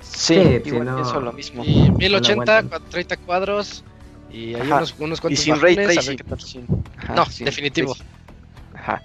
Sí, 0.00 0.34
Sí, 0.34 0.42
sí, 0.64 0.68
igual 0.70 0.84
no. 0.86 0.94
pienso 0.96 1.20
lo 1.20 1.32
mismo. 1.32 1.64
Y 1.64 1.90
1080, 1.90 2.58
aguantan. 2.58 2.68
cua- 2.82 2.90
30 2.90 3.16
cuadros. 3.18 3.84
Y 4.30 4.54
hay 4.54 4.62
unos, 4.62 4.94
unos 4.98 5.18
Y 5.18 5.20
cuantos 5.22 5.40
sin 5.44 5.60
ray 5.60 5.76
bajones, 5.76 6.06
ver 6.06 6.16
tracing. 6.16 6.66
Sin- 6.66 6.84
ajá, 6.98 7.14
No, 7.14 7.26
sin 7.26 7.44
definitivo. 7.46 7.94
tracing. 7.94 8.12
Ajá. 8.82 9.00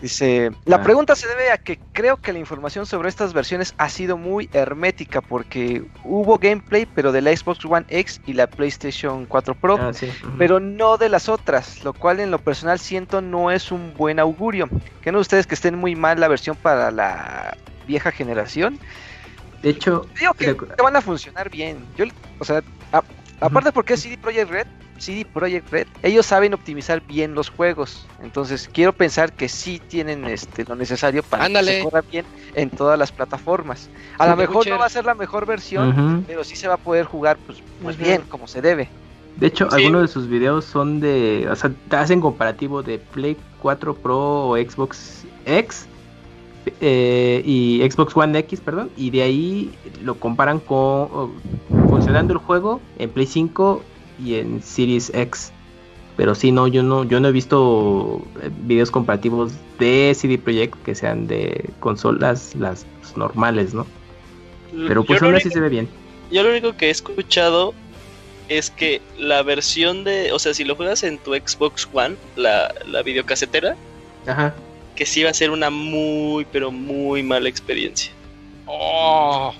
Dice, 0.00 0.50
la 0.64 0.76
Ah. 0.76 0.82
pregunta 0.82 1.14
se 1.14 1.28
debe 1.28 1.52
a 1.52 1.58
que 1.58 1.78
creo 1.92 2.16
que 2.16 2.32
la 2.32 2.40
información 2.40 2.86
sobre 2.86 3.08
estas 3.08 3.32
versiones 3.32 3.72
ha 3.78 3.88
sido 3.88 4.16
muy 4.16 4.50
hermética 4.52 5.20
porque 5.20 5.84
hubo 6.02 6.38
gameplay 6.38 6.86
pero 6.86 7.12
de 7.12 7.22
la 7.22 7.34
Xbox 7.36 7.64
One 7.64 7.86
X 7.88 8.20
y 8.26 8.32
la 8.32 8.48
PlayStation 8.48 9.26
4 9.26 9.54
Pro, 9.54 9.78
Ah, 9.80 9.92
sí. 9.92 10.10
pero 10.38 10.58
no 10.58 10.96
de 10.96 11.08
las 11.08 11.28
otras, 11.28 11.84
lo 11.84 11.92
cual 11.92 12.18
en 12.18 12.32
lo 12.32 12.38
personal 12.38 12.80
siento 12.80 13.20
no 13.20 13.52
es 13.52 13.70
un 13.70 13.94
buen 13.94 14.18
augurio. 14.18 14.68
¿Creen 15.02 15.16
ustedes 15.16 15.46
que 15.46 15.54
estén 15.54 15.78
muy 15.78 15.94
mal 15.94 16.18
la 16.18 16.26
versión 16.26 16.56
para 16.56 16.90
la 16.90 17.56
vieja 17.86 18.10
generación? 18.10 18.80
De 19.62 19.70
hecho, 19.70 20.06
Digo 20.18 20.34
que, 20.34 20.52
van 20.82 20.96
a 20.96 21.00
funcionar 21.00 21.48
bien. 21.48 21.78
Yo, 21.96 22.04
o 22.38 22.44
sea, 22.44 22.62
aparte 23.40 23.72
porque 23.72 23.94
es 23.94 24.00
CD 24.02 24.16
Projekt 24.18 24.50
Red, 24.50 24.66
CD 24.98 25.24
Projekt 25.24 25.70
Red, 25.70 25.86
ellos 26.02 26.24
saben 26.26 26.54
optimizar 26.54 27.00
bien 27.02 27.34
los 27.34 27.50
juegos. 27.50 28.06
Entonces 28.22 28.68
quiero 28.72 28.92
pensar 28.92 29.32
que 29.32 29.48
sí 29.48 29.80
tienen 29.88 30.24
este 30.24 30.64
lo 30.64 30.74
necesario 30.74 31.22
para 31.22 31.44
Ándale. 31.44 31.70
que 31.72 31.76
se 31.78 31.84
corra 31.84 32.00
bien 32.10 32.24
en 32.54 32.70
todas 32.70 32.98
las 32.98 33.12
plataformas. 33.12 33.90
A 34.18 34.24
Sí, 34.24 34.30
lo 34.30 34.36
mejor 34.36 34.56
Witcher. 34.56 34.72
no 34.72 34.78
va 34.78 34.86
a 34.86 34.90
ser 34.90 35.04
la 35.04 35.14
mejor 35.14 35.44
versión, 35.46 36.24
pero 36.26 36.44
sí 36.44 36.56
se 36.56 36.66
va 36.68 36.74
a 36.74 36.78
poder 36.78 37.04
jugar 37.04 37.36
pues, 37.46 37.58
pues 37.82 37.96
bien, 37.98 38.22
como 38.28 38.46
se 38.46 38.62
debe. 38.62 38.88
De 39.36 39.48
hecho, 39.48 39.68
Sí. 39.70 39.76
algunos 39.76 40.00
de 40.02 40.08
sus 40.08 40.28
videos 40.28 40.64
son 40.64 40.98
de. 41.00 41.46
O 41.50 41.56
sea, 41.56 41.70
te 41.90 41.96
hacen 41.96 42.22
comparativo 42.22 42.82
de 42.82 42.98
Play 42.98 43.36
4 43.60 43.94
Pro 43.94 44.48
o 44.48 44.56
Xbox 44.56 45.24
X 45.44 45.86
eh, 46.80 47.42
y 47.44 47.80
Xbox 47.88 48.16
One 48.16 48.38
X, 48.40 48.60
perdón. 48.60 48.90
Y 48.96 49.10
de 49.10 49.22
ahí 49.22 49.70
lo 50.02 50.16
comparan 50.16 50.60
con. 50.60 51.32
funcionando 51.88 52.32
el 52.32 52.38
juego 52.38 52.80
en 52.98 53.10
Play 53.10 53.26
5 53.26 53.82
y 54.24 54.34
en 54.36 54.62
Series 54.62 55.12
X. 55.14 55.52
Pero 56.16 56.34
sí, 56.34 56.50
no, 56.50 56.66
yo 56.66 56.82
no, 56.82 57.04
yo 57.04 57.20
no 57.20 57.28
he 57.28 57.32
visto 57.32 58.22
eh, 58.42 58.50
videos 58.62 58.90
comparativos 58.90 59.52
de 59.78 60.14
CD 60.14 60.38
Projekt 60.38 60.82
que 60.82 60.94
sean 60.94 61.26
de 61.26 61.70
consolas 61.80 62.54
las 62.54 62.86
normales, 63.16 63.74
¿no? 63.74 63.86
Pero 64.88 65.04
pues 65.04 65.20
yo, 65.20 65.26
aún 65.26 65.36
así 65.36 65.48
único, 65.48 65.54
se 65.54 65.60
ve 65.60 65.68
bien. 65.68 65.88
yo 66.30 66.42
lo 66.42 66.50
único 66.50 66.76
que 66.76 66.86
he 66.86 66.90
escuchado 66.90 67.74
es 68.48 68.70
que 68.70 69.00
la 69.18 69.42
versión 69.42 70.04
de, 70.04 70.32
o 70.32 70.38
sea, 70.38 70.54
si 70.54 70.64
lo 70.64 70.74
juegas 70.74 71.02
en 71.02 71.18
tu 71.18 71.34
Xbox 71.34 71.88
One, 71.92 72.16
la, 72.36 72.74
la 72.86 73.02
videocasetera, 73.02 73.76
Ajá. 74.26 74.54
Que 74.96 75.06
sí 75.06 75.22
va 75.22 75.30
a 75.30 75.34
ser 75.34 75.50
una 75.50 75.70
muy, 75.70 76.44
pero 76.46 76.72
muy 76.72 77.22
mala 77.22 77.48
experiencia. 77.48 78.10
Oh, 78.66 79.54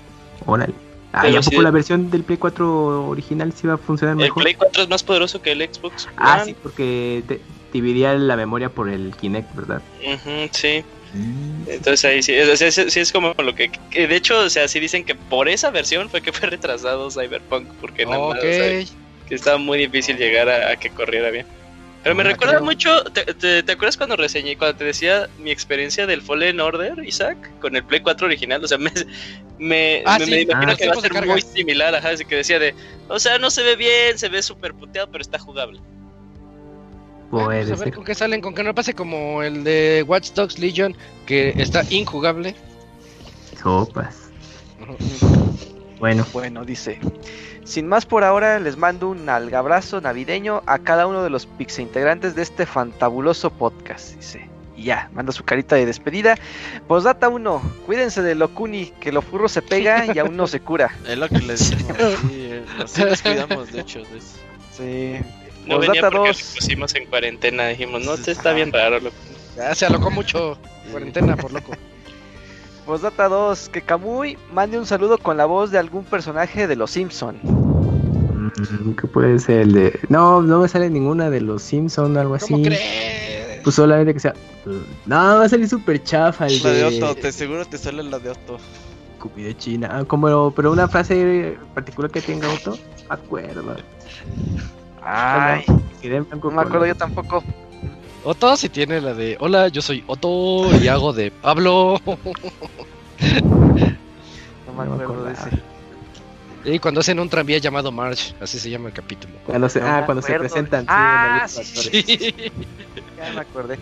Órale. 0.46 0.74
Ah, 1.12 1.20
Pero 1.22 1.34
¿y 1.34 1.36
a 1.36 1.40
poco 1.40 1.56
sí- 1.56 1.62
la 1.62 1.70
versión 1.70 2.10
del 2.10 2.24
Play 2.24 2.36
4 2.38 3.06
original 3.08 3.52
sí 3.52 3.66
va 3.66 3.74
a 3.74 3.78
funcionar 3.78 4.16
El 4.16 4.22
mejor? 4.24 4.42
Play 4.42 4.54
4 4.54 4.82
es 4.82 4.88
más 4.88 5.02
poderoso 5.02 5.40
que 5.40 5.52
el 5.52 5.62
Xbox 5.62 6.08
Ah, 6.16 6.36
One. 6.42 6.44
sí, 6.46 6.56
porque 6.62 7.22
te 7.26 7.40
dividía 7.72 8.14
la 8.14 8.36
memoria 8.36 8.68
por 8.68 8.88
el 8.90 9.14
Kinect, 9.16 9.54
¿verdad? 9.54 9.80
Ujú, 10.04 10.48
sí. 10.52 10.84
Entonces 11.66 12.04
ahí 12.04 12.22
sí, 12.22 12.38
o 12.38 12.56
sea, 12.56 12.70
sí, 12.70 12.90
sí 12.90 13.00
es 13.00 13.10
como 13.12 13.32
lo 13.38 13.54
que, 13.54 13.70
que 13.90 14.06
de 14.06 14.16
hecho, 14.16 14.38
o 14.40 14.50
sea, 14.50 14.68
sí 14.68 14.78
dicen 14.80 15.04
que 15.04 15.14
por 15.14 15.48
esa 15.48 15.70
versión 15.70 16.10
fue 16.10 16.20
que 16.20 16.32
fue 16.32 16.50
retrasado 16.50 17.10
Cyberpunk, 17.10 17.68
porque 17.80 18.04
nada 18.04 18.18
más, 18.28 18.38
o 18.38 18.40
sea, 18.52 18.86
que 19.26 19.34
estaba 19.34 19.56
muy 19.56 19.78
difícil 19.78 20.18
llegar 20.18 20.48
a, 20.50 20.72
a 20.72 20.76
que 20.76 20.90
corriera 20.90 21.30
bien. 21.30 21.46
Pero 22.06 22.14
me 22.14 22.22
Ah, 22.22 22.26
recuerda 22.26 22.54
creo. 22.58 22.64
mucho, 22.64 23.02
te, 23.06 23.24
te- 23.34 23.64
te 23.64 23.72
acuerdas 23.72 23.96
cuando 23.96 24.14
reseñé, 24.14 24.56
cuando 24.56 24.76
te 24.78 24.84
decía 24.84 25.28
mi 25.40 25.50
experiencia 25.50 26.06
del 26.06 26.22
Fallen 26.22 26.60
Order, 26.60 27.02
Isaac, 27.04 27.36
con 27.58 27.74
el 27.74 27.82
Play 27.82 27.98
4 28.00 28.28
original? 28.28 28.62
O 28.64 28.68
sea, 28.68 28.78
me, 28.78 28.92
me, 29.58 30.04
Ah, 30.06 30.16
me- 30.16 30.24
sí, 30.24 30.30
me 30.30 30.40
imagino 30.42 30.72
ah, 30.72 30.76
que 30.76 30.86
va 30.86 30.92
a 30.92 31.00
ser 31.00 31.10
carga. 31.10 31.32
muy 31.32 31.42
similar, 31.42 31.92
ajá, 31.96 32.10
así 32.10 32.24
que 32.24 32.36
decía 32.36 32.60
de, 32.60 32.76
o 33.08 33.18
sea, 33.18 33.38
no 33.40 33.50
se 33.50 33.64
ve 33.64 33.74
bien, 33.74 34.16
se 34.18 34.28
ve 34.28 34.40
súper 34.40 34.72
puteado, 34.74 35.10
pero 35.10 35.20
está 35.20 35.40
jugable. 35.40 35.80
Bueno, 37.32 37.46
Puede 37.46 37.66
pues 37.66 37.80
a 37.80 37.84
ver 37.86 37.92
con 37.92 38.04
qué 38.04 38.14
salen, 38.14 38.40
con 38.40 38.54
que 38.54 38.62
no 38.62 38.72
pase 38.72 38.94
como 38.94 39.42
el 39.42 39.64
de 39.64 40.04
Watch 40.06 40.30
Dogs 40.30 40.60
Legion, 40.60 40.96
que 41.26 41.54
está 41.56 41.82
injugable. 41.90 42.54
Sopas. 43.60 44.30
Bueno, 45.98 46.24
Bueno, 46.32 46.64
dice. 46.64 47.00
Sin 47.66 47.88
más 47.88 48.06
por 48.06 48.22
ahora, 48.22 48.60
les 48.60 48.76
mando 48.76 49.08
un 49.08 49.28
algabrazo 49.28 50.00
navideño 50.00 50.62
a 50.66 50.78
cada 50.78 51.08
uno 51.08 51.24
de 51.24 51.30
los 51.30 51.46
pixe 51.46 51.82
integrantes 51.82 52.36
de 52.36 52.42
este 52.42 52.64
fantabuloso 52.64 53.50
podcast. 53.50 54.14
Dice. 54.14 54.48
Y 54.76 54.84
ya, 54.84 55.10
manda 55.12 55.32
su 55.32 55.42
carita 55.42 55.74
de 55.74 55.84
despedida. 55.84 56.36
Posdata 56.86 57.28
1, 57.28 57.62
cuídense 57.84 58.22
de 58.22 58.36
lo 58.36 58.54
Kuni, 58.54 58.92
que 59.00 59.10
lo 59.10 59.20
furro 59.20 59.48
se 59.48 59.62
pega 59.62 60.06
y 60.14 60.16
aún 60.20 60.36
no 60.36 60.46
se 60.46 60.60
cura. 60.60 60.96
Es 61.08 61.18
lo 61.18 61.28
que 61.28 61.40
les 61.40 61.70
decimos. 61.70 61.96
Sí, 62.20 62.28
eh, 62.34 62.64
así 62.84 63.04
nos 63.04 63.20
cuidamos, 63.20 63.72
de 63.72 63.80
hecho. 63.80 63.98
de 63.98 64.18
eso. 64.18 64.38
Sí. 64.72 65.26
No 65.66 65.80
venía 65.80 66.02
Posdata 66.02 66.10
porque 66.10 66.28
2. 66.28 66.42
lo 66.42 66.54
pusimos 66.60 66.94
en 66.94 67.06
cuarentena, 67.06 67.66
dijimos, 67.66 68.04
no, 68.04 68.14
está 68.14 68.52
bien 68.52 68.72
raro, 68.72 69.00
loco. 69.00 69.16
Ya 69.56 69.74
se 69.74 69.86
alocó 69.86 70.12
mucho. 70.12 70.56
Cuarentena, 70.92 71.36
por 71.36 71.52
loco. 71.52 71.72
Posdata 72.86 73.28
2, 73.28 73.68
que 73.70 73.82
Kamui 73.82 74.38
mande 74.52 74.78
un 74.78 74.86
saludo 74.86 75.18
con 75.18 75.36
la 75.36 75.44
voz 75.44 75.72
de 75.72 75.78
algún 75.78 76.04
personaje 76.04 76.68
de 76.68 76.76
los 76.76 76.92
Simpson. 76.92 77.36
mm, 77.42 78.92
¿qué 78.92 79.08
puede 79.08 79.40
ser 79.40 79.62
el 79.62 79.72
de.? 79.72 80.00
No, 80.08 80.40
no 80.40 80.60
me 80.60 80.68
sale 80.68 80.88
ninguna 80.88 81.28
de 81.28 81.40
los 81.40 81.62
Simpson 81.62 82.16
o 82.16 82.20
algo 82.20 82.36
así. 82.36 82.52
¿Cómo 82.52 82.64
crees? 82.64 83.60
Pues 83.64 83.74
solamente 83.74 84.14
que 84.14 84.20
sea. 84.20 84.34
No, 85.04 85.16
va 85.16 85.44
a 85.44 85.48
salir 85.48 85.68
súper 85.68 86.00
chafa 86.04 86.46
el 86.46 86.62
La 86.62 86.70
de 86.70 86.90
de. 86.90 87.02
Otto, 87.02 87.16
te 87.16 87.32
seguro 87.32 87.64
te 87.64 87.76
sale 87.76 88.04
la 88.04 88.20
de 88.20 88.30
Otto. 88.30 88.58
Comida 89.18 89.56
china. 89.56 89.88
Ah, 89.90 90.04
como, 90.04 90.52
pero 90.52 90.70
una 90.70 90.86
frase 90.86 91.58
particular 91.74 92.08
que 92.12 92.20
tenga 92.20 92.48
Otto. 92.52 92.78
Acuerdo. 93.08 93.76
Ay, 95.02 95.64
no 95.68 96.50
me 96.52 96.62
acuerdo 96.62 96.86
yo 96.86 96.94
tampoco. 96.94 97.42
Otto 98.28 98.56
sí 98.56 98.68
tiene 98.68 99.00
la 99.00 99.14
de 99.14 99.36
Hola, 99.38 99.68
yo 99.68 99.80
soy 99.80 100.02
Otto 100.08 100.68
y 100.82 100.88
hago 100.88 101.12
de 101.12 101.30
Pablo. 101.30 102.00
No 102.04 102.16
me 103.68 104.84
No 104.84 104.96
me 104.96 105.04
acuerdo 105.04 105.24
de 105.24 105.32
ese. 105.32 105.50
Y 106.64 106.78
cuando 106.80 107.00
hacen 107.00 107.20
un 107.20 107.28
tranvía 107.28 107.58
llamado 107.58 107.92
March, 107.92 108.34
así 108.40 108.58
se 108.58 108.68
llama 108.68 108.88
el 108.88 108.94
capítulo. 108.94 109.32
Cuando 109.46 109.68
se, 109.68 109.78
No 109.80 109.86
ah, 109.86 110.00
me 110.00 110.06
cuando 110.06 110.22
se 110.22 110.36
presentan. 110.40 110.82
sí, 110.82 110.86
Ah, 110.90 111.46
sí. 111.46 112.34
Ya 113.16 113.32
me 113.32 113.40
acordé. 113.42 113.78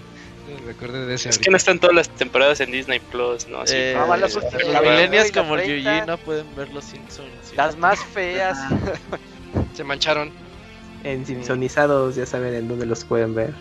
Recuerde 0.66 1.06
de 1.06 1.14
ese 1.14 1.30
Es 1.30 1.36
ahorita. 1.36 1.44
que 1.44 1.50
no 1.50 1.56
están 1.56 1.78
todas 1.78 1.96
las 1.96 2.10
temporadas 2.10 2.60
en 2.60 2.70
Disney 2.70 3.00
Plus, 3.00 3.48
¿no? 3.48 3.62
Así 3.62 3.72
Eh, 3.74 3.96
Ah, 3.98 4.04
vale, 4.04 4.28
como- 4.30 4.50
pues, 4.50 4.66
la 4.66 4.72
la 4.82 4.90
milenias 4.90 5.32
como 5.32 5.54
el 5.56 5.62
30. 5.64 5.94
Yuji 5.96 6.06
no 6.06 6.18
pueden 6.18 6.54
ver 6.54 6.70
los 6.74 6.84
Simpsons. 6.84 7.30
sí. 7.48 7.56
Las 7.56 7.78
más 7.78 7.98
feas. 8.04 8.58
Se 9.74 9.82
mancharon. 9.84 10.30
En 11.02 11.24
Simpsonizados, 11.24 12.16
ya 12.16 12.26
saben 12.26 12.52
en 12.54 12.68
dónde 12.68 12.84
los 12.84 13.04
pueden 13.04 13.34
ver. 13.34 13.54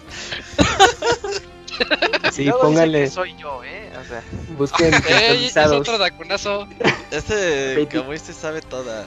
Sí, 2.31 2.45
Luego 2.45 2.71
que 2.73 3.09
soy 3.09 3.35
yo, 3.37 3.63
¿eh? 3.63 3.91
O 3.99 4.03
sea, 4.05 4.21
busquen 4.57 4.93
¡Ey! 5.09 5.45
Es 5.45 5.57
otro 5.57 5.97
dacunazo. 5.97 6.67
Este 7.11 7.75
Veinti- 7.75 7.99
Kamui 7.99 8.17
se 8.19 8.33
sabe 8.33 8.61
todas. 8.61 9.05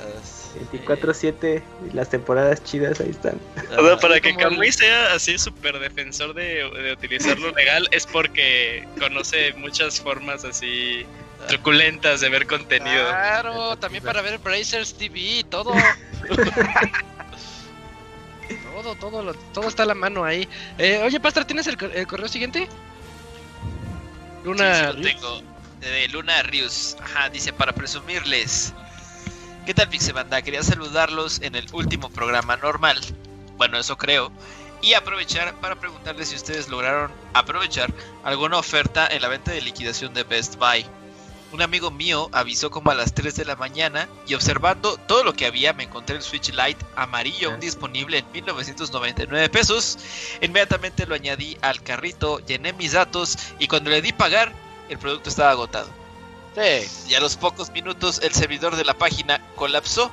24-7, 0.72 1.62
y 1.88 1.94
las 1.94 2.10
temporadas 2.10 2.62
chidas 2.64 3.00
ahí 3.00 3.10
están. 3.10 3.40
O 3.78 3.86
sea, 3.86 3.96
para 3.98 4.20
que 4.20 4.32
como 4.34 4.50
Kamui 4.50 4.72
sea 4.72 5.14
así 5.14 5.38
súper 5.38 5.78
defensor 5.78 6.34
de, 6.34 6.68
de 6.70 6.92
utilizar 6.92 7.38
lo 7.38 7.52
legal 7.52 7.88
es 7.92 8.06
porque 8.06 8.86
conoce 8.98 9.52
muchas 9.54 10.00
formas 10.00 10.44
así 10.44 11.06
truculentas 11.48 12.20
de 12.20 12.28
ver 12.28 12.46
contenido. 12.46 13.08
Claro, 13.08 13.76
también 13.76 14.02
para 14.04 14.22
ver 14.22 14.38
Brazers 14.38 14.94
TV, 14.94 15.44
todo. 15.48 15.72
todo, 18.56 18.94
todo, 18.96 19.22
lo- 19.22 19.34
todo 19.34 19.68
está 19.68 19.82
a 19.84 19.86
la 19.86 19.94
mano 19.94 20.24
ahí. 20.24 20.48
Eh, 20.78 21.00
oye, 21.04 21.20
Pastor, 21.20 21.44
¿tienes 21.44 21.66
el, 21.66 21.76
cor- 21.76 21.92
el 21.94 22.06
correo 22.06 22.28
siguiente? 22.28 22.68
Sí, 22.68 24.44
Luna. 24.44 24.90
sí 24.92 24.96
lo 24.96 25.02
tengo. 25.02 25.42
De 25.80 26.08
Luna 26.08 26.42
Rius. 26.42 26.96
Ajá, 27.02 27.28
dice 27.30 27.52
para 27.52 27.72
presumirles. 27.72 28.72
¿Qué 29.66 29.74
tal, 29.74 29.88
Pixebanda? 29.88 30.42
Quería 30.42 30.62
saludarlos 30.62 31.40
en 31.42 31.54
el 31.54 31.66
último 31.72 32.10
programa 32.10 32.56
normal. 32.56 32.98
Bueno, 33.56 33.78
eso 33.78 33.96
creo. 33.96 34.32
Y 34.82 34.94
aprovechar 34.94 35.54
para 35.60 35.76
preguntarles 35.76 36.30
si 36.30 36.36
ustedes 36.36 36.68
lograron 36.68 37.12
aprovechar 37.34 37.92
alguna 38.24 38.56
oferta 38.56 39.06
en 39.06 39.20
la 39.22 39.28
venta 39.28 39.52
de 39.52 39.60
liquidación 39.60 40.14
de 40.14 40.22
Best 40.24 40.56
Buy. 40.56 40.86
Un 41.52 41.62
amigo 41.62 41.90
mío 41.90 42.28
avisó 42.32 42.70
como 42.70 42.90
a 42.90 42.94
las 42.94 43.12
3 43.12 43.34
de 43.34 43.44
la 43.44 43.56
mañana 43.56 44.08
y 44.26 44.34
observando 44.34 44.96
todo 44.96 45.24
lo 45.24 45.32
que 45.32 45.46
había 45.46 45.72
me 45.72 45.84
encontré 45.84 46.16
el 46.16 46.22
Switch 46.22 46.50
Lite 46.50 46.84
amarillo 46.94 47.50
aún 47.50 47.60
disponible 47.60 48.18
en 48.18 48.32
1999 48.32 49.48
pesos. 49.48 49.98
Inmediatamente 50.40 51.06
lo 51.06 51.14
añadí 51.14 51.56
al 51.60 51.82
carrito, 51.82 52.38
llené 52.46 52.72
mis 52.72 52.92
datos 52.92 53.36
y 53.58 53.66
cuando 53.66 53.90
le 53.90 54.00
di 54.00 54.12
pagar 54.12 54.52
el 54.88 54.98
producto 54.98 55.28
estaba 55.28 55.50
agotado. 55.50 55.88
Sí. 56.54 57.10
Y 57.10 57.14
a 57.14 57.20
los 57.20 57.36
pocos 57.36 57.70
minutos 57.70 58.20
el 58.22 58.32
servidor 58.32 58.76
de 58.76 58.84
la 58.84 58.94
página 58.94 59.40
colapsó. 59.56 60.10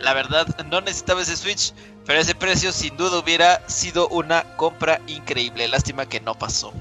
La 0.00 0.14
verdad, 0.14 0.46
no 0.66 0.80
necesitaba 0.80 1.22
ese 1.22 1.36
Switch, 1.36 1.72
pero 2.06 2.20
ese 2.20 2.34
precio 2.34 2.72
sin 2.72 2.96
duda 2.96 3.18
hubiera 3.18 3.68
sido 3.68 4.08
una 4.08 4.56
compra 4.56 5.00
increíble. 5.06 5.68
Lástima 5.68 6.06
que 6.06 6.20
no 6.20 6.34
pasó. 6.34 6.72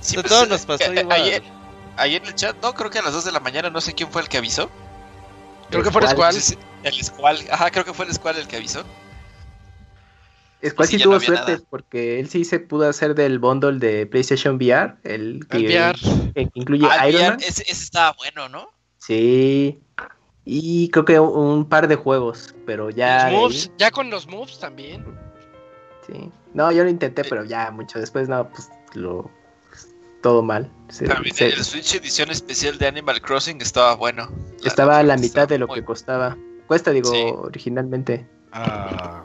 Pues, 0.00 0.26
todo 0.26 0.46
nos 0.46 0.66
pasó 0.66 0.92
igual. 0.94 1.20
Ayer, 1.20 1.42
ayer 1.98 2.22
en 2.22 2.28
el 2.28 2.34
chat, 2.34 2.56
no, 2.62 2.72
creo 2.74 2.90
que 2.90 2.98
a 2.98 3.02
las 3.02 3.12
2 3.12 3.24
de 3.24 3.32
la 3.32 3.40
mañana, 3.40 3.70
no 3.70 3.80
sé 3.80 3.92
quién 3.94 4.10
fue 4.10 4.22
el 4.22 4.28
que 4.28 4.38
avisó. 4.38 4.70
Creo 5.70 5.82
que 5.82 5.90
fue 5.90 6.06
Squall. 6.08 6.32
Sí, 6.34 6.40
sí. 6.40 6.58
El 6.82 6.94
Squall, 7.04 7.38
ajá, 7.50 7.70
creo 7.70 7.84
que 7.84 7.92
fue 7.92 8.06
el 8.06 8.12
Squall 8.14 8.36
el 8.38 8.48
que 8.48 8.56
avisó. 8.56 8.82
Squall 10.66 10.88
Sí, 10.88 10.96
sí 10.98 11.02
tuvo 11.04 11.14
no 11.14 11.20
suerte 11.20 11.52
nada. 11.52 11.64
porque 11.70 12.18
él 12.18 12.28
sí 12.28 12.44
se 12.44 12.58
pudo 12.58 12.88
hacer 12.88 13.14
del 13.14 13.38
bundle 13.38 13.78
de 13.78 14.06
PlayStation 14.06 14.56
VR, 14.56 14.94
el 15.04 15.46
que, 15.48 15.58
El 15.58 15.66
VR. 15.66 15.98
que 16.34 16.48
incluye 16.54 16.86
Ah, 16.90 17.08
Iron 17.08 17.20
bien, 17.20 17.30
Man. 17.34 17.40
ese, 17.40 17.62
ese 17.62 17.84
estaba 17.84 18.12
bueno, 18.18 18.48
¿no? 18.48 18.70
Sí. 18.98 19.80
Y 20.44 20.88
creo 20.90 21.04
que 21.04 21.20
un, 21.20 21.36
un 21.58 21.68
par 21.68 21.86
de 21.86 21.94
juegos, 21.96 22.54
pero 22.66 22.90
ya. 22.90 23.30
Los 23.30 23.40
moves, 23.40 23.70
ya 23.78 23.90
con 23.90 24.10
los 24.10 24.26
moves 24.26 24.58
también. 24.58 25.04
sí. 26.06 26.30
No, 26.54 26.72
yo 26.72 26.82
lo 26.82 26.88
intenté, 26.90 27.22
pero 27.24 27.44
ya 27.44 27.70
mucho 27.70 28.00
después, 28.00 28.28
no, 28.28 28.48
pues 28.48 28.68
lo. 28.94 29.30
Todo 30.22 30.42
mal. 30.42 30.70
Se- 30.88 31.06
También 31.06 31.34
se- 31.34 31.46
el 31.48 31.64
Switch 31.64 31.94
edición 31.94 32.30
especial 32.30 32.78
de 32.78 32.86
Animal 32.88 33.20
Crossing 33.20 33.60
estaba 33.60 33.94
bueno. 33.94 34.30
La- 34.62 34.68
estaba 34.68 34.98
a 34.98 35.02
la 35.02 35.14
estaba 35.14 35.20
mitad 35.26 35.48
de 35.48 35.58
lo 35.58 35.66
muy- 35.68 35.80
que 35.80 35.84
costaba. 35.84 36.36
Cuesta, 36.66 36.90
digo, 36.92 37.10
Sí. 37.10 37.22
originalmente. 37.24 38.26
Ah, 38.52 39.22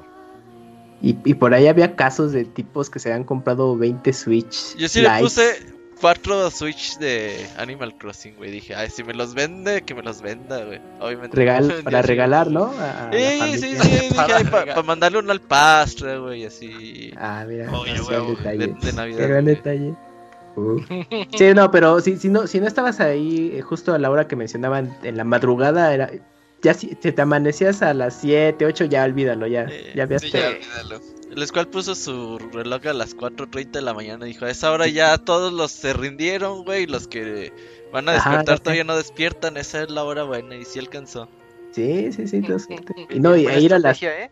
Y, 1.01 1.17
y 1.25 1.33
por 1.33 1.53
ahí 1.53 1.67
había 1.67 1.97
casos 1.97 2.31
de 2.31 2.45
tipos 2.45 2.89
que 2.89 2.97
se 2.99 3.11
habían 3.11 3.25
comprado 3.25 3.75
20 3.75 4.13
Switch. 4.13 4.73
Yo 4.77 4.87
sí 4.87 5.01
le 5.01 5.09
puse 5.19 5.57
cuatro 5.99 6.49
Switch 6.49 6.97
de 6.97 7.45
Animal 7.57 7.97
Crossing, 7.97 8.35
güey. 8.37 8.51
Dije, 8.51 8.73
ay, 8.73 8.89
si 8.89 9.03
me 9.03 9.13
los 9.13 9.33
vende, 9.33 9.81
que 9.81 9.93
me 9.95 10.01
los 10.01 10.21
venda, 10.21 10.63
güey. 10.63 10.79
Obviamente. 11.01 11.35
Regal- 11.35 11.81
para 11.83 12.01
regalar. 12.03 12.49
¿no? 12.49 12.65
A- 12.79 13.07
a 13.09 13.11
la 13.11 13.47
Sí, 13.47 13.53
sí, 13.59 13.59
sí. 13.59 13.89
Dije, 13.89 14.09
Para 14.15 14.37
ay, 14.37 14.43
para 14.45 14.81
mandarle 14.83 15.19
uno 15.19 15.33
al 15.33 15.41
pastre, 15.41 16.19
güey, 16.19 16.45
así. 16.45 17.11
Ah, 17.17 17.43
mira, 17.49 17.69
Oye, 17.77 17.93
detalle. 17.95 18.57
de- 18.67 18.73
de 18.73 18.93
Navidad, 18.93 19.17
Qué 19.17 19.27
gran 19.27 19.43
güey. 19.43 19.55
detalle. 19.55 19.93
Uh. 20.55 20.79
Sí, 21.37 21.53
no, 21.55 21.71
pero 21.71 21.99
si, 21.99 22.17
si 22.17 22.29
no 22.29 22.45
si 22.47 22.59
no 22.59 22.67
estabas 22.67 22.99
ahí 22.99 23.51
eh, 23.55 23.61
justo 23.61 23.93
a 23.93 23.97
la 23.99 24.11
hora 24.11 24.27
que 24.27 24.35
mencionaban 24.35 24.95
en 25.03 25.17
la 25.17 25.23
madrugada 25.23 25.93
era 25.93 26.11
ya 26.61 26.73
si 26.75 26.95
si 27.01 27.11
te 27.11 27.21
amanecías 27.21 27.81
a 27.81 27.93
las 27.93 28.21
7, 28.21 28.65
8 28.65 28.85
ya 28.85 29.03
olvídalo, 29.03 29.47
ya 29.47 29.63
Eh, 29.69 29.93
ya 29.95 30.07
Sí, 30.19 30.29
te- 30.31 30.39
ya 30.39 30.49
olvídalo. 30.49 31.01
El 31.35 31.51
cual 31.51 31.67
puso 31.67 31.95
su 31.95 32.37
reloj 32.53 32.85
a 32.85 32.93
las 32.93 33.15
4.30 33.15 33.79
de 33.79 33.81
la 33.81 33.95
mañana. 33.95 34.25
Dijo, 34.25 34.45
a 34.45 34.51
esa 34.51 34.71
hora 34.71 34.87
ya 34.87 35.17
todos 35.17 35.51
los 35.51 35.71
se 35.71 35.91
rindieron, 35.93 36.63
güey. 36.63 36.83
y 36.83 36.85
Los 36.87 37.07
que 37.07 37.51
van 37.91 38.07
a 38.07 38.11
Ajá, 38.13 38.29
despertar 38.29 38.59
todavía 38.59 38.83
no 38.83 38.95
despiertan. 38.95 39.57
Esa 39.57 39.81
es 39.81 39.89
la 39.89 40.03
hora 40.03 40.23
buena 40.23 40.55
y 40.55 40.63
sí 40.63 40.77
alcanzó. 40.77 41.27
Sí, 41.71 42.11
sí, 42.11 42.27
sí. 42.27 42.41
Y 43.09 43.19
no, 43.19 43.35
y 43.35 43.47
e 43.47 43.59
ir 43.59 43.73
a 43.73 43.79
las 43.79 44.01
¿eh? 44.03 44.29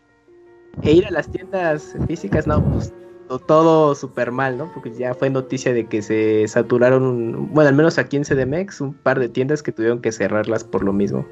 e 0.82 0.92
ir 0.92 1.04
a 1.06 1.10
las 1.10 1.28
tiendas 1.30 1.94
físicas, 2.06 2.46
no, 2.46 2.62
pues 2.64 2.92
todo 3.38 3.94
súper 3.94 4.32
mal, 4.32 4.58
¿no? 4.58 4.72
Porque 4.72 4.92
ya 4.92 5.14
fue 5.14 5.30
noticia 5.30 5.72
de 5.72 5.86
que 5.86 6.02
se 6.02 6.46
saturaron, 6.48 7.52
bueno, 7.52 7.68
al 7.68 7.74
menos 7.74 7.98
aquí 7.98 8.16
en 8.16 8.24
CDMX, 8.24 8.80
un 8.80 8.94
par 8.94 9.18
de 9.18 9.28
tiendas 9.28 9.62
que 9.62 9.72
tuvieron 9.72 10.00
que 10.00 10.12
cerrarlas 10.12 10.64
por 10.64 10.82
lo 10.82 10.92
mismo. 10.92 11.26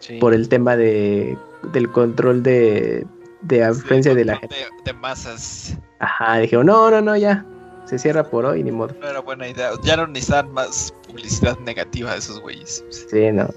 sí. 0.00 0.18
por 0.18 0.34
el 0.34 0.48
tema 0.48 0.76
de 0.76 1.36
del 1.72 1.90
control 1.90 2.42
de, 2.42 3.06
de 3.42 3.64
afluencia 3.64 4.14
de 4.14 4.24
la 4.24 4.36
gente. 4.36 4.56
De, 4.56 4.92
de 4.92 4.98
masas. 4.98 5.76
Ajá, 5.98 6.38
dijeron, 6.38 6.66
no, 6.66 6.90
no, 6.90 7.00
no, 7.00 7.16
ya, 7.16 7.44
se 7.86 7.98
cierra 7.98 8.24
por 8.24 8.44
hoy, 8.44 8.62
ni 8.62 8.70
modo. 8.70 8.94
No 9.00 9.08
era 9.08 9.20
buena 9.20 9.48
idea. 9.48 9.70
Ya 9.82 9.96
no 9.96 10.06
necesitan 10.06 10.52
más 10.52 10.92
publicidad 11.06 11.58
negativa 11.60 12.12
de 12.12 12.18
esos 12.18 12.40
güeyes. 12.40 12.84
Sí, 12.90 13.30
no, 13.32 13.48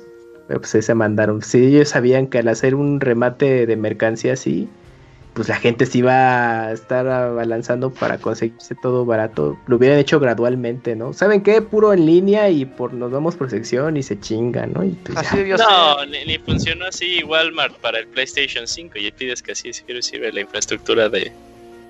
pero 0.48 0.61
pues 0.61 0.85
se 0.85 0.93
mandaron. 0.93 1.41
Sí, 1.41 1.67
ellos 1.67 1.90
sabían 1.90 2.27
que 2.27 2.40
al 2.40 2.48
hacer 2.48 2.75
un 2.75 2.99
remate 2.99 3.66
de 3.66 3.75
mercancía 3.75 4.33
así, 4.33 4.69
pues 5.38 5.49
la 5.49 5.57
gente 5.57 5.85
se 5.85 5.99
iba 5.99 6.64
a 6.64 6.72
estar 6.72 7.07
abalanzando 7.07 7.91
para 7.91 8.17
conseguirse 8.17 8.74
todo 8.74 9.06
barato. 9.06 9.56
Lo 9.67 9.75
hubieran 9.75 9.99
hecho 9.99 10.19
gradualmente, 10.19 10.95
¿no? 10.95 11.14
¿Saben 11.14 11.43
qué? 11.43 11.61
Puro 11.61 11.93
en 11.93 12.07
línea 12.07 12.49
y 12.49 12.66
por 12.66 12.91
nos 12.91 13.11
vamos 13.11 13.35
por 13.35 13.48
sección 13.48 13.98
y 13.98 14.01
se 14.01 14.19
chingan, 14.19 14.74
¿no? 14.74 14.83
Y 14.83 14.93
pues. 14.93 15.16
Así 15.16 15.38
debió 15.38 15.57
No, 15.57 15.99
ser. 15.99 16.09
ni, 16.09 16.25
ni 16.25 16.40
funcionó 16.40 16.88
así 16.88 17.24
Walmart 17.24 17.75
para 17.75 17.99
el 17.99 18.07
PlayStation 18.07 18.67
5 18.67 18.98
y 18.98 19.11
pides 19.11 19.43
que 19.43 19.51
así 19.51 19.72
sirve 19.74 20.32
la 20.32 20.41
infraestructura 20.41 21.07
de 21.07 21.32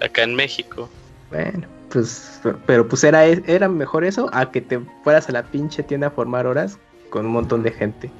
acá 0.01 0.23
en 0.23 0.35
México. 0.35 0.89
Bueno, 1.31 1.65
pues, 1.89 2.41
pero 2.65 2.85
pues 2.85 3.05
era, 3.05 3.23
era 3.23 3.69
mejor 3.69 4.03
eso 4.03 4.29
a 4.33 4.51
que 4.51 4.59
te 4.59 4.81
fueras 5.05 5.29
a 5.29 5.31
la 5.31 5.43
pinche 5.43 5.83
tienda 5.83 6.07
a 6.07 6.11
formar 6.11 6.47
horas 6.47 6.77
con 7.09 7.25
un 7.25 7.31
montón 7.31 7.63
de 7.63 7.71
gente. 7.71 8.11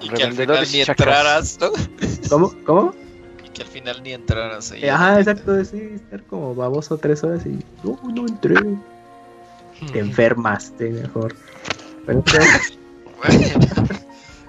Y 0.00 0.08
que 0.08 0.22
al 0.22 0.32
final 0.32 0.66
ni 0.72 0.80
entraras, 0.80 1.58
¿no? 1.60 1.70
¿Cómo? 2.30 2.54
¿Cómo? 2.64 2.94
Que 3.54 3.62
al 3.62 3.68
final 3.68 4.02
ni 4.02 4.12
entraras 4.12 4.72
ahí. 4.72 4.84
Eh, 4.84 4.90
Ajá, 4.90 5.18
exacto, 5.18 5.62
sí, 5.64 5.78
estar 5.94 6.22
como 6.24 6.54
baboso 6.54 6.96
tres 6.98 7.22
horas 7.22 7.44
y 7.46 7.58
no, 7.84 7.98
no 8.14 8.26
entré. 8.26 8.54
Te 9.92 9.98
enfermaste 9.98 10.90
mejor. 10.90 11.34
Bueno, 12.06 12.22
pues, 13.20 13.38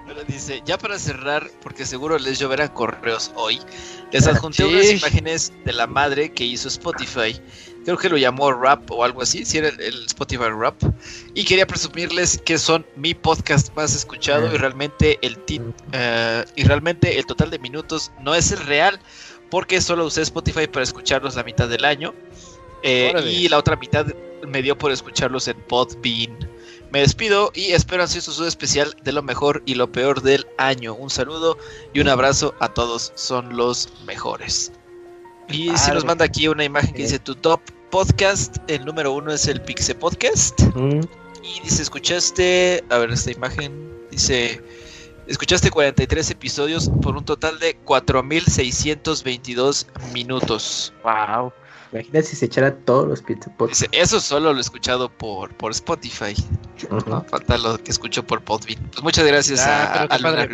Bueno, 0.06 0.20
dice, 0.28 0.62
ya 0.64 0.78
para 0.78 0.98
cerrar, 0.98 1.50
porque 1.62 1.84
seguro 1.84 2.18
les 2.18 2.38
lloverán 2.38 2.68
correos 2.68 3.32
hoy, 3.36 3.60
les 4.12 4.26
adjunté 4.26 4.62
Sí. 4.62 4.72
unas 4.72 4.90
imágenes 4.92 5.52
de 5.64 5.72
la 5.72 5.86
madre 5.86 6.32
que 6.32 6.44
hizo 6.44 6.68
Spotify. 6.68 7.40
Creo 7.84 7.96
que 7.98 8.08
lo 8.08 8.16
llamó 8.16 8.50
Rap 8.52 8.90
o 8.90 9.04
algo 9.04 9.20
así, 9.22 9.44
si 9.44 9.58
era 9.58 9.68
el, 9.68 9.80
el 9.80 10.06
Spotify 10.06 10.48
Rap. 10.48 10.74
Y 11.34 11.44
quería 11.44 11.66
presumirles 11.66 12.38
que 12.44 12.56
son 12.58 12.86
mi 12.96 13.12
podcast 13.14 13.74
más 13.76 13.94
escuchado 13.94 14.46
y 14.54 14.56
realmente 14.56 15.18
el 15.22 15.36
ti- 15.38 15.60
eh, 15.92 16.44
y 16.56 16.64
realmente 16.64 17.18
el 17.18 17.26
total 17.26 17.50
de 17.50 17.58
minutos 17.58 18.10
no 18.20 18.34
es 18.34 18.52
el 18.52 18.58
real, 18.60 18.98
porque 19.50 19.80
solo 19.80 20.06
usé 20.06 20.22
Spotify 20.22 20.66
para 20.66 20.82
escucharlos 20.82 21.36
la 21.36 21.42
mitad 21.44 21.68
del 21.68 21.84
año. 21.84 22.14
eh, 22.82 23.12
y 23.30 23.48
la 23.48 23.58
otra 23.58 23.76
mitad 23.76 24.06
me 24.46 24.60
dio 24.62 24.76
por 24.76 24.90
escucharlos 24.92 25.48
en 25.48 25.56
Podbean. 25.62 26.36
Me 26.92 27.00
despido 27.00 27.50
y 27.54 27.72
espero 27.72 28.02
ansioso 28.02 28.30
su 28.30 28.46
especial 28.46 28.94
de 29.02 29.12
lo 29.12 29.22
mejor 29.22 29.62
y 29.66 29.74
lo 29.74 29.90
peor 29.90 30.20
del 30.22 30.46
año. 30.58 30.94
Un 30.94 31.10
saludo 31.10 31.56
y 31.92 32.00
un 32.00 32.08
abrazo 32.08 32.54
a 32.60 32.68
todos, 32.72 33.12
son 33.16 33.56
los 33.56 33.88
mejores. 34.06 34.70
Y 35.48 35.64
si 35.64 35.68
Padre. 35.74 35.94
nos 35.94 36.04
manda 36.04 36.24
aquí 36.26 36.46
una 36.46 36.64
imagen 36.64 36.92
que 36.94 37.02
dice 37.02 37.18
tu 37.18 37.34
top 37.34 37.60
podcast, 37.94 38.56
el 38.66 38.84
número 38.84 39.12
uno 39.12 39.32
es 39.32 39.46
el 39.46 39.60
Pixe 39.60 39.94
Podcast. 39.94 40.60
mm, 40.74 40.98
Y 41.44 41.60
dice, 41.62 41.80
escuchaste, 41.80 42.82
a 42.90 42.98
ver 42.98 43.12
esta 43.12 43.30
imagen, 43.30 43.88
dice, 44.10 44.60
escuchaste 45.28 45.70
43 45.70 46.28
episodios 46.30 46.90
por 47.02 47.16
un 47.16 47.24
total 47.24 47.56
de 47.60 47.78
4.622 47.84 49.86
minutos. 50.12 50.92
Wow. 51.04 51.52
imagínate 51.92 52.24
si 52.24 52.34
se 52.34 52.46
echara 52.46 52.74
todos 52.74 53.06
los 53.06 53.22
pots. 53.56 53.78
Dice, 53.78 53.88
eso 53.92 54.18
solo 54.18 54.52
lo 54.52 54.58
he 54.58 54.62
escuchado 54.62 55.08
por, 55.08 55.54
por 55.56 55.70
Spotify. 55.70 56.34
No, 57.06 57.22
falta 57.22 57.56
lo 57.58 57.78
que 57.78 57.92
escucho 57.92 58.26
por 58.26 58.42
Podbean. 58.42 58.82
Pues 58.90 59.04
muchas 59.04 59.24
gracias 59.24 59.60
Ah, 59.60 60.08
a, 60.10 60.14
a. 60.16 60.48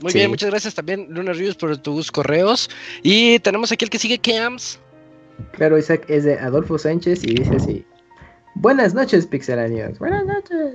Muy 0.00 0.12
Sí. 0.12 0.18
bien, 0.18 0.30
muchas 0.30 0.50
gracias 0.50 0.74
también, 0.74 1.06
Luna 1.10 1.32
Reviews, 1.32 1.56
por 1.56 1.76
tus 1.78 2.10
correos. 2.10 2.70
Y 3.02 3.38
tenemos 3.40 3.70
aquí 3.72 3.84
el 3.84 3.90
que 3.90 3.98
sigue, 3.98 4.18
Cams. 4.18 4.78
Claro, 5.52 5.78
Isaac 5.78 6.04
es 6.08 6.24
de 6.24 6.38
Adolfo 6.38 6.78
Sánchez 6.78 7.22
y 7.24 7.34
dice 7.34 7.56
así: 7.56 7.84
Buenas 8.54 8.94
noches, 8.94 9.26
pixelanios. 9.26 9.98
Buenas 9.98 10.24
noches. 10.26 10.74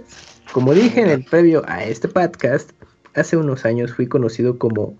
Como 0.51 0.73
dije 0.73 1.01
en 1.01 1.09
el 1.09 1.23
previo 1.25 1.63
a 1.67 1.83
este 1.83 2.07
podcast, 2.07 2.71
hace 3.15 3.35
unos 3.37 3.65
años 3.65 3.93
fui 3.93 4.07
conocido 4.07 4.57
como 4.57 4.95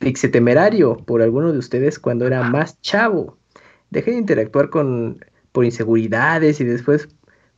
Pixetemerario 0.00 0.96
por 0.96 1.20
algunos 1.22 1.52
de 1.52 1.58
ustedes 1.58 1.98
cuando 1.98 2.26
era 2.26 2.42
más 2.44 2.80
chavo. 2.80 3.36
Dejé 3.90 4.12
de 4.12 4.18
interactuar 4.18 4.70
con 4.70 5.24
por 5.52 5.64
inseguridades 5.64 6.60
y 6.60 6.64
después 6.64 7.08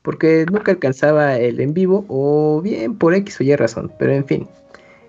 porque 0.03 0.47
nunca 0.51 0.73
alcanzaba 0.73 1.37
el 1.39 1.61
en 1.61 1.75
vivo 1.75 2.05
o 2.09 2.61
bien 2.63 2.97
por 2.97 3.15
X 3.15 3.41
o 3.41 3.45
Y 3.45 3.55
razón, 3.57 3.93
pero 3.99 4.13
en 4.13 4.27
fin. 4.27 4.49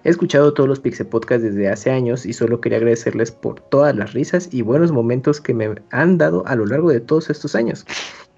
He 0.03 0.09
escuchado 0.09 0.53
todos 0.53 0.67
los 0.67 0.79
Pixel 0.79 1.07
Podcasts 1.07 1.43
desde 1.43 1.69
hace 1.69 1.91
años 1.91 2.25
y 2.25 2.33
solo 2.33 2.59
quería 2.59 2.79
agradecerles 2.79 3.31
por 3.31 3.59
todas 3.59 3.95
las 3.95 4.13
risas 4.13 4.49
y 4.51 4.63
buenos 4.63 4.91
momentos 4.91 5.39
que 5.39 5.53
me 5.53 5.75
han 5.91 6.17
dado 6.17 6.43
a 6.47 6.55
lo 6.55 6.65
largo 6.65 6.89
de 6.89 6.99
todos 6.99 7.29
estos 7.29 7.55
años. 7.55 7.85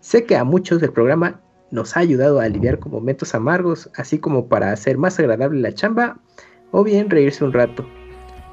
Sé 0.02 0.26
que 0.26 0.36
a 0.36 0.44
muchos 0.44 0.82
del 0.82 0.92
programa 0.92 1.40
nos 1.72 1.96
ha 1.96 2.02
ayudado 2.02 2.40
a 2.40 2.50
lidiar 2.50 2.80
con 2.80 2.92
momentos 2.92 3.34
amargos, 3.34 3.90
así 3.96 4.20
como 4.20 4.48
para 4.48 4.72
hacer 4.74 4.98
más 4.98 5.18
agradable 5.20 5.62
la 5.62 5.74
chamba 5.74 6.20
o 6.72 6.84
bien 6.84 7.10
reírse 7.10 7.46
un 7.46 7.54
rato. 7.54 7.86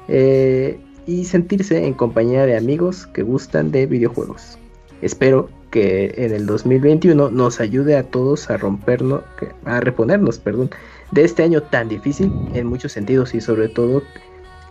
Eh, 0.07 0.79
y 1.05 1.25
sentirse 1.25 1.85
en 1.85 1.93
compañía 1.93 2.45
de 2.45 2.55
amigos 2.55 3.07
que 3.07 3.23
gustan 3.23 3.71
de 3.71 3.87
videojuegos. 3.87 4.57
Espero 5.01 5.49
que 5.71 6.13
en 6.17 6.33
el 6.33 6.45
2021 6.45 7.31
nos 7.31 7.59
ayude 7.59 7.97
a 7.97 8.03
todos 8.03 8.49
a 8.49 8.57
rompernos, 8.57 9.23
a 9.65 9.79
reponernos, 9.79 10.37
perdón, 10.37 10.69
de 11.11 11.23
este 11.23 11.43
año 11.43 11.61
tan 11.61 11.89
difícil 11.89 12.31
en 12.53 12.67
muchos 12.67 12.93
sentidos 12.93 13.33
y 13.33 13.41
sobre 13.41 13.69
todo 13.69 14.01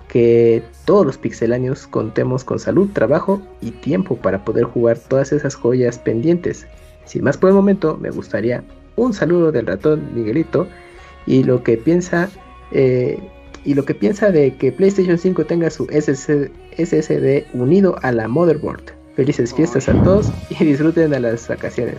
que 0.08 0.62
todos 0.86 1.06
los 1.06 1.18
pixeláneos 1.18 1.86
contemos 1.86 2.42
con 2.42 2.58
salud, 2.58 2.90
trabajo 2.92 3.40
y 3.60 3.70
tiempo 3.70 4.16
para 4.16 4.44
poder 4.44 4.64
jugar 4.64 4.98
todas 4.98 5.32
esas 5.32 5.54
joyas 5.54 5.98
pendientes. 5.98 6.66
Sin 7.04 7.22
más 7.22 7.36
por 7.36 7.50
el 7.50 7.54
momento, 7.54 7.96
me 7.96 8.10
gustaría 8.10 8.64
un 8.96 9.14
saludo 9.14 9.52
del 9.52 9.66
ratón 9.66 10.10
Miguelito 10.14 10.66
y 11.26 11.44
lo 11.44 11.62
que 11.62 11.76
piensa 11.76 12.28
eh, 12.72 13.18
y 13.64 13.74
lo 13.74 13.84
que 13.84 13.94
piensa 13.94 14.30
de 14.30 14.56
que 14.56 14.72
PlayStation 14.72 15.18
5 15.18 15.44
tenga 15.44 15.70
su 15.70 15.86
SSD, 15.86 16.50
SSD 16.76 17.46
unido 17.54 17.96
a 18.02 18.10
la 18.10 18.26
motherboard. 18.26 18.82
Felices 19.14 19.54
fiestas 19.54 19.88
a 19.88 20.02
todos 20.02 20.32
y 20.48 20.64
disfruten 20.64 21.10
de 21.10 21.20
las 21.20 21.46
vacaciones. 21.46 21.98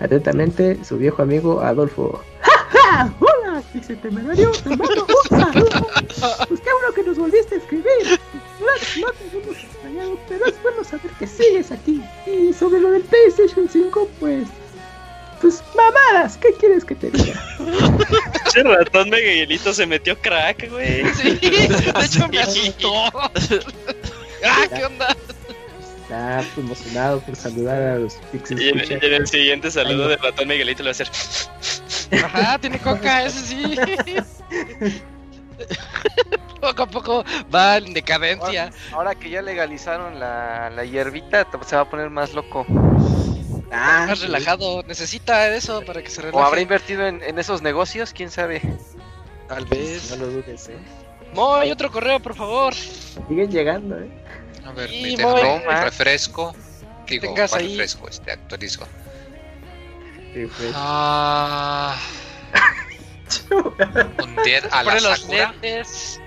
Atentamente, 0.00 0.78
su 0.84 0.98
viejo 0.98 1.22
amigo 1.22 1.60
Adolfo. 1.60 2.20
¡Ja, 2.40 3.10
ja! 3.18 3.37
¡Te 3.62 4.10
mando 4.10 4.32
un 4.32 4.52
Pues 6.48 6.60
qué 6.60 6.70
bueno 6.72 6.94
que 6.94 7.02
nos 7.02 7.18
volviste 7.18 7.56
a 7.56 7.58
escribir. 7.58 8.20
No, 8.60 9.06
no 9.06 9.12
te 9.12 9.36
hemos 9.36 9.56
extrañado, 9.56 10.18
pero 10.28 10.46
es 10.46 10.62
bueno 10.62 10.84
saber 10.84 11.10
que 11.18 11.26
sigues 11.26 11.72
aquí. 11.72 12.02
Y 12.26 12.52
sobre 12.52 12.80
lo 12.80 12.90
del 12.92 13.02
PlayStation 13.02 13.68
5, 13.68 14.08
pues. 14.20 14.48
Pues 15.40 15.62
mamadas, 15.76 16.36
¿qué 16.36 16.48
quieres 16.58 16.84
que 16.84 16.96
te 16.96 17.12
diga? 17.12 17.40
Ese 18.46 18.62
ratón 18.64 19.08
Miguelito 19.08 19.72
se 19.72 19.86
metió 19.86 20.18
crack, 20.20 20.68
güey. 20.68 21.04
Sí, 21.14 21.38
de 21.38 22.04
hecho 22.04 22.26
me 22.28 22.40
asustó. 22.40 23.04
ah, 24.44 24.66
¿qué 24.74 24.84
onda? 24.84 25.16
Está 26.02 26.44
emocionado 26.56 27.20
por 27.20 27.36
saludar 27.36 27.80
a 27.82 27.98
los 27.98 28.14
Pixel 28.32 28.60
Y 28.60 28.68
en, 28.70 28.80
Escucha. 28.80 28.98
y 29.00 29.06
en 29.06 29.14
el 29.14 29.26
siguiente 29.28 29.70
saludo 29.70 30.08
del 30.08 30.18
ratón 30.18 30.48
Miguelito 30.48 30.82
le 30.82 30.88
va 30.88 30.90
a 30.90 30.92
hacer. 30.92 31.08
Ajá, 32.24 32.58
tiene 32.58 32.78
coca, 32.78 33.24
ese 33.24 33.40
sí. 33.40 33.76
poco 36.60 36.82
a 36.82 36.86
poco 36.86 37.24
va 37.54 37.76
en 37.78 37.92
decadencia. 37.94 38.70
Ahora 38.92 39.14
que 39.14 39.30
ya 39.30 39.42
legalizaron 39.42 40.18
la, 40.20 40.70
la 40.70 40.84
hierbita, 40.84 41.46
se 41.66 41.76
va 41.76 41.82
a 41.82 41.90
poner 41.90 42.10
más 42.10 42.32
loco. 42.34 42.64
Ah, 43.70 44.06
Más 44.08 44.20
relajado. 44.20 44.82
Necesita 44.86 45.54
eso 45.54 45.82
para 45.82 46.02
que 46.02 46.10
se 46.10 46.22
relaje. 46.22 46.38
O 46.38 46.42
habrá 46.44 46.60
invertido 46.60 47.06
en, 47.06 47.22
en 47.22 47.38
esos 47.38 47.60
negocios, 47.62 48.12
quién 48.12 48.30
sabe. 48.30 48.62
Tal 49.48 49.64
vez. 49.66 50.10
No 50.10 50.16
lo 50.24 50.26
dudes, 50.32 50.68
eh. 50.68 50.76
Moy, 51.34 51.70
otro 51.70 51.90
correo, 51.92 52.20
por 52.20 52.34
favor. 52.34 52.74
Siguen 52.74 53.50
llegando, 53.50 53.98
eh. 53.98 54.08
A 54.64 54.72
ver, 54.72 54.88
Sí, 54.88 55.16
voy. 55.20 55.40
un 55.42 55.82
refresco. 55.82 56.54
Digo, 57.06 57.22
tengas 57.26 57.50
¿cuál 57.50 57.62
ahí. 57.62 57.68
refresco? 57.76 58.08
Este 58.08 58.32
actualizo. 58.32 58.86
Pues. 60.32 60.72
Ah. 60.74 61.96
A 64.70 64.82
la 64.84 64.94
los 65.00 65.20
Sakura. 65.20 65.52
lentes. 65.52 66.20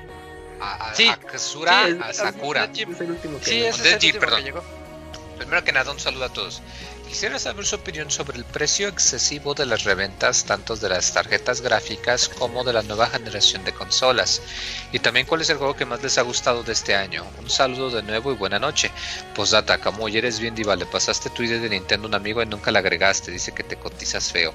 A, 0.59 0.89
a, 0.91 0.95
Sí. 0.95 1.07
a 1.07 1.17
Kasura, 1.17 1.87
Sí, 1.87 1.97
a 2.03 2.13
Sakura. 2.13 2.65
Es 2.65 2.79
el 3.01 3.11
último 3.11 3.39
que 3.39 3.45
Sí, 3.45 3.59
veo. 3.61 3.69
ese 3.69 3.79
es 3.81 3.85
el 3.87 3.93
último 3.95 4.19
perdón. 4.19 4.39
que 4.39 4.43
llegó. 4.45 4.63
Primero 5.37 5.63
que 5.63 5.71
nada, 5.71 5.91
un 5.91 5.99
saludo 5.99 6.25
a 6.25 6.29
todos. 6.29 6.61
Quisiera 7.11 7.37
saber 7.39 7.65
su 7.65 7.75
opinión 7.75 8.09
sobre 8.09 8.37
el 8.37 8.45
precio 8.45 8.87
excesivo 8.87 9.53
de 9.53 9.65
las 9.65 9.83
reventas, 9.83 10.45
tanto 10.45 10.77
de 10.77 10.87
las 10.87 11.13
tarjetas 11.13 11.59
gráficas 11.59 12.29
como 12.29 12.63
de 12.63 12.71
la 12.71 12.83
nueva 12.83 13.07
generación 13.07 13.65
de 13.65 13.73
consolas. 13.73 14.41
Y 14.93 14.99
también 14.99 15.25
cuál 15.27 15.41
es 15.41 15.49
el 15.49 15.57
juego 15.57 15.75
que 15.75 15.85
más 15.85 16.01
les 16.01 16.17
ha 16.17 16.21
gustado 16.21 16.63
de 16.63 16.71
este 16.71 16.95
año. 16.95 17.25
Un 17.39 17.49
saludo 17.49 17.89
de 17.91 18.01
nuevo 18.01 18.31
y 18.31 18.35
buena 18.35 18.59
noche. 18.59 18.91
Posdata, 19.35 19.77
Camuy, 19.79 20.17
eres 20.17 20.39
bien 20.39 20.55
diva. 20.55 20.75
Le 20.77 20.85
pasaste 20.85 21.29
tu 21.29 21.43
idea 21.43 21.59
de 21.59 21.69
Nintendo 21.69 22.07
a 22.07 22.09
un 22.09 22.15
amigo 22.15 22.41
y 22.41 22.45
nunca 22.45 22.71
la 22.71 22.79
agregaste. 22.79 23.29
Dice 23.29 23.51
que 23.51 23.63
te 23.63 23.75
cotizas 23.75 24.31
feo. 24.31 24.53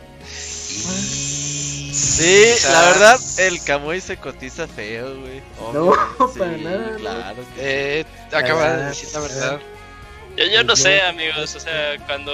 Y... 0.70 1.93
Sí, 1.94 2.55
la 2.65 2.81
verdad, 2.83 3.20
el 3.36 3.62
Camuy 3.65 4.01
se 4.01 4.17
cotiza 4.17 4.67
feo, 4.67 5.15
güey. 5.20 5.43
No, 5.75 5.93
para 6.39 6.57
nada. 6.57 6.97
Claro. 6.97 7.36
que- 7.55 8.01
Eh, 8.01 8.07
acaba 8.33 8.73
de 8.76 8.85
decir 8.86 9.10
la 9.12 9.20
verdad. 9.20 9.60
Yo, 10.36 10.44
yo 10.44 10.65
no 10.65 10.76
sé, 10.76 11.00
amigos. 11.02 11.55
O 11.55 11.60
sea, 11.60 11.97
cuando. 12.06 12.32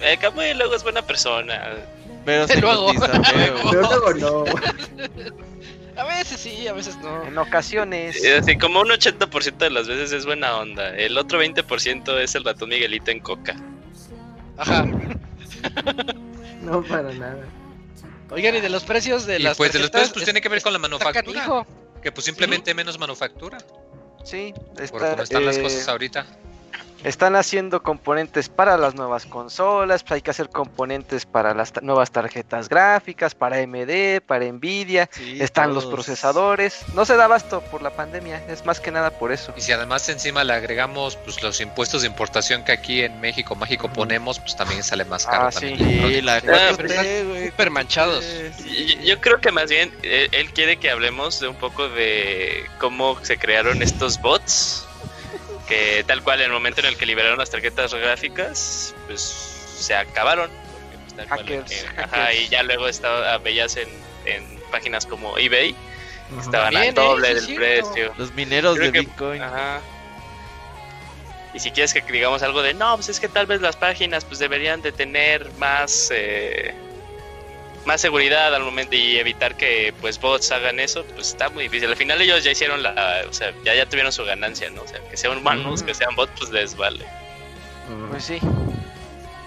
Eh, 0.00 0.16
Camuy 0.20 0.54
luego 0.54 0.74
es 0.74 0.82
buena 0.82 1.02
persona. 1.02 1.76
Pero 2.24 2.46
se 2.48 2.60
Luego. 2.60 2.92
Pero 3.70 3.82
luego 3.82 4.14
no. 4.14 4.44
A 5.96 6.04
veces 6.04 6.38
sí, 6.38 6.68
a 6.68 6.72
veces 6.72 6.96
no. 6.98 7.24
En 7.24 7.36
ocasiones. 7.38 8.22
Y 8.22 8.28
así, 8.28 8.56
como 8.56 8.82
un 8.82 8.86
80% 8.86 9.56
de 9.56 9.70
las 9.70 9.88
veces 9.88 10.12
es 10.12 10.26
buena 10.26 10.56
onda. 10.56 10.96
El 10.96 11.18
otro 11.18 11.42
20% 11.42 12.20
es 12.20 12.36
el 12.36 12.44
ratón 12.44 12.68
Miguelito 12.68 13.10
en 13.10 13.18
coca. 13.18 13.56
Ajá. 14.56 14.86
No, 16.62 16.84
para 16.84 17.12
nada. 17.12 17.44
Oigan, 18.30 18.54
y 18.54 18.60
de 18.60 18.68
los 18.68 18.84
precios 18.84 19.26
de 19.26 19.40
Y 19.40 19.42
las 19.42 19.56
pues 19.56 19.72
de 19.72 19.80
los 19.80 19.90
precios 19.90 20.12
pues 20.12 20.24
tiene 20.24 20.40
que 20.40 20.48
ver 20.48 20.62
con 20.62 20.72
la 20.72 20.78
manufactura. 20.78 21.66
Que 22.00 22.12
pues 22.12 22.24
simplemente 22.26 22.74
menos 22.74 22.96
manufactura. 22.96 23.58
Sí, 24.22 24.54
Por 24.74 24.82
está, 24.82 25.10
cómo 25.10 25.22
están 25.24 25.44
las 25.44 25.56
eh, 25.56 25.62
cosas 25.62 25.88
ahorita. 25.88 26.26
Están 27.04 27.36
haciendo 27.36 27.82
componentes 27.82 28.48
para 28.48 28.76
las 28.76 28.94
nuevas 28.96 29.24
consolas, 29.24 30.02
pues 30.02 30.12
hay 30.16 30.20
que 30.20 30.30
hacer 30.32 30.48
componentes 30.50 31.26
para 31.26 31.54
las 31.54 31.72
ta- 31.72 31.80
nuevas 31.80 32.10
tarjetas 32.10 32.68
gráficas, 32.68 33.34
para 33.36 33.56
AMD, 33.58 34.20
para 34.26 34.44
Nvidia, 34.46 35.08
Sí, 35.12 35.40
están 35.40 35.74
los 35.74 35.86
procesadores. 35.86 36.84
No 36.94 37.04
se 37.04 37.16
da 37.16 37.24
abasto 37.26 37.60
por 37.70 37.82
la 37.82 37.90
pandemia, 37.90 38.42
es 38.48 38.64
más 38.66 38.80
que 38.80 38.90
nada 38.90 39.10
por 39.10 39.30
eso. 39.30 39.52
Y 39.56 39.60
si 39.60 39.70
además 39.72 40.08
encima 40.08 40.42
le 40.42 40.54
agregamos 40.54 41.14
pues 41.16 41.40
los 41.42 41.60
impuestos 41.60 42.02
de 42.02 42.08
importación 42.08 42.64
que 42.64 42.72
aquí 42.72 43.02
en 43.02 43.20
México 43.20 43.54
México 43.54 43.88
ponemos, 43.92 44.40
pues 44.40 44.56
también 44.56 44.82
sale 44.82 45.04
más 45.04 45.24
caro. 45.24 45.46
Ah, 45.46 45.50
también 45.50 45.78
sí. 45.78 46.20
la 46.22 46.36
Ah, 46.38 46.40
4T, 46.72 47.28
güey. 47.28 47.50
Súper 47.50 47.70
manchados. 47.70 48.24
Yo 49.04 49.20
creo 49.20 49.40
que 49.40 49.52
más 49.52 49.70
bien 49.70 49.92
eh, 50.02 50.28
él 50.32 50.52
quiere 50.52 50.78
que 50.78 50.90
hablemos 50.90 51.38
de 51.38 51.46
un 51.48 51.56
poco 51.56 51.88
de 51.88 52.64
cómo 52.80 53.16
se 53.24 53.38
crearon 53.38 53.82
estos 53.82 54.20
bots. 54.20 54.84
Que 55.68 56.02
tal 56.06 56.22
cual 56.22 56.40
en 56.40 56.46
el 56.46 56.52
momento 56.52 56.80
en 56.80 56.86
el 56.86 56.96
que 56.96 57.04
liberaron 57.06 57.38
las 57.38 57.50
tarjetas 57.50 57.92
gráficas, 57.94 58.94
pues 59.06 59.20
se 59.20 59.94
acabaron. 59.94 60.50
pues, 61.04 61.14
tal 61.16 61.28
cual 61.28 61.40
Hackers, 61.40 61.70
que- 61.70 61.86
hackers. 61.88 62.12
ajá, 62.12 62.32
y 62.34 62.48
ya 62.48 62.62
luego 62.62 62.88
estaba, 62.88 63.38
veías 63.38 63.76
en, 63.76 63.88
en 64.24 64.58
páginas 64.70 65.04
como 65.06 65.36
eBay, 65.38 65.74
estaban 66.40 66.76
al 66.76 66.94
doble 66.94 67.28
¿eh? 67.30 67.34
del 67.34 67.38
es 67.38 67.46
cierto. 67.46 67.90
precio. 67.92 68.14
Los 68.18 68.32
mineros 68.34 68.76
Creo 68.76 68.86
de 68.86 68.92
que- 68.92 69.00
Bitcoin. 69.00 69.42
Ajá. 69.42 69.80
Y 71.54 71.60
si 71.60 71.70
quieres 71.70 71.92
que 71.94 72.02
digamos 72.02 72.42
algo 72.42 72.62
de 72.62 72.74
no, 72.74 72.94
pues 72.96 73.08
es 73.08 73.18
que 73.20 73.28
tal 73.28 73.46
vez 73.46 73.60
las 73.60 73.76
páginas 73.76 74.24
pues 74.24 74.38
deberían 74.38 74.82
de 74.82 74.92
tener 74.92 75.50
más 75.58 76.10
eh, 76.14 76.74
más 77.88 78.00
seguridad 78.02 78.54
al 78.54 78.62
momento 78.62 78.94
y 78.94 79.16
evitar 79.18 79.56
que 79.56 79.94
pues 80.00 80.20
bots 80.20 80.52
hagan 80.52 80.78
eso, 80.78 81.04
pues 81.14 81.28
está 81.28 81.48
muy 81.48 81.64
difícil. 81.64 81.88
Al 81.88 81.96
final 81.96 82.20
ellos 82.20 82.44
ya 82.44 82.50
hicieron 82.52 82.82
la, 82.82 83.24
o 83.28 83.32
sea, 83.32 83.52
ya 83.64 83.74
ya 83.74 83.86
tuvieron 83.88 84.12
su 84.12 84.24
ganancia, 84.24 84.68
¿no? 84.70 84.82
O 84.82 84.86
sea, 84.86 85.00
que 85.08 85.16
sean 85.16 85.38
humanos, 85.38 85.80
Ujú. 85.80 85.86
que 85.86 85.94
sean 85.94 86.14
bots, 86.14 86.32
pues 86.38 86.50
les 86.50 86.76
vale. 86.76 87.04
Pues 88.10 88.24
sí, 88.24 88.38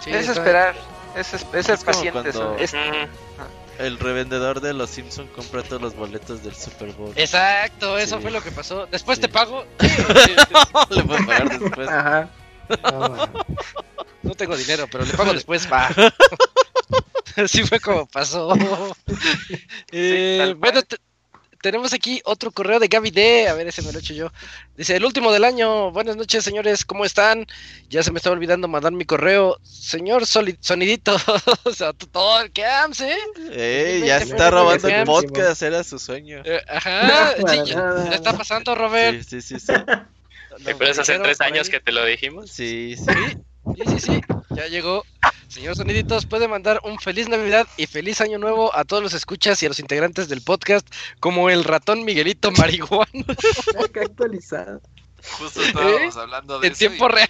Sí, 0.03 0.09
es 0.09 0.21
está- 0.27 0.31
esperar, 0.33 0.73
es, 1.15 1.33
es, 1.33 1.43
es 1.53 1.67
como 1.67 1.85
paciente. 1.85 2.31
cuando- 2.33 2.57
Es. 2.57 2.73
El 3.79 3.97
revendedor 3.99 4.61
de 4.61 4.73
los 4.73 4.89
Simpson 4.89 5.27
compra 5.27 5.63
todos 5.63 5.81
los 5.81 5.95
boletos 5.95 6.43
del 6.43 6.55
Super 6.55 6.91
Bowl. 6.93 7.13
Exacto, 7.15 7.97
eso 7.97 8.17
Sí. 8.17 8.21
fue 8.23 8.31
lo 8.31 8.41
que 8.41 8.51
pasó. 8.51 8.85
Después 8.87 9.17
Sí. 9.17 9.21
te 9.23 9.29
pago. 9.29 9.65
Le 10.89 11.03
puedo 11.03 11.25
pagar 11.25 11.59
después. 11.59 11.87
Ajá. 11.89 12.29
No. 12.91 13.29
No 14.23 14.35
tengo 14.35 14.55
dinero, 14.55 14.87
pero 14.91 15.03
le 15.05 15.13
pago 15.13 15.33
después, 15.33 15.67
va. 15.71 15.89
Así 17.35 17.63
fue 17.63 17.79
como 17.79 18.05
pasó. 18.05 18.53
Eh, 19.91 20.53
bueno, 20.57 20.81
te- 20.83 20.97
tenemos 21.61 21.93
aquí 21.93 22.21
otro 22.25 22.49
correo 22.51 22.79
de 22.79 22.87
Gaby 22.87 23.11
D. 23.11 23.47
A 23.47 23.53
ver, 23.53 23.67
ese 23.67 23.81
me 23.83 23.91
lo 23.91 23.99
he 23.99 24.01
hecho 24.01 24.13
yo. 24.13 24.31
Dice, 24.75 24.95
el 24.95 25.05
último 25.05 25.31
del 25.31 25.43
año. 25.43 25.91
Buenas 25.91 26.15
noches, 26.15 26.43
señores. 26.43 26.83
¿Cómo 26.85 27.05
están? 27.05 27.45
Ya 27.89 28.01
se 28.01 28.11
me 28.11 28.17
estaba 28.17 28.35
olvidando 28.35 28.67
mandar 28.67 28.91
mi 28.93 29.05
correo. 29.05 29.59
Señor 29.63 30.25
Sonidito. 30.25 31.15
o 31.63 31.71
sea, 31.71 31.93
tú- 31.93 32.07
todo 32.07 32.41
el 32.41 32.51
que 32.51 32.65
AMS, 32.65 33.01
¿eh? 33.01 33.17
Ey, 33.51 34.07
ya 34.07 34.17
está 34.17 34.49
robando 34.49 34.87
el 34.87 35.03
podcast, 35.05 35.61
era 35.61 35.83
su 35.83 35.99
sueño. 35.99 36.41
Eh, 36.45 36.61
Ajá. 36.67 37.35
No, 37.39 37.47
sí. 37.65 37.73
¿qué 38.09 38.15
está 38.15 38.35
pasando, 38.35 38.73
Robert? 38.73 39.21
Sí, 39.21 39.41
sí, 39.41 39.59
sí, 39.59 39.59
sí. 39.59 39.73
¿Te 40.63 40.71
acuerdas 40.71 40.99
hace 40.99 41.19
tres 41.19 41.41
años 41.41 41.67
ahí- 41.67 41.71
que 41.71 41.79
te 41.79 41.91
lo 41.91 42.03
dijimos? 42.05 42.49
Sí, 42.51 42.95
sí. 42.97 43.37
Sí, 43.75 43.83
sí, 43.87 43.99
sí, 43.99 44.21
ya 44.51 44.67
llegó. 44.67 45.03
Señor 45.47 45.75
Soniditos, 45.75 46.25
puede 46.25 46.47
mandar 46.47 46.79
un 46.83 46.97
feliz 46.97 47.27
Navidad 47.29 47.67
y 47.77 47.85
feliz 47.85 48.21
Año 48.21 48.37
Nuevo 48.39 48.75
a 48.75 48.85
todos 48.85 49.03
los 49.03 49.13
escuchas 49.13 49.61
y 49.61 49.65
a 49.65 49.69
los 49.69 49.79
integrantes 49.79 50.29
del 50.29 50.41
podcast, 50.41 50.87
como 51.19 51.49
el 51.49 51.63
ratón 51.65 52.03
Miguelito 52.05 52.51
Marihuana, 52.57 53.05
Acá 53.83 54.01
actualizado. 54.01 54.81
Justo 55.37 55.61
estábamos 55.61 56.17
hablando 56.17 56.59
de 56.59 56.67
en 56.67 56.73
eso. 56.73 56.79
tiempo 56.79 57.05
y- 57.07 57.11
real. 57.11 57.29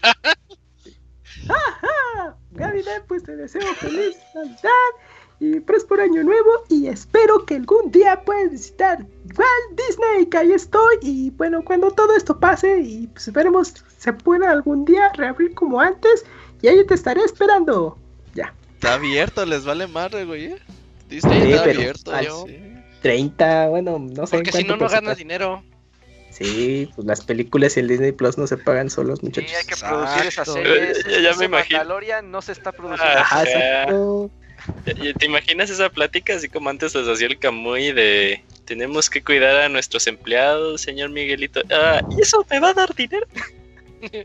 Ah, 1.49 2.35
Gaby, 2.51 2.83
pues 3.07 3.23
te 3.23 3.35
deseo 3.35 3.73
feliz 3.75 4.15
Navidad 4.35 4.69
y 5.41 5.59
próspero 5.59 6.03
año 6.03 6.23
nuevo 6.23 6.49
y 6.69 6.87
espero 6.87 7.45
que 7.45 7.55
algún 7.55 7.89
día 7.91 8.21
puedas 8.23 8.51
visitar 8.51 8.99
Walt 8.99 9.81
Disney, 9.87 10.27
que 10.27 10.37
ahí 10.37 10.51
estoy 10.53 10.97
y 11.01 11.31
bueno, 11.31 11.63
cuando 11.65 11.89
todo 11.91 12.15
esto 12.15 12.39
pase 12.39 12.79
y 12.79 13.07
pues 13.07 13.27
esperemos 13.27 13.73
se 13.97 14.13
pueda 14.13 14.51
algún 14.51 14.85
día 14.85 15.11
reabrir 15.15 15.53
como 15.55 15.81
antes 15.81 16.25
y 16.61 16.67
ahí 16.67 16.85
te 16.85 16.93
estaré 16.93 17.21
esperando. 17.23 17.97
Ya, 18.35 18.53
Está 18.75 18.93
abierto, 18.93 19.43
les 19.45 19.65
vale 19.65 19.87
madre, 19.87 20.25
güey. 20.25 20.45
¿eh? 20.45 20.57
Disney 21.09 21.41
Sí, 21.41 21.51
está 21.51 21.63
pero- 21.65 21.79
abierto. 21.79 22.11
Sí. 22.47 22.61
30, 23.01 23.69
bueno, 23.69 23.97
no 23.97 24.27
sé. 24.27 24.35
Porque 24.37 24.51
si 24.51 24.63
no, 24.63 24.75
no 24.77 24.81
gana 24.87 24.89
porcentaje. 24.89 25.17
dinero. 25.17 25.63
Sí, 26.29 26.89
pues 26.95 27.05
las 27.07 27.21
películas 27.25 27.75
y 27.75 27.79
el 27.81 27.87
Disney 27.87 28.11
Plus 28.11 28.37
no 28.37 28.47
se 28.47 28.57
pagan 28.57 28.89
solos, 28.89 29.19
sí, 29.19 29.25
muchachos. 29.25 29.51
hay 29.59 29.65
que 29.65 29.75
producir 29.75 30.25
esas 30.27 30.47
series. 30.53 31.03
Ya- 31.09 31.19
ya 31.31 31.35
me 31.37 31.45
imagino. 31.45 31.79
Mandalorian 31.79 32.29
no 32.31 32.41
se 32.43 32.51
está 32.53 32.71
produciendo. 32.71 33.03
Ah, 33.17 33.21
Ajá, 33.21 33.43
sea, 33.43 33.81
exacto. 33.81 34.29
¿Y- 34.98 35.09
y 35.09 35.14
¿Te 35.14 35.25
imaginas 35.25 35.69
esa 35.69 35.90
plática 35.90 36.35
así 36.35 36.49
como 36.49 36.69
antes 36.69 36.93
les 36.95 37.07
hacía 37.07 37.27
el 37.27 37.40
Camuy 37.40 37.91
de 37.91 38.43
tenemos 38.65 39.09
que 39.09 39.23
cuidar 39.23 39.56
a 39.57 39.69
nuestros 39.69 40.07
empleados, 40.07 40.81
señor 40.81 41.09
Miguelito? 41.09 41.61
Ah, 41.72 42.01
¿y 42.17 42.22
eso 42.22 42.45
me 42.49 42.59
va 42.59 42.69
a 42.69 42.73
dar 42.73 42.93
dinero? 42.95 43.25
Sí. 44.01 44.23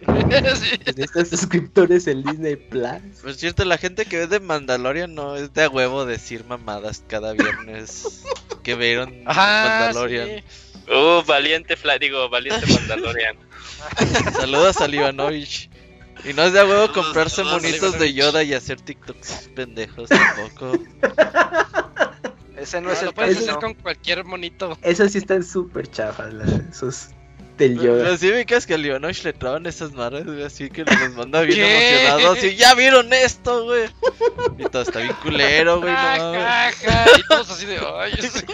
Necesitas 0.87 1.29
suscriptores 1.29 2.07
en 2.07 2.23
Disney 2.23 2.57
Plus. 2.57 3.21
Por 3.23 3.35
cierto, 3.35 3.63
la 3.67 3.77
gente 3.77 4.07
que 4.07 4.17
ve 4.21 4.27
de 4.27 4.41
Mandalorian 4.41 5.15
no 5.15 5.37
es 5.37 5.53
de 5.53 5.65
a 5.65 5.69
huevo 5.69 6.07
decir 6.07 6.45
mamadas 6.47 7.03
cada 7.07 7.35
viernes. 7.35 8.23
que 8.63 8.75
vieron 8.75 9.15
Ajá, 9.27 9.69
Mandalorian. 9.93 10.29
sí. 10.39 10.91
Uh, 10.91 11.23
valiente 11.27 11.77
Fla, 11.77 11.99
digo, 11.99 12.27
valiente 12.31 12.65
Mandalorian. 12.73 13.37
Saludos 14.33 14.81
a 14.81 14.89
Ivanovich. 14.89 15.69
Y 16.25 16.33
no 16.33 16.43
es 16.43 16.53
de 16.53 16.61
a 16.61 16.65
huevo 16.65 16.93
comprarse 16.93 17.45
monitos 17.45 17.99
de. 17.99 18.13
Yoda 18.15 18.43
y 18.43 18.55
hacer 18.55 18.81
TikToks 18.81 19.51
pendejos 19.55 20.09
tampoco. 20.09 20.73
Ese 22.57 22.81
no 22.81 22.91
es 22.91 23.03
lo 23.03 23.09
el 23.11 23.15
puedes 23.15 23.37
caso. 23.39 23.51
hacer 23.51 23.61
con 23.61 23.75
cualquier 23.75 24.25
monito. 24.25 24.79
Esos 24.83 25.13
sí 25.13 25.19
están 25.19 25.45
súper 25.45 25.89
chafas, 25.91 26.33
la- 26.33 26.47
esos 26.71 27.09
del 27.59 27.77
Pero 27.79 27.99
Yoda. 27.99 28.17
sí 28.17 28.31
ubicas 28.31 28.67
que 28.67 28.75
al 28.75 28.85
Ivanovich 28.85 29.23
le 29.25 29.33
traban 29.35 29.67
esas 29.67 29.93
madres, 29.93 30.25
güey, 30.25 30.43
así 30.43 30.69
que 30.71 30.85
los 30.85 31.15
manda 31.15 31.43
bien 31.43 31.59
¿Qué? 31.59 32.07
emocionados. 32.07 32.45
Y 32.45 32.57
ya 32.57 32.75
vieron 32.75 33.13
esto, 33.13 33.65
güey. 33.65 33.89
Y 34.59 34.65
todo 34.65 34.83
está 34.83 34.99
bien 35.01 35.15
culero, 35.23 35.81
güey. 35.81 35.93
No 35.93 35.99
mames. 35.99 36.43
Ajá, 36.43 37.07
y 37.19 37.23
todos 37.29 37.51
así 37.51 37.67
de, 37.67 37.79
ay, 37.99 38.13
ese- 38.19 38.47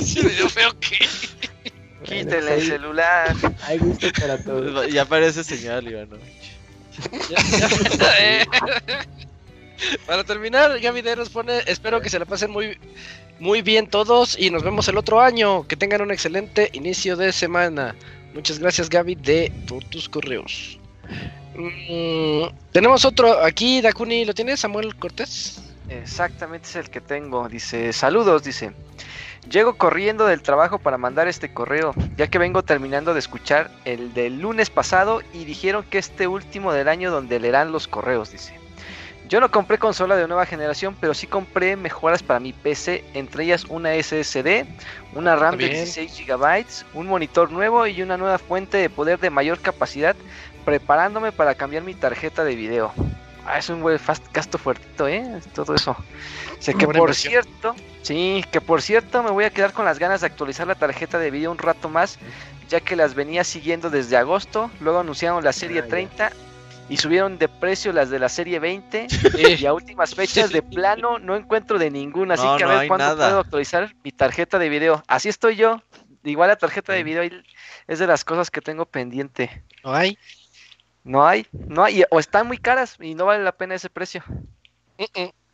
ese 0.00 0.22
video 0.22 0.48
feo 0.48 0.70
que. 0.80 0.98
Quítele 2.04 2.54
el 2.54 2.62
celular. 2.66 3.34
Hay 3.64 3.78
gusto 3.78 4.08
para 4.18 4.38
todos. 4.44 4.88
Ya 4.92 5.04
parece 5.04 5.44
señal, 5.44 5.86
Ivanovich. 5.86 6.47
Eh. 8.20 8.44
Para 10.06 10.24
terminar, 10.24 10.78
Gaby 10.80 11.02
D 11.02 11.16
nos 11.16 11.28
pone, 11.28 11.60
espero 11.66 12.00
que 12.00 12.10
se 12.10 12.18
la 12.18 12.24
pasen 12.24 12.50
muy, 12.50 12.76
muy 13.38 13.62
bien 13.62 13.86
todos 13.86 14.36
y 14.38 14.50
nos 14.50 14.64
vemos 14.64 14.88
el 14.88 14.98
otro 14.98 15.20
año. 15.20 15.66
Que 15.66 15.76
tengan 15.76 16.02
un 16.02 16.10
excelente 16.10 16.70
inicio 16.72 17.16
de 17.16 17.32
semana. 17.32 17.94
Muchas 18.34 18.58
gracias 18.58 18.88
Gaby 18.88 19.14
D 19.14 19.52
por 19.68 19.84
tus 19.84 20.08
correos. 20.08 20.78
Mm, 21.56 22.54
tenemos 22.72 23.04
otro 23.04 23.42
aquí, 23.44 23.80
Dakuni, 23.80 24.24
¿lo 24.24 24.34
tienes, 24.34 24.60
Samuel 24.60 24.94
Cortés? 24.96 25.60
Exactamente 25.88 26.68
es 26.68 26.76
el 26.76 26.90
que 26.90 27.00
tengo. 27.00 27.48
Dice, 27.48 27.92
saludos, 27.92 28.42
dice. 28.42 28.72
Llego 29.50 29.74
corriendo 29.74 30.26
del 30.26 30.42
trabajo 30.42 30.78
para 30.78 30.98
mandar 30.98 31.26
este 31.26 31.52
correo, 31.52 31.94
ya 32.18 32.26
que 32.26 32.38
vengo 32.38 32.62
terminando 32.62 33.14
de 33.14 33.20
escuchar 33.20 33.70
el 33.86 34.12
del 34.12 34.40
lunes 34.40 34.68
pasado 34.68 35.22
y 35.32 35.46
dijeron 35.46 35.84
que 35.88 35.96
este 35.96 36.26
último 36.26 36.72
del 36.72 36.86
año 36.86 37.10
donde 37.10 37.40
leerán 37.40 37.72
los 37.72 37.88
correos, 37.88 38.30
dice. 38.30 38.52
Yo 39.28 39.40
no 39.40 39.50
compré 39.50 39.78
consola 39.78 40.16
de 40.16 40.26
nueva 40.26 40.44
generación, 40.44 40.96
pero 41.00 41.14
sí 41.14 41.26
compré 41.26 41.76
mejoras 41.76 42.22
para 42.22 42.40
mi 42.40 42.52
PC, 42.52 43.04
entre 43.14 43.44
ellas 43.44 43.64
una 43.68 43.94
SSD, 43.94 44.66
una 45.14 45.36
RAM 45.36 45.56
de 45.56 45.68
bien. 45.68 45.84
16 45.84 46.26
GB, 46.26 46.66
un 46.94 47.06
monitor 47.06 47.50
nuevo 47.50 47.86
y 47.86 48.02
una 48.02 48.16
nueva 48.18 48.38
fuente 48.38 48.76
de 48.76 48.90
poder 48.90 49.18
de 49.18 49.30
mayor 49.30 49.60
capacidad, 49.60 50.16
preparándome 50.64 51.32
para 51.32 51.54
cambiar 51.54 51.84
mi 51.84 51.94
tarjeta 51.94 52.44
de 52.44 52.54
video. 52.54 52.92
Ah, 53.50 53.58
es 53.58 53.68
un 53.70 53.80
buen 53.80 53.98
fast 53.98 54.24
gasto 54.32 54.58
fuertito, 54.58 55.08
¿eh? 55.08 55.40
Todo 55.54 55.74
eso. 55.74 55.92
O 55.92 56.62
sea, 56.62 56.74
que 56.74 56.84
por 56.86 56.96
inversión. 56.96 57.32
cierto, 57.32 57.74
sí, 58.02 58.44
que 58.52 58.60
por 58.60 58.82
cierto 58.82 59.22
me 59.22 59.30
voy 59.30 59.44
a 59.44 59.50
quedar 59.50 59.72
con 59.72 59.84
las 59.86 59.98
ganas 59.98 60.20
de 60.20 60.26
actualizar 60.26 60.66
la 60.66 60.74
tarjeta 60.74 61.18
de 61.18 61.30
video 61.30 61.50
un 61.50 61.58
rato 61.58 61.88
más, 61.88 62.18
ya 62.68 62.80
que 62.80 62.94
las 62.96 63.14
venía 63.14 63.44
siguiendo 63.44 63.88
desde 63.90 64.16
agosto, 64.18 64.70
luego 64.80 64.98
anunciaron 65.00 65.42
la 65.42 65.52
serie 65.52 65.80
Ah, 65.80 65.84
ya. 65.84 65.88
30 65.88 66.32
y 66.90 66.96
subieron 66.98 67.38
de 67.38 67.48
precio 67.48 67.92
las 67.92 68.10
de 68.10 68.18
la 68.18 68.28
serie 68.28 68.58
20 68.58 69.06
Eh, 69.38 69.56
y 69.60 69.66
a 69.66 69.72
últimas 69.72 70.14
fechas 70.14 70.50
de 70.50 70.62
plano 70.62 71.18
no 71.18 71.34
encuentro 71.36 71.78
de 71.78 71.90
ninguna, 71.90 72.34
así 72.34 72.44
No, 72.44 72.56
que 72.58 72.64
a 72.64 72.66
no 72.66 72.78
ver 72.78 72.88
cuándo 72.88 73.04
nada. 73.06 73.28
puedo 73.28 73.40
actualizar 73.40 73.94
mi 74.04 74.12
tarjeta 74.12 74.58
de 74.58 74.68
video. 74.68 75.02
Así 75.06 75.28
estoy 75.30 75.56
yo. 75.56 75.82
Igual 76.24 76.48
la 76.48 76.56
tarjeta 76.56 76.92
de 76.92 77.02
video 77.04 77.22
es 77.86 77.98
de 77.98 78.06
las 78.06 78.24
cosas 78.24 78.50
que 78.50 78.60
tengo 78.60 78.84
pendiente. 78.84 79.62
no 79.84 79.94
hay. 79.94 80.18
No 81.08 81.26
hay, 81.26 81.46
no 81.52 81.84
hay, 81.84 82.04
o 82.10 82.20
están 82.20 82.46
muy 82.46 82.58
caras 82.58 82.96
y 83.00 83.14
no 83.14 83.24
vale 83.24 83.42
la 83.42 83.52
pena 83.52 83.74
ese 83.74 83.88
precio. 83.88 84.22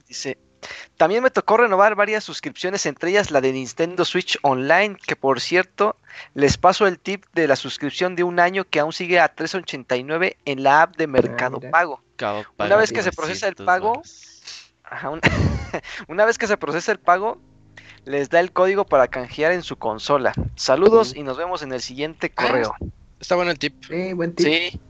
Dice, 0.08 0.36
también 0.96 1.22
me 1.22 1.30
tocó 1.30 1.58
renovar 1.58 1.94
varias 1.94 2.24
suscripciones, 2.24 2.86
entre 2.86 3.10
ellas 3.10 3.30
la 3.30 3.40
de 3.40 3.52
Nintendo 3.52 4.04
Switch 4.04 4.36
Online, 4.42 4.96
que 4.96 5.14
por 5.14 5.40
cierto, 5.40 5.96
les 6.34 6.58
paso 6.58 6.88
el 6.88 6.98
tip 6.98 7.24
de 7.34 7.46
la 7.46 7.54
suscripción 7.54 8.16
de 8.16 8.24
un 8.24 8.40
año 8.40 8.64
que 8.64 8.80
aún 8.80 8.92
sigue 8.92 9.20
a 9.20 9.32
3.89 9.32 10.38
en 10.44 10.64
la 10.64 10.82
app 10.82 10.96
de 10.96 11.06
Mercado. 11.06 11.60
Pago. 11.70 12.02
Cabo, 12.16 12.44
Una 12.58 12.74
vez 12.74 12.92
que 12.92 13.04
se 13.04 13.12
procesa 13.12 13.46
el 13.46 13.54
900 13.56 13.64
pago. 13.64 14.02
Ajá, 14.82 15.10
una 16.08 16.24
vez 16.24 16.36
que 16.36 16.48
se 16.48 16.56
procesa 16.56 16.90
el 16.90 16.98
pago, 16.98 17.38
les 18.04 18.28
da 18.28 18.40
el 18.40 18.50
código 18.50 18.86
para 18.86 19.06
canjear 19.06 19.52
en 19.52 19.62
su 19.62 19.76
consola. 19.76 20.32
Saludos 20.56 21.14
y 21.14 21.22
nos 21.22 21.36
vemos 21.36 21.62
en 21.62 21.72
el 21.72 21.80
siguiente 21.80 22.30
correo. 22.30 22.74
Está 23.20 23.36
bueno 23.36 23.52
el 23.52 23.58
tip. 23.60 23.84
Eh, 23.90 24.14
buen 24.14 24.34
tip. 24.34 24.46
Sí, 24.46 24.80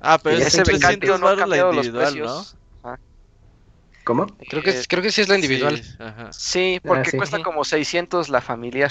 Ah, 0.00 0.18
pero 0.22 0.36
es 0.38 0.46
ese 0.48 0.62
300 0.62 1.20
no 1.20 1.28
ha 1.28 1.36
cambiado 1.36 1.72
los 1.72 1.86
individual, 1.86 2.18
¿no? 2.18 2.24
precios. 2.24 2.56
¿Cómo? 4.04 4.26
Creo 4.48 4.62
que, 4.62 4.70
Eh, 4.70 4.82
creo 4.88 5.02
que 5.02 5.12
sí 5.12 5.20
es 5.20 5.28
la 5.28 5.34
individual. 5.36 5.82
Sí, 5.82 5.94
ajá. 5.98 6.32
Sí, 6.32 6.80
porque 6.82 7.10
sí. 7.10 7.16
cuesta 7.18 7.42
como 7.42 7.64
600 7.64 8.28
la 8.30 8.40
familiar. 8.40 8.90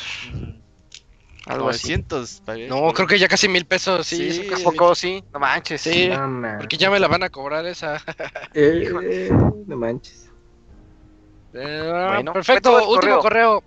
Algo 1.48 1.70
así. 1.70 1.88
900 1.90 2.42
pagué. 2.46 2.68
No, 2.68 2.94
creo 2.94 3.08
que 3.08 3.18
ya 3.18 3.28
casi 3.28 3.48
mil 3.50 3.66
pesos, 3.66 4.06
sí. 4.06 4.32
Sí. 4.32 4.42
eso 4.42 4.44
¿A 4.44 4.52
casi 4.52 4.64
poco 4.64 4.94
sí? 4.94 5.24
No 5.34 5.40
manches. 5.40 5.82
Sí, 5.82 6.10
No, 6.10 6.28
man. 6.28 6.58
porque 6.60 6.78
ya 6.78 6.92
me 6.92 7.00
la 7.00 7.08
van 7.08 7.24
a 7.24 7.30
cobrar 7.30 7.66
esa. 7.66 8.02
Eh, 8.54 9.30
no 9.66 9.76
manches. 9.78 10.30
Eh, 11.54 12.10
Bueno, 12.14 12.32
perfecto, 12.34 12.72
último 12.90 13.20
correo. 13.20 13.22
correo. 13.22 13.64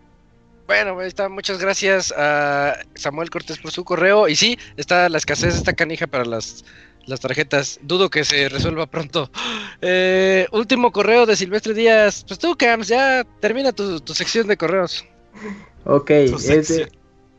Bueno, 0.68 0.98
ahí 1.00 1.08
está, 1.08 1.28
muchas 1.28 1.58
gracias 1.58 2.14
a 2.16 2.76
Samuel 2.94 3.30
Cortés 3.30 3.58
por 3.58 3.72
su 3.72 3.84
correo. 3.84 4.28
Y 4.28 4.36
sí, 4.36 4.56
está 4.76 5.08
la 5.08 5.18
escasez, 5.18 5.56
esta 5.56 5.72
canija 5.72 6.06
para 6.06 6.24
las, 6.24 6.64
las 7.06 7.20
tarjetas. 7.20 7.78
Dudo 7.82 8.08
que 8.10 8.24
se 8.24 8.48
resuelva 8.48 8.86
pronto. 8.86 9.31
Eh, 9.81 10.47
último 10.52 10.92
correo 10.92 11.26
de 11.26 11.36
Silvestre 11.36 11.74
Díaz. 11.74 12.24
Pues 12.26 12.39
tú, 12.39 12.56
Cams, 12.56 12.89
ya 12.89 13.24
termina 13.40 13.72
tu, 13.72 14.00
tu 14.00 14.14
sección 14.14 14.47
de 14.47 14.56
correos. 14.56 15.05
Ok, 15.84 16.10
es 16.10 16.68
de. 16.68 16.92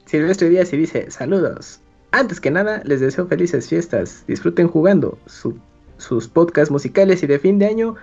Silvestre 0.06 0.50
Díaz 0.50 0.72
y 0.74 0.78
dice, 0.78 1.10
saludos. 1.10 1.80
Antes 2.12 2.40
que 2.40 2.52
nada, 2.52 2.82
les 2.86 3.00
deseo 3.00 3.28
felices 3.28 3.68
fiestas. 3.70 4.24
Disfruten 4.28 4.68
jugando. 4.68 5.18
Su- 5.26 5.58
sus 5.98 6.28
podcasts 6.28 6.70
musicales 6.72 7.24
y 7.24 7.28
de 7.28 7.40
fin 7.40 7.58
de 7.60 7.66
año 7.68 7.96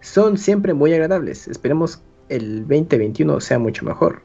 son 0.00 0.36
siempre 0.38 0.74
muy 0.74 0.92
agradables. 0.92 1.46
Esperemos 1.48 2.00
el 2.28 2.60
2021 2.66 3.40
sea 3.40 3.58
mucho 3.58 3.84
mejor. 3.84 4.22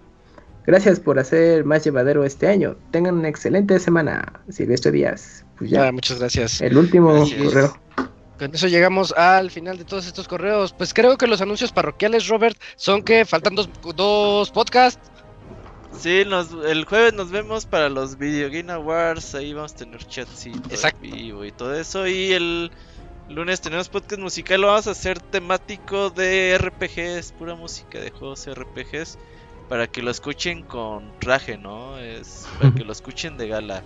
Gracias 0.66 1.00
por 1.00 1.19
hacer 1.19 1.64
más 1.66 1.84
llevadero 1.84 2.24
este 2.24 2.48
año. 2.48 2.76
Tengan 2.92 3.16
una 3.19 3.27
excelente 3.30 3.77
semana, 3.80 4.42
Silvestre 4.50 4.92
Díaz. 4.92 5.43
Pues 5.57 5.69
ya, 5.69 5.88
Ah, 5.88 5.91
muchas 5.91 6.19
gracias. 6.19 6.61
el 6.61 6.77
último 6.77 7.14
Gracias. 7.14 7.43
correo. 7.43 7.77
Con 8.40 8.53
eso 8.56 8.67
llegamos 8.67 9.11
al 9.14 9.51
final 9.51 9.77
de 9.77 9.85
todos 9.85 10.06
estos 10.07 10.27
correos. 10.27 10.73
Pues 10.73 10.93
creo 10.93 11.17
que 11.17 11.27
los 11.27 11.40
anuncios 11.41 11.72
parroquiales, 11.72 12.27
Robert, 12.27 12.57
son 12.75 13.03
que 13.03 13.25
faltan 13.25 13.56
dos, 13.56 13.69
dos 13.95 14.49
podcasts. 14.51 15.09
Sí, 15.98 16.23
nos, 16.25 16.49
el 16.65 16.85
jueves 16.85 17.14
nos 17.14 17.30
vemos 17.30 17.65
para 17.67 17.88
los 17.90 18.17
Video 18.17 18.49
Game 18.49 18.72
Awards. 18.73 19.35
Ahí 19.35 19.53
vamos 19.53 19.73
a 19.73 19.75
tener 19.75 20.03
chatcito 20.06 20.57
en 20.65 20.72
Exacto. 20.72 20.99
vivo 21.01 21.45
y 21.45 21.51
todo 21.51 21.75
eso. 21.75 22.07
Y 22.07 22.33
el 22.33 22.72
lunes 23.30 23.61
tenemos 23.61 23.90
podcast 23.90 24.19
musical. 24.19 24.61
Lo 24.61 24.67
vamos 24.67 24.88
a 24.88 24.91
hacer 24.91 25.19
temático 25.19 26.09
de 26.09 26.57
RPGs, 26.57 27.33
pura 27.33 27.53
música 27.56 27.99
de 27.99 28.09
juegos 28.09 28.48
RPGs. 28.51 29.19
Para 29.69 29.88
que 29.88 30.01
lo 30.01 30.09
escuchen 30.11 30.64
con 30.64 31.17
traje, 31.19 31.57
¿no? 31.57 31.98
Es 31.99 32.48
para 32.59 32.73
que 32.73 32.83
lo 32.83 32.91
escuchen 32.91 33.38
de 33.38 33.48
gala. 33.48 33.83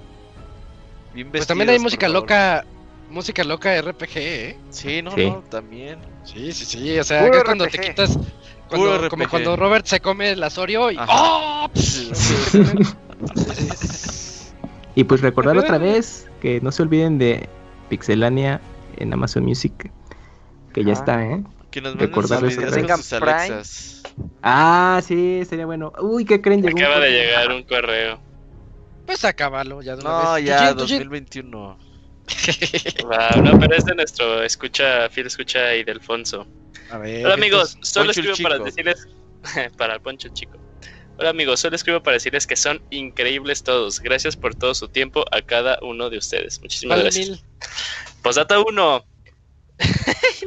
Bien 1.17 1.31
Pues 1.31 1.47
también 1.47 1.67
hay 1.71 1.79
música 1.79 2.07
loca, 2.07 2.63
música 3.09 3.43
loca 3.43 3.81
RPG, 3.81 4.17
¿eh? 4.17 4.57
Sí, 4.69 5.01
no, 5.01 5.09
Sí. 5.15 5.25
no, 5.27 5.39
también. 5.49 5.97
Sí, 6.23 6.51
sí, 6.51 6.63
sí. 6.63 6.99
O 6.99 7.03
sea, 7.03 7.21
Puro 7.21 7.33
acá 7.33 7.43
cuando 7.45 7.65
te 7.65 7.79
quitas. 7.79 8.19
Cuando, 8.69 9.09
como 9.09 9.27
cuando 9.27 9.55
Robert 9.55 9.87
se 9.87 9.99
come 9.99 10.29
el 10.31 10.43
Asorio 10.43 10.91
y. 10.91 10.97
Ajá. 10.97 11.07
¡Oh! 11.09 11.69
Sí. 11.73 12.11
Y 14.93 15.03
pues 15.05 15.21
recordar 15.21 15.57
otra 15.57 15.77
vez 15.79 16.27
que 16.41 16.61
no 16.61 16.71
se 16.71 16.83
olviden 16.83 17.17
de 17.17 17.49
Pixelania 17.89 18.61
en 18.97 19.11
Amazon 19.13 19.43
Music. 19.43 19.91
Que 20.73 20.83
ya 20.83 20.93
Ajá. 20.93 20.99
está, 21.01 21.25
¿eh? 21.25 21.43
Que 21.71 21.81
nos 21.81 21.95
Recordar 21.95 22.41
sus 22.41 22.51
eso. 22.53 22.61
videos 22.61 22.77
con 22.87 22.97
sus. 22.97 23.13
Alexas. 23.13 24.03
Ah, 24.43 25.01
sí, 25.03 25.43
sería 25.49 25.65
bueno. 25.65 25.93
Uy, 25.99 26.25
¿qué 26.25 26.41
creen? 26.41 26.61
Llegó 26.61 26.77
un 26.77 26.83
Acaba 26.83 26.99
de 26.99 27.09
llegar 27.11 27.51
un 27.51 27.63
correo. 27.63 28.19
Pues 29.07 29.23
acábalo 29.25 29.81
ya 29.81 29.95
de 29.95 30.01
una 30.01 30.09
No, 30.23 30.33
vez. 30.33 30.45
ya, 30.45 30.57
Yujin, 30.71 30.77
Yujin. 30.77 30.97
2021. 30.99 31.79
Wow, 33.03 33.41
no, 33.41 33.57
pero 33.57 33.73
es 33.75 33.85
de 33.85 33.95
nuestro 33.95 34.43
escucha, 34.43 35.09
fiel 35.09 35.27
escucha 35.27 35.73
y 35.75 35.83
de 35.85 35.93
Alfonso. 35.93 36.45
A 36.91 36.97
ver. 36.97 37.25
Hola 37.25 37.35
amigos, 37.35 37.77
solo 37.81 38.11
escribo 38.11 38.35
para 38.43 38.59
decirles 38.59 39.07
para 39.77 39.95
el 39.95 40.01
Poncho 40.01 40.27
Chico. 40.33 40.57
Hola 41.17 41.29
amigos, 41.29 41.61
solo 41.61 41.75
escribo 41.77 42.03
para 42.03 42.15
decirles 42.15 42.45
que 42.45 42.57
son 42.57 42.81
increíbles 42.91 43.63
todos. 43.63 44.01
Gracias 44.01 44.35
por 44.35 44.53
todo 44.55 44.75
su 44.75 44.89
tiempo 44.89 45.23
a 45.31 45.41
cada 45.41 45.79
uno 45.81 46.09
de 46.09 46.17
ustedes. 46.17 46.59
Muchísimas 46.61 46.97
Vale, 46.97 47.03
gracias. 47.03 47.29
mil. 47.29 47.41
Posdata 48.21 48.59
1. 48.59 49.05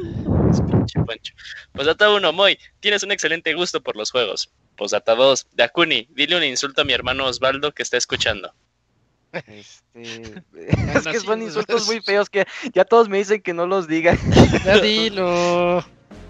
Pinche 0.69 0.99
Poncho. 0.99 1.33
Posdata 1.73 2.11
1, 2.11 2.31
Moy, 2.31 2.59
tienes 2.79 3.01
un 3.01 3.11
excelente 3.11 3.53
gusto 3.55 3.81
por 3.81 3.95
los 3.97 4.11
juegos. 4.11 4.51
Posdata 4.81 5.13
2, 5.13 5.49
Dakuni, 5.53 6.07
dile 6.09 6.35
un 6.35 6.43
insulto 6.43 6.81
a 6.81 6.83
mi 6.85 6.91
hermano 6.91 7.27
Osvaldo 7.27 7.71
que 7.71 7.83
está 7.83 7.97
escuchando. 7.97 8.51
Este, 9.31 10.43
es 10.95 11.05
que 11.05 11.19
son 11.19 11.43
insultos 11.43 11.85
muy 11.85 12.01
feos 12.01 12.31
que 12.31 12.47
ya 12.73 12.83
todos 12.83 13.07
me 13.07 13.19
dicen 13.19 13.43
que 13.43 13.53
no 13.53 13.67
los 13.67 13.87
diga. 13.87 14.17
Ya 14.65 14.79
dilo. 14.79 15.85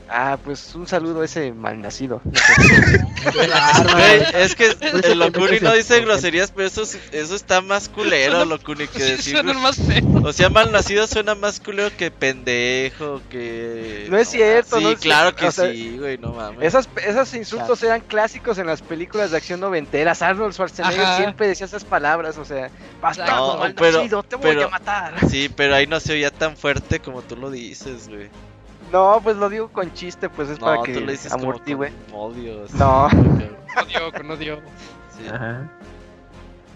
Ah, 0.10 0.38
pues 0.44 0.76
un 0.76 0.86
saludo 0.86 1.22
a 1.22 1.26
ese 1.26 1.54
malnacido. 1.54 2.22
Güey, 3.24 4.22
es 4.44 4.56
que 4.56 4.72
Pues, 4.76 5.04
el 5.06 5.20
Locuni 5.20 5.60
no 5.62 5.74
dice 5.74 6.00
groserías, 6.02 6.52
pero 6.52 6.68
eso, 6.68 6.84
es- 6.84 6.98
eso 7.12 7.36
está 7.36 7.62
más 7.62 7.90
culero, 7.90 8.46
Locuni, 8.46 8.88
que 8.88 9.04
decir. 9.04 9.42
Más 9.44 9.76
feo. 9.78 10.04
O 10.24 10.34
sea, 10.34 10.50
malnacido 10.50 11.06
suena 11.08 11.36
más 11.36 11.60
culero 11.60 11.90
que 11.98 12.10
pendejo, 12.12 13.22
que. 13.30 14.08
No 14.10 14.18
es 14.18 14.30
cierto, 14.30 14.78
Sí, 14.78 14.84
no 14.84 14.92
es 14.92 15.00
claro 15.00 15.30
cierto, 15.30 15.40
que 15.42 15.48
o 15.48 15.52
sea, 15.52 15.72
sí, 15.72 15.98
güey, 15.98 16.18
no 16.18 16.32
mames. 16.34 16.64
Esas, 16.64 16.90
esos 17.06 17.34
insultos 17.34 17.82
eran 17.84 18.02
clásicos 18.02 18.58
en 18.58 18.68
las 18.68 18.82
películas 18.82 19.32
de 19.32 19.38
acción 19.38 19.60
noventeras. 19.60 20.22
Arnold 20.22 20.54
Schwarzenegger 20.54 21.02
Ajá. 21.02 21.18
siempre 21.18 21.48
decía 21.48 21.66
esas 21.66 21.84
palabras, 21.84 22.38
o 22.38 22.46
sea, 22.46 22.70
bastardo, 23.02 23.54
No, 23.54 23.60
malnacido, 23.60 24.24
pero- 24.24 24.24
te 24.24 24.36
voy 24.36 24.46
pero- 24.56 24.66
a 24.66 24.70
matar. 24.70 25.14
Sí, 25.30 25.50
pero 25.56 25.76
ahí 25.76 25.88
no 25.88 26.00
se 26.00 26.14
oía 26.14 26.32
tan 26.32 26.56
fuerte 26.58 27.00
como 27.00 27.22
tú 27.22 27.36
lo 27.36 27.50
dices, 27.52 28.08
güey. 28.08 28.30
No, 28.92 29.20
pues 29.24 29.38
lo 29.38 29.50
digo 29.50 29.70
con 29.70 29.94
chiste, 29.94 30.30
pues 30.30 30.50
es 30.50 30.60
para 30.60 30.82
que 30.84 30.94
tú 30.94 31.02
lo 31.02 31.12
dices 31.12 31.32
amortigüe. 31.32 31.94
odio. 32.12 32.68
sí, 32.68 32.74
No. 32.78 33.06
Odio, 33.82 34.12
con 34.12 34.32
odio. 34.32 34.60
Sí. 35.18 35.30
Ajá. 35.30 35.66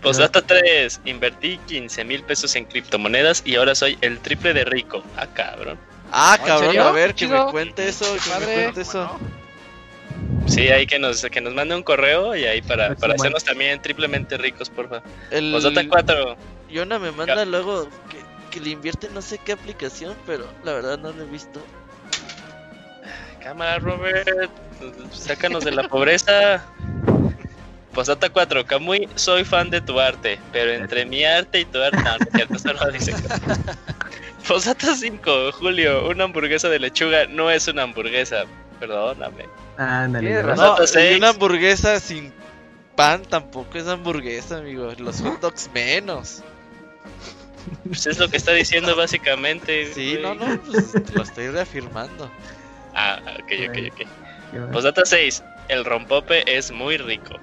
Postdata 0.02 0.42
3. 0.42 1.02
Invertí 1.06 1.58
15 1.66 2.06
mil 2.06 2.24
pesos 2.24 2.56
en 2.56 2.66
criptomonedas 2.66 3.42
y 3.44 3.56
ahora 3.56 3.76
soy 3.76 3.98
el 4.02 4.20
triple 4.20 4.54
de 4.54 4.64
rico. 4.64 5.04
Ah, 5.18 5.28
cabrón. 5.28 5.78
Ah, 6.12 6.38
¿en 6.40 6.46
cabrón, 6.46 6.78
a 6.78 6.92
ver, 6.92 7.16
que 7.16 7.28
me 7.28 7.44
cuente 7.48 7.90
eso, 7.90 8.06
que 8.14 8.30
Padre. 8.30 8.56
me 8.56 8.64
cuente 8.64 8.82
eso. 8.82 9.12
Sí, 10.46 10.70
ahí 10.70 10.86
que 10.86 11.00
nos, 11.00 11.24
que 11.24 11.42
nos 11.42 11.54
mande 11.54 11.76
un 11.76 11.84
correo 11.84 12.36
y 12.36 12.46
ahí 12.46 12.62
para, 12.62 12.90
Próximo 12.90 13.02
para 13.02 13.14
hacernos 13.16 13.44
también 13.44 13.82
triplemente 13.82 14.38
ricos, 14.38 14.70
porfa. 14.70 15.02
El... 15.32 15.52
Postdata 15.52 15.82
4. 15.90 16.38
Yona 16.70 17.00
me 17.00 17.12
manda 17.12 17.44
luego 17.44 17.90
que, 18.10 18.20
que 18.52 18.60
le 18.60 18.70
invierte 18.70 19.10
no 19.10 19.22
sé 19.22 19.40
qué 19.40 19.54
aplicación, 19.54 20.16
pero 20.26 20.46
la 20.64 20.74
verdad 20.74 20.98
no 21.00 21.12
lo 21.12 21.24
he 21.24 21.26
visto. 21.26 21.60
Cámara, 23.46 23.78
Robert. 23.78 24.50
Sácanos 25.12 25.64
de 25.64 25.72
la 25.72 25.88
pobreza. 25.88 26.66
Postdata 27.94 28.28
4. 28.28 28.66
Camuy, 28.66 29.08
soy 29.14 29.46
fan 29.46 29.70
de 29.70 29.82
tu 29.82 30.00
arte, 30.00 30.40
pero 30.52 30.72
entre 30.72 31.06
mi 31.06 31.24
arte 31.24 31.60
y 31.60 31.66
tu 31.66 31.80
arte. 31.80 31.98
No, 31.98 32.18
no 32.18 32.26
es 32.26 32.30
cierto, 32.34 32.56
eso 32.56 32.74
no 32.74 32.92
dice. 32.92 33.14
Postdata 34.48 34.96
5. 34.96 35.52
Julio, 35.52 36.10
una 36.10 36.24
hamburguesa 36.24 36.70
de 36.70 36.80
lechuga 36.80 37.28
no 37.28 37.52
es 37.52 37.68
una 37.68 37.84
hamburguesa. 37.84 38.46
Perdóname. 38.80 39.46
Ándale. 39.78 40.42
¿no? 40.42 40.42
razón. 40.42 40.66
No, 40.66 40.76
Postdata 40.78 41.06
y 41.06 41.08
6. 41.10 41.18
una 41.20 41.30
hamburguesa 41.30 42.00
sin 42.00 42.34
pan 42.96 43.22
tampoco 43.22 43.78
es 43.78 43.88
hamburguesa, 43.88 44.58
amigo. 44.58 44.92
Los 44.98 45.22
hot 45.22 45.40
dogs 45.40 45.70
menos. 45.72 46.42
Pues 47.84 48.08
es 48.08 48.18
lo 48.18 48.28
que 48.28 48.38
está 48.38 48.54
diciendo 48.54 48.96
básicamente. 48.96 49.94
Sí, 49.94 50.18
güey. 50.18 50.24
no, 50.24 50.34
no, 50.34 50.60
pues 50.62 50.96
lo 51.14 51.22
estoy 51.22 51.50
reafirmando. 51.50 52.32
Ah, 52.96 53.20
ok, 53.40 53.52
ok, 53.70 53.78
ok. 53.92 54.72
Postdata 54.72 55.06
6. 55.06 55.44
El 55.68 55.84
rompope 55.86 56.44
es 56.58 56.72
muy 56.72 56.98
rico. 56.98 57.36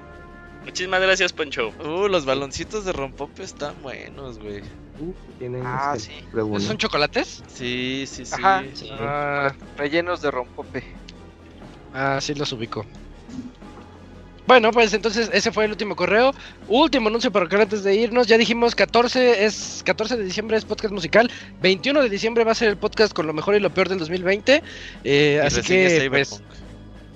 Muchísimas 0.65 1.01
gracias, 1.01 1.33
Poncho. 1.33 1.73
Uh, 1.85 2.09
los 2.09 2.25
baloncitos 2.25 2.85
de 2.85 2.93
rompope 2.93 3.43
están 3.43 3.75
buenos, 3.83 4.39
güey. 4.39 4.61
Uh, 4.99 5.13
tienen 5.39 5.63
Ah, 5.67 5.95
este, 5.97 6.13
sí. 6.13 6.25
huevo, 6.33 6.51
¿Esos 6.57 6.63
¿no? 6.63 6.69
¿Son 6.69 6.79
chocolates? 6.79 7.43
Sí, 7.49 8.05
sí, 8.07 8.25
sí. 8.25 8.33
Ajá. 8.35 8.63
Ah, 8.93 9.53
Rellenos 9.77 10.23
de 10.23 10.31
rompope. 10.31 10.85
ah, 11.93 12.19
sí 12.21 12.35
los 12.35 12.53
ubico. 12.53 12.87
Bueno, 14.47 14.71
pues 14.73 14.93
entonces 14.93 15.31
ese 15.33 15.53
fue 15.53 15.65
el 15.67 15.71
último 15.71 15.95
correo. 15.95 16.35
Último 16.69 17.09
anuncio 17.09 17.31
para 17.31 17.49
que 17.49 17.57
antes 17.57 17.85
de 17.85 17.95
irnos. 17.95 18.27
Ya 18.27 18.37
dijimos 18.39 18.75
14 18.75 19.45
es 19.45 19.83
14 19.85 20.17
de 20.17 20.25
diciembre 20.25 20.57
es 20.57 20.65
podcast 20.65 20.93
musical. 20.93 21.31
21 21.61 22.03
de 22.03 22.09
diciembre 22.09 22.43
va 22.45 22.53
a 22.53 22.55
ser 22.57 22.69
el 22.69 22.77
podcast 22.77 23.13
con 23.13 23.27
lo 23.27 23.33
mejor 23.33 23.55
y 23.55 23.61
lo 23.61 23.73
peor 23.73 23.89
del 23.89 23.99
2020. 23.99 24.63
Eh, 25.05 25.41
Y 25.43 25.47
así 25.47 25.57
reseña 25.61 25.89
que 25.89 26.11
pues 26.11 26.29
Cyberpunk. 26.31 26.53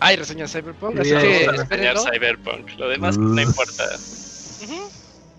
hay 0.00 0.16
reseñas 0.16 0.52
Cyberpunk, 0.52 1.00
así 1.00 1.10
Sí, 1.10 1.16
que 1.16 1.44
espérenlo. 1.46 2.04
Cyberpunk. 2.04 2.70
Lo 2.78 2.88
demás 2.88 3.18
no 3.18 3.40
importa. 3.42 3.84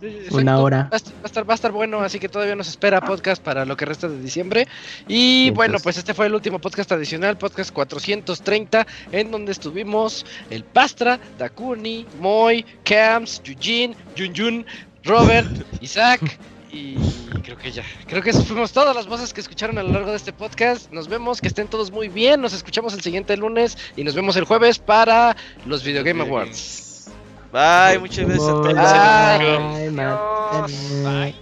Exacto. 0.01 0.37
Una 0.37 0.59
hora. 0.59 0.83
Va 0.83 0.89
a, 0.93 0.97
estar, 0.97 1.13
va 1.15 1.19
a 1.23 1.25
estar- 1.27 1.49
va 1.49 1.53
a 1.53 1.55
estar 1.55 1.71
bueno, 1.71 1.99
así 2.01 2.19
que 2.19 2.29
todavía 2.29 2.55
nos 2.55 2.67
espera 2.67 3.01
podcast 3.01 3.41
para 3.41 3.65
lo 3.65 3.75
que 3.75 3.85
resta 3.85 4.07
de 4.07 4.21
diciembre. 4.21 4.67
Y 5.07 5.49
bueno, 5.51 5.77
pues 5.81 5.97
este 5.97 6.13
fue 6.13 6.27
el 6.27 6.35
último 6.35 6.59
podcast 6.59 6.91
adicional, 6.91 7.37
podcast 7.37 7.71
430, 7.71 8.85
en 9.11 9.31
donde 9.31 9.51
estuvimos 9.51 10.25
el 10.49 10.63
Pastra, 10.63 11.19
Dakuni, 11.37 12.05
Moy, 12.19 12.63
Camps, 12.83 13.41
Yujin, 13.43 13.95
Yun 14.15 14.65
Robert, 15.03 15.49
Isaac. 15.81 16.37
Y 16.71 16.95
creo 17.43 17.57
que 17.57 17.71
ya, 17.71 17.83
creo 18.07 18.21
que 18.21 18.33
fuimos 18.33 18.73
todas 18.73 18.93
las 18.95 19.07
voces 19.07 19.33
que 19.33 19.39
escucharon 19.41 19.77
a 19.77 19.83
lo 19.83 19.89
largo 19.93 20.11
de 20.11 20.17
este 20.17 20.33
podcast. 20.33 20.91
Nos 20.91 21.07
vemos, 21.07 21.41
que 21.41 21.47
estén 21.47 21.67
todos 21.69 21.91
muy 21.91 22.07
bien. 22.09 22.41
Nos 22.41 22.53
escuchamos 22.53 22.93
el 22.93 23.01
siguiente 23.01 23.35
lunes 23.37 23.77
y 23.95 24.03
nos 24.03 24.13
vemos 24.15 24.35
el 24.35 24.43
jueves 24.43 24.77
para 24.77 25.35
los 25.65 25.83
Video 25.83 26.03
Game 26.03 26.21
Awards. 26.21 26.86
Bye, 27.51 27.97
muchas 27.99 28.25
gracias 28.25 28.49
a 28.49 28.61
todos. 28.61 28.75
Bye, 31.01 31.41